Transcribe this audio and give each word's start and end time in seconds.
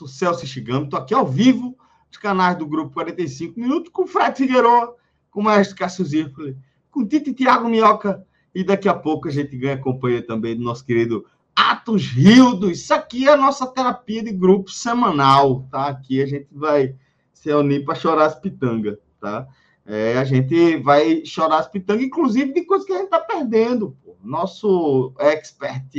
Sou 0.00 0.08
Celso 0.08 0.46
Shigami, 0.46 0.84
estou 0.84 0.98
aqui 0.98 1.12
ao 1.12 1.26
vivo 1.26 1.76
dos 2.08 2.18
canais 2.18 2.56
do 2.56 2.66
Grupo 2.66 2.94
45 2.94 3.60
Minutos 3.60 3.92
com 3.92 4.04
o 4.04 4.06
Fred 4.06 4.34
Figueiredo, 4.34 4.94
com 5.30 5.40
o 5.40 5.44
Maestro 5.44 5.76
Cássio 5.76 6.04
Zirpoli, 6.06 6.56
com 6.90 7.00
o 7.00 7.06
Tito 7.06 7.34
Tiago 7.34 7.68
Minhoca 7.68 8.24
e 8.54 8.64
daqui 8.64 8.88
a 8.88 8.94
pouco 8.94 9.28
a 9.28 9.30
gente 9.30 9.54
ganha 9.58 9.76
companhia 9.76 10.26
também 10.26 10.56
do 10.56 10.62
nosso 10.62 10.86
querido 10.86 11.26
Atos 11.54 12.06
Rildo. 12.06 12.70
Isso 12.70 12.94
aqui 12.94 13.28
é 13.28 13.32
a 13.32 13.36
nossa 13.36 13.66
terapia 13.66 14.22
de 14.22 14.32
grupo 14.32 14.70
semanal, 14.70 15.68
tá? 15.70 15.88
Aqui 15.88 16.22
a 16.22 16.26
gente 16.26 16.48
vai 16.50 16.94
se 17.34 17.52
unir 17.52 17.84
para 17.84 17.94
chorar 17.94 18.24
as 18.24 18.40
pitangas, 18.40 18.96
tá? 19.20 19.46
É, 19.84 20.16
a 20.16 20.24
gente 20.24 20.78
vai 20.78 21.26
chorar 21.26 21.58
as 21.58 21.68
pitangas, 21.68 22.04
inclusive 22.04 22.54
de 22.54 22.64
coisas 22.64 22.86
que 22.86 22.92
a 22.94 22.96
gente 22.96 23.04
está 23.04 23.20
perdendo. 23.20 23.94
Pô. 24.02 24.16
Nosso 24.22 25.12
expert 25.18 25.90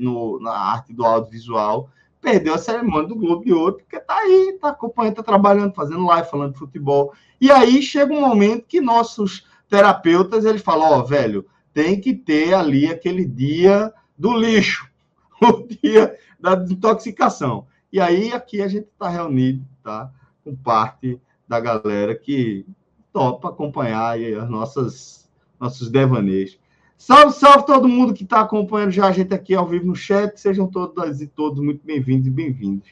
no, 0.00 0.40
na 0.40 0.52
arte 0.52 0.94
do 0.94 1.04
audiovisual 1.04 1.90
perdeu 2.24 2.54
a 2.54 2.58
cerimônia 2.58 3.06
do 3.06 3.14
Globo 3.14 3.44
de 3.44 3.52
Ouro, 3.52 3.74
porque 3.74 4.00
tá 4.00 4.16
aí, 4.16 4.56
tá 4.58 4.70
acompanhando, 4.70 5.16
tá 5.16 5.22
trabalhando, 5.22 5.74
fazendo 5.74 6.06
live, 6.06 6.30
falando 6.30 6.54
de 6.54 6.58
futebol. 6.58 7.12
E 7.38 7.52
aí 7.52 7.82
chega 7.82 8.14
um 8.14 8.22
momento 8.22 8.66
que 8.66 8.80
nossos 8.80 9.46
terapeutas, 9.68 10.46
eles 10.46 10.62
falam, 10.62 10.90
ó, 10.90 10.98
oh, 11.00 11.04
velho, 11.04 11.44
tem 11.74 12.00
que 12.00 12.14
ter 12.14 12.54
ali 12.54 12.90
aquele 12.90 13.26
dia 13.26 13.92
do 14.16 14.32
lixo, 14.32 14.88
o 15.42 15.66
dia 15.68 16.16
da 16.40 16.54
desintoxicação. 16.54 17.66
E 17.92 18.00
aí 18.00 18.32
aqui 18.32 18.62
a 18.62 18.68
gente 18.68 18.86
está 18.86 19.10
reunido, 19.10 19.62
tá? 19.82 20.10
Com 20.42 20.56
parte 20.56 21.20
da 21.46 21.60
galera 21.60 22.14
que 22.14 22.64
topa 23.12 23.50
acompanhar 23.50 24.18
as 24.18 24.48
nossas 24.48 25.30
nossos 25.60 25.90
devaneios. 25.90 26.58
Salve, 27.06 27.34
salve 27.34 27.66
todo 27.66 27.86
mundo 27.86 28.14
que 28.14 28.24
está 28.24 28.40
acompanhando 28.40 28.90
já 28.90 29.08
a 29.08 29.12
gente 29.12 29.34
aqui 29.34 29.54
ao 29.54 29.66
vivo 29.66 29.88
no 29.88 29.94
chat. 29.94 30.40
Sejam 30.40 30.66
todas 30.66 31.20
e 31.20 31.26
todos 31.26 31.62
muito 31.62 31.84
bem-vindos 31.84 32.26
e 32.26 32.30
bem-vindos. 32.30 32.88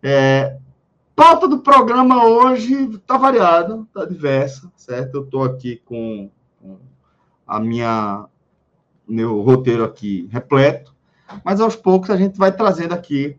É, 0.00 0.56
pauta 1.16 1.48
do 1.48 1.58
programa 1.58 2.24
hoje 2.26 2.90
está 2.94 3.16
variada, 3.16 3.84
está 3.88 4.04
diversa, 4.04 4.70
certo? 4.76 5.16
Eu 5.16 5.24
estou 5.24 5.42
aqui 5.42 5.82
com, 5.84 6.30
a 7.44 7.58
minha 7.58 8.24
meu 9.04 9.40
roteiro 9.40 9.82
aqui 9.82 10.28
repleto, 10.30 10.94
mas 11.44 11.60
aos 11.60 11.74
poucos 11.74 12.10
a 12.10 12.16
gente 12.16 12.38
vai 12.38 12.52
trazendo 12.52 12.94
aqui 12.94 13.36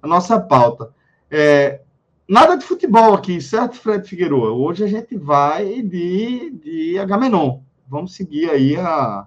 a 0.00 0.06
nossa 0.06 0.38
pauta. 0.38 0.94
É, 1.28 1.80
nada 2.28 2.56
de 2.56 2.64
futebol 2.64 3.12
aqui, 3.12 3.40
certo, 3.40 3.74
Fred 3.74 4.08
Figueiredo? 4.08 4.36
Hoje 4.36 4.84
a 4.84 4.86
gente 4.86 5.16
vai 5.16 5.82
de, 5.82 6.50
de 6.62 6.96
Agamenon 7.00 7.65
vamos 7.88 8.14
seguir 8.14 8.50
aí 8.50 8.76
a, 8.76 9.26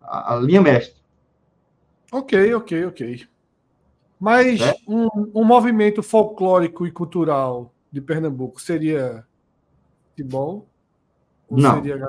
a, 0.00 0.34
a 0.34 0.36
linha 0.36 0.62
mestre. 0.62 0.96
Ok, 2.12 2.54
ok, 2.54 2.86
ok. 2.86 3.26
Mas 4.18 4.60
é? 4.60 4.74
um, 4.86 5.08
um 5.34 5.44
movimento 5.44 6.02
folclórico 6.02 6.86
e 6.86 6.90
cultural 6.90 7.74
de 7.90 8.00
Pernambuco 8.00 8.60
seria 8.60 9.24
futebol? 10.10 10.68
Ou 11.48 11.58
não. 11.58 11.74
seria 11.74 12.08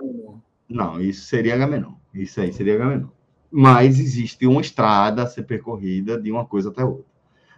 Não, 0.69 1.01
isso 1.01 1.25
seria 1.25 1.55
Agamenon. 1.55 1.93
Isso 2.13 2.39
aí 2.39 2.53
seria 2.53 2.75
Agamenon. 2.75 3.09
Mas 3.51 3.99
existe 3.99 4.45
uma 4.45 4.61
estrada 4.61 5.23
a 5.23 5.27
ser 5.27 5.43
percorrida 5.43 6.19
de 6.19 6.31
uma 6.31 6.45
coisa 6.45 6.69
até 6.69 6.83
outra. 6.83 7.05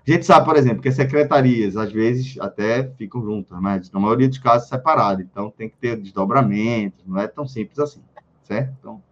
A 0.07 0.12
gente 0.12 0.25
sabe, 0.25 0.45
por 0.45 0.56
exemplo, 0.56 0.81
que 0.81 0.88
as 0.88 0.95
secretarias, 0.95 1.78
às 1.78 1.91
vezes, 1.91 2.39
até 2.39 2.89
ficam 2.95 3.22
juntas, 3.22 3.59
mas 3.62 3.91
na 3.91 4.00
maioria 4.00 4.28
dos 4.28 4.39
casos 4.39 4.68
separadas. 4.68 5.23
Então, 5.23 5.51
tem 5.51 5.69
que 5.69 5.78
ter 5.78 5.97
desdobramentos, 5.97 7.06
não 7.06 7.19
é 7.19 7.28
tão 7.28 7.47
simples 7.47 7.78
assim 7.78 8.01
certo? 8.49 8.75
Então, 8.79 9.03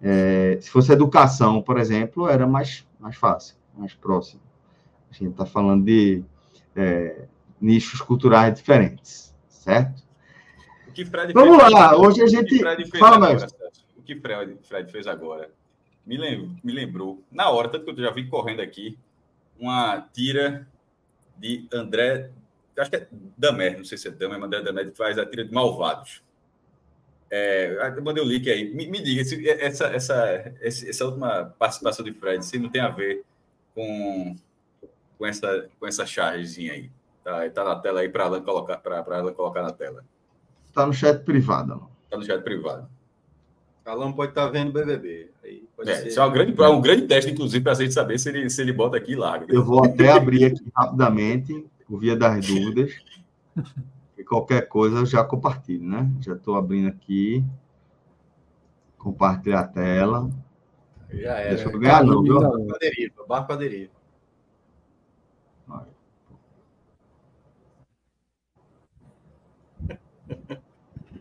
é, 0.00 0.58
se 0.60 0.70
fosse 0.70 0.90
educação, 0.90 1.62
por 1.62 1.78
exemplo, 1.78 2.26
era 2.26 2.46
mais, 2.46 2.86
mais 2.98 3.16
fácil, 3.16 3.56
mais 3.76 3.94
próximo. 3.94 4.40
A 5.10 5.14
gente 5.14 5.32
está 5.32 5.44
falando 5.44 5.84
de 5.84 6.24
é, 6.74 7.26
nichos 7.60 8.00
culturais 8.00 8.54
diferentes, 8.54 9.34
certo? 9.48 10.02
Vamos 11.34 11.58
lá, 11.70 11.96
hoje 11.96 12.22
a 12.22 12.26
gente. 12.26 12.58
Fala 12.98 13.18
mais. 13.18 13.44
O 13.96 14.02
que 14.02 14.16
Fred, 14.16 14.58
Fred 14.62 14.90
fez 14.90 15.06
agora 15.06 15.50
me, 16.04 16.16
lem, 16.16 16.56
me 16.62 16.72
lembrou, 16.72 17.22
na 17.30 17.48
hora, 17.50 17.68
tanto 17.68 17.84
que 17.84 17.90
eu 17.90 18.04
já 18.04 18.10
vim 18.10 18.28
correndo 18.28 18.60
aqui, 18.60 18.98
uma 19.58 20.00
tira 20.12 20.66
de 21.38 21.66
André, 21.72 22.30
acho 22.76 22.90
que 22.90 22.96
é 22.96 23.08
Damer, 23.36 23.78
não 23.78 23.84
sei 23.84 23.96
se 23.96 24.08
é 24.08 24.10
Damer, 24.10 24.38
mas 24.38 24.48
André 24.48 24.62
Damer, 24.62 24.92
faz 24.94 25.18
a 25.18 25.26
tira 25.26 25.44
de 25.44 25.52
Malvados. 25.52 26.22
É, 27.34 27.94
eu 27.96 28.02
mandei 28.02 28.22
o 28.22 28.26
link 28.26 28.50
aí. 28.50 28.74
Me, 28.74 28.86
me 28.86 29.00
diga, 29.00 29.24
se, 29.24 29.48
essa, 29.48 29.86
essa, 29.86 30.54
essa 30.60 31.04
última 31.06 31.54
participação 31.58 32.04
de 32.04 32.12
Fred, 32.12 32.44
se 32.44 32.58
não 32.58 32.68
tem 32.68 32.82
a 32.82 32.90
ver 32.90 33.24
com, 33.74 34.36
com, 35.16 35.26
essa, 35.26 35.66
com 35.80 35.86
essa 35.86 36.04
chargezinha 36.04 36.74
aí. 36.74 36.90
Tá, 37.24 37.48
tá 37.48 37.64
na 37.64 37.76
tela 37.76 38.00
aí 38.00 38.08
para 38.10 38.24
ela 38.24 38.40
colocar, 38.42 38.76
para 38.76 39.02
ela 39.16 39.32
colocar 39.32 39.62
na 39.62 39.72
tela. 39.72 40.04
Tá 40.74 40.86
no 40.86 40.92
chat 40.92 41.24
privado. 41.24 41.88
Tá 42.10 42.18
no 42.18 42.22
chat 42.22 42.42
privado. 42.42 42.86
Alan 43.86 44.12
pode 44.12 44.32
estar 44.32 44.44
tá 44.44 44.50
vendo 44.50 44.70
BBB. 44.70 45.30
Aí 45.42 45.64
é, 45.86 45.94
ser... 45.96 46.08
Isso 46.08 46.20
é 46.20 46.26
um 46.26 46.32
grande, 46.32 46.62
é 46.62 46.68
um 46.68 46.82
grande 46.82 47.06
teste, 47.06 47.30
inclusive, 47.30 47.64
para 47.64 47.72
a 47.72 47.76
gente 47.76 47.94
saber 47.94 48.18
se 48.18 48.28
ele, 48.28 48.50
se 48.50 48.60
ele 48.60 48.74
bota 48.74 48.98
aqui 48.98 49.12
e 49.12 49.16
larga. 49.16 49.46
Eu 49.48 49.64
vou 49.64 49.82
até 49.82 50.12
abrir 50.12 50.44
aqui 50.44 50.70
rapidamente, 50.76 51.64
por 51.86 51.98
via 51.98 52.14
das 52.14 52.46
dúvidas. 52.46 52.92
Qualquer 54.32 54.66
coisa 54.66 54.96
eu 54.96 55.04
já 55.04 55.22
compartilho, 55.22 55.86
né? 55.86 56.10
Já 56.18 56.32
estou 56.32 56.56
abrindo 56.56 56.88
aqui. 56.88 57.44
Compartilhar 58.96 59.60
a 59.60 59.68
tela. 59.68 60.30
Já 61.10 61.32
era. 61.34 61.54
Deixa 61.54 61.68
eu 61.68 61.78
ganhar, 61.78 62.02
não, 62.02 62.22
viu? 62.22 62.40
Barco 62.40 62.74
a 62.74 62.78
deriva, 62.78 63.26
barco 63.26 63.56
deriva. 63.56 63.92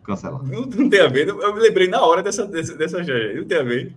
Cancelar. 0.05 0.43
Não, 0.43 0.61
não, 0.61 0.89
tem 0.89 1.01
a 1.01 1.07
ver. 1.09 1.27
Eu 1.27 1.53
me 1.53 1.59
lembrei 1.59 1.89
na 1.89 2.01
hora 2.05 2.23
dessa, 2.23 2.47
dessa, 2.47 2.77
dessa 2.77 2.99
Não 2.99 3.45
tem 3.45 3.57
a 3.57 3.63
ver. 3.63 3.93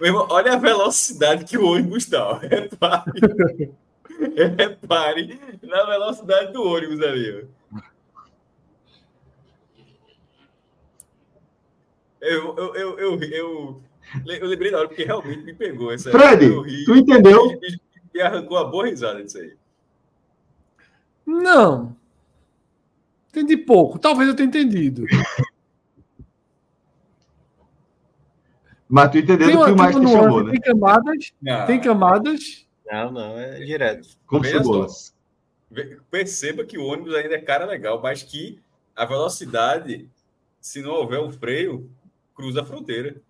Irmão, 0.00 0.28
olha 0.30 0.52
a 0.52 0.56
velocidade 0.56 1.44
que 1.44 1.58
o 1.58 1.66
ônibus 1.66 2.04
está. 2.04 2.38
Repare. 2.38 3.74
Repare 4.56 5.40
na 5.60 5.84
velocidade 5.86 6.52
do 6.52 6.62
ônibus 6.62 7.02
ali. 7.02 7.42
Ó. 7.42 7.57
Eu, 12.20 12.56
eu, 12.56 12.74
eu, 12.74 12.98
eu, 12.98 13.22
eu, 13.22 13.82
eu 14.26 14.46
lembrei 14.48 14.70
na 14.70 14.78
hora, 14.78 14.88
porque 14.88 15.04
realmente 15.04 15.44
me 15.44 15.54
pegou 15.54 15.92
essa. 15.92 16.10
Fred, 16.10 16.48
tu 16.84 16.96
entendeu? 16.96 17.58
E, 17.62 17.78
e 18.14 18.20
arrancou 18.20 18.58
a 18.58 18.64
boa 18.64 18.86
risada 18.86 19.22
disso 19.22 19.38
aí. 19.38 19.54
Não. 21.24 21.96
Entendi 23.28 23.56
pouco. 23.56 23.98
Talvez 23.98 24.28
eu 24.28 24.34
tenha 24.34 24.48
entendido. 24.48 25.04
Mas 28.88 29.10
tu 29.10 29.18
entendeu 29.18 29.60
o 29.60 29.64
que 29.66 29.70
o 29.70 29.76
mais 29.76 29.94
te 29.94 30.08
chamou, 30.08 30.42
né? 30.42 30.52
Tem 30.52 30.60
camadas. 30.60 31.32
Não. 31.42 31.66
Tem 31.66 31.80
camadas. 31.80 32.66
Não, 32.90 33.12
não, 33.12 33.38
é 33.38 33.60
direto. 33.60 34.08
Como 34.26 34.44
cebolas. 34.44 35.14
Perceba 36.10 36.64
que 36.64 36.78
o 36.78 36.86
ônibus 36.86 37.14
ainda 37.14 37.34
é 37.34 37.40
cara 37.40 37.66
legal, 37.66 38.00
mas 38.02 38.22
que 38.22 38.58
a 38.96 39.04
velocidade, 39.04 40.08
se 40.58 40.80
não 40.80 40.92
houver 40.92 41.20
o 41.20 41.30
freio, 41.30 41.90
cruza 42.38 42.62
a 42.62 42.64
fronteira. 42.64 43.20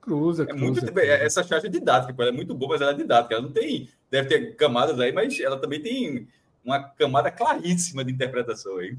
Cruza, 0.00 0.42
é 0.42 0.52
muito, 0.52 0.84
cruza. 0.84 1.00
Essa 1.00 1.44
charge 1.44 1.68
é 1.68 1.70
didática, 1.70 2.12
ela 2.20 2.32
é 2.32 2.34
muito 2.34 2.52
boa, 2.52 2.72
mas 2.72 2.80
ela 2.80 2.90
é 2.90 2.94
didática. 2.94 3.34
Ela 3.36 3.44
não 3.44 3.52
tem. 3.52 3.88
Deve 4.10 4.28
ter 4.28 4.56
camadas 4.56 4.98
aí, 4.98 5.12
mas 5.12 5.38
ela 5.38 5.56
também 5.56 5.80
tem 5.80 6.28
uma 6.64 6.82
camada 6.82 7.30
claríssima 7.30 8.04
de 8.04 8.12
interpretação 8.12 8.78
aí. 8.78 8.98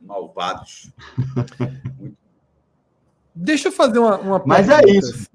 Malvados. 0.00 0.90
Deixa 3.34 3.68
eu 3.68 3.72
fazer 3.72 3.98
uma, 3.98 4.16
uma 4.18 4.42
Mas 4.44 4.68
é 4.70 4.80
isso. 4.86 5.28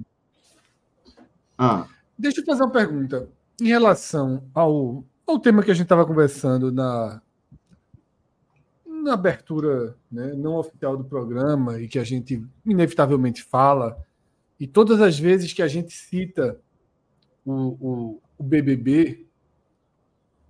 Ah. 1.56 1.88
Deixa 2.18 2.42
eu 2.42 2.46
fazer 2.46 2.64
uma 2.64 2.72
pergunta 2.72 3.30
em 3.62 3.68
relação 3.68 4.44
ao, 4.54 5.04
ao 5.28 5.40
tema 5.40 5.64
que 5.64 5.72
a 5.72 5.74
gente 5.74 5.84
estava 5.84 6.06
conversando 6.06 6.72
na, 6.72 7.22
na 9.06 9.14
abertura 9.14 9.96
né, 10.12 10.34
não 10.34 10.56
oficial 10.56 10.98
do 10.98 11.04
programa 11.04 11.80
e 11.80 11.88
que 11.88 12.00
a 12.00 12.04
gente 12.04 12.44
inevitavelmente 12.66 13.44
fala, 13.44 14.04
e 14.60 14.66
todas 14.66 15.00
as 15.00 15.18
vezes 15.20 15.54
que 15.54 15.62
a 15.62 15.68
gente 15.68 15.94
cita 15.94 16.60
o, 17.46 17.54
o, 17.54 18.22
o 18.40 18.44
BBB, 18.44 19.28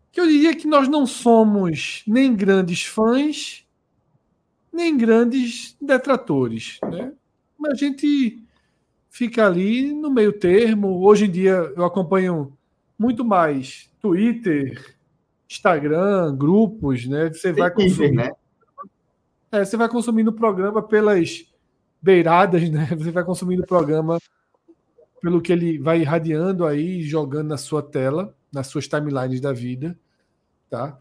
que 0.10 0.22
eu 0.22 0.26
diria 0.26 0.56
que 0.56 0.68
nós 0.68 0.88
não 0.88 1.06
somos 1.06 2.02
nem 2.08 2.34
grandes 2.34 2.86
fãs, 2.86 3.68
nem 4.72 4.98
grandes 4.98 5.76
detratores. 5.82 6.80
Né? 6.90 7.12
Mas 7.58 7.74
a 7.74 7.76
gente 7.76 8.42
fica 9.10 9.46
ali 9.46 9.94
no 9.94 10.10
meio 10.10 10.32
termo. 10.32 11.06
Hoje 11.06 11.26
em 11.26 11.32
dia 11.32 11.74
eu 11.76 11.84
acompanho 11.84 12.58
muito 12.98 13.26
mais 13.26 13.92
Twitter, 14.00 14.96
Instagram, 15.50 16.36
grupos, 16.38 17.06
né? 17.06 17.30
Você 17.34 17.52
vai 17.52 17.70
consumir. 17.70 18.12
Né? 18.12 18.32
É, 19.56 19.64
você 19.64 19.78
vai 19.78 19.88
consumindo 19.88 20.32
o 20.32 20.34
programa 20.34 20.84
pelas 20.84 21.46
beiradas, 22.02 22.70
né? 22.70 22.88
Você 22.98 23.10
vai 23.10 23.24
consumindo 23.24 23.64
o 23.64 23.66
programa 23.66 24.20
pelo 25.22 25.42
que 25.42 25.52
ele 25.52 25.80
vai 25.80 26.02
irradiando 26.02 26.66
aí, 26.66 27.02
jogando 27.02 27.48
na 27.48 27.58
sua 27.58 27.82
tela, 27.82 28.36
nas 28.52 28.68
suas 28.68 28.86
timelines 28.86 29.40
da 29.40 29.54
vida, 29.54 29.98
tá? 30.70 31.00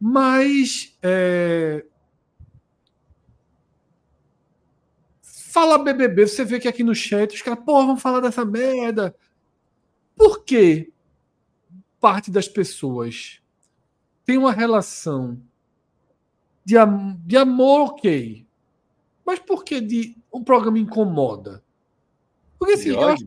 Mas 0.00 0.98
é... 1.00 1.84
fala 5.22 5.78
BBB, 5.78 6.26
você 6.26 6.44
vê 6.44 6.58
que 6.58 6.66
aqui 6.66 6.82
no 6.82 6.96
chat 6.96 7.32
os 7.32 7.42
caras, 7.42 7.64
pô, 7.64 7.86
vamos 7.86 8.02
falar 8.02 8.18
dessa 8.18 8.44
merda. 8.44 9.14
Por 10.16 10.44
que 10.44 10.92
parte 12.00 12.28
das 12.28 12.48
pessoas 12.48 13.40
tem 14.26 14.36
uma 14.36 14.52
relação 14.52 15.40
de, 16.64 16.76
am 16.76 17.16
de 17.24 17.36
amor, 17.36 17.90
ok. 17.90 18.46
Mas 19.24 19.38
por 19.38 19.64
que 19.64 19.80
de 19.80 20.16
um 20.32 20.42
programa 20.42 20.78
incomoda? 20.78 21.62
Porque 22.58 22.74
assim, 22.74 22.90
eu 22.90 23.08
acho 23.08 23.26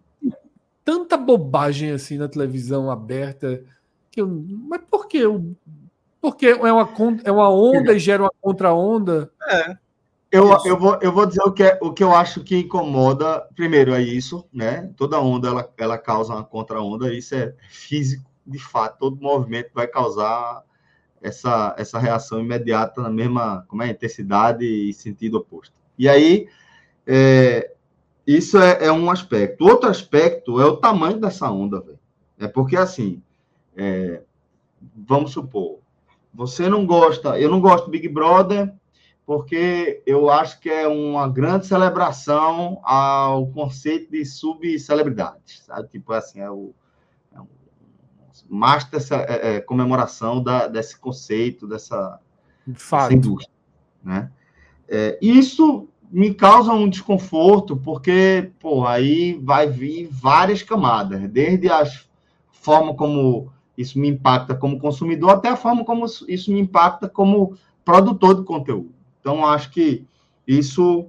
tanta 0.84 1.18
bobagem 1.18 1.92
assim 1.92 2.18
na 2.18 2.30
televisão 2.30 2.90
aberta 2.90 3.64
que 4.10 4.22
eu, 4.22 4.46
mas 4.68 4.82
por 4.90 5.08
que 5.08 5.20
porque 6.20 6.48
é 6.48 6.56
uma, 6.56 6.90
é 7.24 7.32
uma 7.32 7.50
onda 7.50 7.94
e 7.94 8.00
gera 8.00 8.24
uma 8.24 8.32
contra-onda? 8.42 9.32
É. 9.44 9.78
Eu, 10.32 10.50
eu, 10.66 10.78
vou, 10.78 10.98
eu 11.02 11.12
vou 11.12 11.26
dizer 11.26 11.42
o 11.44 11.54
que, 11.54 11.64
é, 11.64 11.80
o 11.82 11.94
que 11.94 12.04
eu 12.04 12.14
acho 12.14 12.44
que 12.44 12.58
incomoda. 12.58 13.48
Primeiro, 13.56 13.94
é 13.94 14.02
isso, 14.02 14.46
né? 14.52 14.92
Toda 14.98 15.20
onda 15.22 15.48
ela, 15.48 15.74
ela 15.78 15.98
causa 15.98 16.34
uma 16.34 16.44
contra-onda, 16.44 17.14
isso 17.14 17.34
é 17.34 17.54
físico, 17.70 18.30
de 18.46 18.60
fato. 18.60 18.98
Todo 19.00 19.22
movimento 19.22 19.70
vai 19.74 19.88
causar 19.88 20.64
essa, 21.22 21.76
essa 21.78 22.00
reação 22.00 22.40
imediata 22.40 23.02
na 23.02 23.10
mesma 23.10 23.66
como 23.68 23.84
é, 23.84 23.90
intensidade 23.90 24.66
e 24.66 24.94
sentido 24.94 25.38
oposto. 25.38 25.74
E 25.98 26.08
aí, 26.08 26.48
é, 27.06 27.72
isso 28.26 28.58
é, 28.58 28.86
é, 28.86 28.92
um 28.92 29.10
aspecto. 29.10 29.66
Outro 29.66 29.90
aspecto 29.90 30.60
é 30.60 30.66
o 30.66 30.78
tamanho 30.78 31.20
dessa 31.20 31.50
onda. 31.50 31.84
É 32.38 32.48
porque, 32.48 32.76
assim, 32.76 33.22
é, 33.76 34.22
vamos 34.96 35.32
supor, 35.32 35.80
você 36.34 36.70
não 36.70 36.86
gosta, 36.86 37.40
eu 37.40 37.50
não 37.50 37.60
gosto 37.60 37.86
do 37.86 37.92
Big 37.92 38.08
Brother, 38.08 38.72
porque 39.26 40.02
eu 40.06 40.30
acho 40.30 40.60
que 40.60 40.70
é 40.70 40.88
uma 40.88 41.28
grande 41.28 41.66
celebração 41.68 42.80
ao 42.84 43.48
conceito 43.48 44.12
de 44.12 44.24
subcelebridade, 44.24 45.62
sabe? 45.66 45.90
Tipo 45.90 46.14
assim, 46.14 46.40
é 46.40 46.50
o 46.50 46.74
mais 48.50 48.86
dessa 48.86 49.16
é, 49.16 49.56
é, 49.56 49.60
comemoração 49.62 50.42
da, 50.42 50.68
desse 50.68 50.98
conceito, 50.98 51.68
dessa, 51.68 52.20
dessa 52.66 53.14
indústria. 53.14 53.54
Né? 54.04 54.32
É, 54.88 55.18
isso 55.22 55.88
me 56.10 56.34
causa 56.34 56.72
um 56.72 56.90
desconforto, 56.90 57.76
porque 57.76 58.52
pô, 58.60 58.86
aí 58.86 59.34
vai 59.44 59.68
vir 59.68 60.08
várias 60.10 60.64
camadas, 60.64 61.30
desde 61.30 61.70
a 61.70 61.84
forma 62.52 62.94
como 62.94 63.52
isso 63.78 64.00
me 64.00 64.10
impacta 64.10 64.56
como 64.56 64.80
consumidor, 64.80 65.32
até 65.32 65.50
a 65.50 65.56
forma 65.56 65.86
como 65.86 66.06
isso 66.28 66.52
me 66.52 66.60
impacta 66.60 67.08
como 67.08 67.56
produtor 67.86 68.36
de 68.36 68.44
conteúdo. 68.44 68.92
Então, 69.20 69.46
acho 69.46 69.70
que 69.72 70.06
isso 70.48 71.08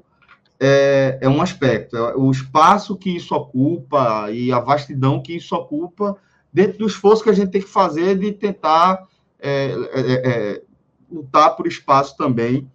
é, 0.60 1.18
é 1.20 1.28
um 1.28 1.40
aspecto, 1.40 1.96
o 2.16 2.30
espaço 2.30 2.96
que 2.96 3.10
isso 3.16 3.34
ocupa 3.34 4.30
e 4.30 4.52
a 4.52 4.58
vastidão 4.58 5.22
que 5.22 5.36
isso 5.36 5.54
ocupa 5.54 6.16
dentro 6.52 6.78
do 6.78 6.86
esforço 6.86 7.22
que 7.22 7.30
a 7.30 7.34
gente 7.34 7.50
tem 7.50 7.62
que 7.62 7.68
fazer 7.68 8.18
de 8.18 8.32
tentar 8.32 9.06
é, 9.38 9.72
é, 9.92 10.00
é, 10.00 10.62
lutar 11.10 11.54
por 11.56 11.66
espaço 11.66 12.16
também 12.16 12.70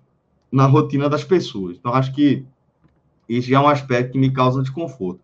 na 0.52 0.66
rotina 0.66 1.10
das 1.10 1.24
pessoas. 1.24 1.78
Então, 1.78 1.94
acho 1.94 2.14
que 2.14 2.46
isso 3.28 3.54
é 3.54 3.60
um 3.60 3.68
aspecto 3.68 4.14
que 4.14 4.20
me 4.20 4.32
causa 4.32 4.62
desconforto. 4.62 5.22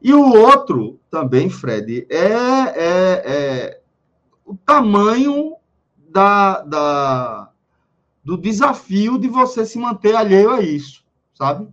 E 0.00 0.12
o 0.12 0.34
outro 0.34 0.98
também, 1.10 1.48
Fred, 1.48 2.06
é, 2.10 2.16
é, 2.16 3.22
é 3.24 3.80
o 4.44 4.56
tamanho 4.56 5.54
da, 6.10 6.60
da, 6.62 7.50
do 8.24 8.36
desafio 8.36 9.18
de 9.18 9.28
você 9.28 9.64
se 9.64 9.78
manter 9.78 10.14
alheio 10.14 10.50
a 10.50 10.60
isso, 10.60 11.04
sabe? 11.34 11.68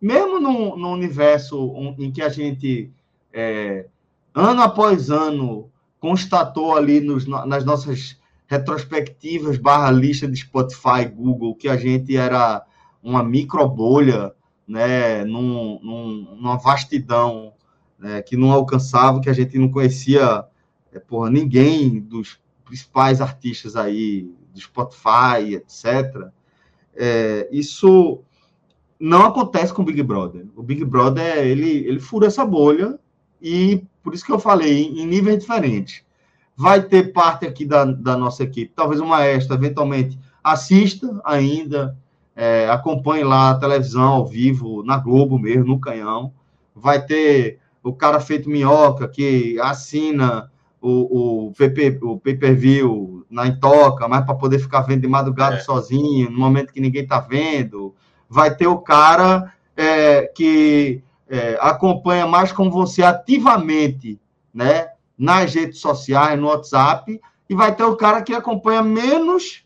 Mesmo 0.00 0.40
no, 0.40 0.76
no 0.76 0.88
universo 0.92 1.72
em 1.98 2.10
que 2.10 2.22
a 2.22 2.28
gente 2.28 2.90
é, 3.32 3.86
ano 4.34 4.62
após 4.62 5.10
ano, 5.10 5.70
constatou 5.98 6.76
ali 6.76 7.00
nos, 7.00 7.26
nas 7.26 7.64
nossas 7.64 8.18
retrospectivas 8.46 9.58
barra 9.58 9.90
lista 9.90 10.26
de 10.26 10.36
Spotify, 10.36 11.04
Google, 11.12 11.54
que 11.54 11.68
a 11.68 11.76
gente 11.76 12.16
era 12.16 12.64
uma 13.02 13.22
micro 13.22 13.66
bolha, 13.68 14.32
né, 14.66 15.24
num, 15.24 15.78
num, 15.82 16.36
numa 16.36 16.56
vastidão 16.56 17.52
né, 17.98 18.22
que 18.22 18.36
não 18.36 18.50
alcançava, 18.50 19.20
que 19.20 19.30
a 19.30 19.32
gente 19.32 19.58
não 19.58 19.70
conhecia 19.70 20.44
é, 20.92 20.98
porra, 20.98 21.30
ninguém 21.30 22.00
dos 22.00 22.40
principais 22.64 23.20
artistas 23.20 23.76
aí, 23.76 24.32
do 24.52 24.60
Spotify, 24.60 25.54
etc. 25.54 26.28
É, 26.94 27.48
isso 27.52 28.22
não 28.98 29.22
acontece 29.22 29.72
com 29.72 29.82
o 29.82 29.84
Big 29.84 30.02
Brother. 30.02 30.46
O 30.56 30.62
Big 30.62 30.84
Brother, 30.84 31.38
ele, 31.38 31.70
ele 31.86 32.00
fura 32.00 32.26
essa 32.26 32.44
bolha 32.44 32.98
e 33.40 33.82
por 34.02 34.14
isso 34.14 34.24
que 34.24 34.32
eu 34.32 34.38
falei, 34.38 34.86
em 34.86 35.06
níveis 35.06 35.38
diferentes. 35.38 36.02
Vai 36.56 36.82
ter 36.82 37.12
parte 37.12 37.46
aqui 37.46 37.64
da, 37.64 37.84
da 37.84 38.16
nossa 38.16 38.42
equipe, 38.42 38.72
talvez 38.74 39.00
o 39.00 39.06
maestro, 39.06 39.54
eventualmente, 39.54 40.18
assista 40.42 41.20
ainda, 41.24 41.96
é, 42.34 42.68
acompanhe 42.70 43.24
lá 43.24 43.50
a 43.50 43.54
televisão 43.54 44.14
ao 44.14 44.26
vivo, 44.26 44.82
na 44.82 44.98
Globo 44.98 45.38
mesmo, 45.38 45.64
no 45.64 45.80
Canhão. 45.80 46.32
Vai 46.74 47.04
ter 47.04 47.58
o 47.82 47.92
cara 47.92 48.20
feito 48.20 48.50
minhoca, 48.50 49.08
que 49.08 49.58
assina 49.60 50.50
o, 50.80 51.46
o, 51.48 51.52
PP, 51.52 51.98
o 52.02 52.18
pay-per-view 52.18 53.24
na 53.30 53.46
Intoca, 53.46 54.08
mas 54.08 54.24
para 54.24 54.34
poder 54.34 54.58
ficar 54.58 54.82
vendo 54.82 55.02
de 55.02 55.08
madrugada 55.08 55.56
é. 55.56 55.60
sozinho, 55.60 56.30
no 56.30 56.38
momento 56.38 56.72
que 56.72 56.80
ninguém 56.80 57.02
está 57.02 57.20
vendo. 57.20 57.94
Vai 58.28 58.54
ter 58.54 58.66
o 58.66 58.78
cara 58.78 59.52
é, 59.76 60.22
que 60.34 61.02
é, 61.30 61.56
acompanha 61.60 62.26
mais 62.26 62.50
como 62.50 62.72
você 62.72 63.04
ativamente, 63.04 64.20
né, 64.52 64.88
nas 65.16 65.54
redes 65.54 65.78
sociais, 65.78 66.38
no 66.38 66.48
WhatsApp, 66.48 67.20
e 67.48 67.54
vai 67.54 67.74
ter 67.74 67.84
o 67.84 67.96
cara 67.96 68.20
que 68.20 68.34
acompanha 68.34 68.82
menos 68.82 69.64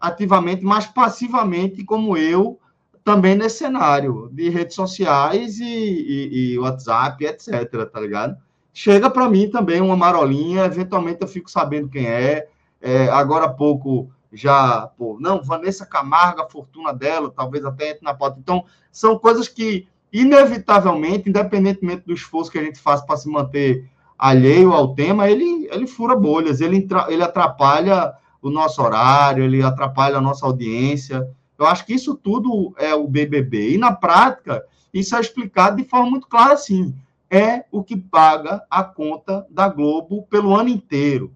ativamente, 0.00 0.64
mais 0.64 0.86
passivamente, 0.86 1.84
como 1.84 2.16
eu, 2.16 2.58
também 3.04 3.34
nesse 3.34 3.58
cenário 3.58 4.30
de 4.32 4.48
redes 4.48 4.74
sociais 4.74 5.58
e, 5.60 5.64
e, 5.64 6.52
e 6.52 6.58
WhatsApp, 6.58 7.24
etc, 7.24 7.90
tá 7.92 8.00
ligado? 8.00 8.36
Chega 8.72 9.10
para 9.10 9.28
mim 9.28 9.50
também 9.50 9.82
uma 9.82 9.96
marolinha, 9.96 10.64
eventualmente 10.64 11.20
eu 11.20 11.28
fico 11.28 11.50
sabendo 11.50 11.90
quem 11.90 12.06
é, 12.06 12.48
é 12.80 13.08
agora 13.10 13.44
há 13.44 13.52
pouco 13.52 14.10
já, 14.32 14.86
pô, 14.96 15.18
não, 15.20 15.42
Vanessa 15.42 15.84
Camargo, 15.84 16.40
a 16.40 16.48
fortuna 16.48 16.92
dela, 16.94 17.30
talvez 17.30 17.64
até 17.66 17.90
entre 17.90 18.02
na 18.02 18.14
pauta. 18.14 18.38
Então, 18.40 18.64
são 18.90 19.18
coisas 19.18 19.46
que 19.46 19.86
inevitavelmente, 20.12 21.28
independentemente 21.28 22.04
do 22.06 22.12
esforço 22.12 22.50
que 22.50 22.58
a 22.58 22.62
gente 22.62 22.78
faz 22.78 23.00
para 23.00 23.16
se 23.16 23.28
manter 23.28 23.88
alheio 24.18 24.72
ao 24.72 24.94
tema, 24.94 25.28
ele, 25.28 25.68
ele 25.70 25.86
fura 25.86 26.14
bolhas, 26.14 26.60
ele, 26.60 26.86
ele 27.08 27.22
atrapalha 27.22 28.12
o 28.40 28.50
nosso 28.50 28.82
horário, 28.82 29.44
ele 29.44 29.62
atrapalha 29.62 30.18
a 30.18 30.20
nossa 30.20 30.44
audiência. 30.44 31.28
Eu 31.58 31.66
acho 31.66 31.86
que 31.86 31.94
isso 31.94 32.14
tudo 32.14 32.74
é 32.76 32.94
o 32.94 33.06
BBB. 33.06 33.74
E 33.74 33.78
na 33.78 33.92
prática, 33.92 34.64
isso 34.92 35.16
é 35.16 35.20
explicado 35.20 35.76
de 35.76 35.84
forma 35.84 36.10
muito 36.10 36.26
clara 36.26 36.52
assim. 36.52 36.94
É 37.30 37.64
o 37.70 37.82
que 37.82 37.96
paga 37.96 38.62
a 38.68 38.84
conta 38.84 39.46
da 39.48 39.68
Globo 39.68 40.24
pelo 40.24 40.54
ano 40.54 40.68
inteiro. 40.68 41.32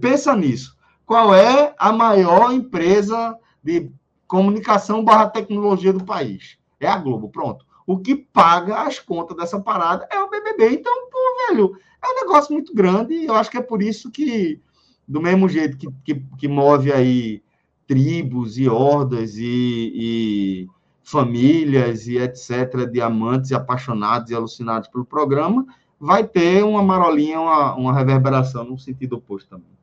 Pensa 0.00 0.34
nisso. 0.34 0.76
Qual 1.04 1.34
é 1.34 1.74
a 1.78 1.92
maior 1.92 2.52
empresa 2.52 3.36
de 3.62 3.90
comunicação 4.26 5.04
barra 5.04 5.28
tecnologia 5.28 5.92
do 5.92 6.04
país? 6.04 6.56
É 6.80 6.88
a 6.88 6.96
Globo, 6.96 7.28
pronto. 7.28 7.65
O 7.86 7.98
que 7.98 8.16
paga 8.16 8.82
as 8.82 8.98
contas 8.98 9.36
dessa 9.36 9.60
parada 9.60 10.08
é 10.10 10.18
o 10.18 10.28
BBB. 10.28 10.74
Então, 10.74 10.92
pô, 11.08 11.18
velho, 11.48 11.78
é 12.02 12.08
um 12.08 12.26
negócio 12.26 12.52
muito 12.52 12.74
grande 12.74 13.14
e 13.14 13.26
eu 13.26 13.34
acho 13.34 13.50
que 13.50 13.58
é 13.58 13.62
por 13.62 13.80
isso 13.80 14.10
que, 14.10 14.60
do 15.06 15.22
mesmo 15.22 15.48
jeito 15.48 15.76
que, 15.76 15.88
que, 16.04 16.22
que 16.36 16.48
move 16.48 16.92
aí 16.92 17.42
tribos 17.86 18.58
e 18.58 18.68
hordas 18.68 19.36
e, 19.36 19.92
e 19.94 20.68
famílias 21.04 22.08
e 22.08 22.18
etc., 22.18 22.90
de 22.90 23.00
amantes 23.00 23.52
e 23.52 23.54
apaixonados 23.54 24.30
e 24.30 24.34
alucinados 24.34 24.88
pelo 24.88 25.04
programa, 25.04 25.64
vai 26.00 26.26
ter 26.26 26.64
uma 26.64 26.82
marolinha, 26.82 27.40
uma, 27.40 27.74
uma 27.76 27.94
reverberação 27.94 28.64
no 28.64 28.78
sentido 28.78 29.16
oposto 29.16 29.48
também. 29.48 29.76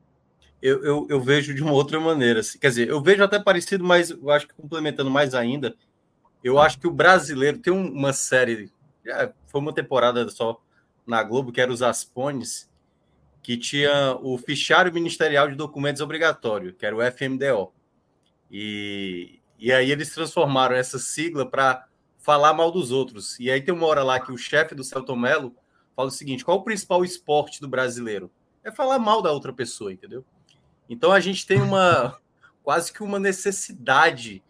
Eu, 0.60 0.82
eu, 0.82 1.06
eu, 1.10 1.20
vejo 1.20 1.54
de 1.54 1.62
uma 1.62 1.72
outra 1.72 2.00
maneira. 2.00 2.40
Assim. 2.40 2.58
Quer 2.58 2.68
dizer, 2.68 2.88
eu 2.88 3.00
vejo 3.02 3.22
até 3.22 3.38
parecido, 3.38 3.84
mas 3.84 4.10
eu 4.10 4.30
acho 4.30 4.46
que 4.46 4.54
complementando 4.54 5.10
mais 5.10 5.34
ainda, 5.34 5.74
eu 6.44 6.58
acho 6.58 6.78
que 6.78 6.86
o 6.86 6.92
brasileiro 6.92 7.58
tem 7.58 7.72
uma 7.72 8.12
série, 8.12 8.70
foi 9.46 9.60
uma 9.62 9.72
temporada 9.72 10.28
só 10.28 10.60
na 11.06 11.22
Globo, 11.22 11.50
que 11.50 11.60
era 11.60 11.72
os 11.72 11.82
Aspones, 11.82 12.70
que 13.42 13.56
tinha 13.56 14.16
o 14.20 14.36
fichário 14.36 14.92
ministerial 14.92 15.48
de 15.48 15.54
documentos 15.54 16.02
obrigatório, 16.02 16.74
que 16.74 16.84
era 16.84 16.94
o 16.94 17.00
FMDO. 17.00 17.72
E, 18.50 19.40
e 19.58 19.72
aí 19.72 19.90
eles 19.90 20.12
transformaram 20.14 20.76
essa 20.76 20.98
sigla 20.98 21.48
para 21.48 21.88
falar 22.18 22.52
mal 22.52 22.70
dos 22.70 22.90
outros. 22.90 23.40
E 23.40 23.50
aí 23.50 23.62
tem 23.62 23.74
uma 23.74 23.86
hora 23.86 24.02
lá 24.02 24.20
que 24.20 24.30
o 24.30 24.36
chefe 24.36 24.74
do 24.74 24.84
Celton 24.84 25.16
Mello 25.16 25.56
fala 25.96 26.08
o 26.08 26.12
seguinte: 26.12 26.44
qual 26.44 26.58
o 26.58 26.62
principal 26.62 27.02
esporte 27.02 27.58
do 27.58 27.68
brasileiro? 27.68 28.30
É 28.62 28.70
falar 28.70 28.98
mal 28.98 29.22
da 29.22 29.32
outra 29.32 29.52
pessoa, 29.52 29.92
entendeu? 29.92 30.24
Então 30.88 31.10
a 31.10 31.20
gente 31.20 31.46
tem 31.46 31.60
uma 31.60 32.18
quase 32.62 32.92
que 32.92 33.02
uma 33.02 33.18
necessidade 33.18 34.42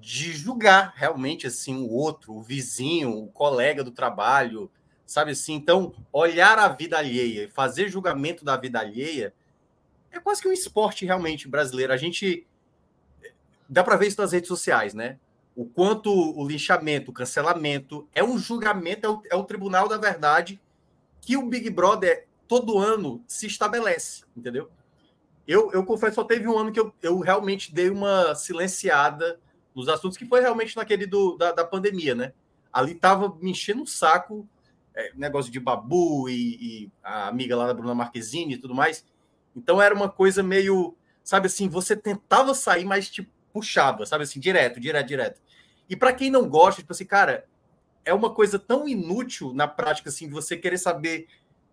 de 0.00 0.32
julgar 0.32 0.94
realmente 0.96 1.46
assim 1.46 1.76
o 1.76 1.90
outro, 1.90 2.34
o 2.34 2.42
vizinho, 2.42 3.16
o 3.16 3.28
colega 3.28 3.84
do 3.84 3.90
trabalho, 3.90 4.70
sabe 5.06 5.32
assim? 5.32 5.54
Então, 5.54 5.92
olhar 6.12 6.58
a 6.58 6.68
vida 6.68 6.96
alheia, 6.96 7.50
fazer 7.50 7.88
julgamento 7.88 8.44
da 8.44 8.56
vida 8.56 8.80
alheia 8.80 9.34
é 10.10 10.18
quase 10.18 10.40
que 10.40 10.48
um 10.48 10.52
esporte 10.52 11.04
realmente 11.04 11.46
brasileiro. 11.46 11.92
A 11.92 11.96
gente 11.96 12.46
dá 13.68 13.84
para 13.84 13.96
ver 13.96 14.08
isso 14.08 14.20
nas 14.20 14.32
redes 14.32 14.48
sociais, 14.48 14.94
né? 14.94 15.18
O 15.54 15.66
quanto 15.66 16.10
o 16.10 16.46
linchamento, 16.46 17.10
o 17.10 17.14
cancelamento 17.14 18.08
é 18.14 18.24
um 18.24 18.38
julgamento, 18.38 19.06
é 19.06 19.10
o, 19.10 19.22
é 19.32 19.36
o 19.36 19.44
tribunal 19.44 19.88
da 19.88 19.98
verdade 19.98 20.60
que 21.20 21.36
o 21.36 21.46
Big 21.46 21.68
Brother 21.68 22.26
todo 22.48 22.78
ano 22.78 23.22
se 23.28 23.46
estabelece, 23.46 24.24
entendeu? 24.36 24.70
Eu, 25.46 25.70
eu 25.72 25.84
confesso, 25.84 26.14
só 26.14 26.24
teve 26.24 26.48
um 26.48 26.58
ano 26.58 26.72
que 26.72 26.80
eu, 26.80 26.92
eu 27.02 27.18
realmente 27.18 27.74
dei 27.74 27.90
uma 27.90 28.34
silenciada 28.34 29.38
nos 29.80 29.88
assuntos, 29.88 30.16
que 30.16 30.26
foi 30.26 30.40
realmente 30.40 30.76
naquele 30.76 31.06
do, 31.06 31.36
da, 31.36 31.52
da 31.52 31.64
pandemia, 31.64 32.14
né? 32.14 32.32
Ali 32.72 32.94
tava 32.94 33.36
me 33.40 33.50
enchendo 33.50 33.82
o 33.82 33.86
saco, 33.86 34.48
é, 34.94 35.12
negócio 35.14 35.50
de 35.50 35.58
babu 35.58 36.28
e, 36.28 36.84
e, 36.84 36.92
a 37.02 37.28
amiga 37.28 37.56
lá 37.56 37.66
da 37.66 37.74
Bruna 37.74 37.94
Marquezine 37.94 38.54
e 38.54 38.58
tudo 38.58 38.74
mais. 38.74 39.04
Então 39.56 39.80
era 39.80 39.94
uma 39.94 40.08
coisa 40.08 40.42
meio, 40.42 40.94
sabe 41.24 41.46
assim, 41.46 41.68
você 41.68 41.96
tentava 41.96 42.54
sair, 42.54 42.84
mas 42.84 43.10
te 43.10 43.28
puxava, 43.52 44.06
sabe 44.06 44.24
assim, 44.24 44.38
direto, 44.38 44.78
direto, 44.78 45.06
direto. 45.06 45.40
E 45.88 45.96
para 45.96 46.12
quem 46.12 46.30
não 46.30 46.48
gosta, 46.48 46.80
tipo 46.82 46.92
assim, 46.92 47.04
cara, 47.04 47.46
é 48.04 48.14
uma 48.14 48.32
coisa 48.32 48.58
tão 48.58 48.88
inútil 48.88 49.52
na 49.52 49.66
prática, 49.66 50.08
assim, 50.08 50.28
você 50.28 50.56
querer 50.56 50.78
saber 50.78 51.26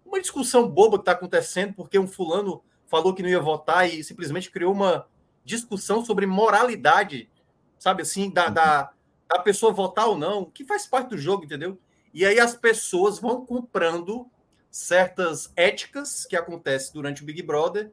uma 0.05 0.19
discussão 0.19 0.67
boba 0.67 0.97
que 0.97 1.01
está 1.03 1.11
acontecendo 1.11 1.73
porque 1.73 1.99
um 1.99 2.07
fulano 2.07 2.63
falou 2.87 3.13
que 3.13 3.21
não 3.21 3.29
ia 3.29 3.39
votar 3.39 3.87
e 3.87 4.03
simplesmente 4.03 4.49
criou 4.49 4.73
uma 4.73 5.05
discussão 5.43 6.03
sobre 6.03 6.25
moralidade 6.25 7.29
sabe 7.79 8.01
assim, 8.01 8.29
da, 8.29 8.49
da, 8.49 8.91
da 9.27 9.39
pessoa 9.39 9.71
votar 9.71 10.07
ou 10.07 10.17
não, 10.17 10.45
que 10.45 10.65
faz 10.65 10.85
parte 10.85 11.09
do 11.09 11.17
jogo, 11.17 11.45
entendeu? 11.45 11.79
E 12.13 12.25
aí 12.25 12.39
as 12.39 12.55
pessoas 12.55 13.19
vão 13.19 13.45
comprando 13.45 14.29
certas 14.69 15.51
éticas 15.55 16.25
que 16.25 16.35
acontecem 16.35 16.93
durante 16.93 17.23
o 17.23 17.25
Big 17.25 17.41
Brother, 17.41 17.91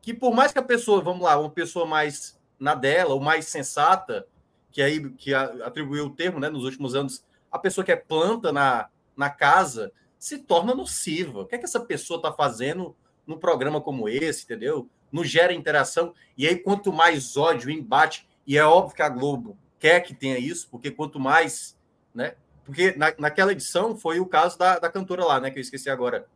que 0.00 0.12
por 0.12 0.34
mais 0.34 0.52
que 0.52 0.58
a 0.58 0.62
pessoa, 0.62 1.00
vamos 1.00 1.22
lá, 1.22 1.38
uma 1.38 1.50
pessoa 1.50 1.86
mais 1.86 2.38
na 2.58 2.74
dela, 2.74 3.14
ou 3.14 3.20
mais 3.20 3.46
sensata, 3.46 4.26
que 4.70 4.80
aí 4.80 5.10
que 5.10 5.34
atribuiu 5.34 6.06
o 6.06 6.14
termo, 6.14 6.40
né, 6.40 6.48
nos 6.48 6.64
últimos 6.64 6.94
anos, 6.94 7.24
a 7.50 7.58
pessoa 7.58 7.84
que 7.84 7.92
é 7.92 7.96
planta 7.96 8.52
na, 8.52 8.88
na 9.16 9.28
casa 9.28 9.92
se 10.18 10.38
torna 10.38 10.74
nociva. 10.74 11.40
O 11.40 11.46
que 11.46 11.54
é 11.54 11.58
que 11.58 11.64
essa 11.64 11.80
pessoa 11.80 12.16
está 12.16 12.32
fazendo 12.32 12.96
num 13.26 13.36
programa 13.36 13.80
como 13.80 14.08
esse, 14.08 14.44
entendeu? 14.44 14.88
Não 15.10 15.24
gera 15.24 15.52
interação. 15.52 16.14
E 16.36 16.46
aí, 16.46 16.56
quanto 16.56 16.92
mais 16.92 17.36
ódio, 17.36 17.70
embate, 17.70 18.28
e 18.46 18.58
é 18.58 18.64
óbvio 18.64 18.96
que 18.96 19.02
a 19.02 19.08
Globo 19.08 19.56
quer 19.78 20.00
que 20.00 20.14
tenha 20.14 20.38
isso, 20.38 20.68
porque 20.70 20.90
quanto 20.90 21.18
mais, 21.18 21.76
né? 22.14 22.34
Porque 22.64 22.94
na, 22.96 23.12
naquela 23.18 23.52
edição 23.52 23.96
foi 23.96 24.20
o 24.20 24.26
caso 24.26 24.58
da, 24.58 24.78
da 24.78 24.88
cantora 24.88 25.24
lá, 25.24 25.40
né? 25.40 25.50
Que 25.50 25.58
eu 25.58 25.62
esqueci 25.62 25.90
agora. 25.90 26.26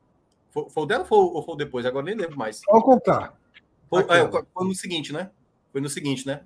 Foi, 0.51 0.69
foi 0.69 0.83
o 0.83 0.87
dela 0.87 1.03
ou 1.03 1.07
foi, 1.07 1.19
ou 1.19 1.43
foi 1.43 1.57
depois? 1.57 1.87
Agora 1.87 2.05
nem 2.05 2.15
lembro 2.15 2.37
mais. 2.37 2.61
Vou 2.69 2.83
contar. 2.83 3.35
Foi, 3.89 4.03
é, 4.03 4.29
foi, 4.29 4.67
no 4.67 4.75
seguinte, 4.75 5.13
né? 5.13 5.31
Foi 5.73 5.81
no 5.81 5.89
seguinte, 5.89 6.27
né? 6.27 6.43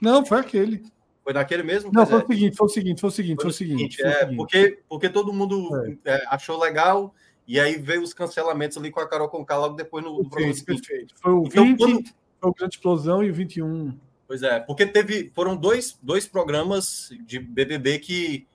Não, 0.00 0.24
foi 0.24 0.38
aquele. 0.38 0.84
Foi 1.24 1.32
naquele 1.32 1.62
mesmo? 1.62 1.90
Não, 1.92 2.06
foi 2.06 2.20
é. 2.20 2.24
o 2.24 2.26
seguinte, 2.26 2.56
foi 2.56 2.66
o 2.66 2.70
seguinte, 2.70 3.00
foi 3.00 3.08
o 3.08 3.12
seguinte, 3.12 3.40
foi, 3.42 3.50
o 3.50 3.52
seguinte. 3.52 3.96
Foi 3.96 4.10
o 4.10 4.12
seguinte. 4.12 4.32
É, 4.32 4.36
porque, 4.36 4.78
porque 4.88 5.08
todo 5.08 5.32
mundo 5.32 5.98
é. 6.04 6.16
É, 6.16 6.24
achou 6.28 6.58
legal 6.58 7.14
e 7.46 7.58
aí 7.58 7.76
veio 7.76 8.02
os 8.02 8.12
cancelamentos 8.12 8.76
ali 8.76 8.90
com 8.90 9.00
a 9.00 9.08
Carol 9.08 9.28
Conká 9.28 9.56
logo 9.56 9.74
depois 9.74 10.04
no, 10.04 10.18
no 10.18 10.28
programa 10.28 10.54
Perfeito. 10.64 11.14
Foi 11.20 11.32
o 11.32 11.44
então, 11.46 11.64
20, 11.64 11.78
quando... 11.78 12.08
foi 12.40 12.50
o 12.50 12.54
Grande 12.54 12.74
Explosão 12.76 13.24
e 13.24 13.30
o 13.30 13.34
21. 13.34 13.98
Pois 14.26 14.42
é, 14.42 14.60
porque 14.60 14.86
teve, 14.86 15.30
foram 15.34 15.56
dois, 15.56 15.98
dois 16.02 16.26
programas 16.26 17.10
de 17.26 17.38
BBB 17.38 17.98
que 17.98 18.46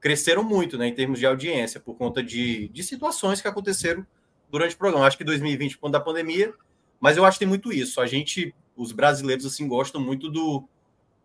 cresceram 0.00 0.44
muito, 0.44 0.76
né, 0.76 0.86
em 0.86 0.94
termos 0.94 1.18
de 1.18 1.26
audiência, 1.26 1.80
por 1.80 1.96
conta 1.96 2.22
de, 2.22 2.68
de 2.68 2.82
situações 2.82 3.40
que 3.40 3.48
aconteceram 3.48 4.06
durante 4.50 4.74
o 4.74 4.78
programa. 4.78 5.06
Acho 5.06 5.16
que 5.16 5.24
2020, 5.24 5.78
quando 5.78 5.94
da 5.94 6.00
pandemia, 6.00 6.52
mas 7.00 7.16
eu 7.16 7.24
acho 7.24 7.36
que 7.36 7.44
tem 7.44 7.48
muito 7.48 7.72
isso. 7.72 8.00
A 8.00 8.06
gente, 8.06 8.54
os 8.76 8.92
brasileiros, 8.92 9.46
assim, 9.46 9.66
gostam 9.66 10.00
muito 10.00 10.30
do, 10.30 10.68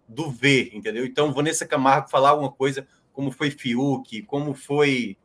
do 0.08 0.32
ver, 0.32 0.72
entendeu? 0.74 1.06
Então, 1.06 1.34
Vanessa 1.34 1.68
Camargo 1.68 2.10
falar 2.10 2.30
alguma 2.30 2.52
coisa, 2.52 2.88
como 3.14 3.32
foi 3.32 3.52
Fiuk, 3.52 4.24
como 4.24 4.54
foi 4.54 5.18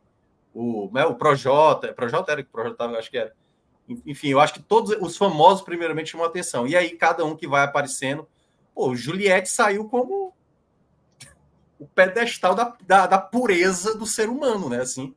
o, 0.53 0.89
né, 0.93 1.05
o 1.05 1.15
Projota, 1.15 1.93
Projota 1.93 2.33
era 2.33 2.43
que 2.43 2.49
Projota, 2.49 2.85
acho 2.85 3.09
que 3.09 3.17
era. 3.17 3.33
Enfim, 4.05 4.29
eu 4.29 4.39
acho 4.39 4.53
que 4.53 4.61
todos 4.61 4.95
os 4.99 5.15
famosos, 5.15 5.63
primeiramente, 5.63 6.11
chamam 6.11 6.27
atenção. 6.27 6.67
E 6.67 6.75
aí, 6.75 6.89
cada 6.91 7.23
um 7.23 7.35
que 7.35 7.47
vai 7.47 7.63
aparecendo 7.63 8.27
Pô, 8.75 8.93
Juliette 8.93 9.49
saiu 9.49 9.85
como 9.85 10.33
o 11.79 11.87
pedestal 11.87 12.53
da, 12.53 12.75
da, 12.85 13.07
da, 13.07 13.17
pureza 13.17 13.95
do 13.97 14.05
ser 14.05 14.27
humano, 14.27 14.67
né? 14.67 14.81
Assim, 14.81 15.15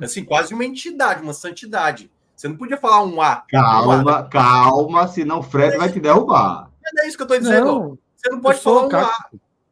assim, 0.00 0.24
quase 0.24 0.54
uma 0.54 0.64
entidade, 0.64 1.20
uma 1.20 1.34
santidade. 1.34 2.08
Você 2.36 2.46
não 2.46 2.56
podia 2.56 2.76
falar 2.76 3.02
um 3.02 3.20
A. 3.20 3.44
Calma, 3.50 4.04
um 4.04 4.08
A. 4.08 4.22
calma, 4.22 5.08
senão 5.08 5.40
o 5.40 5.42
Fred 5.42 5.74
é 5.74 5.78
vai 5.78 5.92
te 5.92 5.98
derrubar. 5.98 6.70
É 6.98 7.08
isso 7.08 7.16
que 7.16 7.24
eu 7.24 7.26
tô 7.26 7.36
dizendo. 7.36 7.64
Não, 7.66 7.98
você 8.16 8.30
não 8.30 8.40
pode 8.40 8.60
falar 8.60 8.86
um 8.86 8.96
A. 8.96 9.30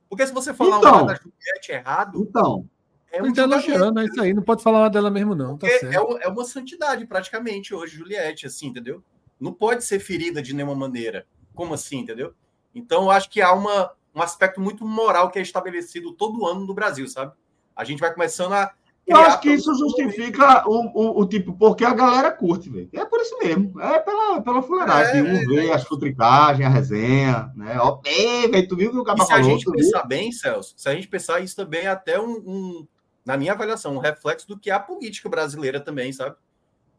Porque 0.09 0.27
se 0.27 0.33
você 0.33 0.53
falar 0.53 0.79
então, 0.79 0.95
um 0.97 0.99
A 0.99 1.03
da 1.05 1.15
Juliette 1.15 1.73
errado. 1.73 2.21
Então. 2.21 2.69
É 3.11 3.23
um 3.23 3.27
então, 3.27 3.45
elogiando, 3.45 4.01
é 4.01 4.05
isso 4.05 4.21
aí. 4.21 4.35
Não 4.35 4.43
pode 4.43 4.63
falar 4.63 4.81
uma 4.81 4.91
dela 4.91 5.11
mesmo, 5.11 5.35
não. 5.35 5.57
Tá 5.57 5.67
é, 5.67 5.95
é 5.95 6.29
uma 6.29 6.45
santidade, 6.45 7.07
praticamente, 7.07 7.73
hoje, 7.73 7.97
Juliette, 7.97 8.47
assim, 8.47 8.67
entendeu? 8.67 9.03
Não 9.41 9.53
pode 9.53 9.85
ser 9.85 9.99
ferida 10.01 10.43
de 10.43 10.53
nenhuma 10.53 10.75
maneira. 10.75 11.25
Como 11.55 11.73
assim, 11.73 12.01
entendeu? 12.01 12.35
Então, 12.75 13.05
eu 13.05 13.11
acho 13.11 13.31
que 13.31 13.41
há 13.41 13.53
uma, 13.53 13.93
um 14.15 14.23
aspecto 14.23 14.61
muito 14.61 14.85
moral 14.85 15.31
que 15.31 15.39
é 15.39 15.43
estabelecido 15.43 16.13
todo 16.13 16.47
ano 16.47 16.67
no 16.67 16.75
Brasil, 16.75 17.07
sabe? 17.09 17.33
A 17.75 17.85
gente 17.85 18.01
vai 18.01 18.13
começando 18.13 18.53
a. 18.53 18.73
Eu 19.07 19.17
acho 19.17 19.41
que 19.41 19.51
isso 19.51 19.75
justifica 19.75 20.69
o, 20.69 20.83
o, 20.93 21.21
o, 21.23 21.27
tipo, 21.27 21.55
porque 21.55 21.83
a 21.83 21.95
galera 21.95 22.31
curte, 22.31 22.69
velho. 22.69 22.91
É 22.93 23.07
por 23.07 23.21
isso 23.21 23.39
mesmo. 23.39 23.81
É 23.81 23.99
pela, 24.01 24.43
pela 24.43 24.61
fuleiragem. 24.61 25.21
É, 25.21 25.23
um 25.23 25.37
é, 25.37 25.45
vê 25.47 25.67
é. 25.69 25.73
as 25.73 25.85
futricagens, 25.85 26.67
a 26.67 26.69
resenha, 26.69 27.51
né? 27.57 27.79
Ó, 27.81 28.01
velho, 28.03 28.69
tu 28.69 28.77
viu 28.77 28.91
que 28.91 28.99
o 28.99 29.05
cara 29.05 29.17
falou? 29.17 29.33
Se 29.33 29.33
a 29.33 29.43
gente 29.43 29.65
pensar 29.65 30.01
viu? 30.01 30.09
bem, 30.09 30.31
Celso, 30.31 30.75
se 30.77 30.87
a 30.87 30.95
gente 30.95 31.09
pensar, 31.09 31.41
isso 31.41 31.57
também 31.57 31.83
é 31.83 31.89
até 31.89 32.21
um, 32.21 32.33
um, 32.33 32.87
na 33.25 33.39
minha 33.39 33.53
avaliação, 33.53 33.95
um 33.95 33.99
reflexo 33.99 34.47
do 34.47 34.59
que 34.59 34.71
é 34.71 34.75
a 34.75 34.81
política 34.81 35.29
brasileira 35.29 35.81
também, 35.81 36.13
sabe? 36.13 36.37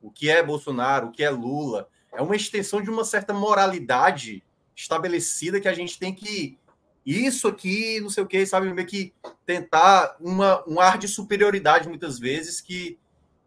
O 0.01 0.09
que 0.09 0.31
é 0.31 0.41
Bolsonaro, 0.41 1.07
o 1.07 1.11
que 1.11 1.23
é 1.23 1.29
Lula. 1.29 1.87
É 2.11 2.21
uma 2.23 2.35
extensão 2.35 2.81
de 2.81 2.89
uma 2.89 3.05
certa 3.05 3.33
moralidade 3.33 4.43
estabelecida 4.81 5.59
que 5.59 5.67
a 5.67 5.73
gente 5.73 5.99
tem 5.99 6.13
que 6.13 6.57
isso 7.05 7.47
aqui, 7.47 7.99
não 8.01 8.09
sei 8.09 8.23
o 8.23 8.27
que, 8.27 8.45
sabe, 8.45 8.71
meio 8.73 8.87
que 8.87 9.13
tentar 9.45 10.15
uma, 10.19 10.63
um 10.67 10.79
ar 10.79 10.97
de 10.97 11.07
superioridade 11.07 11.87
muitas 11.87 12.19
vezes 12.19 12.61
que, 12.61 12.99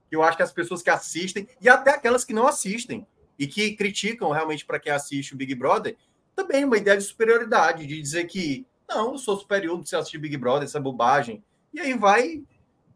que 0.09 0.17
eu 0.17 0.23
acho 0.23 0.37
que 0.37 0.43
as 0.43 0.53
pessoas 0.53 0.83
que 0.83 0.91
assistem 0.91 1.47
e 1.61 1.69
até 1.69 1.91
aquelas 1.91 2.25
que 2.25 2.33
não 2.33 2.47
assistem 2.47 3.07
e 3.39 3.47
que 3.47 3.77
criticam 3.77 4.31
realmente 4.31 4.65
para 4.65 4.81
quem 4.81 4.93
assiste 4.93 5.35
o 5.35 5.37
Big 5.37 5.55
Brother, 5.55 5.97
também 6.35 6.65
uma 6.65 6.77
ideia 6.77 6.97
de 6.97 7.05
superioridade, 7.05 7.87
de 7.87 8.01
dizer 8.01 8.25
que 8.27 8.67
não, 8.89 9.13
eu 9.13 9.19
sou 9.19 9.37
superior, 9.39 9.75
não 9.75 9.81
precisa 9.81 10.01
assistir 10.01 10.19
Big 10.19 10.37
Brother, 10.37 10.65
essa 10.65 10.81
bobagem, 10.81 11.43
E 11.73 11.81
aí 11.81 11.95
vai 11.95 12.43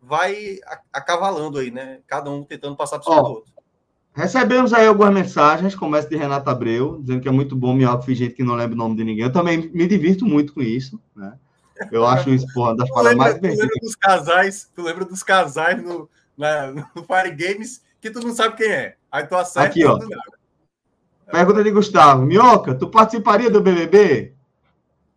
vai 0.02 0.60
acavalando 0.92 1.58
aí, 1.58 1.70
né? 1.70 2.00
Cada 2.06 2.30
um 2.30 2.44
tentando 2.44 2.76
passar 2.76 2.98
por 2.98 3.04
cima 3.04 3.22
do 3.22 3.28
outro. 3.28 3.52
Recebemos 4.16 4.72
aí 4.72 4.86
algumas 4.86 5.12
mensagens, 5.12 5.74
começa 5.74 6.08
de 6.08 6.16
Renato 6.16 6.48
Abreu, 6.48 6.98
dizendo 7.02 7.20
que 7.20 7.28
é 7.28 7.30
muito 7.30 7.54
bom 7.54 7.74
Minhoca 7.74 8.02
fingir 8.02 8.34
que 8.34 8.42
não 8.42 8.54
lembra 8.54 8.74
o 8.74 8.78
nome 8.78 8.96
de 8.96 9.04
ninguém. 9.04 9.24
Eu 9.24 9.30
também 9.30 9.70
me 9.74 9.86
divirto 9.86 10.24
muito 10.24 10.54
com 10.54 10.62
isso, 10.62 10.98
né? 11.14 11.34
Eu 11.92 12.06
acho 12.06 12.30
isso, 12.30 12.46
porra, 12.54 12.74
das 12.74 12.88
paradas 12.88 13.18
mais 13.18 13.34
Tu 13.34 13.42
lembra 13.42 13.68
dos 13.82 13.94
casais, 13.94 14.70
tu 14.74 14.82
lembra 14.82 15.04
dos 15.04 15.22
casais 15.22 15.82
no, 15.82 16.08
na, 16.34 16.72
no 16.72 17.04
Fire 17.04 17.30
Games 17.30 17.82
que 18.00 18.10
tu 18.10 18.20
não 18.20 18.34
sabe 18.34 18.56
quem 18.56 18.72
é. 18.72 18.96
Aí 19.12 19.26
tu 19.26 19.34
acerta. 19.36 19.68
Aqui, 19.68 19.84
ó. 19.84 19.98
Pergunta 21.30 21.62
de 21.62 21.70
Gustavo. 21.70 22.22
Minhoca, 22.22 22.74
tu 22.74 22.88
participaria 22.88 23.50
do 23.50 23.60
BBB? 23.60 24.32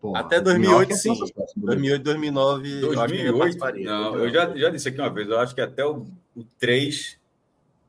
Porra, 0.02 0.20
Até 0.20 0.42
2008, 0.42 0.92
é 0.92 0.96
sim. 0.96 1.14
2008, 1.56 2.04
2009, 2.04 2.82
2008, 2.82 3.66
eu 3.66 3.86
Não, 3.86 4.18
eu 4.18 4.30
já, 4.30 4.58
já 4.58 4.70
disse 4.70 4.90
aqui 4.90 5.00
uma 5.00 5.10
vez, 5.10 5.30
eu 5.30 5.40
acho 5.40 5.56
que 5.56 5.62
até 5.62 5.86
o, 5.86 6.06
o 6.36 6.44
3 6.60 7.18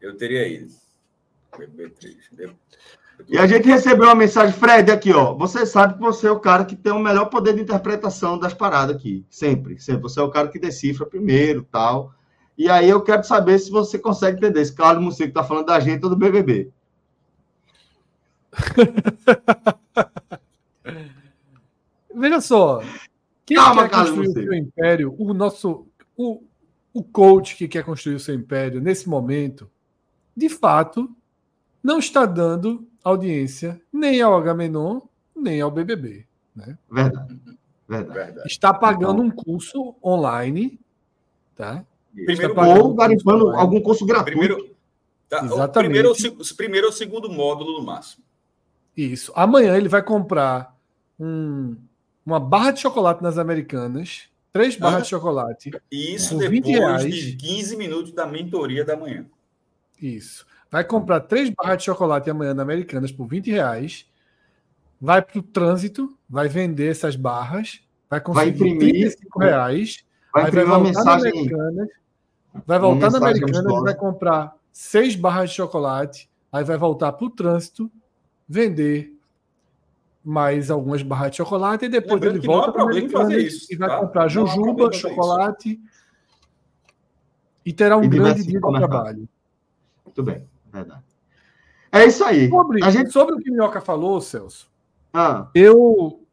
eu 0.01 0.17
teria 0.17 0.47
ido. 0.47 0.80
BBB3. 1.67 2.55
E 3.29 3.39
a 3.39 3.47
gente 3.47 3.67
recebeu 3.67 4.07
uma 4.07 4.15
mensagem, 4.15 4.55
Fred, 4.55 4.91
aqui, 4.91 5.13
ó. 5.13 5.35
Você 5.35 5.67
sabe 5.67 5.95
que 5.95 6.01
você 6.01 6.27
é 6.27 6.31
o 6.31 6.41
cara 6.41 6.65
que 6.65 6.75
tem 6.75 6.93
o 6.93 6.99
melhor 6.99 7.27
poder 7.27 7.55
de 7.55 7.61
interpretação 7.61 8.39
das 8.39 8.55
paradas 8.55 8.97
aqui. 8.97 9.25
Sempre. 9.29 9.79
sempre. 9.79 10.03
Você 10.03 10.21
é 10.21 10.23
o 10.23 10.31
cara 10.31 10.49
que 10.49 10.59
decifra 10.59 11.07
primeiro 11.07 11.67
tal. 11.71 12.15
E 12.57 12.69
aí 12.69 12.89
eu 12.89 13.03
quero 13.03 13.25
saber 13.25 13.59
se 13.59 13.71
você 13.71 13.99
consegue 13.99 14.39
entender. 14.39 14.61
Esse 14.61 14.75
Carlos 14.75 15.03
Musseco 15.03 15.33
tá 15.33 15.45
falando 15.45 15.67
da 15.67 15.81
gente 15.81 16.05
ou 16.05 16.11
do 16.11 16.17
BBB. 16.17 16.71
Veja 22.15 22.41
só. 22.41 22.83
Quem 23.47 23.57
Calma, 23.57 23.89
quer 23.89 23.97
construir 23.97 24.29
o 24.29 24.33
seu 24.33 24.55
império, 24.55 25.15
o 25.19 25.33
nosso. 25.33 25.87
O, 26.17 26.43
o 26.93 27.03
coach 27.03 27.57
que 27.57 27.67
quer 27.67 27.85
construir 27.85 28.17
o 28.17 28.21
seu 28.21 28.35
império 28.35 28.81
nesse 28.81 29.09
momento, 29.09 29.71
de 30.37 30.49
fato, 30.49 31.09
não 31.83 31.99
está 31.99 32.27
dando 32.27 32.87
audiência 33.03 33.81
nem 33.93 34.21
ao 34.21 34.37
Agamenon, 34.37 35.01
nem 35.35 35.61
ao 35.61 35.71
BBB. 35.71 36.27
Né? 36.55 36.77
Verdade. 36.91 37.41
Verdade. 37.89 38.43
Está 38.47 38.73
pagando 38.73 39.21
um 39.21 39.31
curso 39.31 39.97
online, 40.05 40.79
tá? 41.57 41.85
Primeiro, 42.15 42.55
ou 42.79 42.95
garimpando 42.95 43.51
algum 43.51 43.81
curso 43.81 44.07
gratuito. 44.07 44.39
Primeiro, 44.39 44.77
tá, 45.29 45.45
Exatamente. 45.45 45.93
Primeiro, 45.93 46.57
primeiro 46.57 46.87
ou 46.87 46.93
segundo 46.93 47.29
módulo 47.29 47.79
no 47.79 47.85
máximo. 47.85 48.23
Isso. 48.97 49.33
Amanhã 49.35 49.77
ele 49.77 49.89
vai 49.89 50.03
comprar 50.03 50.77
um, 51.19 51.77
uma 52.25 52.39
barra 52.39 52.73
de 52.73 52.81
chocolate 52.81 53.23
nas 53.23 53.39
Americanas, 53.39 54.29
três 54.53 54.77
barras 54.77 55.01
ah, 55.01 55.03
de 55.03 55.09
chocolate. 55.09 55.71
Isso 55.91 56.37
depois 56.39 57.03
de 57.03 57.37
15 57.37 57.77
minutos 57.77 58.13
da 58.13 58.27
mentoria 58.27 58.85
da 58.85 58.97
manhã. 58.97 59.27
Isso. 60.01 60.47
Vai 60.71 60.85
comprar 60.85 61.21
três 61.21 61.51
barras 61.51 61.79
de 61.79 61.85
chocolate 61.85 62.31
amanhã 62.31 62.55
na 62.55 62.63
Americanas 62.63 63.11
por 63.11 63.27
20 63.27 63.51
reais. 63.51 64.07
Vai 65.01 65.21
para 65.21 65.39
o 65.39 65.43
trânsito, 65.43 66.17
vai 66.29 66.49
vender 66.49 66.91
essas 66.91 67.17
barras, 67.17 67.81
vai 68.09 68.21
conseguir 68.21 68.59
vai 68.59 68.71
imprimir, 68.71 68.91
35 68.91 69.39
reais. 69.41 70.05
Vai, 70.33 70.51
vai 70.51 70.65
voltar 70.65 71.05
na 71.05 71.13
Americanas, 71.15 71.89
vai 72.67 72.79
voltar 72.79 73.11
na 73.11 73.19
Americanas 73.19 73.73
e 73.73 73.81
vai 73.83 73.95
comprar 73.95 74.57
seis 74.73 75.17
barras 75.17 75.51
de 75.51 75.57
chocolate. 75.57 76.31
Aí 76.53 76.63
vai 76.63 76.77
voltar 76.77 77.13
para 77.13 77.27
o 77.27 77.31
trânsito, 77.31 77.91
vender 78.49 79.17
mais 80.23 80.71
algumas 80.71 81.03
barras 81.03 81.33
de 81.33 81.39
chocolate 81.39 81.87
e 81.87 81.89
depois 81.89 82.21
Lembrando 82.21 82.37
ele 82.37 82.47
volta 82.47 82.73
para 82.73 82.83
Americanas 82.83 83.71
e 83.71 83.77
vai 83.77 83.89
tá? 83.89 83.99
comprar 83.99 84.29
jujuba, 84.29 84.93
chocolate 84.93 85.81
e 87.65 87.73
terá 87.73 87.97
um 87.97 88.05
e 88.05 88.09
grande 88.09 88.45
dia 88.45 88.61
de 88.61 88.71
trabalho. 88.71 89.29
Muito 90.05 90.23
bem. 90.23 90.50
Verdade. 90.73 91.05
É 91.93 92.05
isso 92.05 92.25
aí. 92.25 92.49
Sobre, 92.49 92.85
a 92.85 92.91
gente... 92.91 93.13
sobre 93.13 93.35
o 93.35 93.39
que 93.39 93.51
Minhoca 93.51 93.81
falou, 93.81 94.21
Celso, 94.21 94.71
ah. 95.13 95.49
eu, 95.55 96.25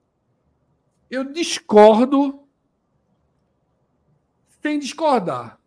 eu 1.09 1.23
discordo 1.31 2.39
sem 4.61 4.77
discordar. 4.79 5.57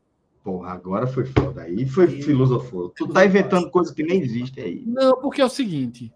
Porra, 0.42 0.72
agora 0.72 1.06
foi 1.06 1.26
foda. 1.26 1.62
Aí 1.62 1.86
foi 1.86 2.06
filosofou. 2.06 2.90
Tu 2.90 3.06
tá 3.08 3.24
inventando 3.24 3.70
coisa 3.70 3.94
que 3.94 4.02
nem 4.02 4.20
existe 4.20 4.60
aí. 4.60 4.82
Não, 4.86 5.20
porque 5.20 5.40
é 5.40 5.44
o 5.44 5.50
seguinte. 5.50 6.12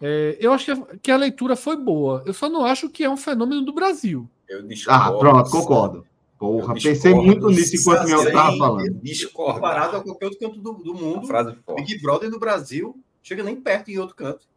É, 0.00 0.36
eu 0.40 0.52
acho 0.52 0.64
que 0.64 0.70
a, 0.70 0.98
que 1.02 1.10
a, 1.10 1.16
leitura 1.16 1.54
foi 1.54 1.76
boa. 1.76 2.22
Eu 2.24 2.32
só 2.32 2.48
não 2.48 2.64
acho 2.64 2.88
que 2.88 3.04
é 3.04 3.10
um 3.10 3.18
fenômeno 3.18 3.62
do 3.62 3.72
Brasil. 3.72 4.28
Eu 4.48 4.62
discordo. 4.62 5.02
Ah, 5.02 5.18
pronto, 5.18 5.50
concordo. 5.50 6.06
Porra, 6.40 6.72
pensei 6.72 7.12
muito 7.12 7.50
nisso 7.50 7.76
enquanto 7.76 8.08
meu 8.08 8.22
estava 8.22 8.56
falando. 8.56 8.94
Discordo. 9.02 9.54
Comparado 9.56 9.96
a 9.98 10.00
qualquer 10.00 10.24
outro 10.24 10.40
canto 10.40 10.58
do, 10.58 10.72
do 10.72 10.94
mundo, 10.94 11.26
frase 11.26 11.54
Big 11.76 12.00
Brother 12.00 12.30
no 12.30 12.40
Brasil 12.40 12.98
chega 13.22 13.42
nem 13.42 13.60
perto 13.60 13.90
em 13.90 13.98
outro 13.98 14.16
canto. 14.16 14.48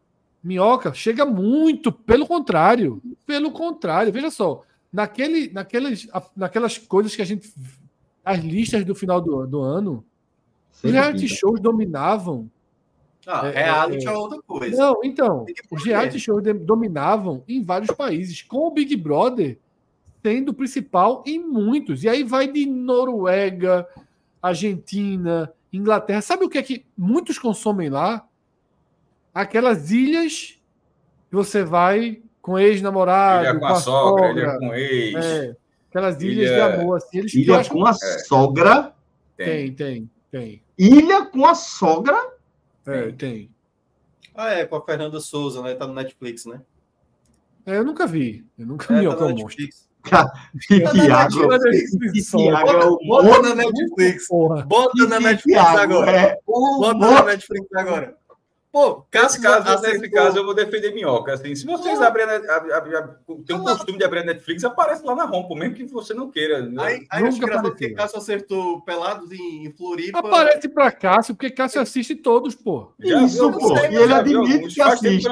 Minhoca 0.42 0.94
chega 0.94 1.26
muito, 1.26 1.92
pelo 1.92 2.26
contrário. 2.26 3.02
Pelo 3.26 3.52
contrário, 3.52 4.14
veja 4.14 4.32
só. 4.32 4.64
Naquele, 4.94 5.52
naquelas, 5.52 6.08
naquelas 6.34 6.78
coisas 6.78 7.14
que 7.14 7.22
a 7.22 7.26
gente. 7.26 7.54
As 8.24 8.40
listas 8.40 8.86
do 8.86 8.96
final 8.96 9.20
do, 9.20 9.46
do 9.46 9.62
ano, 9.62 10.06
os 10.82 10.90
reality 10.90 11.28
shows 11.28 11.60
dominavam. 11.60 12.50
Ah, 13.28 13.46
é, 13.48 13.66
reality 13.66 14.08
é, 14.08 14.10
é 14.10 14.14
outra 14.14 14.42
coisa. 14.42 14.78
Não, 14.78 15.02
então, 15.04 15.46
os 15.70 15.84
reality 15.84 16.18
shows 16.18 16.42
dominavam 16.62 17.44
em 17.46 17.62
vários 17.62 17.92
países. 17.92 18.42
Com 18.42 18.68
o 18.68 18.72
Big 18.72 18.96
Brother, 18.96 19.60
sendo 20.24 20.54
principal 20.54 21.22
em 21.28 21.38
muitos. 21.38 22.04
E 22.04 22.10
aí 22.10 22.24
vai 22.24 22.50
de 22.50 22.66
Noruega, 22.66 23.86
Argentina, 24.42 25.54
Inglaterra. 25.72 26.22
Sabe 26.22 26.46
o 26.46 26.50
que 26.50 26.58
é 26.58 26.64
que 26.64 26.86
muitos 26.98 27.38
consomem 27.38 27.90
lá? 27.90 28.26
Aquelas 29.34 29.92
ilhas 29.92 30.58
que 31.30 31.36
você 31.36 31.64
vai 31.64 32.22
com 32.42 32.58
ex-namorado. 32.58 33.44
Ilha 33.44 33.60
com, 33.60 33.66
a, 33.66 33.76
sogra, 33.76 34.28
sogra, 34.28 34.42
ilha 34.42 34.60
com 34.60 34.74
ex. 34.74 35.26
É, 35.26 35.56
aquelas 35.90 36.22
ilhas 36.22 36.50
ilha... 36.50 36.56
de 36.56 36.62
amor. 36.62 36.98
Assim, 36.98 37.18
eles 37.18 37.34
ilha 37.34 37.66
com 37.66 37.86
a 37.86 37.92
é. 37.92 37.94
sogra? 37.94 38.94
Tem, 39.36 39.74
tem, 39.74 40.10
tem. 40.32 40.64
Ilha 40.78 41.26
com 41.26 41.46
a 41.46 41.54
sogra? 41.54 42.34
É, 42.86 43.12
tem. 43.12 43.50
Ah, 44.36 44.52
é, 44.52 44.66
com 44.66 44.76
a 44.76 44.86
Fernanda 44.86 45.20
Souza, 45.20 45.62
né? 45.62 45.76
Tá 45.76 45.86
no 45.86 45.94
Netflix, 45.94 46.46
né? 46.46 46.62
É, 47.66 47.78
eu 47.78 47.84
nunca 47.84 48.06
vi. 48.08 48.46
Eu 48.58 48.66
nunca 48.66 48.94
é, 48.94 49.00
vi 49.00 49.08
tá 49.08 49.28
o 51.40 51.48
Netflix. 51.48 52.30
Tiago. 52.30 53.00
Bota 53.08 53.42
na 53.42 53.56
Netflix. 53.56 54.28
Bota 54.66 55.08
na 55.08 55.20
Netflix 55.20 55.60
agora. 55.60 56.12
É 56.12 56.40
Bota 56.46 56.98
na 57.00 57.24
Netflix 57.24 57.68
agora. 57.74 58.16
Pô, 58.74 59.06
caso, 59.12 59.40
caso, 59.40 59.84
nesse 59.84 60.10
caso, 60.10 60.36
eu 60.36 60.44
vou 60.44 60.56
defender 60.56 60.96
minhoca. 60.96 61.34
Assim, 61.34 61.54
se 61.54 61.64
vocês 61.64 62.02
abrirem 62.02 62.42
tem 63.46 63.56
um 63.56 63.64
costume 63.64 64.00
de 64.00 64.04
abrir 64.04 64.22
a 64.22 64.24
Netflix, 64.24 64.64
aparece 64.64 65.06
lá 65.06 65.14
na 65.14 65.26
rompa, 65.26 65.54
mesmo 65.54 65.76
que 65.76 65.86
você 65.86 66.12
não 66.16 66.32
queira. 66.32 66.64
Né? 66.64 66.84
Aí, 66.84 67.06
aí 67.08 67.24
Nunca 67.24 67.36
engraçado 67.36 67.70
porque 67.70 67.92
Cássio 67.92 68.18
acertou 68.18 68.82
Pelados 68.82 69.32
em 69.32 69.72
Floripa. 69.78 70.18
Aparece 70.18 70.68
pra 70.68 70.92
Cássio, 70.92 71.36
porque 71.36 71.52
Cássio 71.52 71.82
assiste 71.82 72.16
todos, 72.16 72.56
pô. 72.56 72.92
Já 73.00 73.22
Isso, 73.22 73.52
pô. 73.52 73.78
E 73.78 73.96
ele 73.96 74.12
admite 74.12 74.74
que 74.74 74.82
assiste. 74.82 75.30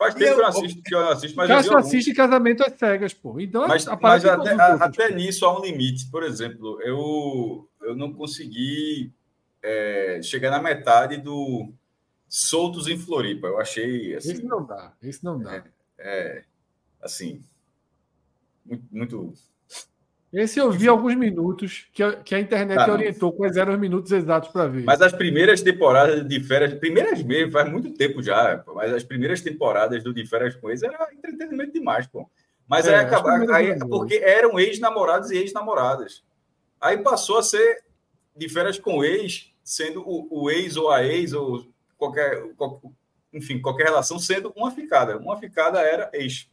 Faz 0.00 0.14
tempo 0.14 0.34
que 0.34 0.40
eu, 0.40 0.46
assisto, 0.46 0.82
que 0.82 0.94
eu 0.94 1.08
assisto, 1.10 1.36
mas. 1.36 1.48
Cássio 1.48 1.76
assiste 1.76 2.14
Casamento 2.14 2.64
às 2.64 2.72
Cegas, 2.72 3.12
pô. 3.12 3.38
Então, 3.38 3.68
mas, 3.68 3.84
mas 3.84 4.24
até, 4.24 4.54
até 4.54 5.14
nisso 5.14 5.44
há 5.44 5.58
um 5.58 5.62
limite. 5.62 6.10
Por 6.10 6.22
exemplo, 6.22 6.80
eu, 6.80 7.68
eu 7.82 7.94
não 7.94 8.10
consegui 8.10 9.12
é, 9.62 10.18
chegar 10.22 10.50
na 10.50 10.62
metade 10.62 11.18
do 11.18 11.70
Soltos 12.26 12.88
em 12.88 12.98
Floripa. 12.98 13.48
Eu 13.48 13.60
achei. 13.60 14.14
Assim, 14.14 14.32
esse 14.32 14.42
não 14.42 14.64
dá, 14.64 14.94
esse 15.02 15.22
não 15.22 15.38
dá. 15.38 15.56
É, 15.56 15.64
é 15.98 16.44
assim. 17.02 17.42
Muito, 18.64 18.86
muito 18.90 19.34
esse 20.32 20.60
eu 20.60 20.70
vi 20.70 20.86
alguns 20.86 21.16
minutos 21.16 21.86
que 21.92 22.02
a, 22.02 22.12
que 22.12 22.34
a 22.34 22.40
internet 22.40 22.76
tá, 22.76 22.92
orientou 22.92 23.32
quais 23.32 23.56
eram 23.56 23.74
os 23.74 23.80
minutos 23.80 24.12
exatos 24.12 24.50
para 24.50 24.68
ver. 24.68 24.84
Mas 24.84 25.02
as 25.02 25.12
primeiras 25.12 25.60
temporadas 25.60 26.26
de 26.26 26.40
férias, 26.40 26.74
primeiras 26.74 27.20
mesmo, 27.22 27.50
faz 27.50 27.68
muito 27.70 27.92
tempo 27.94 28.22
já, 28.22 28.62
mas 28.74 28.92
as 28.92 29.02
primeiras 29.02 29.40
temporadas 29.40 30.04
do 30.04 30.14
de 30.14 30.24
férias 30.24 30.54
com 30.54 30.68
eles 30.68 30.82
era 30.82 31.08
entretenimento 31.12 31.72
demais, 31.72 32.06
pô. 32.06 32.30
Mas 32.68 32.86
é, 32.86 32.94
aí, 32.94 33.04
acaba, 33.04 33.54
aí 33.54 33.76
porque 33.80 34.14
eram 34.14 34.58
ex-namorados 34.60 35.32
e 35.32 35.38
ex-namoradas. 35.38 36.22
Aí 36.80 36.98
passou 36.98 37.38
a 37.38 37.42
ser 37.42 37.82
de 38.36 38.48
férias 38.48 38.78
com 38.78 39.04
ex, 39.04 39.52
sendo 39.64 40.00
o, 40.08 40.44
o 40.44 40.50
ex 40.50 40.76
ou 40.76 40.90
a 40.90 41.04
ex, 41.04 41.32
ou 41.32 41.66
qualquer, 41.98 42.40
qualquer, 42.56 42.90
enfim, 43.32 43.60
qualquer 43.60 43.86
relação 43.86 44.18
sendo 44.18 44.52
uma 44.56 44.70
ficada. 44.70 45.18
Uma 45.18 45.36
ficada 45.36 45.80
era 45.80 46.08
ex. 46.12 46.49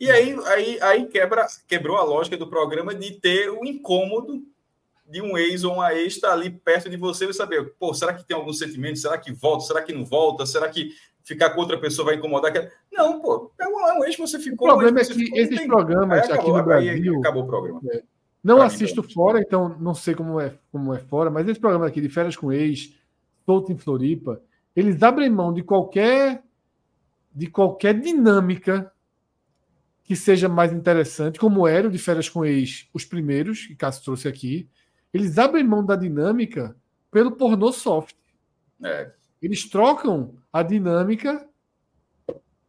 E 0.00 0.10
aí, 0.10 0.36
aí, 0.46 0.78
aí 0.80 1.06
quebra, 1.06 1.46
quebrou 1.66 1.96
a 1.96 2.04
lógica 2.04 2.36
do 2.36 2.46
programa 2.46 2.94
de 2.94 3.12
ter 3.12 3.50
o 3.50 3.64
incômodo 3.64 4.42
de 5.08 5.22
um 5.22 5.36
ex 5.36 5.64
ou 5.64 5.74
uma 5.74 5.94
ex 5.94 6.14
estar 6.14 6.32
ali 6.32 6.50
perto 6.50 6.88
de 6.88 6.96
você 6.96 7.24
e 7.24 7.32
saber, 7.32 7.74
pô, 7.78 7.92
será 7.94 8.12
que 8.12 8.24
tem 8.24 8.36
algum 8.36 8.52
sentimento? 8.52 8.98
Será 8.98 9.18
que 9.18 9.32
volta? 9.32 9.64
Será 9.64 9.82
que 9.82 9.92
não 9.92 10.04
volta? 10.04 10.46
Será 10.46 10.68
que 10.68 10.90
ficar 11.24 11.50
com 11.50 11.60
outra 11.60 11.80
pessoa 11.80 12.06
vai 12.06 12.14
incomodar? 12.16 12.52
Não, 12.92 13.20
pô, 13.20 13.50
é 13.58 13.66
um, 13.66 13.80
é 13.88 13.98
um 13.98 14.04
ex 14.04 14.14
que 14.14 14.20
você 14.20 14.38
ficou. 14.38 14.68
O 14.68 14.70
problema 14.72 15.00
é 15.00 15.04
que 15.04 15.14
ficou, 15.14 15.38
esses 15.38 15.58
tem... 15.58 15.66
programas 15.66 16.18
acabou, 16.20 16.40
aqui 16.40 16.58
no 16.58 16.64
Brasil. 16.64 17.18
acabou 17.18 17.42
o 17.42 17.46
programa. 17.46 17.80
É, 17.90 18.02
Não 18.44 18.62
assisto 18.62 19.02
fora, 19.02 19.40
então 19.40 19.76
não 19.80 19.94
sei 19.94 20.14
como 20.14 20.38
é, 20.38 20.54
como 20.70 20.94
é 20.94 20.98
fora, 20.98 21.30
mas 21.30 21.48
esse 21.48 21.58
programa 21.58 21.86
aqui 21.86 22.00
de 22.00 22.08
Férias 22.08 22.36
com 22.36 22.52
Ex, 22.52 22.94
Solto 23.44 23.72
em 23.72 23.78
Floripa, 23.78 24.42
eles 24.76 25.02
abrem 25.02 25.30
mão 25.30 25.52
de 25.52 25.62
qualquer 25.62 26.42
de 27.34 27.46
qualquer 27.46 27.98
dinâmica 27.98 28.92
que 30.08 30.16
seja 30.16 30.48
mais 30.48 30.72
interessante, 30.72 31.38
como 31.38 31.68
era 31.68 31.86
o 31.86 31.90
de 31.90 31.98
Férias 31.98 32.30
com 32.30 32.42
Ex, 32.42 32.88
os 32.94 33.04
primeiros, 33.04 33.66
que 33.66 33.76
Cássio 33.76 34.02
trouxe 34.02 34.26
aqui. 34.26 34.66
Eles 35.12 35.36
abrem 35.36 35.62
mão 35.62 35.84
da 35.84 35.94
dinâmica 35.96 36.74
pelo 37.10 37.32
pornô 37.32 37.70
soft. 37.70 38.16
É. 38.82 39.12
Eles 39.42 39.68
trocam 39.68 40.34
a 40.50 40.62
dinâmica 40.62 41.46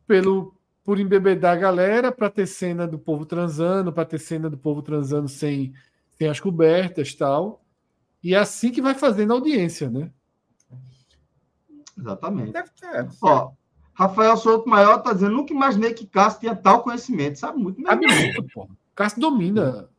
pelo 0.06 0.54
por 0.84 1.00
embebedar 1.00 1.56
a 1.56 1.60
galera 1.60 2.12
para 2.12 2.30
ter 2.30 2.46
cena 2.46 2.86
do 2.86 3.00
povo 3.00 3.26
transando, 3.26 3.94
para 3.94 4.04
ter 4.04 4.20
cena 4.20 4.50
do 4.50 4.58
povo 4.58 4.82
transando 4.82 5.30
sem, 5.30 5.74
sem 6.18 6.28
as 6.28 6.42
cobertas 6.42 7.14
tal. 7.14 7.64
E 8.22 8.34
é 8.36 8.38
assim 8.38 8.70
que 8.70 8.82
vai 8.82 8.96
fazendo 8.96 9.32
a 9.32 9.36
audiência, 9.36 9.90
né? 9.90 10.12
Exatamente. 11.98 12.52
Ó, 13.22 13.52
Rafael 14.00 14.38
Souto 14.38 14.70
Maior 14.70 15.00
está 15.00 15.12
dizendo, 15.12 15.36
nunca 15.36 15.54
imaginei 15.54 15.94
que 15.94 16.08
Cássio 16.08 16.40
tinha 16.40 16.56
tal 16.56 16.84
conhecimento. 16.84 17.38
Sabe 17.38 17.60
muito 17.60 17.82
Sabe 17.82 18.08
muito, 18.08 18.46
pô. 18.54 18.70
Cássio 18.96 19.20
domina. 19.20 19.90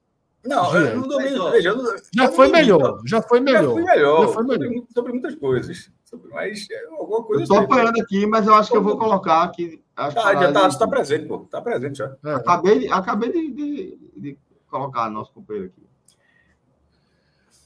Não, 0.42 0.74
eu 0.74 0.96
não 0.96 1.06
domino. 1.06 1.50
Veja, 1.50 1.74
não, 1.74 1.84
já, 2.14 2.28
foi 2.32 2.48
melhor, 2.48 3.02
já 3.04 3.20
foi 3.20 3.40
melhor. 3.40 3.66
Já 3.68 3.74
foi 3.74 3.84
melhor. 3.84 4.26
Já 4.26 4.32
foi 4.32 4.42
melhor. 4.42 4.68
Sobre, 4.68 4.86
sobre 4.94 5.12
muitas 5.12 5.34
coisas. 5.34 5.90
Sobre, 6.02 6.30
mas 6.30 6.66
é 6.70 6.86
alguma 6.98 7.22
coisa. 7.22 7.42
Estou 7.42 7.58
apanhando 7.58 8.00
aqui, 8.00 8.26
mas 8.26 8.46
eu 8.46 8.54
acho 8.54 8.70
que 8.70 8.76
eu 8.78 8.82
vou 8.82 8.96
colocar 8.96 9.42
aqui 9.42 9.82
Acho 9.94 10.16
tá, 10.16 10.34
já 10.34 10.48
está 10.48 10.78
tá 10.78 10.88
presente, 10.88 11.26
pô. 11.26 11.42
Está 11.42 11.60
presente 11.60 11.98
já. 11.98 12.16
É. 12.24 12.32
Acabei, 12.36 12.78
de, 12.78 12.88
acabei 12.88 13.30
de, 13.30 13.50
de, 13.50 13.98
de 14.16 14.38
colocar 14.70 15.10
nosso 15.10 15.30
companheiro 15.30 15.68
aqui. 15.68 15.86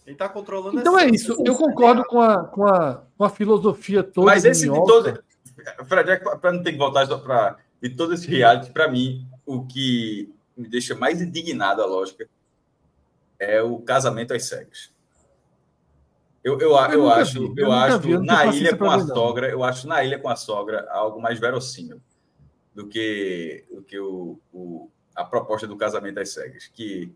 Ele 0.05 0.15
está 0.15 0.29
controlando 0.29 0.81
Então 0.81 0.99
é 0.99 1.07
isso. 1.07 1.41
Eu 1.47 1.55
concordo 1.55 2.05
com 2.05 2.21
a, 2.21 2.45
com, 2.45 2.67
a, 2.67 3.03
com 3.17 3.25
a 3.25 3.31
filosofia 3.31 4.03
toda. 4.03 4.27
Mas 4.27 4.45
esse 4.45 4.69
de 4.69 4.75
todo. 4.75 5.23
Fred, 5.87 6.11
é 6.11 6.17
para 6.17 6.53
não 6.53 6.63
ter 6.63 6.73
que 6.73 6.79
voltar 6.79 7.07
para. 7.19 7.59
De 7.81 7.91
todo 7.91 8.15
esse 8.15 8.27
reality, 8.27 8.71
para 8.71 8.89
mim, 8.89 9.29
o 9.45 9.67
que 9.67 10.33
me 10.57 10.69
deixa 10.69 10.95
mais 10.95 11.21
indignado 11.21 11.83
a 11.83 11.87
lógica 11.87 12.29
é 13.39 13.61
o 13.61 13.79
casamento 13.81 14.33
às 14.33 14.45
cegas. 14.45 14.91
Eu, 16.43 16.61
eu, 16.61 16.71
eu, 16.71 16.93
eu 16.93 17.11
acho, 17.11 17.55
vi, 17.55 17.63
eu, 17.63 17.67
eu 17.67 17.73
acho 17.73 17.99
vi, 18.01 18.19
na 18.19 18.47
ilha 18.47 18.77
com 18.77 18.91
a 18.91 19.01
sogra, 19.07 19.49
eu 19.49 19.65
acho 19.65 19.89
na 19.89 20.05
ilha 20.05 20.19
com 20.19 20.29
a 20.29 20.37
sogra 20.37 20.87
algo 20.91 21.21
mais 21.21 21.41
verossímil 21.41 22.01
do 22.75 22.87
que, 22.87 23.65
do 23.71 23.83
que 23.83 23.99
o, 23.99 24.39
o, 24.53 24.91
a 25.15 25.25
proposta 25.25 25.67
do 25.67 25.77
casamento 25.77 26.21
às 26.21 26.31
cegas, 26.31 26.67
que, 26.69 27.11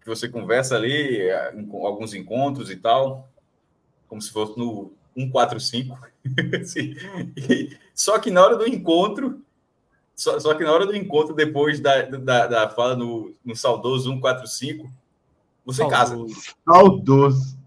que 0.00 0.06
você 0.06 0.28
conversa 0.28 0.76
ali, 0.76 1.18
eh, 1.22 1.54
em 1.56 1.68
alguns 1.84 2.14
encontros 2.14 2.70
e 2.70 2.76
tal, 2.76 3.28
como 4.06 4.22
se 4.22 4.30
fosse 4.30 4.56
no 4.58 4.92
145. 5.16 5.98
só 7.94 8.18
que 8.18 8.30
na 8.30 8.44
hora 8.44 8.56
do 8.56 8.68
encontro, 8.68 9.40
só, 10.14 10.38
só, 10.38 10.54
que 10.54 10.64
na 10.64 10.72
hora 10.72 10.86
do 10.86 10.94
encontro, 10.94 11.34
depois 11.34 11.80
da, 11.80 12.02
da, 12.02 12.46
da 12.46 12.68
fala 12.68 12.94
no, 12.94 13.34
no 13.44 13.56
saudoso 13.56 14.10
145, 14.10 14.90
você 15.64 15.82
saudoso. 15.82 16.34
casa. 16.34 16.54
Saudoso. 16.64 17.58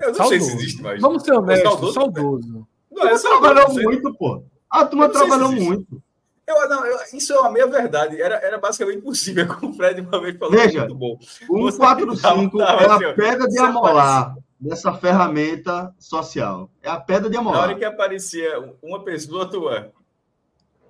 Eu 0.00 0.08
não 0.08 0.14
saudoso. 0.14 0.28
sei 0.28 0.40
se 0.40 0.56
existe 0.56 0.82
mais. 0.82 1.00
Vamos 1.00 1.22
ser 1.22 1.32
honestos, 1.32 1.70
saudoso. 1.70 1.92
saudoso. 1.92 2.66
Não, 2.90 3.06
é 3.06 3.18
trabalhou 3.18 3.72
muito, 3.72 4.14
pô. 4.14 4.42
A 4.68 4.84
turma 4.84 5.08
trabalhou 5.08 5.52
muito. 5.52 6.02
Eu, 6.46 6.68
não, 6.68 6.84
eu, 6.84 6.98
isso 7.14 7.32
é 7.32 7.40
uma 7.40 7.50
meia 7.50 7.66
verdade. 7.66 8.20
Era, 8.20 8.36
era 8.36 8.58
basicamente 8.58 8.98
impossível, 8.98 9.46
como 9.58 9.72
o 9.72 9.74
Fred 9.74 10.00
uma 10.00 10.20
vez 10.20 10.36
falou. 10.36 10.54
Veja, 10.54 10.80
muito 10.80 10.94
bom. 10.94 11.18
145 11.20 12.60
é 12.60 12.64
a 12.64 12.94
assim, 12.94 13.14
pedra 13.14 13.48
de 13.48 13.58
amolar 13.58 14.36
dessa 14.64 14.92
ferramenta 14.94 15.94
social. 15.98 16.70
É 16.82 16.88
a 16.88 16.98
pedra 16.98 17.28
de 17.28 17.36
amolar. 17.36 17.60
Na 17.60 17.66
hora 17.66 17.74
que 17.74 17.84
aparecia 17.84 18.74
uma 18.82 19.04
pessoa, 19.04 19.48
tua. 19.48 19.92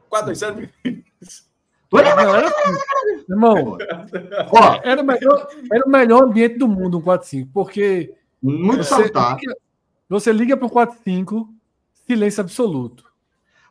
427 0.08 1.04
Irmão, 3.28 3.78
ó, 4.50 4.80
era, 4.82 5.00
o 5.00 5.04
melhor, 5.04 5.48
era 5.72 5.87
o 5.87 5.88
melhor 5.88 6.22
ambiente 6.24 6.58
do 6.58 6.66
mundo, 6.66 6.98
um 6.98 7.00
45, 7.00 7.50
porque. 7.52 8.12
Muito 8.42 8.84
você 8.84 9.04
saltar. 9.04 9.38
Liga, 9.38 9.56
você 10.08 10.32
liga 10.32 10.56
para 10.56 10.66
o 10.66 10.70
45, 10.70 11.48
silêncio 12.06 12.40
absoluto. 12.40 13.04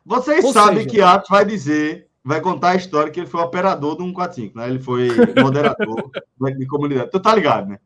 Vocês 0.04 0.44
Ou 0.44 0.52
sabem 0.52 0.78
seja, 0.78 0.88
que 0.88 1.00
Atos 1.00 1.28
vai 1.28 1.44
dizer, 1.44 2.08
vai 2.24 2.40
contar 2.40 2.70
a 2.70 2.76
história 2.76 3.12
que 3.12 3.20
ele 3.20 3.26
foi 3.26 3.40
operador 3.40 3.94
do 3.94 4.04
145, 4.04 4.58
né? 4.58 4.68
Ele 4.68 4.80
foi 4.80 5.08
moderador 5.40 6.10
de 6.58 6.66
comunidade. 6.66 7.10
Tu 7.10 7.20
tá 7.20 7.34
ligado, 7.34 7.68
né? 7.68 7.78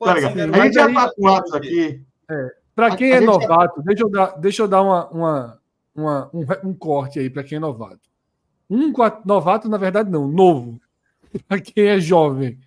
Tá 0.00 0.14
ligado? 0.14 0.54
A 0.54 0.64
gente 0.64 0.74
já 0.74 0.92
tá 0.92 1.12
com 1.14 1.28
Atos 1.28 1.54
aqui. 1.54 2.02
É, 2.30 2.54
para 2.74 2.96
quem 2.96 3.12
a, 3.12 3.16
é 3.16 3.18
a 3.18 3.20
novato, 3.20 3.76
já... 3.76 3.82
deixa 3.82 4.02
eu 4.02 4.10
dar, 4.10 4.26
deixa 4.38 4.62
eu 4.62 4.68
dar 4.68 4.82
uma, 4.82 5.08
uma, 5.10 5.60
uma 5.94 6.30
um, 6.32 6.70
um, 6.70 6.74
corte 6.74 7.18
aí 7.18 7.28
para 7.28 7.44
quem 7.44 7.56
é 7.56 7.60
novato. 7.60 8.08
Um 8.68 8.92
novato, 9.24 9.68
na 9.68 9.76
verdade, 9.76 10.10
não, 10.10 10.26
novo. 10.26 10.80
para 11.46 11.60
quem 11.60 11.86
é 11.86 12.00
jovem. 12.00 12.58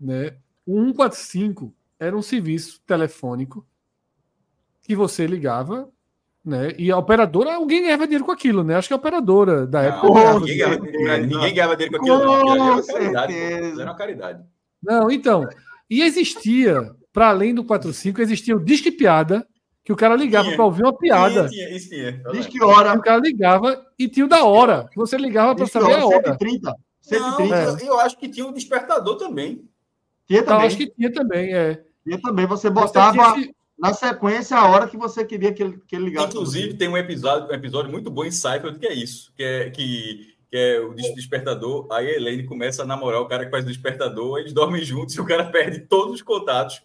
Né? 0.00 0.36
O 0.66 0.78
145 0.86 1.74
era 1.98 2.16
um 2.16 2.22
serviço 2.22 2.80
telefônico 2.86 3.66
que 4.82 4.94
você 4.94 5.26
ligava 5.26 5.88
né? 6.44 6.74
E 6.76 6.92
a 6.92 6.98
operadora, 6.98 7.54
alguém 7.54 7.82
ganhava 7.82 8.04
dinheiro 8.04 8.24
com 8.24 8.30
aquilo, 8.30 8.62
né? 8.62 8.76
Acho 8.76 8.88
que 8.88 8.92
a 8.92 8.98
operadora 8.98 9.66
da 9.66 9.82
época. 9.82 10.08
Não, 10.08 10.40
ninguém, 10.40 10.58
ganhava, 10.58 11.26
ninguém 11.26 11.54
ganhava 11.54 11.76
dinheiro 11.76 11.98
com 11.98 12.04
aquilo, 12.04 12.20
com 12.20 12.54
não. 12.54 12.78
Era 12.78 12.86
caridade, 12.86 13.34
era 13.80 13.84
uma 13.84 13.96
caridade. 13.96 14.44
Não, 14.82 15.10
então. 15.10 15.48
E 15.94 16.02
existia, 16.02 16.90
para 17.12 17.28
além 17.28 17.54
do 17.54 17.62
45, 17.62 18.20
existia 18.20 18.56
o 18.56 18.58
Disque 18.58 18.90
Piada, 18.90 19.46
que 19.84 19.92
o 19.92 19.96
cara 19.96 20.16
ligava 20.16 20.50
para 20.50 20.64
ouvir 20.64 20.82
uma 20.82 20.96
piada. 20.96 21.48
Tinha, 21.48 21.66
tinha, 21.66 21.76
isso 21.76 21.88
tinha. 21.88 22.12
Disque 22.32 22.60
Hora. 22.60 22.94
O 22.94 23.00
cara 23.00 23.20
ligava 23.20 23.86
e 23.96 24.08
tinha 24.08 24.26
o 24.26 24.28
da 24.28 24.44
hora. 24.44 24.88
Você 24.96 25.16
ligava 25.16 25.54
para 25.54 25.68
saber 25.68 25.94
a 25.94 26.04
hora. 26.04 26.32
130. 26.32 26.74
130. 27.00 27.46
Não, 27.46 27.78
eu, 27.78 27.86
eu, 27.86 28.00
acho 28.00 28.18
que 28.18 28.28
tinha 28.28 28.44
um 28.44 28.52
despertador 28.52 29.16
também. 29.18 29.68
Tinha 30.26 30.42
também. 30.42 30.60
Eu 30.62 30.66
acho 30.66 30.76
que 30.76 30.90
tinha 30.90 31.12
também, 31.12 31.54
é. 31.54 31.84
Tinha 32.02 32.20
também. 32.20 32.46
Você 32.46 32.68
botava. 32.68 33.34
Você 33.34 33.54
na 33.78 33.92
sequência 33.92 34.56
a 34.56 34.68
hora 34.68 34.88
que 34.88 34.96
você 34.96 35.24
queria 35.24 35.52
que 35.52 35.62
ele, 35.62 35.80
que 35.86 35.96
ele 35.96 36.06
ligasse. 36.06 36.28
Inclusive, 36.28 36.74
tem 36.74 36.88
um 36.88 36.96
episódio, 36.96 37.48
um 37.50 37.54
episódio 37.54 37.90
muito 37.90 38.10
bom 38.10 38.24
em 38.24 38.30
Seinfeld 38.30 38.78
que 38.78 38.86
é 38.86 38.94
isso, 38.94 39.32
que 39.36 39.42
é, 39.42 39.70
que, 39.70 40.33
que 40.54 40.58
é 40.58 40.78
o 40.78 40.94
despertador, 40.94 41.88
aí 41.90 42.06
a 42.06 42.14
Elaine 42.14 42.46
começa 42.46 42.84
a 42.84 42.86
namorar 42.86 43.20
o 43.20 43.26
cara 43.26 43.44
que 43.44 43.50
faz 43.50 43.64
o 43.64 43.66
despertador, 43.66 44.38
eles 44.38 44.52
dormem 44.52 44.84
juntos 44.84 45.12
e 45.16 45.20
o 45.20 45.26
cara 45.26 45.46
perde 45.50 45.80
todos 45.80 46.14
os 46.14 46.22
contatos 46.22 46.80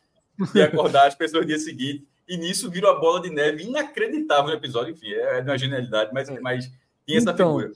e 0.56 0.60
acordar 0.60 1.06
as 1.06 1.14
pessoas 1.14 1.44
no 1.44 1.48
dia 1.48 1.60
seguinte. 1.60 2.04
E 2.28 2.36
nisso 2.36 2.68
vira 2.72 2.92
uma 2.92 3.00
bola 3.00 3.22
de 3.22 3.30
neve 3.30 3.66
inacreditável 3.66 4.48
no 4.48 4.54
episódio. 4.54 4.94
Enfim, 4.94 5.12
é, 5.12 5.42
de 5.42 5.52
uma 5.52 5.56
genialidade, 5.56 6.10
mas, 6.12 6.30
é. 6.30 6.40
mas 6.40 6.66
tinha 7.06 7.20
essa 7.20 7.30
então, 7.30 7.60
figura. 7.60 7.72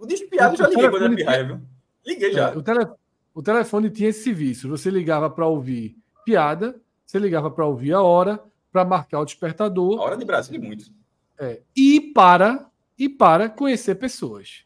O 0.00 0.04
despiado 0.04 0.56
já 0.56 0.66
liguei 0.66 0.90
quando 0.90 1.04
era 1.04 1.14
pirraia, 1.14 1.44
viu? 1.44 1.60
Liguei 2.04 2.32
já. 2.32 2.50
É, 2.50 2.56
o, 2.56 2.62
tele, 2.62 2.84
o 3.32 3.40
telefone 3.40 3.90
tinha 3.90 4.08
esse 4.08 4.24
serviço. 4.24 4.68
Você 4.68 4.90
ligava 4.90 5.30
para 5.30 5.46
ouvir 5.46 5.96
piada, 6.24 6.74
você 7.06 7.20
ligava 7.20 7.52
para 7.52 7.64
ouvir 7.64 7.92
a 7.92 8.02
hora, 8.02 8.42
para 8.72 8.84
marcar 8.84 9.20
o 9.20 9.24
despertador. 9.24 10.00
A 10.00 10.02
hora 10.02 10.16
de 10.16 10.24
Brasília, 10.24 10.60
muito. 10.60 10.86
É, 11.38 11.60
e 11.76 12.00
para 12.00 12.66
e 12.98 13.08
para 13.08 13.48
conhecer 13.48 13.94
pessoas. 13.94 14.64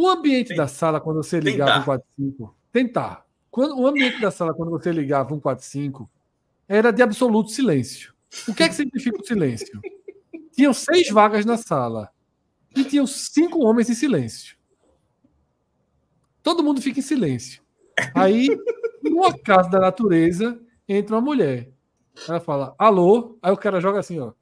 O 0.00 0.08
ambiente 0.08 0.48
Tem, 0.48 0.56
da 0.56 0.66
sala, 0.66 0.98
quando 0.98 1.22
você 1.22 1.38
ligava 1.38 1.72
tentar. 1.72 2.04
145, 2.16 2.56
tentar. 2.72 3.26
Quando, 3.50 3.78
o 3.78 3.86
ambiente 3.86 4.18
da 4.18 4.30
sala, 4.30 4.54
quando 4.54 4.70
você 4.70 4.90
ligava 4.90 5.28
145, 5.28 6.10
era 6.66 6.90
de 6.90 7.02
absoluto 7.02 7.50
silêncio. 7.50 8.14
O 8.48 8.54
que 8.54 8.62
é 8.62 8.68
que 8.70 8.74
significa 8.74 9.20
o 9.20 9.26
silêncio? 9.26 9.78
Tinham 10.52 10.72
seis 10.72 11.10
vagas 11.10 11.44
na 11.44 11.58
sala 11.58 12.08
e 12.74 12.82
tinham 12.82 13.06
cinco 13.06 13.62
homens 13.62 13.90
em 13.90 13.94
silêncio. 13.94 14.56
Todo 16.42 16.64
mundo 16.64 16.80
fica 16.80 17.00
em 17.00 17.02
silêncio. 17.02 17.62
Aí, 18.14 18.48
no 19.04 19.26
acaso 19.26 19.68
da 19.68 19.80
natureza, 19.80 20.58
entra 20.88 21.16
uma 21.16 21.20
mulher. 21.20 21.68
Ela 22.26 22.40
fala, 22.40 22.74
alô, 22.78 23.36
aí 23.42 23.52
o 23.52 23.56
cara 23.58 23.82
joga 23.82 23.98
assim, 23.98 24.18
ó. 24.18 24.32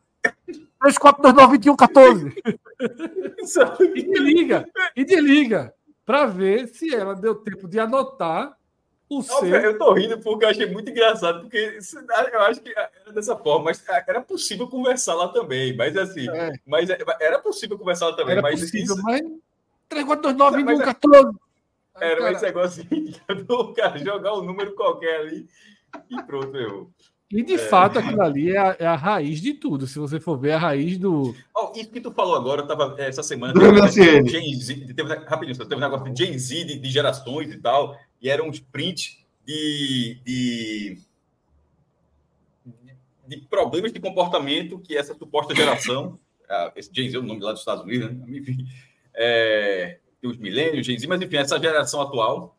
34292114. 0.82 2.34
e 3.94 4.02
desliga, 4.02 4.68
e 4.96 5.04
desliga, 5.04 5.74
para 6.04 6.26
ver 6.26 6.68
se 6.68 6.94
ela 6.94 7.14
deu 7.14 7.34
tempo 7.34 7.68
de 7.68 7.80
anotar 7.80 8.56
o 9.08 9.16
não, 9.16 9.22
seu. 9.22 9.48
Eu 9.48 9.78
tô 9.78 9.92
rindo 9.94 10.18
porque 10.20 10.44
eu 10.44 10.48
achei 10.48 10.66
muito 10.66 10.90
engraçado, 10.90 11.40
porque 11.40 11.78
eu 12.32 12.40
acho 12.42 12.60
que 12.60 12.72
era 12.76 13.12
dessa 13.12 13.36
forma, 13.36 13.66
mas 13.66 13.82
era 14.06 14.20
possível 14.20 14.68
conversar 14.68 15.14
lá 15.14 15.28
também, 15.28 15.74
mas 15.76 15.96
assim, 15.96 16.28
é. 16.28 16.52
mas 16.66 16.90
é, 16.90 16.98
era 17.20 17.38
possível 17.38 17.78
conversar 17.78 18.08
lá 18.08 18.16
também, 18.16 18.32
era 18.32 18.42
mas 18.42 18.60
possível, 18.60 18.94
isso... 18.94 19.02
mas 19.02 19.22
34292114. 19.90 21.34
Era, 22.00 22.20
mas 22.20 22.36
esse 22.36 22.44
negócio 22.44 22.84
assim, 22.84 23.14
cara 23.74 23.98
jogar 23.98 24.34
um 24.34 24.42
número 24.42 24.74
qualquer 24.74 25.20
ali 25.20 25.48
e 26.10 26.22
pronto, 26.22 26.56
errou. 26.56 26.90
E 27.30 27.42
de 27.42 27.54
é. 27.54 27.58
fato 27.58 27.98
aquilo 27.98 28.22
ali 28.22 28.52
é 28.52 28.58
a, 28.58 28.76
é 28.78 28.86
a, 28.86 28.96
raiz 28.96 29.40
de 29.40 29.52
tudo. 29.52 29.86
Se 29.86 29.98
você 29.98 30.18
for 30.18 30.38
ver 30.38 30.52
a 30.52 30.58
raiz 30.58 30.96
do. 30.96 31.34
Oh, 31.54 31.72
isso 31.76 31.90
que 31.90 32.00
tu 32.00 32.10
falou 32.10 32.34
agora, 32.34 32.62
eu 32.62 32.66
tava 32.66 32.94
é, 32.98 33.06
essa 33.06 33.22
semana. 33.22 33.52
Teve, 33.52 34.26
Gen 34.26 34.54
Z, 34.54 34.94
teve, 34.94 35.14
rapidinho, 35.14 35.58
teve 35.58 35.74
um 35.74 35.78
negócio 35.78 36.10
de 36.10 36.24
Gen 36.24 36.38
Z 36.38 36.64
de, 36.64 36.78
de 36.78 36.90
gerações 36.90 37.52
e 37.52 37.58
tal, 37.58 37.98
e 38.22 38.30
eram 38.30 38.48
uns 38.48 38.60
prints 38.60 39.18
de, 39.44 40.18
de, 40.24 40.98
de 43.26 43.36
problemas 43.50 43.92
de 43.92 44.00
comportamento 44.00 44.78
que 44.78 44.96
essa 44.96 45.14
suposta 45.14 45.54
geração, 45.54 46.18
esse 46.74 46.90
Gen 46.94 47.10
Z 47.10 47.16
é 47.18 47.20
o 47.20 47.22
nome 47.22 47.42
lá 47.42 47.52
dos 47.52 47.60
Estados 47.60 47.84
Unidos, 47.84 48.10
né? 48.10 48.24
enfim, 48.38 48.66
é, 49.14 49.98
os 50.24 50.38
milênios, 50.38 50.86
Gen 50.86 50.98
Z, 50.98 51.06
mas 51.06 51.20
enfim, 51.20 51.36
essa 51.36 51.60
geração 51.60 52.00
atual, 52.00 52.56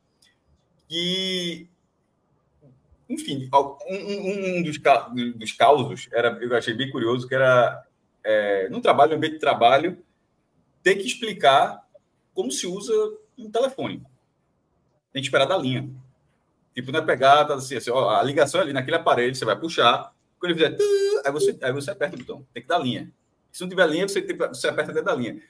que 0.88 1.68
enfim, 3.10 3.50
um, 3.52 4.60
um 4.60 4.64
dos, 4.64 4.78
dos 5.36 5.52
causos 5.54 6.08
era, 6.14 6.38
eu 6.42 6.56
achei 6.56 6.76
bem 6.76 6.92
curioso, 6.92 7.28
que 7.28 7.34
era 7.34 7.84
é, 8.24 8.70
no 8.70 8.80
trabalho, 8.82 9.12
no 9.12 9.18
ambiente 9.18 9.34
de 9.34 9.40
trabalho, 9.40 9.98
ter 10.84 10.96
que 10.96 11.08
explicar 11.08 11.84
como 12.34 12.52
se 12.52 12.68
usa 12.68 12.94
um 13.38 13.50
telefone. 13.50 14.04
Tem 15.12 15.22
que 15.22 15.28
esperar 15.28 15.46
da 15.46 15.58
linha. 15.58 15.90
Tipo, 16.74 16.92
não 16.92 17.00
é 17.00 17.06
pegar, 17.06 17.46
tá 17.46 17.56
assim, 17.56 17.76
assim 17.76 17.90
ó, 17.90 18.10
a 18.12 18.22
ligação 18.22 18.62
é 18.62 18.64
ali 18.64 18.74
naquele 18.74 18.98
aparelho, 18.98 19.34
você 19.34 19.44
vai 19.44 19.60
puxar, 19.60 20.14
quando 20.40 20.52
ele 20.52 20.62
fizer, 20.62 20.78
aí 21.26 21.32
você, 21.32 21.58
aí 21.62 21.74
você 21.74 21.92
aperta 21.92 22.16
o 22.16 22.20
botão, 22.20 22.46
tem 22.54 22.62
que 22.62 22.70
dar 22.70 22.78
linha. 22.78 23.12
Se 23.52 23.62
não 23.62 23.70
tiver 23.70 23.88
linha, 23.88 24.08
você, 24.08 24.22
tem, 24.22 24.38
você 24.38 24.68
aperta 24.68 24.94
dentro 24.94 25.08
da 25.08 25.16
linha. 25.16 25.42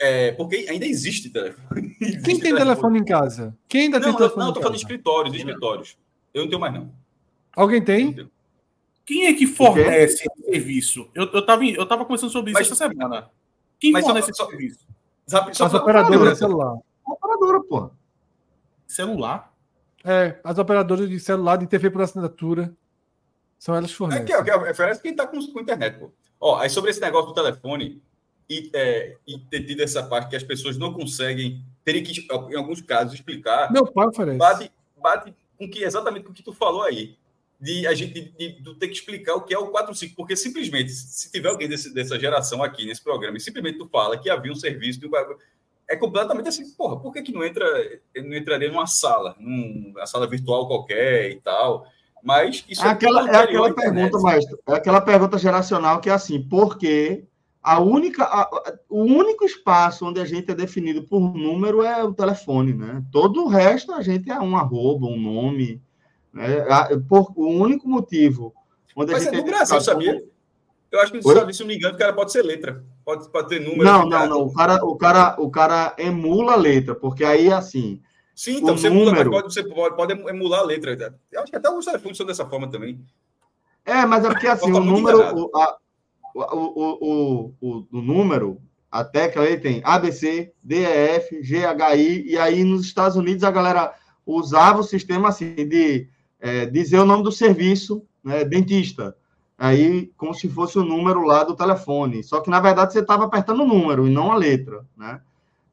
É, 0.00 0.30
porque 0.32 0.66
ainda 0.68 0.86
existe 0.86 1.28
telefone. 1.30 1.96
Existe 2.00 2.22
Quem 2.22 2.38
tem 2.38 2.54
telefone. 2.54 2.64
telefone 2.64 2.98
em 3.00 3.04
casa? 3.04 3.58
Quem 3.68 3.82
ainda 3.82 3.98
não, 3.98 4.04
tem 4.06 4.16
telefone? 4.16 4.40
Não, 4.40 4.48
estou 4.50 4.62
falando 4.62 4.76
de 4.76 4.82
escritórios, 4.82 5.32
de 5.32 5.38
escritórios. 5.38 5.98
Eu 6.32 6.42
não 6.42 6.48
tenho 6.48 6.60
mais, 6.60 6.72
não. 6.72 6.92
Alguém 7.58 7.82
tem? 7.82 8.30
Quem 9.04 9.26
é 9.26 9.34
que 9.34 9.44
fornece 9.44 10.24
esse 10.24 10.44
serviço? 10.44 11.10
Eu, 11.12 11.24
eu, 11.32 11.44
tava, 11.44 11.64
eu 11.64 11.84
tava 11.84 12.04
conversando 12.04 12.30
sobre 12.30 12.52
isso 12.52 12.60
mas, 12.60 12.70
essa 12.70 12.88
semana. 12.88 13.30
Quem 13.80 13.90
mas 13.90 14.04
fornece 14.04 14.32
só, 14.32 14.44
esse 14.44 14.52
serviço? 14.52 14.86
Só 15.26 15.64
as 15.64 15.74
operadoras 15.74 16.34
de 16.34 16.38
celular. 16.38 16.78
Operadora, 17.04 17.60
pô. 17.64 17.90
Celular? 18.86 19.52
É, 20.04 20.38
as 20.44 20.56
operadoras 20.56 21.08
de 21.08 21.18
celular, 21.18 21.56
de 21.56 21.66
TV 21.66 21.90
por 21.90 22.02
assinatura. 22.02 22.72
São 23.58 23.74
elas 23.74 23.90
que 23.90 23.96
fornecem. 23.96 24.22
É, 24.22 24.42
que, 24.44 24.50
é, 24.50 24.70
oferece 24.70 25.02
quem 25.02 25.16
tá 25.16 25.26
com, 25.26 25.44
com 25.52 25.60
internet, 25.60 25.98
pô. 25.98 26.12
Ó, 26.40 26.58
aí 26.58 26.70
sobre 26.70 26.92
esse 26.92 27.00
negócio 27.00 27.26
do 27.26 27.34
telefone 27.34 28.00
e, 28.48 28.70
é, 28.72 29.16
e 29.26 29.36
ter 29.36 29.64
tido 29.64 29.82
essa 29.82 30.04
parte 30.04 30.28
que 30.28 30.36
as 30.36 30.44
pessoas 30.44 30.78
não 30.78 30.94
conseguem, 30.94 31.64
terem 31.84 32.04
que, 32.04 32.24
em 32.52 32.56
alguns 32.56 32.80
casos, 32.80 33.14
explicar. 33.14 33.72
Meu 33.72 33.84
pai 33.84 34.06
oferece. 34.06 34.38
Bate, 34.38 34.72
bate 34.96 35.34
com 35.58 35.68
que 35.68 35.82
exatamente 35.82 36.24
com 36.24 36.30
o 36.30 36.34
que 36.34 36.44
tu 36.44 36.52
falou 36.52 36.82
aí 36.82 37.18
de 37.60 37.86
a 37.86 37.94
gente 37.94 38.32
de, 38.38 38.62
de, 38.62 38.74
ter 38.76 38.86
que 38.86 38.94
explicar 38.94 39.34
o 39.34 39.42
que 39.42 39.52
é 39.52 39.58
o 39.58 39.72
4.5, 39.72 40.14
porque 40.16 40.36
simplesmente, 40.36 40.92
se 40.92 41.30
tiver 41.30 41.48
alguém 41.48 41.68
desse, 41.68 41.92
dessa 41.92 42.18
geração 42.18 42.62
aqui 42.62 42.86
nesse 42.86 43.02
programa 43.02 43.36
e 43.36 43.40
simplesmente 43.40 43.78
tu 43.78 43.88
fala 43.88 44.16
que 44.18 44.30
havia 44.30 44.52
um 44.52 44.56
serviço, 44.56 45.00
de, 45.00 45.08
é 45.88 45.96
completamente 45.96 46.48
assim, 46.48 46.70
porra, 46.70 47.00
por 47.00 47.12
que, 47.12 47.22
que 47.22 47.32
não 47.32 47.42
entra, 47.42 47.66
não 48.16 48.36
entraria 48.36 48.70
numa 48.70 48.86
sala, 48.86 49.34
numa 49.40 50.06
sala 50.06 50.28
virtual 50.28 50.68
qualquer 50.68 51.30
e 51.30 51.40
tal? 51.40 51.86
Mas 52.22 52.64
isso 52.68 52.84
é 52.84 52.90
aquela, 52.90 53.28
é 53.28 53.36
aquela 53.36 53.74
pergunta, 53.74 54.18
maestro, 54.18 54.58
é 54.68 54.74
aquela 54.74 55.00
pergunta 55.00 55.38
geracional 55.38 56.00
que 56.00 56.10
é 56.10 56.12
assim, 56.12 56.42
porque 56.42 57.24
a 57.62 57.80
única, 57.80 58.24
a, 58.24 58.48
o 58.88 59.02
único 59.02 59.44
espaço 59.44 60.06
onde 60.06 60.20
a 60.20 60.24
gente 60.24 60.50
é 60.50 60.54
definido 60.54 61.02
por 61.04 61.20
número 61.20 61.82
é 61.82 62.04
o 62.04 62.14
telefone, 62.14 62.72
né? 62.72 63.02
Todo 63.10 63.44
o 63.44 63.48
resto 63.48 63.92
a 63.92 64.02
gente 64.02 64.30
é 64.30 64.38
um 64.38 64.56
arroba, 64.56 65.06
um 65.06 65.20
nome, 65.20 65.82
é, 66.36 66.96
por, 67.08 67.32
o 67.36 67.48
único 67.48 67.88
motivo. 67.88 68.54
Onde 68.96 69.12
Mas 69.12 69.22
a 69.22 69.24
gente 69.24 69.38
é 69.38 69.42
do 69.42 69.46
Brasil, 69.46 69.80
sabia? 69.80 70.24
Eu 70.90 71.00
acho 71.00 71.12
que 71.12 71.22
sabe, 71.22 71.52
se 71.52 71.60
não 71.60 71.68
me 71.68 71.76
engano, 71.76 71.94
o 71.94 71.98
cara 71.98 72.12
pode 72.12 72.32
ser 72.32 72.42
letra. 72.42 72.82
Pode, 73.04 73.28
pode 73.30 73.48
ter 73.48 73.60
número. 73.60 73.84
Não, 73.84 74.08
não, 74.08 74.26
não. 74.26 74.40
O 74.42 74.54
cara, 74.54 74.84
o, 74.84 74.96
cara, 74.96 75.36
o 75.38 75.50
cara 75.50 75.94
emula 75.98 76.54
a 76.54 76.56
letra, 76.56 76.94
porque 76.94 77.24
aí, 77.24 77.52
assim. 77.52 78.00
Sim, 78.34 78.58
então 78.58 78.76
você, 78.76 78.88
número... 78.88 79.30
pode, 79.30 79.52
você 79.52 79.62
pode, 79.62 79.96
pode 79.96 80.12
emular 80.12 80.60
a 80.60 80.64
letra. 80.64 81.14
Eu 81.30 81.42
acho 81.42 81.50
que 81.50 81.56
até 81.56 81.68
alguns 81.68 81.84
telefones 81.84 82.16
são 82.16 82.26
dessa 82.26 82.46
forma 82.46 82.70
também. 82.70 83.04
É, 83.84 84.06
mas 84.06 84.24
é 84.24 84.28
porque 84.28 84.46
assim, 84.46 84.72
o 84.72 84.80
número. 84.80 85.18
O, 85.36 85.56
a, 85.56 85.76
o, 86.34 86.40
o, 86.40 86.98
o, 87.00 87.54
o, 87.60 87.86
o 87.92 88.02
número, 88.02 88.60
a 88.90 89.04
tecla 89.04 89.42
aí 89.42 89.58
tem 89.58 89.82
ABC, 89.84 90.52
DEF, 90.62 91.40
GHI, 91.40 92.30
e 92.30 92.38
aí 92.38 92.64
nos 92.64 92.84
Estados 92.84 93.16
Unidos 93.16 93.44
a 93.44 93.50
galera 93.50 93.94
usava 94.24 94.80
o 94.80 94.84
sistema 94.84 95.28
assim 95.28 95.54
de 95.54 96.08
é, 96.40 96.66
dizer 96.66 96.98
o 96.98 97.04
nome 97.04 97.22
do 97.22 97.32
serviço, 97.32 98.02
né, 98.22 98.44
dentista. 98.44 99.16
Aí, 99.56 100.10
como 100.16 100.32
se 100.34 100.48
fosse 100.48 100.78
o 100.78 100.84
número 100.84 101.22
lá 101.22 101.42
do 101.42 101.56
telefone. 101.56 102.22
Só 102.22 102.40
que, 102.40 102.48
na 102.48 102.60
verdade, 102.60 102.92
você 102.92 103.00
estava 103.00 103.24
apertando 103.24 103.62
o 103.62 103.66
número 103.66 104.06
e 104.06 104.10
não 104.10 104.30
a 104.30 104.36
letra, 104.36 104.84
né? 104.96 105.20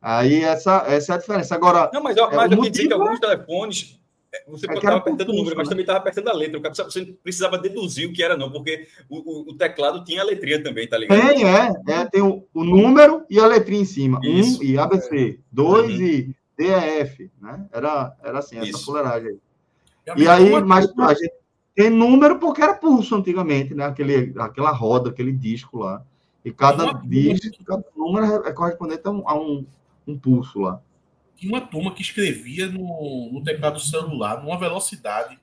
Aí, 0.01 0.43
essa, 0.43 0.83
essa 0.87 1.13
é 1.13 1.15
a 1.15 1.19
diferença. 1.19 1.55
Agora... 1.55 1.89
Não, 1.93 2.01
mas, 2.01 2.15
mas 2.15 2.51
é, 2.51 2.55
eu 2.55 2.61
dizer 2.69 2.87
que 2.87 2.93
alguns 2.93 3.19
telefones 3.19 3.99
é, 4.35 4.43
você 4.49 4.65
estava 4.65 4.95
é 4.95 4.97
apertando 4.97 5.29
o 5.29 5.33
número, 5.33 5.55
mas 5.55 5.67
né? 5.67 5.69
também 5.69 5.83
estava 5.83 5.99
apertando 5.99 6.27
a 6.29 6.33
letra. 6.33 6.59
Você 6.59 7.05
precisava 7.23 7.57
deduzir 7.57 8.09
o 8.09 8.13
que 8.13 8.21
era, 8.21 8.35
não, 8.35 8.51
porque 8.51 8.87
o, 9.09 9.17
o, 9.17 9.51
o, 9.51 9.53
teclado 9.55 10.03
tinha 10.03 10.21
a 10.21 10.25
letrinha 10.25 10.61
também, 10.61 10.87
tá 10.87 10.97
ligado? 10.97 11.19
Tem, 11.19 11.45
é. 11.45 11.71
é 11.87 12.05
tem 12.05 12.21
o, 12.21 12.45
o 12.53 12.63
número 12.63 13.23
e 13.29 13.39
a 13.39 13.47
letrinha 13.47 13.81
em 13.81 13.85
cima. 13.85 14.19
Isso. 14.23 14.61
Um 14.61 14.63
e 14.63 14.77
ABC. 14.77 15.39
Dois 15.51 15.91
uhum. 15.91 16.05
e 16.05 16.35
DEF, 16.57 17.31
né? 17.41 17.65
Era, 17.71 18.15
era 18.23 18.39
assim, 18.39 18.57
essa 18.57 18.69
Isso. 18.69 18.85
fuleiragem 18.85 19.29
aí. 19.29 19.37
E 20.15 20.27
aí, 20.27 20.61
mas 20.63 20.87
a 20.97 21.13
gente 21.13 21.33
tem 21.73 21.89
número 21.89 22.39
porque 22.39 22.61
era 22.61 22.73
pulso 22.73 23.15
antigamente, 23.15 23.73
né? 23.73 23.85
Aquele, 23.85 24.33
aquela 24.39 24.71
roda, 24.71 25.09
aquele 25.09 25.31
disco 25.31 25.79
lá. 25.79 26.03
E 26.43 26.51
cada 26.51 26.93
disco, 26.93 27.63
cada 27.65 27.83
número 27.95 28.47
é 28.47 28.53
correspondente 28.53 29.01
a 29.05 29.11
um, 29.11 29.27
a 29.27 29.35
um, 29.35 29.65
um 30.07 30.17
pulso 30.17 30.59
lá. 30.59 30.79
Tinha 31.35 31.51
uma 31.51 31.61
turma 31.61 31.93
que 31.93 32.01
escrevia 32.01 32.67
no, 32.67 33.29
no 33.33 33.43
teclado 33.43 33.79
celular 33.79 34.41
numa 34.41 34.59
velocidade. 34.59 35.39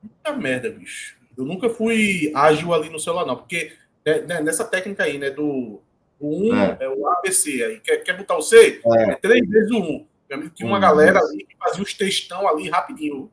Puta 0.00 0.32
merda, 0.36 0.70
bicho. 0.70 1.16
Eu 1.36 1.44
nunca 1.44 1.68
fui 1.68 2.32
ágil 2.34 2.72
ali 2.72 2.88
no 2.88 2.98
celular, 2.98 3.26
não, 3.26 3.36
porque 3.36 3.72
né, 4.04 4.20
né 4.22 4.40
nessa 4.40 4.64
técnica 4.64 5.04
aí, 5.04 5.18
né, 5.18 5.30
do 5.30 5.80
o 6.18 6.52
1 6.52 6.56
é. 6.56 6.78
é 6.80 6.88
o 6.88 7.06
ABC 7.08 7.62
aí. 7.62 7.80
Quer, 7.80 7.98
quer 7.98 8.16
botar 8.16 8.36
o 8.36 8.42
C? 8.42 8.80
É, 8.84 9.10
é 9.10 9.14
três 9.16 9.48
vezes 9.48 9.70
o 9.70 9.78
1. 9.78 10.06
Tinha 10.54 10.68
uma 10.68 10.78
hum, 10.78 10.80
galera 10.80 11.20
ali 11.20 11.44
que 11.44 11.56
fazia 11.56 11.82
os 11.82 11.94
textão 11.94 12.48
ali 12.48 12.68
rapidinho. 12.68 13.30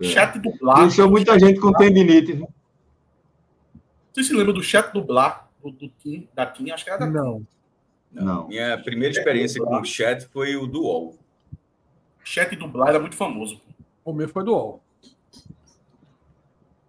É. 0.00 0.04
Chat 0.04 0.38
dublar. 0.38 0.80
Deixou 0.80 1.10
muita 1.10 1.38
gente 1.38 1.60
com 1.60 1.72
tendinite. 1.72 2.32
Viu? 2.32 2.48
Você 4.12 4.24
se 4.24 4.34
lembra 4.34 4.52
do 4.52 4.62
chat 4.62 4.92
dublar 4.92 5.48
do, 5.62 5.70
do 5.70 5.88
Tim, 5.88 6.28
da 6.34 6.46
Tim? 6.46 6.70
Acho 6.70 6.84
que 6.84 6.90
era 6.90 6.98
da 6.98 7.06
Não. 7.06 7.46
Não. 8.12 8.24
Não. 8.24 8.48
Minha 8.48 8.78
primeira 8.78 9.16
experiência 9.16 9.62
com 9.62 9.80
o 9.80 9.84
chat 9.84 10.26
foi 10.26 10.56
o 10.56 10.66
do 10.66 10.82
UOL. 10.82 11.16
Chat 12.24 12.56
dublar 12.56 12.88
era 12.88 12.98
muito 12.98 13.16
famoso. 13.16 13.60
O 14.04 14.12
meu 14.12 14.28
foi 14.28 14.44
do 14.44 14.52
UOL. 14.52 14.82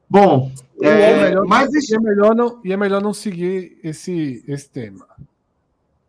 Bom, 0.10 0.52
é, 0.82 0.88
é 0.89 1.24
melhor, 1.24 1.45
mas 1.47 1.74
isso... 1.74 1.95
é 1.95 2.00
melhor 2.00 2.36
não, 2.36 2.60
e 2.65 2.74
é 2.74 2.78
melhor 2.78 3.02
não 3.02 3.13
seguir 3.13 3.80
esse, 3.84 4.43
esse 4.47 4.69
tema. 4.69 5.08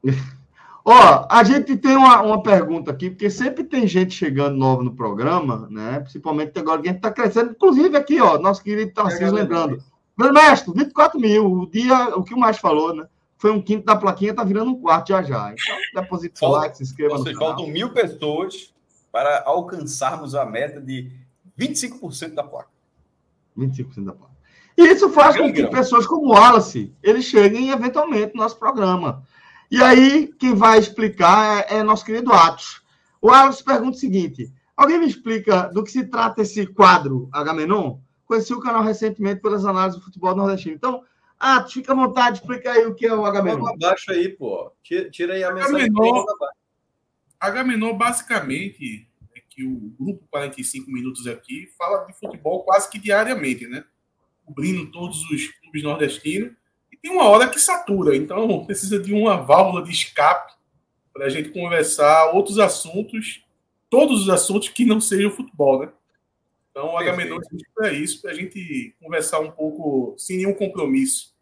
Ó, 0.84 1.26
a 1.28 1.44
gente 1.44 1.76
tem 1.76 1.96
uma, 1.96 2.20
uma 2.22 2.42
pergunta 2.42 2.90
aqui, 2.90 3.08
porque 3.08 3.30
sempre 3.30 3.62
tem 3.62 3.86
gente 3.86 4.14
chegando 4.14 4.56
nova 4.56 4.82
no 4.82 4.94
programa, 4.94 5.68
né? 5.70 6.00
Principalmente 6.00 6.58
agora 6.58 6.82
que 6.82 6.88
a 6.88 6.92
gente 6.92 6.98
está 6.98 7.10
crescendo. 7.10 7.52
Inclusive 7.52 7.96
aqui, 7.96 8.20
ó, 8.20 8.38
nosso 8.38 8.62
querido 8.62 8.92
Tarcísio 8.92 9.28
é, 9.28 9.30
lembrando. 9.30 9.78
Meu 10.18 10.32
mestre, 10.32 10.72
24 10.74 11.20
mil, 11.20 11.46
o 11.46 11.66
dia, 11.70 12.16
o 12.16 12.24
que 12.24 12.34
o 12.34 12.38
mais 12.38 12.58
falou, 12.58 12.94
né? 12.94 13.06
Foi 13.38 13.50
um 13.50 13.62
quinto 13.62 13.84
da 13.84 13.96
plaquinha, 13.96 14.34
tá 14.34 14.44
virando 14.44 14.70
um 14.70 14.80
quarto 14.80 15.08
já 15.08 15.22
já. 15.22 15.52
Então, 15.52 16.02
deposite 16.02 16.44
o 16.44 16.48
like, 16.48 16.76
se 16.76 16.82
inscreva 16.82 17.18
no 17.18 17.24
canal. 17.24 17.40
Faltam 17.40 17.66
mil 17.68 17.90
pessoas 17.90 18.72
para 19.10 19.42
alcançarmos 19.44 20.34
a 20.34 20.44
meta 20.44 20.80
de 20.80 21.10
25% 21.58 22.34
da 22.34 22.42
placa. 22.42 22.70
25% 23.58 24.04
da 24.04 24.12
placa. 24.12 24.32
E 24.76 24.82
isso 24.88 25.10
faz 25.10 25.36
com 25.36 25.52
que 25.52 25.66
pessoas 25.66 26.06
como 26.06 26.28
o 26.28 26.30
Wallace, 26.30 26.92
eles 27.02 27.24
cheguem 27.24 27.70
eventualmente 27.70 28.34
no 28.34 28.42
nosso 28.42 28.56
programa. 28.56 29.22
E 29.72 29.82
aí, 29.82 30.30
quem 30.38 30.54
vai 30.54 30.78
explicar 30.78 31.64
é, 31.70 31.78
é 31.78 31.82
nosso 31.82 32.04
querido 32.04 32.30
Atos. 32.30 32.82
O 33.22 33.30
Alex 33.30 33.62
pergunta 33.62 33.96
o 33.96 34.00
seguinte: 34.00 34.52
alguém 34.76 34.98
me 34.98 35.06
explica 35.06 35.62
do 35.68 35.82
que 35.82 35.90
se 35.90 36.04
trata 36.04 36.42
esse 36.42 36.66
quadro 36.66 37.30
Agamenon? 37.32 37.98
Conheci 38.26 38.52
o 38.52 38.60
canal 38.60 38.82
recentemente 38.82 39.40
pelas 39.40 39.64
análises 39.64 39.98
do 39.98 40.04
futebol 40.04 40.36
nordestino. 40.36 40.74
Então, 40.74 41.02
Atos, 41.40 41.72
fica 41.72 41.92
à 41.92 41.96
vontade, 41.96 42.40
explica 42.40 42.70
aí 42.70 42.84
o 42.84 42.94
que 42.94 43.06
é 43.06 43.14
o 43.14 43.24
Agamenon. 43.24 43.66
Abaixo 43.66 44.12
aí, 44.12 44.28
pô. 44.28 44.70
Tira, 44.82 45.10
tira 45.10 45.32
aí 45.32 45.42
a 45.42 45.50
mensagem. 45.50 45.88
Agamenon, 47.40 47.96
basicamente, 47.96 49.08
é 49.34 49.40
que 49.48 49.64
o 49.64 49.94
grupo 49.98 50.22
45 50.30 50.90
Minutos 50.90 51.26
aqui 51.26 51.66
fala 51.78 52.04
de 52.04 52.12
futebol 52.12 52.62
quase 52.62 52.90
que 52.90 52.98
diariamente, 52.98 53.66
né? 53.66 53.82
Cobrindo 54.44 54.90
todos 54.90 55.22
os 55.30 55.48
clubes 55.48 55.82
nordestinos 55.82 56.52
tem 57.02 57.10
uma 57.10 57.28
hora 57.28 57.48
que 57.48 57.58
satura, 57.58 58.16
então 58.16 58.64
precisa 58.66 58.98
de 58.98 59.12
uma 59.12 59.36
válvula 59.36 59.82
de 59.82 59.90
escape 59.90 60.52
para 61.12 61.26
a 61.26 61.28
gente 61.28 61.50
conversar 61.50 62.30
outros 62.32 62.58
assuntos, 62.58 63.44
todos 63.90 64.22
os 64.22 64.30
assuntos 64.30 64.68
que 64.68 64.84
não 64.84 65.00
sejam 65.00 65.30
futebol, 65.30 65.80
né? 65.80 65.92
Então, 66.70 66.94
o 66.94 66.96
Agamenon 66.96 67.38
é 67.82 67.92
isso, 67.92 68.22
para 68.22 68.30
a 68.30 68.34
gente 68.34 68.96
conversar 68.98 69.40
um 69.40 69.50
pouco 69.50 70.14
sem 70.16 70.38
nenhum 70.38 70.54
compromisso. 70.54 71.32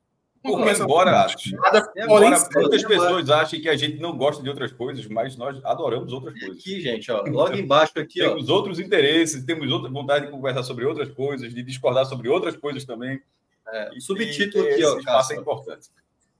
Porque 0.42 0.82
embora, 0.82 1.12
nada, 1.12 1.92
embora 1.94 2.30
muitas 2.54 2.82
pessoas 2.82 3.28
achem 3.28 3.60
que 3.60 3.68
a 3.68 3.76
gente 3.76 4.00
não 4.00 4.16
gosta 4.16 4.42
de 4.42 4.48
outras 4.48 4.72
coisas, 4.72 5.06
mas 5.06 5.36
nós 5.36 5.62
adoramos 5.64 6.14
outras 6.14 6.32
coisas. 6.32 6.56
Aqui, 6.56 6.80
gente, 6.80 7.12
ó, 7.12 7.22
logo 7.28 7.54
embaixo 7.54 7.92
aqui, 7.98 8.20
temos 8.20 8.48
ó. 8.48 8.54
outros 8.54 8.78
interesses, 8.78 9.44
temos 9.44 9.70
outra 9.70 9.90
vontade 9.90 10.24
de 10.24 10.32
conversar 10.32 10.62
sobre 10.62 10.86
outras 10.86 11.10
coisas, 11.10 11.54
de 11.54 11.62
discordar 11.62 12.06
sobre 12.06 12.30
outras 12.30 12.56
coisas 12.56 12.86
também. 12.86 13.20
É, 13.72 13.90
subtítulo 14.00 14.64
aqui, 14.64 14.84
ó, 14.84 14.98
espaço 14.98 15.32
é 15.32 15.36
importante. 15.36 15.88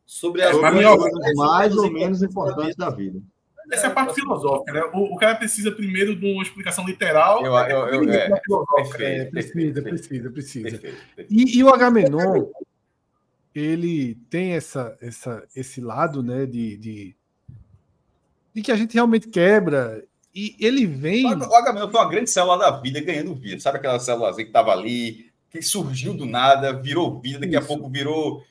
Sobre 0.04 0.42
as 0.42 0.56
coisas 0.56 1.34
mais 1.36 1.76
ou 1.76 1.90
menos 1.90 2.22
importantes 2.22 2.76
da 2.76 2.90
vida. 2.90 3.20
Essa 3.70 3.86
é 3.86 3.90
a 3.90 3.92
parte 3.92 4.14
filosófica, 4.14 4.72
né? 4.72 4.82
O, 4.92 5.14
o, 5.14 5.16
cara 5.16 5.36
precisa 5.36 5.70
primeiro 5.70 6.16
de 6.16 6.32
uma 6.32 6.42
explicação 6.42 6.84
literal. 6.84 7.44
Eu, 7.44 7.54
eu, 7.54 8.02
eu, 8.02 8.10
é, 8.10 8.26
é, 8.98 9.24
precisa, 9.26 9.82
precisa, 9.82 10.30
precisa. 10.30 10.80
E, 11.28 11.58
e 11.58 11.62
o 11.62 11.68
Agamenon, 11.68 12.46
ele 13.54 14.16
tem 14.28 14.52
essa, 14.52 14.96
essa, 15.00 15.46
esse 15.54 15.80
lado, 15.80 16.20
né, 16.22 16.46
de, 16.46 16.76
de, 16.76 17.16
de 18.52 18.62
que 18.62 18.72
a 18.72 18.76
gente 18.76 18.94
realmente 18.94 19.28
quebra 19.28 20.04
e 20.34 20.56
ele 20.60 20.86
vem. 20.86 21.26
O 21.26 21.54
Agamenon 21.54 21.90
foi 21.90 22.00
uma 22.00 22.10
grande 22.10 22.30
célula 22.30 22.58
da 22.58 22.70
vida 22.80 23.00
ganhando 23.00 23.34
vida. 23.34 23.60
Sabe 23.60 23.78
aquela 23.78 23.98
célula 23.98 24.34
que 24.34 24.42
estava 24.42 24.72
ali, 24.72 25.29
que 25.50 25.60
surgiu 25.62 26.14
do 26.14 26.24
nada, 26.24 26.72
virou 26.72 27.20
vida, 27.20 27.40
daqui 27.40 27.56
Isso. 27.56 27.64
a 27.64 27.66
pouco 27.66 27.88
virou 27.88 28.42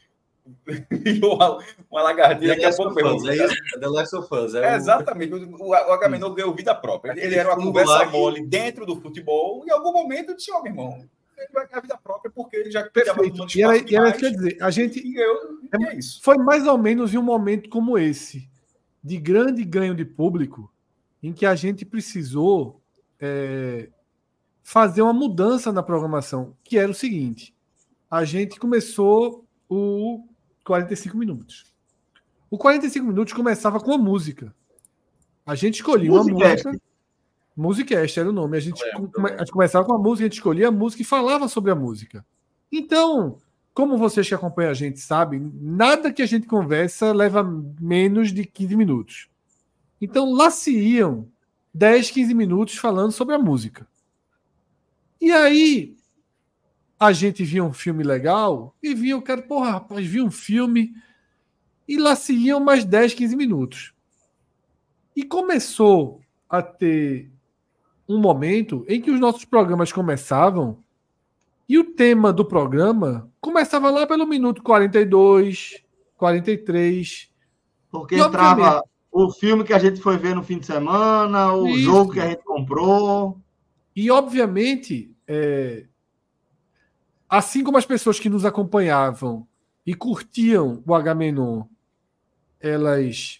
virou 0.91 1.35
uma, 1.35 1.59
uma 1.89 2.01
lagartixa. 2.03 2.55
Daqui 2.55 2.65
a 2.65 2.75
pouco 2.75 2.99
fãs, 2.99 3.25
é 3.25 3.45
isso? 3.45 3.79
The 3.79 3.87
Last 3.87 4.15
of 4.15 4.35
Us. 4.35 4.55
É, 4.55 4.73
é 4.73 4.75
exatamente. 4.75 5.33
O, 5.33 5.67
o 5.67 5.73
Agamenon 5.73 6.33
ganhou 6.33 6.53
vida 6.53 6.73
própria. 6.73 7.11
Ele, 7.11 7.21
ele 7.21 7.35
era 7.35 7.49
uma 7.49 7.63
conversa 7.63 8.05
mole 8.05 8.45
dentro 8.45 8.85
do 8.85 8.99
futebol. 8.99 9.63
E 9.65 9.69
em 9.69 9.71
algum 9.71 9.91
momento 9.91 10.29
eu 10.29 10.35
disse, 10.35 10.51
ó, 10.51 10.57
oh, 10.57 10.63
meu 10.63 10.71
irmão, 10.71 11.05
ele 11.37 11.49
vai 11.53 11.67
ganhar 11.67 11.81
vida 11.81 11.97
própria 11.97 12.31
porque 12.33 12.55
ele 12.57 12.71
já 12.71 12.83
pegava 12.89 13.21
E 13.23 13.61
era, 13.61 13.77
e 13.77 13.95
era 13.95 14.11
quer 14.11 14.31
dizer, 14.31 14.57
a 14.61 14.71
gente. 14.71 15.01
Eu, 15.15 15.59
é, 15.71 15.93
é 15.93 15.95
isso. 15.97 16.19
Foi 16.21 16.37
mais 16.37 16.65
ou 16.67 16.77
menos 16.77 17.13
em 17.13 17.17
um 17.17 17.23
momento 17.23 17.69
como 17.69 17.97
esse, 17.97 18.49
de 19.03 19.17
grande 19.17 19.63
ganho 19.63 19.95
de 19.95 20.05
público, 20.05 20.71
em 21.21 21.31
que 21.31 21.45
a 21.45 21.55
gente 21.55 21.85
precisou 21.85 22.81
é, 23.19 23.89
fazer 24.69 25.01
uma 25.01 25.13
mudança 25.13 25.71
na 25.71 25.81
programação, 25.81 26.55
que 26.63 26.77
era 26.77 26.91
o 26.91 26.93
seguinte: 26.93 27.55
a 28.09 28.23
gente 28.23 28.59
começou 28.59 29.43
o 29.67 30.27
45 30.63 31.17
minutos. 31.17 31.73
O 32.51 32.57
45 32.57 33.07
minutos 33.07 33.33
começava 33.33 33.79
com 33.79 33.91
a 33.91 33.97
música. 33.97 34.53
A 35.43 35.55
gente 35.55 35.75
escolhia 35.75 36.11
uma 36.11 36.23
música. 36.23 36.79
Musicast 37.57 38.19
era 38.19 38.29
o 38.29 38.31
nome. 38.31 38.57
A 38.57 38.59
gente, 38.59 38.79
come, 39.11 39.31
a 39.31 39.39
gente 39.39 39.51
começava 39.51 39.85
com 39.85 39.93
a 39.93 39.97
música, 39.97 40.25
a 40.25 40.27
gente 40.27 40.37
escolhia 40.37 40.67
a 40.67 40.71
música 40.71 41.01
e 41.01 41.05
falava 41.05 41.47
sobre 41.47 41.71
a 41.71 41.75
música. 41.75 42.23
Então, 42.71 43.39
como 43.73 43.97
vocês 43.97 44.27
que 44.27 44.35
acompanham 44.35 44.69
a 44.69 44.75
gente 44.75 44.99
sabem, 44.99 45.51
nada 45.59 46.13
que 46.13 46.21
a 46.21 46.27
gente 46.27 46.45
conversa 46.45 47.11
leva 47.11 47.43
menos 47.81 48.31
de 48.31 48.45
15 48.45 48.75
minutos. 48.75 49.29
Então, 49.99 50.31
lá 50.31 50.51
se 50.51 50.77
iam 50.77 51.27
10, 51.73 52.11
15 52.11 52.33
minutos 52.35 52.77
falando 52.77 53.11
sobre 53.11 53.33
a 53.33 53.39
música. 53.39 53.88
E 55.21 55.31
aí, 55.31 55.97
a 56.99 57.11
gente 57.11 57.43
via 57.43 57.63
um 57.63 57.73
filme 57.73 58.03
legal 58.03 58.75
e 58.83 58.93
via 58.93 59.17
o 59.17 59.21
cara, 59.21 59.41
porra, 59.41 59.71
rapaz, 59.71 60.05
vi 60.05 60.21
um 60.21 60.31
filme 60.31 60.93
e 61.87 61.97
lá 61.97 62.15
se 62.15 62.33
iam 62.33 62.59
mais 62.59 62.85
10, 62.85 63.13
15 63.13 63.35
minutos. 63.35 63.93
E 65.15 65.23
começou 65.23 66.21
a 66.49 66.61
ter 66.61 67.31
um 68.07 68.19
momento 68.19 68.85
em 68.87 69.01
que 69.01 69.11
os 69.11 69.19
nossos 69.19 69.45
programas 69.45 69.91
começavam 69.91 70.83
e 71.67 71.77
o 71.77 71.93
tema 71.93 72.33
do 72.33 72.43
programa 72.43 73.31
começava 73.39 73.89
lá 73.89 74.07
pelo 74.07 74.25
minuto 74.25 74.63
42, 74.63 75.83
43. 76.17 77.29
Porque 77.91 78.15
e, 78.15 78.19
entrava 78.19 78.83
o 79.11 79.31
filme 79.31 79.63
que 79.63 79.73
a 79.73 79.79
gente 79.79 80.01
foi 80.01 80.17
ver 80.17 80.35
no 80.35 80.43
fim 80.43 80.59
de 80.59 80.65
semana, 80.65 81.53
o 81.53 81.67
isso. 81.67 81.79
jogo 81.79 82.13
que 82.13 82.19
a 82.19 82.27
gente 82.27 82.43
comprou. 82.43 83.39
E, 83.95 84.09
obviamente, 84.11 85.08
é, 85.31 85.85
assim 87.29 87.63
como 87.63 87.77
as 87.77 87.85
pessoas 87.85 88.19
que 88.19 88.29
nos 88.29 88.43
acompanhavam 88.45 89.47
e 89.85 89.93
curtiam 89.93 90.83
o 90.87 90.95
Agamenon, 90.95 91.65
elas 92.59 93.39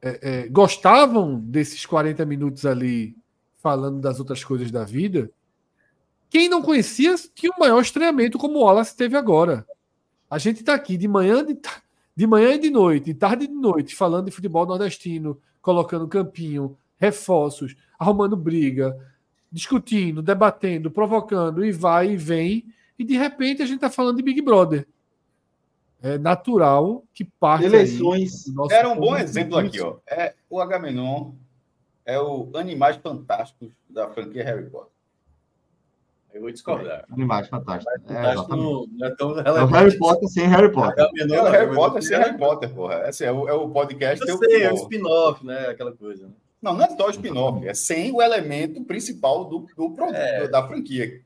é, 0.00 0.20
é, 0.22 0.48
gostavam 0.48 1.40
desses 1.40 1.84
40 1.84 2.24
minutos 2.24 2.64
ali 2.64 3.16
falando 3.56 4.00
das 4.00 4.20
outras 4.20 4.44
coisas 4.44 4.70
da 4.70 4.84
vida. 4.84 5.28
Quem 6.30 6.48
não 6.48 6.62
conhecia 6.62 7.16
tinha 7.34 7.50
o 7.50 7.58
maior 7.58 7.80
estranhamento, 7.80 8.38
como 8.38 8.58
o 8.58 8.62
Wallace 8.62 8.96
teve 8.96 9.16
agora. 9.16 9.66
A 10.30 10.38
gente 10.38 10.60
está 10.60 10.74
aqui 10.74 10.96
de 10.96 11.08
manhã, 11.08 11.44
de, 11.44 11.58
de 12.14 12.26
manhã 12.26 12.52
e 12.52 12.58
de 12.58 12.70
noite, 12.70 13.06
de 13.06 13.14
tarde 13.14 13.46
e 13.46 13.48
de 13.48 13.54
noite, 13.54 13.96
falando 13.96 14.26
de 14.26 14.30
futebol 14.30 14.64
nordestino, 14.64 15.40
colocando 15.60 16.06
campinho, 16.06 16.76
reforços, 16.96 17.74
arrumando 17.98 18.36
briga, 18.36 18.96
discutindo, 19.56 20.20
debatendo, 20.20 20.90
provocando, 20.90 21.64
e 21.64 21.72
vai 21.72 22.10
e 22.10 22.16
vem 22.16 22.66
e 22.98 23.04
de 23.04 23.16
repente 23.16 23.62
a 23.62 23.66
gente 23.66 23.76
está 23.76 23.90
falando 23.90 24.16
de 24.16 24.22
Big 24.22 24.40
Brother. 24.42 24.86
É 26.02 26.18
natural 26.18 27.02
que 27.14 27.24
parte. 27.24 27.64
Eleições. 27.64 28.44
Era 28.70 28.88
um 28.90 28.96
bom 28.96 29.16
exemplo 29.16 29.56
aqui, 29.56 29.80
ó. 29.80 29.96
É, 30.06 30.34
o 30.50 30.60
Agamenon 30.60 31.32
é 32.04 32.20
o 32.20 32.50
Animais 32.54 32.96
Fantásticos 32.96 33.72
da 33.88 34.08
franquia 34.08 34.44
Harry 34.44 34.68
Potter. 34.68 34.92
Eu 36.34 36.42
vou 36.42 36.52
discordar. 36.52 37.06
É, 37.08 37.14
animais 37.14 37.48
Fantásticos. 37.48 38.10
É, 38.10 38.34
não, 38.34 38.86
não 38.86 39.06
é, 39.06 39.14
tão 39.14 39.40
é 39.40 39.62
o 39.64 39.66
Harry 39.66 39.98
Potter 39.98 40.28
sem 40.28 40.46
Harry 40.46 40.70
Potter. 40.70 41.08
É 41.18 41.40
o 41.40 41.44
Harry 41.50 41.74
Potter 41.74 42.02
sem 42.02 42.18
Harry 42.18 42.36
Potter, 42.36 42.74
porra. 42.74 43.08
Esse 43.08 43.24
é, 43.24 43.32
o, 43.32 43.48
é 43.48 43.54
o 43.54 43.70
podcast. 43.70 44.28
Eu 44.28 44.36
sei, 44.36 44.64
é 44.64 44.70
o 44.70 44.74
spin-off, 44.74 45.44
né? 45.44 45.68
Aquela 45.68 45.92
coisa. 45.92 46.26
Né? 46.26 46.32
Não, 46.60 46.74
não 46.74 46.84
é 46.84 46.96
só 46.96 47.06
o 47.06 47.10
spin-off, 47.10 47.66
é 47.66 47.74
sem 47.74 48.12
o 48.12 48.20
elemento 48.20 48.82
principal 48.84 49.44
do, 49.44 49.66
do 49.76 49.90
produto, 49.90 50.16
é. 50.16 50.48
da 50.48 50.66
franquia. 50.66 51.22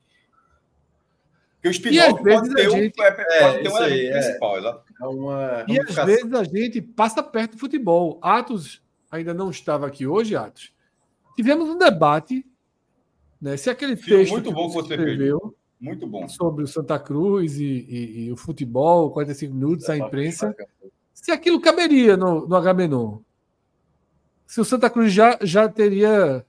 Porque 1.55 1.67
o 1.67 1.71
spin-off 1.71 2.23
pode, 2.23 2.53
ter, 2.53 2.69
gente, 2.69 2.87
um, 2.87 3.03
pode 3.03 3.21
é, 3.21 3.23
ter 3.23 3.69
um 3.69 3.77
elemento 3.77 3.77
aí, 3.77 4.05
é. 4.07 4.11
principal, 4.11 4.57
é 4.57 5.07
uma 5.07 5.65
E 5.67 5.79
às 5.79 5.95
vezes 6.05 6.33
a 6.33 6.43
gente 6.43 6.81
passa 6.81 7.23
perto 7.23 7.53
do 7.53 7.59
futebol. 7.59 8.19
Atos 8.21 8.81
ainda 9.09 9.33
não 9.33 9.49
estava 9.49 9.87
aqui 9.87 10.05
hoje, 10.05 10.35
Atos. 10.35 10.73
Tivemos 11.35 11.69
um 11.69 11.77
debate, 11.77 12.45
né? 13.41 13.57
Se 13.57 13.69
aquele 13.69 13.95
texto 13.95 14.31
muito 14.31 14.51
bom 14.51 14.67
que 14.67 14.73
você 14.73 14.95
escreveu 14.95 15.55
muito 15.81 16.05
bom 16.05 16.29
sobre 16.29 16.63
o 16.63 16.67
Santa 16.67 16.99
Cruz 16.99 17.57
e, 17.57 17.65
e, 17.65 18.25
e 18.25 18.31
o 18.31 18.37
futebol, 18.37 19.09
45 19.09 19.53
minutos, 19.53 19.89
a 19.89 19.97
imprensa, 19.97 20.55
se 21.11 21.31
aquilo 21.31 21.59
caberia 21.59 22.15
no, 22.15 22.47
no 22.47 22.55
Agamenon. 22.55 23.17
Se 24.51 24.59
o 24.59 24.65
Santa 24.65 24.89
Cruz 24.89 25.13
já, 25.13 25.39
já 25.41 25.69
teria 25.69 26.45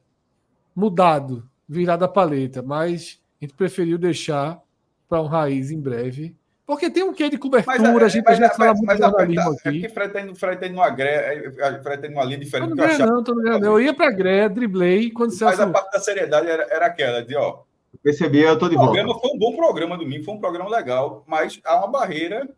mudado, 0.75 1.49
virado 1.69 2.05
a 2.05 2.09
paleta, 2.09 2.61
mas 2.61 3.21
a 3.41 3.45
gente 3.45 3.55
preferiu 3.55 3.97
deixar 3.97 4.61
para 5.09 5.23
um 5.23 5.27
raiz 5.27 5.71
em 5.71 5.81
breve. 5.81 6.35
Porque 6.67 6.91
tem 6.91 7.05
um 7.05 7.13
quê 7.13 7.31
de 7.31 7.39
cobertura, 7.39 7.79
mas, 7.79 8.03
é, 8.03 8.05
a 8.05 8.09
gente, 8.09 8.25
mas, 8.25 8.41
a 8.41 8.43
gente 8.43 8.57
fala 8.57 8.75
muito 8.75 8.93
de 8.93 8.99
jornalismo 8.99 9.51
aqui. 9.53 9.69
É 9.69 9.71
porque 9.71 9.89
Fred 9.89 10.13
tem, 10.13 10.35
Fred 10.35 10.59
tem 10.59 10.73
uma 10.73 10.91
gré, 10.91 11.45
é, 11.61 11.81
Fred 11.81 12.03
tem 12.03 12.11
uma 12.11 12.25
linha 12.25 12.39
diferente. 12.39 12.75
Não, 12.75 12.85
eu, 12.85 13.07
não, 13.07 13.23
tô 13.23 13.37
não, 13.37 13.63
eu 13.63 13.81
ia 13.81 13.95
para 13.95 14.09
a 14.09 14.13
gré, 14.13 14.49
driblei. 14.49 15.13
Quando 15.13 15.33
mas 15.41 15.61
a 15.61 15.67
parte 15.69 15.93
da 15.93 16.01
seriedade 16.01 16.49
era, 16.49 16.67
era 16.73 16.87
aquela 16.87 17.25
de, 17.25 17.37
ó. 17.37 17.61
Percebi, 18.03 18.41
eu 18.41 18.59
tô 18.59 18.69
de 18.69 18.75
volta. 18.75 18.91
O 18.91 18.95
programa 18.95 19.21
foi 19.21 19.31
um 19.31 19.39
bom 19.39 19.55
programa 19.55 19.97
domingo, 19.97 20.25
foi 20.25 20.35
um 20.35 20.41
programa 20.41 20.69
legal, 20.69 21.23
mas 21.25 21.61
há 21.65 21.77
uma 21.77 21.87
barreira 21.87 22.49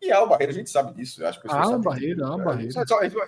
e 0.00 0.12
há 0.12 0.20
uma 0.20 0.28
barreira, 0.28 0.52
a 0.52 0.54
gente 0.54 0.70
sabe 0.70 0.94
disso. 0.94 1.24
Acho 1.26 1.40
que 1.40 1.48
há 1.50 1.68
uma 1.68 1.78
barreira, 1.78 2.24
há 2.24 2.36
uma 2.36 2.44
barreira. 2.44 2.72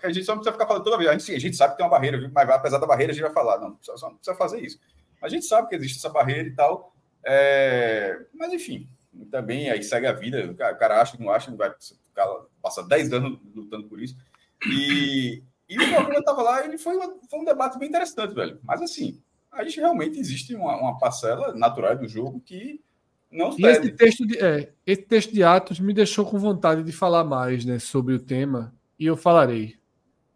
A 0.02 0.12
gente 0.12 0.24
só 0.24 0.32
não 0.34 0.40
precisa 0.40 0.52
ficar 0.52 0.66
falando 0.66 0.84
toda 0.84 0.96
vez. 0.96 1.10
A 1.10 1.12
gente, 1.12 1.34
a 1.34 1.38
gente 1.38 1.56
sabe 1.56 1.72
que 1.72 1.78
tem 1.78 1.86
uma 1.86 1.90
barreira, 1.90 2.30
mas 2.32 2.50
apesar 2.50 2.78
da 2.78 2.86
barreira, 2.86 3.12
a 3.12 3.14
gente 3.14 3.24
vai 3.24 3.32
falar. 3.32 3.58
Não, 3.58 3.76
só 3.80 4.08
não 4.08 4.16
precisa 4.16 4.36
fazer 4.36 4.60
isso. 4.60 4.78
A 5.20 5.28
gente 5.28 5.44
sabe 5.46 5.68
que 5.68 5.74
existe 5.74 5.98
essa 5.98 6.08
barreira 6.08 6.48
e 6.48 6.54
tal. 6.54 6.94
É... 7.24 8.24
Mas, 8.32 8.52
enfim, 8.52 8.88
também 9.30 9.70
aí 9.70 9.82
segue 9.82 10.06
a 10.06 10.12
vida. 10.12 10.50
O 10.50 10.54
cara, 10.54 11.00
acha 11.00 11.16
que 11.16 11.22
não 11.22 11.30
acha, 11.30 11.50
não 11.50 11.58
vai 11.58 11.72
passar 12.62 12.82
10 12.82 13.12
anos 13.12 13.38
lutando 13.54 13.88
por 13.88 14.00
isso. 14.00 14.16
E, 14.66 15.42
e 15.68 15.78
o 15.78 15.90
programa 15.90 16.20
estava 16.20 16.42
lá, 16.42 16.64
ele 16.64 16.78
foi, 16.78 16.96
uma, 16.96 17.16
foi 17.28 17.40
um 17.40 17.44
debate 17.44 17.78
bem 17.78 17.88
interessante, 17.88 18.34
velho. 18.34 18.60
Mas 18.62 18.80
assim, 18.80 19.20
a 19.50 19.64
gente 19.64 19.80
realmente 19.80 20.18
existe 20.18 20.54
uma, 20.54 20.76
uma 20.76 20.98
parcela 20.98 21.52
natural 21.54 21.96
do 21.96 22.06
jogo 22.06 22.40
que 22.40 22.80
não 23.30 23.56
e 23.58 23.64
esse 23.64 23.92
texto 23.92 24.26
de 24.26 24.38
é, 24.38 24.72
esse 24.86 25.02
texto 25.02 25.32
de 25.32 25.42
Atos 25.42 25.78
me 25.78 25.94
deixou 25.94 26.24
com 26.24 26.38
vontade 26.38 26.82
de 26.82 26.92
falar 26.92 27.24
mais, 27.24 27.64
né, 27.64 27.78
sobre 27.78 28.14
o 28.14 28.20
tema 28.20 28.74
e 28.98 29.06
eu 29.06 29.16
falarei. 29.16 29.76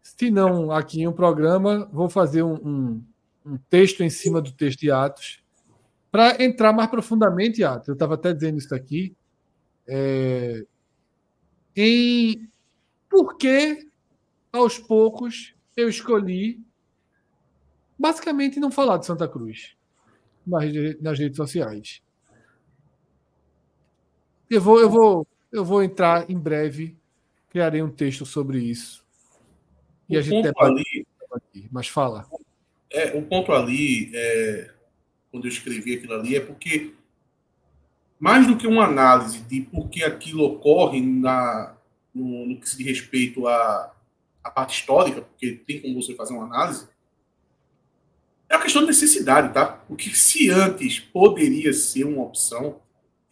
Se 0.01 0.31
não 0.31 0.71
aqui 0.71 1.01
em 1.01 1.07
um 1.07 1.13
programa, 1.13 1.89
vou 1.91 2.09
fazer 2.09 2.43
um, 2.43 2.53
um, 2.55 3.03
um 3.45 3.57
texto 3.69 4.03
em 4.03 4.09
cima 4.09 4.41
do 4.41 4.51
texto 4.51 4.79
de 4.79 4.91
Atos 4.91 5.43
para 6.11 6.41
entrar 6.41 6.71
mais 6.71 6.89
profundamente, 6.89 7.63
Atos, 7.63 7.89
eu 7.89 7.93
estava 7.93 8.13
até 8.13 8.33
dizendo 8.33 8.57
isso 8.57 8.73
aqui, 8.73 9.13
é, 9.87 10.65
em 11.75 12.47
por 13.09 13.37
que, 13.37 13.89
aos 14.51 14.79
poucos, 14.79 15.53
eu 15.75 15.89
escolhi 15.89 16.63
basicamente 17.99 18.59
não 18.59 18.71
falar 18.71 18.97
de 18.97 19.05
Santa 19.05 19.27
Cruz. 19.27 19.75
nas, 20.45 20.63
nas 21.01 21.19
redes 21.19 21.37
sociais. 21.37 22.01
Eu 24.49 24.61
vou, 24.61 24.79
eu 24.79 24.89
vou, 24.89 25.27
eu 25.51 25.65
vou 25.65 25.83
entrar 25.83 26.29
em 26.29 26.37
breve, 26.37 26.95
criarei 27.49 27.81
um 27.81 27.89
texto 27.89 28.25
sobre 28.25 28.59
isso. 28.59 29.03
E 30.07 30.15
o 30.15 30.19
a 30.19 30.21
gente 30.21 30.51
ponto 30.53 30.63
ali, 30.63 31.07
aqui, 31.31 31.67
mas 31.71 31.87
fala. 31.87 32.27
É, 32.89 33.17
o 33.17 33.23
ponto 33.23 33.51
ali, 33.51 34.11
é, 34.13 34.71
quando 35.31 35.45
eu 35.45 35.49
escrevi 35.49 35.95
aquilo 35.95 36.13
ali, 36.13 36.35
é 36.35 36.39
porque 36.39 36.93
mais 38.19 38.47
do 38.47 38.57
que 38.57 38.67
uma 38.67 38.85
análise 38.85 39.39
de 39.39 39.61
por 39.61 39.89
que 39.89 40.03
aquilo 40.03 40.43
ocorre 40.43 41.01
na, 41.01 41.75
no, 42.13 42.45
no 42.45 42.59
que 42.59 42.69
se 42.69 42.77
diz 42.77 42.87
respeito 42.87 43.47
à, 43.47 43.93
à 44.43 44.49
parte 44.49 44.79
histórica, 44.79 45.21
porque 45.21 45.53
tem 45.65 45.81
como 45.81 46.01
você 46.01 46.15
fazer 46.15 46.33
uma 46.33 46.45
análise, 46.45 46.87
é 48.47 48.55
uma 48.55 48.63
questão 48.63 48.81
de 48.81 48.87
necessidade, 48.87 49.53
tá? 49.53 49.65
Porque 49.65 50.09
se 50.11 50.49
antes 50.49 50.99
poderia 50.99 51.73
ser 51.73 52.05
uma 52.05 52.23
opção, 52.23 52.79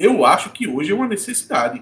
eu 0.04 0.26
acho 0.26 0.50
que 0.50 0.68
hoje 0.68 0.92
é 0.92 0.96
uma 0.96 1.08
necessidade. 1.08 1.82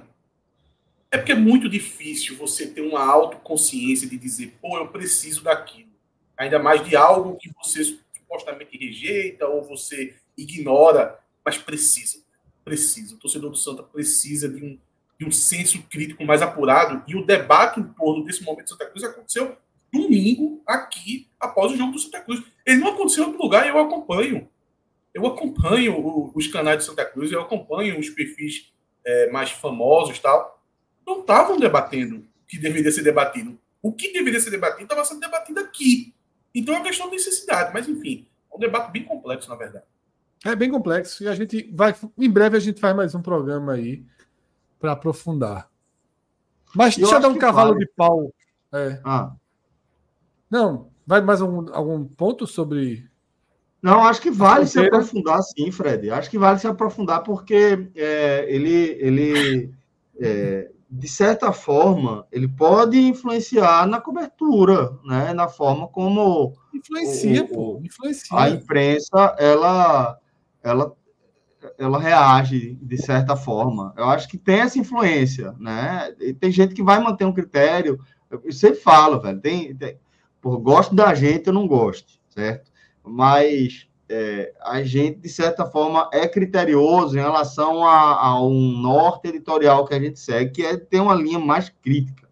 É 1.10 1.18
porque 1.18 1.32
é 1.32 1.36
muito 1.36 1.68
difícil 1.68 2.38
você 2.38 2.68
ter 2.68 2.82
uma 2.82 3.04
autoconsciência 3.04 4.08
de 4.08 4.16
dizer, 4.16 4.54
pô, 4.62 4.78
eu 4.78 4.90
preciso 4.90 5.44
daquilo. 5.44 5.90
Ainda 6.38 6.60
mais 6.60 6.88
de 6.88 6.96
algo 6.96 7.36
que 7.36 7.52
você 7.52 7.84
supostamente 7.84 8.78
rejeita 8.78 9.48
ou 9.48 9.64
você 9.64 10.14
ignora, 10.38 11.20
mas 11.44 11.58
precisa. 11.58 12.20
Precisa. 12.64 13.16
O 13.16 13.18
torcedor 13.18 13.50
do 13.50 13.58
Santa 13.58 13.82
precisa 13.82 14.48
de 14.48 14.64
um, 14.64 14.78
de 15.20 15.26
um 15.26 15.32
senso 15.32 15.82
crítico 15.90 16.24
mais 16.24 16.44
apurado. 16.44 17.04
E 17.08 17.16
o 17.16 17.26
debate 17.26 17.80
em 17.80 17.84
torno 17.94 18.24
desse 18.24 18.44
momento 18.44 18.66
de 18.66 18.70
Santa 18.70 18.86
Cruz 18.86 19.04
aconteceu 19.04 19.58
domingo 19.92 20.62
aqui, 20.68 21.28
após 21.40 21.72
o 21.72 21.76
jogo 21.76 21.94
do 21.94 22.00
Santa 22.00 22.22
Cruz. 22.22 22.44
Ele 22.68 22.82
não 22.82 22.90
aconteceu 22.90 23.24
em 23.24 23.28
outro 23.28 23.42
lugar 23.42 23.66
e 23.66 23.70
eu 23.70 23.80
acompanho. 23.80 24.48
Eu 25.14 25.26
acompanho 25.26 26.32
os 26.34 26.48
canais 26.48 26.80
de 26.80 26.86
Santa 26.86 27.06
Cruz, 27.06 27.32
eu 27.32 27.42
acompanho 27.42 28.00
os 28.00 28.10
perfis 28.10 28.72
é, 29.06 29.30
mais 29.32 29.52
famosos 29.52 30.20
tal. 30.20 30.64
Não 31.06 31.22
estavam 31.22 31.60
debatendo 31.60 32.18
o 32.18 32.48
que 32.48 32.58
deveria 32.58 32.92
ser 32.92 33.04
debatido. 33.04 33.60
O 33.82 33.92
que 33.92 34.14
deveria 34.14 34.40
ser 34.40 34.52
debatido 34.52 34.84
estava 34.84 35.04
sendo 35.04 35.20
debatido 35.20 35.60
aqui. 35.60 36.14
Então 36.54 36.76
é 36.76 36.78
uma 36.78 36.86
questão 36.86 37.08
de 37.08 37.16
necessidade, 37.16 37.74
mas 37.74 37.88
enfim, 37.88 38.28
é 38.52 38.56
um 38.56 38.60
debate 38.60 38.92
bem 38.92 39.04
complexo, 39.04 39.50
na 39.50 39.56
verdade. 39.56 39.86
É 40.46 40.56
bem 40.56 40.72
complexo 40.72 41.24
e 41.24 41.28
a 41.28 41.36
gente 41.36 41.70
vai. 41.74 41.96
Em 42.18 42.30
breve 42.30 42.58
a 42.58 42.60
gente 42.60 42.80
faz 42.80 42.96
mais 42.96 43.14
um 43.14 43.22
programa 43.22 43.74
aí 43.74 44.04
para 44.80 44.94
aprofundar. 44.94 45.70
Mas 46.76 46.96
eu 46.96 47.02
deixa 47.02 47.18
eu 47.18 47.22
dar 47.22 47.28
um 47.30 47.38
cavalo 47.38 47.74
vale. 47.74 47.86
de 47.86 47.92
pau. 47.96 48.34
É. 48.74 49.00
Ah. 49.04 49.34
Não, 50.50 50.90
vai 51.06 51.22
mais 51.22 51.42
um, 51.42 51.74
algum 51.74 52.06
ponto 52.06 52.48
sobre. 52.48 53.10
Não, 53.82 54.04
acho 54.04 54.22
que 54.22 54.30
vale 54.30 54.68
se 54.68 54.80
aprofundar, 54.80 55.42
sim, 55.42 55.72
Fred. 55.72 56.12
Acho 56.12 56.30
que 56.30 56.38
vale 56.38 56.60
se 56.60 56.68
aprofundar 56.68 57.24
porque 57.24 57.90
é, 57.96 58.46
ele, 58.48 58.96
ele 59.00 59.74
é, 60.20 60.70
de 60.90 61.08
certa 61.08 61.52
forma, 61.52 62.28
ele 62.32 62.48
pode 62.48 63.00
influenciar 63.00 63.88
na 63.88 64.02
cobertura, 64.02 64.92
né? 65.06 65.34
Na 65.34 65.48
forma 65.48 65.88
como 65.88 66.54
influencia, 66.74 67.44
o, 67.44 67.48
pô, 67.48 67.82
influencia. 67.84 68.38
A 68.38 68.50
imprensa, 68.50 69.36
ela, 69.40 70.20
ela, 70.62 70.94
ela 71.78 72.00
reage 72.00 72.78
de 72.82 72.98
certa 73.02 73.36
forma. 73.36 73.94
Eu 73.98 74.06
acho 74.06 74.28
que 74.28 74.38
tem 74.38 74.60
essa 74.60 74.78
influência, 74.78 75.56
né? 75.60 76.14
E 76.20 76.34
tem 76.34 76.52
gente 76.52 76.76
que 76.76 76.84
vai 76.84 77.00
manter 77.00 77.26
um 77.26 77.34
critério. 77.34 78.00
Eu 78.30 78.52
sempre 78.52 78.80
falo, 78.80 79.20
velho. 79.20 79.40
Tem, 79.40 79.76
tem 79.76 79.98
por 80.42 80.58
gosto 80.58 80.94
da 80.94 81.14
gente, 81.14 81.48
eu 81.48 81.54
não 81.54 81.68
gosto, 81.68 82.14
certo? 82.30 82.71
Mas 83.04 83.88
é, 84.10 84.54
a 84.62 84.84
gente, 84.84 85.20
de 85.20 85.30
certa 85.30 85.66
forma, 85.66 86.10
é 86.12 86.28
criterioso 86.28 87.18
em 87.18 87.22
relação 87.22 87.84
a, 87.84 88.28
a, 88.28 88.44
um 88.44 88.78
norte 88.78 89.30
editorial 89.30 89.86
que 89.86 89.94
a 89.94 90.00
gente 90.00 90.20
segue, 90.20 90.52
que 90.52 90.66
é 90.66 90.76
ter 90.76 91.00
uma 91.00 91.16
linha 91.16 91.40
mais 91.40 91.70
crítica. 91.70 92.28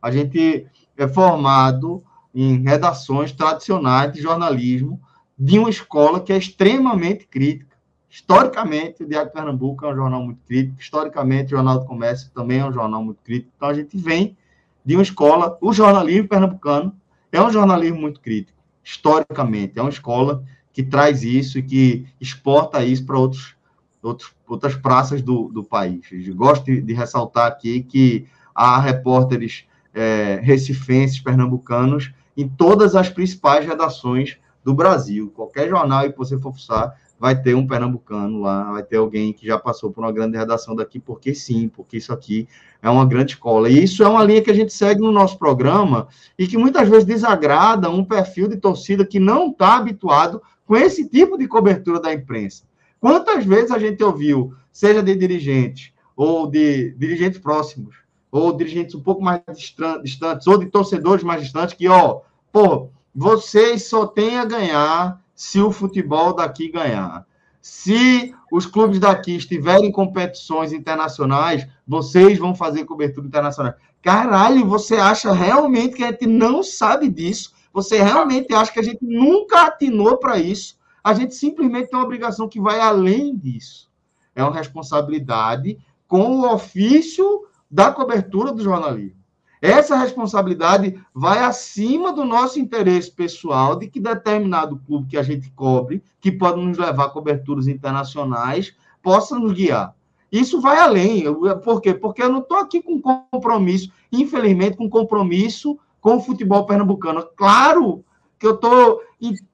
A 0.00 0.10
gente 0.10 0.66
é 0.96 1.08
formado 1.08 2.02
em 2.34 2.62
redações 2.62 3.32
tradicionais 3.32 4.12
de 4.12 4.22
jornalismo 4.22 5.00
de 5.38 5.58
uma 5.58 5.70
escola 5.70 6.20
que 6.20 6.32
é 6.32 6.38
extremamente 6.38 7.26
crítica. 7.26 7.76
Historicamente, 8.08 9.02
o 9.02 9.06
Diário 9.06 9.28
de 9.28 9.34
Pernambuco 9.34 9.86
é 9.86 9.92
um 9.92 9.96
jornal 9.96 10.22
muito 10.22 10.40
crítico, 10.46 10.80
historicamente, 10.80 11.46
o 11.46 11.56
Jornal 11.56 11.78
do 11.78 11.86
Comércio 11.86 12.30
também 12.34 12.58
é 12.58 12.64
um 12.64 12.72
jornal 12.72 13.04
muito 13.04 13.22
crítico. 13.22 13.52
Então, 13.56 13.68
a 13.68 13.74
gente 13.74 13.96
vem 13.96 14.36
de 14.84 14.96
uma 14.96 15.02
escola, 15.02 15.56
o 15.60 15.72
jornalismo 15.72 16.28
pernambucano, 16.28 16.94
é 17.30 17.40
um 17.40 17.50
jornalismo 17.50 18.00
muito 18.00 18.20
crítico, 18.20 18.58
historicamente. 18.90 19.78
É 19.78 19.80
uma 19.80 19.90
escola 19.90 20.42
que 20.72 20.82
traz 20.82 21.22
isso 21.22 21.58
e 21.58 21.62
que 21.62 22.06
exporta 22.20 22.84
isso 22.84 23.06
para 23.06 23.18
outros, 23.18 23.54
outros, 24.02 24.32
outras 24.48 24.74
praças 24.74 25.22
do, 25.22 25.48
do 25.48 25.62
país. 25.62 26.06
Eu 26.10 26.34
gosto 26.34 26.64
de, 26.64 26.80
de 26.80 26.92
ressaltar 26.92 27.46
aqui 27.46 27.82
que 27.82 28.26
há 28.54 28.80
repórteres 28.80 29.64
é, 29.94 30.40
recifenses, 30.42 31.20
pernambucanos, 31.20 32.12
em 32.36 32.48
todas 32.48 32.96
as 32.96 33.08
principais 33.08 33.64
redações 33.64 34.38
do 34.64 34.74
Brasil. 34.74 35.30
Qualquer 35.34 35.68
jornal 35.68 36.10
que 36.10 36.18
você 36.18 36.38
for 36.38 36.52
fuçar, 36.52 36.96
vai 37.20 37.40
ter 37.40 37.54
um 37.54 37.66
pernambucano 37.66 38.40
lá, 38.40 38.72
vai 38.72 38.82
ter 38.82 38.96
alguém 38.96 39.30
que 39.30 39.46
já 39.46 39.58
passou 39.58 39.92
por 39.92 40.02
uma 40.02 40.10
grande 40.10 40.38
redação 40.38 40.74
daqui, 40.74 40.98
porque 40.98 41.34
sim, 41.34 41.68
porque 41.68 41.98
isso 41.98 42.14
aqui 42.14 42.48
é 42.82 42.88
uma 42.88 43.04
grande 43.04 43.32
escola. 43.32 43.68
E 43.68 43.84
isso 43.84 44.02
é 44.02 44.08
uma 44.08 44.24
linha 44.24 44.40
que 44.40 44.50
a 44.50 44.54
gente 44.54 44.72
segue 44.72 45.02
no 45.02 45.12
nosso 45.12 45.38
programa 45.38 46.08
e 46.38 46.46
que 46.46 46.56
muitas 46.56 46.88
vezes 46.88 47.04
desagrada 47.04 47.90
um 47.90 48.02
perfil 48.02 48.48
de 48.48 48.56
torcida 48.56 49.04
que 49.04 49.20
não 49.20 49.50
está 49.50 49.76
habituado 49.76 50.40
com 50.66 50.74
esse 50.74 51.06
tipo 51.06 51.36
de 51.36 51.46
cobertura 51.46 52.00
da 52.00 52.10
imprensa. 52.10 52.64
Quantas 52.98 53.44
vezes 53.44 53.70
a 53.70 53.78
gente 53.78 54.02
ouviu, 54.02 54.54
seja 54.72 55.02
de 55.02 55.14
dirigentes 55.14 55.92
ou 56.16 56.46
de 56.46 56.92
dirigentes 56.92 57.38
próximos, 57.38 57.96
ou 58.32 58.56
dirigentes 58.56 58.94
um 58.94 59.00
pouco 59.02 59.22
mais 59.22 59.42
distantes, 59.54 60.46
ou 60.46 60.56
de 60.56 60.66
torcedores 60.66 61.22
mais 61.22 61.42
distantes, 61.42 61.74
que, 61.74 61.86
ó, 61.86 62.20
pô, 62.50 62.88
vocês 63.14 63.88
só 63.88 64.06
têm 64.06 64.38
a 64.38 64.44
ganhar 64.46 65.20
se 65.40 65.58
o 65.58 65.72
futebol 65.72 66.34
daqui 66.34 66.70
ganhar. 66.70 67.26
Se 67.62 68.34
os 68.52 68.66
clubes 68.66 69.00
daqui 69.00 69.36
estiverem 69.36 69.86
em 69.86 69.92
competições 69.92 70.70
internacionais, 70.70 71.66
vocês 71.88 72.38
vão 72.38 72.54
fazer 72.54 72.84
cobertura 72.84 73.26
internacional. 73.26 73.72
Caralho, 74.02 74.66
você 74.66 74.96
acha 74.96 75.32
realmente 75.32 75.96
que 75.96 76.04
a 76.04 76.10
gente 76.10 76.26
não 76.26 76.62
sabe 76.62 77.08
disso? 77.08 77.54
Você 77.72 78.02
realmente 78.02 78.52
acha 78.52 78.70
que 78.70 78.80
a 78.80 78.82
gente 78.82 78.98
nunca 79.00 79.62
atinou 79.62 80.18
para 80.18 80.38
isso? 80.38 80.76
A 81.02 81.14
gente 81.14 81.34
simplesmente 81.34 81.88
tem 81.88 81.98
uma 81.98 82.04
obrigação 82.04 82.46
que 82.46 82.60
vai 82.60 82.78
além 82.78 83.34
disso. 83.34 83.90
É 84.36 84.44
uma 84.44 84.54
responsabilidade 84.54 85.78
com 86.06 86.40
o 86.40 86.52
ofício 86.52 87.46
da 87.70 87.90
cobertura 87.90 88.52
do 88.52 88.62
jornalismo. 88.62 89.19
Essa 89.60 89.96
responsabilidade 89.96 90.98
vai 91.14 91.40
acima 91.40 92.12
do 92.12 92.24
nosso 92.24 92.58
interesse 92.58 93.10
pessoal 93.10 93.76
de 93.76 93.88
que 93.88 94.00
determinado 94.00 94.80
clube 94.86 95.08
que 95.08 95.18
a 95.18 95.22
gente 95.22 95.50
cobre, 95.50 96.02
que 96.20 96.32
pode 96.32 96.60
nos 96.60 96.78
levar 96.78 97.04
a 97.04 97.10
coberturas 97.10 97.68
internacionais, 97.68 98.74
possa 99.02 99.38
nos 99.38 99.52
guiar. 99.52 99.94
Isso 100.32 100.60
vai 100.60 100.78
além. 100.78 101.24
Por 101.62 101.80
quê? 101.80 101.92
Porque 101.92 102.22
eu 102.22 102.30
não 102.30 102.38
estou 102.38 102.58
aqui 102.58 102.80
com 102.80 103.00
compromisso, 103.00 103.92
infelizmente, 104.10 104.76
com 104.76 104.88
compromisso 104.88 105.78
com 106.00 106.16
o 106.16 106.20
futebol 106.20 106.64
pernambucano. 106.64 107.26
Claro 107.36 108.04
que 108.38 108.46
eu 108.46 108.54
estou 108.54 109.02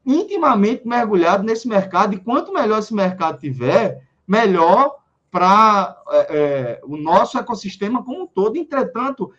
intimamente 0.04 0.86
mergulhado 0.86 1.42
nesse 1.42 1.66
mercado, 1.66 2.14
e 2.14 2.18
quanto 2.18 2.52
melhor 2.52 2.78
esse 2.78 2.94
mercado 2.94 3.40
tiver, 3.40 4.02
melhor 4.28 4.94
para 5.30 6.00
é, 6.09 6.18
é, 6.18 6.80
o 6.84 6.96
nosso 6.96 7.36
ecossistema 7.36 8.04
como 8.04 8.22
um 8.22 8.26
todo. 8.26 8.57
Entretanto, 8.57 9.32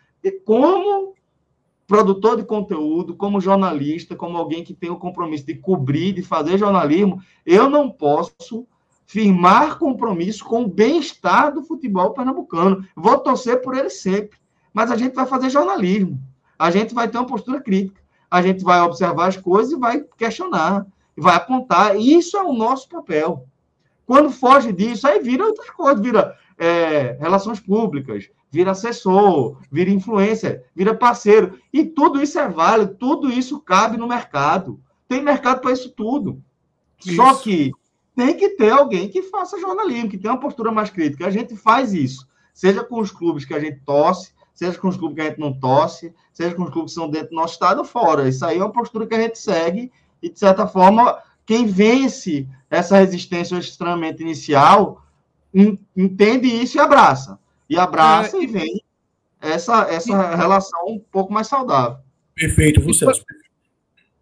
como 0.46 1.14
produtor 1.88 2.36
de 2.36 2.44
conteúdo, 2.44 3.16
como 3.16 3.40
jornalista, 3.40 4.16
como 4.16 4.38
alguém 4.38 4.64
que 4.64 4.74
tem 4.74 4.90
o 4.90 4.98
compromisso 4.98 5.46
de 5.46 5.56
cobrir, 5.56 6.12
de 6.14 6.22
fazer 6.22 6.58
jornalismo, 6.58 7.22
eu 7.46 7.70
não 7.70 7.90
posso 7.90 8.68
firmar 9.06 9.80
compromisso 9.80 10.44
com 10.44 10.64
o 10.64 10.68
bem-estar 10.68 11.54
do 11.54 11.64
futebol 11.64 12.12
pernambucano. 12.12 12.86
Vou 12.94 13.18
torcer 13.20 13.62
por 13.62 13.74
ele 13.74 13.90
sempre, 13.90 14.38
mas 14.74 14.92
a 14.92 14.98
gente 14.98 15.16
vai 15.16 15.26
fazer 15.26 15.50
jornalismo. 15.50 16.20
A 16.60 16.70
gente 16.70 16.94
vai 16.94 17.08
ter 17.08 17.18
uma 17.18 17.26
postura 17.26 17.62
crítica. 17.62 18.02
A 18.30 18.42
gente 18.42 18.64
vai 18.64 18.82
observar 18.82 19.28
as 19.28 19.38
coisas 19.38 19.72
e 19.72 19.80
vai 19.80 20.04
questionar, 20.18 20.86
vai 21.16 21.36
apontar. 21.36 21.98
Isso 21.98 22.36
é 22.36 22.44
o 22.44 22.52
nosso 22.52 22.90
papel. 22.90 23.46
Quando 24.06 24.30
foge 24.30 24.74
disso, 24.74 25.08
aí 25.08 25.20
vira 25.20 25.46
outras 25.46 25.70
coisas, 25.70 26.02
vira 26.02 26.36
é, 26.58 27.18
relações 27.20 27.62
públicas, 27.62 28.30
vira 28.50 28.72
assessor, 28.72 29.58
vira 29.72 29.90
influencer, 29.90 30.66
vira 30.76 30.96
parceiro. 30.96 31.60
E 31.72 31.84
tudo 31.84 32.22
isso 32.22 32.40
é 32.40 32.48
válido, 32.48 32.96
tudo 32.96 33.30
isso 33.30 33.60
cabe 33.60 33.98
no 33.98 34.08
mercado. 34.08 34.80
Tem 35.08 35.22
mercado 35.22 35.62
para 35.62 35.72
isso 35.72 35.90
tudo. 35.90 36.42
Isso. 37.06 37.16
Só 37.16 37.36
que 37.36 37.72
tem 38.16 38.36
que 38.36 38.50
ter 38.50 38.72
alguém 38.72 39.10
que 39.10 39.22
faça 39.22 39.60
jornalismo, 39.60 40.10
que 40.10 40.18
tenha 40.18 40.34
uma 40.34 40.40
postura 40.40 40.72
mais 40.72 40.90
crítica. 40.90 41.28
A 41.28 41.30
gente 41.30 41.56
faz 41.56 41.94
isso, 41.94 42.28
seja 42.54 42.84
com 42.84 43.00
os 43.00 43.12
clubes 43.12 43.46
que 43.46 43.54
a 43.54 43.60
gente 43.60 43.80
torce, 43.86 44.32
seja 44.54 44.78
com 44.80 44.88
os 44.88 44.98
clubes 44.98 45.16
que 45.16 45.22
a 45.22 45.30
gente 45.30 45.40
não 45.40 45.54
torce, 45.54 46.14
seja 46.34 46.56
com 46.56 46.64
os 46.64 46.72
clubes 46.72 46.94
que 46.94 47.00
são 47.00 47.10
dentro 47.10 47.30
do 47.30 47.36
nosso 47.36 47.54
estado 47.54 47.80
ou 47.80 47.86
fora. 47.86 48.28
Isso 48.28 48.44
aí 48.44 48.58
é 48.58 48.64
uma 48.64 48.72
postura 48.72 49.06
que 49.06 49.14
a 49.14 49.22
gente 49.22 49.38
segue 49.38 49.92
e, 50.22 50.30
de 50.30 50.40
certa 50.40 50.66
forma, 50.66 51.20
quem 51.46 51.68
vence 51.68 52.48
essa 52.70 52.98
resistência 52.98 53.56
ao 53.56 53.62
estranhamento 53.62 54.22
inicial 54.22 55.04
entende 55.96 56.48
isso 56.48 56.78
e 56.78 56.80
abraça. 56.80 57.40
E 57.70 57.78
abraça 57.78 58.38
é, 58.38 58.44
e 58.44 58.48
vem 58.48 58.84
essa, 59.42 59.84
essa 59.90 60.36
relação 60.36 60.88
um 60.88 61.00
pouco 61.00 61.32
mais 61.32 61.48
saudável. 61.48 62.00
Perfeito, 62.36 62.82
você. 62.82 63.06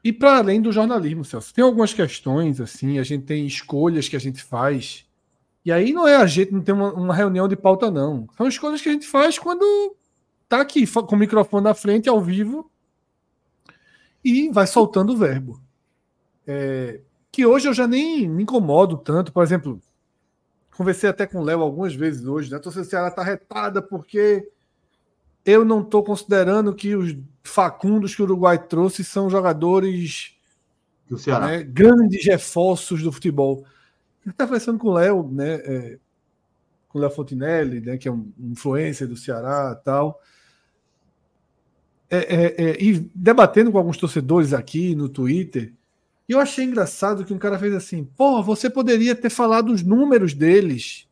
E 0.03 0.13
para 0.13 0.37
além 0.37 0.61
do 0.61 0.71
jornalismo, 0.71 1.25
Celso, 1.25 1.53
tem 1.53 1.63
algumas 1.63 1.93
questões, 1.93 2.61
assim, 2.61 2.99
a 2.99 3.03
gente 3.03 3.25
tem 3.25 3.45
escolhas 3.45 4.07
que 4.07 4.15
a 4.15 4.19
gente 4.19 4.43
faz, 4.43 5.05
e 5.65 5.71
aí 5.71 5.91
não 5.91 6.07
é 6.07 6.15
a 6.15 6.27
gente, 6.27 6.53
não 6.53 6.61
tem 6.61 6.75
uma, 6.75 6.93
uma 6.93 7.15
reunião 7.15 7.47
de 7.47 7.55
pauta, 7.55 7.89
não. 7.89 8.27
São 8.37 8.47
escolhas 8.47 8.81
que 8.81 8.89
a 8.89 8.91
gente 8.91 9.07
faz 9.07 9.39
quando 9.39 9.95
tá 10.47 10.61
aqui 10.61 10.85
com 10.85 11.15
o 11.15 11.19
microfone 11.19 11.63
na 11.63 11.73
frente, 11.73 12.07
ao 12.07 12.21
vivo, 12.21 12.69
e 14.23 14.49
vai 14.49 14.67
soltando 14.67 15.13
o 15.13 15.17
verbo. 15.17 15.59
É, 16.45 17.01
que 17.31 17.45
hoje 17.45 17.67
eu 17.67 17.73
já 17.73 17.87
nem 17.87 18.29
me 18.29 18.43
incomodo 18.43 18.97
tanto, 18.97 19.33
por 19.33 19.43
exemplo, 19.43 19.81
conversei 20.75 21.09
até 21.09 21.25
com 21.25 21.39
o 21.39 21.43
Léo 21.43 21.61
algumas 21.61 21.95
vezes 21.95 22.25
hoje, 22.25 22.51
né? 22.51 22.57
A 22.57 22.59
torcida 22.59 22.83
do 22.83 22.89
Ceará 22.89 23.09
tá 23.09 23.23
retada 23.23 23.81
porque 23.81 24.47
eu 25.45 25.63
não 25.63 25.81
estou 25.81 26.03
considerando 26.03 26.73
que 26.73 26.95
os 26.95 27.15
facundos 27.43 28.15
que 28.15 28.21
o 28.21 28.25
Uruguai 28.25 28.57
trouxe 28.57 29.03
são 29.03 29.29
jogadores 29.29 30.35
do 31.07 31.17
Ceará. 31.17 31.47
Né, 31.47 31.63
grandes 31.63 32.25
reforços 32.25 33.03
do 33.03 33.11
futebol. 33.11 33.63
Eu 34.25 34.31
estava 34.31 34.49
conversando 34.49 34.79
com 34.79 34.87
o 34.87 34.93
Léo, 34.93 35.29
né, 35.31 35.53
é, 35.53 35.99
com 36.89 36.97
o 36.97 37.01
Léo 37.01 37.11
Fontinelli, 37.11 37.79
né, 37.79 37.97
que 37.97 38.07
é 38.07 38.11
um 38.11 38.31
influencer 38.39 39.07
do 39.07 39.15
Ceará 39.15 39.75
tal. 39.75 40.19
É, 42.09 42.17
é, 42.17 42.69
é, 42.69 42.83
e 42.83 42.99
debatendo 43.13 43.71
com 43.71 43.77
alguns 43.77 43.97
torcedores 43.97 44.53
aqui 44.53 44.95
no 44.95 45.07
Twitter, 45.09 45.73
e 46.27 46.33
eu 46.33 46.39
achei 46.39 46.65
engraçado 46.65 47.23
que 47.23 47.33
um 47.33 47.37
cara 47.37 47.59
fez 47.59 47.73
assim: 47.73 48.03
pô, 48.03 48.41
você 48.41 48.69
poderia 48.69 49.15
ter 49.15 49.29
falado 49.29 49.71
os 49.71 49.83
números 49.83 50.33
deles. 50.33 51.07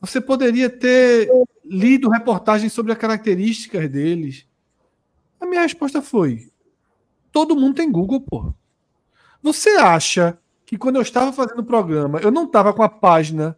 Você 0.00 0.20
poderia 0.20 0.68
ter 0.70 1.28
lido 1.64 2.08
reportagens 2.08 2.72
sobre 2.72 2.92
as 2.92 2.98
características 2.98 3.88
deles. 3.88 4.46
A 5.40 5.46
minha 5.46 5.62
resposta 5.62 6.02
foi: 6.02 6.50
todo 7.30 7.56
mundo 7.56 7.76
tem 7.76 7.90
Google, 7.90 8.20
pô. 8.20 8.52
Você 9.42 9.70
acha 9.70 10.38
que 10.66 10.76
quando 10.76 10.96
eu 10.96 11.02
estava 11.02 11.32
fazendo 11.32 11.60
o 11.60 11.64
programa, 11.64 12.18
eu 12.20 12.30
não 12.30 12.44
estava 12.44 12.72
com 12.72 12.82
a 12.82 12.88
página 12.88 13.56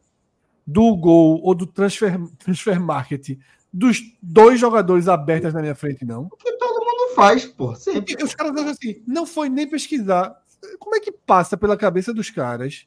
do 0.66 0.94
Gol 0.94 1.40
ou 1.42 1.54
do 1.54 1.66
Transfer, 1.66 2.20
transfer 2.38 2.78
Market 2.78 3.38
dos 3.72 4.00
dois 4.20 4.60
jogadores 4.60 5.08
abertas 5.08 5.54
na 5.54 5.60
minha 5.60 5.74
frente, 5.74 6.04
não? 6.04 6.28
Faz, 7.14 7.44
pô. 7.44 7.74
Sempre. 7.74 8.22
Os 8.22 8.34
caras 8.34 8.52
acham 8.56 8.70
assim, 8.70 9.02
não 9.06 9.26
foi 9.26 9.48
nem 9.48 9.68
pesquisar. 9.68 10.36
Como 10.78 10.94
é 10.94 11.00
que 11.00 11.12
passa 11.12 11.56
pela 11.56 11.76
cabeça 11.76 12.12
dos 12.12 12.30
caras? 12.30 12.86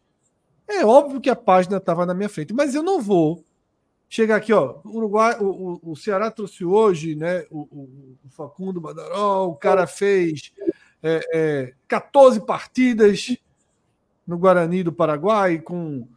É 0.67 0.85
óbvio 0.85 1.21
que 1.21 1.29
a 1.29 1.35
página 1.35 1.77
estava 1.77 2.05
na 2.05 2.13
minha 2.13 2.29
frente, 2.29 2.53
mas 2.53 2.73
eu 2.73 2.83
não 2.83 3.01
vou 3.01 3.43
chegar 4.07 4.35
aqui, 4.35 4.53
ó. 4.53 4.79
O 4.83 4.97
Uruguai, 4.97 5.37
o, 5.39 5.79
o, 5.83 5.91
o 5.91 5.95
Ceará 5.95 6.29
trouxe 6.29 6.63
hoje, 6.63 7.15
né? 7.15 7.45
O, 7.49 7.61
o, 7.61 8.17
o 8.25 8.29
Facundo 8.29 8.79
Badaró, 8.79 9.47
o 9.47 9.55
cara 9.55 9.87
fez 9.87 10.53
é, 11.01 11.21
é, 11.33 11.73
14 11.87 12.45
partidas 12.45 13.35
no 14.25 14.37
Guarani 14.37 14.83
do 14.83 14.93
Paraguai, 14.93 15.59
com 15.59 16.07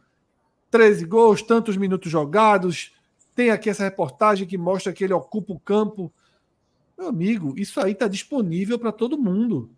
13 0.71 1.05
gols, 1.05 1.41
tantos 1.41 1.75
minutos 1.75 2.11
jogados. 2.11 2.93
Tem 3.35 3.49
aqui 3.49 3.69
essa 3.69 3.83
reportagem 3.83 4.47
que 4.47 4.57
mostra 4.57 4.93
que 4.93 5.03
ele 5.03 5.13
ocupa 5.13 5.53
o 5.53 5.59
campo. 5.59 6.11
Meu 6.97 7.07
amigo, 7.07 7.53
isso 7.57 7.79
aí 7.79 7.91
está 7.91 8.07
disponível 8.07 8.79
para 8.79 8.91
todo 8.91 9.17
mundo. 9.17 9.69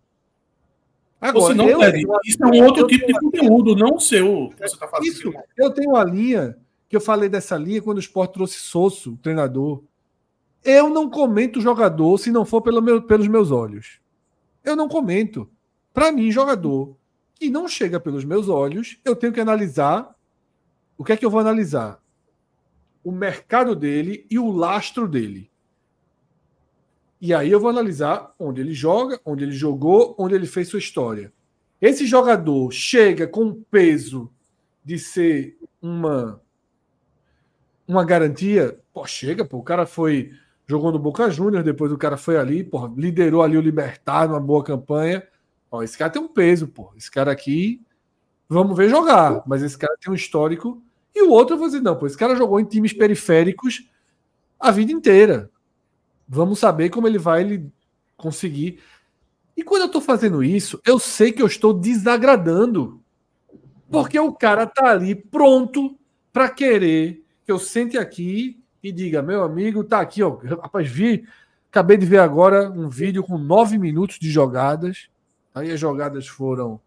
Agora, 1.20 1.54
não, 1.54 1.68
eu, 1.68 1.80
isso 2.24 2.42
é 2.42 2.46
um 2.46 2.64
outro 2.64 2.86
tipo 2.86 3.06
de 3.06 3.12
conteúdo, 3.12 3.76
não 3.76 3.96
o 3.96 4.00
seu 4.00 4.50
você 4.56 4.64
está 4.64 4.88
fazendo. 4.88 5.12
Isso, 5.12 5.32
eu 5.56 5.70
tenho 5.70 5.94
a 5.94 6.02
linha 6.02 6.56
que 6.88 6.96
eu 6.96 7.00
falei 7.00 7.28
dessa 7.28 7.58
linha 7.58 7.82
quando 7.82 7.98
o 7.98 8.00
Sport 8.00 8.32
trouxe 8.32 8.58
Sosso, 8.58 9.18
treinador. 9.18 9.82
Eu 10.64 10.88
não 10.88 11.10
comento 11.10 11.60
jogador 11.60 12.18
se 12.18 12.30
não 12.30 12.46
for 12.46 12.62
pelo 12.62 12.80
meu, 12.80 13.02
pelos 13.02 13.28
meus 13.28 13.50
olhos. 13.50 14.00
Eu 14.64 14.74
não 14.74 14.88
comento. 14.88 15.48
Para 15.92 16.10
mim, 16.10 16.30
jogador 16.30 16.96
que 17.34 17.50
não 17.50 17.68
chega 17.68 18.00
pelos 18.00 18.24
meus 18.24 18.48
olhos, 18.48 18.98
eu 19.04 19.14
tenho 19.14 19.32
que 19.32 19.40
analisar. 19.40 20.14
O 20.96 21.04
que 21.04 21.12
é 21.12 21.16
que 21.16 21.24
eu 21.24 21.30
vou 21.30 21.40
analisar? 21.40 22.02
O 23.04 23.12
mercado 23.12 23.74
dele 23.74 24.26
e 24.30 24.38
o 24.38 24.50
lastro 24.50 25.06
dele. 25.06 25.49
E 27.20 27.34
aí 27.34 27.50
eu 27.50 27.60
vou 27.60 27.68
analisar 27.68 28.34
onde 28.38 28.60
ele 28.60 28.72
joga, 28.72 29.20
onde 29.24 29.44
ele 29.44 29.52
jogou, 29.52 30.14
onde 30.18 30.34
ele 30.34 30.46
fez 30.46 30.68
sua 30.68 30.78
história. 30.78 31.32
Esse 31.80 32.06
jogador 32.06 32.70
chega 32.72 33.26
com 33.26 33.62
peso 33.70 34.30
de 34.84 34.98
ser 34.98 35.58
uma 35.80 36.40
uma 37.86 38.04
garantia, 38.04 38.78
pô, 38.92 39.04
chega, 39.04 39.44
pô, 39.44 39.58
o 39.58 39.62
cara 39.64 39.84
foi 39.84 40.30
jogou 40.64 40.92
no 40.92 40.98
Boca 40.98 41.28
Juniors, 41.28 41.64
depois 41.64 41.90
o 41.90 41.98
cara 41.98 42.16
foi 42.16 42.36
ali, 42.36 42.62
pô, 42.62 42.86
liderou 42.96 43.42
ali 43.42 43.56
o 43.56 43.60
Libertar 43.60 44.28
numa 44.28 44.38
boa 44.38 44.62
campanha. 44.62 45.26
Ó, 45.68 45.82
esse 45.82 45.98
cara 45.98 46.10
tem 46.10 46.22
um 46.22 46.28
peso, 46.28 46.68
pô. 46.68 46.92
Esse 46.96 47.10
cara 47.10 47.32
aqui, 47.32 47.82
vamos 48.48 48.76
ver 48.76 48.88
jogar, 48.88 49.42
mas 49.46 49.62
esse 49.62 49.76
cara 49.76 49.96
tem 50.00 50.12
um 50.12 50.14
histórico. 50.14 50.80
E 51.12 51.22
o 51.22 51.30
outro 51.30 51.54
eu 51.54 51.58
vou 51.58 51.66
dizer, 51.66 51.80
não, 51.80 51.96
pô, 51.96 52.06
esse 52.06 52.16
cara 52.16 52.36
jogou 52.36 52.60
em 52.60 52.64
times 52.64 52.92
periféricos 52.92 53.90
a 54.60 54.70
vida 54.70 54.92
inteira. 54.92 55.50
Vamos 56.32 56.60
saber 56.60 56.90
como 56.90 57.08
ele 57.08 57.18
vai 57.18 57.60
conseguir. 58.16 58.78
E 59.56 59.64
quando 59.64 59.82
eu 59.82 59.88
tô 59.90 60.00
fazendo 60.00 60.44
isso, 60.44 60.80
eu 60.86 60.96
sei 60.96 61.32
que 61.32 61.42
eu 61.42 61.46
estou 61.48 61.74
desagradando. 61.74 63.02
Porque 63.90 64.16
o 64.16 64.32
cara 64.32 64.64
tá 64.64 64.92
ali 64.92 65.12
pronto 65.12 65.98
para 66.32 66.48
querer 66.48 67.24
que 67.44 67.50
eu 67.50 67.58
sente 67.58 67.98
aqui 67.98 68.62
e 68.80 68.92
diga, 68.92 69.20
meu 69.20 69.42
amigo, 69.42 69.82
tá 69.82 70.00
aqui, 70.00 70.22
ó. 70.22 70.36
Rapaz, 70.36 70.88
vi, 70.88 71.26
acabei 71.68 71.96
de 71.96 72.06
ver 72.06 72.20
agora 72.20 72.70
um 72.70 72.88
vídeo 72.88 73.24
com 73.24 73.36
nove 73.36 73.76
minutos 73.76 74.16
de 74.20 74.30
jogadas. 74.30 75.10
Aí 75.52 75.72
as 75.72 75.80
jogadas 75.80 76.28
foram 76.28 76.80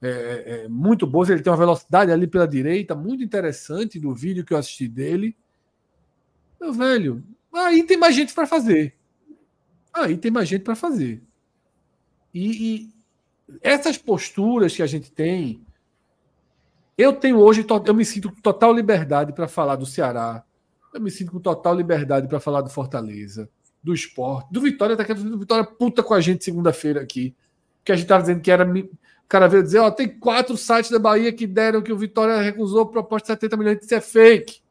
é, 0.00 0.08
é, 0.08 0.64
é, 0.64 0.68
muito 0.68 1.06
boas. 1.06 1.28
Ele 1.28 1.42
tem 1.42 1.52
uma 1.52 1.58
velocidade 1.58 2.10
ali 2.10 2.26
pela 2.26 2.48
direita, 2.48 2.94
muito 2.94 3.22
interessante 3.22 4.00
do 4.00 4.14
vídeo 4.14 4.42
que 4.42 4.54
eu 4.54 4.58
assisti 4.58 4.88
dele. 4.88 5.36
Meu 6.58 6.72
velho, 6.72 7.22
aí 7.58 7.82
tem 7.84 7.96
mais 7.96 8.14
gente 8.14 8.34
para 8.34 8.46
fazer. 8.46 8.94
Aí 9.92 10.16
tem 10.16 10.30
mais 10.30 10.48
gente 10.48 10.62
para 10.62 10.76
fazer. 10.76 11.22
E, 12.32 12.74
e 12.74 12.94
essas 13.62 13.96
posturas 13.96 14.74
que 14.74 14.82
a 14.82 14.86
gente 14.86 15.10
tem 15.10 15.66
eu 16.96 17.12
tenho 17.12 17.38
hoje, 17.38 17.64
eu 17.86 17.94
me 17.94 18.04
sinto 18.04 18.32
com 18.32 18.40
total 18.40 18.72
liberdade 18.72 19.32
para 19.32 19.46
falar 19.46 19.76
do 19.76 19.84
Ceará. 19.84 20.42
Eu 20.94 21.00
me 21.00 21.10
sinto 21.10 21.30
com 21.30 21.38
total 21.38 21.74
liberdade 21.74 22.26
para 22.26 22.40
falar 22.40 22.62
do 22.62 22.70
Fortaleza, 22.70 23.50
do 23.82 23.92
esporte, 23.92 24.50
do 24.50 24.62
Vitória. 24.62 24.96
Tá 24.96 25.04
querendo 25.04 25.38
Vitória 25.38 25.64
puta 25.64 26.02
com 26.02 26.14
a 26.14 26.20
gente 26.22 26.42
segunda-feira 26.42 27.02
aqui. 27.02 27.34
Que 27.84 27.92
a 27.92 27.96
gente 27.96 28.04
estava 28.04 28.22
dizendo 28.22 28.40
que 28.40 28.50
era. 28.50 28.66
O 28.66 29.28
cara 29.28 29.46
veio 29.46 29.62
dizer: 29.62 29.80
ó, 29.80 29.90
tem 29.90 30.08
quatro 30.08 30.56
sites 30.56 30.90
da 30.90 30.98
Bahia 30.98 31.30
que 31.32 31.46
deram 31.46 31.82
que 31.82 31.92
o 31.92 31.98
Vitória 31.98 32.40
recusou 32.40 32.82
a 32.82 32.88
proposta 32.88 33.26
de 33.26 33.40
70 33.40 33.56
milhões. 33.58 33.84
Isso 33.84 33.94
é 33.94 34.00
fake. 34.00 34.62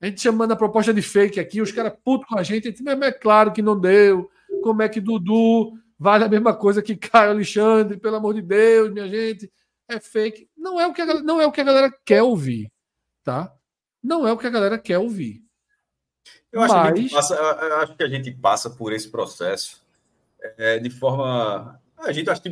A 0.00 0.06
gente 0.06 0.20
chamando 0.20 0.52
a 0.52 0.56
proposta 0.56 0.94
de 0.94 1.02
fake 1.02 1.38
aqui, 1.38 1.60
os 1.60 1.72
caras 1.72 1.92
putos 2.02 2.26
com 2.26 2.38
a 2.38 2.42
gente. 2.42 2.68
A 2.68 2.70
gente 2.70 2.82
mas 2.82 3.00
é 3.02 3.12
claro 3.12 3.52
que 3.52 3.60
não 3.60 3.78
deu. 3.78 4.30
Como 4.62 4.82
é 4.82 4.88
que 4.88 5.00
Dudu 5.00 5.78
vale 5.98 6.24
a 6.24 6.28
mesma 6.28 6.54
coisa 6.54 6.82
que 6.82 6.96
Caio 6.96 7.30
Alexandre? 7.30 7.98
Pelo 7.98 8.16
amor 8.16 8.34
de 8.34 8.42
Deus, 8.42 8.90
minha 8.90 9.08
gente 9.08 9.50
é 9.88 10.00
fake. 10.00 10.48
Não 10.56 10.80
é 10.80 10.86
o 10.86 10.92
que 10.92 11.02
a, 11.02 11.22
não 11.22 11.40
é 11.40 11.46
o 11.46 11.52
que 11.52 11.60
a 11.60 11.64
galera 11.64 11.94
quer 12.04 12.22
ouvir, 12.22 12.72
tá? 13.22 13.52
Não 14.02 14.26
é 14.26 14.32
o 14.32 14.38
que 14.38 14.46
a 14.46 14.50
galera 14.50 14.78
quer 14.78 14.98
ouvir. 14.98 15.42
Eu 16.50 16.62
acho, 16.62 16.74
Mas... 16.74 16.94
que, 16.94 17.10
passa, 17.10 17.34
eu 17.34 17.76
acho 17.76 17.94
que 17.94 18.02
a 18.02 18.08
gente 18.08 18.30
passa 18.32 18.70
por 18.70 18.92
esse 18.92 19.08
processo 19.08 19.82
é, 20.56 20.78
de 20.78 20.90
forma. 20.90 21.80
A 21.98 22.12
gente 22.12 22.30
acho 22.30 22.42
que 22.42 22.48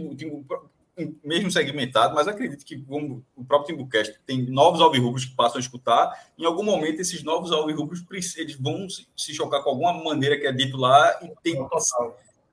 mesmo 1.22 1.50
segmentado, 1.50 2.14
mas 2.14 2.26
acredito 2.26 2.64
que 2.64 2.80
como 2.80 3.24
o 3.36 3.44
próprio 3.44 3.76
Timbucast 3.76 4.18
tem 4.26 4.42
novos 4.50 4.80
alvirrubros 4.80 5.24
que 5.24 5.34
passam 5.34 5.58
a 5.58 5.60
escutar, 5.60 6.12
em 6.36 6.44
algum 6.44 6.62
momento 6.62 7.00
esses 7.00 7.22
novos 7.22 7.52
alvirrubros 7.52 8.04
eles 8.36 8.56
vão 8.56 8.86
se 8.88 9.34
chocar 9.34 9.62
com 9.62 9.70
alguma 9.70 9.92
maneira 10.02 10.38
que 10.38 10.46
é 10.46 10.52
dito 10.52 10.76
lá 10.76 11.18
e 11.22 11.30
tem, 11.42 11.56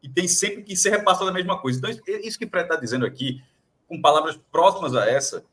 e 0.04 0.10
tem 0.10 0.28
sempre 0.28 0.64
que 0.64 0.76
ser 0.76 0.92
repassado 0.92 1.30
a 1.30 1.34
mesma 1.34 1.60
coisa. 1.60 1.80
Então, 1.80 1.90
isso 2.24 2.38
que 2.38 2.46
o 2.46 2.50
Fred 2.50 2.66
está 2.66 2.80
dizendo 2.80 3.06
aqui, 3.06 3.42
com 3.88 4.02
palavras 4.02 4.38
próximas 4.52 4.96
a 4.96 5.10
essa, 5.10 5.44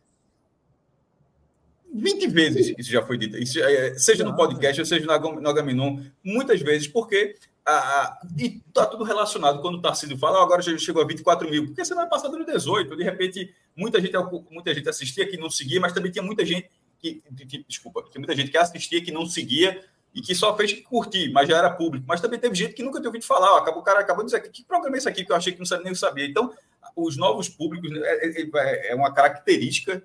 20 1.94 2.26
vezes 2.28 2.74
isso 2.78 2.90
já 2.90 3.04
foi 3.04 3.18
dito, 3.18 3.36
isso, 3.36 3.60
é, 3.60 3.94
seja 3.98 4.24
no 4.24 4.34
podcast, 4.34 4.84
seja 4.86 5.04
no 5.04 5.48
Agaminon, 5.48 6.00
muitas 6.24 6.60
vezes, 6.62 6.88
porque 6.88 7.36
a, 7.64 7.72
a, 7.72 8.20
e 8.38 8.60
está 8.66 8.86
tudo 8.86 9.04
relacionado. 9.04 9.60
Quando 9.60 9.76
o 9.76 9.80
Tarcísio 9.80 10.18
fala, 10.18 10.40
oh, 10.40 10.42
agora 10.42 10.62
já 10.62 10.76
chegou 10.78 11.02
a 11.02 11.06
24 11.06 11.48
mil, 11.48 11.66
porque 11.66 11.84
você 11.84 11.94
vai 11.94 12.08
passar 12.08 12.28
no 12.28 12.44
18, 12.44 12.96
de 12.96 13.04
repente, 13.04 13.54
muita 13.76 14.00
gente, 14.00 14.14
muita 14.50 14.74
gente 14.74 14.88
assistia 14.88 15.26
que 15.28 15.36
não 15.36 15.50
seguia, 15.50 15.80
mas 15.80 15.92
também 15.92 16.10
tinha 16.10 16.22
muita 16.22 16.44
gente 16.44 16.68
que, 16.98 17.22
que 17.48 17.64
desculpa, 17.68 18.02
tinha 18.10 18.20
muita 18.20 18.34
gente 18.34 18.50
que 18.50 18.56
assistia 18.56 19.02
que 19.02 19.10
não 19.10 19.26
seguia 19.26 19.84
e 20.14 20.20
que 20.20 20.34
só 20.34 20.56
fez 20.56 20.72
curtir, 20.82 21.32
mas 21.32 21.48
já 21.48 21.56
era 21.56 21.70
público. 21.70 22.04
Mas 22.06 22.20
também 22.20 22.38
teve 22.38 22.54
gente 22.54 22.74
que 22.74 22.82
nunca 22.82 22.98
tinha 22.98 23.08
ouvido 23.08 23.24
falar. 23.24 23.54
Ó, 23.54 23.58
acabou, 23.58 23.80
o 23.80 23.84
cara 23.84 24.00
acabou 24.00 24.24
de 24.24 24.30
dizer 24.30 24.40
que 24.50 24.64
programa 24.64 24.96
é 24.96 24.98
esse 24.98 25.08
aqui 25.08 25.24
que 25.24 25.32
eu 25.32 25.36
achei 25.36 25.52
que 25.52 25.58
não 25.58 25.66
sabia 25.66 25.84
nem 25.84 25.94
sabia. 25.94 26.26
Então, 26.26 26.52
os 26.94 27.16
novos 27.16 27.48
públicos 27.48 27.90
né, 27.90 28.00
é, 28.02 28.42
é, 28.42 28.50
é, 28.54 28.92
é 28.92 28.94
uma 28.94 29.12
característica 29.12 30.02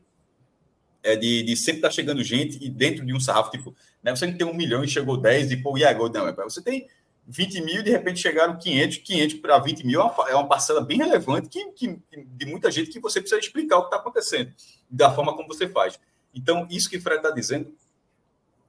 é 1.03 1.15
de, 1.15 1.43
de, 1.43 1.55
sempre 1.55 1.77
estar 1.77 1.89
tá 1.89 1.93
chegando 1.93 2.23
gente 2.23 2.57
e 2.61 2.69
dentro 2.69 3.05
de 3.05 3.13
um 3.13 3.19
sarrafo, 3.19 3.51
tipo, 3.51 3.75
né, 4.03 4.15
você 4.15 4.25
não 4.25 4.37
tem 4.37 4.47
um 4.47 4.53
milhão 4.53 4.83
e 4.83 4.87
chegou 4.87 5.15
10 5.15 5.51
e 5.51 5.57
pô, 5.57 5.77
e 5.77 5.85
agora? 5.85 6.11
Não, 6.11 6.27
é, 6.27 6.33
você 6.33 6.61
tem 6.61 6.87
20 7.27 7.61
mil 7.61 7.81
e 7.81 7.83
de 7.83 7.91
repente 7.91 8.21
chegaram 8.21 8.57
500, 8.57 8.97
500 8.99 9.39
para 9.39 9.59
20 9.59 9.85
mil 9.85 9.99
é 9.99 10.03
uma, 10.03 10.29
é 10.29 10.35
uma 10.35 10.47
parcela 10.47 10.79
bem 10.79 10.97
relevante 10.97 11.49
que, 11.49 11.71
que, 11.71 11.99
de 12.25 12.45
muita 12.45 12.71
gente 12.71 12.89
que 12.89 13.01
você 13.01 13.19
precisa 13.19 13.39
explicar 13.39 13.77
o 13.77 13.81
que 13.81 13.87
está 13.87 13.97
acontecendo, 13.97 14.53
da 14.89 15.11
forma 15.11 15.35
como 15.35 15.47
você 15.47 15.67
faz. 15.67 15.99
Então, 16.33 16.65
isso 16.69 16.89
que 16.89 16.97
o 16.97 17.01
Fred 17.01 17.17
está 17.17 17.31
dizendo, 17.31 17.73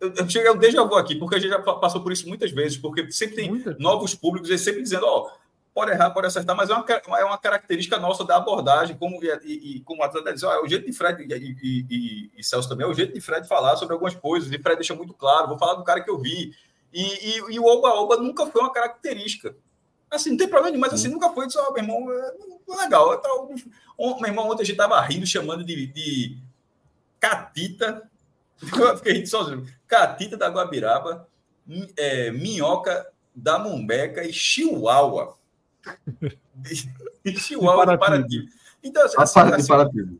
eu, 0.00 0.12
eu 0.12 0.28
cheguei 0.28 0.50
um 0.50 0.56
déjà 0.56 0.82
vu 0.82 0.96
aqui, 0.96 1.14
porque 1.14 1.36
a 1.36 1.38
gente 1.38 1.50
já 1.50 1.60
passou 1.60 2.02
por 2.02 2.10
isso 2.10 2.26
muitas 2.28 2.50
vezes, 2.50 2.76
porque 2.76 3.10
sempre 3.12 3.36
tem 3.36 3.48
Muita. 3.48 3.76
novos 3.78 4.14
públicos, 4.14 4.48
eles 4.48 4.62
sempre 4.62 4.82
dizendo, 4.82 5.06
ó, 5.06 5.28
oh, 5.28 5.30
pode 5.72 5.92
errar, 5.92 6.10
pode 6.10 6.26
acertar, 6.26 6.56
mas 6.56 6.68
é 6.68 6.74
uma, 6.74 6.84
é 6.90 7.24
uma 7.24 7.38
característica 7.38 7.96
nossa 7.98 8.24
da 8.24 8.38
abordagem, 8.38 8.96
como, 8.96 9.22
e, 9.22 9.76
e 9.76 9.80
como 9.82 10.02
o 10.02 10.04
atleta 10.04 10.32
diz, 10.32 10.42
ó, 10.42 10.52
é 10.52 10.60
o 10.60 10.66
jeito 10.66 10.84
de 10.84 10.92
Fred, 10.92 11.22
e, 11.22 11.56
e, 11.62 11.86
e, 11.88 12.30
e 12.38 12.42
Celso 12.42 12.68
também, 12.68 12.84
é 12.84 12.90
o 12.90 12.94
jeito 12.94 13.14
de 13.14 13.20
Fred 13.20 13.46
falar 13.46 13.76
sobre 13.76 13.92
algumas 13.92 14.16
coisas, 14.16 14.50
e 14.50 14.58
Fred 14.58 14.76
deixa 14.76 14.96
muito 14.96 15.14
claro, 15.14 15.46
vou 15.46 15.58
falar 15.58 15.74
do 15.74 15.84
cara 15.84 16.00
que 16.00 16.10
eu 16.10 16.18
vi, 16.18 16.52
e, 16.92 17.02
e, 17.02 17.54
e 17.54 17.60
o 17.60 17.64
Oba-Oba 17.64 18.16
nunca 18.16 18.46
foi 18.46 18.60
uma 18.60 18.72
característica. 18.72 19.54
Assim, 20.10 20.30
não 20.30 20.36
tem 20.38 20.48
problema 20.48 20.70
nenhum, 20.70 20.80
mas 20.80 20.94
assim, 20.94 21.08
nunca 21.08 21.30
foi. 21.30 21.46
Disse, 21.46 21.58
oh, 21.58 21.72
meu 21.72 21.82
irmão, 21.82 22.10
é 22.10 22.82
legal. 22.82 23.16
Tava, 23.20 23.46
meu 23.46 24.26
irmão, 24.26 24.48
ontem 24.48 24.62
a 24.62 24.66
gente 24.66 24.76
tava 24.76 25.00
rindo, 25.02 25.26
chamando 25.26 25.64
de, 25.64 25.86
de 25.86 26.38
catita. 27.20 28.08
Fiquei 28.96 29.14
rindo 29.14 29.28
sozinho. 29.28 29.66
Catita 29.86 30.36
da 30.36 30.48
Guabiraba, 30.48 31.28
é, 31.96 32.30
minhoca 32.30 33.06
da 33.34 33.58
Mumbeca 33.58 34.24
e 34.24 34.32
chihuahua. 34.32 35.36
chihuahua 37.36 37.86
de 37.86 37.98
Paraty. 37.98 38.48
Então, 38.82 39.04
assim, 39.04 39.16
assim, 39.18 39.72
assim, 39.72 40.18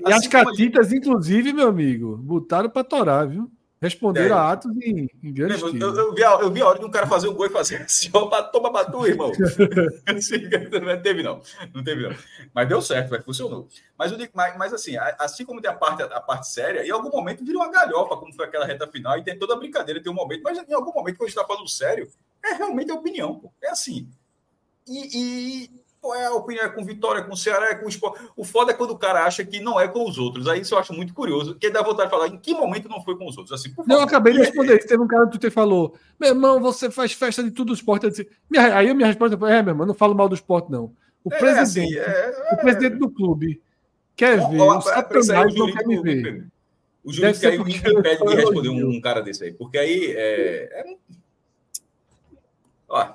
e 0.00 0.12
as 0.12 0.26
catitas, 0.26 0.88
gente... 0.88 0.98
inclusive, 0.98 1.52
meu 1.52 1.68
amigo, 1.68 2.16
botaram 2.16 2.68
para 2.68 2.84
torar, 2.84 3.28
viu? 3.28 3.50
Responderam 3.80 4.34
é. 4.34 4.38
a 4.38 4.52
atos 4.52 4.74
em, 4.78 5.10
em 5.22 5.34
eu, 5.36 5.48
eu, 5.48 5.94
eu, 5.94 6.14
vi 6.14 6.24
a, 6.24 6.30
eu 6.40 6.50
vi 6.50 6.62
a 6.62 6.66
hora 6.66 6.78
de 6.78 6.84
um 6.86 6.90
cara 6.90 7.06
fazer 7.06 7.28
um 7.28 7.34
gol 7.34 7.44
e 7.44 7.50
fazer 7.50 7.82
assim, 7.82 8.08
ó, 8.14 8.42
toma 8.44 8.70
batu, 8.70 9.06
irmão. 9.06 9.30
assim, 10.16 10.48
não 10.82 11.02
teve, 11.02 11.22
não. 11.22 11.42
Não 11.74 11.84
teve, 11.84 12.08
não. 12.08 12.16
Mas 12.54 12.68
deu 12.68 12.80
certo, 12.80 13.10
mas 13.10 13.22
funcionou. 13.22 13.68
Mas, 13.98 14.10
eu 14.10 14.16
digo, 14.16 14.32
mas, 14.34 14.56
mas 14.56 14.72
assim, 14.72 14.96
assim 15.18 15.44
como 15.44 15.60
tem 15.60 15.70
a 15.70 15.74
parte, 15.74 16.02
a 16.02 16.20
parte 16.20 16.48
séria, 16.48 16.86
em 16.86 16.90
algum 16.90 17.10
momento 17.10 17.44
vira 17.44 17.58
uma 17.58 17.70
galhofa, 17.70 18.16
como 18.16 18.32
foi 18.32 18.46
aquela 18.46 18.64
reta 18.64 18.86
final, 18.86 19.18
e 19.18 19.22
tem 19.22 19.38
toda 19.38 19.52
a 19.52 19.58
brincadeira, 19.58 20.02
tem 20.02 20.10
um 20.10 20.16
momento, 20.16 20.42
mas 20.42 20.56
em 20.56 20.72
algum 20.72 20.92
momento, 20.92 21.18
quando 21.18 21.26
a 21.26 21.30
gente 21.30 21.38
está 21.38 21.46
falando 21.46 21.68
sério, 21.68 22.08
é 22.42 22.54
realmente 22.54 22.90
a 22.90 22.94
opinião, 22.94 23.38
pô. 23.38 23.52
É 23.62 23.68
assim. 23.68 24.08
E, 24.88 25.64
e 25.64 25.70
qual 26.06 26.14
é 26.14 26.26
a 26.26 26.34
opinião? 26.34 26.64
É 26.64 26.68
com 26.68 26.84
Vitória, 26.84 27.22
com 27.22 27.34
Ceará, 27.34 27.70
é 27.70 27.74
com 27.74 27.86
o 27.86 27.88
esporte. 27.88 28.24
O 28.36 28.44
foda 28.44 28.70
é 28.70 28.74
quando 28.74 28.92
o 28.92 28.98
cara 28.98 29.24
acha 29.24 29.44
que 29.44 29.58
não 29.58 29.80
é 29.80 29.88
com 29.88 30.08
os 30.08 30.18
outros. 30.18 30.46
Aí 30.46 30.60
isso 30.60 30.74
eu 30.74 30.78
acho 30.78 30.92
muito 30.92 31.12
curioso, 31.12 31.56
que 31.56 31.68
dá 31.68 31.82
vontade 31.82 32.08
de 32.08 32.16
falar 32.16 32.28
em 32.28 32.38
que 32.38 32.54
momento 32.54 32.88
não 32.88 33.02
foi 33.02 33.16
com 33.16 33.26
os 33.26 33.36
outros. 33.36 33.58
Assim, 33.58 33.74
não, 33.86 33.96
eu 33.96 34.02
acabei 34.02 34.32
de 34.32 34.38
responder. 34.38 34.78
Teve 34.78 35.02
um 35.02 35.08
cara 35.08 35.24
no 35.24 35.30
Twitter 35.30 35.50
falou: 35.50 35.96
meu 36.18 36.30
irmão, 36.30 36.60
você 36.60 36.90
faz 36.90 37.12
festa 37.12 37.42
de 37.42 37.50
tudo 37.50 37.70
o 37.70 37.74
esporte. 37.74 38.08
Disse, 38.08 38.28
aí 38.56 38.88
a 38.88 38.94
minha 38.94 39.08
resposta 39.08 39.36
foi: 39.36 39.50
é, 39.50 39.62
meu 39.62 39.72
irmão, 39.72 39.86
não 39.86 39.94
falo 39.94 40.14
mal 40.14 40.28
do 40.28 40.34
esporte, 40.34 40.70
não. 40.70 40.92
O 41.24 41.34
é, 41.34 41.38
presidente, 41.38 41.98
assim, 41.98 41.98
é, 41.98 42.52
o 42.52 42.56
presidente 42.58 42.98
do 42.98 43.10
clube 43.10 43.60
quer 44.14 44.36
ver, 44.48 44.60
o 44.60 44.80
Satanás 44.80 45.54
não 45.54 45.72
quer 45.72 45.86
me 45.86 46.00
ver. 46.00 46.46
O 47.02 47.12
juiz 47.12 47.38
que 47.38 47.46
aí 47.46 47.58
me 47.58 47.74
impede 47.74 48.02
de 48.02 48.34
responder 48.34 48.68
um, 48.68 48.90
um, 48.90 49.00
cara 49.00 49.20
desse 49.20 49.44
aí, 49.44 49.52
porque 49.52 49.78
aí 49.78 50.12
é. 50.16 50.68
é... 50.72 50.96
Ó, 52.88 53.08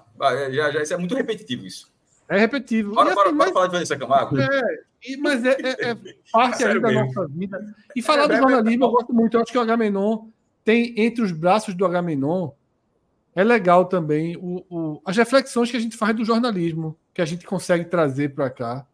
já, 0.51 0.71
já, 0.71 0.81
isso 0.81 0.93
é 0.93 0.97
muito 0.97 1.15
repetitivo 1.15 1.65
isso. 1.65 1.90
É 2.31 2.39
repetitivo. 2.39 2.93
Bora, 2.95 3.13
bora, 3.13 3.27
assim, 3.27 3.37
bora 3.37 3.51
falar 3.51 3.67
de 3.67 3.73
Vanessa 3.73 3.97
Camargo. 3.97 4.39
É, 4.39 4.79
e, 5.05 5.17
mas 5.17 5.43
é, 5.43 5.49
é, 5.49 5.89
é 5.89 5.97
parte 6.31 6.63
é 6.63 6.79
da 6.79 6.89
nossa 6.89 7.27
vida. 7.27 7.75
E 7.93 8.01
falar 8.01 8.27
do 8.27 8.37
jornalismo, 8.37 8.85
eu 8.85 8.89
gosto 8.89 9.13
muito. 9.13 9.35
Eu 9.35 9.41
acho 9.41 9.51
que 9.51 9.57
o 9.57 9.61
Agamenon 9.61 10.29
tem 10.63 10.93
entre 10.95 11.21
os 11.21 11.33
braços 11.33 11.73
do 11.75 11.85
Agamenon 11.85 12.51
é 13.35 13.43
legal 13.43 13.83
também 13.83 14.37
o, 14.37 14.65
o, 14.69 15.01
as 15.05 15.17
reflexões 15.17 15.69
que 15.69 15.75
a 15.75 15.79
gente 15.79 15.97
faz 15.97 16.15
do 16.15 16.23
jornalismo, 16.23 16.97
que 17.13 17.21
a 17.21 17.25
gente 17.25 17.45
consegue 17.45 17.83
trazer 17.83 18.33
para 18.33 18.49
cá. 18.49 18.87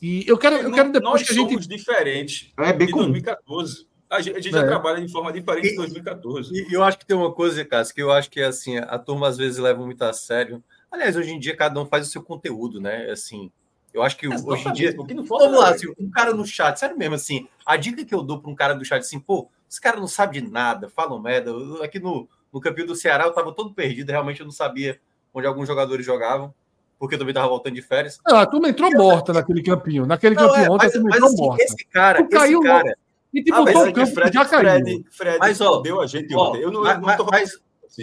E 0.00 0.24
eu 0.28 0.38
quero, 0.38 0.56
eu 0.56 0.72
quero 0.72 0.92
depois 0.92 1.14
Nós 1.14 1.22
que 1.24 1.32
a 1.32 1.34
gente. 1.34 1.50
somos 1.50 1.66
diferentes 1.66 2.52
é 2.56 2.72
bem 2.72 2.86
de 2.86 2.92
2014. 2.92 3.88
A 4.08 4.20
gente, 4.20 4.36
a 4.36 4.40
gente 4.40 4.54
é. 4.54 4.60
já 4.60 4.66
trabalha 4.68 5.04
de 5.04 5.10
forma 5.10 5.32
diferente 5.32 5.72
em 5.72 5.76
2014. 5.76 6.52
E 6.52 6.72
eu 6.72 6.84
acho 6.84 6.98
que 6.98 7.06
tem 7.06 7.16
uma 7.16 7.32
coisa, 7.32 7.64
Cássio, 7.64 7.92
que 7.92 8.02
eu 8.02 8.12
acho 8.12 8.30
que 8.30 8.40
é 8.40 8.44
assim, 8.44 8.78
a 8.78 8.98
turma 9.00 9.26
às 9.26 9.36
vezes 9.36 9.58
leva 9.58 9.84
muito 9.84 10.02
a 10.02 10.12
sério. 10.12 10.62
Aliás, 10.92 11.16
hoje 11.16 11.32
em 11.32 11.38
dia 11.38 11.56
cada 11.56 11.80
um 11.80 11.86
faz 11.86 12.06
o 12.06 12.10
seu 12.10 12.22
conteúdo, 12.22 12.78
né? 12.78 13.10
Assim, 13.10 13.50
eu 13.94 14.02
acho 14.02 14.16
que 14.16 14.26
é, 14.26 14.28
hoje 14.28 14.68
em 14.68 14.72
dia. 14.72 14.94
Não 14.94 15.24
vamos 15.24 15.58
lá, 15.58 15.70
assim, 15.70 15.86
um 15.98 16.10
cara 16.10 16.34
no 16.34 16.46
chat, 16.46 16.78
sério 16.78 16.96
mesmo, 16.96 17.14
assim, 17.14 17.48
a 17.64 17.76
dica 17.76 18.04
que 18.04 18.14
eu 18.14 18.22
dou 18.22 18.40
para 18.40 18.50
um 18.50 18.54
cara 18.54 18.74
do 18.74 18.84
chat, 18.84 19.00
assim, 19.00 19.18
pô, 19.18 19.48
esse 19.68 19.80
cara 19.80 19.98
não 19.98 20.06
sabe 20.06 20.40
de 20.40 20.50
nada, 20.50 20.88
falam 20.88 21.18
merda. 21.18 21.50
Eu, 21.50 21.82
aqui 21.82 21.98
no, 21.98 22.28
no 22.52 22.60
campinho 22.60 22.88
do 22.88 22.94
Ceará 22.94 23.24
eu 23.24 23.32
tava 23.32 23.52
todo 23.52 23.72
perdido, 23.72 24.10
realmente 24.10 24.40
eu 24.40 24.46
não 24.46 24.52
sabia 24.52 25.00
onde 25.32 25.46
alguns 25.46 25.66
jogadores 25.66 26.04
jogavam, 26.04 26.54
porque 26.98 27.14
eu 27.14 27.18
também 27.18 27.34
tava 27.34 27.48
voltando 27.48 27.74
de 27.74 27.82
férias. 27.82 28.20
Não, 28.26 28.36
a 28.36 28.46
turma 28.46 28.68
entrou 28.68 28.90
morta 28.92 29.32
naquele 29.32 29.62
campinho. 29.62 30.04
Naquele 30.04 30.34
não, 30.34 30.46
campinho 30.46 30.66
é, 30.66 30.70
ontem, 30.70 30.86
mas, 30.86 30.90
a 30.90 30.92
turma 30.92 31.10
entrou 31.10 31.28
assim, 31.28 31.42
morta. 31.42 31.62
Esse 31.64 31.84
cara, 31.86 32.20
esse 32.20 32.28
caiu, 32.28 32.60
cara. 32.60 32.96
E 33.32 33.42
tipo, 33.42 33.56
ah, 33.56 33.72
todo 33.72 33.88
o 33.88 33.92
campo 33.94 34.12
Fred, 34.12 34.34
já 34.34 34.44
caiu. 34.44 34.84
Fred, 34.84 35.04
Fred 35.10 35.38
mas, 35.38 35.60
ó, 35.62 35.80
deu 35.80 36.00
a 36.02 36.06
gente 36.06 36.34
ontem. 36.36 36.60
Eu 36.60 36.70
não, 36.70 36.82
mas, 36.82 36.94
eu 36.96 37.00
não 37.00 37.16
tô... 37.16 37.24
mas, 37.30 37.58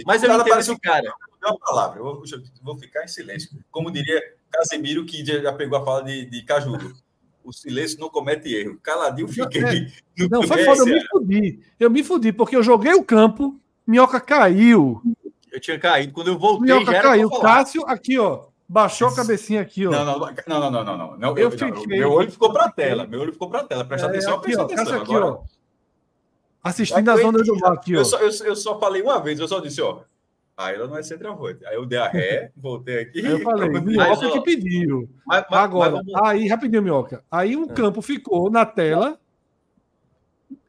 mas 0.06 0.22
eu 0.22 0.32
entendo 0.32 0.58
esse 0.58 0.78
cara 0.80 1.12
uma 1.48 1.58
palavra, 1.58 1.98
eu 1.98 2.04
vou, 2.04 2.22
vou, 2.62 2.78
ficar 2.78 3.04
em 3.04 3.08
silêncio. 3.08 3.50
Como 3.70 3.90
diria 3.90 4.20
Casemiro, 4.50 5.04
que 5.04 5.24
já 5.24 5.52
pegou 5.52 5.78
a 5.78 5.84
fala 5.84 6.04
de, 6.04 6.26
de 6.26 6.42
Cajudo. 6.42 6.92
O 7.42 7.52
silêncio 7.52 7.98
não 7.98 8.10
comete 8.10 8.54
erro. 8.54 8.78
Caladinho 8.82 9.26
fiquei. 9.26 9.62
É. 9.62 10.28
Não, 10.30 10.42
foi 10.42 10.64
foda, 10.64 10.82
eu 10.82 10.86
me 10.86 11.08
fudi. 11.08 11.60
Eu 11.78 11.90
me 11.90 12.04
fudi, 12.04 12.32
porque 12.32 12.54
eu 12.54 12.62
joguei 12.62 12.92
o 12.92 13.02
campo, 13.02 13.58
minhoca 13.86 14.20
caiu. 14.20 15.00
Eu 15.50 15.58
tinha 15.58 15.78
caído. 15.78 16.12
Quando 16.12 16.28
eu 16.28 16.38
voltei, 16.38 16.66
minhoca 16.66 16.92
já 16.92 17.02
caiu. 17.02 17.30
Cássio, 17.30 17.82
aqui, 17.86 18.18
ó. 18.18 18.50
Baixou 18.68 19.08
a 19.08 19.16
cabecinha 19.16 19.62
aqui, 19.62 19.86
ó. 19.86 19.90
Não, 19.90 20.04
não, 20.04 20.18
não, 20.18 20.70
não, 20.70 20.84
não, 20.84 20.96
não. 20.96 21.16
não. 21.16 21.28
Eu, 21.30 21.50
eu 21.50 21.50
fiquei, 21.50 21.86
meu 21.86 22.12
olho 22.12 22.30
ficou 22.30 22.52
para 22.52 22.66
a 22.66 22.70
tela. 22.70 23.06
Meu 23.06 23.20
olho 23.20 23.32
ficou 23.32 23.48
para 23.48 23.60
a 23.60 23.64
tela. 23.64 23.84
Presta 23.84 24.06
é, 24.06 24.10
atenção, 24.10 24.34
aqui, 24.34 24.42
presta 24.42 24.62
ó, 24.62 24.64
atenção. 24.66 25.02
Aqui, 25.02 25.16
ó. 25.16 25.40
Assistindo 26.62 27.08
a 27.10 27.16
zona 27.16 27.38
do 27.42 27.58
mar 27.58 27.72
aqui, 27.72 27.96
ó. 27.96 28.00
Eu 28.00 28.04
só, 28.04 28.18
eu, 28.18 28.30
eu 28.44 28.56
só 28.56 28.78
falei 28.78 29.00
uma 29.02 29.20
vez, 29.20 29.38
eu 29.38 29.48
só 29.48 29.60
disse, 29.60 29.80
ó. 29.80 30.02
Aí 30.56 30.74
ela 30.74 30.86
não 30.86 30.98
é 30.98 31.02
centroavante. 31.02 31.64
Aí 31.64 31.74
eu 31.74 31.86
dei 31.86 31.98
a 31.98 32.08
ré, 32.08 32.52
voltei 32.54 33.00
aqui. 33.00 33.24
Aí 33.24 33.32
eu 33.32 33.40
falei, 33.40 33.68
Minhoca 33.68 34.30
que 34.30 34.40
pediu. 34.42 35.08
Mas, 35.26 35.44
mas, 35.50 35.60
Agora, 35.60 36.02
mas 36.04 36.22
aí, 36.22 36.46
rapidinho, 36.48 36.82
Minhoca. 36.82 37.24
Aí 37.30 37.56
um 37.56 37.64
é. 37.64 37.74
campo 37.74 38.02
ficou 38.02 38.50
na 38.50 38.66
tela. 38.66 39.18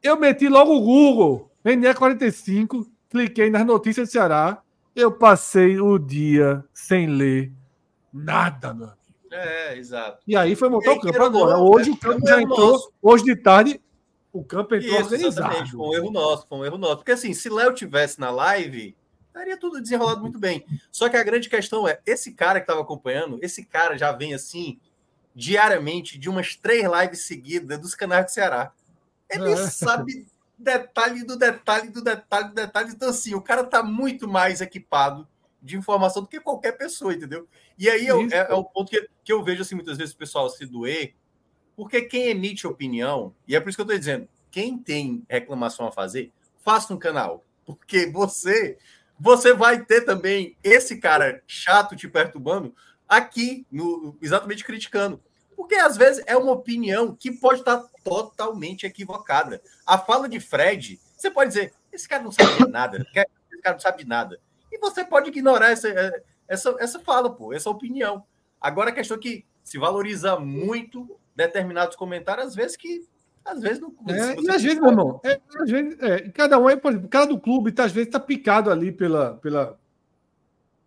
Eu 0.02 0.18
meti 0.18 0.48
logo 0.48 0.74
o 0.74 0.80
Google, 0.80 1.50
NE45, 1.64 2.86
cliquei 3.10 3.50
nas 3.50 3.66
notícias 3.66 4.08
do 4.08 4.12
Ceará. 4.12 4.62
Eu 4.96 5.12
passei 5.12 5.78
o 5.78 5.98
dia 5.98 6.64
sem 6.72 7.06
ler 7.06 7.52
nada, 8.12 8.70
amigo. 8.70 8.92
É, 9.30 9.76
exato. 9.76 10.22
E 10.26 10.36
aí 10.36 10.54
foi 10.54 10.68
montar 10.68 10.92
o 10.92 11.00
campo 11.00 11.22
agora. 11.22 11.58
Hoje 11.58 11.90
o 11.90 11.96
campo 11.96 12.26
já 12.26 12.40
entrou, 12.40 12.78
hoje 13.00 13.24
de 13.24 13.36
tarde, 13.36 13.80
o 14.32 14.42
campo 14.42 14.74
entrou 14.74 14.94
Isso, 14.94 15.04
organizado. 15.04 15.68
Foi 15.68 15.78
um 15.78 15.94
erro 15.94 16.10
nosso, 16.10 16.46
foi 16.48 16.58
um 16.58 16.64
erro 16.64 16.78
nosso. 16.78 16.96
Porque 16.96 17.12
assim, 17.12 17.34
se 17.34 17.50
Léo 17.50 17.74
tivesse 17.74 18.18
na 18.18 18.30
live, 18.30 18.96
estaria 19.26 19.56
tudo 19.56 19.80
desenrolado 19.80 20.20
muito 20.20 20.38
bem. 20.38 20.64
Só 20.90 21.08
que 21.08 21.16
a 21.16 21.22
grande 21.22 21.48
questão 21.48 21.86
é, 21.86 22.00
esse 22.06 22.32
cara 22.32 22.58
que 22.58 22.64
estava 22.64 22.80
acompanhando, 22.80 23.38
esse 23.42 23.64
cara 23.64 23.96
já 23.98 24.10
vem 24.10 24.32
assim, 24.32 24.80
diariamente, 25.34 26.18
de 26.18 26.30
umas 26.30 26.56
três 26.56 26.84
lives 26.90 27.26
seguidas 27.26 27.78
dos 27.78 27.94
canais 27.94 28.24
do 28.24 28.30
Ceará. 28.30 28.72
Ele 29.28 29.52
é. 29.52 29.56
sabe 29.56 30.26
detalhe 30.58 31.24
do 31.24 31.36
detalhe 31.36 31.90
do 31.90 32.02
detalhe 32.02 32.48
do 32.48 32.54
detalhe. 32.54 32.90
Então, 32.90 33.10
assim, 33.10 33.34
o 33.34 33.42
cara 33.42 33.64
tá 33.64 33.82
muito 33.82 34.28
mais 34.28 34.60
equipado 34.60 35.28
de 35.60 35.76
informação 35.76 36.22
do 36.22 36.28
que 36.28 36.40
qualquer 36.40 36.72
pessoa, 36.72 37.12
entendeu? 37.12 37.46
E 37.78 37.88
aí 37.88 38.06
é, 38.06 38.36
é, 38.36 38.46
é 38.50 38.54
o 38.54 38.64
ponto 38.64 38.90
que, 38.90 39.08
que 39.22 39.32
eu 39.32 39.42
vejo, 39.44 39.62
assim, 39.62 39.74
muitas 39.74 39.96
vezes 39.96 40.14
o 40.14 40.18
pessoal 40.18 40.48
se 40.48 40.66
doer, 40.66 41.14
porque 41.76 42.02
quem 42.02 42.28
emite 42.28 42.66
opinião, 42.66 43.34
e 43.46 43.56
é 43.56 43.60
por 43.60 43.68
isso 43.68 43.76
que 43.76 43.82
eu 43.82 43.86
tô 43.86 43.98
dizendo, 43.98 44.28
quem 44.50 44.78
tem 44.78 45.24
reclamação 45.28 45.86
a 45.86 45.92
fazer, 45.92 46.30
faça 46.62 46.92
um 46.92 46.98
canal. 46.98 47.44
Porque 47.64 48.06
você 48.06 48.76
você 49.18 49.54
vai 49.54 49.84
ter 49.84 50.00
também 50.00 50.56
esse 50.64 50.98
cara 50.98 51.42
chato 51.46 51.94
te 51.94 52.08
perturbando 52.08 52.74
aqui, 53.08 53.64
no, 53.70 54.18
exatamente 54.20 54.64
criticando. 54.64 55.22
Porque 55.54 55.76
às 55.76 55.96
vezes 55.96 56.24
é 56.26 56.36
uma 56.36 56.50
opinião 56.50 57.14
que 57.14 57.30
pode 57.30 57.60
estar 57.60 57.84
totalmente 58.02 58.84
equivocada. 58.84 59.62
A 59.86 59.96
fala 59.96 60.28
de 60.28 60.40
Fred, 60.40 61.00
você 61.16 61.30
pode 61.30 61.50
dizer, 61.50 61.72
esse 61.92 62.08
cara 62.08 62.22
não 62.22 62.32
sabe 62.32 62.64
de 62.64 62.68
nada, 62.68 62.96
esse 62.98 63.62
cara 63.62 63.74
não 63.76 63.80
sabe 63.80 63.98
de 63.98 64.08
nada. 64.08 64.40
E 64.72 64.78
você 64.78 65.04
pode 65.04 65.28
ignorar 65.28 65.70
essa, 65.70 65.88
essa, 66.48 66.74
essa 66.80 66.98
fala, 66.98 67.32
pô, 67.32 67.52
essa 67.52 67.70
opinião. 67.70 68.24
Agora 68.60 68.90
a 68.90 68.92
questão 68.92 69.16
é 69.16 69.20
que 69.20 69.44
se 69.62 69.78
valoriza 69.78 70.38
muito 70.38 71.18
determinados 71.34 71.96
comentários, 71.96 72.48
às 72.48 72.54
vezes 72.54 72.76
que 72.76 73.06
às 73.44 73.60
vezes 73.60 73.80
não. 73.80 73.92
É, 74.08 74.40
e 74.40 74.50
às 74.50 74.62
vezes, 74.62 74.80
meu 74.80 74.90
irmão, 74.90 75.20
é, 75.24 75.40
às 75.56 75.70
vezes, 75.70 76.00
é, 76.00 76.28
cada 76.30 76.58
um 76.58 76.70
é, 76.70 76.76
por 76.76 76.92
exemplo, 76.92 77.08
cada 77.08 77.26
do 77.26 77.40
clube, 77.40 77.72
tá, 77.72 77.84
às 77.84 77.92
vezes, 77.92 78.10
tá 78.10 78.20
picado 78.20 78.70
ali 78.70 78.92
pela. 78.92 79.34
pela... 79.34 79.78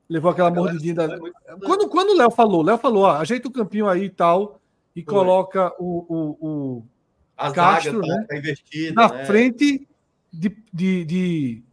Levou 0.07 0.31
aquela 0.31 0.51
mordidinha 0.51 0.93
da. 0.93 1.19
Quando, 1.65 1.89
quando 1.89 2.11
o 2.11 2.17
Léo 2.17 2.31
falou, 2.31 2.61
Léo 2.61 2.77
falou, 2.77 3.03
ó, 3.03 3.17
ajeita 3.17 3.47
o 3.47 3.51
campinho 3.51 3.89
aí 3.89 4.05
e 4.05 4.09
tal. 4.09 4.61
e 4.95 5.03
Foi. 5.03 5.13
coloca 5.13 5.73
o, 5.79 6.05
o, 6.07 6.37
o 6.39 6.85
a 7.35 7.51
Castro 7.51 8.01
tá, 8.01 8.07
né, 8.07 8.25
tá 8.29 8.93
na 8.93 9.13
né? 9.13 9.25
frente 9.25 9.87
de, 10.31 10.55
de, 10.71 11.05
de, 11.05 11.63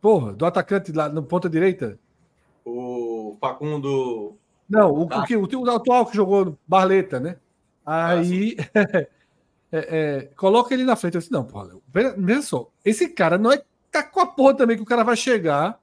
Porra, 0.00 0.32
do 0.32 0.46
atacante 0.46 0.90
lá 0.90 1.08
no 1.08 1.22
ponta 1.22 1.48
direita? 1.48 1.98
O 2.64 3.36
Facundo. 3.40 4.36
Não, 4.70 4.92
o, 4.92 5.02
o, 5.02 5.58
o, 5.58 5.64
o 5.64 5.70
atual 5.70 6.06
que 6.06 6.16
jogou 6.16 6.56
Barleta, 6.66 7.18
né? 7.18 7.36
Aí. 7.84 8.56
Ah, 8.72 8.80
é, 9.72 9.78
é, 9.98 10.30
coloca 10.36 10.72
ele 10.72 10.84
na 10.84 10.94
frente. 10.94 11.16
Eu 11.16 11.20
disse, 11.20 11.32
não, 11.32 11.44
porra, 11.44 11.70
veja 12.16 12.42
só, 12.42 12.70
esse 12.84 13.08
cara 13.08 13.36
não 13.36 13.52
é 13.52 13.62
tá 13.90 14.04
com 14.04 14.20
a 14.20 14.26
porra 14.26 14.54
também 14.54 14.76
que 14.76 14.82
o 14.82 14.86
cara 14.86 15.02
vai 15.02 15.16
chegar 15.16 15.80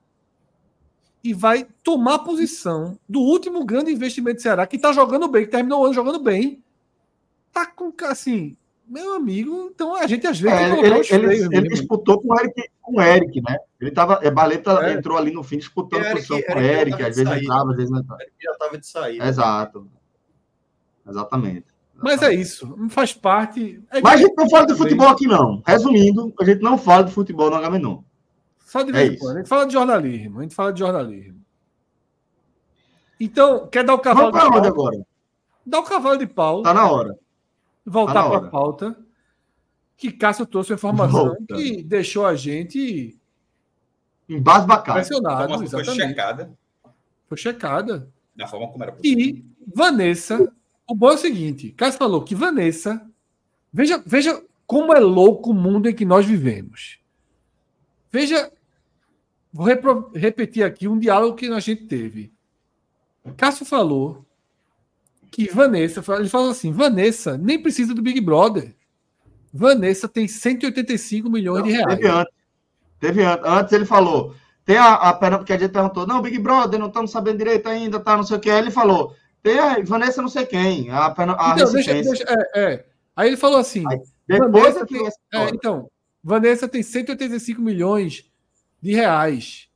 e 1.21 1.33
vai 1.33 1.67
tomar 1.83 2.15
a 2.15 2.19
posição 2.19 2.97
do 3.07 3.19
último 3.19 3.65
grande 3.65 3.91
investimento 3.91 4.37
do 4.37 4.41
Ceará, 4.41 4.65
que 4.65 4.77
tá 4.77 4.93
jogando 4.93 5.27
bem, 5.27 5.43
que 5.43 5.51
terminou 5.51 5.81
o 5.81 5.85
ano 5.85 5.93
jogando 5.93 6.19
bem. 6.19 6.63
Tá 7.51 7.65
com, 7.65 7.91
assim, 8.03 8.55
meu 8.87 9.15
amigo, 9.15 9.69
então 9.73 9.95
a 9.95 10.07
gente 10.07 10.25
às 10.25 10.39
vezes. 10.39 10.59
É, 10.59 11.15
ele, 11.15 11.33
ele, 11.33 11.57
ele 11.57 11.69
disputou 11.69 12.21
com 12.21 12.33
o 12.33 12.39
Eric, 12.39 12.69
com 12.81 12.97
o 12.97 13.01
Eric, 13.01 13.41
né? 13.41 13.57
Ele 13.79 13.91
tava. 13.91 14.19
É, 14.23 14.31
Baleta 14.31 14.87
é. 14.87 14.93
entrou 14.93 15.17
ali 15.17 15.31
no 15.31 15.43
fim 15.43 15.57
disputando 15.57 16.05
a 16.05 16.11
posição 16.11 16.41
com 16.41 16.53
o 16.53 16.59
Eric, 16.59 17.01
às 17.03 17.15
vezes 17.15 17.31
entrava, 17.31 17.71
às 17.71 17.77
vezes 17.77 17.91
não 17.91 17.99
entrava. 17.99 18.21
Eric 18.21 18.35
já 18.41 18.51
estava 18.51 18.77
de 18.77 18.87
saída. 18.87 19.27
Exato. 19.27 19.87
Exatamente. 21.07 21.65
Mas 21.95 22.21
é 22.21 22.33
isso, 22.33 22.77
faz 22.89 23.13
parte. 23.13 23.81
É 23.91 23.99
Mas 24.01 24.13
a 24.13 24.17
gente 24.17 24.35
não 24.37 24.49
fala 24.49 24.67
de 24.67 24.75
futebol 24.75 25.09
aqui, 25.09 25.27
não. 25.27 25.63
Resumindo, 25.65 26.33
a 26.39 26.45
gente 26.45 26.61
não 26.61 26.77
fala 26.77 27.03
de 27.03 27.11
futebol 27.11 27.49
no 27.49 27.55
Agamenon. 27.55 28.01
Só 28.59 28.83
de 28.83 28.91
é 28.91 28.93
vez 28.93 29.13
em 29.13 29.17
quando. 29.17 29.35
A 29.35 29.39
gente 29.39 29.49
fala 29.49 29.65
de 29.65 29.73
jornalismo. 29.73 30.39
A 30.39 30.41
gente 30.43 30.53
fala 30.53 30.73
de 30.73 30.79
jornalismo. 30.79 31.41
Então, 33.19 33.67
quer 33.67 33.83
dar 33.83 33.95
o 33.95 33.99
cavalo 33.99 34.31
Vamos 34.31 34.45
de 34.47 34.51
pau? 34.51 34.67
agora? 34.67 35.07
Dá 35.65 35.79
o 35.79 35.83
cavalo 35.83 36.17
de 36.17 36.27
pau. 36.27 36.61
Tá 36.61 36.73
na 36.73 36.89
hora. 36.89 37.17
Voltar 37.87 38.29
para 38.29 38.37
a 38.37 38.49
pauta. 38.49 38.97
Que 39.95 40.11
Cássio 40.11 40.45
trouxe 40.45 40.71
uma 40.71 40.75
informação 40.75 41.27
Volta. 41.27 41.55
que 41.55 41.81
deixou 41.81 42.25
a 42.25 42.35
gente. 42.35 43.17
Embasbacado. 44.27 44.99
Impressionado. 44.99 45.69
Foi, 45.69 45.83
checada. 45.85 46.53
Foi 47.27 47.37
checada. 47.37 48.11
Da 48.35 48.45
forma 48.45 48.67
como 48.67 48.83
era 48.83 48.91
possível. 48.91 49.19
E 49.19 49.45
Vanessa 49.73 50.53
o 50.85 50.93
bom 50.93 51.11
é 51.11 51.15
o 51.15 51.17
seguinte: 51.17 51.71
Cássio 51.71 51.97
falou 51.97 52.23
que 52.23 52.35
Vanessa. 52.35 53.05
Veja, 53.71 54.01
veja 54.05 54.43
como 54.65 54.93
é 54.93 54.99
louco 54.99 55.51
o 55.51 55.53
mundo 55.53 55.89
em 55.89 55.95
que 55.95 56.05
nós 56.05 56.25
vivemos. 56.25 56.99
Veja. 58.11 58.51
Vou 59.51 59.65
repro, 59.65 60.11
repetir 60.13 60.63
aqui 60.63 60.87
um 60.87 60.99
diálogo 60.99 61.35
que 61.35 61.47
a 61.47 61.59
gente 61.59 61.85
teve. 61.85 62.31
Cássio 63.37 63.65
falou 63.65 64.26
que 65.37 65.53
Vanessa. 65.53 66.03
Ele 66.17 66.29
falou 66.29 66.49
assim: 66.49 66.71
Vanessa 66.71 67.37
nem 67.37 67.61
precisa 67.61 67.93
do 67.93 68.01
Big 68.01 68.19
Brother. 68.19 68.75
Vanessa 69.53 70.07
tem 70.07 70.27
185 70.27 71.29
milhões 71.29 71.59
não, 71.59 71.67
de 71.67 71.73
reais. 71.73 71.95
Teve 71.95 72.07
antes. 72.07 72.33
Teve 72.99 73.23
antes. 73.23 73.45
Antes 73.45 73.73
ele 73.73 73.85
falou. 73.85 74.35
Tem 74.65 74.77
a, 74.77 74.95
a 74.95 75.13
porque 75.13 75.53
a 75.53 75.57
gente 75.57 75.71
perguntou, 75.71 76.05
não, 76.05 76.21
Big 76.21 76.37
Brother, 76.39 76.77
não 76.77 76.87
estamos 76.87 77.11
sabendo 77.11 77.37
direito 77.37 77.69
ainda, 77.69 78.01
tá, 78.01 78.17
não 78.17 78.23
sei 78.23 78.35
o 78.35 78.39
que. 78.39 78.49
Aí 78.49 78.57
ele 78.57 78.71
falou, 78.71 79.15
tem 79.41 79.57
a 79.57 79.81
Vanessa 79.81 80.21
não 80.21 80.27
sei 80.27 80.45
quem, 80.45 80.89
a, 80.89 81.07
a 81.07 81.55
então, 81.55 81.71
deixa, 81.71 81.93
deixa, 81.93 82.25
é, 82.53 82.73
é. 82.73 82.85
Aí 83.15 83.29
ele 83.29 83.37
falou 83.37 83.59
assim: 83.59 83.85
Aí, 83.87 84.01
depois 84.27 84.73
Vanessa 84.73 84.85
tem, 84.85 85.07
é, 85.33 85.49
então, 85.49 85.89
Vanessa 86.21 86.67
tem 86.67 86.83
185 86.83 87.61
milhões 87.61 88.29
de 88.81 88.93
reais. 88.93 89.69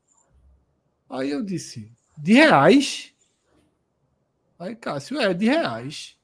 Aí 1.10 1.30
eu 1.30 1.42
disse: 1.42 1.90
de 2.18 2.34
reais? 2.34 3.11
Aí 4.62 4.76
Cássio, 4.76 5.20
é, 5.20 5.34
de 5.34 5.48
reais. 5.48 6.16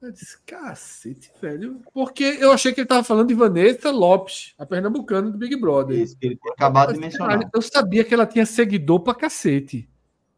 Eu 0.00 0.12
disse, 0.12 0.38
cacete, 0.46 1.30
velho. 1.42 1.82
Porque 1.92 2.22
eu 2.22 2.52
achei 2.52 2.72
que 2.72 2.80
ele 2.80 2.84
estava 2.84 3.02
falando 3.02 3.26
de 3.26 3.34
Vanessa 3.34 3.90
Lopes, 3.90 4.54
a 4.56 4.64
pernambucana 4.64 5.28
do 5.28 5.36
Big 5.36 5.56
Brother. 5.56 6.00
Isso, 6.00 6.16
que 6.16 6.26
ele 6.26 6.36
tinha 6.36 6.52
acabado 6.52 6.92
de 6.92 7.00
mencionar. 7.00 7.40
Eu 7.52 7.60
sabia 7.60 8.04
que 8.04 8.14
ela 8.14 8.24
tinha 8.24 8.46
seguidor 8.46 9.00
pra 9.00 9.12
cacete. 9.12 9.90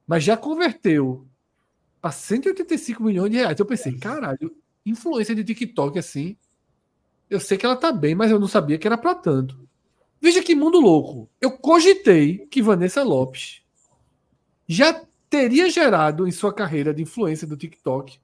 Mas 0.06 0.24
já 0.24 0.34
converteu 0.34 1.28
a 2.02 2.10
185 2.10 3.02
milhões 3.02 3.30
de 3.30 3.36
reais. 3.36 3.58
Eu 3.60 3.66
pensei, 3.66 3.96
caralho, 3.98 4.56
influência 4.84 5.34
de 5.34 5.44
TikTok 5.44 5.98
assim. 5.98 6.38
Eu 7.28 7.38
sei 7.38 7.58
que 7.58 7.66
ela 7.66 7.76
tá 7.76 7.92
bem, 7.92 8.14
mas 8.14 8.30
eu 8.30 8.40
não 8.40 8.48
sabia 8.48 8.78
que 8.78 8.86
era 8.86 8.96
para 8.96 9.14
tanto. 9.14 9.68
Veja 10.20 10.42
que 10.42 10.54
mundo 10.54 10.80
louco. 10.80 11.28
Eu 11.38 11.52
cogitei 11.52 12.38
que 12.46 12.62
Vanessa 12.62 13.02
Lopes 13.02 13.62
já 14.66 15.04
teria 15.32 15.70
gerado 15.70 16.28
em 16.28 16.30
sua 16.30 16.52
carreira 16.52 16.92
de 16.92 17.00
influência 17.00 17.46
do 17.46 17.56
TikTok 17.56 18.18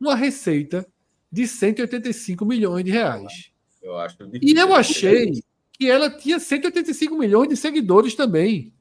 uma 0.00 0.16
receita 0.16 0.84
de 1.30 1.46
185 1.46 2.44
milhões 2.44 2.84
de 2.84 2.90
reais. 2.90 3.52
Eu 3.80 3.96
acho 3.96 4.16
e 4.42 4.52
eu 4.58 4.74
achei 4.74 5.40
que 5.72 5.88
ela 5.88 6.10
tinha 6.10 6.40
185 6.40 7.16
milhões 7.16 7.48
de 7.48 7.56
seguidores 7.56 8.16
também. 8.16 8.74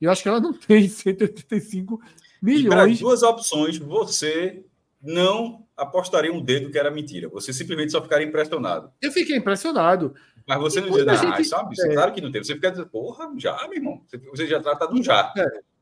Eu 0.00 0.12
acho 0.12 0.22
que 0.22 0.28
ela 0.28 0.40
não 0.40 0.52
tem 0.54 0.88
185 0.88 2.00
Milhões. 2.40 2.98
E 2.98 3.00
duas 3.00 3.24
opções, 3.24 3.76
você 3.76 4.64
não 5.02 5.66
apostaria 5.76 6.32
um 6.32 6.40
dedo 6.40 6.70
que 6.70 6.78
era 6.78 6.92
mentira. 6.92 7.28
Você 7.30 7.52
simplesmente 7.52 7.90
só 7.90 8.00
ficaria 8.00 8.26
impressionado. 8.26 8.92
Eu 9.02 9.10
fiquei 9.10 9.36
impressionado. 9.36 10.14
Mas 10.46 10.60
você 10.60 10.78
e 10.78 10.82
não 10.82 10.90
diz, 10.90 11.08
ah, 11.08 11.16
gente... 11.16 11.44
sabe? 11.44 11.74
É. 11.80 11.92
Claro 11.92 12.12
que 12.12 12.20
não 12.20 12.30
tem. 12.30 12.44
Você 12.44 12.54
fica 12.54 12.70
dizendo, 12.70 12.88
porra, 12.88 13.28
já, 13.36 13.56
meu 13.68 13.78
irmão. 13.78 14.02
Você 14.30 14.46
já 14.46 14.60
trata 14.60 14.86
do 14.86 15.02
já. 15.02 15.32
É. 15.36 15.75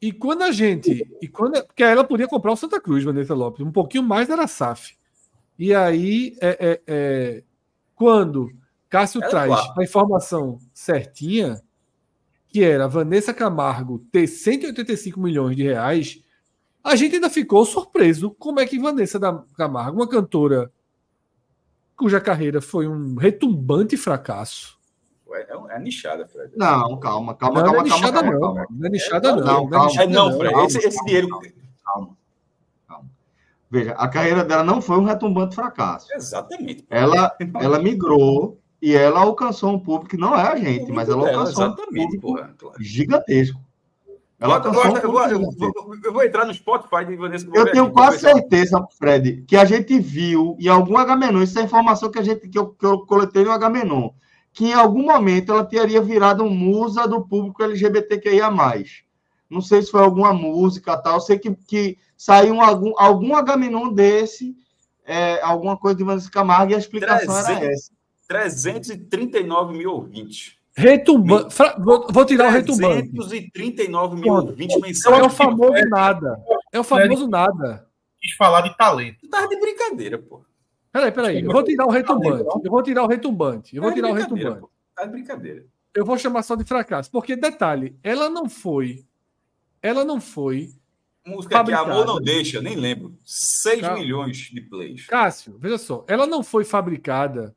E 0.00 0.12
quando 0.12 0.42
a 0.42 0.52
gente. 0.52 1.06
E 1.20 1.28
quando, 1.28 1.62
porque 1.64 1.82
ela 1.82 2.04
podia 2.04 2.26
comprar 2.26 2.52
o 2.52 2.56
Santa 2.56 2.80
Cruz, 2.80 3.04
Vanessa 3.04 3.34
Lopes. 3.34 3.64
Um 3.64 3.72
pouquinho 3.72 4.02
mais 4.02 4.30
era 4.30 4.46
SAF. 4.46 4.96
E 5.58 5.74
aí, 5.74 6.36
é, 6.40 6.48
é, 6.60 6.82
é 6.86 7.44
quando 7.94 8.50
Cássio 8.88 9.20
traz 9.20 9.52
a 9.76 9.84
informação 9.84 10.58
certinha, 10.72 11.60
que 12.48 12.64
era 12.64 12.88
Vanessa 12.88 13.34
Camargo 13.34 13.98
ter 14.10 14.26
185 14.26 15.20
milhões 15.20 15.54
de 15.54 15.62
reais, 15.62 16.24
a 16.82 16.96
gente 16.96 17.16
ainda 17.16 17.28
ficou 17.28 17.64
surpreso 17.66 18.30
como 18.30 18.58
é 18.58 18.66
que 18.66 18.78
Vanessa 18.78 19.20
Camargo, 19.54 19.98
uma 19.98 20.08
cantora 20.08 20.72
cuja 21.94 22.18
carreira 22.18 22.62
foi 22.62 22.88
um 22.88 23.14
retumbante 23.16 23.98
fracasso. 23.98 24.79
É, 25.80 25.82
é, 25.82 25.82
é 25.82 25.84
nichada, 25.84 26.28
Fred. 26.28 26.52
Não, 26.56 26.98
calma, 26.98 27.34
calma, 27.34 27.62
não, 27.62 27.72
calma, 27.72 27.72
não 27.72 27.80
é 27.80 27.82
nichada, 27.82 28.12
calma, 28.12 28.32
não. 28.32 28.40
calma. 28.40 28.66
Não 28.70 28.86
é 28.86 28.90
nichada, 28.90 29.36
não. 29.36 29.44
Não, 29.44 29.68
calma, 29.68 30.02
é, 30.02 30.06
não, 30.06 30.32
Fred. 30.38 30.54
Calma, 30.54 30.66
esse, 30.66 30.78
esse 30.78 31.04
dinheiro. 31.04 31.28
Calma, 31.84 32.16
calma. 32.88 33.08
Veja, 33.70 33.92
a 33.92 34.08
carreira 34.08 34.44
dela 34.44 34.64
não 34.64 34.80
foi 34.80 34.98
um 34.98 35.04
retumbante 35.04 35.54
fracasso. 35.54 36.06
Exatamente. 36.14 36.84
Ela, 36.90 37.36
ela 37.60 37.78
migrou 37.78 38.58
e 38.82 38.94
ela 38.94 39.20
alcançou 39.20 39.72
um 39.72 39.78
público 39.78 40.10
que 40.10 40.16
não 40.16 40.34
é 40.34 40.42
a 40.42 40.56
gente, 40.56 40.90
mas 40.90 41.08
ela 41.08 41.28
alcançou 41.28 41.66
um 41.66 41.76
público 41.76 42.20
porra, 42.20 42.54
claro. 42.56 42.82
gigantesco. 42.82 43.60
Ela 44.40 44.56
eu, 44.56 44.70
um 44.70 44.74
eu, 44.74 45.12
vou, 45.12 45.26
eu, 45.26 45.40
vou, 45.40 45.96
eu, 46.02 46.12
vou, 46.14 46.24
entrar 46.24 46.46
no 46.46 46.54
Spotify 46.54 47.04
de 47.04 47.14
Vanessa. 47.14 47.46
Eu 47.52 47.70
tenho 47.70 47.90
quase 47.90 48.20
certeza, 48.20 48.82
Fred, 48.98 49.44
que 49.46 49.54
a 49.54 49.66
gente 49.66 50.00
viu 50.00 50.56
em 50.58 50.66
algum 50.66 50.96
H-Menon, 50.96 51.42
isso 51.42 51.58
é 51.58 51.62
informação 51.62 52.10
que, 52.10 52.18
a 52.18 52.22
gente, 52.22 52.48
que, 52.48 52.58
eu, 52.58 52.68
que 52.68 52.86
eu 52.86 53.00
coletei 53.00 53.44
no 53.44 53.52
H-Menon, 53.52 54.08
que 54.52 54.66
em 54.66 54.72
algum 54.72 55.04
momento 55.04 55.52
ela 55.52 55.64
teria 55.64 56.02
virado 56.02 56.44
um 56.44 56.50
musa 56.50 57.06
do 57.06 57.24
público 57.26 57.62
LGBTQIA+. 57.62 58.50
Não 59.48 59.60
sei 59.60 59.82
se 59.82 59.90
foi 59.90 60.02
alguma 60.02 60.32
música 60.32 60.96
tal, 60.96 61.20
sei 61.20 61.38
que, 61.38 61.54
que 61.66 61.98
saiu 62.16 62.54
um, 62.54 62.62
algum, 62.62 62.92
algum 62.96 63.34
H-Menon 63.34 63.92
desse, 63.92 64.56
é, 65.04 65.40
alguma 65.42 65.76
coisa 65.76 65.96
de 65.96 66.04
Vanessa 66.04 66.30
Camargo, 66.30 66.72
e 66.72 66.74
a 66.74 66.78
explicação 66.78 67.34
300, 67.34 67.48
era 67.48 67.72
essa. 67.72 67.90
339 68.28 69.76
mil 69.76 69.92
ouvintes. 69.92 70.54
Retumbante. 70.72 71.54
Vou, 71.78 72.06
vou, 72.10 72.24
tirar 72.24 72.48
o 72.48 72.50
retumbante. 72.52 73.10
339 73.10 74.20
mil 74.20 74.32
ouvintes 74.32 74.80
mensais. 74.80 75.18
É 75.18 75.22
o 75.22 75.28
famoso 75.28 75.88
nada. 75.88 76.40
É 76.72 76.78
o 76.78 76.84
famoso 76.84 77.28
nada. 77.28 77.86
Quis 78.20 78.34
falar 78.36 78.60
de 78.60 78.76
talento. 78.76 79.28
Tava 79.28 79.48
de 79.48 79.58
brincadeira, 79.58 80.16
pô. 80.16 80.44
Peraí, 80.92 81.12
peraí. 81.12 81.40
Eu 81.42 81.52
vou 81.52 81.62
tirar 81.62 81.86
o 81.86 81.90
retumbante. 81.90 82.44
Eu 82.64 82.70
vou 82.70 82.82
tirar 82.82 83.04
o 83.04 83.06
retumbante. 83.06 83.76
Eu 83.76 83.82
vou 83.82 83.92
tirar 83.92 84.10
o 84.10 84.14
retumbante. 84.14 84.66
Tá 84.94 85.04
de 85.04 85.10
brincadeira. 85.12 85.64
Eu 85.94 86.04
vou 86.04 86.18
chamar 86.18 86.42
só 86.42 86.56
de 86.56 86.64
fracasso. 86.64 87.10
Porque, 87.10 87.36
detalhe, 87.36 87.96
ela 88.02 88.28
não 88.28 88.48
foi. 88.48 89.04
Ela 89.82 90.04
não 90.04 90.20
foi. 90.20 90.70
Música 91.26 91.56
fabricada. 91.58 91.84
que 91.86 91.90
Amor 91.92 92.06
Não 92.06 92.20
Deixa, 92.20 92.60
nem 92.60 92.76
lembro. 92.76 93.16
6 93.24 93.94
milhões 93.94 94.36
de 94.36 94.60
plays. 94.62 95.06
Cássio, 95.06 95.56
veja 95.58 95.78
só. 95.78 96.04
Ela 96.08 96.26
não 96.26 96.42
foi 96.42 96.64
fabricada 96.64 97.54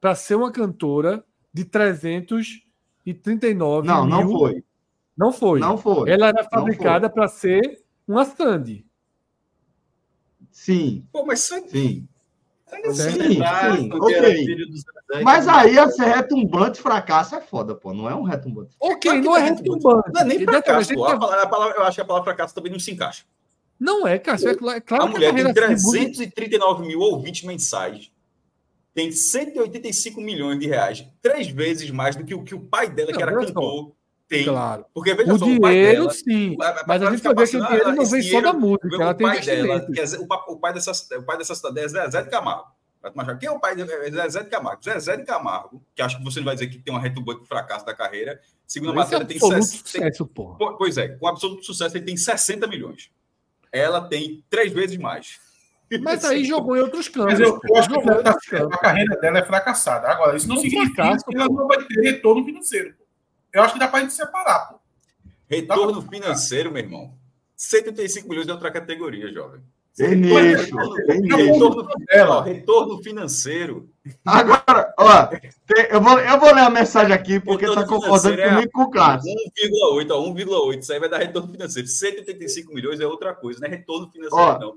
para 0.00 0.14
ser 0.14 0.36
uma 0.36 0.52
cantora 0.52 1.24
de 1.52 1.64
339 1.64 3.86
Não, 3.86 4.06
mil. 4.06 4.16
não 4.16 4.30
foi. 4.30 4.64
Não 5.16 5.32
foi. 5.32 5.60
Não 5.60 5.78
foi. 5.78 6.10
Ela 6.10 6.28
era 6.28 6.44
fabricada 6.44 7.08
para 7.08 7.26
ser 7.26 7.82
uma 8.06 8.22
stand. 8.22 8.84
Sim. 10.50 11.06
Pô, 11.10 11.24
mas 11.24 11.40
sim. 11.40 12.06
Sim, 12.66 13.12
sim, 13.12 13.92
ok. 13.92 14.46
Mas 15.22 15.46
aí 15.46 15.78
a 15.78 15.88
ser 15.88 16.06
retumbante 16.06 16.80
fracasso 16.80 17.36
é 17.36 17.40
foda, 17.40 17.76
pô. 17.76 17.94
Não 17.94 18.10
é 18.10 18.14
um 18.14 18.22
retumbante. 18.22 18.74
Ok, 18.80 19.20
não 19.20 19.36
é 19.36 19.50
retumbante. 19.50 20.12
Não 20.12 20.20
é 20.20 20.24
nem 20.24 20.44
fracasso. 20.44 20.92
A 21.04 21.16
palavra, 21.16 21.42
a 21.42 21.46
palavra, 21.46 21.76
eu 21.76 21.84
acho 21.84 21.94
que 21.94 22.00
a 22.00 22.04
palavra 22.04 22.24
fracasso 22.24 22.54
também 22.54 22.72
não 22.72 22.78
se 22.78 22.90
encaixa. 22.90 23.24
Não 23.78 24.06
é, 24.06 24.18
cara. 24.18 24.38
É, 24.50 24.80
claro 24.80 25.04
a 25.04 25.06
mulher 25.06 25.30
a 25.30 25.34
tem 25.34 25.52
339 25.52 26.86
mil 26.86 26.98
ouvintes 26.98 27.44
mensais. 27.44 28.10
Tem 28.92 29.12
185 29.12 30.20
milhões 30.20 30.58
de 30.58 30.66
reais. 30.66 31.06
Três 31.20 31.48
vezes 31.48 31.90
mais 31.90 32.16
do 32.16 32.24
que 32.24 32.34
o 32.34 32.42
que 32.42 32.54
o 32.54 32.60
pai 32.60 32.88
dela, 32.88 33.10
não, 33.10 33.16
que 33.16 33.22
era 33.22 33.32
cantor, 33.32 33.92
tem. 34.28 34.44
Claro. 34.44 34.84
Porque 34.92 35.14
veja 35.14 35.32
o 35.32 35.38
só, 35.38 35.44
dinheiro, 35.44 35.60
o 35.60 35.62
pai 35.62 35.74
dela, 35.74 36.10
sim. 36.10 36.56
Mas 36.86 37.02
a 37.02 37.10
gente 37.10 37.22
vai 37.22 37.34
ver 37.34 37.48
que 37.48 37.56
o 37.56 37.66
dinheiro 37.66 37.92
não 37.92 38.06
vem 38.06 38.22
só 38.22 38.40
da 38.40 38.52
música. 38.52 38.88
Ela 38.94 39.12
o 39.12 39.16
pai 39.16 39.40
dela, 39.40 39.80
que 39.80 40.00
o, 40.48 40.56
pai 40.58 40.72
dessa, 40.72 41.18
o 41.18 41.22
pai 41.22 41.38
dessa 41.38 41.54
cidade 41.54 41.80
é 41.80 42.10
Zé 42.10 42.22
de 42.22 42.30
Camargo. 42.30 42.76
Quem 43.38 43.48
é 43.48 43.52
o 43.52 43.60
pai 43.60 43.76
de 43.76 43.82
é 43.82 44.10
Zezé 44.10 44.42
de 44.42 44.50
Camargo? 44.50 44.82
Zezé 44.82 45.16
de 45.16 45.24
Camargo, 45.24 45.82
que 45.94 46.02
acho 46.02 46.18
que 46.18 46.24
você 46.24 46.40
não 46.40 46.46
vai 46.46 46.54
dizer 46.54 46.68
que 46.68 46.78
tem 46.78 46.92
uma 46.92 47.00
retumbante 47.00 47.42
de 47.42 47.46
fracasso 47.46 47.84
da 47.86 47.94
carreira. 47.94 48.40
Segundo 48.66 48.92
a 48.92 48.94
matéria, 48.94 49.24
tem, 49.24 49.38
sucesso, 49.38 49.84
tem, 49.92 50.10
Pois 50.76 50.98
é, 50.98 51.08
com 51.08 51.28
absoluto 51.28 51.64
sucesso, 51.64 51.96
ele 51.96 52.04
tem 52.04 52.16
60 52.16 52.66
milhões. 52.66 53.10
Ela 53.70 54.00
tem 54.00 54.44
três 54.50 54.72
vezes 54.72 54.96
mais. 54.96 55.38
Mas 56.02 56.24
aí 56.24 56.44
jogou 56.44 56.76
em 56.76 56.80
outros 56.80 57.08
campos. 57.08 57.34
Mas 57.34 57.40
eu, 57.40 57.60
eu 57.62 57.76
acho 57.76 57.88
que 57.88 58.56
a, 58.56 58.78
carreira 58.78 59.16
dela 59.20 59.38
é 59.38 59.44
fracassada. 59.44 60.08
Agora, 60.08 60.36
isso 60.36 60.48
não, 60.48 60.56
não 60.56 60.62
significa 60.62 60.94
fracasso, 61.04 61.24
que 61.26 61.36
ela 61.36 61.46
não 61.48 61.68
vai 61.68 61.84
ter 61.84 62.00
retorno 62.00 62.44
financeiro. 62.44 62.94
Eu 63.56 63.62
acho 63.62 63.72
que 63.72 63.80
dá 63.80 63.88
para 63.88 64.00
a 64.00 64.02
gente 64.02 64.12
separar. 64.12 64.68
Pô. 64.68 64.78
Retorno 65.48 66.02
financeiro, 66.02 66.70
meu 66.70 66.82
irmão. 66.82 67.14
135 67.56 68.28
milhões 68.28 68.44
de 68.44 68.52
outra 68.52 68.70
categoria, 68.70 69.32
jovem. 69.32 69.62
Tem 69.96 70.14
nicho, 70.14 70.76
tem 71.06 71.22
retorno, 71.22 71.88
retorno, 72.06 72.40
retorno 72.42 73.02
financeiro. 73.02 73.88
Agora, 74.26 74.92
ó, 74.98 75.24
tem, 75.24 75.86
eu, 75.88 76.02
vou, 76.02 76.18
eu 76.18 76.38
vou 76.38 76.54
ler 76.54 76.60
a 76.60 76.68
mensagem 76.68 77.14
aqui, 77.14 77.40
porque 77.40 77.64
está 77.64 77.86
concordando 77.86 78.38
é 78.38 78.48
comigo 78.50 78.72
com 78.72 78.82
o 78.82 78.90
Cássio. 78.90 79.32
1,8, 79.94 80.06
1,8. 80.06 80.78
Isso 80.80 80.92
aí 80.92 81.00
vai 81.00 81.08
dar 81.08 81.16
retorno 81.16 81.50
financeiro. 81.50 81.88
185 81.88 82.74
milhões 82.74 83.00
é 83.00 83.06
outra 83.06 83.34
coisa, 83.34 83.60
não 83.60 83.68
é 83.68 83.70
retorno 83.70 84.10
financeiro, 84.10 84.44
ó, 84.44 84.58
não. 84.58 84.76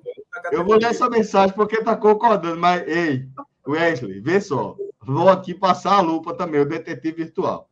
Eu 0.53 0.63
vou 0.63 0.77
ler 0.77 0.85
essa 0.85 1.09
mensagem 1.09 1.53
porque 1.53 1.75
está 1.75 1.97
concordando, 1.97 2.57
mas, 2.57 2.87
ei, 2.87 3.27
Wesley, 3.67 4.21
vê 4.21 4.39
só. 4.39 4.77
Vou 5.01 5.27
aqui 5.27 5.53
passar 5.53 5.95
a 5.95 6.01
lupa 6.01 6.33
também, 6.33 6.61
o 6.61 6.65
detetive 6.65 7.25
virtual. 7.25 7.69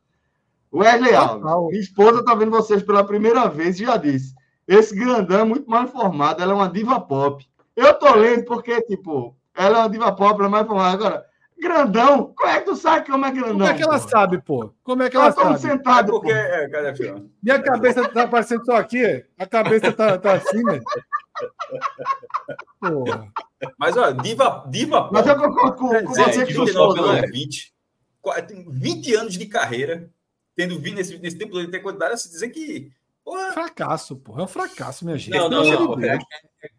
Wesley 0.73 1.15
Alves, 1.15 1.43
minha 1.69 1.81
esposa 1.81 2.19
está 2.19 2.35
vendo 2.35 2.51
vocês 2.51 2.83
pela 2.83 3.03
primeira 3.03 3.47
vez 3.47 3.79
e 3.79 3.85
já 3.85 3.97
disse. 3.97 4.35
Esse 4.67 4.93
grandão 4.93 5.39
é 5.39 5.43
muito 5.43 5.69
mais 5.69 5.89
informado, 5.89 6.41
ela 6.41 6.51
é 6.51 6.55
uma 6.55 6.69
diva 6.69 6.99
pop. 6.99 7.45
Eu 7.75 7.93
tô 7.93 8.13
lendo 8.15 8.43
porque, 8.43 8.81
tipo, 8.81 9.35
ela 9.55 9.77
é 9.77 9.81
uma 9.81 9.89
diva 9.89 10.11
pop, 10.11 10.37
ela 10.39 10.47
é 10.47 10.51
mais 10.51 10.65
informada. 10.65 10.93
Agora, 10.93 11.25
grandão, 11.57 12.33
como 12.35 12.51
é 12.51 12.59
que 12.59 12.65
tu 12.65 12.75
sabe 12.75 13.07
como 13.07 13.25
é 13.25 13.31
grandão? 13.31 13.53
Como 13.53 13.63
é 13.63 13.73
que 13.73 13.83
ela 13.83 13.99
pô? 13.99 14.09
sabe, 14.09 14.41
pô? 14.41 14.73
Como 14.83 15.03
é 15.03 15.09
que 15.09 15.15
ela, 15.15 15.27
ela 15.27 15.33
sabe? 15.33 15.59
sentado, 15.59 16.09
é 16.09 16.11
porque, 16.11 16.31
é, 16.31 16.69
cadê 16.69 17.09
a 17.09 17.15
Minha 17.41 17.61
cabeça 17.61 18.09
tá 18.09 18.23
aparecendo 18.23 18.65
só 18.65 18.75
aqui, 18.75 19.23
a 19.37 19.45
cabeça 19.45 19.91
tá, 19.93 20.17
tá 20.17 20.33
assim, 20.33 20.63
né? 20.63 20.81
Porra. 22.79 23.27
Mas, 23.77 23.95
ó, 23.95 24.11
diva, 24.11 24.65
diva 24.69 25.03
pop. 25.03 25.13
Mas 25.13 25.27
eu 25.27 25.37
concordo 25.37 25.77
com, 25.77 25.87
com 25.87 26.13
você 26.13 26.45
que 26.45 26.53
tu 26.53 26.67
falou, 26.67 27.13
né? 27.13 27.21
20, 27.21 27.73
tem 28.47 28.65
20 28.69 29.15
anos 29.15 29.33
de 29.37 29.45
carreira, 29.45 30.09
tendo 30.57 30.77
vindo 30.77 30.95
nesse, 30.95 31.17
nesse 31.19 31.37
tempo 31.37 31.57
de 31.57 31.71
ter 31.71 31.79
quantidade, 31.79 32.19
se 32.19 32.29
dizer 32.29 32.49
que 32.49 32.91
Porra. 33.27 33.51
Fracasso, 33.51 34.15
porra. 34.15 34.39
É 34.41 34.43
um 34.45 34.47
fracasso, 34.47 35.03
minha 35.03 35.17
gente. 35.17 35.35
Não, 35.37 35.49
não, 35.49 35.61
não. 35.65 35.95
não. 35.97 36.05
É, 36.05 36.17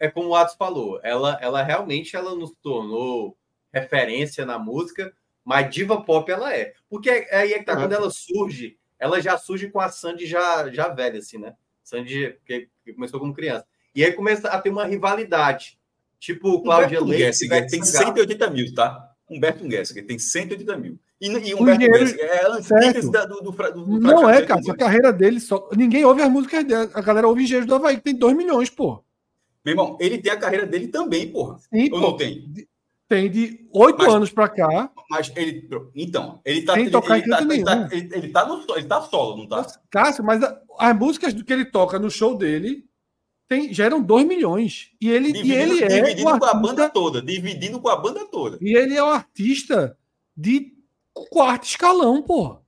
é, 0.01 0.11
como 0.11 0.29
o 0.29 0.35
Atos 0.35 0.55
falou. 0.55 0.99
Ela, 1.03 1.39
ela 1.43 1.63
realmente 1.63 2.17
ela 2.17 2.35
nos 2.35 2.53
tornou 2.63 3.37
referência 3.71 4.47
na 4.47 4.59
música, 4.59 5.13
mas 5.45 5.69
diva 5.69 6.03
pop 6.03 6.33
ela 6.33 6.57
é. 6.57 6.73
Porque 6.89 7.11
aí 7.11 7.53
é 7.53 7.59
que 7.59 7.67
tá, 7.67 7.77
quando 7.77 7.93
ela 7.93 8.09
surge, 8.11 8.79
ela 8.99 9.21
já 9.21 9.37
surge 9.37 9.69
com 9.69 9.79
a 9.79 9.91
Sandy 9.91 10.27
já, 10.27 10.71
já 10.71 10.89
velha, 10.89 11.19
assim, 11.19 11.37
né? 11.37 11.55
Sandy, 11.85 12.39
que, 12.47 12.71
que 12.83 12.95
começou 12.95 13.21
como 13.21 13.35
criança. 13.35 13.67
E 13.95 14.03
aí 14.03 14.13
começa 14.13 14.49
a 14.49 14.59
ter 14.59 14.71
uma 14.71 14.87
rivalidade. 14.87 15.79
Tipo, 16.19 16.63
Cláudia 16.63 16.99
Leite. 16.99 17.47
Tem 17.69 17.85
180 17.85 18.51
mil, 18.51 18.75
tá? 18.75 19.13
Humberto 19.29 19.71
Gessinger 19.71 20.07
tem 20.07 20.19
180 20.19 20.79
mil. 20.79 20.99
E, 21.21 21.27
e 21.27 21.55
Humberto 21.55 21.85
Gessinger 21.85 22.31
é 22.31 22.47
antes 22.47 23.11
da, 23.11 23.25
do, 23.25 23.41
do, 23.41 23.51
do, 23.51 24.01
Não 24.01 24.31
é, 24.31 24.43
cara. 24.43 24.61
A 24.69 24.77
carreira 24.77 25.13
dele 25.13 25.41
só. 25.41 25.69
Ninguém 25.77 26.05
ouve 26.05 26.23
as 26.23 26.31
músicas 26.31 26.65
dele. 26.65 26.91
A 26.95 27.01
galera 27.01 27.27
ouve 27.27 27.43
Engenheiros 27.43 27.67
do 27.67 27.75
Havaí, 27.75 27.97
que 27.97 28.05
tem 28.05 28.15
2 28.15 28.37
milhões, 28.37 28.71
pô. 28.71 29.03
Meu 29.65 29.73
irmão, 29.73 29.99
ele 30.01 30.19
tem 30.19 30.31
a 30.31 30.37
carreira 30.37 30.65
dele 30.65 30.89
também, 30.89 31.29
porra. 31.31 31.59
Sim, 31.59 31.85
Ou 31.85 31.91
pô. 31.91 32.01
não 32.01 32.17
tem? 32.17 32.53
Tem 33.09 33.29
de 33.31 33.67
oito 33.73 34.03
anos 34.09 34.31
pra 34.31 34.49
cá. 34.49 34.91
Mas 35.11 35.33
ele. 35.35 35.69
Então, 35.95 36.41
ele 36.45 36.63
tá. 36.63 36.75
Tocar 36.91 37.19
ele, 37.19 37.29
tá, 37.29 37.41
ele, 37.41 37.65
tá, 37.65 37.89
ele, 37.91 38.09
ele, 38.15 38.29
tá 38.29 38.47
no, 38.47 38.77
ele 38.77 38.87
tá 38.87 39.03
solo, 39.03 39.39
não 39.39 39.49
tá? 39.49 39.67
Cássio, 39.91 40.23
mas 40.23 40.41
as 40.79 40.97
músicas 40.97 41.33
que 41.33 41.53
ele 41.53 41.65
toca 41.65 41.99
no 41.99 42.11
show 42.11 42.37
dele 42.37 42.85
tem, 43.49 43.73
geram 43.73 44.01
2 44.01 44.27
milhões. 44.27 44.93
E 45.01 45.11
ele, 45.11 45.33
dividindo, 45.33 45.55
e 45.55 45.57
ele 45.57 45.85
é. 45.85 45.89
Dividindo 45.89 46.29
artista, 46.29 46.39
com 46.39 46.45
a 46.45 46.61
banda 46.61 46.89
toda. 46.89 47.23
Dividindo 47.23 47.81
com 47.81 47.89
a 47.89 47.97
banda 47.97 48.25
toda. 48.27 48.59
E 48.61 48.77
ele 48.77 48.95
é 48.95 49.03
um 49.03 49.09
artista 49.09 49.97
de 50.37 50.78
quarto 51.27 51.65
escalão, 51.65 52.23
pô. 52.23 52.59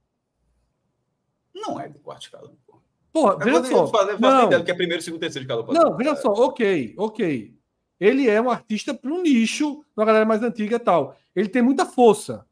Não 1.54 1.80
é 1.80 1.88
de 1.88 1.98
quarto 1.98 2.22
escalão, 2.22 2.56
pô. 2.66 2.80
Pô, 3.12 3.36
veja 3.36 3.64
só. 3.64 3.86
Fazer, 3.88 4.20
não. 4.20 4.46
Ideia 4.46 4.64
que 4.64 4.70
é 4.70 4.74
primeiro, 4.74 5.02
segundo, 5.02 5.20
terceiro 5.20 5.44
escalão. 5.44 5.66
Não, 5.72 5.96
veja 5.96 6.16
só, 6.16 6.32
ok, 6.32 6.94
ok. 6.96 7.54
Ele 7.98 8.28
é 8.28 8.40
um 8.40 8.50
artista 8.50 8.94
para 8.94 9.10
um 9.10 9.22
nicho, 9.22 9.84
uma 9.96 10.06
galera 10.06 10.24
mais 10.24 10.42
antiga 10.42 10.76
e 10.76 10.78
tal. 10.78 11.16
Ele 11.36 11.48
tem 11.48 11.60
muita 11.60 11.84
força. 11.84 12.46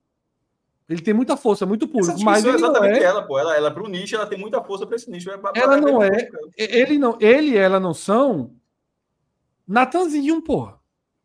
Ele 0.88 1.02
tem 1.02 1.14
muita 1.14 1.36
força, 1.36 1.66
muito 1.66 1.86
público. 1.86 2.20
Mas 2.22 2.44
ele 2.44 2.54
é 2.54 2.56
exatamente 2.56 3.00
não 3.00 3.02
é... 3.02 3.04
ela, 3.04 3.22
pô. 3.22 3.38
Ela, 3.38 3.56
ela 3.56 3.68
é 3.68 3.70
para 3.70 3.82
o 3.82 3.88
nicho, 3.88 4.14
ela 4.14 4.26
tem 4.26 4.38
muita 4.38 4.62
força 4.62 4.86
para 4.86 4.96
esse 4.96 5.10
nicho. 5.10 5.30
Pra, 5.38 5.52
ela 5.54 5.78
não 5.78 6.02
é. 6.02 6.28
Ele 6.56 6.98
não, 6.98 7.16
ele 7.20 7.50
e 7.50 7.56
ela 7.56 7.78
não 7.78 7.92
são 7.94 8.54
Natanzinho, 9.66 10.40
pô. 10.40 10.72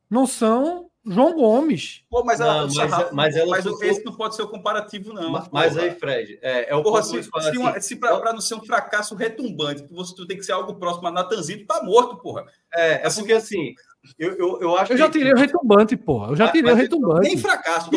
Não 0.09 0.27
são 0.27 0.91
João 1.05 1.33
Gomes. 1.33 2.01
Pô, 2.09 2.23
mas, 2.23 2.39
ela, 2.39 2.65
não, 2.65 2.73
mas, 2.73 3.11
mas, 3.11 3.35
ela 3.35 3.49
mas 3.49 3.65
esse 3.65 4.05
não 4.05 4.13
pode 4.13 4.35
ser 4.35 4.43
o 4.43 4.47
comparativo, 4.47 5.11
não. 5.11 5.31
Mas, 5.31 5.49
mas 5.51 5.77
aí, 5.77 5.91
Fred, 5.91 6.39
é, 6.41 6.71
é 6.71 6.75
o 6.75 6.81
porra, 6.81 7.03
se, 7.03 7.21
se, 7.21 7.29
assim, 7.35 7.81
se 7.81 7.95
para 7.97 8.31
não 8.31 8.39
ser 8.39 8.55
um 8.55 8.63
fracasso 8.63 9.13
retumbante, 9.13 9.85
você 9.91 10.15
tu 10.15 10.25
tem 10.25 10.37
que 10.37 10.43
ser 10.43 10.53
algo 10.53 10.75
próximo 10.75 11.07
a 11.07 11.11
Natanzinho, 11.11 11.59
tu 11.59 11.65
tá 11.65 11.83
morto, 11.83 12.17
porra. 12.17 12.45
É, 12.73 13.01
é 13.01 13.05
assim, 13.05 13.21
porque 13.21 13.33
assim, 13.33 13.73
eu, 14.19 14.35
eu, 14.37 14.61
eu, 14.61 14.77
acho 14.77 14.93
eu 14.93 14.97
já 14.97 15.09
tirei 15.09 15.31
que... 15.31 15.37
o 15.37 15.39
retumbante, 15.39 15.95
porra. 15.95 16.31
Eu 16.31 16.35
já 16.35 16.51
tirei 16.51 16.71
ah, 16.71 16.73
o 16.73 16.77
retumbante. 16.77 17.27
Nem 17.27 17.37
fracasso. 17.37 17.89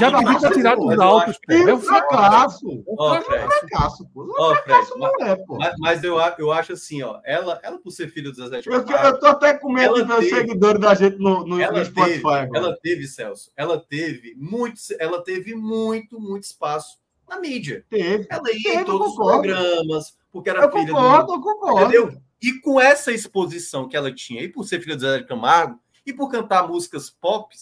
já 0.00 0.18
pedi 0.18 0.40
pra 0.40 0.50
tirar 0.52 0.76
dos 0.76 0.98
altos. 0.98 1.38
É 1.48 1.74
um 1.74 1.80
fracasso. 1.80 2.84
É 2.86 2.92
um 2.92 3.50
fracasso, 3.50 4.08
pô. 4.12 4.24
Não 4.24 4.52
é 4.52 4.54
fracasso, 4.56 4.98
não 4.98 5.26
é, 5.26 5.36
pô. 5.36 5.58
Mas, 5.58 5.74
mas 5.78 6.04
eu, 6.04 6.16
eu 6.38 6.50
acho 6.50 6.72
assim, 6.72 7.02
ó. 7.02 7.20
Ela, 7.24 7.60
ela 7.62 7.78
por 7.78 7.90
ser 7.90 8.08
filha 8.08 8.30
do 8.30 8.36
Zezé 8.36 8.60
de 8.60 8.68
eu, 8.68 8.84
eu 8.86 9.20
tô 9.20 9.26
até 9.26 9.52
com 9.54 9.70
medo 9.70 10.02
de 10.02 10.02
ver 10.04 10.22
seguidores 10.30 10.80
da 10.80 10.94
gente 10.94 11.18
no, 11.18 11.46
no, 11.46 11.60
ela 11.60 11.78
no 11.78 11.84
Spotify. 11.84 12.22
Teve, 12.22 12.56
ela 12.56 12.76
teve, 12.82 13.06
Celso. 13.06 13.52
Ela 13.54 13.78
teve 13.78 14.34
muito, 14.36 14.80
ela 14.98 15.22
teve 15.22 15.54
muito, 15.54 16.18
muito 16.18 16.44
espaço 16.44 16.98
na 17.28 17.38
mídia. 17.38 17.84
Teve. 17.90 18.26
Ela 18.30 18.50
ia 18.50 18.62
teve, 18.62 18.76
em 18.76 18.84
todos 18.84 19.08
os 19.08 19.14
programas, 19.14 20.16
porque 20.32 20.48
era 20.48 20.64
eu 20.64 20.72
filha 20.72 20.86
concordo, 20.86 21.26
do. 21.26 21.34
Eu 21.34 21.40
concordo. 21.40 21.80
Entendeu? 21.82 22.29
E 22.42 22.58
com 22.60 22.80
essa 22.80 23.12
exposição 23.12 23.88
que 23.88 23.96
ela 23.96 24.14
tinha, 24.14 24.42
e 24.42 24.48
por 24.48 24.64
ser 24.64 24.80
filha 24.80 24.96
do 24.96 25.02
Zé 25.02 25.18
de 25.18 25.26
Camargo, 25.26 25.80
e 26.06 26.12
por 26.12 26.30
cantar 26.30 26.66
músicas 26.66 27.10
pop, 27.10 27.54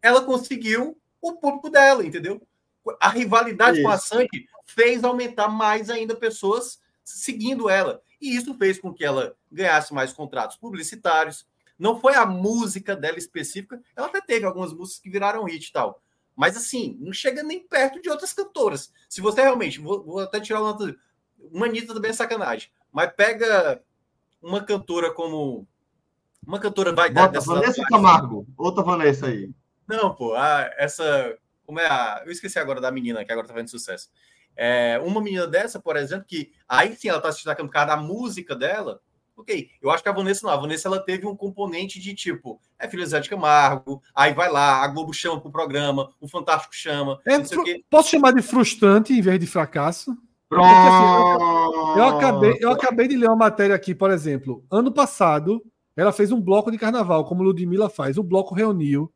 ela 0.00 0.22
conseguiu 0.22 0.96
o 1.20 1.34
público 1.34 1.68
dela, 1.68 2.04
entendeu? 2.04 2.40
A 3.00 3.08
rivalidade 3.08 3.78
isso. 3.78 3.86
com 3.86 3.92
a 3.92 3.98
Sandy 3.98 4.46
fez 4.64 5.04
aumentar 5.04 5.48
mais 5.48 5.90
ainda 5.90 6.16
pessoas 6.16 6.80
seguindo 7.04 7.68
ela. 7.68 8.02
E 8.20 8.36
isso 8.36 8.54
fez 8.54 8.78
com 8.78 8.92
que 8.92 9.04
ela 9.04 9.36
ganhasse 9.50 9.92
mais 9.92 10.12
contratos 10.12 10.56
publicitários. 10.56 11.46
Não 11.78 12.00
foi 12.00 12.14
a 12.14 12.24
música 12.24 12.94
dela 12.94 13.18
específica, 13.18 13.80
ela 13.96 14.06
até 14.06 14.20
teve 14.20 14.46
algumas 14.46 14.72
músicas 14.72 15.00
que 15.00 15.10
viraram 15.10 15.44
hit 15.44 15.66
e 15.66 15.72
tal. 15.72 16.00
Mas 16.34 16.56
assim, 16.56 16.96
não 17.00 17.12
chega 17.12 17.42
nem 17.42 17.60
perto 17.60 18.00
de 18.00 18.08
outras 18.08 18.32
cantoras. 18.32 18.92
Se 19.08 19.20
você 19.20 19.42
realmente, 19.42 19.80
vou, 19.80 20.02
vou 20.02 20.20
até 20.20 20.40
tirar 20.40 20.62
uma. 20.62 20.76
Uma 21.50 21.66
Anitta 21.66 21.92
também 21.92 22.10
é 22.10 22.14
sacanagem. 22.14 22.70
Mas 22.92 23.12
pega 23.14 23.82
uma 24.42 24.62
cantora 24.62 25.12
como. 25.12 25.66
Uma 26.46 26.58
cantora 26.58 26.92
vai 26.92 27.10
dar. 27.10 27.28
Vanessa 27.28 27.82
Camargo, 27.88 28.46
outra 28.56 28.82
Vanessa 28.82 29.26
aí. 29.26 29.50
Não, 29.86 30.14
pô, 30.14 30.34
a, 30.34 30.70
essa. 30.76 31.36
Como 31.64 31.78
é 31.78 31.86
a. 31.86 32.22
Eu 32.26 32.32
esqueci 32.32 32.58
agora 32.58 32.80
da 32.80 32.90
menina 32.90 33.24
que 33.24 33.32
agora 33.32 33.46
tá 33.46 33.54
fazendo 33.54 33.70
sucesso. 33.70 34.08
É, 34.56 35.00
uma 35.02 35.20
menina 35.20 35.46
dessa, 35.46 35.80
por 35.80 35.96
exemplo, 35.96 36.26
que 36.26 36.52
aí 36.68 36.94
sim 36.94 37.08
ela 37.08 37.20
tá 37.20 37.30
se 37.30 37.38
destacando 37.38 37.68
por 37.68 37.72
causa 37.72 37.88
da 37.88 37.96
música 37.96 38.54
dela. 38.54 39.00
Ok, 39.34 39.70
eu 39.80 39.90
acho 39.90 40.02
que 40.02 40.08
a 40.08 40.12
Vanessa 40.12 40.46
não. 40.46 40.52
A 40.52 40.60
Vanessa 40.60 40.88
ela 40.88 41.00
teve 41.00 41.26
um 41.26 41.34
componente 41.34 41.98
de 41.98 42.14
tipo, 42.14 42.60
é 42.78 42.86
filha 42.86 43.06
Zé 43.06 43.18
de 43.18 43.30
Camargo, 43.30 44.02
aí 44.14 44.34
vai 44.34 44.50
lá, 44.50 44.84
a 44.84 44.88
Globo 44.88 45.12
chama 45.14 45.40
pro 45.40 45.50
programa, 45.50 46.10
o 46.20 46.28
Fantástico 46.28 46.74
chama. 46.74 47.18
É, 47.26 47.38
posso 47.88 48.10
chamar 48.10 48.32
de 48.32 48.42
frustrante 48.42 49.12
em 49.12 49.22
vez 49.22 49.40
de 49.40 49.46
fracasso? 49.46 50.14
Porque, 50.52 50.66
assim, 50.66 51.98
eu, 51.98 52.04
acabei, 52.04 52.58
eu 52.60 52.70
acabei 52.70 53.08
de 53.08 53.16
ler 53.16 53.26
uma 53.28 53.36
matéria 53.36 53.74
aqui, 53.74 53.94
por 53.94 54.10
exemplo. 54.10 54.62
Ano 54.70 54.92
passado, 54.92 55.64
ela 55.96 56.12
fez 56.12 56.30
um 56.30 56.38
bloco 56.38 56.70
de 56.70 56.76
carnaval, 56.76 57.24
como 57.24 57.42
Ludmilla 57.42 57.88
faz. 57.88 58.18
O 58.18 58.22
bloco 58.22 58.54
reuniu 58.54 59.10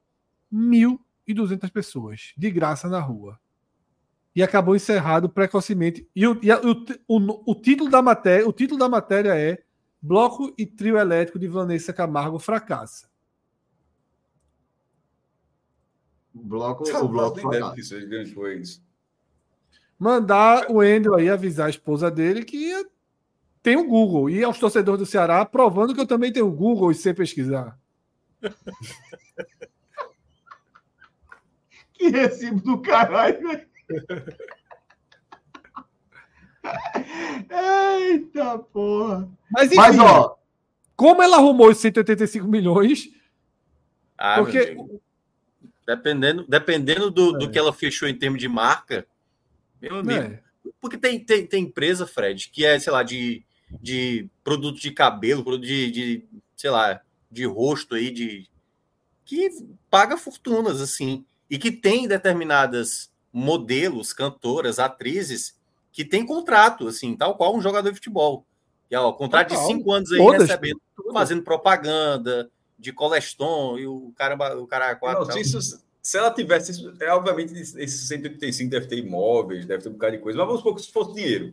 1.200 0.50 1.70
pessoas, 1.70 2.32
de 2.38 2.50
graça 2.50 2.88
na 2.88 3.00
rua. 3.00 3.38
E 4.34 4.42
acabou 4.42 4.74
encerrado 4.74 5.28
precocemente. 5.28 6.08
E, 6.16 6.26
o, 6.26 6.40
e 6.42 6.50
o, 6.50 6.84
o, 7.06 7.52
o, 7.52 7.54
título 7.54 7.90
da 7.90 8.00
matéria, 8.00 8.48
o 8.48 8.52
título 8.52 8.78
da 8.78 8.88
matéria 8.88 9.38
é 9.38 9.62
Bloco 10.00 10.54
e 10.56 10.64
trio 10.64 10.96
elétrico 10.96 11.38
de 11.38 11.48
Vanessa 11.48 11.92
Camargo 11.92 12.38
fracassa. 12.38 13.10
Bloco, 16.32 16.84
o 16.84 17.08
bloco 17.08 17.40
fracassa. 17.40 18.85
Mandar 19.98 20.70
o 20.70 20.82
Endel 20.82 21.14
aí 21.14 21.30
avisar 21.30 21.66
a 21.66 21.70
esposa 21.70 22.10
dele 22.10 22.44
que 22.44 22.86
tem 23.62 23.76
o 23.76 23.86
Google. 23.86 24.28
E 24.30 24.44
aos 24.44 24.58
torcedores 24.58 25.00
do 25.00 25.06
Ceará, 25.06 25.44
provando 25.44 25.94
que 25.94 26.00
eu 26.00 26.06
também 26.06 26.32
tenho 26.32 26.46
o 26.46 26.52
Google 26.52 26.90
e 26.90 26.94
sei 26.94 27.14
pesquisar. 27.14 27.78
que 31.94 32.08
recibo 32.08 32.60
do 32.60 32.78
caralho, 32.80 33.40
velho. 33.48 33.66
Eita 37.48 38.58
porra. 38.58 39.28
Mas, 39.50 39.66
enfim, 39.68 39.76
Mas, 39.76 39.98
ó, 39.98 40.36
como 40.96 41.22
ela 41.22 41.36
arrumou 41.36 41.70
os 41.70 41.78
185 41.78 42.46
milhões? 42.46 43.08
Ah, 44.18 44.36
porque 44.36 44.76
dependendo, 45.86 46.44
dependendo 46.48 47.10
do, 47.10 47.36
é. 47.36 47.38
do 47.38 47.50
que 47.50 47.58
ela 47.58 47.72
fechou 47.72 48.08
em 48.08 48.18
termos 48.18 48.40
de 48.40 48.48
marca, 48.48 49.06
meu 49.80 49.96
amigo. 49.96 50.20
É. 50.20 50.42
Porque 50.80 50.98
tem, 50.98 51.18
tem, 51.18 51.46
tem 51.46 51.64
empresa, 51.64 52.06
Fred, 52.06 52.50
que 52.50 52.64
é, 52.64 52.78
sei 52.78 52.92
lá, 52.92 53.02
de, 53.02 53.44
de 53.80 54.28
produto 54.42 54.80
de 54.80 54.90
cabelo, 54.90 55.44
produto 55.44 55.66
de, 55.66 55.90
de, 55.90 56.24
sei 56.56 56.70
lá, 56.70 57.00
de 57.30 57.44
rosto 57.44 57.94
aí, 57.94 58.10
de 58.10 58.48
que 59.24 59.50
paga 59.90 60.16
fortunas, 60.16 60.80
assim, 60.80 61.24
e 61.50 61.58
que 61.58 61.70
tem 61.70 62.06
determinadas 62.06 63.10
modelos, 63.32 64.12
cantoras, 64.12 64.78
atrizes 64.78 65.56
que 65.92 66.04
tem 66.04 66.24
contrato, 66.24 66.88
assim, 66.88 67.16
tal 67.16 67.36
qual 67.36 67.56
um 67.56 67.60
jogador 67.60 67.90
de 67.90 67.96
futebol. 67.96 68.46
Que, 68.88 68.94
ó, 68.96 69.12
contrato 69.12 69.48
de 69.48 69.66
cinco 69.66 69.92
anos 69.92 70.12
aí 70.12 70.18
Todas, 70.18 70.42
recebendo, 70.42 70.80
fazendo 71.12 71.42
propaganda 71.42 72.50
de 72.78 72.92
Coleston 72.92 73.78
e 73.78 73.86
o 73.86 74.12
cara, 74.14 74.58
o 74.58 74.66
cara 74.66 74.94
quatro. 74.94 75.24
Não, 75.24 75.32
se, 75.32 75.40
isso, 75.40 75.82
se 76.06 76.16
ela 76.16 76.30
tivesse 76.30 76.70
isso, 76.70 76.94
é, 77.00 77.12
obviamente, 77.12 77.52
esses 77.52 78.06
185 78.06 78.70
deve 78.70 78.86
ter 78.86 78.98
imóveis, 78.98 79.66
deve 79.66 79.82
ter 79.82 79.88
um 79.88 79.94
bocado 79.94 80.16
de 80.16 80.22
coisa, 80.22 80.38
mas 80.38 80.46
vamos 80.46 80.60
supor 80.60 80.76
que 80.76 80.82
se 80.82 80.92
fosse 80.92 81.12
dinheiro. 81.12 81.52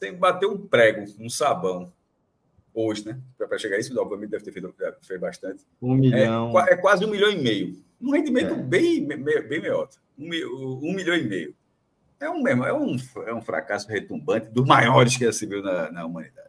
Tem 0.00 0.14
que 0.14 0.18
bater 0.18 0.46
um 0.46 0.56
prego, 0.56 1.04
um 1.20 1.28
sabão, 1.28 1.92
hoje, 2.72 3.04
né? 3.04 3.20
Para 3.36 3.58
chegar 3.58 3.76
a 3.76 3.78
isso, 3.78 3.94
obviamente 4.00 4.30
deve 4.30 4.42
ter 4.42 4.52
feito, 4.52 4.74
feito 5.02 5.20
bastante. 5.20 5.66
Um 5.82 5.92
milhão. 5.92 6.58
É, 6.60 6.72
é, 6.72 6.76
quase 6.78 7.04
um 7.04 7.10
milhão 7.10 7.30
e 7.30 7.36
meio. 7.36 7.78
Um 8.00 8.12
rendimento 8.12 8.54
é. 8.54 8.56
bem, 8.56 9.06
bem, 9.06 9.18
bem 9.18 9.60
maior. 9.60 9.86
Um, 10.18 10.30
um 10.82 10.94
milhão 10.94 11.14
e 11.14 11.24
meio. 11.24 11.54
É 12.18 12.30
um, 12.30 12.48
é, 12.48 12.72
um, 12.72 12.96
é 13.26 13.34
um 13.34 13.42
fracasso 13.42 13.86
retumbante 13.86 14.48
dos 14.48 14.66
maiores 14.66 15.14
que 15.14 15.26
já 15.26 15.32
se 15.32 15.44
viu 15.44 15.62
na, 15.62 15.92
na 15.92 16.06
humanidade. 16.06 16.47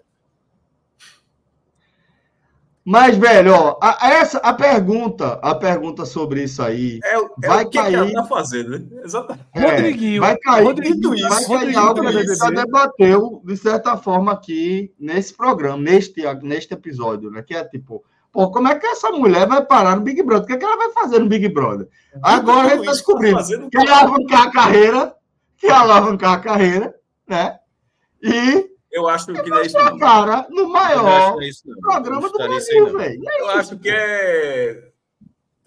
Mas, 2.89 3.15
velho, 3.15 3.53
ó, 3.53 3.77
a, 3.79 4.09
essa, 4.09 4.39
a 4.39 4.51
pergunta, 4.51 5.33
a 5.43 5.53
pergunta 5.53 6.05
sobre 6.05 6.43
isso 6.43 6.59
aí. 6.63 6.99
É, 7.03 7.17
é 7.17 7.47
vai 7.47 7.63
o 7.63 7.69
que, 7.69 7.77
cair, 7.77 7.89
que 7.91 7.95
ela 7.95 8.13
tá 8.13 8.25
fazendo, 8.25 8.69
né? 8.71 8.85
Exatamente. 9.03 9.45
É, 9.53 9.61
Rodriguinho. 9.61 10.21
Vai 10.21 10.37
cair, 10.37 10.63
Rodriguinho, 10.63 11.13
isso, 11.13 11.29
vai 11.29 11.45
cair 11.45 11.77
algo 11.77 12.01
que 12.01 12.07
a 12.07 12.11
gente 12.11 12.35
já 12.35 12.49
debateu, 12.49 13.41
de 13.45 13.57
certa 13.57 13.95
forma, 13.95 14.31
aqui 14.31 14.91
nesse 14.99 15.35
programa, 15.35 15.77
neste, 15.77 16.23
neste 16.41 16.73
episódio, 16.73 17.29
né? 17.29 17.43
Que 17.43 17.53
é 17.53 17.63
tipo, 17.63 18.03
pô, 18.31 18.49
como 18.49 18.67
é 18.67 18.73
que 18.73 18.87
essa 18.87 19.11
mulher 19.11 19.47
vai 19.47 19.63
parar 19.63 19.95
no 19.95 20.01
Big 20.01 20.23
Brother? 20.23 20.45
O 20.45 20.47
que, 20.47 20.53
é 20.53 20.57
que 20.57 20.65
ela 20.65 20.77
vai 20.77 20.91
fazer 20.91 21.19
no 21.19 21.29
Big 21.29 21.47
Brother? 21.49 21.87
Agora 22.23 22.69
a 22.69 22.75
gente 22.75 22.85
tá 22.85 22.91
descobrindo 22.91 23.37
que 23.69 23.77
ela 23.77 23.99
alavancar 23.99 24.47
a 24.47 24.51
carreira 24.51 25.15
que 25.59 25.67
alavancar 25.67 26.33
a 26.33 26.39
carreira, 26.39 26.95
né? 27.27 27.59
E 28.23 28.68
eu 28.91 29.07
acho 29.07 29.27
que 29.27 29.49
não 29.49 29.57
é 29.57 29.65
isso. 29.65 29.77
Não. 29.77 29.97
cara 29.99 30.47
no 30.49 30.67
maior 30.69 31.41
é 31.41 31.47
isso, 31.47 31.63
programa 31.81 32.29
do 32.29 32.37
Brasil, 32.37 32.97
velho. 32.97 33.21
É 33.29 33.41
eu 33.41 33.49
acho 33.51 33.77
que 33.77 33.89
é. 33.89 34.89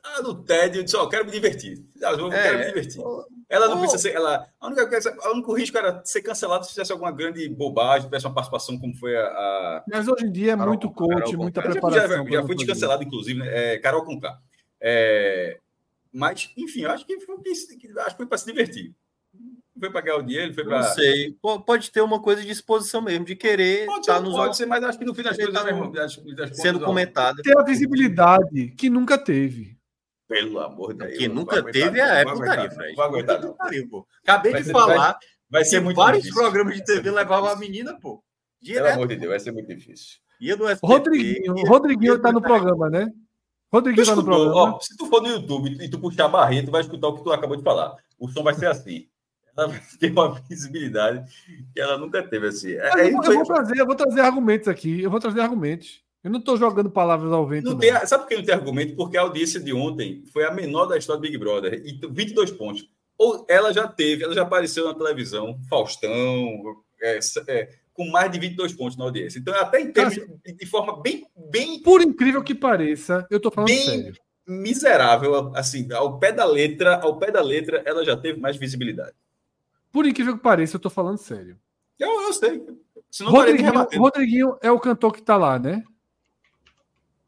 Ah, 0.04 0.20
no 0.20 0.34
TED, 0.34 0.78
eu 0.78 0.84
disse, 0.84 0.96
ó, 0.96 1.04
oh, 1.04 1.08
quero 1.08 1.24
me 1.24 1.30
divertir. 1.30 1.78
Eu 2.00 2.32
é, 2.32 2.42
quero 2.42 2.58
me 2.58 2.64
divertir. 2.66 3.00
Ela 3.48 3.68
não 3.68 3.76
oh. 3.76 3.80
precisa 3.80 4.02
ser. 4.02 4.14
Ela, 4.14 4.48
a 4.60 4.66
única, 4.66 4.88
o 5.28 5.32
único 5.32 5.54
risco 5.54 5.78
era 5.78 6.02
ser 6.04 6.22
cancelado 6.22 6.64
se 6.64 6.70
fizesse 6.70 6.90
alguma 6.90 7.12
grande 7.12 7.48
bobagem, 7.48 8.06
tivesse 8.06 8.26
uma 8.26 8.34
participação 8.34 8.78
como 8.78 8.94
foi 8.96 9.16
a. 9.16 9.24
a 9.24 9.84
Mas 9.88 10.08
hoje 10.08 10.26
em 10.26 10.32
dia 10.32 10.52
é 10.52 10.56
muito 10.56 10.90
coach, 10.90 11.22
Carol 11.22 11.36
muita 11.36 11.62
preparação. 11.62 12.08
Já, 12.08 12.24
já, 12.24 12.30
já 12.30 12.46
foi 12.46 12.56
descancelado, 12.56 13.04
inclusive, 13.04 13.38
né? 13.38 13.74
É, 13.74 13.78
Carol 13.78 14.04
Conká. 14.04 14.38
É, 14.80 15.58
mas, 16.12 16.50
enfim, 16.56 16.84
acho 16.84 17.06
que 17.06 17.20
foi, 17.20 17.36
acho 17.36 18.10
que 18.10 18.16
foi 18.16 18.26
para 18.26 18.38
se 18.38 18.46
divertir 18.46 18.92
foi 19.82 19.90
para 19.90 20.00
ganhar 20.00 20.18
o 20.18 20.22
dinheiro? 20.22 20.54
Foi 20.54 20.64
pra... 20.64 20.80
Não 20.80 20.88
sei. 20.94 21.36
Pode 21.66 21.90
ter 21.90 22.00
uma 22.02 22.22
coisa 22.22 22.40
de 22.40 22.50
exposição 22.50 23.02
mesmo, 23.02 23.24
de 23.24 23.34
querer 23.34 23.86
pode 23.86 24.00
estar 24.00 24.20
nos 24.20 24.34
olhos. 24.34 24.56
Ser, 24.56 24.66
mas 24.66 24.84
acho 24.84 24.96
que 24.96 25.04
no 25.04 25.12
fim 25.12 25.24
das 25.24 25.36
coisas, 25.36 25.52
tá 25.52 26.54
sendo 26.54 26.80
comentada. 26.80 27.42
Ter 27.42 27.58
a 27.58 27.64
visibilidade 27.64 28.68
que 28.76 28.88
nunca 28.88 29.18
teve. 29.18 29.76
Pelo 30.28 30.60
amor 30.60 30.94
de 30.94 31.00
Deus. 31.00 31.18
Que 31.18 31.28
nunca 31.28 31.62
teve 31.64 31.98
é 31.98 32.22
a 32.22 32.32
putaria, 32.32 32.70
Fred. 32.70 32.94
Vai 32.94 33.06
aguentar, 33.06 33.42
não. 33.42 33.56
Acabei 34.22 34.52
vai 34.52 34.60
de 34.60 34.66
ser, 34.66 34.72
falar. 34.72 35.18
Vai, 35.50 35.64
ser 35.64 35.80
muito 35.80 35.96
vários 35.96 36.22
difícil. 36.22 36.42
programas 36.42 36.76
de 36.76 36.84
TV 36.84 37.10
levavam 37.10 37.50
a 37.50 37.56
menina, 37.56 37.98
pô. 37.98 38.22
Direto. 38.60 38.84
Pelo 38.84 38.94
amor 38.94 39.08
de 39.08 39.16
Deus, 39.16 39.30
vai 39.30 39.40
ser 39.40 39.50
muito 39.50 39.66
difícil. 39.66 40.18
Ia 40.40 40.56
do 40.56 40.68
SBT, 40.68 40.86
Rodriguinho, 40.92 41.58
ia, 41.58 41.68
Rodriguinho 41.68 42.18
tá 42.20 42.32
no 42.32 42.40
programa, 42.40 42.88
né? 42.88 43.08
Rodriguinho 43.72 44.06
tá 44.06 44.16
no 44.16 44.24
programa. 44.24 44.54
Ó, 44.54 44.80
se 44.80 44.96
tu 44.96 45.06
for 45.06 45.20
no 45.20 45.28
YouTube 45.28 45.76
e 45.80 45.90
tu 45.90 45.98
puxar 45.98 46.26
a 46.26 46.28
barreira, 46.28 46.66
tu 46.66 46.72
vai 46.72 46.80
escutar 46.80 47.08
o 47.08 47.16
que 47.16 47.24
tu 47.24 47.32
acabou 47.32 47.56
de 47.56 47.62
falar. 47.62 47.96
O 48.18 48.28
som 48.28 48.42
vai 48.42 48.54
ser 48.54 48.66
assim 48.66 49.08
ela 49.56 49.68
vai 49.68 49.82
ter 49.98 50.10
uma 50.10 50.40
visibilidade 50.48 51.30
que 51.74 51.80
ela 51.80 51.98
nunca 51.98 52.22
teve 52.22 52.48
assim. 52.48 52.72
É, 52.72 53.08
eu, 53.08 53.12
vou, 53.12 53.24
eu, 53.24 53.34
vou 53.34 53.44
trazer, 53.44 53.78
eu 53.78 53.86
vou 53.86 53.94
trazer 53.94 54.20
argumentos 54.20 54.68
aqui. 54.68 55.02
Eu 55.02 55.10
vou 55.10 55.20
trazer 55.20 55.40
argumentos. 55.40 56.02
Eu 56.24 56.30
não 56.30 56.38
estou 56.38 56.56
jogando 56.56 56.90
palavras 56.90 57.32
ao 57.32 57.46
vento. 57.46 57.64
Não, 57.64 57.72
não. 57.72 57.78
Tem, 57.78 57.94
sabe 58.06 58.22
por 58.22 58.28
que 58.28 58.36
não 58.36 58.44
tem 58.44 58.54
argumento? 58.54 58.94
Porque 58.94 59.16
a 59.16 59.22
audiência 59.22 59.58
de 59.58 59.72
ontem 59.72 60.22
foi 60.32 60.44
a 60.44 60.52
menor 60.52 60.86
da 60.86 60.96
história 60.96 61.20
do 61.20 61.22
Big 61.22 61.36
Brother 61.36 61.82
e 61.84 61.98
22 62.08 62.52
pontos. 62.52 62.88
Ou 63.18 63.44
ela 63.48 63.72
já 63.72 63.88
teve, 63.88 64.24
ela 64.24 64.34
já 64.34 64.42
apareceu 64.42 64.86
na 64.86 64.94
televisão, 64.94 65.58
Faustão, 65.68 66.10
é, 67.02 67.18
é, 67.48 67.68
com 67.92 68.08
mais 68.08 68.30
de 68.30 68.38
22 68.38 68.72
pontos 68.72 68.96
na 68.96 69.04
audiência. 69.04 69.38
Então, 69.38 69.54
até 69.54 69.80
em 69.80 69.92
termos 69.92 70.14
de, 70.14 70.52
de 70.54 70.66
forma 70.66 71.00
bem, 71.02 71.26
bem. 71.50 71.82
Por 71.82 72.00
incrível 72.00 72.42
que 72.42 72.54
pareça, 72.54 73.26
eu 73.30 73.36
estou 73.36 73.52
falando 73.52 73.68
bem 73.68 73.84
sério. 73.84 74.14
Miserável, 74.46 75.52
assim, 75.54 75.92
ao 75.92 76.18
pé 76.18 76.32
da 76.32 76.44
letra, 76.44 76.96
ao 76.96 77.18
pé 77.18 77.30
da 77.30 77.40
letra, 77.40 77.82
ela 77.84 78.04
já 78.04 78.16
teve 78.16 78.40
mais 78.40 78.56
visibilidade. 78.56 79.14
Por 79.92 80.06
incrível 80.06 80.36
que 80.36 80.42
pareça, 80.42 80.76
eu 80.76 80.80
tô 80.80 80.90
falando 80.90 81.18
sério. 81.18 81.58
Eu, 82.00 82.08
eu 82.22 82.32
sei. 82.32 82.66
Rodriguinho, 83.22 83.72
Rodriguinho 83.98 84.58
é 84.62 84.70
o 84.70 84.80
cantor 84.80 85.12
que 85.12 85.22
tá 85.22 85.36
lá, 85.36 85.58
né? 85.58 85.84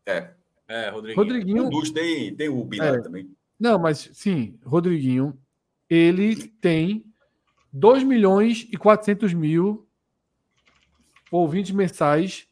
É. 0.07 0.31
É, 0.67 0.89
Rodriguinho. 0.89 1.17
Rodriguinho 1.17 1.69
Luz, 1.69 1.91
tem, 1.91 2.35
tem 2.35 2.49
o 2.49 2.65
Binar 2.65 2.95
é. 2.95 3.01
também. 3.01 3.31
Não, 3.61 3.79
mas 3.79 4.11
sim, 4.15 4.59
Rodriguinho, 4.65 5.39
ele 5.89 6.35
tem 6.35 7.05
2 7.73 8.03
milhões 8.03 8.67
e 8.73 8.77
400 8.77 9.35
mil 9.35 9.87
ouvintes 11.31 11.73
mensais 11.73 12.49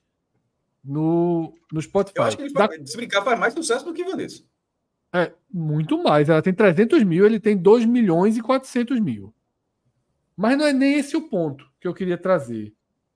no, 0.85 1.55
no 1.73 1.81
Spotify. 1.81 2.19
Eu 2.19 2.25
acho 2.25 2.37
que 2.37 2.43
ele, 2.43 2.53
da... 2.53 2.69
se 2.85 2.97
brincar, 2.97 3.25
faz 3.25 3.39
mais 3.39 3.55
sucesso 3.55 3.85
do 3.85 3.95
que 3.95 4.05
Vanessa. 4.05 4.43
É, 5.15 5.33
muito 5.51 6.03
mais. 6.03 6.29
Ela 6.29 6.43
tem 6.43 6.53
300 6.53 7.03
mil, 7.03 7.25
ele 7.25 7.41
tem 7.41 7.57
2 7.57 7.85
milhões 7.85 8.37
e 8.37 8.43
400 8.43 9.01
mil. 9.01 9.35
Mas 10.37 10.57
não 10.57 10.67
é 10.67 10.73
nem 10.73 10.95
esse 10.95 11.17
o 11.17 11.29
ponto 11.29 11.71
que 11.81 11.87
eu 11.87 11.95
queria 11.95 12.19
trazer. 12.19 12.75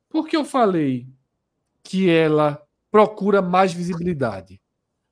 Por 0.08 0.28
que 0.28 0.36
eu 0.36 0.44
falei 0.44 1.08
que 1.82 2.08
ela 2.08 2.62
procura 2.90 3.40
mais 3.40 3.72
visibilidade? 3.72 4.60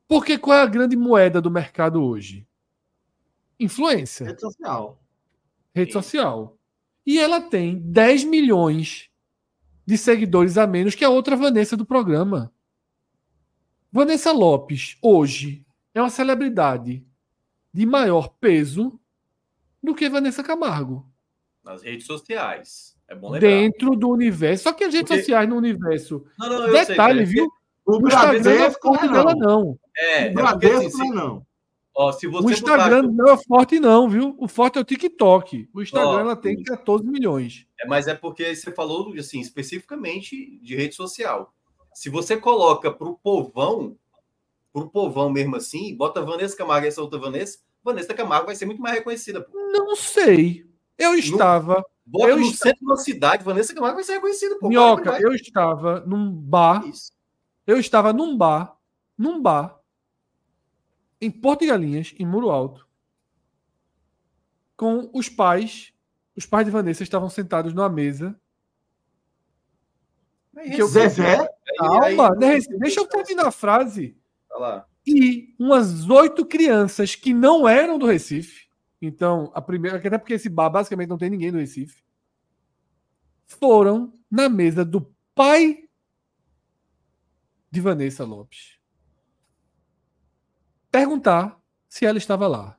Porque 0.07 0.39
qual 0.39 0.59
é 0.59 0.63
a 0.63 0.67
grande 0.67 0.97
moeda 0.97 1.41
do 1.41 1.51
mercado 1.51 2.03
hoje? 2.03 2.47
Influência. 3.59 4.27
Rede 4.27 4.41
social. 4.41 5.03
Rede 5.75 5.93
social. 5.93 6.59
E 7.07 7.19
ela 7.19 7.41
tem 7.41 7.79
10 7.79 8.25
milhões 8.25 9.11
de 9.87 9.99
seguidores 9.99 10.57
a 10.57 10.67
menos 10.67 10.95
que 10.95 11.05
a 11.05 11.11
outra 11.11 11.37
Vanessa 11.37 11.77
do 11.77 11.85
programa. 11.85 12.53
Vanessa 13.93 14.33
Lopes, 14.33 14.97
hoje, 15.01 15.65
é 15.95 16.01
uma 16.01 16.11
celebridade 16.11 17.07
de 17.73 17.87
maior 17.87 18.29
peso 18.41 18.99
do 19.83 19.95
que 19.95 20.09
Vanessa 20.09 20.43
Camargo. 20.43 21.09
Nas 21.65 21.83
redes 21.83 22.07
sociais. 22.07 22.95
É 23.09 23.15
bom 23.15 23.31
lembrar. 23.31 23.49
Dentro 23.49 23.97
do 23.97 24.09
universo. 24.09 24.65
Só 24.65 24.73
que 24.73 24.85
as 24.85 24.93
redes 24.93 25.09
Porque... 25.09 25.23
sociais 25.23 25.49
no 25.49 25.57
universo. 25.57 26.25
Não, 26.39 26.49
não, 26.49 26.73
Detalhe, 26.73 27.27
sei, 27.27 27.35
viu? 27.35 27.49
O, 27.87 28.07
Instagram 28.07 28.41
não 28.43 28.65
é 28.65 28.71
forte 28.71 29.09
dela, 29.09 29.35
não. 29.35 29.79
É, 29.97 30.31
o 30.31 30.35
Bradesco 30.35 30.87
assim, 30.87 31.11
não. 31.11 31.47
Ó, 31.97 32.11
se 32.11 32.27
você 32.27 32.47
o 32.47 32.51
Instagram 32.51 33.03
botar... 33.03 33.13
não 33.13 33.33
é 33.33 33.37
forte, 33.37 33.79
não, 33.79 34.09
viu? 34.09 34.35
O 34.39 34.49
forte 34.49 34.79
é 34.79 34.81
o 34.81 34.85
TikTok. 34.85 35.69
O 35.73 35.83
Instagram 35.83 36.09
Ó, 36.09 36.21
ela 36.21 36.37
tem 36.37 36.61
14 36.63 37.05
milhões. 37.07 37.67
É, 37.79 37.87
mas 37.87 38.09
é 38.09 38.15
porque 38.15 38.55
você 38.55 38.73
falou 38.73 39.13
assim, 39.19 39.41
especificamente 39.41 40.59
de 40.61 40.75
rede 40.75 40.95
social. 40.95 41.53
Se 41.93 42.09
você 42.09 42.37
coloca 42.37 42.91
para 42.91 43.07
o 43.07 43.17
povão, 43.17 43.97
para 44.73 44.83
o 44.83 44.91
povão 44.91 45.31
mesmo 45.31 45.55
assim, 45.55 45.95
bota 45.97 46.23
Vanessa 46.23 46.57
Camargo 46.57 46.87
e 46.87 46.89
essa 46.89 47.01
outra 47.01 47.19
Vanessa, 47.21 47.59
Vanessa 47.85 48.13
Camargo 48.15 48.47
vai 48.47 48.57
ser 48.57 48.67
muito 48.67 48.83
mais 48.83 48.97
reconhecida. 48.97 49.43
Pô. 49.43 49.53
Não 49.73 49.95
sei. 49.95 50.67
Eu 50.99 51.15
estava. 51.15 51.85
No, 52.07 52.29
eu 52.29 52.37
no 52.37 52.43
estava, 52.43 52.71
centro 52.71 52.87
da 52.87 52.97
cidade, 52.97 53.45
Vanessa 53.45 53.75
Camargo 53.75 53.97
vai 53.97 54.05
ser 54.05 54.15
reconhecida. 54.15 54.59
Pô, 54.59 54.69
Minhoca, 54.69 55.19
eu 55.21 55.33
estava 55.33 56.01
num 56.01 56.31
bar 56.31 56.87
Isso. 56.87 57.13
Eu 57.67 57.79
estava 57.79 58.13
num 58.13 58.37
bar, 58.37 58.77
num 59.17 59.41
bar, 59.41 59.81
em 61.21 61.31
Porto 61.31 61.61
de 61.61 61.69
Galinhas, 61.69 62.15
em 62.19 62.27
Muro 62.27 62.51
Alto, 62.51 62.87
com 64.77 65.11
os 65.15 65.29
pais. 65.29 65.93
Os 66.37 66.45
pais 66.45 66.67
de 66.67 66.71
Vanessa 66.71 67.03
estavam 67.03 67.31
sentados 67.31 67.73
numa 67.73 67.89
mesa. 67.89 68.39
Que 70.53 70.83
eu... 70.83 70.89
Zezé? 70.89 71.49
Calma, 71.79 72.37
deixa 72.37 73.01
eu 73.01 73.07
terminar 73.07 73.47
a 73.47 73.51
frase. 73.51 74.17
Lá. 74.51 74.87
E 75.07 75.55
umas 75.59 76.09
oito 76.09 76.45
crianças 76.45 77.15
que 77.15 77.33
não 77.33 77.69
eram 77.69 77.99
do 77.99 78.07
Recife. 78.07 78.64
Então, 79.01 79.51
a 79.55 79.61
primeira, 79.61 79.99
até 79.99 80.19
porque 80.19 80.35
esse 80.35 80.49
bar 80.49 80.71
basicamente 80.71 81.09
não 81.09 81.19
tem 81.19 81.31
ninguém 81.31 81.53
do 81.53 81.59
Recife, 81.59 82.03
foram 83.45 84.13
na 84.31 84.49
mesa 84.49 84.85
do 84.85 85.15
pai 85.35 85.89
de 87.71 87.81
Vanessa 87.81 88.25
Lopes 88.25 88.79
perguntar 90.95 91.61
se 91.89 92.07
ela 92.07 92.19
estava 92.19 92.47
lá. 92.47 92.79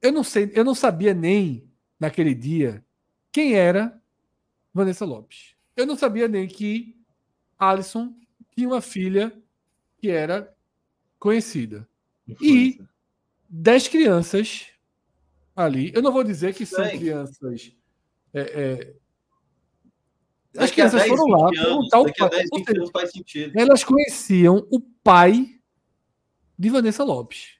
Eu 0.00 0.10
não 0.10 0.24
sei, 0.24 0.50
eu 0.52 0.64
não 0.64 0.74
sabia 0.74 1.14
nem 1.14 1.70
naquele 1.98 2.34
dia 2.34 2.84
quem 3.30 3.54
era 3.54 4.02
Vanessa 4.74 5.04
Lopes. 5.04 5.54
Eu 5.76 5.86
não 5.86 5.94
sabia 5.94 6.26
nem 6.26 6.48
que 6.48 7.00
Alison 7.56 8.12
tinha 8.50 8.66
uma 8.66 8.80
filha 8.80 9.32
que 9.98 10.10
era 10.10 10.52
conhecida. 11.20 11.88
E 12.40 12.80
dez 13.48 13.86
crianças 13.86 14.71
ali. 15.54 15.92
Eu 15.94 16.02
não 16.02 16.12
vou 16.12 16.24
dizer 16.24 16.54
que 16.54 16.66
são 16.66 16.88
crianças. 16.88 17.72
É, 18.34 18.40
é, 18.40 18.94
as 20.56 20.70
crianças 20.70 21.06
foram 21.06 21.26
lá 21.26 21.50
perguntar 21.50 22.00
o 22.00 22.12
pai. 22.14 23.10
Elas 23.56 23.84
conheciam 23.84 24.66
o 24.70 24.80
pai 24.80 25.46
de 26.58 26.68
Vanessa 26.68 27.02
Lopes. 27.02 27.56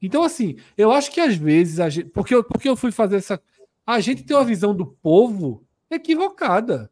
Então, 0.00 0.22
assim, 0.22 0.56
eu 0.76 0.92
acho 0.92 1.10
que 1.10 1.20
às 1.20 1.34
vezes, 1.36 1.80
a 1.80 1.88
gente, 1.88 2.10
porque, 2.10 2.34
eu, 2.34 2.44
porque 2.44 2.68
eu 2.68 2.76
fui 2.76 2.92
fazer 2.92 3.16
essa. 3.16 3.40
A 3.86 4.00
gente 4.00 4.22
tem 4.22 4.36
uma 4.36 4.44
visão 4.44 4.74
do 4.74 4.86
povo 4.86 5.64
equivocada. 5.90 6.90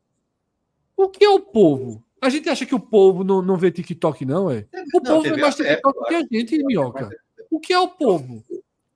O 0.97 1.09
que 1.09 1.25
é 1.25 1.29
o 1.29 1.41
povo? 1.41 2.05
A 2.21 2.31
gente 2.31 2.49
acha 2.49 2.65
que 2.65 2.75
o 2.75 2.81
povo 2.81 3.23
não, 3.23 3.43
não 3.43 3.57
vê 3.57 3.71
TikTok, 3.71 4.25
não, 4.25 4.51
é? 4.51 4.67
O 4.95 5.01
não, 5.01 5.17
povo 5.17 5.23
vê 5.23 5.37
mais 5.37 5.57
TikTok 5.57 5.99
do 5.99 6.05
que 6.07 6.15
a 6.15 6.27
gente, 6.31 6.65
Minhoca. 6.65 7.11
O 7.51 7.61
que 7.61 7.73
é 7.73 7.79
o 7.79 7.89
povo? 7.89 8.43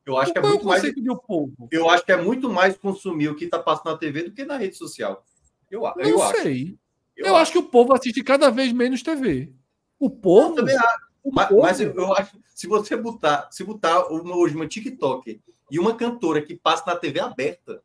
Eu 0.09 0.17
acho 0.17 0.33
que 0.33 0.39
é, 0.39 0.43
é 0.43 0.47
muito 0.47 0.65
mais. 0.65 0.83
povo? 1.27 1.69
Eu 1.71 1.91
acho 1.91 2.05
que 2.05 2.13
é 2.13 2.17
muito 2.17 2.49
mais 2.49 2.77
consumir 2.77 3.29
o 3.29 3.35
que 3.35 3.45
está 3.45 3.59
passando 3.59 3.93
na 3.93 3.99
TV 3.99 4.23
do 4.23 4.33
que 4.33 4.45
na 4.45 4.57
rede 4.57 4.75
social. 4.75 5.25
Eu, 5.71 5.83
eu 5.99 6.17
não 6.17 6.23
acho. 6.23 6.43
sei. 6.43 6.79
Eu, 7.15 7.27
eu 7.27 7.33
acho. 7.35 7.43
acho. 7.43 7.53
que 7.53 7.59
o 7.59 7.65
povo 7.65 7.95
assiste 7.95 8.23
cada 8.23 8.51
vez 8.51 8.73
menos 8.73 9.03
TV. 9.03 9.53
O 10.01 10.09
povo. 10.09 10.53
Eu 10.53 10.55
também 10.55 10.77
acho. 10.77 11.09
Mas, 11.31 11.51
mas 11.51 11.81
eu, 11.81 11.95
eu, 11.95 12.13
acho 12.15 12.39
se 12.55 12.67
você 12.67 12.97
botar, 12.97 13.49
se 13.51 13.63
botar 13.63 14.07
uma, 14.07 14.35
hoje 14.35 14.55
uma 14.55 14.67
TikTok 14.67 15.41
e 15.71 15.79
uma 15.79 15.95
cantora 15.95 16.41
que 16.41 16.57
passa 16.57 16.85
na 16.87 16.97
TV 16.97 17.21
aberta, 17.21 17.83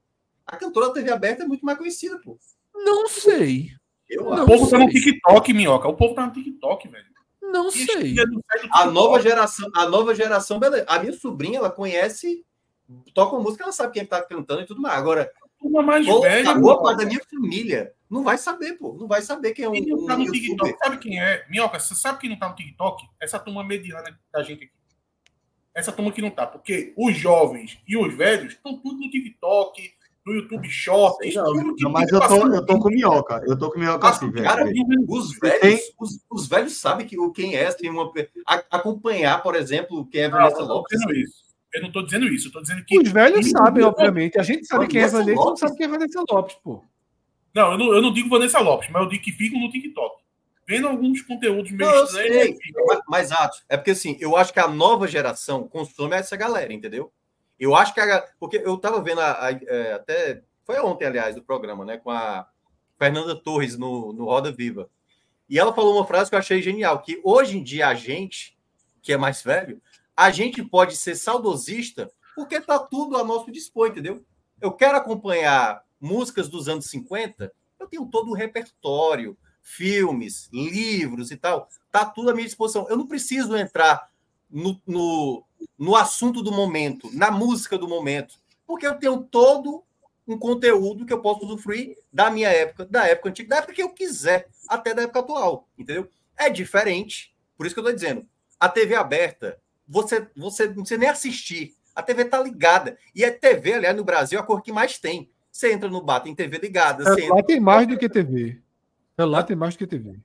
a 0.47 0.55
cantora 0.55 0.88
da 0.88 0.93
TV 0.93 1.11
aberta 1.11 1.43
é 1.43 1.47
muito 1.47 1.65
mais 1.65 1.78
conhecida, 1.78 2.17
pô. 2.19 2.39
Não 2.74 3.07
sei. 3.09 3.71
Eu 4.09 4.24
não 4.24 4.43
o 4.43 4.47
povo 4.47 4.65
sei. 4.65 4.80
tá 4.80 4.86
no 4.86 4.89
TikTok, 4.89 5.53
minhoca. 5.53 5.89
O 5.89 5.95
povo 5.95 6.15
tá 6.15 6.26
no 6.26 6.32
TikTok, 6.32 6.88
velho. 6.88 7.12
Não 7.54 7.70
e 7.70 7.72
sei. 7.72 8.16
A 8.72 8.88
nova 8.88 9.22
geração, 9.22 9.70
a 9.76 9.88
nova 9.88 10.16
geração, 10.16 10.60
beleza. 10.60 10.86
A 10.88 10.97
minha 10.97 11.14
sobrinha, 11.14 11.60
ela 11.60 11.70
conhece, 11.70 12.43
toca 13.14 13.38
música, 13.38 13.64
ela 13.64 13.72
sabe 13.72 13.93
quem 13.93 14.06
tá 14.06 14.24
cantando 14.24 14.64
e 14.64 14.66
tudo 14.66 14.82
mais. 14.82 14.97
Agora, 14.97 15.32
uma 15.62 15.84
mais 15.84 16.06
velha. 16.06 16.49
A 16.49 16.56
boa 16.56 16.82
parte 16.82 16.99
da 16.99 17.06
minha 17.06 17.22
família 17.30 17.93
não 18.10 18.24
vai 18.24 18.39
saber, 18.39 18.74
pô. 18.74 18.97
Não 18.99 19.08
vai 19.08 19.22
saber 19.22 19.54
quem 19.54 19.66
é 19.66 19.70
um. 19.70 19.74
Quem 19.74 19.86
não 19.86 20.06
tá 20.08 20.18
no 20.18 20.32
TikTok, 20.32 20.78
sabe 20.80 20.97
quem 20.97 21.22
é? 21.22 21.45
Minhoca, 21.47 21.80
você 21.80 21.93
sabe 21.93 22.20
quem 22.20 22.30
não 22.32 22.39
tá 22.39 22.49
no 22.49 22.56
TikTok? 22.56 23.06
Essa 23.22 23.39
turma 23.39 23.64
mediana 23.64 24.20
da 24.32 24.41
gente 24.41 24.66
aqui. 24.66 24.74
Essa 25.76 25.91
turma 25.91 26.12
que 26.12 26.22
não 26.24 26.32
tá. 26.32 26.47
Porque 26.47 26.91
os 26.97 27.16
jovens 27.16 27.80
e 27.88 27.95
os 27.95 28.16
velhos 28.16 28.54
estão 28.54 28.78
tudo 28.80 28.99
no 28.99 29.10
TikTok, 29.12 29.93
no 30.26 30.34
YouTube 30.34 30.69
Shorts. 30.69 31.36
Não, 31.36 31.53
não, 31.53 31.91
mas 31.91 32.11
eu 32.11 32.19
tô, 32.19 32.47
eu 32.47 32.65
tô 32.65 32.80
com 32.80 32.89
minhoca. 32.89 33.43
Eu 33.45 33.57
tô 33.57 33.69
com 33.71 33.80
minhoca 33.80 34.09
assim, 34.09 34.32
velho. 34.32 34.45
Cara, 34.45 34.65
os 35.07 35.38
velhos, 35.38 35.82
os, 35.99 36.19
os, 36.30 36.47
velhos 36.47 36.78
sabem 36.78 37.05
que, 37.05 37.17
quem 37.32 37.55
é, 37.55 37.71
tem 37.71 37.89
uma. 37.89 38.11
acompanhar, 38.71 39.41
por 39.43 39.55
exemplo, 39.55 40.05
quem 40.07 40.21
é 40.21 40.30
Vanessa 40.30 40.61
Lopes. 40.61 40.99
Isso. 41.11 41.43
Eu 41.74 41.82
não 41.82 41.88
estou 41.88 42.05
dizendo 42.05 42.28
isso, 42.28 42.45
eu 42.45 42.49
estou 42.49 42.61
dizendo 42.61 42.86
que. 42.86 42.99
Os 42.99 43.11
velhos 43.11 43.49
sabem, 43.49 43.84
obviamente. 43.84 44.39
A 44.39 44.43
gente 44.43 44.65
sabe 44.65 44.88
quem 44.88 45.01
é 45.01 45.07
Vanessa, 45.07 45.39
Lopes. 45.39 45.61
não 45.61 45.67
sabe 45.67 45.78
quem 45.78 45.86
é 45.86 45.89
Vanessa 45.89 46.24
Lopes, 46.30 46.55
pô. 46.63 46.84
Não 47.53 47.71
eu, 47.74 47.78
não, 47.78 47.93
eu 47.93 48.01
não 48.01 48.13
digo 48.13 48.30
Vanessa 48.30 48.59
Lopes, 48.59 48.89
mas 48.89 49.03
eu 49.03 49.09
digo 49.09 49.24
que 49.24 49.32
ficam 49.32 49.59
no 49.59 49.69
TikTok. 49.69 50.24
Vendo 50.65 50.88
alguns 50.88 51.21
conteúdos 51.21 51.71
meio 51.71 51.91
não, 51.91 52.03
estranhos. 52.05 52.57
Mas, 52.88 52.99
mas, 53.07 53.32
Atos, 53.32 53.63
é 53.67 53.76
porque 53.76 53.91
assim, 53.91 54.17
eu 54.19 54.38
acho 54.38 54.53
que 54.53 54.59
a 54.59 54.67
nova 54.67 55.07
geração 55.07 55.67
consome 55.67 56.15
essa 56.15 56.38
galera, 56.38 56.71
entendeu? 56.71 57.11
Eu 57.60 57.76
acho 57.76 57.93
que 57.93 57.99
a. 57.99 58.22
Porque 58.39 58.58
eu 58.58 58.76
estava 58.76 59.01
vendo 59.01 59.22
a, 59.22 59.32
a, 59.32 59.47
a, 59.47 59.51
é, 59.51 59.93
até. 59.93 60.43
Foi 60.66 60.80
ontem, 60.80 61.06
aliás, 61.06 61.36
do 61.36 61.43
programa, 61.43 61.86
né? 61.86 61.97
Com 61.97 62.12
a 62.12 62.47
Fernanda 62.97 63.36
Torres 63.36 63.78
no, 63.78 64.14
no 64.14 64.26
Roda 64.26 64.51
Viva. 64.51 64.89
E 65.49 65.60
ela 65.60 65.74
falou 65.74 65.95
uma 65.95 66.08
frase 66.08 66.30
que 66.30 66.36
eu 66.36 66.39
achei 66.39 66.62
genial: 66.62 67.01
que 67.01 67.22
hoje 67.24 67.58
em 67.58 67.64
dia 67.64 67.88
a 67.88 67.93
gente, 67.93 68.58
que 69.01 69.14
é 69.14 69.18
mais 69.18 69.41
velho, 69.41 69.82
a 70.16 70.32
gente 70.32 70.64
pode 70.64 70.95
ser 70.95 71.16
saudosista 71.16 72.10
porque 72.36 72.56
está 72.56 72.80
tudo 72.80 73.18
a 73.18 73.24
nosso 73.24 73.51
dispor, 73.51 73.89
entendeu? 73.89 74.24
Eu 74.60 74.72
quero 74.72 74.97
acompanhar 74.97 75.84
músicas 75.99 76.49
dos 76.49 76.68
anos 76.68 76.86
50, 76.86 77.51
eu 77.80 77.88
tenho 77.88 78.06
todo 78.08 78.32
o 78.32 78.34
repertório, 78.34 79.38
filmes, 79.62 80.49
livros 80.51 81.32
e 81.32 81.38
tal, 81.38 81.70
tá 81.91 82.06
tudo 82.06 82.30
à 82.30 82.34
minha 82.34 82.45
disposição. 82.45 82.88
Eu 82.89 82.97
não 82.97 83.08
preciso 83.08 83.56
entrar 83.56 84.10
no, 84.49 84.80
no, 84.86 85.43
no 85.78 85.95
assunto 85.95 86.41
do 86.41 86.51
momento, 86.51 87.09
na 87.14 87.32
música 87.32 87.78
do 87.78 87.88
momento, 87.88 88.36
porque 88.66 88.88
eu 88.88 88.95
tenho 88.95 89.24
todo 89.24 89.84
um 90.28 90.38
conteúdo 90.38 91.05
que 91.05 91.14
eu 91.14 91.22
posso 91.22 91.45
usufruir 91.45 91.97
da 92.11 92.32
minha 92.32 92.49
época, 92.49 92.86
da 92.86 93.07
época 93.07 93.30
antiga, 93.30 93.49
da 93.49 93.57
época 93.57 93.74
que 93.74 93.84
eu 93.84 93.89
quiser, 93.89 94.47
até 94.68 94.93
da 94.93 95.01
época 95.01 95.20
atual, 95.20 95.68
entendeu? 95.78 96.09
É 96.38 96.49
diferente, 96.49 97.36
por 97.57 97.66
isso 97.66 97.76
que 97.76 97.80
eu 97.80 97.84
estou 97.84 97.95
dizendo, 97.95 98.26
a 98.59 98.70
TV 98.70 98.95
aberta 98.95 99.59
você, 99.88 100.28
você 100.36 100.68
não 100.68 100.76
precisa 100.76 100.99
nem 100.99 101.09
assistir. 101.09 101.76
A 101.95 102.01
TV 102.01 102.26
tá 102.26 102.41
ligada. 102.41 102.97
E 103.14 103.24
a 103.24 103.32
TV, 103.32 103.74
aliás, 103.74 103.95
no 103.95 104.03
Brasil, 104.03 104.39
é 104.39 104.41
a 104.41 104.45
cor 104.45 104.61
que 104.61 104.72
mais 104.72 104.97
tem. 104.97 105.30
Você 105.51 105.72
entra 105.72 105.89
no 105.89 106.01
bar, 106.01 106.22
tem 106.22 106.34
TV 106.34 106.57
ligada. 106.57 107.03
É, 107.03 107.30
lá 107.30 107.43
tem 107.43 107.59
mais 107.59 107.88
do 107.88 107.97
que 107.97 108.09
TV. 108.09 108.59
É, 109.18 109.24
lá 109.24 109.43
tem 109.43 109.55
mais 109.55 109.76
do 109.76 109.78
que 109.78 109.86
TV. 109.86 110.20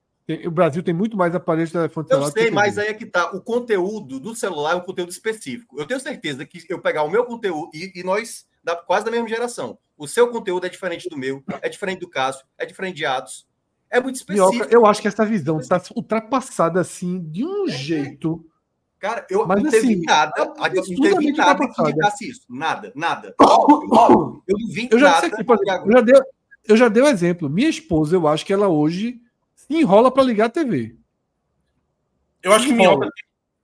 O 0.46 0.50
Brasil 0.50 0.82
tem 0.82 0.94
muito 0.94 1.16
mais 1.16 1.34
aparelhos 1.34 1.70
de 1.70 1.74
telefone 1.74 2.08
celular. 2.08 2.26
Eu 2.26 2.32
sei, 2.32 2.50
mas 2.50 2.78
aí 2.78 2.88
é 2.88 2.94
que 2.94 3.06
tá. 3.06 3.30
O 3.32 3.40
conteúdo 3.40 4.20
do 4.20 4.34
celular 4.34 4.72
é 4.72 4.76
um 4.76 4.80
conteúdo 4.80 5.10
específico. 5.10 5.80
Eu 5.80 5.86
tenho 5.86 6.00
certeza 6.00 6.44
que 6.44 6.64
eu 6.68 6.80
pegar 6.80 7.02
o 7.02 7.10
meu 7.10 7.24
conteúdo 7.24 7.70
e, 7.72 7.92
e 7.94 8.02
nós, 8.02 8.46
da, 8.62 8.76
quase 8.76 9.04
da 9.04 9.10
mesma 9.10 9.28
geração, 9.28 9.78
o 9.96 10.06
seu 10.06 10.28
conteúdo 10.28 10.66
é 10.66 10.68
diferente 10.68 11.08
do 11.08 11.16
meu, 11.16 11.42
é 11.62 11.68
diferente 11.68 12.00
do 12.00 12.08
Cássio, 12.08 12.44
é 12.58 12.66
diferente 12.66 12.96
de 12.96 13.06
Atos. 13.06 13.46
É 13.90 14.00
muito 14.00 14.16
específico. 14.16 14.52
Mioca, 14.52 14.74
eu 14.74 14.84
acho 14.84 15.00
que 15.00 15.08
essa 15.08 15.24
visão 15.24 15.58
está 15.58 15.80
ultrapassada 15.96 16.80
assim 16.80 17.20
de 17.20 17.44
um 17.44 17.66
é. 17.66 17.70
jeito 17.70 18.44
Cara, 18.98 19.24
eu 19.30 19.46
Mas, 19.46 19.62
não 19.62 19.70
teve 19.70 19.86
assim, 19.86 20.02
nada, 20.04 20.32
é 20.36 20.74
não 20.74 20.82
teve 20.82 21.32
nada 21.32 21.68
que 21.68 21.82
indicasse 21.82 22.28
isso. 22.28 22.42
Nada, 22.48 22.92
nada. 22.94 23.34
Eu 23.40 24.58
não 24.58 24.68
vi 24.72 24.88
eu 24.90 24.98
já 24.98 25.10
nada. 25.12 25.26
Aqui, 25.26 25.44
eu, 25.46 25.92
já 25.92 26.00
dei, 26.00 26.14
eu 26.68 26.76
já 26.76 26.88
dei 26.88 27.02
um 27.02 27.06
exemplo. 27.06 27.48
Minha 27.48 27.68
esposa, 27.68 28.16
eu 28.16 28.26
acho 28.26 28.44
que 28.44 28.52
ela 28.52 28.66
hoje 28.68 29.20
enrola 29.76 30.10
para 30.10 30.22
ligar 30.22 30.46
a 30.46 30.50
TV. 30.50 30.96
Eu 32.42 32.52
acho 32.52 32.66
que 32.66 32.72
Minhoca 32.72 33.08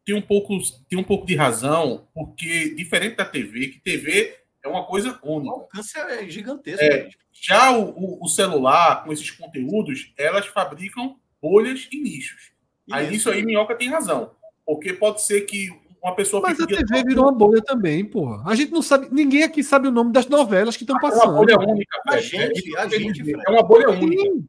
tem 0.05 0.15
um, 0.15 0.23
pouco, 0.23 0.59
tem 0.89 0.99
um 0.99 1.05
pouco 1.05 1.27
de 1.27 1.35
razão, 1.35 2.07
porque 2.13 2.75
diferente 2.75 3.17
da 3.17 3.25
TV, 3.25 3.69
que 3.69 3.81
TV 3.81 4.37
é 4.63 4.69
uma 4.69 4.85
coisa 4.85 5.19
única. 5.23 5.51
O 5.51 5.61
alcance 5.61 5.99
é 5.99 6.29
gigantesco. 6.29 6.83
É, 6.83 7.09
já 7.33 7.73
o, 7.73 7.91
o, 7.91 8.25
o, 8.25 8.29
celular, 8.29 9.05
com 9.05 9.13
esses 9.13 9.31
conteúdos, 9.31 10.13
elas 10.19 10.47
fabricam 10.47 11.17
bolhas 11.41 11.89
e 11.91 12.01
nichos. 12.01 12.53
Isso. 12.87 12.97
Aí 12.97 13.15
isso 13.15 13.31
aí, 13.31 13.43
Minhoca 13.43 13.75
tem 13.75 13.89
razão. 13.89 14.33
Porque 14.67 14.93
pode 14.93 15.23
ser 15.23 15.43
que 15.43 15.71
uma 16.03 16.15
pessoa. 16.15 16.43
Mas 16.43 16.61
a 16.61 16.67
TV 16.67 17.03
virou 17.05 17.25
uma 17.25 17.33
bolha 17.33 17.63
também, 17.63 18.05
porra. 18.05 18.43
A 18.47 18.55
gente 18.55 18.73
não 18.73 18.83
sabe. 18.83 19.09
Ninguém 19.11 19.43
aqui 19.43 19.63
sabe 19.63 19.89
o 19.89 19.93
nome 19.93 20.13
das 20.13 20.27
novelas 20.27 20.77
que 20.77 20.83
estão 20.83 20.99
passando. 20.99 21.23
É 21.23 21.27
uma 21.29 21.39
bolha 21.39 21.59
única, 21.59 22.03
a 22.09 22.19
gente, 22.19 22.77
a 22.77 22.89
gente, 22.89 23.33
é 23.33 23.51
uma 23.51 23.63
bolha 23.63 23.89
única. 23.91 24.45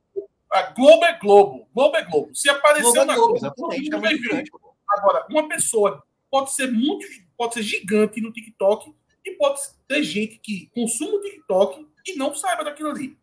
A 0.55 0.71
Globo 0.71 1.05
é 1.05 1.19
Globo. 1.19 1.67
Globo 1.73 1.97
é 1.97 2.03
Globo. 2.03 2.35
Se 2.35 2.49
apareceu 2.49 2.91
Globo 2.91 3.01
é 3.01 3.05
na 3.05 3.15
Globo, 3.15 3.39
Globo, 3.55 3.73
é 3.73 4.43
Agora, 4.89 5.25
uma 5.29 5.47
pessoa 5.47 6.03
pode 6.29 6.53
ser 6.53 6.71
muito, 6.71 7.05
pode 7.37 7.55
ser 7.55 7.63
gigante 7.63 8.21
no 8.21 8.31
TikTok 8.31 8.93
e 9.25 9.31
pode 9.31 9.59
ter 9.87 10.03
gente 10.03 10.39
que 10.39 10.69
consuma 10.73 11.17
o 11.17 11.21
TikTok 11.21 11.87
e 12.07 12.15
não 12.15 12.33
saiba 12.33 12.63
daquilo 12.63 12.89
ali. 12.89 13.17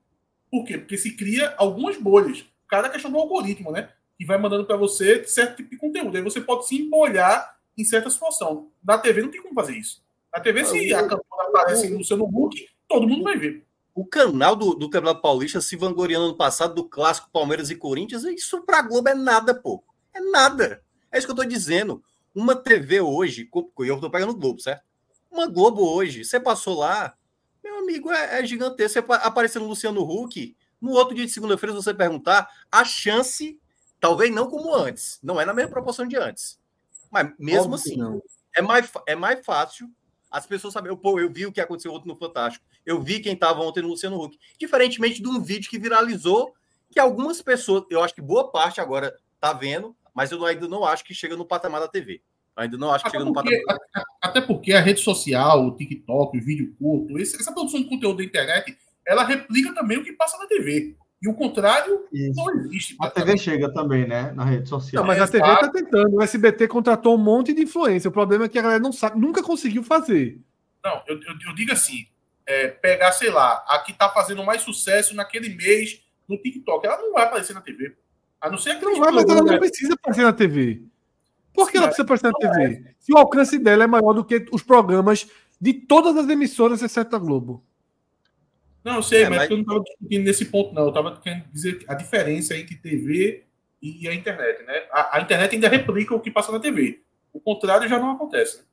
Por 0.51 0.65
quê? 0.65 0.79
Porque 0.79 0.99
se 0.99 1.17
cria 1.17 1.55
algumas 1.57 1.97
bolhas. 1.97 2.45
Cada 2.69 2.89
questão 2.89 3.11
do 3.11 3.19
algoritmo, 3.19 3.71
né? 3.71 3.91
e 4.23 4.25
vai 4.25 4.39
mandando 4.39 4.65
para 4.65 4.77
você 4.77 5.25
certo 5.25 5.57
tipo 5.57 5.71
de 5.71 5.77
conteúdo. 5.77 6.17
Aí 6.17 6.23
você 6.23 6.41
pode 6.41 6.69
se 6.69 6.77
embolhar 6.77 7.59
em 7.77 7.85
certa 7.85 8.09
situação. 8.09 8.71
Na 8.83 8.97
TV 8.97 9.21
não 9.21 9.31
tem 9.31 9.43
como 9.43 9.53
fazer 9.53 9.77
isso. 9.77 10.01
Na 10.33 10.41
TV, 10.41 10.65
se 10.65 10.95
a 10.95 11.03
cantora 11.03 11.49
aparece 11.49 11.91
no 11.91 12.05
seu 12.05 12.17
notebook, 12.17 12.69
todo 12.89 13.09
mundo 13.09 13.25
vai 13.25 13.37
ver. 13.37 13.67
O 13.95 14.07
canal 14.07 14.57
do, 14.57 14.75
do 14.75 14.89
Campeonato 14.89 15.21
Paulista 15.21 15.61
se 15.61 15.77
vangloriando 15.77 16.29
no 16.29 16.37
passado 16.37 16.75
do 16.75 16.89
clássico 16.89 17.31
Palmeiras 17.31 17.71
e 17.71 17.77
Corinthians, 17.77 18.25
isso 18.25 18.63
pra 18.63 18.81
Globo 18.81 19.09
é 19.09 19.15
nada, 19.15 19.55
pô. 19.55 19.85
É 20.15 20.21
nada. 20.21 20.83
É 21.11 21.19
isso 21.19 21.27
que 21.27 21.31
eu 21.31 21.37
tô 21.37 21.45
dizendo. 21.45 22.03
Uma 22.35 22.57
TV 22.57 23.01
hoje, 23.01 23.49
eu 23.53 24.01
tô 24.01 24.11
pegando 24.11 24.33
o 24.33 24.37
Globo, 24.37 24.61
certo? 24.61 24.83
Uma 25.31 25.47
Globo 25.47 25.83
hoje, 25.83 26.25
você 26.25 26.41
passou 26.41 26.79
lá, 26.79 27.15
meu 27.63 27.79
amigo, 27.79 28.11
é, 28.11 28.41
é 28.41 28.47
gigantesco. 28.47 29.01
Você 29.07 29.13
aparecendo 29.13 29.63
no 29.63 29.69
Luciano 29.69 30.03
Huck, 30.03 30.57
no 30.81 30.93
outro 30.93 31.15
dia 31.15 31.27
de 31.27 31.33
segunda-feira, 31.33 31.77
se 31.77 31.83
você 31.83 31.93
perguntar, 31.93 32.49
a 32.71 32.85
chance, 32.85 33.61
talvez 34.01 34.35
não 34.35 34.49
como 34.49 34.75
antes, 34.75 35.19
não 35.23 35.41
é 35.41 35.45
na 35.45 35.53
mesma 35.53 35.71
proporção 35.71 36.07
de 36.07 36.17
antes. 36.17 36.59
Mas 37.11 37.31
mesmo 37.39 37.75
Óbvio 37.75 37.75
assim, 37.75 38.21
é 38.57 38.63
mais, 38.63 38.91
é 39.07 39.15
mais 39.15 39.45
fácil 39.45 39.91
as 40.31 40.47
pessoas 40.47 40.73
saberem. 40.73 40.97
Pô, 40.97 41.21
eu 41.21 41.31
vi 41.31 41.47
o 41.47 41.53
que 41.53 41.61
aconteceu 41.61 41.93
ontem 41.93 42.09
no 42.09 42.17
Fantástico. 42.17 42.65
Eu 42.85 43.01
vi 43.01 43.21
quem 43.21 43.35
estava 43.35 43.61
ontem 43.61 43.83
no 43.83 43.89
Luciano 43.89 44.21
Huck. 44.21 44.39
Diferentemente 44.59 45.23
de 45.23 45.29
um 45.29 45.41
vídeo 45.41 45.71
que 45.71 45.79
viralizou, 45.79 46.53
que 46.91 47.01
algumas 47.01 47.41
pessoas, 47.41 47.85
eu 47.91 48.03
acho 48.03 48.15
que 48.15 48.21
boa 48.21 48.51
parte 48.51 48.81
agora 48.81 49.15
tá 49.41 49.53
vendo, 49.53 49.97
mas 50.15 50.31
eu 50.31 50.45
ainda 50.45 50.69
não 50.69 50.85
acho 50.85 51.05
que 51.05 51.15
chega 51.15 51.37
no 51.37 51.45
patamar 51.45 51.81
da 51.81 51.89
TV. 51.89 52.21
ainda 52.55 52.77
não 52.77 52.91
acho 52.93 53.05
que 53.05 53.09
até 53.09 53.19
chega 53.19 53.33
porque, 53.33 53.57
no 53.57 53.65
patamar. 53.65 54.07
Até 54.21 54.41
porque 54.41 54.73
a 54.73 54.81
rede 54.81 55.01
social, 55.01 55.67
o 55.67 55.77
TikTok, 55.77 56.39
o 56.39 56.45
vídeo 56.45 56.75
curto, 56.79 57.19
essa 57.19 57.53
produção 57.53 57.81
de 57.81 57.89
conteúdo 57.89 58.19
da 58.19 58.25
internet, 58.25 58.77
ela 59.07 59.25
replica 59.25 59.75
também 59.75 59.99
o 59.99 60.05
que 60.05 60.13
passa 60.13 60.37
na 60.39 60.47
TV. 60.47 60.95
E 61.23 61.29
o 61.29 61.35
contrário 61.35 62.05
Isso. 62.13 62.35
não 62.35 62.53
existe. 62.57 62.97
A 63.01 63.09
TV 63.09 63.39
chega 63.39 63.73
também, 63.73 64.09
né? 64.09 64.33
Na 64.33 64.45
rede 64.45 64.69
social. 64.69 65.03
Não, 65.03 65.07
mas 65.07 65.23
a 65.23 65.29
TV 65.29 65.47
está 65.47 65.71
tentando. 65.71 66.17
O 66.17 66.23
SBT 66.23 66.67
contratou 66.67 67.15
um 67.15 67.19
monte 67.19 67.55
de 67.55 67.63
influência. 67.63 68.09
O 68.09 68.13
problema 68.13 68.47
é 68.47 68.49
que 68.49 68.59
a 68.59 68.63
galera 68.63 68.83
não 68.83 68.93
sabe, 68.93 69.21
nunca 69.21 69.41
conseguiu 69.41 69.85
fazer. 69.85 70.41
Não, 70.85 71.01
eu, 71.07 71.15
eu, 71.23 71.35
eu 71.47 71.55
digo 71.55 71.71
assim: 71.71 72.07
é, 72.53 72.69
pegar, 72.69 73.13
sei 73.13 73.31
lá, 73.31 73.65
a 73.67 73.79
que 73.79 73.93
está 73.93 74.09
fazendo 74.11 74.45
mais 74.45 74.63
sucesso 74.63 75.15
naquele 75.15 75.49
mês 75.55 76.03
no 76.29 76.37
TikTok, 76.37 76.87
ela 76.87 76.99
não 76.99 77.13
vai 77.13 77.25
aparecer 77.25 77.55
na 77.55 77.61
TV. 77.61 77.97
A 78.41 78.51
não 78.51 78.59
ser 78.59 78.79
que. 78.79 78.85
Não 78.85 78.99
vai, 78.99 79.11
mas 79.11 79.25
ela 79.25 79.43
não 79.43 79.59
precisa 79.59 79.95
aparecer 79.95 80.23
na 80.23 80.33
TV. 80.33 80.83
Por 81.55 81.71
que 81.71 81.77
ela 81.77 81.87
precisa 81.87 82.05
aparecer 82.05 82.27
na 82.27 82.33
TV? 82.33 82.89
É. 82.89 82.95
Se 82.99 83.13
o 83.13 83.17
alcance 83.17 83.59
dela 83.59 83.85
é 83.85 83.87
maior 83.87 84.13
do 84.13 84.25
que 84.25 84.47
os 84.53 84.63
programas 84.63 85.27
de 85.61 85.73
todas 85.73 86.17
as 86.17 86.29
emissoras, 86.29 86.83
exceto 86.83 87.17
a 87.17 87.19
Globo. 87.19 87.65
Não, 88.85 88.97
eu 88.97 89.03
sei, 89.03 89.23
é, 89.23 89.29
mas, 89.29 89.39
mas 89.39 89.51
eu 89.51 89.57
não 89.57 89.63
estava 89.63 89.81
discutindo 89.81 90.25
nesse 90.25 90.45
ponto, 90.47 90.75
não. 90.75 90.83
Eu 90.83 90.89
estava 90.89 91.21
querendo 91.21 91.45
dizer 91.53 91.85
a 91.87 91.95
diferença 91.95 92.57
entre 92.57 92.75
TV 92.75 93.45
e 93.81 94.09
a 94.09 94.15
internet, 94.15 94.65
né? 94.65 94.87
A, 94.91 95.19
a, 95.19 95.21
internet 95.21 95.55
ainda 95.55 95.69
replica 95.69 96.15
o 96.15 96.21
que 96.21 96.31
passa 96.31 96.53
na 96.53 96.59
TV. 96.59 97.03
O 97.33 97.41
contrário 97.41 97.89
já 97.89 97.99
não 97.99 98.11
acontece. 98.11 98.59
Né? 98.59 98.65